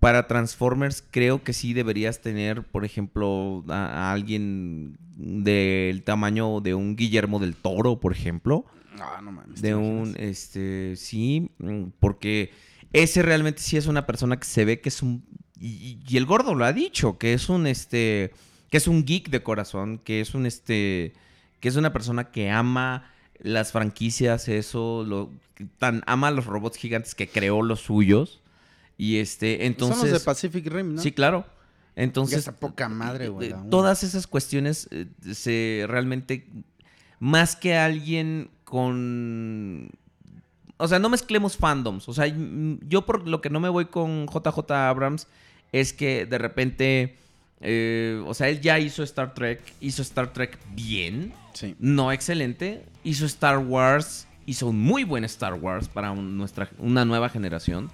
para 0.00 0.26
Transformers 0.26 1.04
creo 1.10 1.44
que 1.44 1.52
sí 1.52 1.74
deberías 1.74 2.20
tener, 2.20 2.62
por 2.62 2.84
ejemplo, 2.84 3.64
a, 3.68 4.08
a 4.08 4.12
alguien 4.12 4.96
del 5.16 6.02
tamaño 6.02 6.60
de 6.60 6.74
un 6.74 6.96
Guillermo 6.96 7.38
del 7.38 7.54
Toro, 7.54 8.00
por 8.00 8.12
ejemplo 8.12 8.64
Ah, 8.98 9.20
no 9.22 9.30
mames. 9.30 9.60
de 9.60 9.68
¿te 9.68 9.74
un 9.74 10.14
este 10.18 10.96
sí 10.96 11.50
mm, 11.58 11.84
porque 12.00 12.50
ese 12.92 13.20
realmente 13.22 13.60
sí 13.60 13.76
es 13.76 13.86
una 13.86 14.06
persona 14.06 14.38
que 14.38 14.46
se 14.46 14.64
ve 14.64 14.80
que 14.80 14.88
es 14.88 15.02
un 15.02 15.22
y, 15.58 15.98
y 16.06 16.16
el 16.16 16.24
gordo 16.26 16.54
lo 16.54 16.64
ha 16.64 16.72
dicho 16.72 17.18
que 17.18 17.34
es 17.34 17.48
un 17.50 17.66
este 17.66 18.32
que 18.76 18.78
es 18.78 18.88
un 18.88 19.06
geek 19.06 19.30
de 19.30 19.42
corazón 19.42 19.98
que 20.04 20.20
es 20.20 20.34
un 20.34 20.44
este 20.44 21.14
que 21.60 21.68
es 21.68 21.76
una 21.76 21.94
persona 21.94 22.24
que 22.24 22.50
ama 22.50 23.10
las 23.38 23.72
franquicias 23.72 24.48
eso 24.48 25.02
lo 25.02 25.30
tan 25.78 26.02
ama 26.06 26.28
a 26.28 26.30
los 26.30 26.44
robots 26.44 26.76
gigantes 26.76 27.14
que 27.14 27.26
creó 27.26 27.62
los 27.62 27.80
suyos 27.80 28.42
y 28.98 29.16
este 29.16 29.64
entonces 29.64 29.98
Son 29.98 30.10
los 30.10 30.20
de 30.20 30.24
Pacific 30.26 30.66
Rim, 30.66 30.96
¿no? 30.96 31.00
sí 31.00 31.10
claro 31.10 31.46
entonces 31.94 32.40
está 32.40 32.52
poca 32.52 32.90
madre, 32.90 33.28
güey. 33.28 33.48
eh, 33.48 33.50
la 33.52 33.56
uno. 33.62 33.70
todas 33.70 34.02
esas 34.02 34.26
cuestiones 34.26 34.88
eh, 34.90 35.06
se 35.32 35.86
realmente 35.88 36.46
más 37.18 37.56
que 37.56 37.76
alguien 37.76 38.50
con 38.64 39.88
o 40.76 40.86
sea 40.86 40.98
no 40.98 41.08
mezclemos 41.08 41.56
fandoms 41.56 42.10
o 42.10 42.12
sea 42.12 42.26
yo 42.26 43.06
por 43.06 43.26
lo 43.26 43.40
que 43.40 43.48
no 43.48 43.58
me 43.58 43.70
voy 43.70 43.86
con 43.86 44.26
JJ 44.26 44.70
Abrams 44.70 45.28
es 45.72 45.94
que 45.94 46.26
de 46.26 46.36
repente 46.36 47.16
eh, 47.60 48.22
o 48.26 48.34
sea 48.34 48.48
él 48.48 48.60
ya 48.60 48.78
hizo 48.78 49.02
Star 49.02 49.32
Trek 49.34 49.60
hizo 49.80 50.02
Star 50.02 50.32
Trek 50.32 50.58
bien 50.74 51.32
Sí. 51.54 51.74
no 51.78 52.12
excelente 52.12 52.84
hizo 53.02 53.24
Star 53.26 53.58
Wars 53.58 54.28
hizo 54.44 54.68
un 54.68 54.78
muy 54.80 55.04
buen 55.04 55.24
Star 55.24 55.54
Wars 55.54 55.88
para 55.88 56.10
un- 56.10 56.36
nuestra 56.36 56.68
una 56.78 57.04
nueva 57.04 57.28
generación 57.30 57.90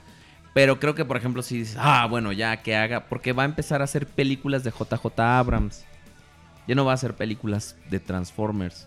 pero 0.55 0.78
creo 0.78 0.94
que, 0.94 1.07
por 1.07 1.16
ejemplo, 1.16 1.41
si 1.41 1.57
dices, 1.60 1.76
ah, 1.81 2.07
bueno, 2.10 2.31
ya 2.31 2.58
que 2.58 2.76
haga, 2.76 3.07
porque 3.08 3.32
va 3.32 3.44
a 3.44 3.47
empezar 3.47 3.81
a 3.81 3.84
hacer 3.84 4.07
películas 4.07 4.62
de 4.62 4.70
JJ 4.70 5.18
Abrams. 5.39 5.82
Ya 6.68 6.74
no 6.74 6.84
va 6.84 6.91
a 6.91 6.94
hacer 6.94 7.15
películas 7.16 7.74
de 7.89 8.00
Transformers. 8.00 8.86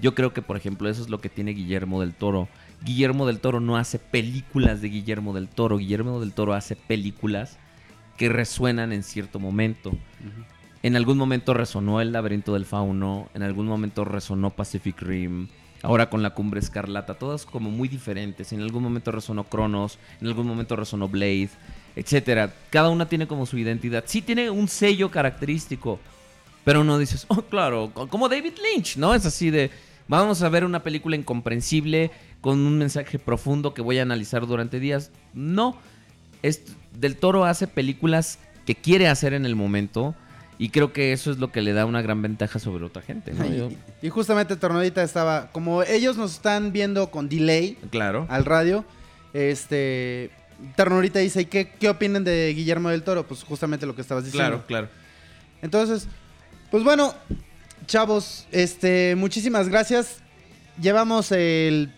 Yo 0.00 0.16
creo 0.16 0.32
que, 0.34 0.42
por 0.42 0.56
ejemplo, 0.56 0.88
eso 0.88 1.00
es 1.02 1.08
lo 1.10 1.20
que 1.20 1.28
tiene 1.28 1.52
Guillermo 1.52 2.00
del 2.00 2.14
Toro. 2.14 2.48
Guillermo 2.82 3.28
del 3.28 3.38
Toro 3.38 3.60
no 3.60 3.76
hace 3.76 4.00
películas 4.00 4.80
de 4.82 4.88
Guillermo 4.88 5.32
del 5.34 5.46
Toro. 5.46 5.78
Guillermo 5.78 6.18
del 6.18 6.32
Toro 6.32 6.52
hace 6.52 6.74
películas 6.74 7.58
que 8.16 8.28
resuenan 8.28 8.92
en 8.92 9.02
cierto 9.02 9.38
momento. 9.38 9.92
En 10.82 10.96
algún 10.96 11.16
momento 11.16 11.54
resonó 11.54 12.00
El 12.00 12.12
laberinto 12.12 12.52
del 12.54 12.66
fauno, 12.66 13.28
en 13.34 13.42
algún 13.42 13.66
momento 13.66 14.04
resonó 14.04 14.50
Pacific 14.50 15.00
Rim, 15.00 15.48
ahora 15.82 16.10
con 16.10 16.22
la 16.22 16.30
cumbre 16.30 16.60
escarlata, 16.60 17.14
todas 17.14 17.46
como 17.46 17.70
muy 17.70 17.88
diferentes. 17.88 18.52
En 18.52 18.60
algún 18.60 18.82
momento 18.82 19.10
resonó 19.10 19.44
Cronos, 19.44 19.98
en 20.20 20.26
algún 20.26 20.46
momento 20.46 20.76
resonó 20.76 21.08
Blade, 21.08 21.50
etcétera. 21.96 22.52
Cada 22.70 22.90
una 22.90 23.08
tiene 23.08 23.26
como 23.26 23.46
su 23.46 23.56
identidad. 23.58 24.04
Sí 24.06 24.20
tiene 24.20 24.50
un 24.50 24.68
sello 24.68 25.10
característico, 25.10 25.98
pero 26.64 26.84
no 26.84 26.98
dices, 26.98 27.24
oh, 27.28 27.42
claro, 27.42 27.90
co- 27.94 28.08
como 28.08 28.28
David 28.28 28.52
Lynch, 28.74 28.96
¿no? 28.98 29.14
Es 29.14 29.24
así 29.24 29.50
de, 29.50 29.70
vamos 30.06 30.42
a 30.42 30.48
ver 30.50 30.64
una 30.66 30.82
película 30.82 31.16
incomprensible 31.16 32.10
con 32.42 32.58
un 32.60 32.76
mensaje 32.76 33.18
profundo 33.18 33.72
que 33.72 33.80
voy 33.80 33.98
a 33.98 34.02
analizar 34.02 34.46
durante 34.46 34.80
días. 34.80 35.10
No, 35.32 35.76
es, 36.42 36.62
Del 36.98 37.16
Toro 37.16 37.44
hace 37.44 37.66
películas 37.66 38.38
que 38.66 38.74
quiere 38.74 39.08
hacer 39.08 39.34
en 39.34 39.44
el 39.46 39.56
momento 39.56 40.14
y 40.58 40.68
creo 40.70 40.92
que 40.92 41.12
eso 41.12 41.30
es 41.30 41.38
lo 41.38 41.50
que 41.50 41.60
le 41.62 41.72
da 41.72 41.84
una 41.84 42.00
gran 42.00 42.22
ventaja 42.22 42.58
sobre 42.58 42.84
otra 42.84 43.02
gente, 43.02 43.32
¿no? 43.32 43.44
Yo- 43.46 43.70
Y, 44.02 44.08
justamente 44.08 44.56
Tornadita 44.56 45.02
estaba, 45.02 45.50
como 45.52 45.82
ellos 45.82 46.16
nos 46.16 46.32
están 46.34 46.72
viendo 46.72 47.10
con 47.10 47.28
delay 47.28 47.76
claro. 47.90 48.26
al 48.30 48.44
radio, 48.44 48.84
este, 49.32 50.30
Ternurita 50.76 51.18
dice, 51.18 51.42
¿y 51.42 51.44
qué, 51.46 51.68
qué 51.78 51.88
opinan 51.88 52.22
de 52.24 52.52
Guillermo 52.54 52.88
del 52.90 53.02
Toro? 53.02 53.26
Pues 53.26 53.42
justamente 53.42 53.84
lo 53.84 53.94
que 53.96 54.00
estabas 54.02 54.24
diciendo. 54.24 54.48
Claro, 54.48 54.66
claro. 54.66 54.88
Entonces, 55.60 56.06
pues 56.70 56.84
bueno, 56.84 57.14
chavos, 57.86 58.46
este, 58.52 59.14
muchísimas 59.16 59.68
gracias. 59.68 60.18
Llevamos 60.80 61.32
el 61.32 61.92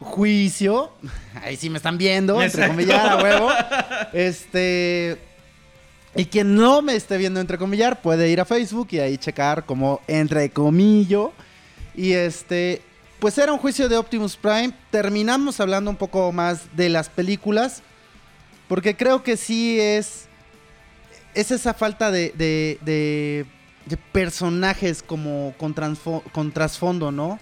juicio. 0.00 0.90
Ahí 1.42 1.56
sí 1.56 1.70
me 1.70 1.76
están 1.76 1.96
viendo, 1.98 2.42
entre 2.42 2.64
a 2.64 3.16
huevo. 3.22 3.48
Este. 4.12 5.18
Y 6.16 6.24
quien 6.24 6.56
no 6.56 6.82
me 6.82 6.96
esté 6.96 7.16
viendo 7.18 7.38
entre 7.38 7.56
comillar 7.56 8.02
puede 8.02 8.28
ir 8.28 8.40
a 8.40 8.44
Facebook 8.44 8.88
y 8.90 8.98
ahí 8.98 9.16
checar 9.16 9.64
como 9.64 10.00
entre 10.08 10.50
comillo. 10.50 11.32
Y 11.94 12.12
este, 12.14 12.82
pues 13.20 13.38
era 13.38 13.52
un 13.52 13.60
juicio 13.60 13.88
de 13.88 13.96
Optimus 13.96 14.36
Prime. 14.36 14.72
Terminamos 14.90 15.60
hablando 15.60 15.88
un 15.88 15.96
poco 15.96 16.32
más 16.32 16.62
de 16.76 16.88
las 16.88 17.08
películas. 17.08 17.82
Porque 18.66 18.96
creo 18.96 19.22
que 19.22 19.36
sí 19.36 19.78
es. 19.80 20.26
Es 21.34 21.52
esa 21.52 21.74
falta 21.74 22.10
de. 22.10 22.32
de, 22.36 22.78
de- 22.82 23.46
de 23.86 23.96
personajes 23.96 25.02
como 25.02 25.54
con, 25.58 25.74
con 26.32 26.52
trasfondo, 26.52 27.10
¿no? 27.10 27.40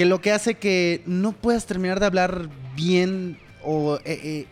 Que 0.00 0.06
lo 0.06 0.22
que 0.22 0.32
hace 0.32 0.54
que 0.54 1.02
no 1.04 1.32
puedas 1.32 1.66
terminar 1.66 2.00
de 2.00 2.06
hablar 2.06 2.48
bien 2.74 3.36
o. 3.62 3.96
eh, 3.96 4.00
eh, 4.06 4.46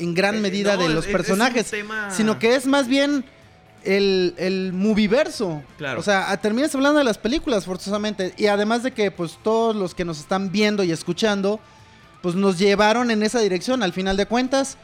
en 0.00 0.14
gran 0.14 0.34
Eh, 0.34 0.40
medida 0.40 0.74
no, 0.74 0.82
de 0.82 0.88
los 0.88 1.06
es 1.06 1.12
personajes, 1.12 1.70
tema- 1.70 2.10
sino 2.10 2.40
que 2.40 2.56
es 2.56 2.66
más 2.66 2.88
bien 2.88 3.24
el, 3.84 4.34
el 4.36 4.72
movieverso. 4.72 5.62
Claro. 5.78 6.00
O 6.00 6.02
sea, 6.02 6.36
terminas 6.38 6.74
hablando 6.74 6.98
de 6.98 7.04
las 7.04 7.18
películas 7.18 7.66
forzosamente. 7.66 8.34
Y 8.36 8.46
además 8.46 8.82
de 8.82 8.90
que 8.90 9.12
pues 9.12 9.38
todos 9.44 9.76
los 9.76 9.94
que 9.94 10.04
nos 10.04 10.18
están 10.18 10.50
viendo 10.50 10.82
y 10.82 10.90
escuchando, 10.90 11.60
pues 12.20 12.34
nos 12.34 12.58
llevaron 12.58 13.12
en 13.12 13.22
esa 13.22 13.38
dirección 13.38 13.84
al 13.84 13.92
final 13.92 14.16
de 14.16 14.26
cuentas. 14.26 14.76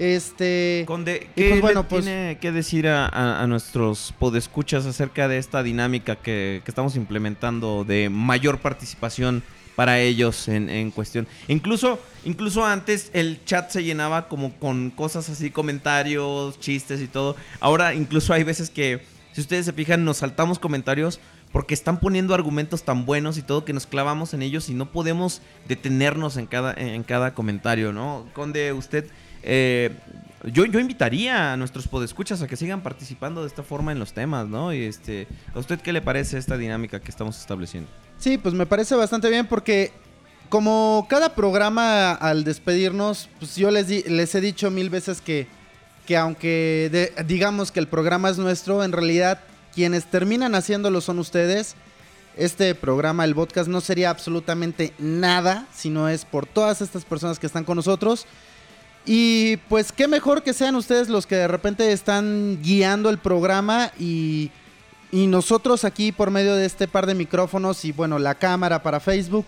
Este... 0.00 0.84
Conde, 0.86 1.28
¿qué 1.36 1.50
pues 1.50 1.60
bueno, 1.60 1.86
pues- 1.86 2.04
tiene 2.06 2.38
que 2.40 2.52
decir 2.52 2.88
a, 2.88 3.04
a- 3.06 3.42
a 3.42 3.46
nuestros 3.46 4.14
podescuchas 4.18 4.86
acerca 4.86 5.28
de 5.28 5.36
esta 5.36 5.62
dinámica 5.62 6.16
que, 6.16 6.62
que 6.64 6.70
estamos 6.70 6.96
implementando 6.96 7.84
de 7.84 8.08
mayor 8.08 8.60
participación 8.60 9.42
para 9.76 10.00
ellos 10.00 10.48
en, 10.48 10.70
en 10.70 10.90
cuestión? 10.90 11.28
Incluso, 11.48 11.98
incluso 12.24 12.64
antes 12.64 13.10
el 13.12 13.44
chat 13.44 13.68
se 13.70 13.84
llenaba 13.84 14.26
como 14.28 14.54
con 14.54 14.88
cosas 14.88 15.28
así, 15.28 15.50
comentarios, 15.50 16.58
chistes 16.60 17.02
y 17.02 17.06
todo. 17.06 17.36
Ahora 17.60 17.92
incluso 17.92 18.32
hay 18.32 18.42
veces 18.42 18.70
que, 18.70 19.02
si 19.32 19.42
ustedes 19.42 19.66
se 19.66 19.74
fijan, 19.74 20.06
nos 20.06 20.16
saltamos 20.16 20.58
comentarios 20.58 21.20
porque 21.52 21.74
están 21.74 22.00
poniendo 22.00 22.32
argumentos 22.32 22.84
tan 22.84 23.04
buenos 23.04 23.36
y 23.36 23.42
todo 23.42 23.66
que 23.66 23.74
nos 23.74 23.86
clavamos 23.86 24.32
en 24.32 24.40
ellos 24.40 24.70
y 24.70 24.72
no 24.74 24.90
podemos 24.92 25.42
detenernos 25.68 26.38
en 26.38 26.46
cada, 26.46 26.72
en 26.72 27.02
cada 27.02 27.34
comentario, 27.34 27.92
¿no? 27.92 28.24
Conde, 28.32 28.72
usted... 28.72 29.04
eh, 29.42 29.90
yo, 30.44 30.64
yo 30.64 30.80
invitaría 30.80 31.52
a 31.52 31.56
nuestros 31.56 31.86
podescuchas 31.86 32.40
a 32.42 32.46
que 32.46 32.56
sigan 32.56 32.82
participando 32.82 33.42
de 33.42 33.48
esta 33.48 33.62
forma 33.62 33.92
en 33.92 33.98
los 33.98 34.12
temas, 34.12 34.48
¿no? 34.48 34.72
Y 34.72 34.82
este, 34.84 35.26
¿a 35.54 35.58
usted 35.58 35.80
qué 35.80 35.92
le 35.92 36.00
parece 36.00 36.38
esta 36.38 36.56
dinámica 36.56 37.00
que 37.00 37.10
estamos 37.10 37.38
estableciendo? 37.38 37.90
Sí, 38.18 38.38
pues 38.38 38.54
me 38.54 38.66
parece 38.66 38.94
bastante 38.94 39.28
bien 39.28 39.46
porque 39.46 39.92
como 40.48 41.06
cada 41.08 41.34
programa 41.34 42.12
al 42.12 42.44
despedirnos, 42.44 43.28
pues 43.38 43.56
yo 43.56 43.70
les, 43.70 43.86
di- 43.86 44.02
les 44.04 44.34
he 44.34 44.40
dicho 44.40 44.70
mil 44.70 44.90
veces 44.90 45.20
que, 45.20 45.46
que 46.06 46.16
aunque 46.16 47.12
digamos 47.26 47.70
que 47.70 47.80
el 47.80 47.86
programa 47.86 48.30
es 48.30 48.38
nuestro, 48.38 48.82
en 48.82 48.92
realidad 48.92 49.40
quienes 49.74 50.06
terminan 50.06 50.54
haciéndolo 50.54 51.00
son 51.00 51.18
ustedes. 51.18 51.76
Este 52.36 52.74
programa, 52.74 53.24
el 53.24 53.34
podcast, 53.34 53.68
no 53.68 53.80
sería 53.80 54.08
absolutamente 54.08 54.92
nada 54.98 55.66
si 55.74 55.90
no 55.90 56.08
es 56.08 56.24
por 56.24 56.46
todas 56.46 56.80
estas 56.80 57.04
personas 57.04 57.38
que 57.38 57.46
están 57.46 57.64
con 57.64 57.76
nosotros. 57.76 58.26
Y 59.12 59.56
pues 59.68 59.90
qué 59.90 60.06
mejor 60.06 60.44
que 60.44 60.52
sean 60.52 60.76
ustedes 60.76 61.08
los 61.08 61.26
que 61.26 61.34
de 61.34 61.48
repente 61.48 61.90
están 61.90 62.60
guiando 62.62 63.10
el 63.10 63.18
programa 63.18 63.90
y, 63.98 64.52
y 65.10 65.26
nosotros 65.26 65.82
aquí 65.84 66.12
por 66.12 66.30
medio 66.30 66.54
de 66.54 66.64
este 66.64 66.86
par 66.86 67.06
de 67.06 67.16
micrófonos 67.16 67.84
y 67.84 67.90
bueno, 67.90 68.20
la 68.20 68.36
cámara 68.36 68.84
para 68.84 69.00
Facebook, 69.00 69.46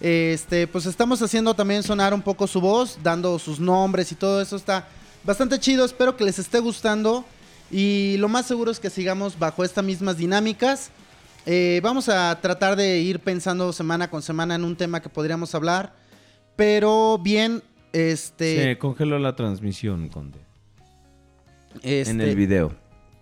este, 0.00 0.68
pues 0.68 0.86
estamos 0.86 1.20
haciendo 1.22 1.54
también 1.54 1.82
sonar 1.82 2.14
un 2.14 2.22
poco 2.22 2.46
su 2.46 2.60
voz, 2.60 3.00
dando 3.02 3.36
sus 3.40 3.58
nombres 3.58 4.12
y 4.12 4.14
todo 4.14 4.40
eso. 4.40 4.54
Está 4.54 4.86
bastante 5.24 5.58
chido, 5.58 5.84
espero 5.84 6.16
que 6.16 6.22
les 6.22 6.38
esté 6.38 6.60
gustando. 6.60 7.24
Y 7.68 8.14
lo 8.18 8.28
más 8.28 8.46
seguro 8.46 8.70
es 8.70 8.78
que 8.78 8.90
sigamos 8.90 9.36
bajo 9.36 9.64
estas 9.64 9.82
mismas 9.82 10.18
dinámicas. 10.18 10.92
Eh, 11.46 11.80
vamos 11.82 12.08
a 12.08 12.38
tratar 12.40 12.76
de 12.76 13.00
ir 13.00 13.18
pensando 13.18 13.72
semana 13.72 14.08
con 14.08 14.22
semana 14.22 14.54
en 14.54 14.62
un 14.62 14.76
tema 14.76 15.02
que 15.02 15.08
podríamos 15.08 15.52
hablar, 15.56 15.94
pero 16.54 17.18
bien, 17.18 17.64
este, 17.92 18.56
Se 18.64 18.78
congeló 18.78 19.18
la 19.18 19.34
transmisión, 19.36 20.08
Conde. 20.08 20.38
este, 21.82 22.10
En 22.10 22.20
el 22.20 22.36
video. 22.36 22.74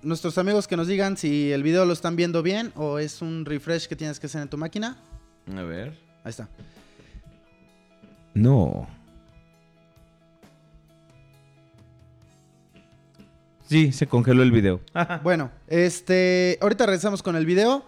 nuestros 0.02 0.38
amigos 0.38 0.66
que 0.68 0.76
nos 0.76 0.86
digan 0.86 1.16
si 1.16 1.52
el 1.52 1.62
video 1.62 1.84
lo 1.84 1.92
están 1.92 2.16
viendo 2.16 2.42
bien 2.42 2.72
o 2.76 2.98
es 2.98 3.20
un 3.22 3.44
refresh 3.44 3.86
que 3.88 3.96
tienes 3.96 4.18
que 4.20 4.26
hacer 4.26 4.42
en 4.42 4.48
tu 4.48 4.56
máquina. 4.56 4.96
A 5.54 5.62
ver. 5.62 5.98
Ahí 6.24 6.30
está. 6.30 6.48
No. 8.34 8.86
Sí, 13.68 13.92
se 13.92 14.06
congeló 14.06 14.42
el 14.42 14.50
video. 14.52 14.80
Bueno, 15.22 15.50
este, 15.66 16.58
ahorita 16.60 16.86
regresamos 16.86 17.22
con 17.22 17.36
el 17.36 17.44
video. 17.46 17.84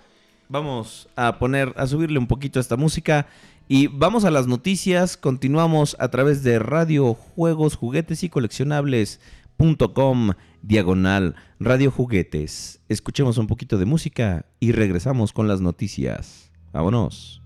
Vamos 0.49 1.09
a 1.17 1.39
poner, 1.39 1.73
a 1.77 1.87
subirle 1.87 2.19
un 2.19 2.27
poquito 2.27 2.59
a 2.59 2.63
esta 2.63 2.77
música 2.77 3.27
y 3.73 3.87
vamos 3.87 4.25
a 4.25 4.33
las 4.33 4.49
noticias. 4.49 5.17
Continuamos 5.17 5.95
a 6.01 6.09
través 6.09 6.43
de 6.43 6.59
Radio 6.59 7.15
Juegos, 7.15 7.77
Juguetes 7.77 8.25
y 8.25 8.29
Coleccionables.com 8.29 10.33
diagonal 10.61 11.37
Radio 11.61 11.93
Juguetes. 11.93 12.81
Escuchemos 12.89 13.39
un 13.39 13.47
poquito 13.47 13.79
de 13.79 13.85
música 13.85 14.45
y 14.59 14.73
regresamos 14.73 15.33
con 15.33 15.47
las 15.47 15.61
noticias. 15.61 16.51
Vámonos. 16.73 17.40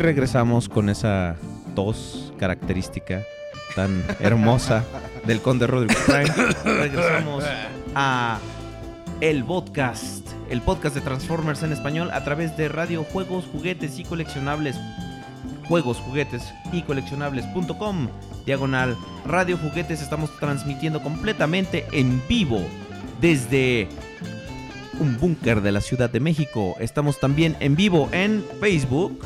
Regresamos 0.00 0.68
con 0.68 0.88
esa 0.88 1.36
tos 1.74 2.32
característica 2.38 3.22
tan 3.74 4.02
hermosa 4.18 4.84
del 5.26 5.40
Conde 5.40 5.66
Rodrigo 5.66 6.00
Prime. 6.06 6.30
Regresamos 6.64 7.44
a 7.94 8.38
el 9.20 9.44
podcast, 9.44 10.26
el 10.48 10.62
podcast 10.62 10.94
de 10.94 11.02
Transformers 11.02 11.62
en 11.62 11.72
español 11.72 12.10
a 12.12 12.24
través 12.24 12.56
de 12.56 12.68
Radio 12.68 13.04
Juegos, 13.04 13.44
Juguetes 13.52 13.98
y 13.98 14.04
Coleccionables. 14.04 14.76
Juegos, 15.68 15.98
Juguetes 15.98 16.42
y 16.72 16.82
Coleccionables.com. 16.82 18.08
Diagonal 18.46 18.96
Radio 19.26 19.56
Juguetes. 19.58 20.02
Estamos 20.02 20.36
transmitiendo 20.38 21.02
completamente 21.02 21.86
en 21.92 22.20
vivo 22.26 22.60
desde 23.20 23.88
un 24.98 25.18
búnker 25.18 25.60
de 25.60 25.72
la 25.72 25.80
Ciudad 25.80 26.10
de 26.10 26.20
México. 26.20 26.76
Estamos 26.80 27.20
también 27.20 27.56
en 27.60 27.76
vivo 27.76 28.08
en 28.12 28.44
Facebook. 28.60 29.20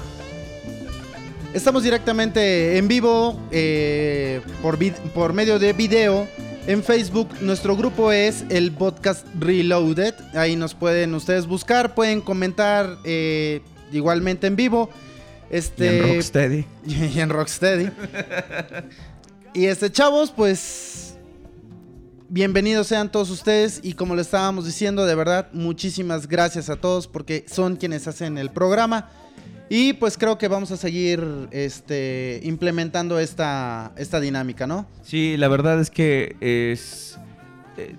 Estamos 1.55 1.85
directamente 1.85 2.77
en 2.79 2.89
vivo 2.89 3.41
eh, 3.53 4.41
por, 4.61 4.77
por 5.13 5.33
medio 5.33 5.61
de 5.61 5.73
video 5.73 6.27
en 6.67 6.83
Facebook. 6.83 7.29
Nuestro 7.43 7.77
grupo 7.77 8.11
es 8.11 8.45
el 8.49 8.73
podcast 8.73 9.25
Reloaded. 9.39 10.15
Ahí 10.35 10.57
nos 10.57 10.75
pueden 10.75 11.15
ustedes 11.15 11.47
buscar, 11.47 11.95
pueden 11.95 12.21
comentar 12.23 12.99
eh, 13.05 13.63
igualmente 13.93 14.49
en 14.49 14.57
vivo. 14.57 14.91
Este, 15.49 15.85
Y 15.85 15.89
en 15.91 16.03
Rocksteady. 16.17 16.67
y 16.87 17.21
en 17.21 17.31
Rocksteady. 17.31 17.91
y 19.55 19.67
este, 19.67 19.93
chavos, 19.93 20.33
pues. 20.33 21.15
Bienvenidos 22.29 22.89
sean 22.89 23.13
todos 23.13 23.31
ustedes. 23.31 23.79
Y 23.85 23.93
como 23.93 24.17
le 24.17 24.23
estábamos 24.23 24.67
diciendo, 24.67 25.07
de 25.07 25.15
verdad, 25.15 25.51
muchísimas 25.53 26.27
gracias 26.27 26.69
a 26.69 26.75
todos 26.75 27.07
porque 27.07 27.45
son 27.49 27.77
quienes 27.77 28.09
hacen 28.09 28.39
el 28.39 28.51
programa. 28.51 29.09
Y 29.69 29.95
pues 29.95 30.19
creo 30.19 30.37
que 30.37 30.49
vamos 30.49 30.71
a 30.71 30.77
seguir 30.77 31.49
este, 31.51 32.41
implementando 32.45 33.19
esta, 33.19 33.93
esta 33.97 34.21
dinámica, 34.21 34.67
¿no? 34.67 34.87
Sí, 35.03 35.37
la 35.37 35.49
verdad 35.49 35.81
es 35.81 35.91
que 35.91 36.37
es, 36.41 37.19
eh, 37.77 37.97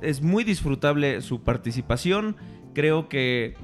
es 0.00 0.22
muy 0.22 0.44
disfrutable 0.44 1.20
su 1.20 1.42
participación. 1.42 2.36
Creo 2.72 3.08
que 3.08 3.54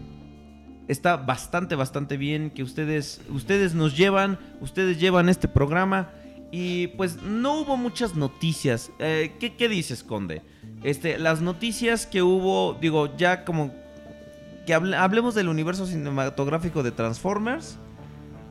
está 0.89 1.17
bastante, 1.17 1.77
bastante 1.77 2.17
bien 2.17 2.51
que 2.51 2.63
ustedes, 2.63 3.21
ustedes 3.31 3.75
nos 3.75 3.97
llevan, 3.97 4.39
ustedes 4.61 4.99
llevan 4.99 5.29
este 5.29 5.47
programa. 5.47 6.11
Y 6.51 6.89
pues 6.89 7.23
no 7.23 7.61
hubo 7.61 7.77
muchas 7.77 8.17
noticias. 8.17 8.91
Eh, 8.99 9.33
¿qué, 9.39 9.55
qué 9.55 9.69
dices, 9.69 10.03
Conde? 10.03 10.43
Este, 10.83 11.19
las 11.19 11.41
noticias 11.41 12.07
que 12.07 12.23
hubo, 12.23 12.77
digo, 12.81 13.17
ya 13.17 13.45
como 13.45 13.73
que 14.69 14.75
hable- 14.75 14.97
hablemos 14.97 15.35
del 15.35 15.49
universo 15.49 15.87
cinematográfico 15.87 16.83
de 16.83 16.91
Transformers, 16.91 17.77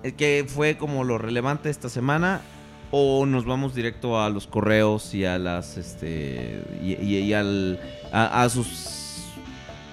eh, 0.01 0.13
que 0.13 0.43
fue 0.47 0.75
como 0.75 1.03
lo 1.03 1.19
relevante 1.19 1.69
esta 1.69 1.89
semana, 1.89 2.41
o 2.89 3.27
nos 3.27 3.45
vamos 3.45 3.75
directo 3.75 4.19
a 4.19 4.27
los 4.31 4.47
correos 4.47 5.13
y 5.13 5.25
a 5.25 5.37
las, 5.37 5.77
este, 5.77 6.63
y, 6.83 7.33
al, 7.33 7.79
a, 8.11 8.41
a 8.41 8.49
sus 8.49 9.25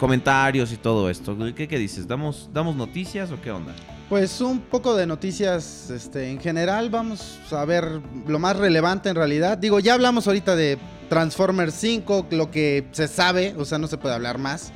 comentarios 0.01 0.73
y 0.73 0.77
todo 0.79 1.11
esto. 1.11 1.37
¿Qué, 1.55 1.69
qué 1.69 1.79
dices? 1.79 2.09
¿Damos, 2.09 2.49
¿Damos 2.55 2.75
noticias 2.75 3.31
o 3.31 3.41
qué 3.43 3.51
onda? 3.51 3.75
Pues 4.09 4.41
un 4.41 4.61
poco 4.61 4.95
de 4.97 5.07
noticias 5.07 5.91
este, 5.91 6.31
en 6.31 6.41
general. 6.41 6.89
Vamos 6.89 7.39
a 7.51 7.65
ver 7.67 8.01
lo 8.27 8.39
más 8.39 8.57
relevante 8.57 9.11
en 9.11 9.17
realidad. 9.17 9.59
Digo, 9.59 9.79
ya 9.79 9.93
hablamos 9.95 10.27
ahorita 10.27 10.57
de 10.57 10.79
Transformers 11.11 11.75
5, 11.75 12.29
lo 12.31 12.51
que 12.51 12.87
se 12.93 13.09
sabe, 13.09 13.55
o 13.59 13.65
sea, 13.67 13.77
no 13.79 13.89
se 13.89 13.99
puede 13.99 14.15
hablar 14.15 14.39
más. 14.39 14.73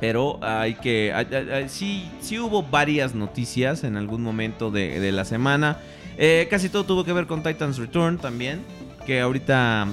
Pero 0.00 0.38
hay 0.42 0.74
que. 0.74 1.12
hay- 1.14 1.26
hay- 1.34 1.50
hay- 1.50 1.68
sí, 1.68 2.10
sí 2.20 2.38
hubo 2.38 2.62
varias 2.62 3.14
noticias 3.14 3.84
en 3.84 3.96
algún 3.96 4.22
momento 4.22 4.70
de, 4.70 4.98
de 4.98 5.12
la 5.12 5.24
semana. 5.24 5.78
Eh, 6.16 6.46
casi 6.50 6.68
todo 6.68 6.84
tuvo 6.84 7.04
que 7.04 7.12
ver 7.12 7.26
con 7.26 7.42
Titans 7.42 7.78
Return 7.78 8.18
también. 8.18 8.62
Que 9.06 9.20
ahorita. 9.20 9.86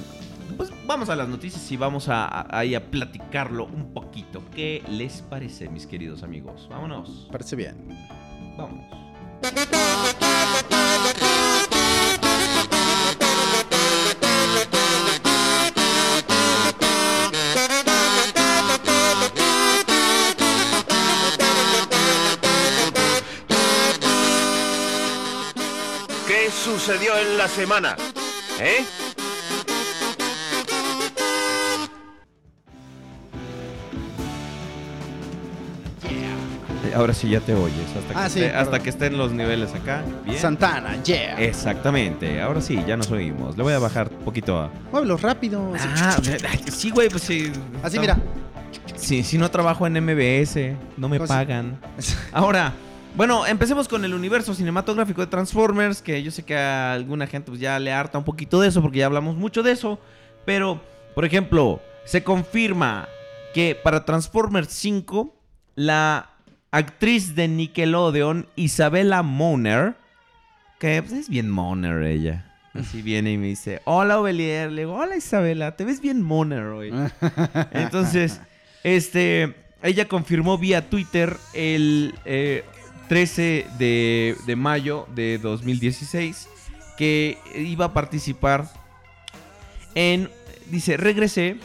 Pues 0.56 0.70
vamos 0.86 1.10
a 1.10 1.16
las 1.16 1.28
noticias 1.28 1.70
y 1.70 1.76
vamos 1.76 2.08
a, 2.08 2.24
a- 2.24 2.58
ahí 2.58 2.74
a 2.74 2.90
platicarlo 2.90 3.66
un 3.66 3.92
poquito. 3.92 4.42
¿Qué 4.54 4.82
les 4.88 5.20
parece, 5.22 5.68
mis 5.68 5.86
queridos 5.86 6.22
amigos? 6.22 6.66
Vámonos. 6.70 7.28
Parece 7.30 7.56
bien. 7.56 7.76
Vamos. 8.56 8.84
sucedió 26.72 27.16
en 27.16 27.38
la 27.38 27.48
semana? 27.48 27.96
¿Eh? 28.60 28.84
Eh, 36.84 36.92
Ahora 36.94 37.12
sí 37.12 37.28
ya 37.28 37.40
te 37.40 37.54
oyes. 37.54 37.76
Hasta 37.96 38.14
que, 38.14 38.18
Ah, 38.18 38.28
sí, 38.28 38.40
esté- 38.40 38.48
hasta 38.54 38.64
perdón. 38.70 38.82
que 38.84 38.90
estén 38.90 39.18
los 39.18 39.32
niveles 39.32 39.74
acá. 39.74 40.02
Bien. 40.24 40.38
Santana, 40.38 41.02
yeah. 41.02 41.40
Exactamente. 41.40 42.40
Ahora 42.40 42.60
sí, 42.60 42.80
ya 42.86 42.96
nos 42.96 43.10
oímos. 43.10 43.56
Le 43.56 43.62
voy 43.62 43.72
a 43.72 43.78
bajar 43.78 44.10
un 44.16 44.24
poquito 44.24 44.58
a. 44.58 44.70
Muévelo 44.92 45.16
rápido. 45.16 45.72
Ah, 45.78 46.16
sí, 46.70 46.90
güey, 46.90 47.08
pues 47.08 47.22
sí. 47.24 47.52
Así, 47.82 47.96
No. 47.96 48.02
mira. 48.02 48.18
Sí, 48.96 49.22
si 49.22 49.38
no 49.38 49.50
trabajo 49.50 49.86
en 49.86 49.94
MBS, 50.04 50.76
no 50.96 51.08
me 51.08 51.20
pagan. 51.20 51.78
Ahora, 52.32 52.72
bueno, 53.18 53.44
empecemos 53.48 53.88
con 53.88 54.04
el 54.04 54.14
universo 54.14 54.54
cinematográfico 54.54 55.20
de 55.20 55.26
Transformers, 55.26 56.02
que 56.02 56.22
yo 56.22 56.30
sé 56.30 56.44
que 56.44 56.56
a 56.56 56.92
alguna 56.92 57.26
gente 57.26 57.50
pues, 57.50 57.60
ya 57.60 57.76
le 57.80 57.90
harta 57.90 58.16
un 58.16 58.22
poquito 58.22 58.60
de 58.60 58.68
eso, 58.68 58.80
porque 58.80 58.98
ya 58.98 59.06
hablamos 59.06 59.34
mucho 59.34 59.64
de 59.64 59.72
eso. 59.72 59.98
Pero, 60.44 60.80
por 61.16 61.24
ejemplo, 61.24 61.82
se 62.04 62.22
confirma 62.22 63.08
que 63.52 63.74
para 63.74 64.04
Transformers 64.04 64.68
5, 64.68 65.34
la 65.74 66.30
actriz 66.70 67.34
de 67.34 67.48
Nickelodeon, 67.48 68.46
Isabella 68.54 69.24
Moner, 69.24 69.96
que 70.78 71.02
pues, 71.02 71.12
es 71.14 71.28
bien 71.28 71.50
Moner 71.50 72.04
ella. 72.04 72.54
Así 72.72 73.02
viene 73.02 73.32
y 73.32 73.36
me 73.36 73.48
dice, 73.48 73.82
hola 73.84 74.20
Ovelier, 74.20 74.70
le 74.70 74.82
digo, 74.82 74.94
hola 74.94 75.16
Isabela, 75.16 75.74
te 75.74 75.84
ves 75.84 76.00
bien 76.00 76.22
Moner 76.22 76.66
hoy. 76.66 76.94
Entonces, 77.72 78.40
este, 78.84 79.56
ella 79.82 80.06
confirmó 80.06 80.56
vía 80.56 80.88
Twitter 80.88 81.36
el 81.52 82.14
eh, 82.24 82.64
13 83.08 83.66
de, 83.78 84.36
de 84.46 84.56
mayo 84.56 85.06
de 85.14 85.38
2016 85.38 86.48
que 86.96 87.38
iba 87.54 87.86
a 87.86 87.94
participar 87.94 88.68
en, 89.94 90.30
dice, 90.70 90.96
regresé, 90.96 91.56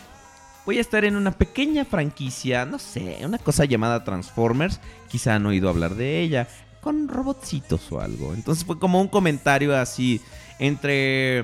voy 0.66 0.78
a 0.78 0.82
estar 0.82 1.06
en 1.06 1.16
una 1.16 1.32
pequeña 1.32 1.86
franquicia, 1.86 2.66
no 2.66 2.80
sé, 2.80 3.20
una 3.24 3.38
cosa 3.38 3.66
llamada 3.66 4.04
Transformers, 4.04 4.80
quizá 5.10 5.36
han 5.36 5.46
oído 5.46 5.70
hablar 5.70 5.96
de 5.96 6.22
ella, 6.22 6.48
con 6.82 7.08
robotcitos 7.08 7.92
o 7.92 8.00
algo. 8.00 8.34
Entonces 8.34 8.66
fue 8.66 8.80
como 8.80 9.02
un 9.02 9.08
comentario 9.08 9.76
así 9.76 10.22
entre 10.60 11.44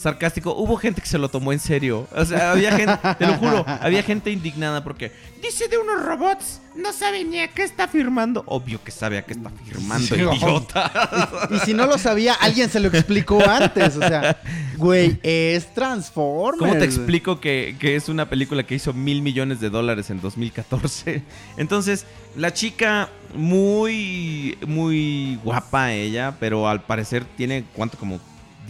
sarcástico. 0.00 0.54
Hubo 0.54 0.76
gente 0.76 1.00
que 1.00 1.06
se 1.06 1.18
lo 1.18 1.28
tomó 1.28 1.52
en 1.52 1.60
serio. 1.60 2.08
O 2.16 2.24
sea, 2.24 2.52
había 2.52 2.72
gente, 2.72 2.98
te 3.18 3.26
lo 3.26 3.34
juro, 3.34 3.64
había 3.66 4.02
gente 4.02 4.30
indignada 4.30 4.82
porque 4.82 5.12
dice 5.42 5.68
de 5.68 5.78
unos 5.78 6.04
robots, 6.04 6.60
no 6.74 6.92
sabe 6.92 7.24
ni 7.24 7.40
a 7.40 7.48
qué 7.48 7.62
está 7.62 7.86
firmando. 7.86 8.42
Obvio 8.46 8.82
que 8.82 8.90
sabe 8.90 9.18
a 9.18 9.26
qué 9.26 9.34
está 9.34 9.50
firmando, 9.50 10.06
Sí, 10.06 10.14
idiota. 10.14 11.48
Y 11.50 11.58
si 11.60 11.74
no 11.74 11.86
lo 11.86 11.98
sabía, 11.98 12.34
alguien 12.34 12.70
se 12.70 12.80
lo 12.80 12.88
explicó 12.88 13.46
antes. 13.46 13.96
O 13.96 14.00
sea, 14.00 14.40
güey, 14.76 15.18
es 15.22 15.72
Transformers. 15.74 16.58
¿Cómo 16.58 16.72
te 16.72 16.84
explico 16.84 17.40
que, 17.40 17.76
que 17.78 17.96
es 17.96 18.08
una 18.08 18.28
película 18.28 18.64
que 18.64 18.74
hizo 18.74 18.92
mil 18.92 19.22
millones 19.22 19.60
de 19.60 19.70
dólares 19.70 20.10
en 20.10 20.20
2014? 20.20 21.22
Entonces, 21.56 22.06
la 22.36 22.52
chica 22.52 23.10
muy, 23.34 24.56
muy 24.66 25.38
guapa 25.44 25.92
ella, 25.92 26.36
pero 26.40 26.68
al 26.68 26.82
parecer 26.82 27.24
tiene, 27.36 27.64
¿cuánto? 27.74 27.98
Como 27.98 28.20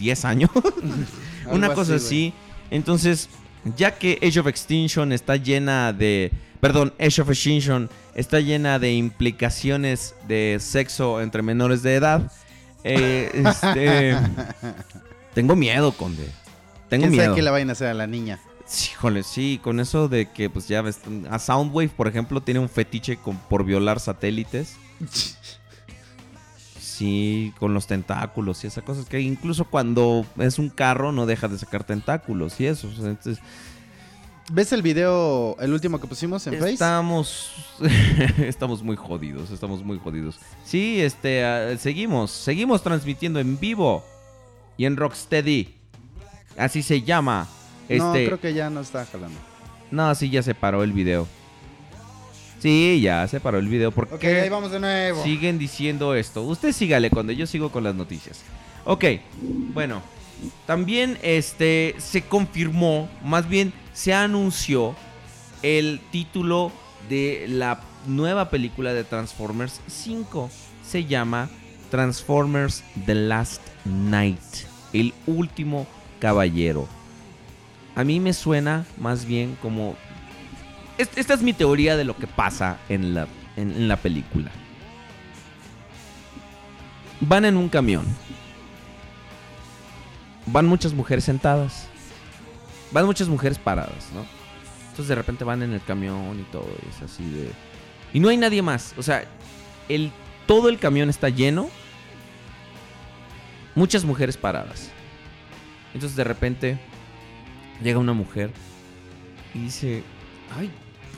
10 0.01 0.25
años. 0.25 0.49
una 1.51 1.73
cosa 1.73 1.95
así, 1.95 2.05
así. 2.05 2.33
Entonces, 2.71 3.29
ya 3.77 3.97
que 3.97 4.19
Age 4.21 4.39
of 4.39 4.47
Extinction 4.47 5.11
está 5.11 5.35
llena 5.35 5.93
de... 5.93 6.31
Perdón, 6.59 6.93
Age 6.99 7.21
of 7.21 7.29
Extinction 7.29 7.89
está 8.15 8.39
llena 8.39 8.79
de 8.79 8.93
implicaciones 8.93 10.15
de 10.27 10.57
sexo 10.59 11.21
entre 11.21 11.41
menores 11.41 11.81
de 11.83 11.95
edad. 11.95 12.31
eh, 12.83 13.31
este, 13.45 14.17
tengo 15.33 15.55
miedo, 15.55 15.91
Conde. 15.93 16.27
Tengo 16.89 17.03
¿Quién 17.03 17.11
miedo. 17.11 17.23
sabe 17.25 17.35
qué 17.35 17.41
le 17.41 17.49
vayan 17.51 17.69
a 17.69 17.71
hacer 17.73 17.87
a 17.87 17.93
la 17.93 18.07
niña? 18.07 18.39
Sí, 18.65 18.91
Híjole, 18.93 19.23
sí, 19.23 19.59
con 19.61 19.79
eso 19.79 20.07
de 20.07 20.29
que, 20.31 20.49
pues 20.49 20.67
ya 20.67 20.81
ves, 20.81 20.99
a 21.29 21.39
Soundwave, 21.39 21.89
por 21.89 22.07
ejemplo, 22.07 22.41
tiene 22.41 22.59
un 22.59 22.69
fetiche 22.69 23.17
con, 23.17 23.37
por 23.37 23.63
violar 23.63 23.99
satélites. 23.99 24.75
Sí, 27.01 27.51
con 27.57 27.73
los 27.73 27.87
tentáculos 27.87 28.63
y 28.63 28.67
esas 28.67 28.83
cosas 28.83 29.05
que 29.05 29.19
incluso 29.19 29.65
cuando 29.65 30.23
es 30.37 30.59
un 30.59 30.69
carro 30.69 31.11
no 31.11 31.25
deja 31.25 31.47
de 31.47 31.57
sacar 31.57 31.83
tentáculos 31.83 32.59
y 32.61 32.67
eso. 32.67 32.87
Entonces, 32.89 33.39
¿Ves 34.51 34.71
el 34.71 34.83
video, 34.83 35.55
el 35.59 35.73
último 35.73 35.99
que 35.99 36.05
pusimos 36.05 36.45
en 36.45 36.59
Face? 36.59 36.73
estamos, 36.73 37.53
estamos 38.37 38.83
muy 38.83 38.95
jodidos, 38.95 39.49
estamos 39.49 39.83
muy 39.83 39.97
jodidos. 39.97 40.37
Sí, 40.63 41.01
este, 41.01 41.43
ah, 41.43 41.75
seguimos, 41.79 42.29
seguimos 42.29 42.83
transmitiendo 42.83 43.39
en 43.39 43.59
vivo 43.59 44.05
y 44.77 44.85
en 44.85 44.95
Rocksteady. 44.95 45.73
Así 46.55 46.83
se 46.83 47.01
llama. 47.01 47.47
No, 47.89 48.13
Este, 48.13 48.27
creo 48.27 48.39
que 48.39 48.53
ya 48.53 48.69
no 48.69 48.81
está 48.81 49.07
jalando. 49.07 49.39
No, 49.89 50.13
sí, 50.13 50.29
ya 50.29 50.43
se 50.43 50.53
paró 50.53 50.83
el 50.83 50.91
video. 50.93 51.27
Sí, 52.61 52.99
ya 53.01 53.27
se 53.27 53.39
paró 53.39 53.57
el 53.57 53.67
video. 53.67 53.91
Porque 53.91 54.13
Ok, 54.15 54.23
ahí 54.23 54.49
vamos 54.49 54.71
de 54.71 54.79
nuevo. 54.79 55.23
siguen 55.23 55.57
diciendo 55.57 56.13
esto? 56.15 56.43
Usted 56.43 56.71
sígale 56.71 57.09
cuando 57.09 57.31
yo 57.33 57.47
sigo 57.47 57.71
con 57.71 57.83
las 57.83 57.95
noticias. 57.95 58.41
Ok, 58.85 59.05
bueno. 59.73 60.01
También 60.65 61.19
este 61.21 61.93
se 61.99 62.23
confirmó, 62.23 63.07
más 63.23 63.47
bien 63.47 63.73
se 63.93 64.11
anunció 64.13 64.95
el 65.61 66.01
título 66.11 66.71
de 67.09 67.45
la 67.47 67.79
nueva 68.07 68.49
película 68.49 68.93
de 68.93 69.03
Transformers 69.03 69.81
5. 69.87 70.49
Se 70.83 71.05
llama 71.05 71.49
Transformers 71.91 72.83
The 73.05 73.13
Last 73.13 73.61
Night, 73.85 74.39
el 74.93 75.13
último 75.27 75.85
caballero. 76.19 76.87
A 77.95 78.03
mí 78.03 78.19
me 78.19 78.33
suena 78.33 78.85
más 78.97 79.25
bien 79.25 79.57
como... 79.61 79.95
es- 81.01 81.17
Esta 81.17 81.33
es 81.33 81.41
mi 81.41 81.53
teoría 81.53 81.95
de 81.97 82.03
lo 82.03 82.15
que 82.17 82.27
pasa 82.27 82.77
en 82.89 83.13
la, 83.13 83.27
en 83.57 83.87
la 83.87 83.97
película. 83.97 84.51
Van 87.19 87.45
en 87.45 87.57
un 87.57 87.69
camión. 87.69 88.05
Van 90.47 90.65
muchas 90.65 90.93
mujeres 90.93 91.23
sentadas. 91.23 91.87
Van 92.91 93.05
muchas 93.05 93.27
mujeres 93.27 93.57
paradas, 93.57 94.09
¿no? 94.13 94.25
Entonces 94.89 95.07
de 95.07 95.15
repente 95.15 95.43
van 95.43 95.63
en 95.63 95.71
el 95.73 95.81
camión 95.83 96.39
y 96.39 96.43
todo, 96.51 96.67
y 96.85 96.89
es 96.89 97.01
así 97.01 97.23
de... 97.29 97.51
Y 98.13 98.19
no 98.19 98.27
hay 98.27 98.35
nadie 98.37 98.61
más. 98.61 98.93
O 98.97 99.03
sea, 99.03 99.23
el, 99.87 100.11
todo 100.47 100.67
el 100.67 100.77
camión 100.79 101.09
está 101.09 101.29
lleno. 101.29 101.69
Muchas 103.75 104.03
mujeres 104.03 104.35
paradas. 104.35 104.91
Entonces 105.93 106.17
de 106.17 106.23
repente 106.25 106.77
llega 107.81 107.99
una 107.99 108.11
mujer 108.13 108.51
y 109.53 109.59
dice, 109.59 110.03
ay, 110.57 110.69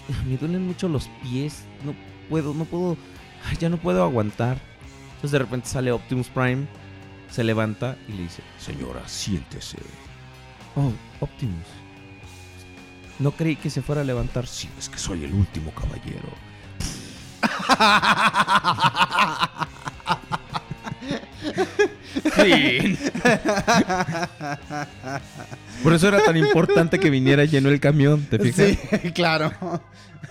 me 0.26 0.38
duelen 0.38 0.66
mucho 0.68 0.88
los 0.90 1.08
pies. 1.22 1.64
No 1.86 1.94
puedo, 2.30 2.54
no 2.54 2.66
puedo, 2.66 2.98
ya 3.60 3.70
no 3.70 3.78
puedo 3.78 4.04
aguantar. 4.04 4.58
Entonces 5.16 5.32
de 5.32 5.40
repente 5.40 5.68
sale 5.70 5.92
Optimus 5.92 6.28
Prime, 6.30 6.68
se 7.30 7.44
levanta 7.44 7.98
y 8.08 8.14
le 8.14 8.24
dice, 8.24 8.44
Señora, 8.58 9.08
siéntese. 9.08 9.78
oh, 10.76 10.92
Optimus. 11.20 11.68
No 13.20 13.32
creí 13.32 13.56
que 13.56 13.70
se 13.70 13.82
fuera 13.82 14.02
a 14.02 14.04
levantar. 14.04 14.48
Sí, 14.48 14.70
es 14.78 14.90
que 14.90 14.98
soy 14.98 15.24
el 15.24 15.34
último 15.34 15.72
caballero. 15.72 16.30
Fin. 22.34 22.98
Por 25.84 25.94
eso 25.94 26.08
era 26.08 26.24
tan 26.24 26.38
importante 26.38 27.00
que 27.00 27.10
viniera 27.10 27.46
lleno 27.46 27.70
el 27.70 27.80
camión, 27.80 28.26
¿te 28.30 28.40
fijas? 28.40 28.78
Sí, 29.02 29.12
claro. 29.14 29.52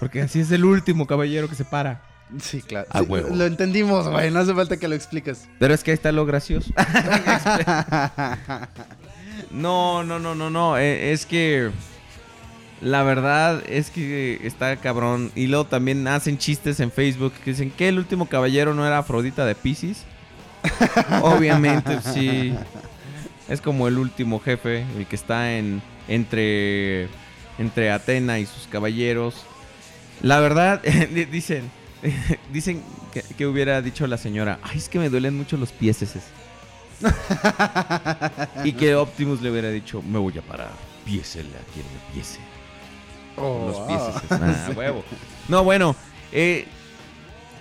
Porque 0.00 0.22
así 0.22 0.40
es 0.40 0.50
el 0.50 0.64
último 0.64 1.06
caballero 1.06 1.48
que 1.48 1.54
se 1.54 1.64
para. 1.64 2.02
Sí, 2.40 2.62
claro. 2.62 2.86
A 2.90 3.00
Sí, 3.00 3.04
huevo. 3.06 3.36
Lo 3.36 3.44
entendimos, 3.44 4.08
güey. 4.08 4.30
No 4.30 4.40
hace 4.40 4.54
falta 4.54 4.78
que 4.78 4.88
lo 4.88 4.94
expliques. 4.94 5.46
Pero 5.58 5.74
es 5.74 5.84
que 5.84 5.90
ahí 5.90 5.94
está 5.94 6.10
lo 6.12 6.24
gracioso. 6.24 6.72
no, 9.50 10.02
no, 10.02 10.18
no, 10.18 10.34
no, 10.34 10.50
no. 10.50 10.78
eh, 10.78 11.12
Es 11.12 11.26
que 11.26 11.70
la 12.80 13.02
verdad 13.02 13.62
es 13.68 13.90
que 13.90 14.40
está 14.44 14.76
cabrón. 14.76 15.30
Y 15.34 15.46
luego 15.46 15.66
también 15.66 16.06
hacen 16.08 16.38
chistes 16.38 16.80
en 16.80 16.90
Facebook 16.90 17.32
que 17.44 17.50
dicen 17.50 17.70
que 17.70 17.88
el 17.88 17.98
último 17.98 18.26
caballero 18.26 18.74
no 18.74 18.86
era 18.86 18.98
Afrodita 18.98 19.44
de 19.44 19.54
Pisces. 19.54 20.04
Obviamente, 21.22 21.98
sí. 22.14 22.54
Es 23.52 23.60
como 23.60 23.86
el 23.88 23.98
último 23.98 24.40
jefe, 24.40 24.84
el 24.96 25.06
que 25.06 25.16
está 25.16 25.52
en 25.56 25.82
entre 26.08 27.08
entre 27.58 27.90
Atena 27.90 28.38
y 28.38 28.46
sus 28.46 28.66
caballeros. 28.66 29.34
La 30.22 30.40
verdad, 30.40 30.80
di- 31.14 31.26
dicen 31.26 31.70
dicen 32.52 32.82
que, 33.12 33.22
que 33.22 33.46
hubiera 33.46 33.82
dicho 33.82 34.06
la 34.06 34.16
señora, 34.16 34.58
ay, 34.62 34.78
es 34.78 34.88
que 34.88 34.98
me 34.98 35.08
duelen 35.10 35.36
mucho 35.36 35.56
los 35.56 35.70
pies 35.70 36.02
y 38.64 38.72
que 38.72 38.94
Optimus 38.94 39.40
le 39.42 39.50
hubiera 39.50 39.68
dicho, 39.70 40.02
me 40.02 40.18
voy 40.18 40.36
a 40.38 40.42
parar. 40.42 40.70
Piésele 41.04 41.48
a 41.50 41.72
quien 41.72 41.84
le 41.86 42.14
piese. 42.14 42.38
Los 43.36 43.76
Oh, 43.76 43.86
pies. 43.86 44.00
ah. 44.30 44.66
Ah, 44.68 44.70
huevo. 44.76 45.04
No, 45.48 45.64
bueno, 45.64 45.96
eh, 46.32 46.66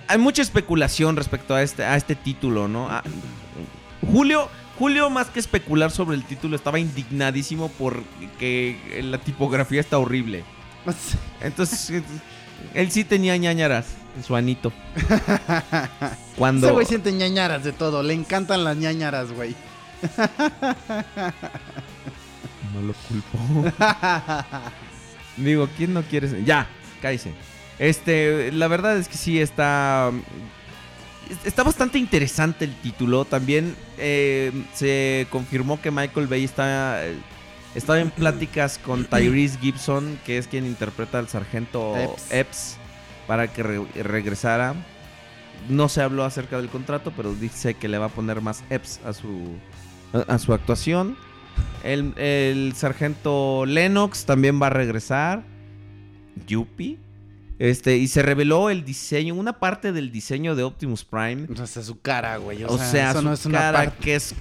hay 0.08 0.18
mucha 0.18 0.42
especulación 0.42 1.16
respecto 1.16 1.56
a 1.56 1.64
este, 1.64 1.84
a 1.84 1.96
este 1.96 2.16
título, 2.16 2.68
¿no? 2.68 2.88
Ah, 2.90 3.04
Julio, 4.12 4.50
Julio, 4.82 5.12
más 5.12 5.28
que 5.28 5.40
especular 5.40 5.92
sobre 5.92 6.18
el 6.18 6.24
título, 6.24 6.56
estaba 6.56 6.80
indignadísimo 6.80 7.70
porque 7.78 8.80
la 9.04 9.20
tipografía 9.20 9.80
está 9.80 10.00
horrible. 10.00 10.44
Entonces, 11.40 11.90
eh, 11.92 12.04
él 12.74 12.90
sí 12.90 13.04
tenía 13.04 13.38
ñañaras 13.38 13.90
en 14.18 14.24
su 14.24 14.36
anito. 14.36 14.74
Cuando... 16.36 16.66
Ese 16.66 16.74
güey 16.74 16.88
siente 16.88 17.12
ñañaras 17.12 17.64
de 17.64 17.74
todo. 17.74 18.02
Le 18.02 18.16
encantan 18.16 18.64
las 18.64 18.76
ñañaras, 18.76 19.32
güey. 19.32 19.56
No 22.74 22.82
lo 22.82 22.94
culpo. 23.08 23.38
Digo, 25.38 25.70
¿quién 25.78 25.94
no 25.94 26.02
quiere 26.02 26.28
ser? 26.28 26.44
Ya, 26.44 26.68
cállese. 27.04 27.34
Este, 27.78 28.52
la 28.52 28.68
verdad 28.68 28.98
es 28.98 29.08
que 29.08 29.18
sí 29.18 29.40
está. 29.40 30.12
Está 31.46 31.64
bastante 31.64 31.98
interesante 31.98 32.66
el 32.66 32.76
título. 32.82 33.26
También 33.26 33.76
eh, 33.98 34.52
se 34.74 35.28
confirmó 35.30 35.82
que 35.82 35.92
Michael 35.92 36.28
Bay 36.28 36.44
está. 36.44 37.02
Estaba 37.76 38.00
en 38.00 38.10
pláticas 38.12 38.78
con 38.78 39.06
Tyrese 39.10 39.58
Gibson, 39.60 40.20
que 40.26 40.38
es 40.38 40.48
quien 40.48 40.66
interpreta 40.66 41.20
al 41.20 41.28
sargento 41.30 41.96
Epps. 41.98 42.32
Epps, 42.32 42.78
para 43.28 43.48
que 43.52 43.64
re- 43.64 44.04
regresara. 44.04 44.76
No 45.70 45.90
se 45.90 46.02
habló 46.02 46.24
acerca 46.26 46.58
del 46.58 46.70
contrato, 46.70 47.14
pero 47.16 47.34
dice 47.36 47.76
que 47.76 47.88
le 47.88 47.98
va 47.98 48.08
a 48.08 48.10
poner 48.10 48.42
más 48.42 48.64
Epps 48.70 49.00
a 49.06 49.14
su, 49.14 49.56
a, 50.14 50.34
a 50.34 50.40
su 50.40 50.54
actuación. 50.54 51.16
El, 51.84 52.14
el 52.18 52.74
sargento 52.76 53.66
Lennox 53.66 54.26
también 54.26 54.62
va 54.62 54.68
a 54.68 54.72
regresar. 54.72 55.44
Yuppie. 56.48 56.98
Este, 57.62 57.98
y 57.98 58.08
se 58.08 58.24
reveló 58.24 58.72
el 58.72 58.84
diseño, 58.84 59.36
una 59.36 59.60
parte 59.60 59.92
del 59.92 60.12
diseño 60.12 60.56
de 60.56 60.64
Optimus 60.64 61.06
Prime. 61.06 61.46
O 61.62 61.68
sea, 61.68 61.84
su 61.84 62.02
cara, 62.02 62.38
güey. 62.38 62.64
O 62.64 62.76
sea, 62.80 63.12
eso 63.12 63.20
su 63.20 63.26
no 63.26 63.34
es 63.34 63.46
una 63.46 63.60
cara 63.60 63.78
parte. 63.84 64.04
que 64.04 64.16
es, 64.16 64.34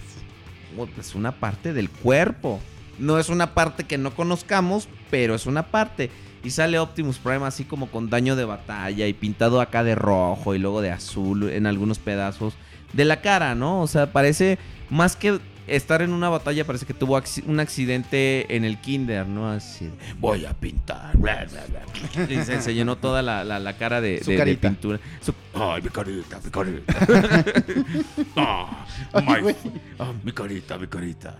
es 0.98 1.14
una 1.14 1.30
parte 1.32 1.74
del 1.74 1.90
cuerpo. 1.90 2.60
No 2.98 3.18
es 3.18 3.28
una 3.28 3.52
parte 3.52 3.84
que 3.84 3.98
no 3.98 4.14
conozcamos, 4.14 4.88
pero 5.10 5.34
es 5.34 5.44
una 5.44 5.66
parte. 5.66 6.10
Y 6.42 6.48
sale 6.48 6.78
Optimus 6.78 7.18
Prime 7.18 7.44
así 7.44 7.64
como 7.64 7.90
con 7.90 8.08
daño 8.08 8.36
de 8.36 8.46
batalla 8.46 9.06
y 9.06 9.12
pintado 9.12 9.60
acá 9.60 9.84
de 9.84 9.94
rojo 9.94 10.54
y 10.54 10.58
luego 10.58 10.80
de 10.80 10.90
azul 10.90 11.50
en 11.50 11.66
algunos 11.66 11.98
pedazos 11.98 12.54
de 12.94 13.04
la 13.04 13.20
cara, 13.20 13.54
¿no? 13.54 13.82
O 13.82 13.86
sea, 13.86 14.14
parece 14.14 14.58
más 14.88 15.16
que 15.16 15.40
estar 15.74 16.02
en 16.02 16.12
una 16.12 16.28
batalla, 16.28 16.64
parece 16.64 16.84
que 16.86 16.94
tuvo 16.94 17.20
un 17.46 17.60
accidente 17.60 18.54
en 18.56 18.64
el 18.64 18.78
kinder, 18.80 19.26
¿no? 19.26 19.50
Así. 19.50 19.90
Voy 20.18 20.44
a 20.46 20.52
pintar. 20.54 21.16
bla, 21.16 21.46
bla, 21.50 21.62
bla. 21.68 22.24
Y 22.28 22.44
se, 22.44 22.60
se 22.60 22.74
llenó 22.74 22.96
toda 22.96 23.22
la, 23.22 23.44
la- 23.44 23.58
la 23.58 23.76
cara 23.76 24.00
de, 24.00 24.18
Su 24.22 24.26
de- 24.30 24.32
de 24.32 24.38
carita. 24.38 24.68
pintura. 24.68 25.00
Su- 25.20 25.34
Ay, 25.54 25.82
mi 25.82 25.88
carita, 25.90 26.40
mi 26.44 26.50
carita. 26.50 26.94
Ah, 28.36 28.86
Ay, 29.12 29.42
my- 29.42 29.54
ah, 29.98 30.12
mi 30.24 30.32
carita, 30.32 30.78
mi 30.78 30.86
carita. 30.86 31.36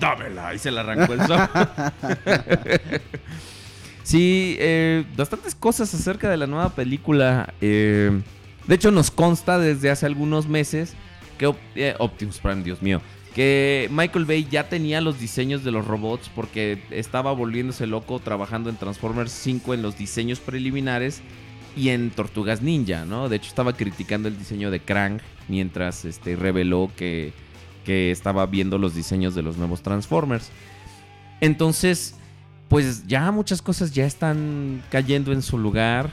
dámela. 0.00 0.54
Y 0.54 0.58
se 0.58 0.70
le 0.70 0.80
arrancó 0.80 1.12
el 1.14 1.26
sol. 1.26 1.38
sí, 4.02 4.56
eh, 4.58 5.04
bastantes 5.16 5.54
cosas 5.54 5.92
acerca 5.94 6.28
de 6.30 6.36
la 6.36 6.46
nueva 6.46 6.70
película. 6.70 7.52
eh, 7.60 8.20
de 8.66 8.74
hecho, 8.74 8.90
nos 8.90 9.10
consta 9.10 9.58
desde 9.58 9.90
hace 9.90 10.04
algunos 10.06 10.46
meses 10.46 10.92
que 11.38 11.52
eh, 11.74 11.94
Optimus 11.98 12.38
Prime, 12.38 12.62
Dios 12.62 12.82
mío, 12.82 13.00
que 13.38 13.88
Michael 13.92 14.24
Bay 14.24 14.48
ya 14.50 14.68
tenía 14.68 15.00
los 15.00 15.20
diseños 15.20 15.62
de 15.62 15.70
los 15.70 15.86
robots 15.86 16.28
porque 16.34 16.82
estaba 16.90 17.30
volviéndose 17.30 17.86
loco 17.86 18.18
trabajando 18.18 18.68
en 18.68 18.74
Transformers 18.74 19.30
5 19.30 19.74
en 19.74 19.82
los 19.82 19.96
diseños 19.96 20.40
preliminares 20.40 21.22
y 21.76 21.90
en 21.90 22.10
Tortugas 22.10 22.62
Ninja, 22.62 23.04
¿no? 23.04 23.28
De 23.28 23.36
hecho, 23.36 23.46
estaba 23.46 23.74
criticando 23.74 24.26
el 24.26 24.36
diseño 24.36 24.72
de 24.72 24.80
Krang 24.80 25.20
mientras 25.46 26.04
este, 26.04 26.34
reveló 26.34 26.90
que, 26.96 27.32
que 27.84 28.10
estaba 28.10 28.44
viendo 28.46 28.76
los 28.76 28.96
diseños 28.96 29.36
de 29.36 29.42
los 29.42 29.56
nuevos 29.56 29.82
Transformers. 29.82 30.50
Entonces, 31.40 32.16
pues 32.68 33.06
ya 33.06 33.30
muchas 33.30 33.62
cosas 33.62 33.92
ya 33.92 34.04
están 34.04 34.82
cayendo 34.90 35.30
en 35.30 35.42
su 35.42 35.58
lugar. 35.58 36.10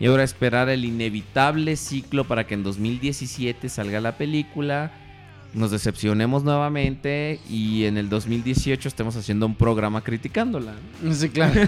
Y 0.00 0.06
ahora 0.06 0.24
esperar 0.24 0.68
el 0.70 0.84
inevitable 0.84 1.76
ciclo 1.76 2.24
para 2.24 2.48
que 2.48 2.54
en 2.54 2.64
2017 2.64 3.68
salga 3.68 4.00
la 4.00 4.16
película. 4.16 4.90
Nos 5.54 5.70
decepcionemos 5.70 6.44
nuevamente 6.44 7.40
y 7.48 7.84
en 7.84 7.96
el 7.96 8.08
2018 8.10 8.86
estemos 8.86 9.16
haciendo 9.16 9.46
un 9.46 9.54
programa 9.54 10.02
criticándola. 10.02 10.74
Sí, 11.12 11.30
claro. 11.30 11.62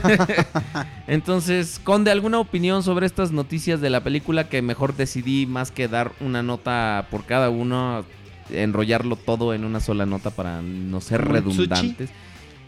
Entonces, 1.07 1.81
Conde, 1.83 2.10
¿alguna 2.10 2.39
opinión 2.39 2.83
sobre 2.83 3.07
estas 3.07 3.33
noticias 3.33 3.81
de 3.81 3.89
la 3.91 4.02
película 4.05 4.49
que 4.49 4.60
mejor 4.60 4.97
decidí 4.97 5.47
más 5.47 5.70
que 5.70 5.89
dar 5.89 6.12
una 6.20 6.42
nota 6.42 7.07
por 7.10 7.25
cada 7.25 7.49
uno, 7.49 8.05
enrollarlo 8.50 9.17
todo 9.17 9.55
en 9.55 9.65
una 9.65 9.81
sola 9.81 10.05
nota 10.05 10.31
para 10.31 10.60
no 10.60 11.00
ser 11.00 11.23
¿Como 11.25 11.36
el 11.36 11.42
redundantes? 11.42 12.10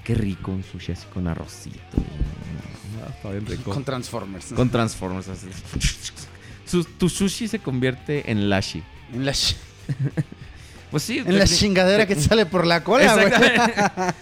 Qué 0.04 0.14
rico 0.14 0.50
un 0.50 0.64
sushi 0.64 0.92
así 0.92 1.06
con 1.12 1.28
arrocito. 1.28 1.78
Ah. 3.24 3.28
Con 3.64 3.84
Transformers. 3.84 4.46
Con 4.54 4.70
Transformers. 4.70 5.28
así. 5.28 5.46
Su- 6.64 6.84
tu 6.84 7.08
sushi 7.08 7.48
se 7.48 7.58
convierte 7.58 8.30
en 8.30 8.48
lashi. 8.48 8.82
En 9.12 9.26
la, 9.26 9.32
ch- 9.32 9.56
Pues 10.92 11.02
sí. 11.02 11.18
en 11.18 11.38
la 11.38 11.46
chingadera 11.46 12.06
que 12.06 12.14
te 12.14 12.20
sale 12.20 12.46
por 12.46 12.64
la 12.66 12.84
cola, 12.84 13.14
güey. 13.14 13.32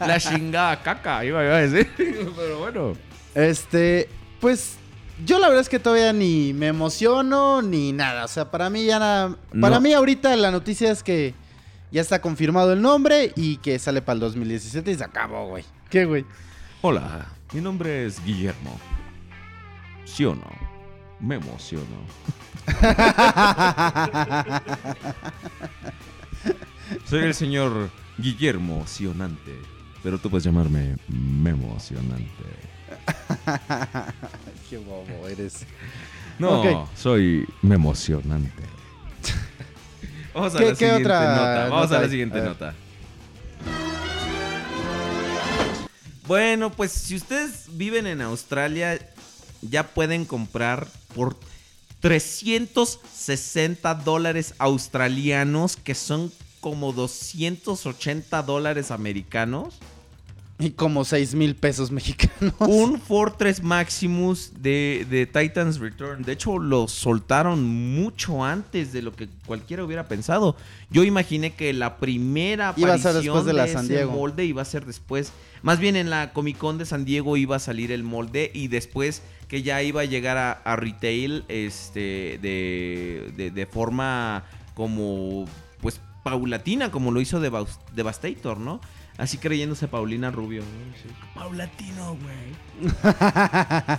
La 0.08 0.18
chingada 0.18 0.82
caca, 0.82 1.22
iba, 1.24 1.44
iba 1.44 1.56
a 1.56 1.60
decir. 1.60 1.90
Pero 2.36 2.58
bueno. 2.60 2.92
Este, 3.34 4.08
Pues 4.40 4.76
yo 5.26 5.38
la 5.38 5.48
verdad 5.48 5.60
es 5.62 5.68
que 5.68 5.78
todavía 5.80 6.12
ni 6.14 6.54
me 6.54 6.68
emociono 6.68 7.60
ni 7.60 7.92
nada. 7.92 8.24
O 8.24 8.28
sea, 8.28 8.50
para 8.50 8.70
mí 8.70 8.86
ya 8.86 8.98
nada. 8.98 9.36
Para 9.60 9.74
No. 9.74 9.80
mí 9.82 9.92
ahorita 9.92 10.34
la 10.36 10.50
noticia 10.50 10.90
es 10.90 11.02
que 11.02 11.34
ya 11.92 12.00
está 12.00 12.20
confirmado 12.20 12.72
el 12.72 12.80
nombre 12.80 13.32
y 13.36 13.56
que 13.58 13.78
sale 13.78 14.00
para 14.00 14.14
el 14.14 14.20
2017 14.20 14.92
y 14.92 14.94
se 14.94 15.04
acabó, 15.04 15.48
güey. 15.48 15.64
¿Qué, 15.90 16.04
güey? 16.04 16.24
Hola, 16.82 17.26
mi 17.52 17.60
nombre 17.60 18.06
es 18.06 18.24
Guillermo. 18.24 18.78
¿Sí 20.04 20.24
o 20.24 20.36
no? 20.36 20.46
Me 21.18 21.34
emociono. 21.34 21.84
Soy 27.08 27.24
el 27.24 27.34
señor 27.34 27.90
Guillermo 28.18 28.84
Sionante, 28.86 29.52
pero 30.02 30.18
tú 30.18 30.28
puedes 30.30 30.44
llamarme 30.44 30.96
Memo 31.08 31.78
Sionante. 31.80 32.26
Qué 34.70 34.78
bobo 34.78 35.28
eres. 35.28 35.64
No, 36.38 36.88
soy 36.96 37.46
Memo 37.62 37.94
Sionante. 37.94 38.62
Vamos 40.34 40.54
a 40.54 40.58
¿Qué- 40.58 40.64
la 40.64 40.70
qué 40.70 40.76
siguiente 40.76 41.02
otra 41.04 41.20
nota. 41.20 41.68
Vamos 41.68 41.82
nota 41.86 41.98
a 41.98 42.02
la 42.02 42.08
siguiente 42.08 42.38
A 42.38 42.42
nota. 42.44 42.74
Bueno, 46.26 46.70
pues 46.70 46.92
si 46.92 47.16
ustedes 47.16 47.64
viven 47.72 48.06
en 48.06 48.20
Australia, 48.22 48.98
ya 49.62 49.88
pueden 49.88 50.24
comprar 50.24 50.86
por 51.14 51.36
360 52.00 53.94
dólares 53.96 54.54
australianos, 54.58 55.76
que 55.76 55.94
son 55.96 56.32
como 56.60 56.92
280 56.92 58.42
dólares 58.42 58.90
americanos. 58.90 59.78
Y 60.58 60.72
como 60.72 61.06
6 61.06 61.34
mil 61.36 61.56
pesos 61.56 61.90
mexicanos. 61.90 62.54
Un 62.60 63.00
Fortress 63.00 63.62
Maximus 63.62 64.52
de, 64.60 65.06
de 65.08 65.26
Titans 65.26 65.78
Return. 65.78 66.22
De 66.22 66.32
hecho, 66.32 66.58
lo 66.58 66.86
soltaron 66.86 67.64
mucho 67.64 68.44
antes 68.44 68.92
de 68.92 69.00
lo 69.00 69.14
que 69.16 69.28
cualquiera 69.46 69.84
hubiera 69.84 70.06
pensado. 70.06 70.56
Yo 70.90 71.02
imaginé 71.04 71.54
que 71.54 71.72
la 71.72 71.96
primera 71.96 72.74
Iba 72.76 72.92
a 72.92 72.98
ser 72.98 73.12
aparición 73.12 73.36
después 73.36 73.46
de 73.46 73.52
la 73.54 73.64
ese 73.64 73.72
San 73.72 73.88
Diego. 73.88 74.12
molde 74.12 74.44
iba 74.44 74.60
a 74.60 74.66
ser 74.66 74.84
después. 74.84 75.32
Más 75.62 75.78
bien 75.78 75.96
en 75.96 76.10
la 76.10 76.34
Comic 76.34 76.58
Con 76.58 76.76
de 76.76 76.84
San 76.84 77.06
Diego 77.06 77.38
iba 77.38 77.56
a 77.56 77.60
salir 77.60 77.90
el 77.90 78.02
molde 78.02 78.50
y 78.52 78.68
después 78.68 79.22
que 79.50 79.62
ya 79.62 79.82
iba 79.82 80.02
a 80.02 80.04
llegar 80.04 80.36
a, 80.38 80.52
a 80.52 80.76
retail 80.76 81.44
este, 81.48 82.38
de, 82.40 83.50
de, 83.52 83.66
forma 83.66 84.44
como 84.74 85.44
paulatina, 86.22 86.90
como 86.90 87.10
lo 87.10 87.20
hizo 87.20 87.40
Devastator, 87.40 88.58
¿no? 88.58 88.80
Así 89.18 89.36
creyéndose 89.36 89.86
Paulina 89.86 90.30
Rubio. 90.30 90.62
¿no? 90.62 90.68
Sí. 91.02 91.14
Paulatino, 91.34 92.16
güey. 92.16 92.90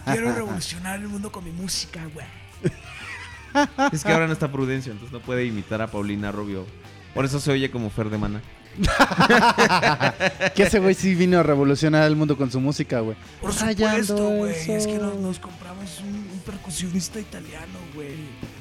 Quiero 0.05 0.33
revolucionar 0.33 0.99
el 0.99 1.07
mundo 1.07 1.31
con 1.31 1.43
mi 1.43 1.51
música, 1.51 2.01
güey. 2.13 2.25
Es 3.91 4.03
que 4.03 4.11
ahora 4.13 4.27
no 4.27 4.33
está 4.33 4.49
Prudencio, 4.49 4.93
entonces 4.93 5.11
no 5.11 5.19
puede 5.19 5.45
imitar 5.45 5.81
a 5.81 5.87
Paulina 5.87 6.31
Rubio. 6.31 6.65
Por 7.13 7.25
eso 7.25 7.39
se 7.39 7.51
oye 7.51 7.69
como 7.69 7.89
Fer 7.89 8.09
de 8.09 8.17
Mana. 8.17 8.41
que 10.55 10.63
ese 10.63 10.79
güey 10.79 10.95
sí 10.95 11.13
vino 11.15 11.37
a 11.37 11.43
revolucionar 11.43 12.07
el 12.07 12.15
mundo 12.15 12.37
con 12.37 12.49
su 12.49 12.61
música, 12.61 13.01
güey. 13.01 13.17
Por 13.41 13.53
supuesto, 13.53 14.29
güey. 14.29 14.53
Es 14.53 14.87
que 14.87 14.97
nos, 14.97 15.15
nos 15.17 15.39
compramos 15.39 15.99
un, 15.99 16.15
un 16.31 16.39
percusionista 16.45 17.19
italiano, 17.19 17.77
güey. 17.93 18.15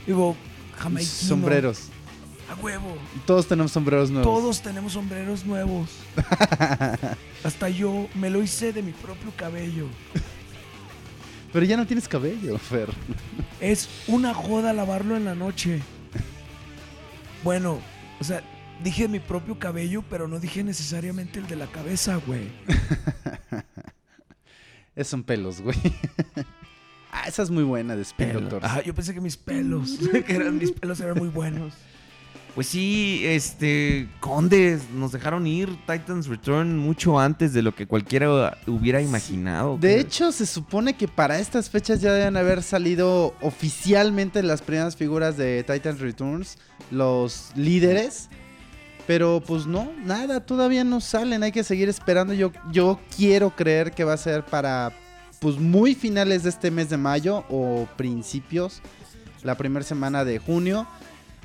Digo, 0.06 0.36
jamaiquino. 0.76 1.28
Sombreros. 1.28 1.88
A 2.50 2.54
huevo. 2.60 2.96
Todos 3.26 3.46
tenemos 3.46 3.70
sombreros 3.70 4.10
nuevos. 4.10 4.26
Todos 4.26 4.60
tenemos 4.60 4.92
sombreros 4.94 5.46
nuevos. 5.46 5.88
Hasta 7.44 7.68
yo 7.68 8.08
me 8.16 8.28
lo 8.28 8.42
hice 8.42 8.72
de 8.72 8.82
mi 8.82 8.90
propio 8.90 9.32
cabello. 9.36 9.86
Pero 11.52 11.64
ya 11.64 11.76
no 11.76 11.86
tienes 11.86 12.08
cabello, 12.08 12.58
Fer. 12.58 12.88
Es 13.60 13.88
una 14.08 14.34
joda 14.34 14.72
lavarlo 14.72 15.16
en 15.16 15.24
la 15.26 15.36
noche. 15.36 15.80
Bueno, 17.44 17.78
o 18.20 18.24
sea, 18.24 18.42
dije 18.82 19.06
mi 19.06 19.20
propio 19.20 19.58
cabello, 19.58 20.02
pero 20.10 20.26
no 20.26 20.40
dije 20.40 20.64
necesariamente 20.64 21.38
el 21.38 21.46
de 21.46 21.56
la 21.56 21.66
cabeza, 21.66 22.16
güey. 22.26 22.50
Es 24.96 25.06
son 25.06 25.22
pelos, 25.22 25.60
güey. 25.60 25.78
ah, 27.12 27.22
esa 27.26 27.44
es 27.44 27.50
muy 27.50 27.62
buena 27.62 27.94
de 27.94 28.02
Spin 28.02 28.32
Doctors. 28.32 28.66
Ah, 28.68 28.82
yo 28.82 28.92
pensé 28.92 29.14
que 29.14 29.20
mis 29.20 29.36
pelos, 29.36 29.98
que 30.26 30.34
eran 30.34 30.58
mis 30.58 30.72
pelos 30.72 31.00
eran 31.00 31.16
muy 31.16 31.28
buenos. 31.28 31.72
Pues 32.54 32.66
sí, 32.66 33.22
este. 33.24 34.08
Condes, 34.20 34.90
nos 34.90 35.12
dejaron 35.12 35.46
ir 35.46 35.68
Titans 35.86 36.26
Return 36.26 36.76
mucho 36.76 37.18
antes 37.18 37.52
de 37.52 37.62
lo 37.62 37.74
que 37.74 37.86
cualquiera 37.86 38.58
hubiera 38.66 39.00
imaginado. 39.00 39.78
De 39.78 40.00
hecho, 40.00 40.32
se 40.32 40.46
supone 40.46 40.94
que 40.94 41.06
para 41.06 41.38
estas 41.38 41.70
fechas 41.70 42.00
ya 42.00 42.12
deben 42.12 42.36
haber 42.36 42.62
salido 42.62 43.34
oficialmente 43.40 44.42
las 44.42 44.62
primeras 44.62 44.96
figuras 44.96 45.36
de 45.36 45.62
Titans 45.62 46.00
Returns, 46.00 46.58
los 46.90 47.52
líderes. 47.54 48.28
Pero 49.06 49.42
pues 49.44 49.66
no, 49.66 49.90
nada, 50.04 50.40
todavía 50.40 50.84
no 50.84 51.00
salen, 51.00 51.42
hay 51.42 51.52
que 51.52 51.64
seguir 51.64 51.88
esperando. 51.88 52.32
Yo, 52.32 52.52
yo 52.70 53.00
quiero 53.16 53.50
creer 53.56 53.92
que 53.92 54.04
va 54.04 54.12
a 54.12 54.16
ser 54.16 54.44
para 54.44 54.92
pues 55.40 55.56
muy 55.58 55.94
finales 55.94 56.42
de 56.42 56.50
este 56.50 56.70
mes 56.70 56.90
de 56.90 56.96
mayo 56.96 57.44
o 57.48 57.88
principios, 57.96 58.82
la 59.42 59.56
primera 59.56 59.84
semana 59.84 60.24
de 60.24 60.38
junio. 60.38 60.86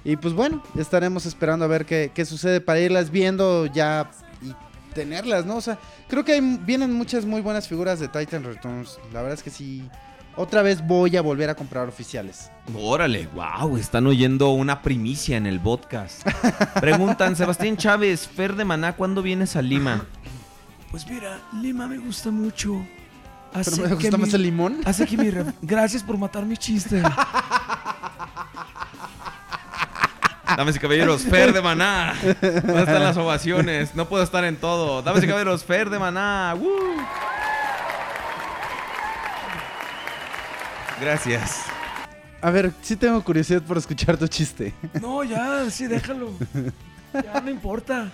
Y 0.05 0.15
pues 0.17 0.33
bueno, 0.33 0.61
estaremos 0.77 1.25
esperando 1.25 1.65
a 1.65 1.67
ver 1.67 1.85
qué, 1.85 2.11
qué 2.13 2.23
sucede 2.25 2.61
para 2.61 2.79
irlas 2.79 3.09
viendo 3.09 3.65
ya 3.65 4.09
y 4.41 4.53
tenerlas, 4.93 5.45
¿no? 5.45 5.55
O 5.57 5.61
sea, 5.61 5.77
creo 6.07 6.23
que 6.23 6.33
hay- 6.33 6.59
vienen 6.63 6.93
muchas 6.93 7.25
muy 7.25 7.41
buenas 7.41 7.67
figuras 7.67 7.99
de 7.99 8.07
Titan 8.07 8.43
Returns. 8.43 8.99
La 9.11 9.21
verdad 9.21 9.33
es 9.37 9.43
que 9.43 9.49
sí. 9.49 9.89
Otra 10.37 10.61
vez 10.61 10.85
voy 10.85 11.15
a 11.17 11.21
volver 11.21 11.49
a 11.49 11.55
comprar 11.55 11.87
oficiales. 11.87 12.51
Órale, 12.77 13.27
wow, 13.33 13.77
están 13.77 14.05
oyendo 14.05 14.49
una 14.51 14.81
primicia 14.81 15.37
en 15.37 15.45
el 15.47 15.59
podcast. 15.61 16.27
Preguntan, 16.79 17.35
Sebastián 17.37 17.77
Chávez, 17.77 18.27
Fer 18.27 18.55
de 18.55 18.65
Maná, 18.65 18.95
¿cuándo 18.97 19.21
vienes 19.21 19.55
a 19.55 19.61
Lima? 19.61 20.05
Pues 20.91 21.07
mira, 21.09 21.39
Lima 21.61 21.87
me 21.87 21.97
gusta 21.97 22.31
mucho. 22.31 22.85
Hace 23.53 23.71
Pero 23.71 23.83
me 23.83 23.89
que 23.89 23.95
gusta 23.95 24.17
mi- 24.17 24.23
más 24.25 24.33
el 24.33 24.41
limón. 24.43 24.77
Hace 24.85 25.05
que 25.07 25.15
mi... 25.17 25.31
Gracias 25.61 26.03
por 26.03 26.17
matar 26.17 26.45
mi 26.45 26.57
chiste. 26.57 27.01
Damas 30.45 30.75
y 30.75 30.79
caballeros, 30.79 31.23
Fer 31.23 31.53
de 31.53 31.61
Maná. 31.61 32.13
¿Dónde 32.23 32.79
están 32.79 33.03
las 33.03 33.17
ovaciones? 33.17 33.95
No 33.95 34.07
puedo 34.07 34.23
estar 34.23 34.43
en 34.45 34.57
todo. 34.57 35.01
Damas 35.01 35.23
y 35.23 35.27
caballeros, 35.27 35.63
Fer 35.63 35.89
de 35.89 35.99
Maná. 35.99 36.55
¡Woo! 36.57 36.95
Gracias. 41.01 41.65
A 42.41 42.51
ver, 42.51 42.71
sí 42.81 42.95
tengo 42.95 43.21
curiosidad 43.23 43.61
por 43.61 43.77
escuchar 43.77 44.17
tu 44.17 44.27
chiste. 44.27 44.73
No, 45.01 45.23
ya, 45.23 45.69
sí, 45.69 45.87
déjalo. 45.87 46.31
Ya 47.13 47.41
no 47.41 47.49
importa. 47.49 48.09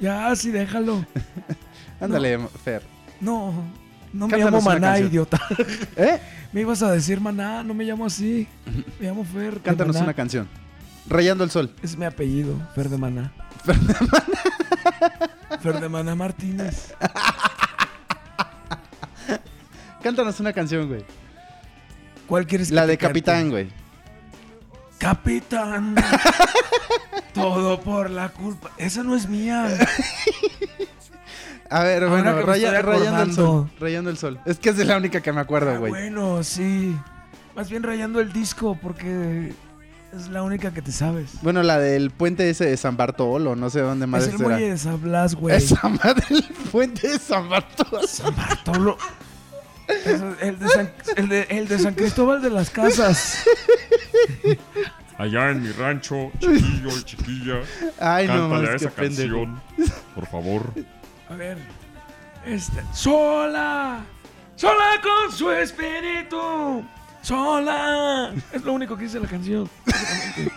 Ya, 0.00 0.34
sí, 0.36 0.50
déjalo. 0.50 1.04
Ándale, 2.00 2.38
Fer. 2.62 2.82
No, 3.20 3.52
no 4.12 4.28
me 4.28 4.38
llamo 4.38 4.60
Maná, 4.60 4.98
idiota. 4.98 5.40
¿Eh? 5.96 6.20
Me 6.52 6.60
ibas 6.62 6.82
a 6.82 6.92
decir 6.92 7.20
Maná, 7.20 7.62
no 7.62 7.74
me 7.74 7.84
llamo 7.84 8.06
así. 8.06 8.46
Me 8.98 9.06
llamo 9.06 9.24
Fer. 9.24 9.60
Cántanos 9.60 9.96
una 9.96 10.14
canción. 10.14 10.48
Rayando 11.10 11.44
el 11.44 11.50
sol. 11.50 11.74
Es 11.82 11.96
mi 11.98 12.04
apellido, 12.06 12.54
Fer 12.74 12.88
de 12.88 12.96
Maná. 12.96 13.32
Fer 13.64 13.78
de 13.78 13.94
Maná. 13.94 15.58
Fer 15.60 15.80
de 15.80 15.88
Maná 15.88 16.14
Martínez. 16.14 16.94
Cántanos 20.02 20.40
una 20.40 20.52
canción, 20.52 20.88
güey. 20.88 21.04
¿Cuál 22.26 22.46
quieres 22.46 22.68
que 22.68 22.74
La 22.74 22.82
te 22.82 22.88
de 22.92 22.98
cante? 22.98 23.08
Capitán, 23.12 23.50
güey. 23.50 23.68
Capitán. 24.98 25.94
Todo 27.34 27.80
por 27.80 28.08
la 28.10 28.28
culpa. 28.30 28.70
Esa 28.78 29.02
no 29.02 29.14
es 29.16 29.28
mía. 29.28 29.66
A 31.70 31.82
ver, 31.84 32.02
Ahora 32.04 32.14
bueno, 32.22 32.30
que 32.30 32.40
me 32.40 32.42
raya- 32.46 32.68
estoy 32.78 32.82
rayando 32.82 32.92
el 32.92 33.06
acordando. 33.08 33.34
sol. 33.34 33.70
Rayando 33.80 34.10
el 34.10 34.16
sol. 34.18 34.40
Es 34.46 34.58
que 34.58 34.70
es 34.70 34.76
de 34.76 34.84
la 34.84 34.96
única 34.96 35.20
que 35.20 35.32
me 35.32 35.40
acuerdo, 35.40 35.72
Ah, 35.72 35.78
güey. 35.78 35.90
bueno, 35.90 36.42
sí. 36.42 36.96
Más 37.56 37.68
bien 37.68 37.82
rayando 37.82 38.20
el 38.20 38.32
disco 38.32 38.78
porque 38.80 39.52
es 40.12 40.28
la 40.28 40.42
única 40.42 40.72
que 40.72 40.82
te 40.82 40.92
sabes. 40.92 41.30
Bueno, 41.42 41.62
la 41.62 41.78
del 41.78 42.10
puente 42.10 42.48
ese 42.50 42.66
de 42.66 42.76
San 42.76 42.96
Bartolo, 42.96 43.54
no 43.56 43.70
sé 43.70 43.80
dónde 43.80 44.06
más 44.06 44.22
es 44.24 44.30
el 44.32 44.38
será. 44.38 44.48
muelle 44.50 44.70
de 44.70 44.78
San 44.78 45.00
Blas, 45.00 45.34
güey. 45.34 45.56
Esa 45.56 45.88
madre 45.88 46.24
del 46.28 46.42
puente 46.72 47.08
de 47.08 47.18
San 47.18 47.48
Bartolo. 47.48 48.06
San 48.06 48.34
Bartolo. 48.36 48.96
El, 50.40 50.58
de 50.58 50.68
San, 50.68 50.92
el, 51.16 51.28
de, 51.28 51.42
el 51.50 51.66
de 51.68 51.78
San 51.78 51.94
Cristóbal 51.94 52.40
de 52.42 52.50
las 52.50 52.70
Casas. 52.70 53.44
Allá 55.18 55.50
en 55.50 55.62
mi 55.62 55.70
rancho, 55.72 56.30
chiquillo 56.38 56.96
y 56.96 57.02
chiquilla, 57.04 57.54
Ay, 58.00 58.26
no 58.26 58.32
cántale 58.34 58.44
a 58.44 58.48
mames, 58.48 58.70
qué 58.70 58.76
esa 58.76 58.90
pendejo. 58.90 59.34
canción, 59.44 59.62
por 60.14 60.26
favor. 60.28 60.72
A 61.28 61.34
ver. 61.34 61.58
Este. 62.46 62.82
Sola. 62.94 64.00
Sola 64.56 65.00
con 65.02 65.36
su 65.36 65.50
espíritu. 65.50 66.84
Sola. 67.22 68.32
Es 68.52 68.62
lo 68.64 68.72
único 68.72 68.96
que 68.96 69.04
dice 69.04 69.20
la 69.20 69.28
canción. 69.28 69.68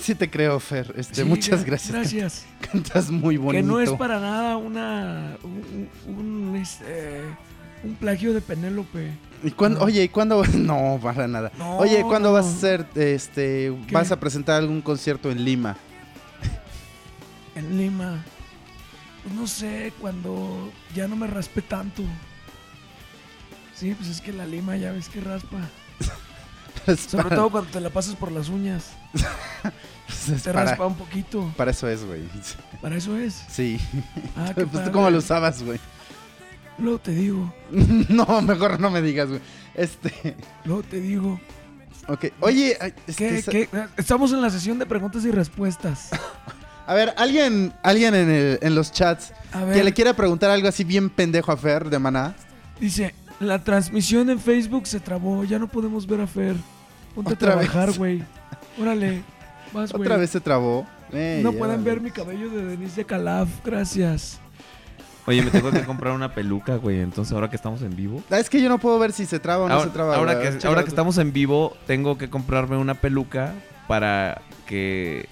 Sí 0.00 0.14
te 0.14 0.30
creo, 0.30 0.58
Fer. 0.60 0.94
Este, 0.96 1.16
Sí, 1.16 1.24
muchas 1.24 1.60
gra- 1.60 1.66
gracias. 1.66 1.92
Gracias. 1.92 2.46
Cantas 2.72 3.10
muy 3.10 3.36
bonito. 3.36 3.62
Que 3.62 3.68
no 3.70 3.80
es 3.80 3.90
para 3.90 4.18
nada 4.18 4.56
una. 4.56 5.36
Un, 5.44 6.56
este, 6.56 7.20
un 7.84 7.94
plagio 7.96 8.32
de 8.32 8.40
Penélope. 8.40 9.10
¿Y 9.44 9.50
cuándo, 9.50 9.82
oye, 9.82 10.02
¿y 10.04 10.08
cuándo? 10.08 10.42
No, 10.54 10.98
para 11.02 11.28
nada. 11.28 11.52
No, 11.58 11.76
oye, 11.76 12.02
¿cuándo 12.02 12.30
no. 12.30 12.34
vas 12.34 12.46
a 12.46 12.48
hacer, 12.48 12.86
este, 12.94 13.74
¿Qué? 13.86 13.94
vas 13.94 14.10
a 14.10 14.18
presentar 14.18 14.56
algún 14.56 14.80
concierto 14.80 15.30
en 15.30 15.44
Lima? 15.44 15.76
En 17.54 17.76
Lima. 17.76 18.24
Pues 19.22 19.34
no 19.34 19.46
sé, 19.46 19.92
cuando 20.00 20.72
ya 20.94 21.06
no 21.08 21.14
me 21.16 21.26
raspe 21.26 21.60
tanto. 21.60 22.02
Sí, 23.80 23.94
pues 23.94 24.10
es 24.10 24.20
que 24.20 24.32
la 24.32 24.44
lima 24.46 24.76
ya 24.76 24.92
ves 24.92 25.08
que 25.08 25.20
raspa. 25.20 25.56
Es 26.86 27.00
Sobre 27.00 27.24
para- 27.24 27.36
todo 27.36 27.50
cuando 27.50 27.70
te 27.70 27.80
la 27.80 27.90
pasas 27.90 28.14
por 28.14 28.30
las 28.32 28.48
uñas. 28.48 28.92
es 30.32 30.42
Te 30.42 30.52
para, 30.52 30.64
raspa 30.70 30.86
un 30.86 30.96
poquito. 30.96 31.52
para 31.56 31.70
eso 31.72 31.88
es, 31.88 32.04
güey. 32.04 32.22
Para 32.80 32.96
eso 32.96 33.16
es. 33.16 33.42
Sí. 33.50 33.78
Ah, 34.36 34.52
qué 34.54 34.66
pues 34.66 34.84
tú 34.84 34.90
cómo 34.92 35.10
lo 35.10 35.18
usabas, 35.18 35.62
güey. 35.62 35.78
Luego 36.78 36.98
te 36.98 37.10
digo. 37.12 37.52
no, 38.08 38.40
mejor 38.42 38.80
no 38.80 38.90
me 38.90 39.02
digas, 39.02 39.28
güey. 39.28 39.40
Este, 39.74 40.36
Luego 40.64 40.82
te 40.82 41.00
digo. 41.00 41.38
ok. 42.08 42.26
Oye, 42.40 42.78
este, 43.06 43.42
¿Qué, 43.42 43.68
qué? 43.68 43.86
Estamos 43.98 44.32
en 44.32 44.40
la 44.40 44.48
sesión 44.50 44.78
de 44.78 44.86
preguntas 44.86 45.24
y 45.26 45.30
respuestas. 45.30 46.08
a 46.86 46.94
ver, 46.94 47.12
alguien, 47.18 47.74
alguien 47.82 48.14
en, 48.14 48.30
el- 48.30 48.58
en 48.62 48.74
los 48.74 48.90
chats 48.92 49.32
A 49.52 49.66
que 49.72 49.84
le 49.84 49.92
quiera 49.92 50.14
preguntar 50.14 50.50
algo 50.50 50.68
así 50.68 50.82
bien 50.84 51.10
pendejo 51.10 51.52
a 51.52 51.56
Fer 51.58 51.90
de 51.90 51.98
Maná. 51.98 52.34
dice, 52.80 53.14
la 53.40 53.62
transmisión 53.64 54.30
en 54.30 54.38
Facebook 54.38 54.86
se 54.86 55.00
trabó, 55.00 55.44
ya 55.44 55.58
no 55.58 55.66
podemos 55.66 56.06
ver 56.06 56.20
a 56.20 56.26
Fer. 56.26 56.56
Ponte 57.14 57.32
Otra 57.34 57.52
a 57.52 57.52
trabajar, 57.56 57.92
güey. 57.98 58.22
Órale, 58.80 59.22
vas, 59.72 59.92
güey. 59.92 60.02
Otra 60.02 60.16
vez 60.16 60.30
se 60.30 60.40
trabó. 60.40 60.86
Eh, 61.12 61.40
No 61.42 61.52
pueden 61.52 61.82
ver 61.82 62.00
mi 62.00 62.10
cabello 62.12 62.48
de 62.50 62.64
Denise 62.64 62.96
de 63.00 63.04
Calaf, 63.04 63.48
gracias. 63.64 64.38
Oye, 65.26 65.42
me 65.42 65.50
tengo 65.50 65.70
que 65.70 65.82
comprar 65.84 66.14
una 66.14 66.34
peluca, 66.34 66.76
güey. 66.76 67.00
Entonces, 67.00 67.32
ahora 67.32 67.50
que 67.50 67.56
estamos 67.56 67.82
en 67.82 67.94
vivo. 67.94 68.22
Ah, 68.30 68.38
Es 68.38 68.48
que 68.48 68.60
yo 68.62 68.68
no 68.68 68.78
puedo 68.78 68.98
ver 68.98 69.12
si 69.12 69.26
se 69.26 69.38
traba 69.38 69.64
o 69.64 69.68
no 69.68 69.74
ahora, 69.74 69.86
se 69.86 69.90
traba. 69.92 70.16
ahora 70.16 70.40
que, 70.40 70.66
ahora 70.66 70.82
que 70.82 70.88
estamos 70.88 71.18
en 71.18 71.32
vivo, 71.32 71.76
tengo 71.86 72.16
que 72.16 72.30
comprarme 72.30 72.76
una 72.76 72.94
peluca 72.94 73.52
para 73.86 74.40
que 74.66 75.28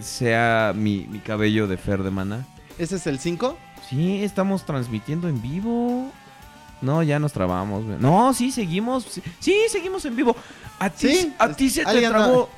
sea 0.00 0.72
mi, 0.76 1.06
mi 1.10 1.18
cabello 1.20 1.66
de 1.66 1.76
Fer 1.76 2.02
de 2.02 2.10
Mana. 2.10 2.46
¿Ese 2.78 2.96
es 2.96 3.06
el 3.06 3.18
5? 3.18 3.56
Sí, 3.88 4.22
estamos 4.22 4.66
transmitiendo 4.66 5.28
en 5.28 5.40
vivo. 5.40 6.10
No, 6.80 7.02
ya 7.02 7.18
nos 7.18 7.32
trabamos, 7.32 7.84
güey. 7.84 7.98
No, 7.98 8.32
sí, 8.34 8.52
seguimos. 8.52 9.04
Sí, 9.04 9.22
sí, 9.40 9.56
seguimos 9.70 10.04
en 10.04 10.14
vivo. 10.16 10.36
A 10.78 10.90
ti, 10.90 11.08
Sí, 11.14 11.34
a 11.38 11.48
ti 11.48 11.70
se 11.70 11.84
te 11.84 12.08
trabó. 12.08 12.48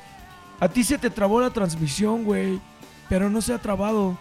A 0.59 0.67
ti 0.67 0.83
se 0.83 0.97
te 0.97 1.09
trabó 1.09 1.39
la 1.39 1.49
transmisión, 1.51 2.23
güey. 2.25 2.59
Pero 3.07 3.29
no 3.29 3.41
se 3.41 3.53
ha 3.53 3.57
trabado. 3.57 4.17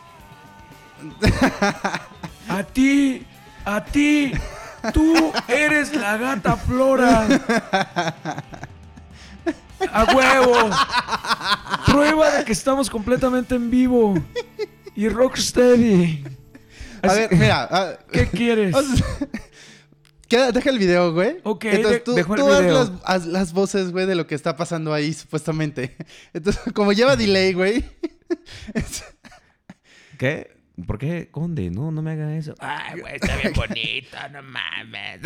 A 2.48 2.62
ti, 2.62 3.26
a 3.64 3.84
ti. 3.84 4.32
Tú 4.94 5.32
eres 5.46 5.94
la 5.94 6.16
gata 6.16 6.56
Flora. 6.56 7.26
A 9.92 10.04
huevo. 10.14 10.70
Prueba 11.86 12.30
de 12.30 12.44
que 12.44 12.52
estamos 12.52 12.88
completamente 12.88 13.54
en 13.54 13.70
vivo. 13.70 14.14
Y 14.94 15.08
Rocksteady. 15.08 16.24
A 17.02 17.12
ver, 17.12 17.32
mira. 17.34 17.68
ah, 17.70 17.92
¿Qué 18.10 18.26
quieres? 18.28 18.74
queda- 20.28 20.52
deja 20.52 20.70
el 20.70 20.78
video, 20.78 21.12
güey. 21.12 21.38
Ok, 21.44 21.64
Entonces 21.66 21.92
de- 21.92 22.00
tú, 22.00 22.14
dejo 22.14 22.34
el 22.34 22.40
tú 22.40 22.48
haz 22.50 22.60
video. 22.60 22.74
las, 22.78 22.90
haz 23.04 23.26
las 23.26 23.52
voces, 23.52 23.90
güey, 23.92 24.06
de 24.06 24.14
lo 24.14 24.26
que 24.26 24.34
está 24.34 24.56
pasando 24.56 24.92
ahí, 24.94 25.12
supuestamente. 25.14 25.96
Entonces, 26.34 26.72
como 26.72 26.92
lleva 26.92 27.16
delay, 27.16 27.52
güey. 27.52 27.84
es- 28.74 29.04
¿Qué? 30.18 30.56
¿Por 30.86 30.96
qué, 30.98 31.28
Conde? 31.32 31.70
No, 31.70 31.90
no 31.90 32.02
me 32.02 32.12
hagan 32.12 32.30
eso. 32.34 32.54
Ay, 32.60 33.00
güey, 33.00 33.16
está 33.16 33.34
bien 33.36 33.52
bonito, 33.56 34.16
no 34.30 34.42
mames. 34.44 35.20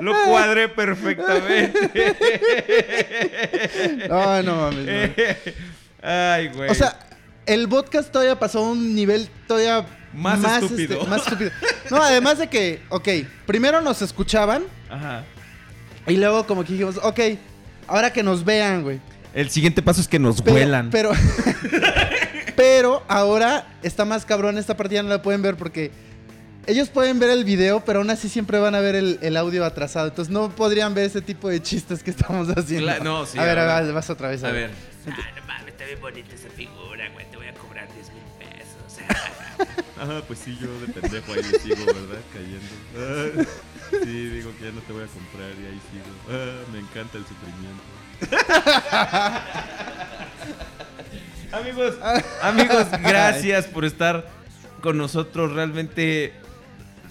Lo 0.00 0.12
cuadré 0.26 0.68
perfectamente. 0.70 1.90
No, 4.08 4.42
no 4.42 4.56
mames. 4.56 4.86
no. 4.86 5.14
Ay, 6.02 6.48
güey. 6.48 6.70
O 6.70 6.74
sea, 6.74 6.98
el 7.46 7.68
podcast 7.68 8.10
todavía 8.10 8.38
pasó 8.38 8.60
a 8.64 8.70
un 8.70 8.94
nivel 8.94 9.28
todavía 9.46 9.84
Más 10.12 10.62
estúpido. 10.62 10.98
este, 10.98 11.08
más 11.10 11.22
estúpido. 11.22 11.50
No, 11.90 12.02
además 12.02 12.38
de 12.38 12.48
que, 12.48 12.82
ok, 12.88 13.08
primero 13.46 13.80
nos 13.80 14.02
escuchaban 14.02 14.64
Ajá. 14.88 15.24
y 16.06 16.16
luego 16.16 16.46
como 16.46 16.64
que 16.64 16.72
dijimos, 16.72 16.98
ok, 17.02 17.20
ahora 17.86 18.12
que 18.12 18.22
nos 18.22 18.44
vean, 18.44 18.82
güey. 18.82 19.00
El 19.34 19.50
siguiente 19.50 19.80
paso 19.82 20.00
es 20.00 20.08
que 20.08 20.18
nos 20.18 20.42
Pero, 20.42 20.52
vuelan. 20.56 20.90
Pero, 20.90 21.12
pero 22.56 23.02
ahora 23.08 23.66
está 23.82 24.04
más 24.04 24.24
cabrón, 24.24 24.58
esta 24.58 24.76
partida 24.76 25.02
no 25.02 25.08
la 25.08 25.22
pueden 25.22 25.42
ver 25.42 25.56
porque 25.56 25.90
ellos 26.66 26.88
pueden 26.88 27.18
ver 27.18 27.30
el 27.30 27.44
video, 27.44 27.84
pero 27.84 28.00
aún 28.00 28.10
así 28.10 28.28
siempre 28.28 28.58
van 28.58 28.74
a 28.74 28.80
ver 28.80 28.94
el, 28.94 29.18
el 29.22 29.36
audio 29.36 29.64
atrasado. 29.64 30.08
Entonces 30.08 30.32
no 30.32 30.50
podrían 30.50 30.94
ver 30.94 31.04
ese 31.06 31.20
tipo 31.22 31.48
de 31.48 31.62
chistes 31.62 32.02
que 32.02 32.10
estamos 32.10 32.48
haciendo. 32.56 32.92
No, 33.02 33.24
sí, 33.26 33.38
A 33.38 33.44
ver, 33.44 33.58
ahora- 33.58 33.80
vas, 33.80 33.92
vas 33.92 34.10
otra 34.10 34.28
vez. 34.28 34.44
a 34.44 34.50
ver. 34.50 34.70
Ah, 35.06 35.10
no 35.40 35.46
mames, 35.46 35.68
está 35.68 35.84
bien 35.86 36.00
bonita 36.00 36.34
esa 36.34 36.48
figura, 36.50 36.89
Ajá, 40.00 40.22
pues 40.26 40.38
sí, 40.38 40.56
yo 40.58 40.66
de 40.80 40.92
pendejo 40.94 41.34
ahí 41.34 41.44
sigo, 41.62 41.84
¿verdad? 41.84 42.22
Cayendo. 42.32 42.74
Ah, 42.96 43.44
sí, 44.02 44.28
digo 44.30 44.50
que 44.58 44.64
ya 44.64 44.70
no 44.72 44.80
te 44.80 44.94
voy 44.94 45.04
a 45.04 45.06
comprar 45.06 45.50
y 45.60 45.66
ahí 45.66 45.78
sigo. 45.92 46.06
Ah, 46.30 46.64
me 46.72 46.78
encanta 46.78 47.18
el 47.18 47.24
sufrimiento. 47.26 47.82
Amigos, 51.52 51.96
amigos, 52.42 52.86
gracias 53.02 53.66
por 53.66 53.84
estar 53.84 54.26
con 54.80 54.96
nosotros. 54.96 55.52
Realmente, 55.52 56.32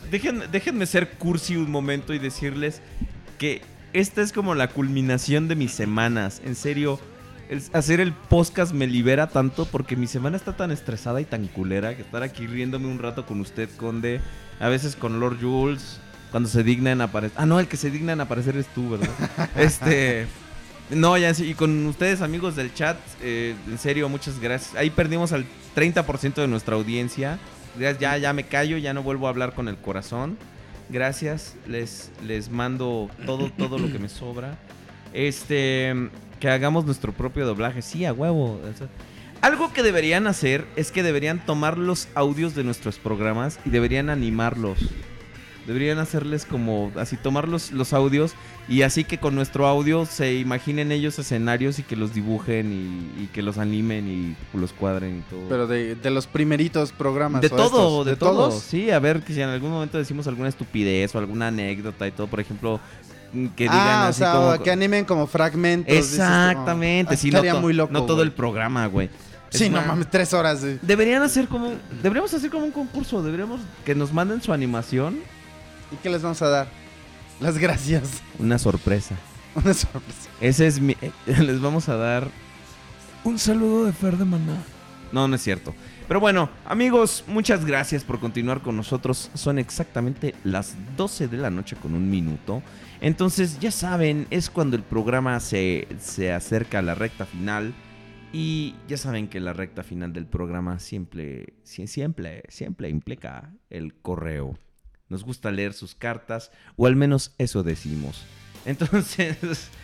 dejen, 0.09 0.45
déjenme 0.51 0.87
ser 0.87 1.11
cursi 1.11 1.57
un 1.57 1.69
momento 1.69 2.15
y 2.15 2.19
decirles 2.19 2.81
que 3.37 3.61
esta 3.93 4.23
es 4.23 4.33
como 4.33 4.55
la 4.55 4.69
culminación 4.69 5.47
de 5.47 5.55
mis 5.55 5.73
semanas. 5.73 6.41
En 6.43 6.55
serio, 6.55 6.99
el- 7.49 7.61
hacer 7.73 7.99
el 7.99 8.13
podcast 8.13 8.73
me 8.73 8.87
libera 8.87 9.27
tanto 9.27 9.65
porque 9.65 9.95
mi 9.95 10.07
semana 10.07 10.37
está 10.37 10.55
tan 10.55 10.71
estresada 10.71 11.19
y 11.21 11.25
tan 11.25 11.47
culera 11.47 11.95
que 11.95 12.01
estar 12.03 12.23
aquí 12.23 12.47
riéndome 12.47 12.87
un 12.87 12.99
rato 12.99 13.25
con 13.25 13.39
usted, 13.41 13.69
Conde, 13.77 14.21
a 14.59 14.69
veces 14.69 14.95
con 14.95 15.19
Lord 15.19 15.39
Jules, 15.41 15.99
cuando 16.31 16.47
se 16.47 16.63
digna 16.63 16.91
en 16.91 17.01
aparecer. 17.01 17.37
Ah, 17.39 17.45
no, 17.45 17.59
el 17.59 17.67
que 17.67 17.77
se 17.77 17.89
digna 17.91 18.13
en 18.13 18.21
aparecer 18.21 18.55
es 18.57 18.67
tú, 18.67 18.91
¿verdad? 18.91 19.09
este. 19.57 20.27
No, 20.91 21.15
ya 21.19 21.33
sí, 21.35 21.51
y 21.51 21.53
con 21.53 21.85
ustedes 21.85 22.21
amigos 22.21 22.55
del 22.55 22.73
chat, 22.73 22.97
eh, 23.21 23.55
en 23.67 23.77
serio, 23.77 24.09
muchas 24.09 24.39
gracias. 24.39 24.75
Ahí 24.75 24.89
perdimos 24.89 25.31
al 25.33 25.45
30% 25.75 26.33
de 26.41 26.47
nuestra 26.47 26.75
audiencia. 26.75 27.37
Ya, 27.79 28.17
ya, 28.17 28.33
me 28.33 28.45
callo, 28.45 28.77
ya 28.77 28.93
no 28.95 29.03
vuelvo 29.03 29.27
a 29.27 29.29
hablar 29.29 29.53
con 29.53 29.67
el 29.67 29.77
corazón. 29.77 30.35
Gracias, 30.89 31.55
les, 31.67 32.11
les 32.25 32.49
mando 32.49 33.09
todo, 33.27 33.51
todo 33.51 33.77
lo 33.77 33.91
que 33.91 33.99
me 33.99 34.09
sobra. 34.09 34.57
Este, 35.13 35.93
que 36.39 36.49
hagamos 36.49 36.85
nuestro 36.85 37.11
propio 37.11 37.45
doblaje. 37.45 37.81
Sí, 37.81 38.05
a 38.05 38.13
huevo. 38.13 38.59
algo 39.41 39.71
que 39.73 39.83
deberían 39.83 40.27
hacer 40.27 40.65
es 40.75 40.91
que 40.91 41.03
deberían 41.03 41.45
tomar 41.45 41.77
los 41.77 42.07
audios 42.15 42.55
de 42.55 42.63
nuestros 42.63 42.97
programas 42.97 43.59
y 43.65 43.69
deberían 43.69 44.09
animarlos. 44.09 44.79
Deberían 45.67 45.99
hacerles 45.99 46.45
como 46.45 46.91
así, 46.95 47.15
tomar 47.15 47.47
los, 47.47 47.71
los 47.71 47.93
audios 47.93 48.33
y 48.67 48.81
así 48.81 49.03
que 49.03 49.19
con 49.19 49.35
nuestro 49.35 49.67
audio 49.67 50.07
se 50.07 50.33
imaginen 50.35 50.91
ellos 50.91 51.19
escenarios 51.19 51.77
y 51.77 51.83
que 51.83 51.95
los 51.95 52.11
dibujen 52.13 52.71
y, 53.19 53.23
y 53.23 53.27
que 53.27 53.43
los 53.43 53.59
animen 53.59 54.07
y 54.07 54.57
los 54.57 54.73
cuadren 54.73 55.19
y 55.19 55.21
todo. 55.29 55.41
Pero 55.47 55.67
de, 55.67 55.93
de 55.93 56.09
los 56.09 56.25
primeritos 56.25 56.91
programas. 56.91 57.41
de 57.41 57.47
o 57.47 57.49
todo, 57.51 57.65
estos, 57.65 58.05
de, 58.07 58.15
todo. 58.15 58.49
todos? 58.49 58.63
Sí, 58.63 58.89
a 58.89 58.97
ver 58.97 59.21
que 59.21 59.33
si 59.33 59.41
en 59.41 59.49
algún 59.49 59.69
momento 59.69 59.99
decimos 59.99 60.25
alguna 60.25 60.49
estupidez 60.49 61.13
o 61.13 61.19
alguna 61.19 61.49
anécdota 61.49 62.07
y 62.07 62.11
todo, 62.11 62.25
por 62.25 62.39
ejemplo, 62.39 62.79
que 63.31 63.63
digan 63.63 63.77
ah, 63.79 64.03
o 64.05 64.09
así 64.09 64.19
sea, 64.19 64.33
como... 64.33 64.63
que 64.63 64.71
animen 64.71 65.05
como 65.05 65.27
fragmentos. 65.27 65.93
dices 65.95 66.13
Exactamente, 66.13 67.13
ah, 67.13 67.17
sí, 67.17 67.29
no, 67.31 67.37
estaría 67.37 67.53
to- 67.53 67.61
muy 67.61 67.73
loco. 67.73 67.93
no 67.93 68.03
todo 68.05 68.17
güey. 68.17 68.27
el 68.27 68.33
programa, 68.33 68.85
güey. 68.87 69.09
Es 69.51 69.57
Sí, 69.59 69.69
no 69.69 69.81
mames, 69.81 70.09
tres 70.09 70.33
horas. 70.33 70.61
güey. 70.61 70.77
Deberían 70.81 71.21
hacer 71.23 71.47
como, 71.47 71.73
deberíamos 72.03 72.33
hacer 72.33 72.49
como 72.49 72.65
un 72.65 72.71
concurso, 72.71 73.21
deberíamos 73.23 73.61
que 73.85 73.95
nos 73.95 74.13
manden 74.13 74.41
su 74.41 74.53
animación, 74.53 75.19
¿Y 75.91 75.95
qué 76.03 76.09
les 76.11 76.21
vamos 76.21 76.39
a 76.43 76.49
dar? 76.49 76.67
Las 77.39 77.57
gracias. 77.57 78.21
una 78.37 78.59
sorpresa. 78.59 79.15
Una 79.55 79.73
sorpresa. 79.73 80.29
Ese 80.39 80.67
es 80.67 80.79
mi, 80.79 80.95
les 81.25 81.59
vamos 81.59 81.89
a 81.89 81.95
dar 81.95 82.27
Un 83.23 83.39
saludo 83.39 83.85
de 83.85 83.93
Fer 83.93 84.15
de 84.17 84.25
Maná. 84.25 84.57
No, 85.11 85.27
no 85.27 85.35
es 85.35 85.41
cierto. 85.41 85.73
Pero 86.09 86.19
bueno, 86.19 86.49
amigos, 86.65 87.23
muchas 87.27 87.63
gracias 87.65 88.03
por 88.03 88.19
continuar 88.19 88.61
con 88.61 88.75
nosotros. 88.75 89.29
Son 89.35 89.59
exactamente 89.59 90.33
las 90.43 90.75
12 90.97 91.27
de 91.29 91.37
la 91.37 91.51
noche 91.51 91.75
con 91.77 91.93
un 91.93 92.09
minuto. 92.09 92.61
Entonces, 92.99 93.59
ya 93.59 93.69
saben, 93.71 94.25
es 94.31 94.49
cuando 94.49 94.75
el 94.75 94.81
programa 94.83 95.39
se, 95.39 95.87
se 95.99 96.33
acerca 96.33 96.79
a 96.79 96.81
la 96.81 96.95
recta 96.95 97.25
final. 97.27 97.73
Y 98.33 98.75
ya 98.87 98.97
saben 98.97 99.27
que 99.27 99.39
la 99.39 99.53
recta 99.53 99.83
final 99.83 100.11
del 100.11 100.25
programa 100.25 100.79
siempre, 100.79 101.53
sie- 101.63 101.87
siempre, 101.87 102.43
siempre 102.49 102.89
implica 102.89 103.53
el 103.69 103.93
correo. 103.93 104.57
Nos 105.09 105.23
gusta 105.23 105.51
leer 105.51 105.73
sus 105.73 105.93
cartas, 105.95 106.51
o 106.75 106.85
al 106.87 106.95
menos 106.95 107.33
eso 107.37 107.61
decimos. 107.63 108.25
Entonces, 108.65 109.37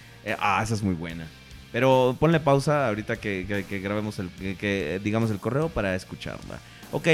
eh, 0.25 0.35
ah, 0.39 0.59
esa 0.63 0.73
es 0.73 0.81
muy 0.83 0.95
buena. 0.95 1.27
Pero 1.75 2.15
ponle 2.17 2.39
pausa 2.39 2.87
ahorita 2.87 3.17
que, 3.17 3.43
grabemos 3.83 4.17
el, 4.19 4.29
que, 4.29 4.55
que 4.55 5.01
digamos 5.03 5.29
el 5.29 5.39
correo 5.39 5.67
para 5.67 5.93
escucharla. 5.93 6.61
Ok, 6.93 7.09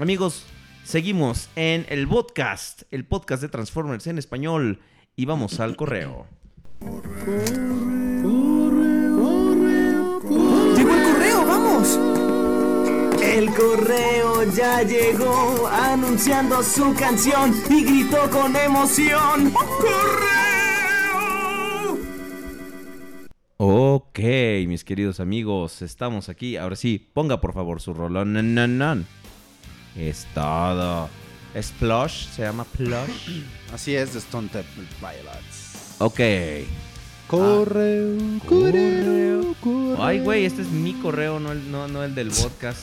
Amigos, 0.00 0.44
seguimos 0.84 1.48
en 1.56 1.86
el 1.88 2.06
podcast, 2.06 2.82
el 2.90 3.06
podcast 3.06 3.40
de 3.40 3.48
Transformers 3.48 4.06
en 4.06 4.18
español. 4.18 4.80
Y 5.16 5.24
vamos 5.24 5.58
al 5.58 5.74
correo. 5.74 6.26
Llegó 10.76 10.94
el 10.94 11.02
correo, 11.02 11.46
vamos. 11.46 11.98
El 13.22 13.50
correo 13.54 14.52
ya 14.54 14.82
llegó 14.82 15.66
anunciando 15.68 16.62
su 16.62 16.94
canción 16.94 17.54
y 17.70 17.82
gritó 17.82 18.30
con 18.30 18.54
emoción. 18.54 19.50
¡Correo! 19.52 20.35
Ok, 23.58 24.18
mis 24.66 24.84
queridos 24.84 25.18
amigos, 25.18 25.80
estamos 25.80 26.28
aquí. 26.28 26.56
Ahora 26.56 26.76
sí, 26.76 27.08
ponga 27.14 27.40
por 27.40 27.54
favor 27.54 27.80
su 27.80 27.94
rolón. 27.94 28.34
Nan, 28.34 28.54
nan, 28.54 28.76
nan. 28.78 29.06
Es 29.96 30.26
todo. 30.34 31.08
Es 31.54 31.72
Plush, 31.72 32.28
se 32.28 32.42
llama 32.42 32.64
Plush. 32.64 33.42
Así 33.72 33.94
es, 33.96 34.12
de 34.12 34.18
Stone 34.18 34.48
Temple 34.48 34.84
Pilots. 35.00 35.96
Ok. 36.00 36.20
Correo, 37.28 38.18
correo, 38.46 39.54
correo. 39.60 40.04
Ay, 40.04 40.20
güey, 40.20 40.44
este 40.44 40.60
es 40.62 40.68
mi 40.68 40.92
correo, 40.94 41.40
no 41.40 41.50
el, 41.52 41.70
no, 41.72 41.88
no 41.88 42.04
el 42.04 42.14
del 42.14 42.28
podcast. 42.28 42.82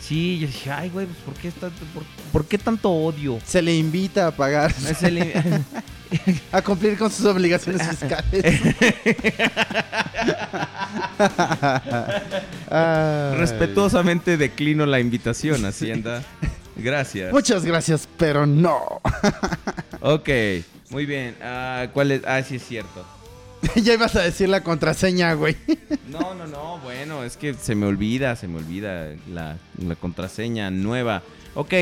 Sí, 0.00 0.38
yo 0.40 0.46
dije, 0.48 0.70
ay, 0.70 0.90
güey, 0.90 1.06
pues, 1.06 1.18
¿por 1.20 1.34
qué, 1.34 1.48
está- 1.48 1.70
por, 1.94 2.02
por 2.32 2.44
qué 2.46 2.58
tanto 2.58 2.90
odio? 2.90 3.38
Se 3.46 3.62
le 3.62 3.76
invita 3.76 4.26
a 4.26 4.30
pagar, 4.32 4.72
Es 4.88 5.02
el- 5.04 5.18
a 6.52 6.62
cumplir 6.62 6.96
con 6.98 7.10
sus 7.10 7.26
obligaciones 7.26 7.86
fiscales. 7.86 8.44
Ay. 12.70 13.36
Respetuosamente 13.36 14.36
declino 14.36 14.86
la 14.86 15.00
invitación, 15.00 15.64
Hacienda. 15.64 16.22
Gracias. 16.76 17.32
Muchas 17.32 17.64
gracias, 17.64 18.08
pero 18.16 18.46
no. 18.46 19.00
Ok, 20.00 20.28
muy 20.90 21.06
bien. 21.06 21.34
Ah, 21.42 21.88
¿Cuál 21.92 22.12
es? 22.12 22.22
Ah, 22.24 22.40
sí 22.44 22.54
es 22.54 22.64
cierto. 22.64 23.04
ya 23.74 23.94
ibas 23.94 24.14
a 24.14 24.22
decir 24.22 24.48
la 24.48 24.62
contraseña, 24.62 25.32
güey. 25.32 25.56
No, 26.06 26.34
no, 26.34 26.46
no, 26.46 26.78
bueno, 26.78 27.24
es 27.24 27.36
que 27.36 27.54
se 27.54 27.74
me 27.74 27.86
olvida, 27.86 28.36
se 28.36 28.46
me 28.46 28.58
olvida 28.58 29.08
la, 29.28 29.56
la 29.76 29.96
contraseña 29.96 30.70
nueva. 30.70 31.24
Ok, 31.56 31.74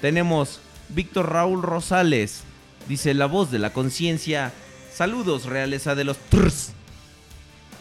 tenemos 0.00 0.60
Víctor 0.88 1.30
Raúl 1.30 1.62
Rosales. 1.62 2.44
Dice 2.90 3.14
la 3.14 3.26
voz 3.26 3.52
de 3.52 3.60
la 3.60 3.72
conciencia. 3.72 4.52
Saludos, 4.92 5.44
realeza 5.44 5.94
de 5.94 6.02
los 6.02 6.18
Trs. 6.18 6.72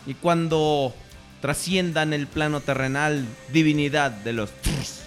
Y 0.05 0.13
cuando 0.13 0.93
trasciendan 1.41 2.13
el 2.13 2.27
plano 2.27 2.61
terrenal, 2.61 3.25
divinidad 3.51 4.11
de 4.11 4.33
los 4.33 4.51
Trs. 4.61 4.99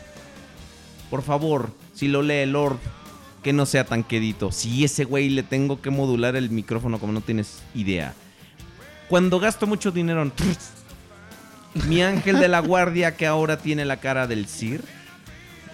Por 1.08 1.22
favor, 1.22 1.70
si 1.94 2.08
lo 2.08 2.22
lee 2.22 2.46
Lord, 2.46 2.80
que 3.44 3.52
no 3.52 3.64
sea 3.64 3.84
tan 3.84 4.02
quedito. 4.02 4.50
Si 4.50 4.82
ese 4.82 5.04
güey 5.04 5.28
le 5.28 5.44
tengo 5.44 5.80
que 5.80 5.90
modular 5.90 6.34
el 6.34 6.50
micrófono 6.50 6.98
como 6.98 7.12
no 7.12 7.20
tienes 7.20 7.62
idea. 7.72 8.12
Cuando 9.08 9.38
gasto 9.38 9.68
mucho 9.68 9.92
dinero 9.92 10.20
en 10.22 10.32
Trs, 10.32 10.70
mi 11.86 12.02
ángel 12.02 12.40
de 12.40 12.48
la 12.48 12.58
guardia 12.58 13.16
que 13.16 13.28
ahora 13.28 13.58
tiene 13.58 13.84
la 13.84 13.98
cara 13.98 14.26
del 14.26 14.48
Sir. 14.48 14.82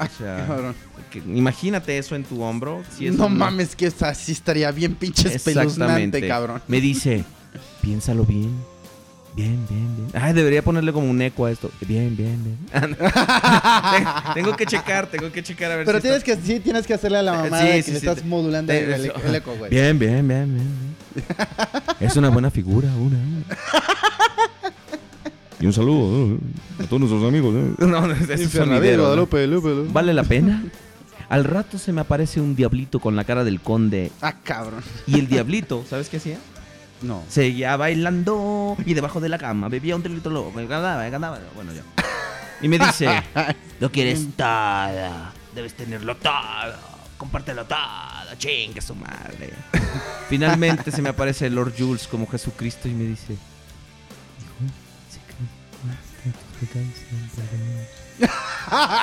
O 0.01 0.07
sea, 0.19 0.45
Cabrón. 0.47 0.75
que- 1.11 1.19
imagínate 1.19 1.99
eso 1.99 2.15
en 2.17 2.25
tu 2.25 2.43
hombro. 2.43 2.83
si 2.97 3.11
no 3.11 3.29
mames, 3.29 3.75
que 3.77 3.87
esa 3.87 4.15
sí 4.15 4.33
estaría 4.33 4.71
bien 4.71 4.95
pinche 4.95 5.35
espeluznante, 5.35 6.27
cabrón. 6.29 6.63
Me 6.69 6.81
dice, 6.81 7.25
piénsalo 7.83 8.25
bien. 8.25 8.53
Bien, 9.35 9.65
bien, 9.71 9.97
bien. 9.97 10.09
Ay, 10.21 10.33
debería 10.33 10.63
ponerle 10.63 10.93
como 10.93 11.09
un 11.09 11.23
eco 11.23 11.47
a 11.47 11.53
esto. 11.53 11.71
Bien, 11.87 12.17
bien, 12.17 12.43
bien. 12.43 12.59
tengo 14.35 14.57
que 14.57 14.67
checar, 14.67 15.07
tengo 15.07 15.31
que 15.31 15.45
checar 15.45 15.71
a 15.71 15.77
ver 15.77 15.87
Pero 15.87 15.99
si 15.99 16.03
tienes 16.03 16.25
está- 16.27 16.41
que, 16.41 16.47
sí, 16.47 16.59
tienes 16.59 16.87
que 16.89 16.95
hacerle 16.95 17.19
a 17.19 17.23
la 17.23 17.35
mamá 17.35 17.61
Sí, 17.61 17.67
de 17.69 17.73
que 17.75 17.83
sí, 17.85 17.91
le 17.93 18.01
sí, 18.01 18.07
estás 18.09 18.23
te- 18.23 18.29
modulando 18.29 18.73
te- 18.73 18.83
el, 18.83 19.05
eso. 19.05 19.15
el 19.25 19.35
eco, 19.37 19.55
güey. 19.57 19.71
Bien, 19.71 19.97
bien, 19.97 20.27
bien, 20.27 20.55
bien. 20.55 20.95
bien. 21.15 21.27
Es 22.01 22.17
una 22.17 22.31
buena 22.31 22.51
figura, 22.51 22.89
una. 22.97 23.17
Y 25.61 25.67
un 25.67 25.73
saludo 25.73 26.35
¿eh? 26.35 26.39
a 26.81 26.87
todos 26.87 27.01
nuestros 27.01 27.25
amigos. 27.25 27.55
¿eh? 27.55 27.75
No, 27.87 28.07
no, 28.07 28.13
es 28.13 28.21
Infernadero, 28.21 28.53
sonidero, 28.53 28.97
¿no? 28.97 29.03
Guadalupe, 29.03 29.47
Lupe, 29.47 29.69
Lupe. 29.71 29.93
¿Vale 29.93 30.15
la 30.15 30.25
pena? 30.25 30.65
Al 31.29 31.45
rato 31.45 31.79
se 31.79 31.93
me 31.93 32.01
aparece 32.01 32.41
un 32.41 32.57
diablito 32.57 33.01
con 33.01 33.15
la 33.17 33.25
cara 33.25 33.45
del 33.45 33.61
conde. 33.61 34.11
Ah, 34.23 34.35
cabrón. 34.43 34.83
Y 35.07 35.19
el 35.19 35.29
diablito, 35.29 35.85
¿sabes 35.89 36.09
qué 36.09 36.17
hacía? 36.17 36.39
No. 37.03 37.23
Seguía 37.29 37.77
bailando 37.77 38.77
y 38.85 38.95
debajo 38.95 39.21
de 39.21 39.29
la 39.29 39.39
cama 39.39 39.69
bebía 39.69 39.95
un 39.95 40.03
trilito 40.03 40.31
loco. 40.31 40.53
Me 40.53 40.67
ganaba, 40.67 41.03
me 41.03 41.11
ganaba. 41.11 41.39
Bueno, 41.55 41.73
ya. 41.73 41.83
Y 42.63 42.69
me 42.69 42.79
dice: 42.79 43.09
Lo 43.81 43.93
quieres 43.93 44.27
todo. 44.37 45.33
Debes 45.55 45.75
tenerlo 45.75 46.17
todo. 46.17 46.33
Compártelo 47.19 47.67
todo. 47.67 47.79
Chingue 48.39 48.81
su 48.81 48.95
madre. 48.95 49.53
Finalmente 50.29 50.91
se 50.91 51.03
me 51.03 51.11
aparece 51.11 51.51
Lord 51.51 51.75
Jules 51.79 52.09
como 52.09 52.27
Jesucristo 52.27 52.89
y 52.89 52.95
me 52.95 53.05
dice: 53.05 53.37
que 56.61 56.67
tus 56.67 56.69
pecados 56.69 56.95
sean 57.09 57.31
perdonados". 57.37 58.99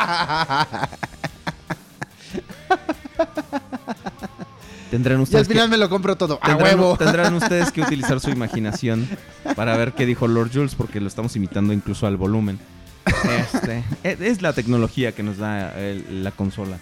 Tendrán 4.92 5.16
Y 5.18 5.18
al 5.18 5.24
ustedes 5.24 5.48
que- 5.48 5.68
me 5.68 5.78
lo 5.78 5.90
compro 5.90 6.16
todo. 6.16 6.40
A 6.42 6.48
Tendrán, 6.48 6.80
huevo. 6.80 6.96
tendrán 7.00 7.34
ustedes 7.36 7.72
que 7.72 7.82
utilizar 7.82 8.20
su 8.20 8.30
imaginación 8.30 9.08
para 9.56 9.76
ver 9.78 9.94
qué 9.94 10.06
dijo 10.06 10.28
Lord 10.28 10.52
Jules, 10.54 10.76
porque 10.76 11.02
lo 11.02 11.08
estamos 11.08 11.36
imitando 11.36 11.74
incluso 11.74 12.08
al 12.08 12.18
volumen. 12.18 12.60
Este, 13.06 13.84
es 14.04 14.22
es 14.22 14.42
la 14.42 14.54
tecnología 14.54 15.12
que 15.14 15.24
nos 15.24 15.38
da 15.38 15.78
el- 15.80 16.24
la 16.24 16.32
consola. 16.32 16.78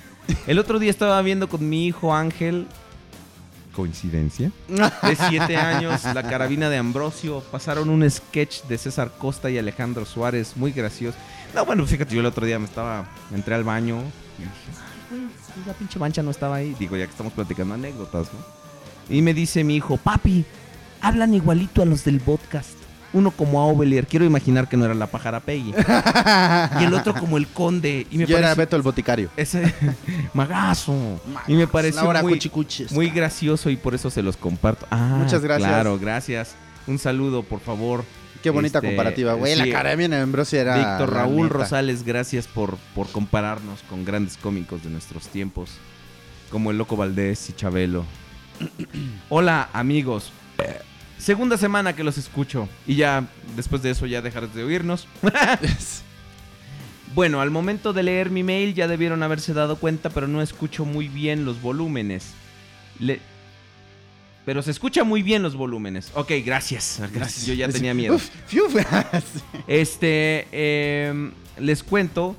El 0.47 0.59
otro 0.59 0.79
día 0.79 0.89
estaba 0.89 1.21
viendo 1.21 1.49
con 1.49 1.67
mi 1.67 1.85
hijo 1.87 2.15
Ángel, 2.15 2.67
coincidencia, 3.73 4.51
de 4.69 5.15
7 5.15 5.57
años, 5.57 6.03
la 6.13 6.23
carabina 6.23 6.69
de 6.69 6.77
Ambrosio. 6.77 7.41
Pasaron 7.51 7.89
un 7.89 8.09
sketch 8.09 8.63
de 8.63 8.77
César 8.77 9.11
Costa 9.17 9.49
y 9.49 9.57
Alejandro 9.57 10.05
Suárez, 10.05 10.55
muy 10.55 10.71
gracioso. 10.71 11.17
No, 11.53 11.65
bueno, 11.65 11.85
fíjate, 11.85 12.13
yo 12.13 12.21
el 12.21 12.25
otro 12.25 12.45
día 12.45 12.57
me 12.59 12.65
estaba, 12.65 13.05
entré 13.33 13.55
al 13.55 13.63
baño 13.63 13.97
y 14.39 14.43
dije, 14.43 14.53
"Ay, 15.11 15.63
la 15.67 15.73
pinche 15.73 15.99
mancha 15.99 16.23
no 16.23 16.31
estaba 16.31 16.55
ahí. 16.55 16.75
Digo, 16.79 16.95
ya 16.95 17.05
que 17.05 17.11
estamos 17.11 17.33
platicando 17.33 17.73
anécdotas, 17.73 18.27
¿no? 18.31 18.63
Y 19.15 19.21
me 19.21 19.33
dice 19.33 19.63
mi 19.63 19.75
hijo, 19.75 19.97
papi, 19.97 20.45
hablan 21.01 21.33
igualito 21.33 21.81
a 21.81 21.85
los 21.85 22.03
del 22.05 22.21
podcast. 22.21 22.82
Uno 23.13 23.29
como 23.31 23.61
a 23.61 23.65
Ovelier, 23.67 24.07
quiero 24.07 24.25
imaginar 24.25 24.67
que 24.67 24.75
no 24.75 24.85
era 24.85 24.93
la 24.95 25.07
pájara 25.07 25.39
Peggy. 25.39 25.71
y 26.81 26.83
el 26.83 26.93
otro 26.93 27.13
como 27.13 27.37
el 27.37 27.47
conde. 27.47 28.07
Y 28.09 28.17
me 28.17 28.25
Yo 28.25 28.37
era 28.37 28.55
Beto 28.55 28.75
el 28.75 28.81
boticario. 28.81 29.29
ese 29.37 29.71
magazo. 30.33 31.21
Y 31.47 31.53
me 31.53 31.67
pareció 31.67 32.11
muy, 32.21 32.39
muy 32.91 33.09
gracioso 33.09 33.69
y 33.69 33.77
por 33.77 33.93
eso 33.93 34.09
se 34.09 34.23
los 34.23 34.35
comparto. 34.35 34.87
Ah, 34.89 35.15
Muchas 35.19 35.41
gracias. 35.41 35.69
Claro, 35.69 35.99
gracias. 35.99 36.55
Un 36.87 36.97
saludo, 36.99 37.43
por 37.43 37.59
favor. 37.59 38.03
Qué 38.41 38.49
bonita 38.49 38.79
Este, 38.79 38.87
comparativa, 38.89 39.33
güey. 39.35 39.55
La 39.55 39.63
sí, 39.63 39.71
carabina 39.71 40.17
de 40.17 40.23
Ambrosio 40.23 40.59
era. 40.59 40.75
Víctor 40.75 41.13
la 41.13 41.19
Raúl. 41.21 41.49
Rosales, 41.49 42.03
gracias 42.03 42.45
por, 42.47 42.77
por 42.93 43.07
compararnos 43.09 43.81
con 43.89 44.03
grandes 44.03 44.35
cómicos 44.37 44.83
de 44.83 44.89
nuestros 44.89 45.27
tiempos, 45.27 45.69
como 46.49 46.71
el 46.71 46.77
Loco 46.77 46.97
Valdés 46.97 47.49
y 47.49 47.53
Chabelo. 47.53 48.03
Hola, 49.29 49.69
amigos. 49.71 50.31
Segunda 51.23 51.57
semana 51.57 51.95
que 51.95 52.03
los 52.03 52.17
escucho 52.17 52.67
y 52.85 52.95
ya 52.95 53.23
después 53.55 53.81
de 53.81 53.91
eso 53.91 54.05
ya 54.05 54.21
dejarás 54.21 54.53
de 54.53 54.63
oírnos. 54.63 55.07
bueno, 57.15 57.39
al 57.39 57.49
momento 57.49 57.93
de 57.93 58.03
leer 58.03 58.29
mi 58.29 58.43
mail 58.43 58.73
ya 58.73 58.87
debieron 58.89 59.23
haberse 59.23 59.53
dado 59.53 59.77
cuenta, 59.77 60.09
pero 60.09 60.27
no 60.27 60.41
escucho 60.41 60.83
muy 60.83 61.07
bien 61.07 61.45
los 61.45 61.61
volúmenes. 61.61 62.33
Le- 62.99 63.21
Pero 64.45 64.61
se 64.61 64.71
escucha 64.71 65.05
muy 65.05 65.21
bien 65.23 65.43
los 65.43 65.55
volúmenes. 65.55 66.11
Ok, 66.15 66.31
gracias. 66.45 67.01
Gracias. 67.13 67.45
Yo 67.45 67.53
ya 67.53 67.69
tenía 67.69 67.93
miedo. 67.93 68.19
Este, 69.67 70.47
em, 70.51 71.31
les 71.57 71.83
cuento, 71.83 72.35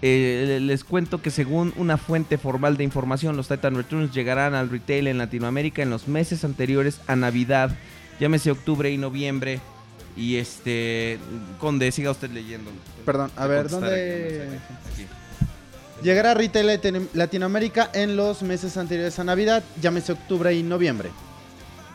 eh, 0.00 0.58
les 0.62 0.84
cuento 0.84 1.20
que 1.20 1.30
según 1.30 1.74
una 1.76 1.98
fuente 1.98 2.38
formal 2.38 2.78
de 2.78 2.84
información, 2.84 3.36
los 3.36 3.48
Titan 3.48 3.74
Returns 3.74 4.14
llegarán 4.14 4.54
al 4.54 4.70
retail 4.70 5.06
en 5.08 5.18
Latinoamérica 5.18 5.82
en 5.82 5.90
los 5.90 6.08
meses 6.08 6.44
anteriores 6.44 7.00
a 7.06 7.14
Navidad, 7.16 7.76
llámese 8.20 8.50
octubre 8.50 8.90
y 8.90 8.96
noviembre. 8.98 9.60
Y 10.16 10.36
este, 10.36 11.18
Conde, 11.58 11.92
siga 11.92 12.10
usted 12.10 12.30
leyendo. 12.30 12.70
Perdón, 13.04 13.30
a 13.36 13.46
ver, 13.46 13.68
¿dónde- 13.68 14.58
aquí. 14.92 15.06
Llegará 16.02 16.32
a 16.32 16.34
retail 16.34 16.66
Latino- 16.66 17.06
Latinoamérica 17.14 17.90
en 17.94 18.16
los 18.16 18.42
meses 18.42 18.76
anteriores 18.76 19.18
a 19.18 19.24
Navidad, 19.24 19.62
llámese 19.80 20.12
octubre 20.12 20.52
y 20.54 20.62
noviembre. 20.62 21.10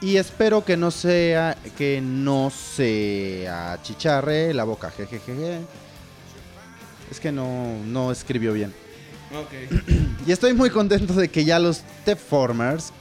Y 0.02 0.18
espero 0.18 0.66
que 0.66 0.78
no 0.78 0.90
sea 0.90 1.56
que 1.78 2.02
no 2.02 2.50
sea 2.52 3.80
chicharre 3.84 4.54
la 4.54 4.64
boca, 4.64 4.90
jejeje. 4.90 5.60
Es 7.12 7.20
que 7.20 7.32
no, 7.32 7.76
no 7.86 8.12
escribió 8.12 8.54
bien. 8.54 8.74
Y 10.28 10.32
estoy 10.32 10.54
muy 10.54 10.70
contento 10.70 11.14
de 11.14 11.30
que 11.30 11.44
ya 11.46 11.58
los 11.60 11.82
Formers 12.30 12.92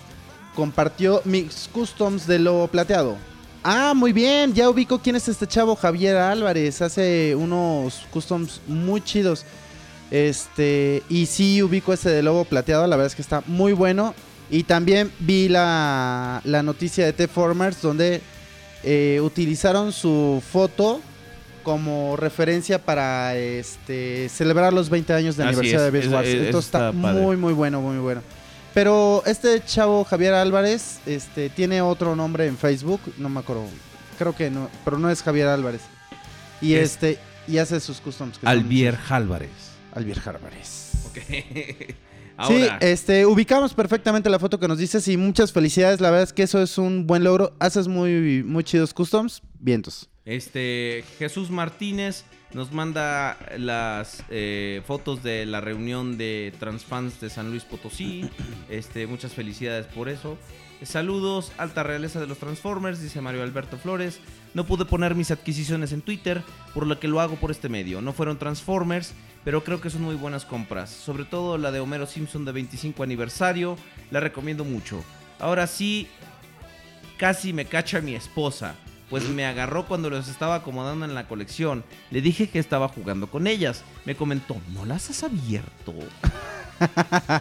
compartió 0.54 1.22
mis 1.24 1.68
customs 1.72 2.26
de 2.26 2.38
lo 2.38 2.68
plateado. 2.68 3.16
Ah, 3.62 3.92
muy 3.94 4.12
bien, 4.12 4.54
ya 4.54 4.70
ubico 4.70 4.98
quién 5.00 5.16
es 5.16 5.28
este 5.28 5.46
chavo, 5.46 5.76
Javier 5.76 6.16
Álvarez. 6.16 6.80
Hace 6.82 7.34
unos 7.36 8.02
customs 8.10 8.60
muy 8.66 9.00
chidos. 9.02 9.44
Este, 10.10 11.02
y 11.08 11.26
sí 11.26 11.62
ubico 11.62 11.92
ese 11.92 12.10
de 12.10 12.22
lobo 12.22 12.44
plateado, 12.44 12.86
la 12.86 12.96
verdad 12.96 13.06
es 13.08 13.14
que 13.14 13.22
está 13.22 13.42
muy 13.46 13.72
bueno. 13.72 14.14
Y 14.50 14.64
también 14.64 15.12
vi 15.20 15.48
la, 15.48 16.40
la 16.44 16.62
noticia 16.62 17.04
de 17.04 17.12
T-Formers 17.12 17.80
donde 17.80 18.20
eh, 18.82 19.20
utilizaron 19.22 19.92
su 19.92 20.42
foto 20.50 21.00
como 21.62 22.16
referencia 22.16 22.80
para 22.84 23.36
este 23.36 24.28
celebrar 24.30 24.72
los 24.72 24.88
20 24.90 25.12
años 25.12 25.36
de 25.36 25.44
Así 25.44 25.50
aniversario 25.58 25.78
es, 25.78 25.84
de 25.84 25.90
Beast 25.98 26.12
Wars. 26.12 26.26
es- 26.28 26.54
está, 26.56 26.90
muy 26.90 27.36
muy 27.36 27.52
bueno, 27.52 27.80
muy 27.80 27.98
bueno. 27.98 28.22
Pero 28.74 29.22
este 29.26 29.62
chavo 29.64 30.04
Javier 30.04 30.34
Álvarez 30.34 31.00
este 31.06 31.48
tiene 31.50 31.82
otro 31.82 32.14
nombre 32.14 32.46
en 32.46 32.56
Facebook, 32.56 33.00
no 33.18 33.28
me 33.28 33.40
acuerdo. 33.40 33.64
Creo 34.18 34.34
que 34.36 34.50
no, 34.50 34.68
pero 34.84 34.98
no 34.98 35.10
es 35.10 35.22
Javier 35.22 35.48
Álvarez. 35.48 35.80
Y 36.60 36.74
Es- 36.74 36.92
este 36.92 37.18
y 37.48 37.58
hace 37.58 37.80
sus 37.80 38.00
customs. 38.00 38.38
que 38.38 38.46
son 38.46 38.48
Albier 38.48 38.96
Álvarez. 39.08 39.50
Albier 39.94 40.20
Álvarez. 40.26 40.92
Ok. 41.06 41.18
Sí, 42.48 42.66
este, 42.80 43.26
ubicamos 43.26 43.74
perfectamente 43.74 44.30
la 44.30 44.38
foto 44.38 44.58
que 44.58 44.66
nos 44.66 44.78
dices 44.78 45.06
y 45.08 45.18
muchas 45.18 45.52
felicidades. 45.52 46.00
La 46.00 46.08
verdad 46.10 46.24
es 46.24 46.32
que 46.32 46.42
eso 46.42 46.62
es 46.62 46.78
un 46.78 47.06
buen 47.06 47.22
logro. 47.22 47.52
Haces 47.58 47.86
muy, 47.86 48.42
muy 48.42 48.64
chidos 48.64 48.94
customs. 48.94 49.42
Vientos. 49.58 50.08
este 50.24 51.04
Jesús 51.18 51.50
Martínez 51.50 52.24
nos 52.52 52.72
manda 52.72 53.38
las 53.56 54.24
eh, 54.28 54.82
fotos 54.86 55.22
de 55.22 55.46
la 55.46 55.60
reunión 55.60 56.18
de 56.18 56.52
transfans 56.58 57.20
de 57.20 57.30
San 57.30 57.50
Luis 57.50 57.64
Potosí. 57.64 58.28
Este, 58.70 59.08
muchas 59.08 59.32
felicidades 59.32 59.86
por 59.86 60.08
eso. 60.08 60.38
Saludos, 60.84 61.50
alta 61.58 61.82
realeza 61.82 62.20
de 62.20 62.28
los 62.28 62.38
Transformers, 62.38 63.02
dice 63.02 63.20
Mario 63.20 63.42
Alberto 63.42 63.76
Flores. 63.76 64.20
No 64.54 64.64
pude 64.64 64.84
poner 64.84 65.16
mis 65.16 65.30
adquisiciones 65.30 65.92
en 65.92 66.02
Twitter, 66.02 66.42
por 66.72 66.86
lo 66.86 66.98
que 67.00 67.08
lo 67.08 67.20
hago 67.20 67.34
por 67.34 67.50
este 67.50 67.68
medio. 67.68 68.00
No 68.00 68.12
fueron 68.12 68.38
Transformers, 68.38 69.12
pero 69.44 69.62
creo 69.62 69.80
que 69.80 69.90
son 69.90 70.02
muy 70.02 70.14
buenas 70.14 70.44
compras. 70.44 70.88
Sobre 70.88 71.24
todo 71.24 71.58
la 71.58 71.70
de 71.70 71.80
Homero 71.80 72.06
Simpson 72.06 72.44
de 72.44 72.52
25 72.52 73.02
aniversario, 73.02 73.76
la 74.10 74.20
recomiendo 74.20 74.64
mucho. 74.64 75.04
Ahora 75.38 75.66
sí, 75.66 76.08
casi 77.18 77.52
me 77.52 77.66
cacha 77.66 78.00
mi 78.00 78.14
esposa, 78.14 78.74
pues 79.10 79.28
me 79.28 79.44
agarró 79.44 79.86
cuando 79.86 80.08
los 80.08 80.28
estaba 80.28 80.54
acomodando 80.54 81.04
en 81.04 81.14
la 81.14 81.26
colección. 81.26 81.84
Le 82.10 82.22
dije 82.22 82.48
que 82.48 82.60
estaba 82.60 82.88
jugando 82.88 83.26
con 83.26 83.46
ellas. 83.48 83.82
Me 84.04 84.14
comentó, 84.14 84.56
¿no 84.72 84.86
las 84.86 85.10
has 85.10 85.22
abierto? 85.24 85.92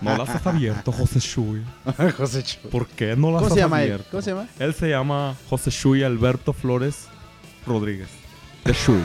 No 0.02 0.18
las 0.18 0.28
has 0.28 0.46
abierto, 0.46 0.92
José 0.92 1.20
Shui. 1.20 1.64
José 2.18 2.44
Chu. 2.44 2.68
¿Por 2.70 2.88
qué 2.88 3.16
no 3.16 3.32
las 3.32 3.38
¿Cómo 3.44 3.48
has 3.48 3.54
se 3.54 3.60
llama 3.60 3.78
él? 3.82 3.92
abierto? 3.92 4.08
¿Cómo 4.12 4.22
se 4.22 4.32
llama? 4.32 4.48
Él 4.60 4.74
se 4.74 4.90
llama 4.90 5.34
José 5.50 5.70
Shui 5.72 6.04
Alberto 6.04 6.52
Flores 6.52 7.08
Rodríguez. 7.66 8.10
De 8.66 8.74
Shui. 8.74 9.02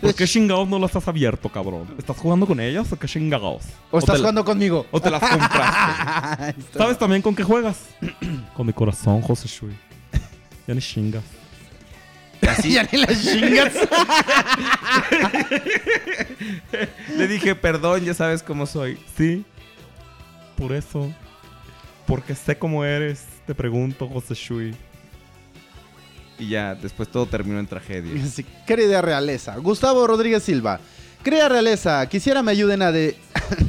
¿Por 0.00 0.14
qué 0.14 0.26
chingados 0.26 0.66
no 0.66 0.78
las 0.78 0.96
has 0.96 1.06
abierto, 1.08 1.50
cabrón? 1.50 1.88
¿Estás 1.98 2.16
jugando 2.16 2.46
con 2.46 2.58
ellas 2.58 2.90
o 2.90 2.98
qué 2.98 3.06
chingados? 3.06 3.64
¿O 3.90 3.98
estás 3.98 4.14
te 4.14 4.20
jugando 4.20 4.44
conmigo? 4.46 4.86
¿O 4.90 4.98
te 5.00 5.10
las 5.10 5.20
compraste? 5.20 6.54
¿Sabes 6.78 6.98
también 6.98 7.20
con 7.20 7.34
qué 7.34 7.42
juegas? 7.42 7.80
con 8.56 8.66
mi 8.66 8.72
corazón, 8.72 9.20
José 9.20 9.46
Shui. 9.46 9.76
Ya 10.66 10.74
ni 10.74 10.80
chingas. 10.80 11.24
ya 12.64 12.88
ni 12.90 12.98
las 12.98 13.22
chingas. 13.22 13.72
Le 17.16 17.28
dije, 17.28 17.54
perdón, 17.54 18.04
ya 18.04 18.14
sabes 18.14 18.42
cómo 18.42 18.66
soy. 18.66 18.98
Sí. 19.16 19.44
Por 20.56 20.72
eso. 20.72 21.12
Porque 22.06 22.34
sé 22.34 22.58
cómo 22.58 22.84
eres. 22.84 23.24
Te 23.46 23.54
pregunto, 23.54 24.08
José 24.08 24.34
Shui. 24.34 24.74
Y 26.38 26.50
ya, 26.50 26.74
después 26.74 27.08
todo 27.08 27.26
terminó 27.26 27.58
en 27.58 27.66
tragedia. 27.66 28.12
Sí, 28.32 28.44
Querida 28.66 29.02
realeza. 29.02 29.56
Gustavo 29.56 30.06
Rodríguez 30.06 30.42
Silva. 30.42 30.80
Querida 31.24 31.48
realeza, 31.48 32.08
quisiera 32.08 32.44
me 32.44 32.52
ayuden 32.52 32.80
a, 32.80 32.92
de 32.92 33.16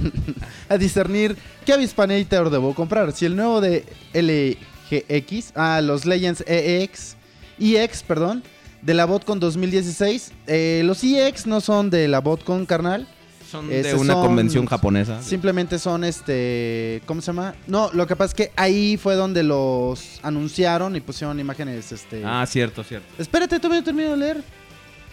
a 0.69 0.77
discernir 0.77 1.35
qué 1.65 1.73
avispanator 1.73 2.49
debo 2.51 2.75
comprar. 2.75 3.11
Si 3.11 3.25
el 3.25 3.35
nuevo 3.35 3.59
de 3.59 3.85
LGX, 4.13 5.53
ah, 5.55 5.81
los 5.81 6.05
Legends 6.05 6.43
EX, 6.47 7.15
EX, 7.59 8.03
perdón, 8.03 8.43
de 8.81 8.93
la 8.93 9.05
BotCon 9.05 9.39
2016. 9.39 10.31
Eh, 10.47 10.81
los 10.85 11.03
EX 11.03 11.45
no 11.47 11.61
son 11.61 11.89
de 11.89 12.07
la 12.07 12.19
BotCon, 12.19 12.65
carnal. 12.65 13.07
Son 13.49 13.65
Este, 13.71 13.89
de 13.89 13.95
una 13.95 14.13
son- 14.13 14.25
convención 14.27 14.65
japonesa. 14.67 15.23
Simplemente 15.23 15.79
son 15.79 16.03
este. 16.03 17.01
¿Cómo 17.07 17.19
se 17.21 17.27
llama? 17.27 17.55
No, 17.65 17.89
lo 17.93 18.05
que 18.05 18.15
pasa 18.15 18.29
es 18.29 18.35
que 18.35 18.51
ahí 18.55 18.95
fue 18.97 19.15
donde 19.15 19.41
los 19.41 20.19
anunciaron 20.21 20.95
y 20.95 21.01
pusieron 21.01 21.39
imágenes. 21.39 21.91
Este. 21.91 22.21
Ah, 22.23 22.45
cierto, 22.47 22.83
cierto. 22.83 23.07
Espérate, 23.17 23.57
todavía 23.59 23.79
no 23.79 23.85
termino 23.85 24.11
de 24.11 24.17
leer. 24.17 24.43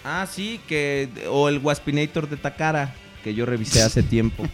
Ah, 0.04 0.26
sí, 0.30 0.60
que. 0.68 1.08
O 1.30 1.48
el 1.48 1.58
Waspinator 1.60 2.28
de 2.28 2.36
Takara, 2.36 2.94
que 3.24 3.34
yo 3.34 3.46
revisé 3.46 3.80
hace 3.82 4.02
tiempo. 4.02 4.44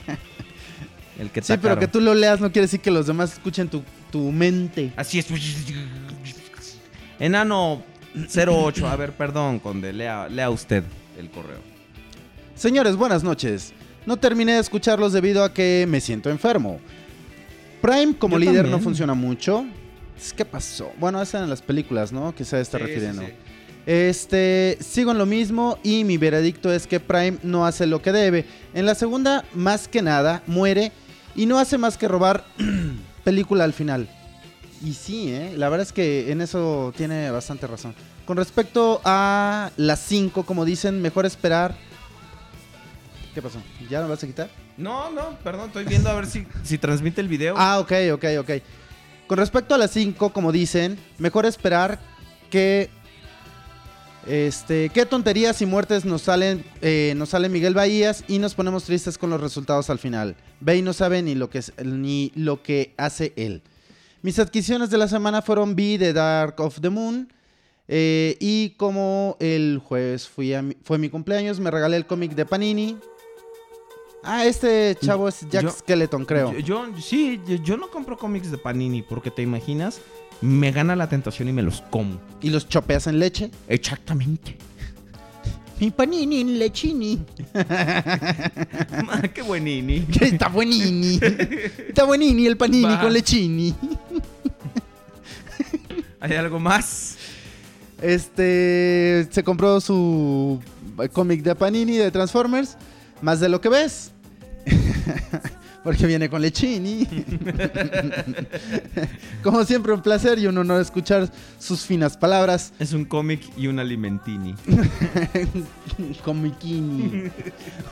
El 1.19 1.31
que 1.31 1.43
Sí, 1.43 1.55
pero 1.61 1.77
que 1.79 1.89
tú 1.89 2.01
lo 2.01 2.15
leas 2.15 2.41
no 2.41 2.53
quiere 2.53 2.67
decir 2.67 2.81
que 2.81 2.91
los 2.93 3.09
demás 3.09 3.33
escuchen 3.33 3.69
tu, 3.69 3.83
tu 4.13 4.31
mente. 4.31 4.93
Así 4.97 5.19
es. 5.19 5.27
Enano 7.19 7.83
08. 8.15 8.87
A 8.89 8.97
ver, 8.97 9.13
perdón, 9.13 9.59
Conde. 9.59 9.93
Lea, 9.93 10.29
lea 10.29 10.51
usted 10.51 10.85
el 11.19 11.31
correo. 11.31 11.59
Señores, 12.55 12.97
buenas 12.97 13.23
noches. 13.25 13.73
No 14.07 14.17
terminé 14.17 14.55
de 14.55 14.61
escucharlos 14.61 15.13
debido 15.13 15.45
a 15.45 15.53
que 15.53 15.87
me 15.89 16.01
siento 16.01 16.31
enfermo. 16.31 16.81
Prime 17.81 18.15
como 18.19 18.39
Yo 18.39 18.51
líder 18.51 18.69
no 18.69 18.79
funciona 18.79 19.15
mucho. 19.15 19.65
¿Qué 20.37 20.45
pasó? 20.45 20.93
Bueno, 20.99 21.21
esas 21.21 21.35
eran 21.37 21.51
las 21.51 21.63
películas, 21.63 22.13
¿no? 22.13 22.35
Que 22.35 22.45
se 22.45 22.61
está 22.61 22.79
Sí, 22.79 22.85
sí, 22.85 22.89
refiriendo. 22.91 23.23
sí. 23.23 23.33
Este, 23.87 24.79
sigo 24.81 25.11
en 25.11 25.19
lo 25.19 25.27
mismo 25.27 25.79
y 25.83 26.05
mi 26.05 26.17
veredicto 26.17 26.73
es 26.73 26.87
que 26.87 27.01
Prime 27.01 27.39
no 27.43 27.67
hace 27.67 27.87
lo 27.87 28.01
que 28.01 28.13
debe. 28.13 28.45
En 28.75 28.87
la 28.87 28.95
segunda, 28.95 29.45
más 29.55 29.89
que 29.89 30.03
nada, 30.03 30.43
muere 30.47 30.93
y 31.35 31.47
no 31.47 31.59
hace 31.59 31.79
más 31.79 31.97
que 31.99 32.07
robar 32.07 32.45
película 33.25 33.65
al 33.65 33.73
final. 33.73 34.09
Y 34.83 34.95
sí, 34.95 35.33
¿eh? 35.33 35.55
la 35.57 35.69
verdad 35.69 35.87
es 35.87 35.93
que 35.93 36.33
en 36.33 36.41
eso 36.41 36.93
tiene 36.97 37.31
bastante 37.31 37.69
razón. 37.69 37.95
Con 38.27 38.37
respecto 38.37 39.01
a 39.05 39.71
las 39.77 40.01
5, 40.01 40.45
como 40.45 40.65
dicen, 40.65 41.01
mejor 41.01 41.25
esperar. 41.25 41.77
¿Qué 43.33 43.41
pasó? 43.41 43.63
¿Ya 43.89 44.03
me 44.03 44.09
vas 44.09 44.23
a 44.25 44.27
quitar? 44.27 44.51
No, 44.77 45.11
no, 45.11 45.39
perdón, 45.45 45.69
estoy 45.69 45.85
viendo 45.85 46.11
a 46.11 46.15
ver 46.15 46.27
si, 46.27 46.47
si 46.65 46.79
transmite 46.79 47.21
el 47.21 47.29
video. 47.29 47.55
Ah, 47.57 47.79
ok, 47.79 47.93
ok, 48.13 48.25
ok. 48.41 48.51
Con 49.29 49.39
respecto 49.39 49.75
a 49.75 49.79
las 49.79 49.93
5, 49.93 50.33
como 50.33 50.51
dicen, 50.51 50.99
mejor 51.19 51.47
esperar 51.47 52.01
que. 52.51 52.91
Este, 54.27 54.89
qué 54.91 55.05
tonterías 55.05 55.63
y 55.63 55.67
muertes 55.67 56.05
nos 56.05 56.23
salen, 56.23 56.65
eh, 56.81 57.13
nos 57.17 57.31
sale 57.31 57.49
Miguel 57.49 57.75
Bahías 57.75 58.23
y 58.29 58.39
nos 58.39 58.55
ponemos 58.55 58.85
tristes 58.85 59.19
con 59.19 59.31
los 59.31 59.41
resultados 59.41 59.91
al 59.91 59.99
final. 59.99 60.37
Bay 60.61 60.81
no 60.81 60.93
sabe 60.93 61.23
ni 61.23 61.35
lo 61.35 61.51
que 61.51 61.61
ni 61.85 62.31
lo 62.37 62.63
que 62.63 62.95
hace 62.97 63.33
él. 63.35 63.63
Mis 64.23 64.39
adquisiciones 64.39 64.91
de 64.91 64.99
la 64.99 65.09
semana 65.09 65.43
fueron 65.43 65.75
B 65.75 65.99
de 65.99 66.13
Dark 66.13 66.61
of 66.61 66.81
the 66.81 66.91
Moon. 66.91 67.33
eh, 67.89 68.37
y 68.41 68.71
como 68.77 69.37
el 69.41 69.81
jueves 69.85 70.29
fui 70.29 70.55
a 70.55 70.63
mi- 70.63 70.77
fue 70.83 70.97
mi 70.99 71.11
cumpleaños, 71.11 71.59
me 71.61 71.71
regalé 71.71 71.97
el 71.97 72.07
cómic 72.07 72.33
de 72.35 72.47
Panini. 72.47 72.97
Ah, 74.23 74.47
este 74.47 74.97
chavo 75.05 75.29
es 75.29 75.41
Jack 75.51 75.65
Yo- 75.65 75.71
Skeleton, 75.71 76.25
creo. 76.25 76.53
Yo, 76.53 76.59
yo- 76.61 77.01
sí, 77.03 77.41
yo, 77.47 77.57
yo 77.57 77.77
no 77.77 77.91
compro 77.91 78.17
cómics 78.17 78.51
de 78.53 78.57
Panini 78.57 79.03
porque 79.03 79.33
te 79.33 79.43
imaginas, 79.43 80.01
me 80.41 80.71
gana 80.71 80.95
la 80.95 81.09
tentación 81.09 81.49
y 81.49 81.53
me 81.53 81.61
los 81.63 81.83
como. 81.83 82.21
Y 82.41 82.51
los 82.51 82.69
chopeas 82.69 83.09
en 83.09 83.19
leche. 83.19 83.51
Exactamente. 83.69 84.57
Mi 85.81 85.91
panini 85.91 86.41
en 86.41 86.59
lechini. 86.59 87.19
Qué 89.35 89.43
buenini. 89.43 90.07
Está 90.21 90.49
buenini. 90.49 91.19
Está 91.89 92.05
buenini 92.05 92.47
el 92.47 92.57
panini 92.57 92.85
Va. 92.85 93.01
con 93.01 93.13
lechini. 93.13 93.75
¿Hay 96.21 96.35
algo 96.35 96.61
más? 96.61 97.17
Este 98.01 99.27
se 99.31 99.43
compró 99.43 99.81
su 99.81 100.61
cómic 101.13 101.43
de 101.43 101.55
Panini 101.55 101.97
de 101.97 102.11
Transformers. 102.11 102.77
Más 103.21 103.41
de 103.41 103.49
lo 103.49 103.61
que 103.61 103.69
ves. 103.69 104.13
Porque 105.85 106.07
viene 106.07 106.31
con 106.31 106.41
lechini. 106.43 107.07
Como 109.43 109.65
siempre, 109.65 109.93
un 109.93 110.01
placer 110.03 110.39
y 110.39 110.47
un 110.47 110.57
honor 110.59 110.81
escuchar 110.81 111.29
sus 111.59 111.81
finas 111.83 112.17
palabras. 112.17 112.73
Es 112.79 112.93
un 112.93 113.05
cómic 113.05 113.41
y 113.57 113.67
un 113.67 113.79
alimentini. 113.81 114.55
Un 115.99 116.15
comiquini. 116.25 117.25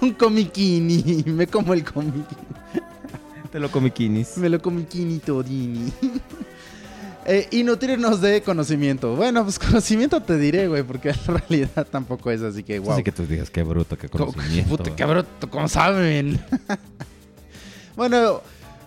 Un 0.00 0.12
comiquini. 0.14 1.24
Me 1.26 1.46
como 1.48 1.74
el 1.74 1.84
cómic. 1.84 2.26
Te 3.50 3.58
lo 3.58 3.70
comiquinis. 3.70 4.36
Me 4.36 4.48
lo 4.48 4.60
comiquini 4.62 5.18
todini. 5.18 5.92
Eh, 7.26 7.48
y 7.50 7.64
nutrirnos 7.64 8.20
de 8.20 8.40
conocimiento. 8.42 9.14
Bueno, 9.16 9.42
pues 9.44 9.58
conocimiento 9.58 10.22
te 10.22 10.38
diré, 10.38 10.68
güey, 10.68 10.82
porque 10.84 11.10
en 11.10 11.18
realidad 11.26 11.86
tampoco 11.90 12.30
es 12.30 12.40
así 12.42 12.62
que, 12.62 12.78
wow. 12.78 12.92
Así 12.92 13.02
que 13.02 13.12
tú 13.12 13.26
digas, 13.26 13.50
qué 13.50 13.62
bruto, 13.62 13.98
qué 13.98 14.08
Co- 14.08 14.26
conocimiento. 14.32 14.76
Puta, 14.76 14.94
cabrón, 14.96 15.26
¿cómo 15.50 15.68
saben? 15.68 16.40
Bueno, 18.00 18.40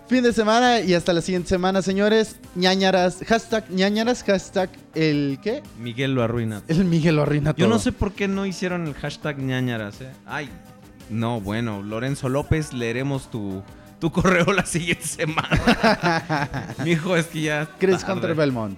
fin 0.08 0.24
de 0.24 0.32
semana 0.32 0.80
y 0.80 0.92
hasta 0.92 1.12
la 1.12 1.20
siguiente 1.20 1.48
semana, 1.48 1.82
señores. 1.82 2.34
ñañaras, 2.56 3.18
hashtag 3.24 3.70
ñañaras, 3.70 4.24
hashtag 4.24 4.70
el 4.92 5.38
¿qué? 5.40 5.62
Miguel 5.78 6.16
lo 6.16 6.24
arruina. 6.24 6.62
El 6.66 6.84
Miguel 6.84 7.14
lo 7.14 7.22
arruina 7.22 7.52
todo. 7.52 7.64
Yo 7.64 7.72
no 7.72 7.78
sé 7.78 7.92
por 7.92 8.10
qué 8.10 8.26
no 8.26 8.44
hicieron 8.44 8.88
el 8.88 8.94
hashtag 8.94 9.38
ñañaras, 9.38 10.00
eh. 10.00 10.10
Ay, 10.26 10.50
No, 11.10 11.40
bueno, 11.40 11.80
Lorenzo 11.80 12.28
López, 12.28 12.72
leeremos 12.72 13.30
tu, 13.30 13.62
tu 14.00 14.10
correo 14.10 14.52
la 14.52 14.66
siguiente 14.66 15.06
semana. 15.06 16.74
Mijo, 16.84 17.14
es 17.14 17.26
que 17.26 17.42
ya. 17.42 17.68
Chris. 17.78 18.02
Hunter 18.02 18.34
Belmont. 18.34 18.76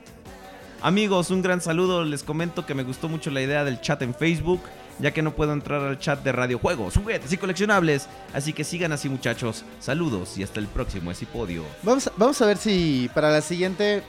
Amigos, 0.82 1.30
un 1.30 1.40
gran 1.40 1.62
saludo. 1.62 2.04
Les 2.04 2.22
comento 2.22 2.66
que 2.66 2.74
me 2.74 2.82
gustó 2.82 3.08
mucho 3.08 3.30
la 3.30 3.40
idea 3.40 3.64
del 3.64 3.80
chat 3.80 4.02
en 4.02 4.14
Facebook, 4.14 4.60
ya 4.98 5.10
que 5.12 5.22
no 5.22 5.32
puedo 5.34 5.52
entrar 5.52 5.82
al 5.82 5.98
chat 5.98 6.22
de 6.22 6.32
Radio 6.32 6.58
Juegos, 6.58 6.94
juguetes 6.96 7.32
y 7.32 7.36
coleccionables. 7.36 8.08
Así 8.32 8.52
que 8.52 8.64
sigan 8.64 8.92
así, 8.92 9.08
muchachos. 9.08 9.64
Saludos 9.80 10.38
y 10.38 10.42
hasta 10.42 10.60
el 10.60 10.66
próximo 10.66 11.10
Esipodio. 11.10 11.64
Vamos, 11.82 12.06
a- 12.06 12.12
vamos 12.16 12.40
a 12.42 12.46
ver 12.46 12.56
si 12.56 13.10
para 13.14 13.30
la 13.30 13.40
siguiente 13.42 14.02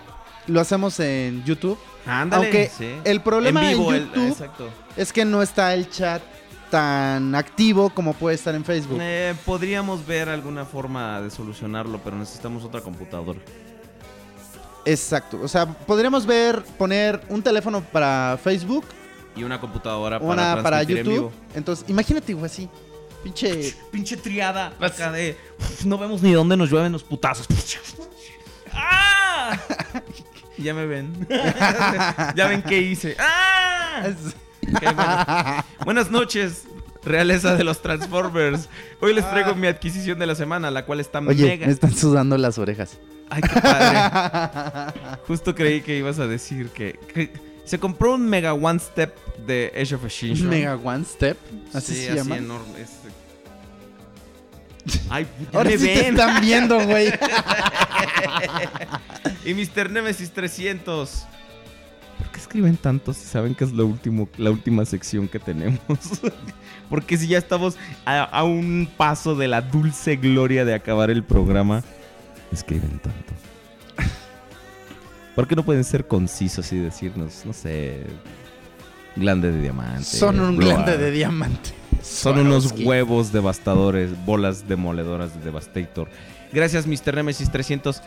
lo 0.48 0.60
hacemos 0.62 1.00
en 1.00 1.44
YouTube. 1.44 1.78
Ándale. 2.06 2.46
Aunque 2.46 2.72
sí. 2.76 2.90
el 3.04 3.22
problema 3.22 3.64
en, 3.64 3.78
vivo, 3.78 3.94
el- 3.94 4.06
YouTube 4.08 4.28
exacto. 4.30 4.70
es 4.96 5.12
que 5.12 5.26
no 5.26 5.42
está 5.42 5.74
el 5.74 5.90
chat 5.90 6.22
tan 6.72 7.34
activo 7.36 7.90
como 7.90 8.14
puede 8.14 8.36
estar 8.36 8.54
en 8.56 8.64
Facebook. 8.66 8.98
Eh, 9.02 9.34
podríamos 9.46 10.06
ver 10.06 10.28
alguna 10.30 10.66
forma 10.66 11.22
de 11.22 11.30
solucionarlo, 11.30 12.00
pero 12.04 12.18
necesitamos 12.18 12.64
otra 12.64 12.82
computadora. 12.82 13.40
Exacto. 14.86 15.40
O 15.44 15.48
sea, 15.48 15.66
podríamos 15.66 16.26
ver, 16.26 16.62
poner 16.78 17.22
un 17.30 17.42
teléfono 17.42 17.82
para 17.82 18.38
Facebook, 18.42 18.86
Y 19.38 19.44
una 19.44 19.60
computadora 19.62 20.20
para 20.20 20.32
una 20.32 20.56
para 20.64 20.78
transmitir 20.78 20.98
en 21.00 21.04
YouTube. 21.06 21.14
vivo. 21.30 21.32
Entonces, 21.54 21.86
imagínate, 21.88 22.34
güey, 22.34 22.46
así. 22.46 22.70
Pinche. 23.24 23.74
Pinche 23.92 24.18
triada 24.18 24.74
acá 24.80 25.12
de. 25.12 25.38
"Uf, 25.60 25.86
No 25.86 25.98
vemos 25.98 26.22
ni 26.22 26.32
dónde 26.34 26.56
nos 26.58 26.70
llueven 26.70 26.92
los 26.92 27.04
putazos. 27.04 27.48
¡Ah! 28.74 29.58
Ya 30.60 30.74
me 30.74 30.88
ven. 30.88 31.28
ya 32.36 32.48
ven 32.48 32.64
qué 32.64 32.80
hice. 32.80 33.16
¡Ah! 33.20 34.08
Bueno. 34.82 35.64
Buenas 35.86 36.10
noches, 36.10 36.64
realeza 37.04 37.56
de 37.56 37.64
los 37.64 37.80
Transformers. 37.84 38.68
Hoy 39.00 39.14
les 39.14 39.30
traigo 39.30 39.54
mi 39.54 39.68
adquisición 39.68 40.18
de 40.18 40.26
la 40.26 40.34
semana, 40.34 40.72
la 40.72 40.84
cual 40.86 41.00
está 41.00 41.20
Oye, 41.20 41.46
mega. 41.46 41.68
me 41.68 41.72
están 41.72 41.96
sudando 41.96 42.40
las 42.40 42.58
orejas. 42.58 42.98
Ay, 43.30 43.44
qué 43.44 43.62
padre. 43.62 44.94
Justo 45.28 45.54
creí 45.54 45.82
que 45.82 45.96
ibas 45.96 46.18
a 46.18 46.26
decir 46.26 46.70
que, 46.70 46.98
que 47.14 47.32
se 47.64 47.78
compró 47.80 48.16
un 48.16 48.26
Mega 48.28 48.56
One 48.56 48.80
Step 48.80 49.16
de 49.46 49.72
Age 49.80 49.96
of 49.96 50.06
Extinction. 50.06 50.50
Mega 50.50 50.76
One 50.76 51.04
Step. 51.06 51.38
Así 51.74 51.94
Sí, 51.96 52.06
se 52.06 52.16
llama. 52.16 52.38
enorme. 52.38 52.82
es- 52.82 52.98
Ay, 55.10 55.28
ya 55.52 55.58
Ahora 55.58 55.70
me 55.70 55.78
sí 55.78 55.86
te 55.86 56.10
están 56.10 56.42
viendo, 56.42 56.80
güey. 56.86 57.10
y 59.46 59.54
Mr. 59.54 59.90
Nemesis 59.90 60.32
300. 60.32 61.26
¿Por 62.18 62.32
qué 62.32 62.40
escriben 62.40 62.78
tanto 62.78 63.14
si 63.14 63.26
saben 63.26 63.54
que 63.54 63.64
es 63.66 63.72
lo 63.74 63.86
último, 63.86 64.28
la 64.38 64.50
última 64.50 64.86
sección 64.86 65.28
que 65.28 65.40
tenemos? 65.40 65.80
Porque 66.90 67.18
si 67.18 67.28
ya 67.28 67.38
estamos 67.38 67.76
a, 68.06 68.24
a 68.24 68.44
un 68.44 68.90
paso 68.98 69.36
de 69.36 69.48
la 69.50 69.62
dulce 69.62 70.16
gloria 70.16 70.64
de 70.66 70.74
acabar 70.74 71.10
el 71.10 71.24
programa, 71.24 71.84
escriben 72.52 73.00
tanto. 73.00 73.34
¿Por 75.36 75.48
qué 75.48 75.56
no 75.56 75.64
pueden 75.64 75.84
ser 75.84 76.08
concisos 76.08 76.72
y 76.72 76.78
decirnos, 76.78 77.44
no 77.46 77.54
sé, 77.54 78.04
glande 79.18 79.52
de 79.52 79.62
diamante? 79.62 80.04
Son 80.04 80.40
un 80.40 80.58
bloa? 80.58 80.74
glande 80.74 80.98
de 80.98 81.12
diamante. 81.12 81.72
Son 82.04 82.38
unos 82.40 82.72
huevos 82.72 83.32
devastadores, 83.34 84.12
bolas 84.26 84.68
demoledoras 84.68 85.34
de 85.36 85.42
Devastator. 85.44 86.08
Gracias, 86.54 86.88
Mr. 86.88 87.16
Nemesis 87.16 87.52
300. 87.52 88.02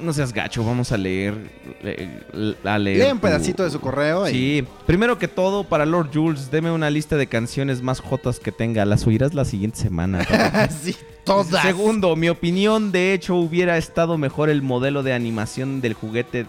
No 0.00 0.12
seas 0.12 0.32
gacho, 0.32 0.62
vamos 0.64 0.92
a 0.92 0.96
leer. 0.96 1.34
le- 1.82 2.56
a 2.62 2.78
leer 2.78 2.98
Lee 2.98 3.04
un 3.12 3.18
tu- 3.18 3.22
pedacito 3.22 3.64
de 3.64 3.70
su 3.70 3.80
correo. 3.80 4.28
y- 4.28 4.32
Sí, 4.32 4.64
primero 4.86 5.18
que 5.18 5.26
todo, 5.28 5.64
para 5.64 5.86
Lord 5.86 6.10
Jules, 6.14 6.50
deme 6.52 6.70
una 6.70 6.88
lista 6.90 7.16
de 7.16 7.26
canciones 7.26 7.82
más 7.82 7.98
jotas 8.00 8.38
que 8.38 8.52
tenga. 8.52 8.84
Las 8.84 9.06
oirás 9.06 9.34
la 9.34 9.44
siguiente 9.44 9.78
semana. 9.78 10.24
sí, 10.82 10.94
todas. 11.24 11.62
Segundo, 11.62 12.14
mi 12.14 12.28
opinión, 12.28 12.92
de 12.92 13.12
hecho, 13.14 13.34
hubiera 13.36 13.76
estado 13.78 14.18
mejor 14.18 14.50
el 14.50 14.62
modelo 14.62 15.02
de 15.02 15.14
animación 15.14 15.80
del 15.80 15.94
juguete. 15.94 16.46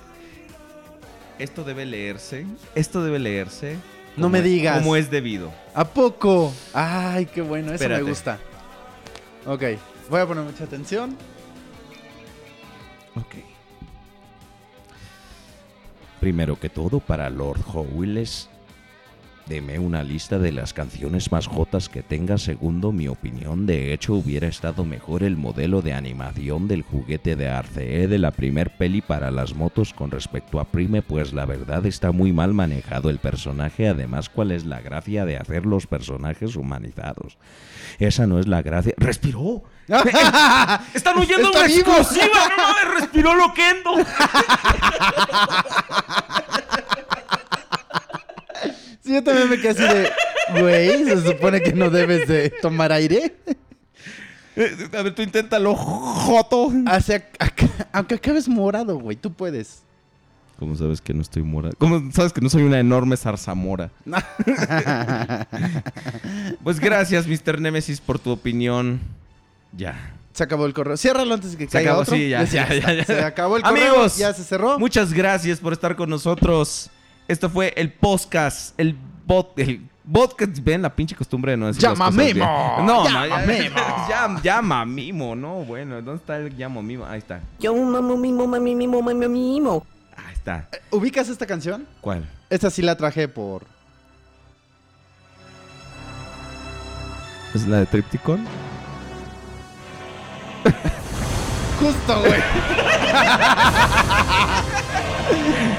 Esto 1.39 1.63
debe 1.63 1.85
leerse. 1.85 2.45
Esto 2.75 3.03
debe 3.03 3.17
leerse. 3.19 3.77
No 4.19 4.29
me 4.29 4.41
digas. 4.41 4.79
Como 4.79 4.95
es 4.95 5.09
debido. 5.09 5.51
¿A 5.73 5.85
poco? 5.85 6.53
Ay, 6.73 7.25
qué 7.25 7.41
bueno, 7.41 7.67
eso 7.67 7.75
Espérate. 7.75 8.03
me 8.03 8.09
gusta. 8.09 8.39
Ok, 9.45 9.63
voy 10.09 10.21
a 10.21 10.25
poner 10.27 10.43
mucha 10.43 10.63
atención. 10.65 11.15
Ok. 13.15 13.35
Primero 16.19 16.59
que 16.59 16.69
todo, 16.69 16.99
para 16.99 17.29
Lord 17.29 17.61
Howiles, 17.73 18.49
deme 19.49 19.79
una 19.79 20.03
lista 20.03 20.37
de 20.37 20.51
las 20.51 20.73
canciones 20.73 21.31
más 21.31 21.47
jotas 21.47 21.89
que 21.89 22.03
tenga. 22.03 22.37
Segundo, 22.37 22.91
mi 22.91 23.07
opinión, 23.07 23.65
de 23.65 23.93
hecho, 23.93 24.13
hubiera 24.13 24.47
estado 24.47 24.85
mejor 24.85 25.23
el 25.23 25.35
modelo 25.35 25.81
de 25.81 25.93
animación 25.93 26.67
del 26.67 26.83
juguete 26.83 27.35
de 27.35 27.49
Arcee 27.49 28.07
de 28.07 28.19
la 28.19 28.29
primer 28.29 28.77
peli 28.77 29.01
para 29.01 29.31
las 29.31 29.55
motos 29.55 29.93
con 29.93 30.11
respecto 30.11 30.59
a 30.59 30.65
Prime, 30.65 31.01
pues 31.01 31.33
la 31.33 31.45
verdad 31.45 31.85
está 31.87 32.11
muy 32.11 32.31
mal 32.31 32.53
manejado 32.53 33.09
el 33.09 33.17
personaje. 33.17 33.87
Además, 33.89 34.29
¿cuál 34.29 34.51
es 34.51 34.65
la 34.65 34.81
gracia 34.81 35.25
de 35.25 35.37
hacer 35.37 35.65
los 35.65 35.87
personajes 35.87 36.55
humanizados? 36.55 37.39
Esa 37.97 38.27
no 38.27 38.39
es 38.39 38.47
la 38.47 38.61
gracia. 38.61 38.93
¡Respiró! 38.97 39.63
¡Están 40.93 41.17
oyendo 41.17 41.47
¡Está 41.47 41.59
una 41.59 41.67
vivo! 41.67 41.91
exclusiva! 41.91 42.49
¡No 42.55 42.63
mames! 42.63 43.01
¡Respiró 43.01 43.33
Loquendo! 43.33 43.95
Sí, 49.09 49.15
yo 49.15 49.23
también 49.23 49.38
me 49.49 49.59
quedé 49.59 49.69
así 49.69 49.81
de, 49.83 50.11
güey, 50.61 51.03
se 51.05 51.21
supone 51.31 51.61
que 51.61 51.73
no 51.73 51.89
debes 51.89 52.27
de 52.27 52.49
tomar 52.61 52.91
aire. 52.91 53.35
Eh, 54.55 54.75
A 54.97 55.01
ver, 55.03 55.15
tú 55.15 55.21
inténtalo, 55.21 55.75
Joto. 55.75 56.71
Hacia, 56.85 57.27
aunque 57.93 58.15
acabes 58.15 58.47
morado, 58.47 58.97
güey, 58.97 59.15
tú 59.17 59.31
puedes. 59.33 59.83
¿Cómo 60.57 60.75
sabes 60.75 60.99
que 60.99 61.13
no 61.13 61.21
estoy 61.21 61.41
morada? 61.43 61.73
¿Cómo 61.77 62.11
sabes 62.11 62.33
que 62.33 62.41
no 62.41 62.49
soy 62.49 62.63
una 62.63 62.79
enorme 62.79 63.15
zarzamora? 63.15 63.91
Pues 66.63 66.79
gracias, 66.79 67.27
Mr. 67.27 67.59
Nemesis, 67.61 68.01
por 68.01 68.19
tu 68.19 68.31
opinión. 68.31 68.99
Ya. 69.71 70.13
Se 70.33 70.43
acabó 70.43 70.65
el 70.65 70.73
correo. 70.73 70.97
Ciérralo 70.97 71.33
antes 71.33 71.51
de 71.51 71.57
que 71.57 71.65
Se 71.65 71.71
caiga 71.71 71.91
acabó, 71.91 72.01
otro. 72.01 72.15
sí, 72.15 72.29
ya, 72.29 72.43
ya, 72.43 72.67
ya, 72.73 72.93
ya. 72.93 73.05
Se 73.05 73.23
acabó 73.23 73.57
el 73.57 73.63
correo. 73.63 73.91
Amigos, 73.93 74.17
ya 74.17 74.33
se 74.33 74.43
cerró. 74.43 74.79
Muchas 74.79 75.13
gracias 75.13 75.59
por 75.59 75.73
estar 75.73 75.95
con 75.95 76.09
nosotros. 76.09 76.89
Esto 77.27 77.49
fue 77.49 77.73
el 77.77 77.91
podcast, 77.93 78.73
el 78.79 78.95
bot, 79.29 79.57
el 79.59 79.87
podcast. 80.11 80.57
Ven 80.63 80.81
la 80.81 80.89
pinche 80.93 81.15
costumbre 81.15 81.51
de 81.51 81.57
no 81.57 81.67
decir 81.67 81.83
las 81.83 81.97
Llama 81.97 82.09
bien. 82.11 82.37
Mimo, 82.37 82.77
No, 82.83 83.03
llama 83.07 83.37
Mimo. 83.45 84.41
llama 84.43 84.85
Mimo, 84.85 85.35
no, 85.35 85.53
bueno, 85.63 86.01
¿dónde 86.01 86.15
está 86.15 86.37
el 86.37 86.57
llamo 86.57 86.81
Mimo? 86.81 87.05
Ahí 87.05 87.19
está. 87.19 87.39
Yo 87.59 87.73
mamo 87.75 88.17
mimo 88.17 88.47
mami 88.47 88.75
mimo 88.75 89.01
mami 89.01 89.27
mimo. 89.27 89.85
Ahí 90.17 90.33
está. 90.33 90.67
¿Ubicas 90.89 91.29
esta 91.29 91.45
canción? 91.45 91.85
¿Cuál? 92.01 92.27
Esta 92.49 92.69
sí 92.71 92.81
la 92.81 92.97
traje 92.97 93.27
por... 93.27 93.63
¿Es 97.53 97.67
la 97.67 97.77
de 97.77 97.85
Tripticon? 97.85 98.45
Justo, 101.79 102.19
güey. 102.21 102.41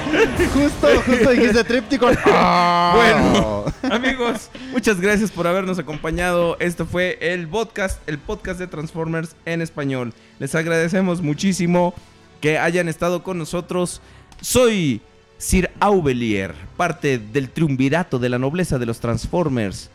justo, 0.53 0.87
justo 1.05 1.29
dijiste 1.31 1.63
Tripticon. 1.63 2.17
Bueno, 2.23 3.65
amigos, 3.89 4.49
muchas 4.71 4.99
gracias 4.99 5.31
por 5.31 5.47
habernos 5.47 5.79
acompañado. 5.79 6.57
Esto 6.59 6.85
fue 6.85 7.17
el 7.21 7.47
podcast, 7.47 8.01
el 8.07 8.17
podcast 8.17 8.59
de 8.59 8.67
Transformers 8.67 9.35
en 9.45 9.61
español. 9.61 10.13
Les 10.39 10.55
agradecemos 10.55 11.21
muchísimo 11.21 11.93
que 12.39 12.57
hayan 12.57 12.89
estado 12.89 13.23
con 13.23 13.37
nosotros. 13.37 14.01
Soy 14.41 15.01
Sir 15.37 15.71
Aubelier, 15.79 16.53
parte 16.77 17.17
del 17.17 17.49
triunvirato 17.49 18.19
de 18.19 18.29
la 18.29 18.39
nobleza 18.39 18.77
de 18.79 18.85
los 18.85 18.99
Transformers. 18.99 19.89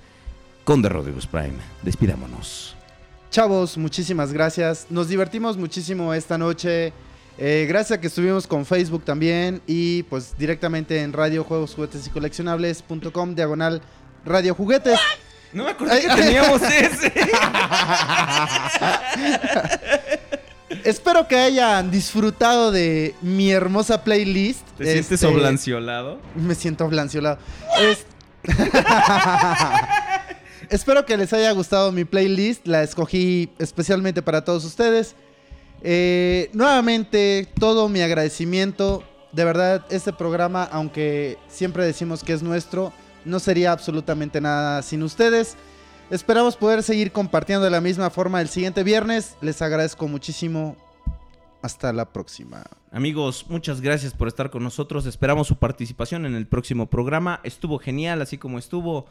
Conde 0.65 0.89
Rodriguez 0.89 1.27
Prime, 1.27 1.55
despidámonos. 1.83 2.75
Chavos, 3.31 3.77
muchísimas 3.77 4.33
gracias. 4.33 4.87
Nos 4.91 5.09
divertimos 5.09 5.57
muchísimo 5.57 6.15
esta 6.15 6.39
noche. 6.39 6.93
Eh, 7.39 7.67
gracias 7.69 7.99
a 7.99 8.01
que 8.01 8.07
estuvimos 8.07 8.47
con 8.47 8.65
Facebook 8.65 9.05
también 9.05 9.61
y 9.67 10.05
pues 10.05 10.35
directamente 10.39 11.03
en 11.03 11.13
Radio 11.13 11.45
Juegos 11.45 11.75
Juguetes 11.75 12.07
y 12.07 12.11
Coleccionables.com 12.11 13.35
diagonal 13.35 13.83
Radio 14.25 14.55
Juguetes. 14.55 14.99
No 15.53 15.65
me 15.65 15.71
acordé 15.71 16.01
que 16.01 16.09
teníamos 16.09 16.63
ese. 16.63 17.13
Espero 20.85 21.27
que 21.29 21.37
hayan 21.37 21.91
disfrutado 21.91 22.71
de 22.73 23.15
mi 23.23 23.51
hermosa 23.51 24.03
playlist. 24.03 24.67
¿Te 24.79 24.85
sientes 24.85 25.13
Este, 25.13 25.27
oblanciolado? 25.27 26.19
Me 26.35 26.55
siento 26.55 26.85
oblanciolado. 26.85 27.39
Es- 27.81 28.07
Espero 30.71 31.07
que 31.07 31.17
les 31.17 31.33
haya 31.33 31.51
gustado 31.53 31.93
mi 31.93 32.05
playlist. 32.05 32.67
La 32.67 32.83
escogí 32.83 33.51
especialmente 33.59 34.23
para 34.23 34.45
todos 34.45 34.65
ustedes. 34.65 35.15
Eh, 35.83 36.51
nuevamente, 36.53 37.49
todo 37.59 37.89
mi 37.89 38.01
agradecimiento. 38.01 39.03
De 39.33 39.45
verdad, 39.45 39.85
este 39.91 40.13
programa, 40.13 40.65
aunque 40.65 41.39
siempre 41.49 41.85
decimos 41.85 42.25
que 42.25 42.33
es 42.33 42.43
nuestro, 42.43 42.93
no 43.25 43.39
sería 43.39 43.73
absolutamente 43.73 44.41
nada 44.41 44.83
sin 44.83 45.03
ustedes. 45.03 45.57
Esperamos 46.11 46.57
poder 46.57 46.83
seguir 46.83 47.11
compartiendo 47.11 47.65
de 47.65 47.71
la 47.71 47.81
misma 47.81 48.11
forma 48.11 48.41
el 48.41 48.49
siguiente 48.49 48.85
viernes. 48.85 49.37
Les 49.41 49.61
agradezco 49.61 50.07
muchísimo. 50.09 50.77
Hasta 51.63 51.93
la 51.93 52.13
próxima. 52.13 52.63
Amigos, 52.93 53.47
muchas 53.49 53.81
gracias 53.81 54.15
por 54.15 54.29
estar 54.29 54.51
con 54.51 54.63
nosotros. 54.63 55.05
Esperamos 55.05 55.49
su 55.49 55.57
participación 55.57 56.25
en 56.25 56.37
el 56.37 56.47
próximo 56.47 56.89
programa. 56.89 57.41
Estuvo 57.43 57.79
genial, 57.79 58.23
así 58.23 58.39
como 58.39 58.59
estuvo. 58.59 59.07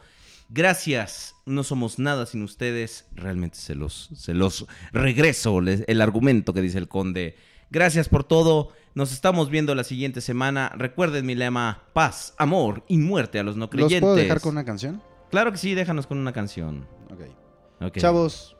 Gracias. 0.48 1.34
No 1.44 1.62
somos 1.64 1.98
nada 1.98 2.26
sin 2.26 2.42
ustedes. 2.42 3.06
Realmente 3.14 3.58
se 3.58 3.74
los, 3.74 4.10
se 4.14 4.34
los 4.34 4.66
regreso 4.92 5.60
les- 5.60 5.84
el 5.86 6.00
argumento 6.00 6.52
que 6.54 6.62
dice 6.62 6.78
el 6.78 6.88
conde. 6.88 7.36
Gracias 7.70 8.08
por 8.08 8.24
todo. 8.24 8.70
Nos 8.94 9.12
estamos 9.12 9.50
viendo 9.50 9.74
la 9.74 9.84
siguiente 9.84 10.20
semana. 10.20 10.72
Recuerden 10.76 11.26
mi 11.26 11.34
lema: 11.34 11.82
paz, 11.92 12.34
amor 12.38 12.84
y 12.88 12.98
muerte 12.98 13.38
a 13.38 13.42
los 13.42 13.56
no 13.56 13.62
¿Los 13.64 13.70
creyentes. 13.70 14.00
puedo 14.00 14.14
dejar 14.14 14.40
con 14.40 14.52
una 14.52 14.64
canción? 14.64 15.02
Claro 15.30 15.50
que 15.52 15.58
sí, 15.58 15.74
déjanos 15.74 16.06
con 16.06 16.18
una 16.18 16.32
canción. 16.32 16.86
Ok. 17.10 17.84
Ok. 17.88 17.98
Chavos, 17.98 18.56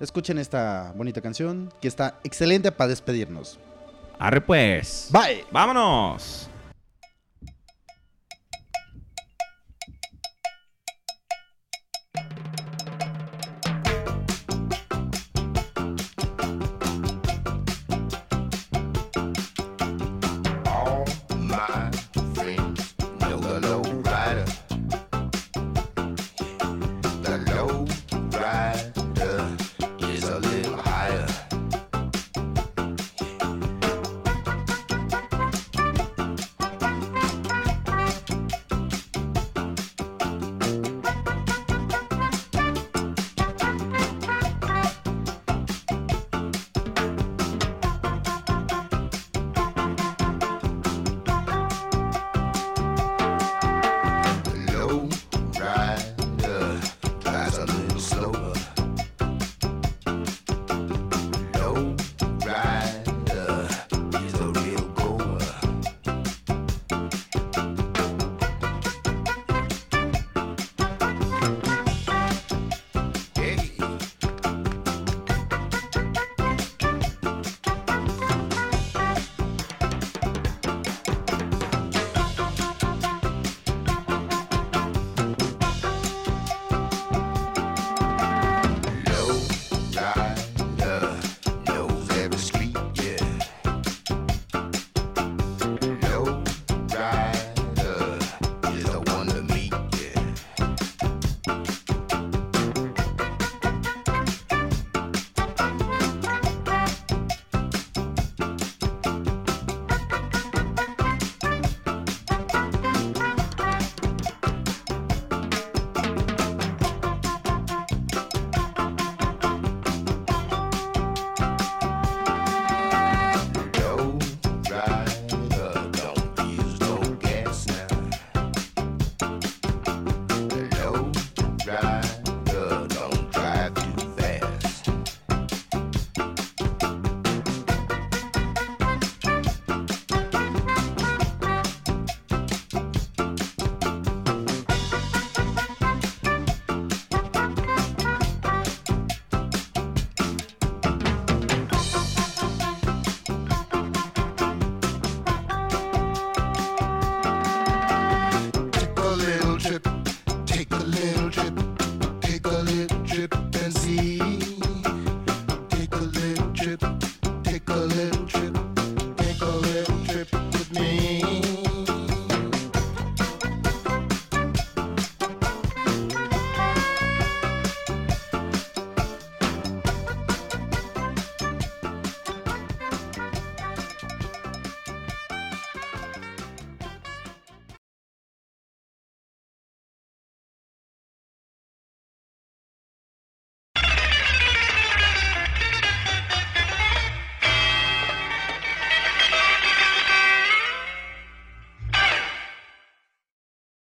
escuchen 0.00 0.38
esta 0.38 0.92
bonita 0.96 1.20
canción 1.20 1.72
que 1.80 1.88
está 1.88 2.20
excelente 2.24 2.70
para 2.72 2.88
despedirnos. 2.88 3.58
Arre 4.18 4.40
pues. 4.40 5.08
Bye. 5.10 5.44
Vámonos. 5.50 6.48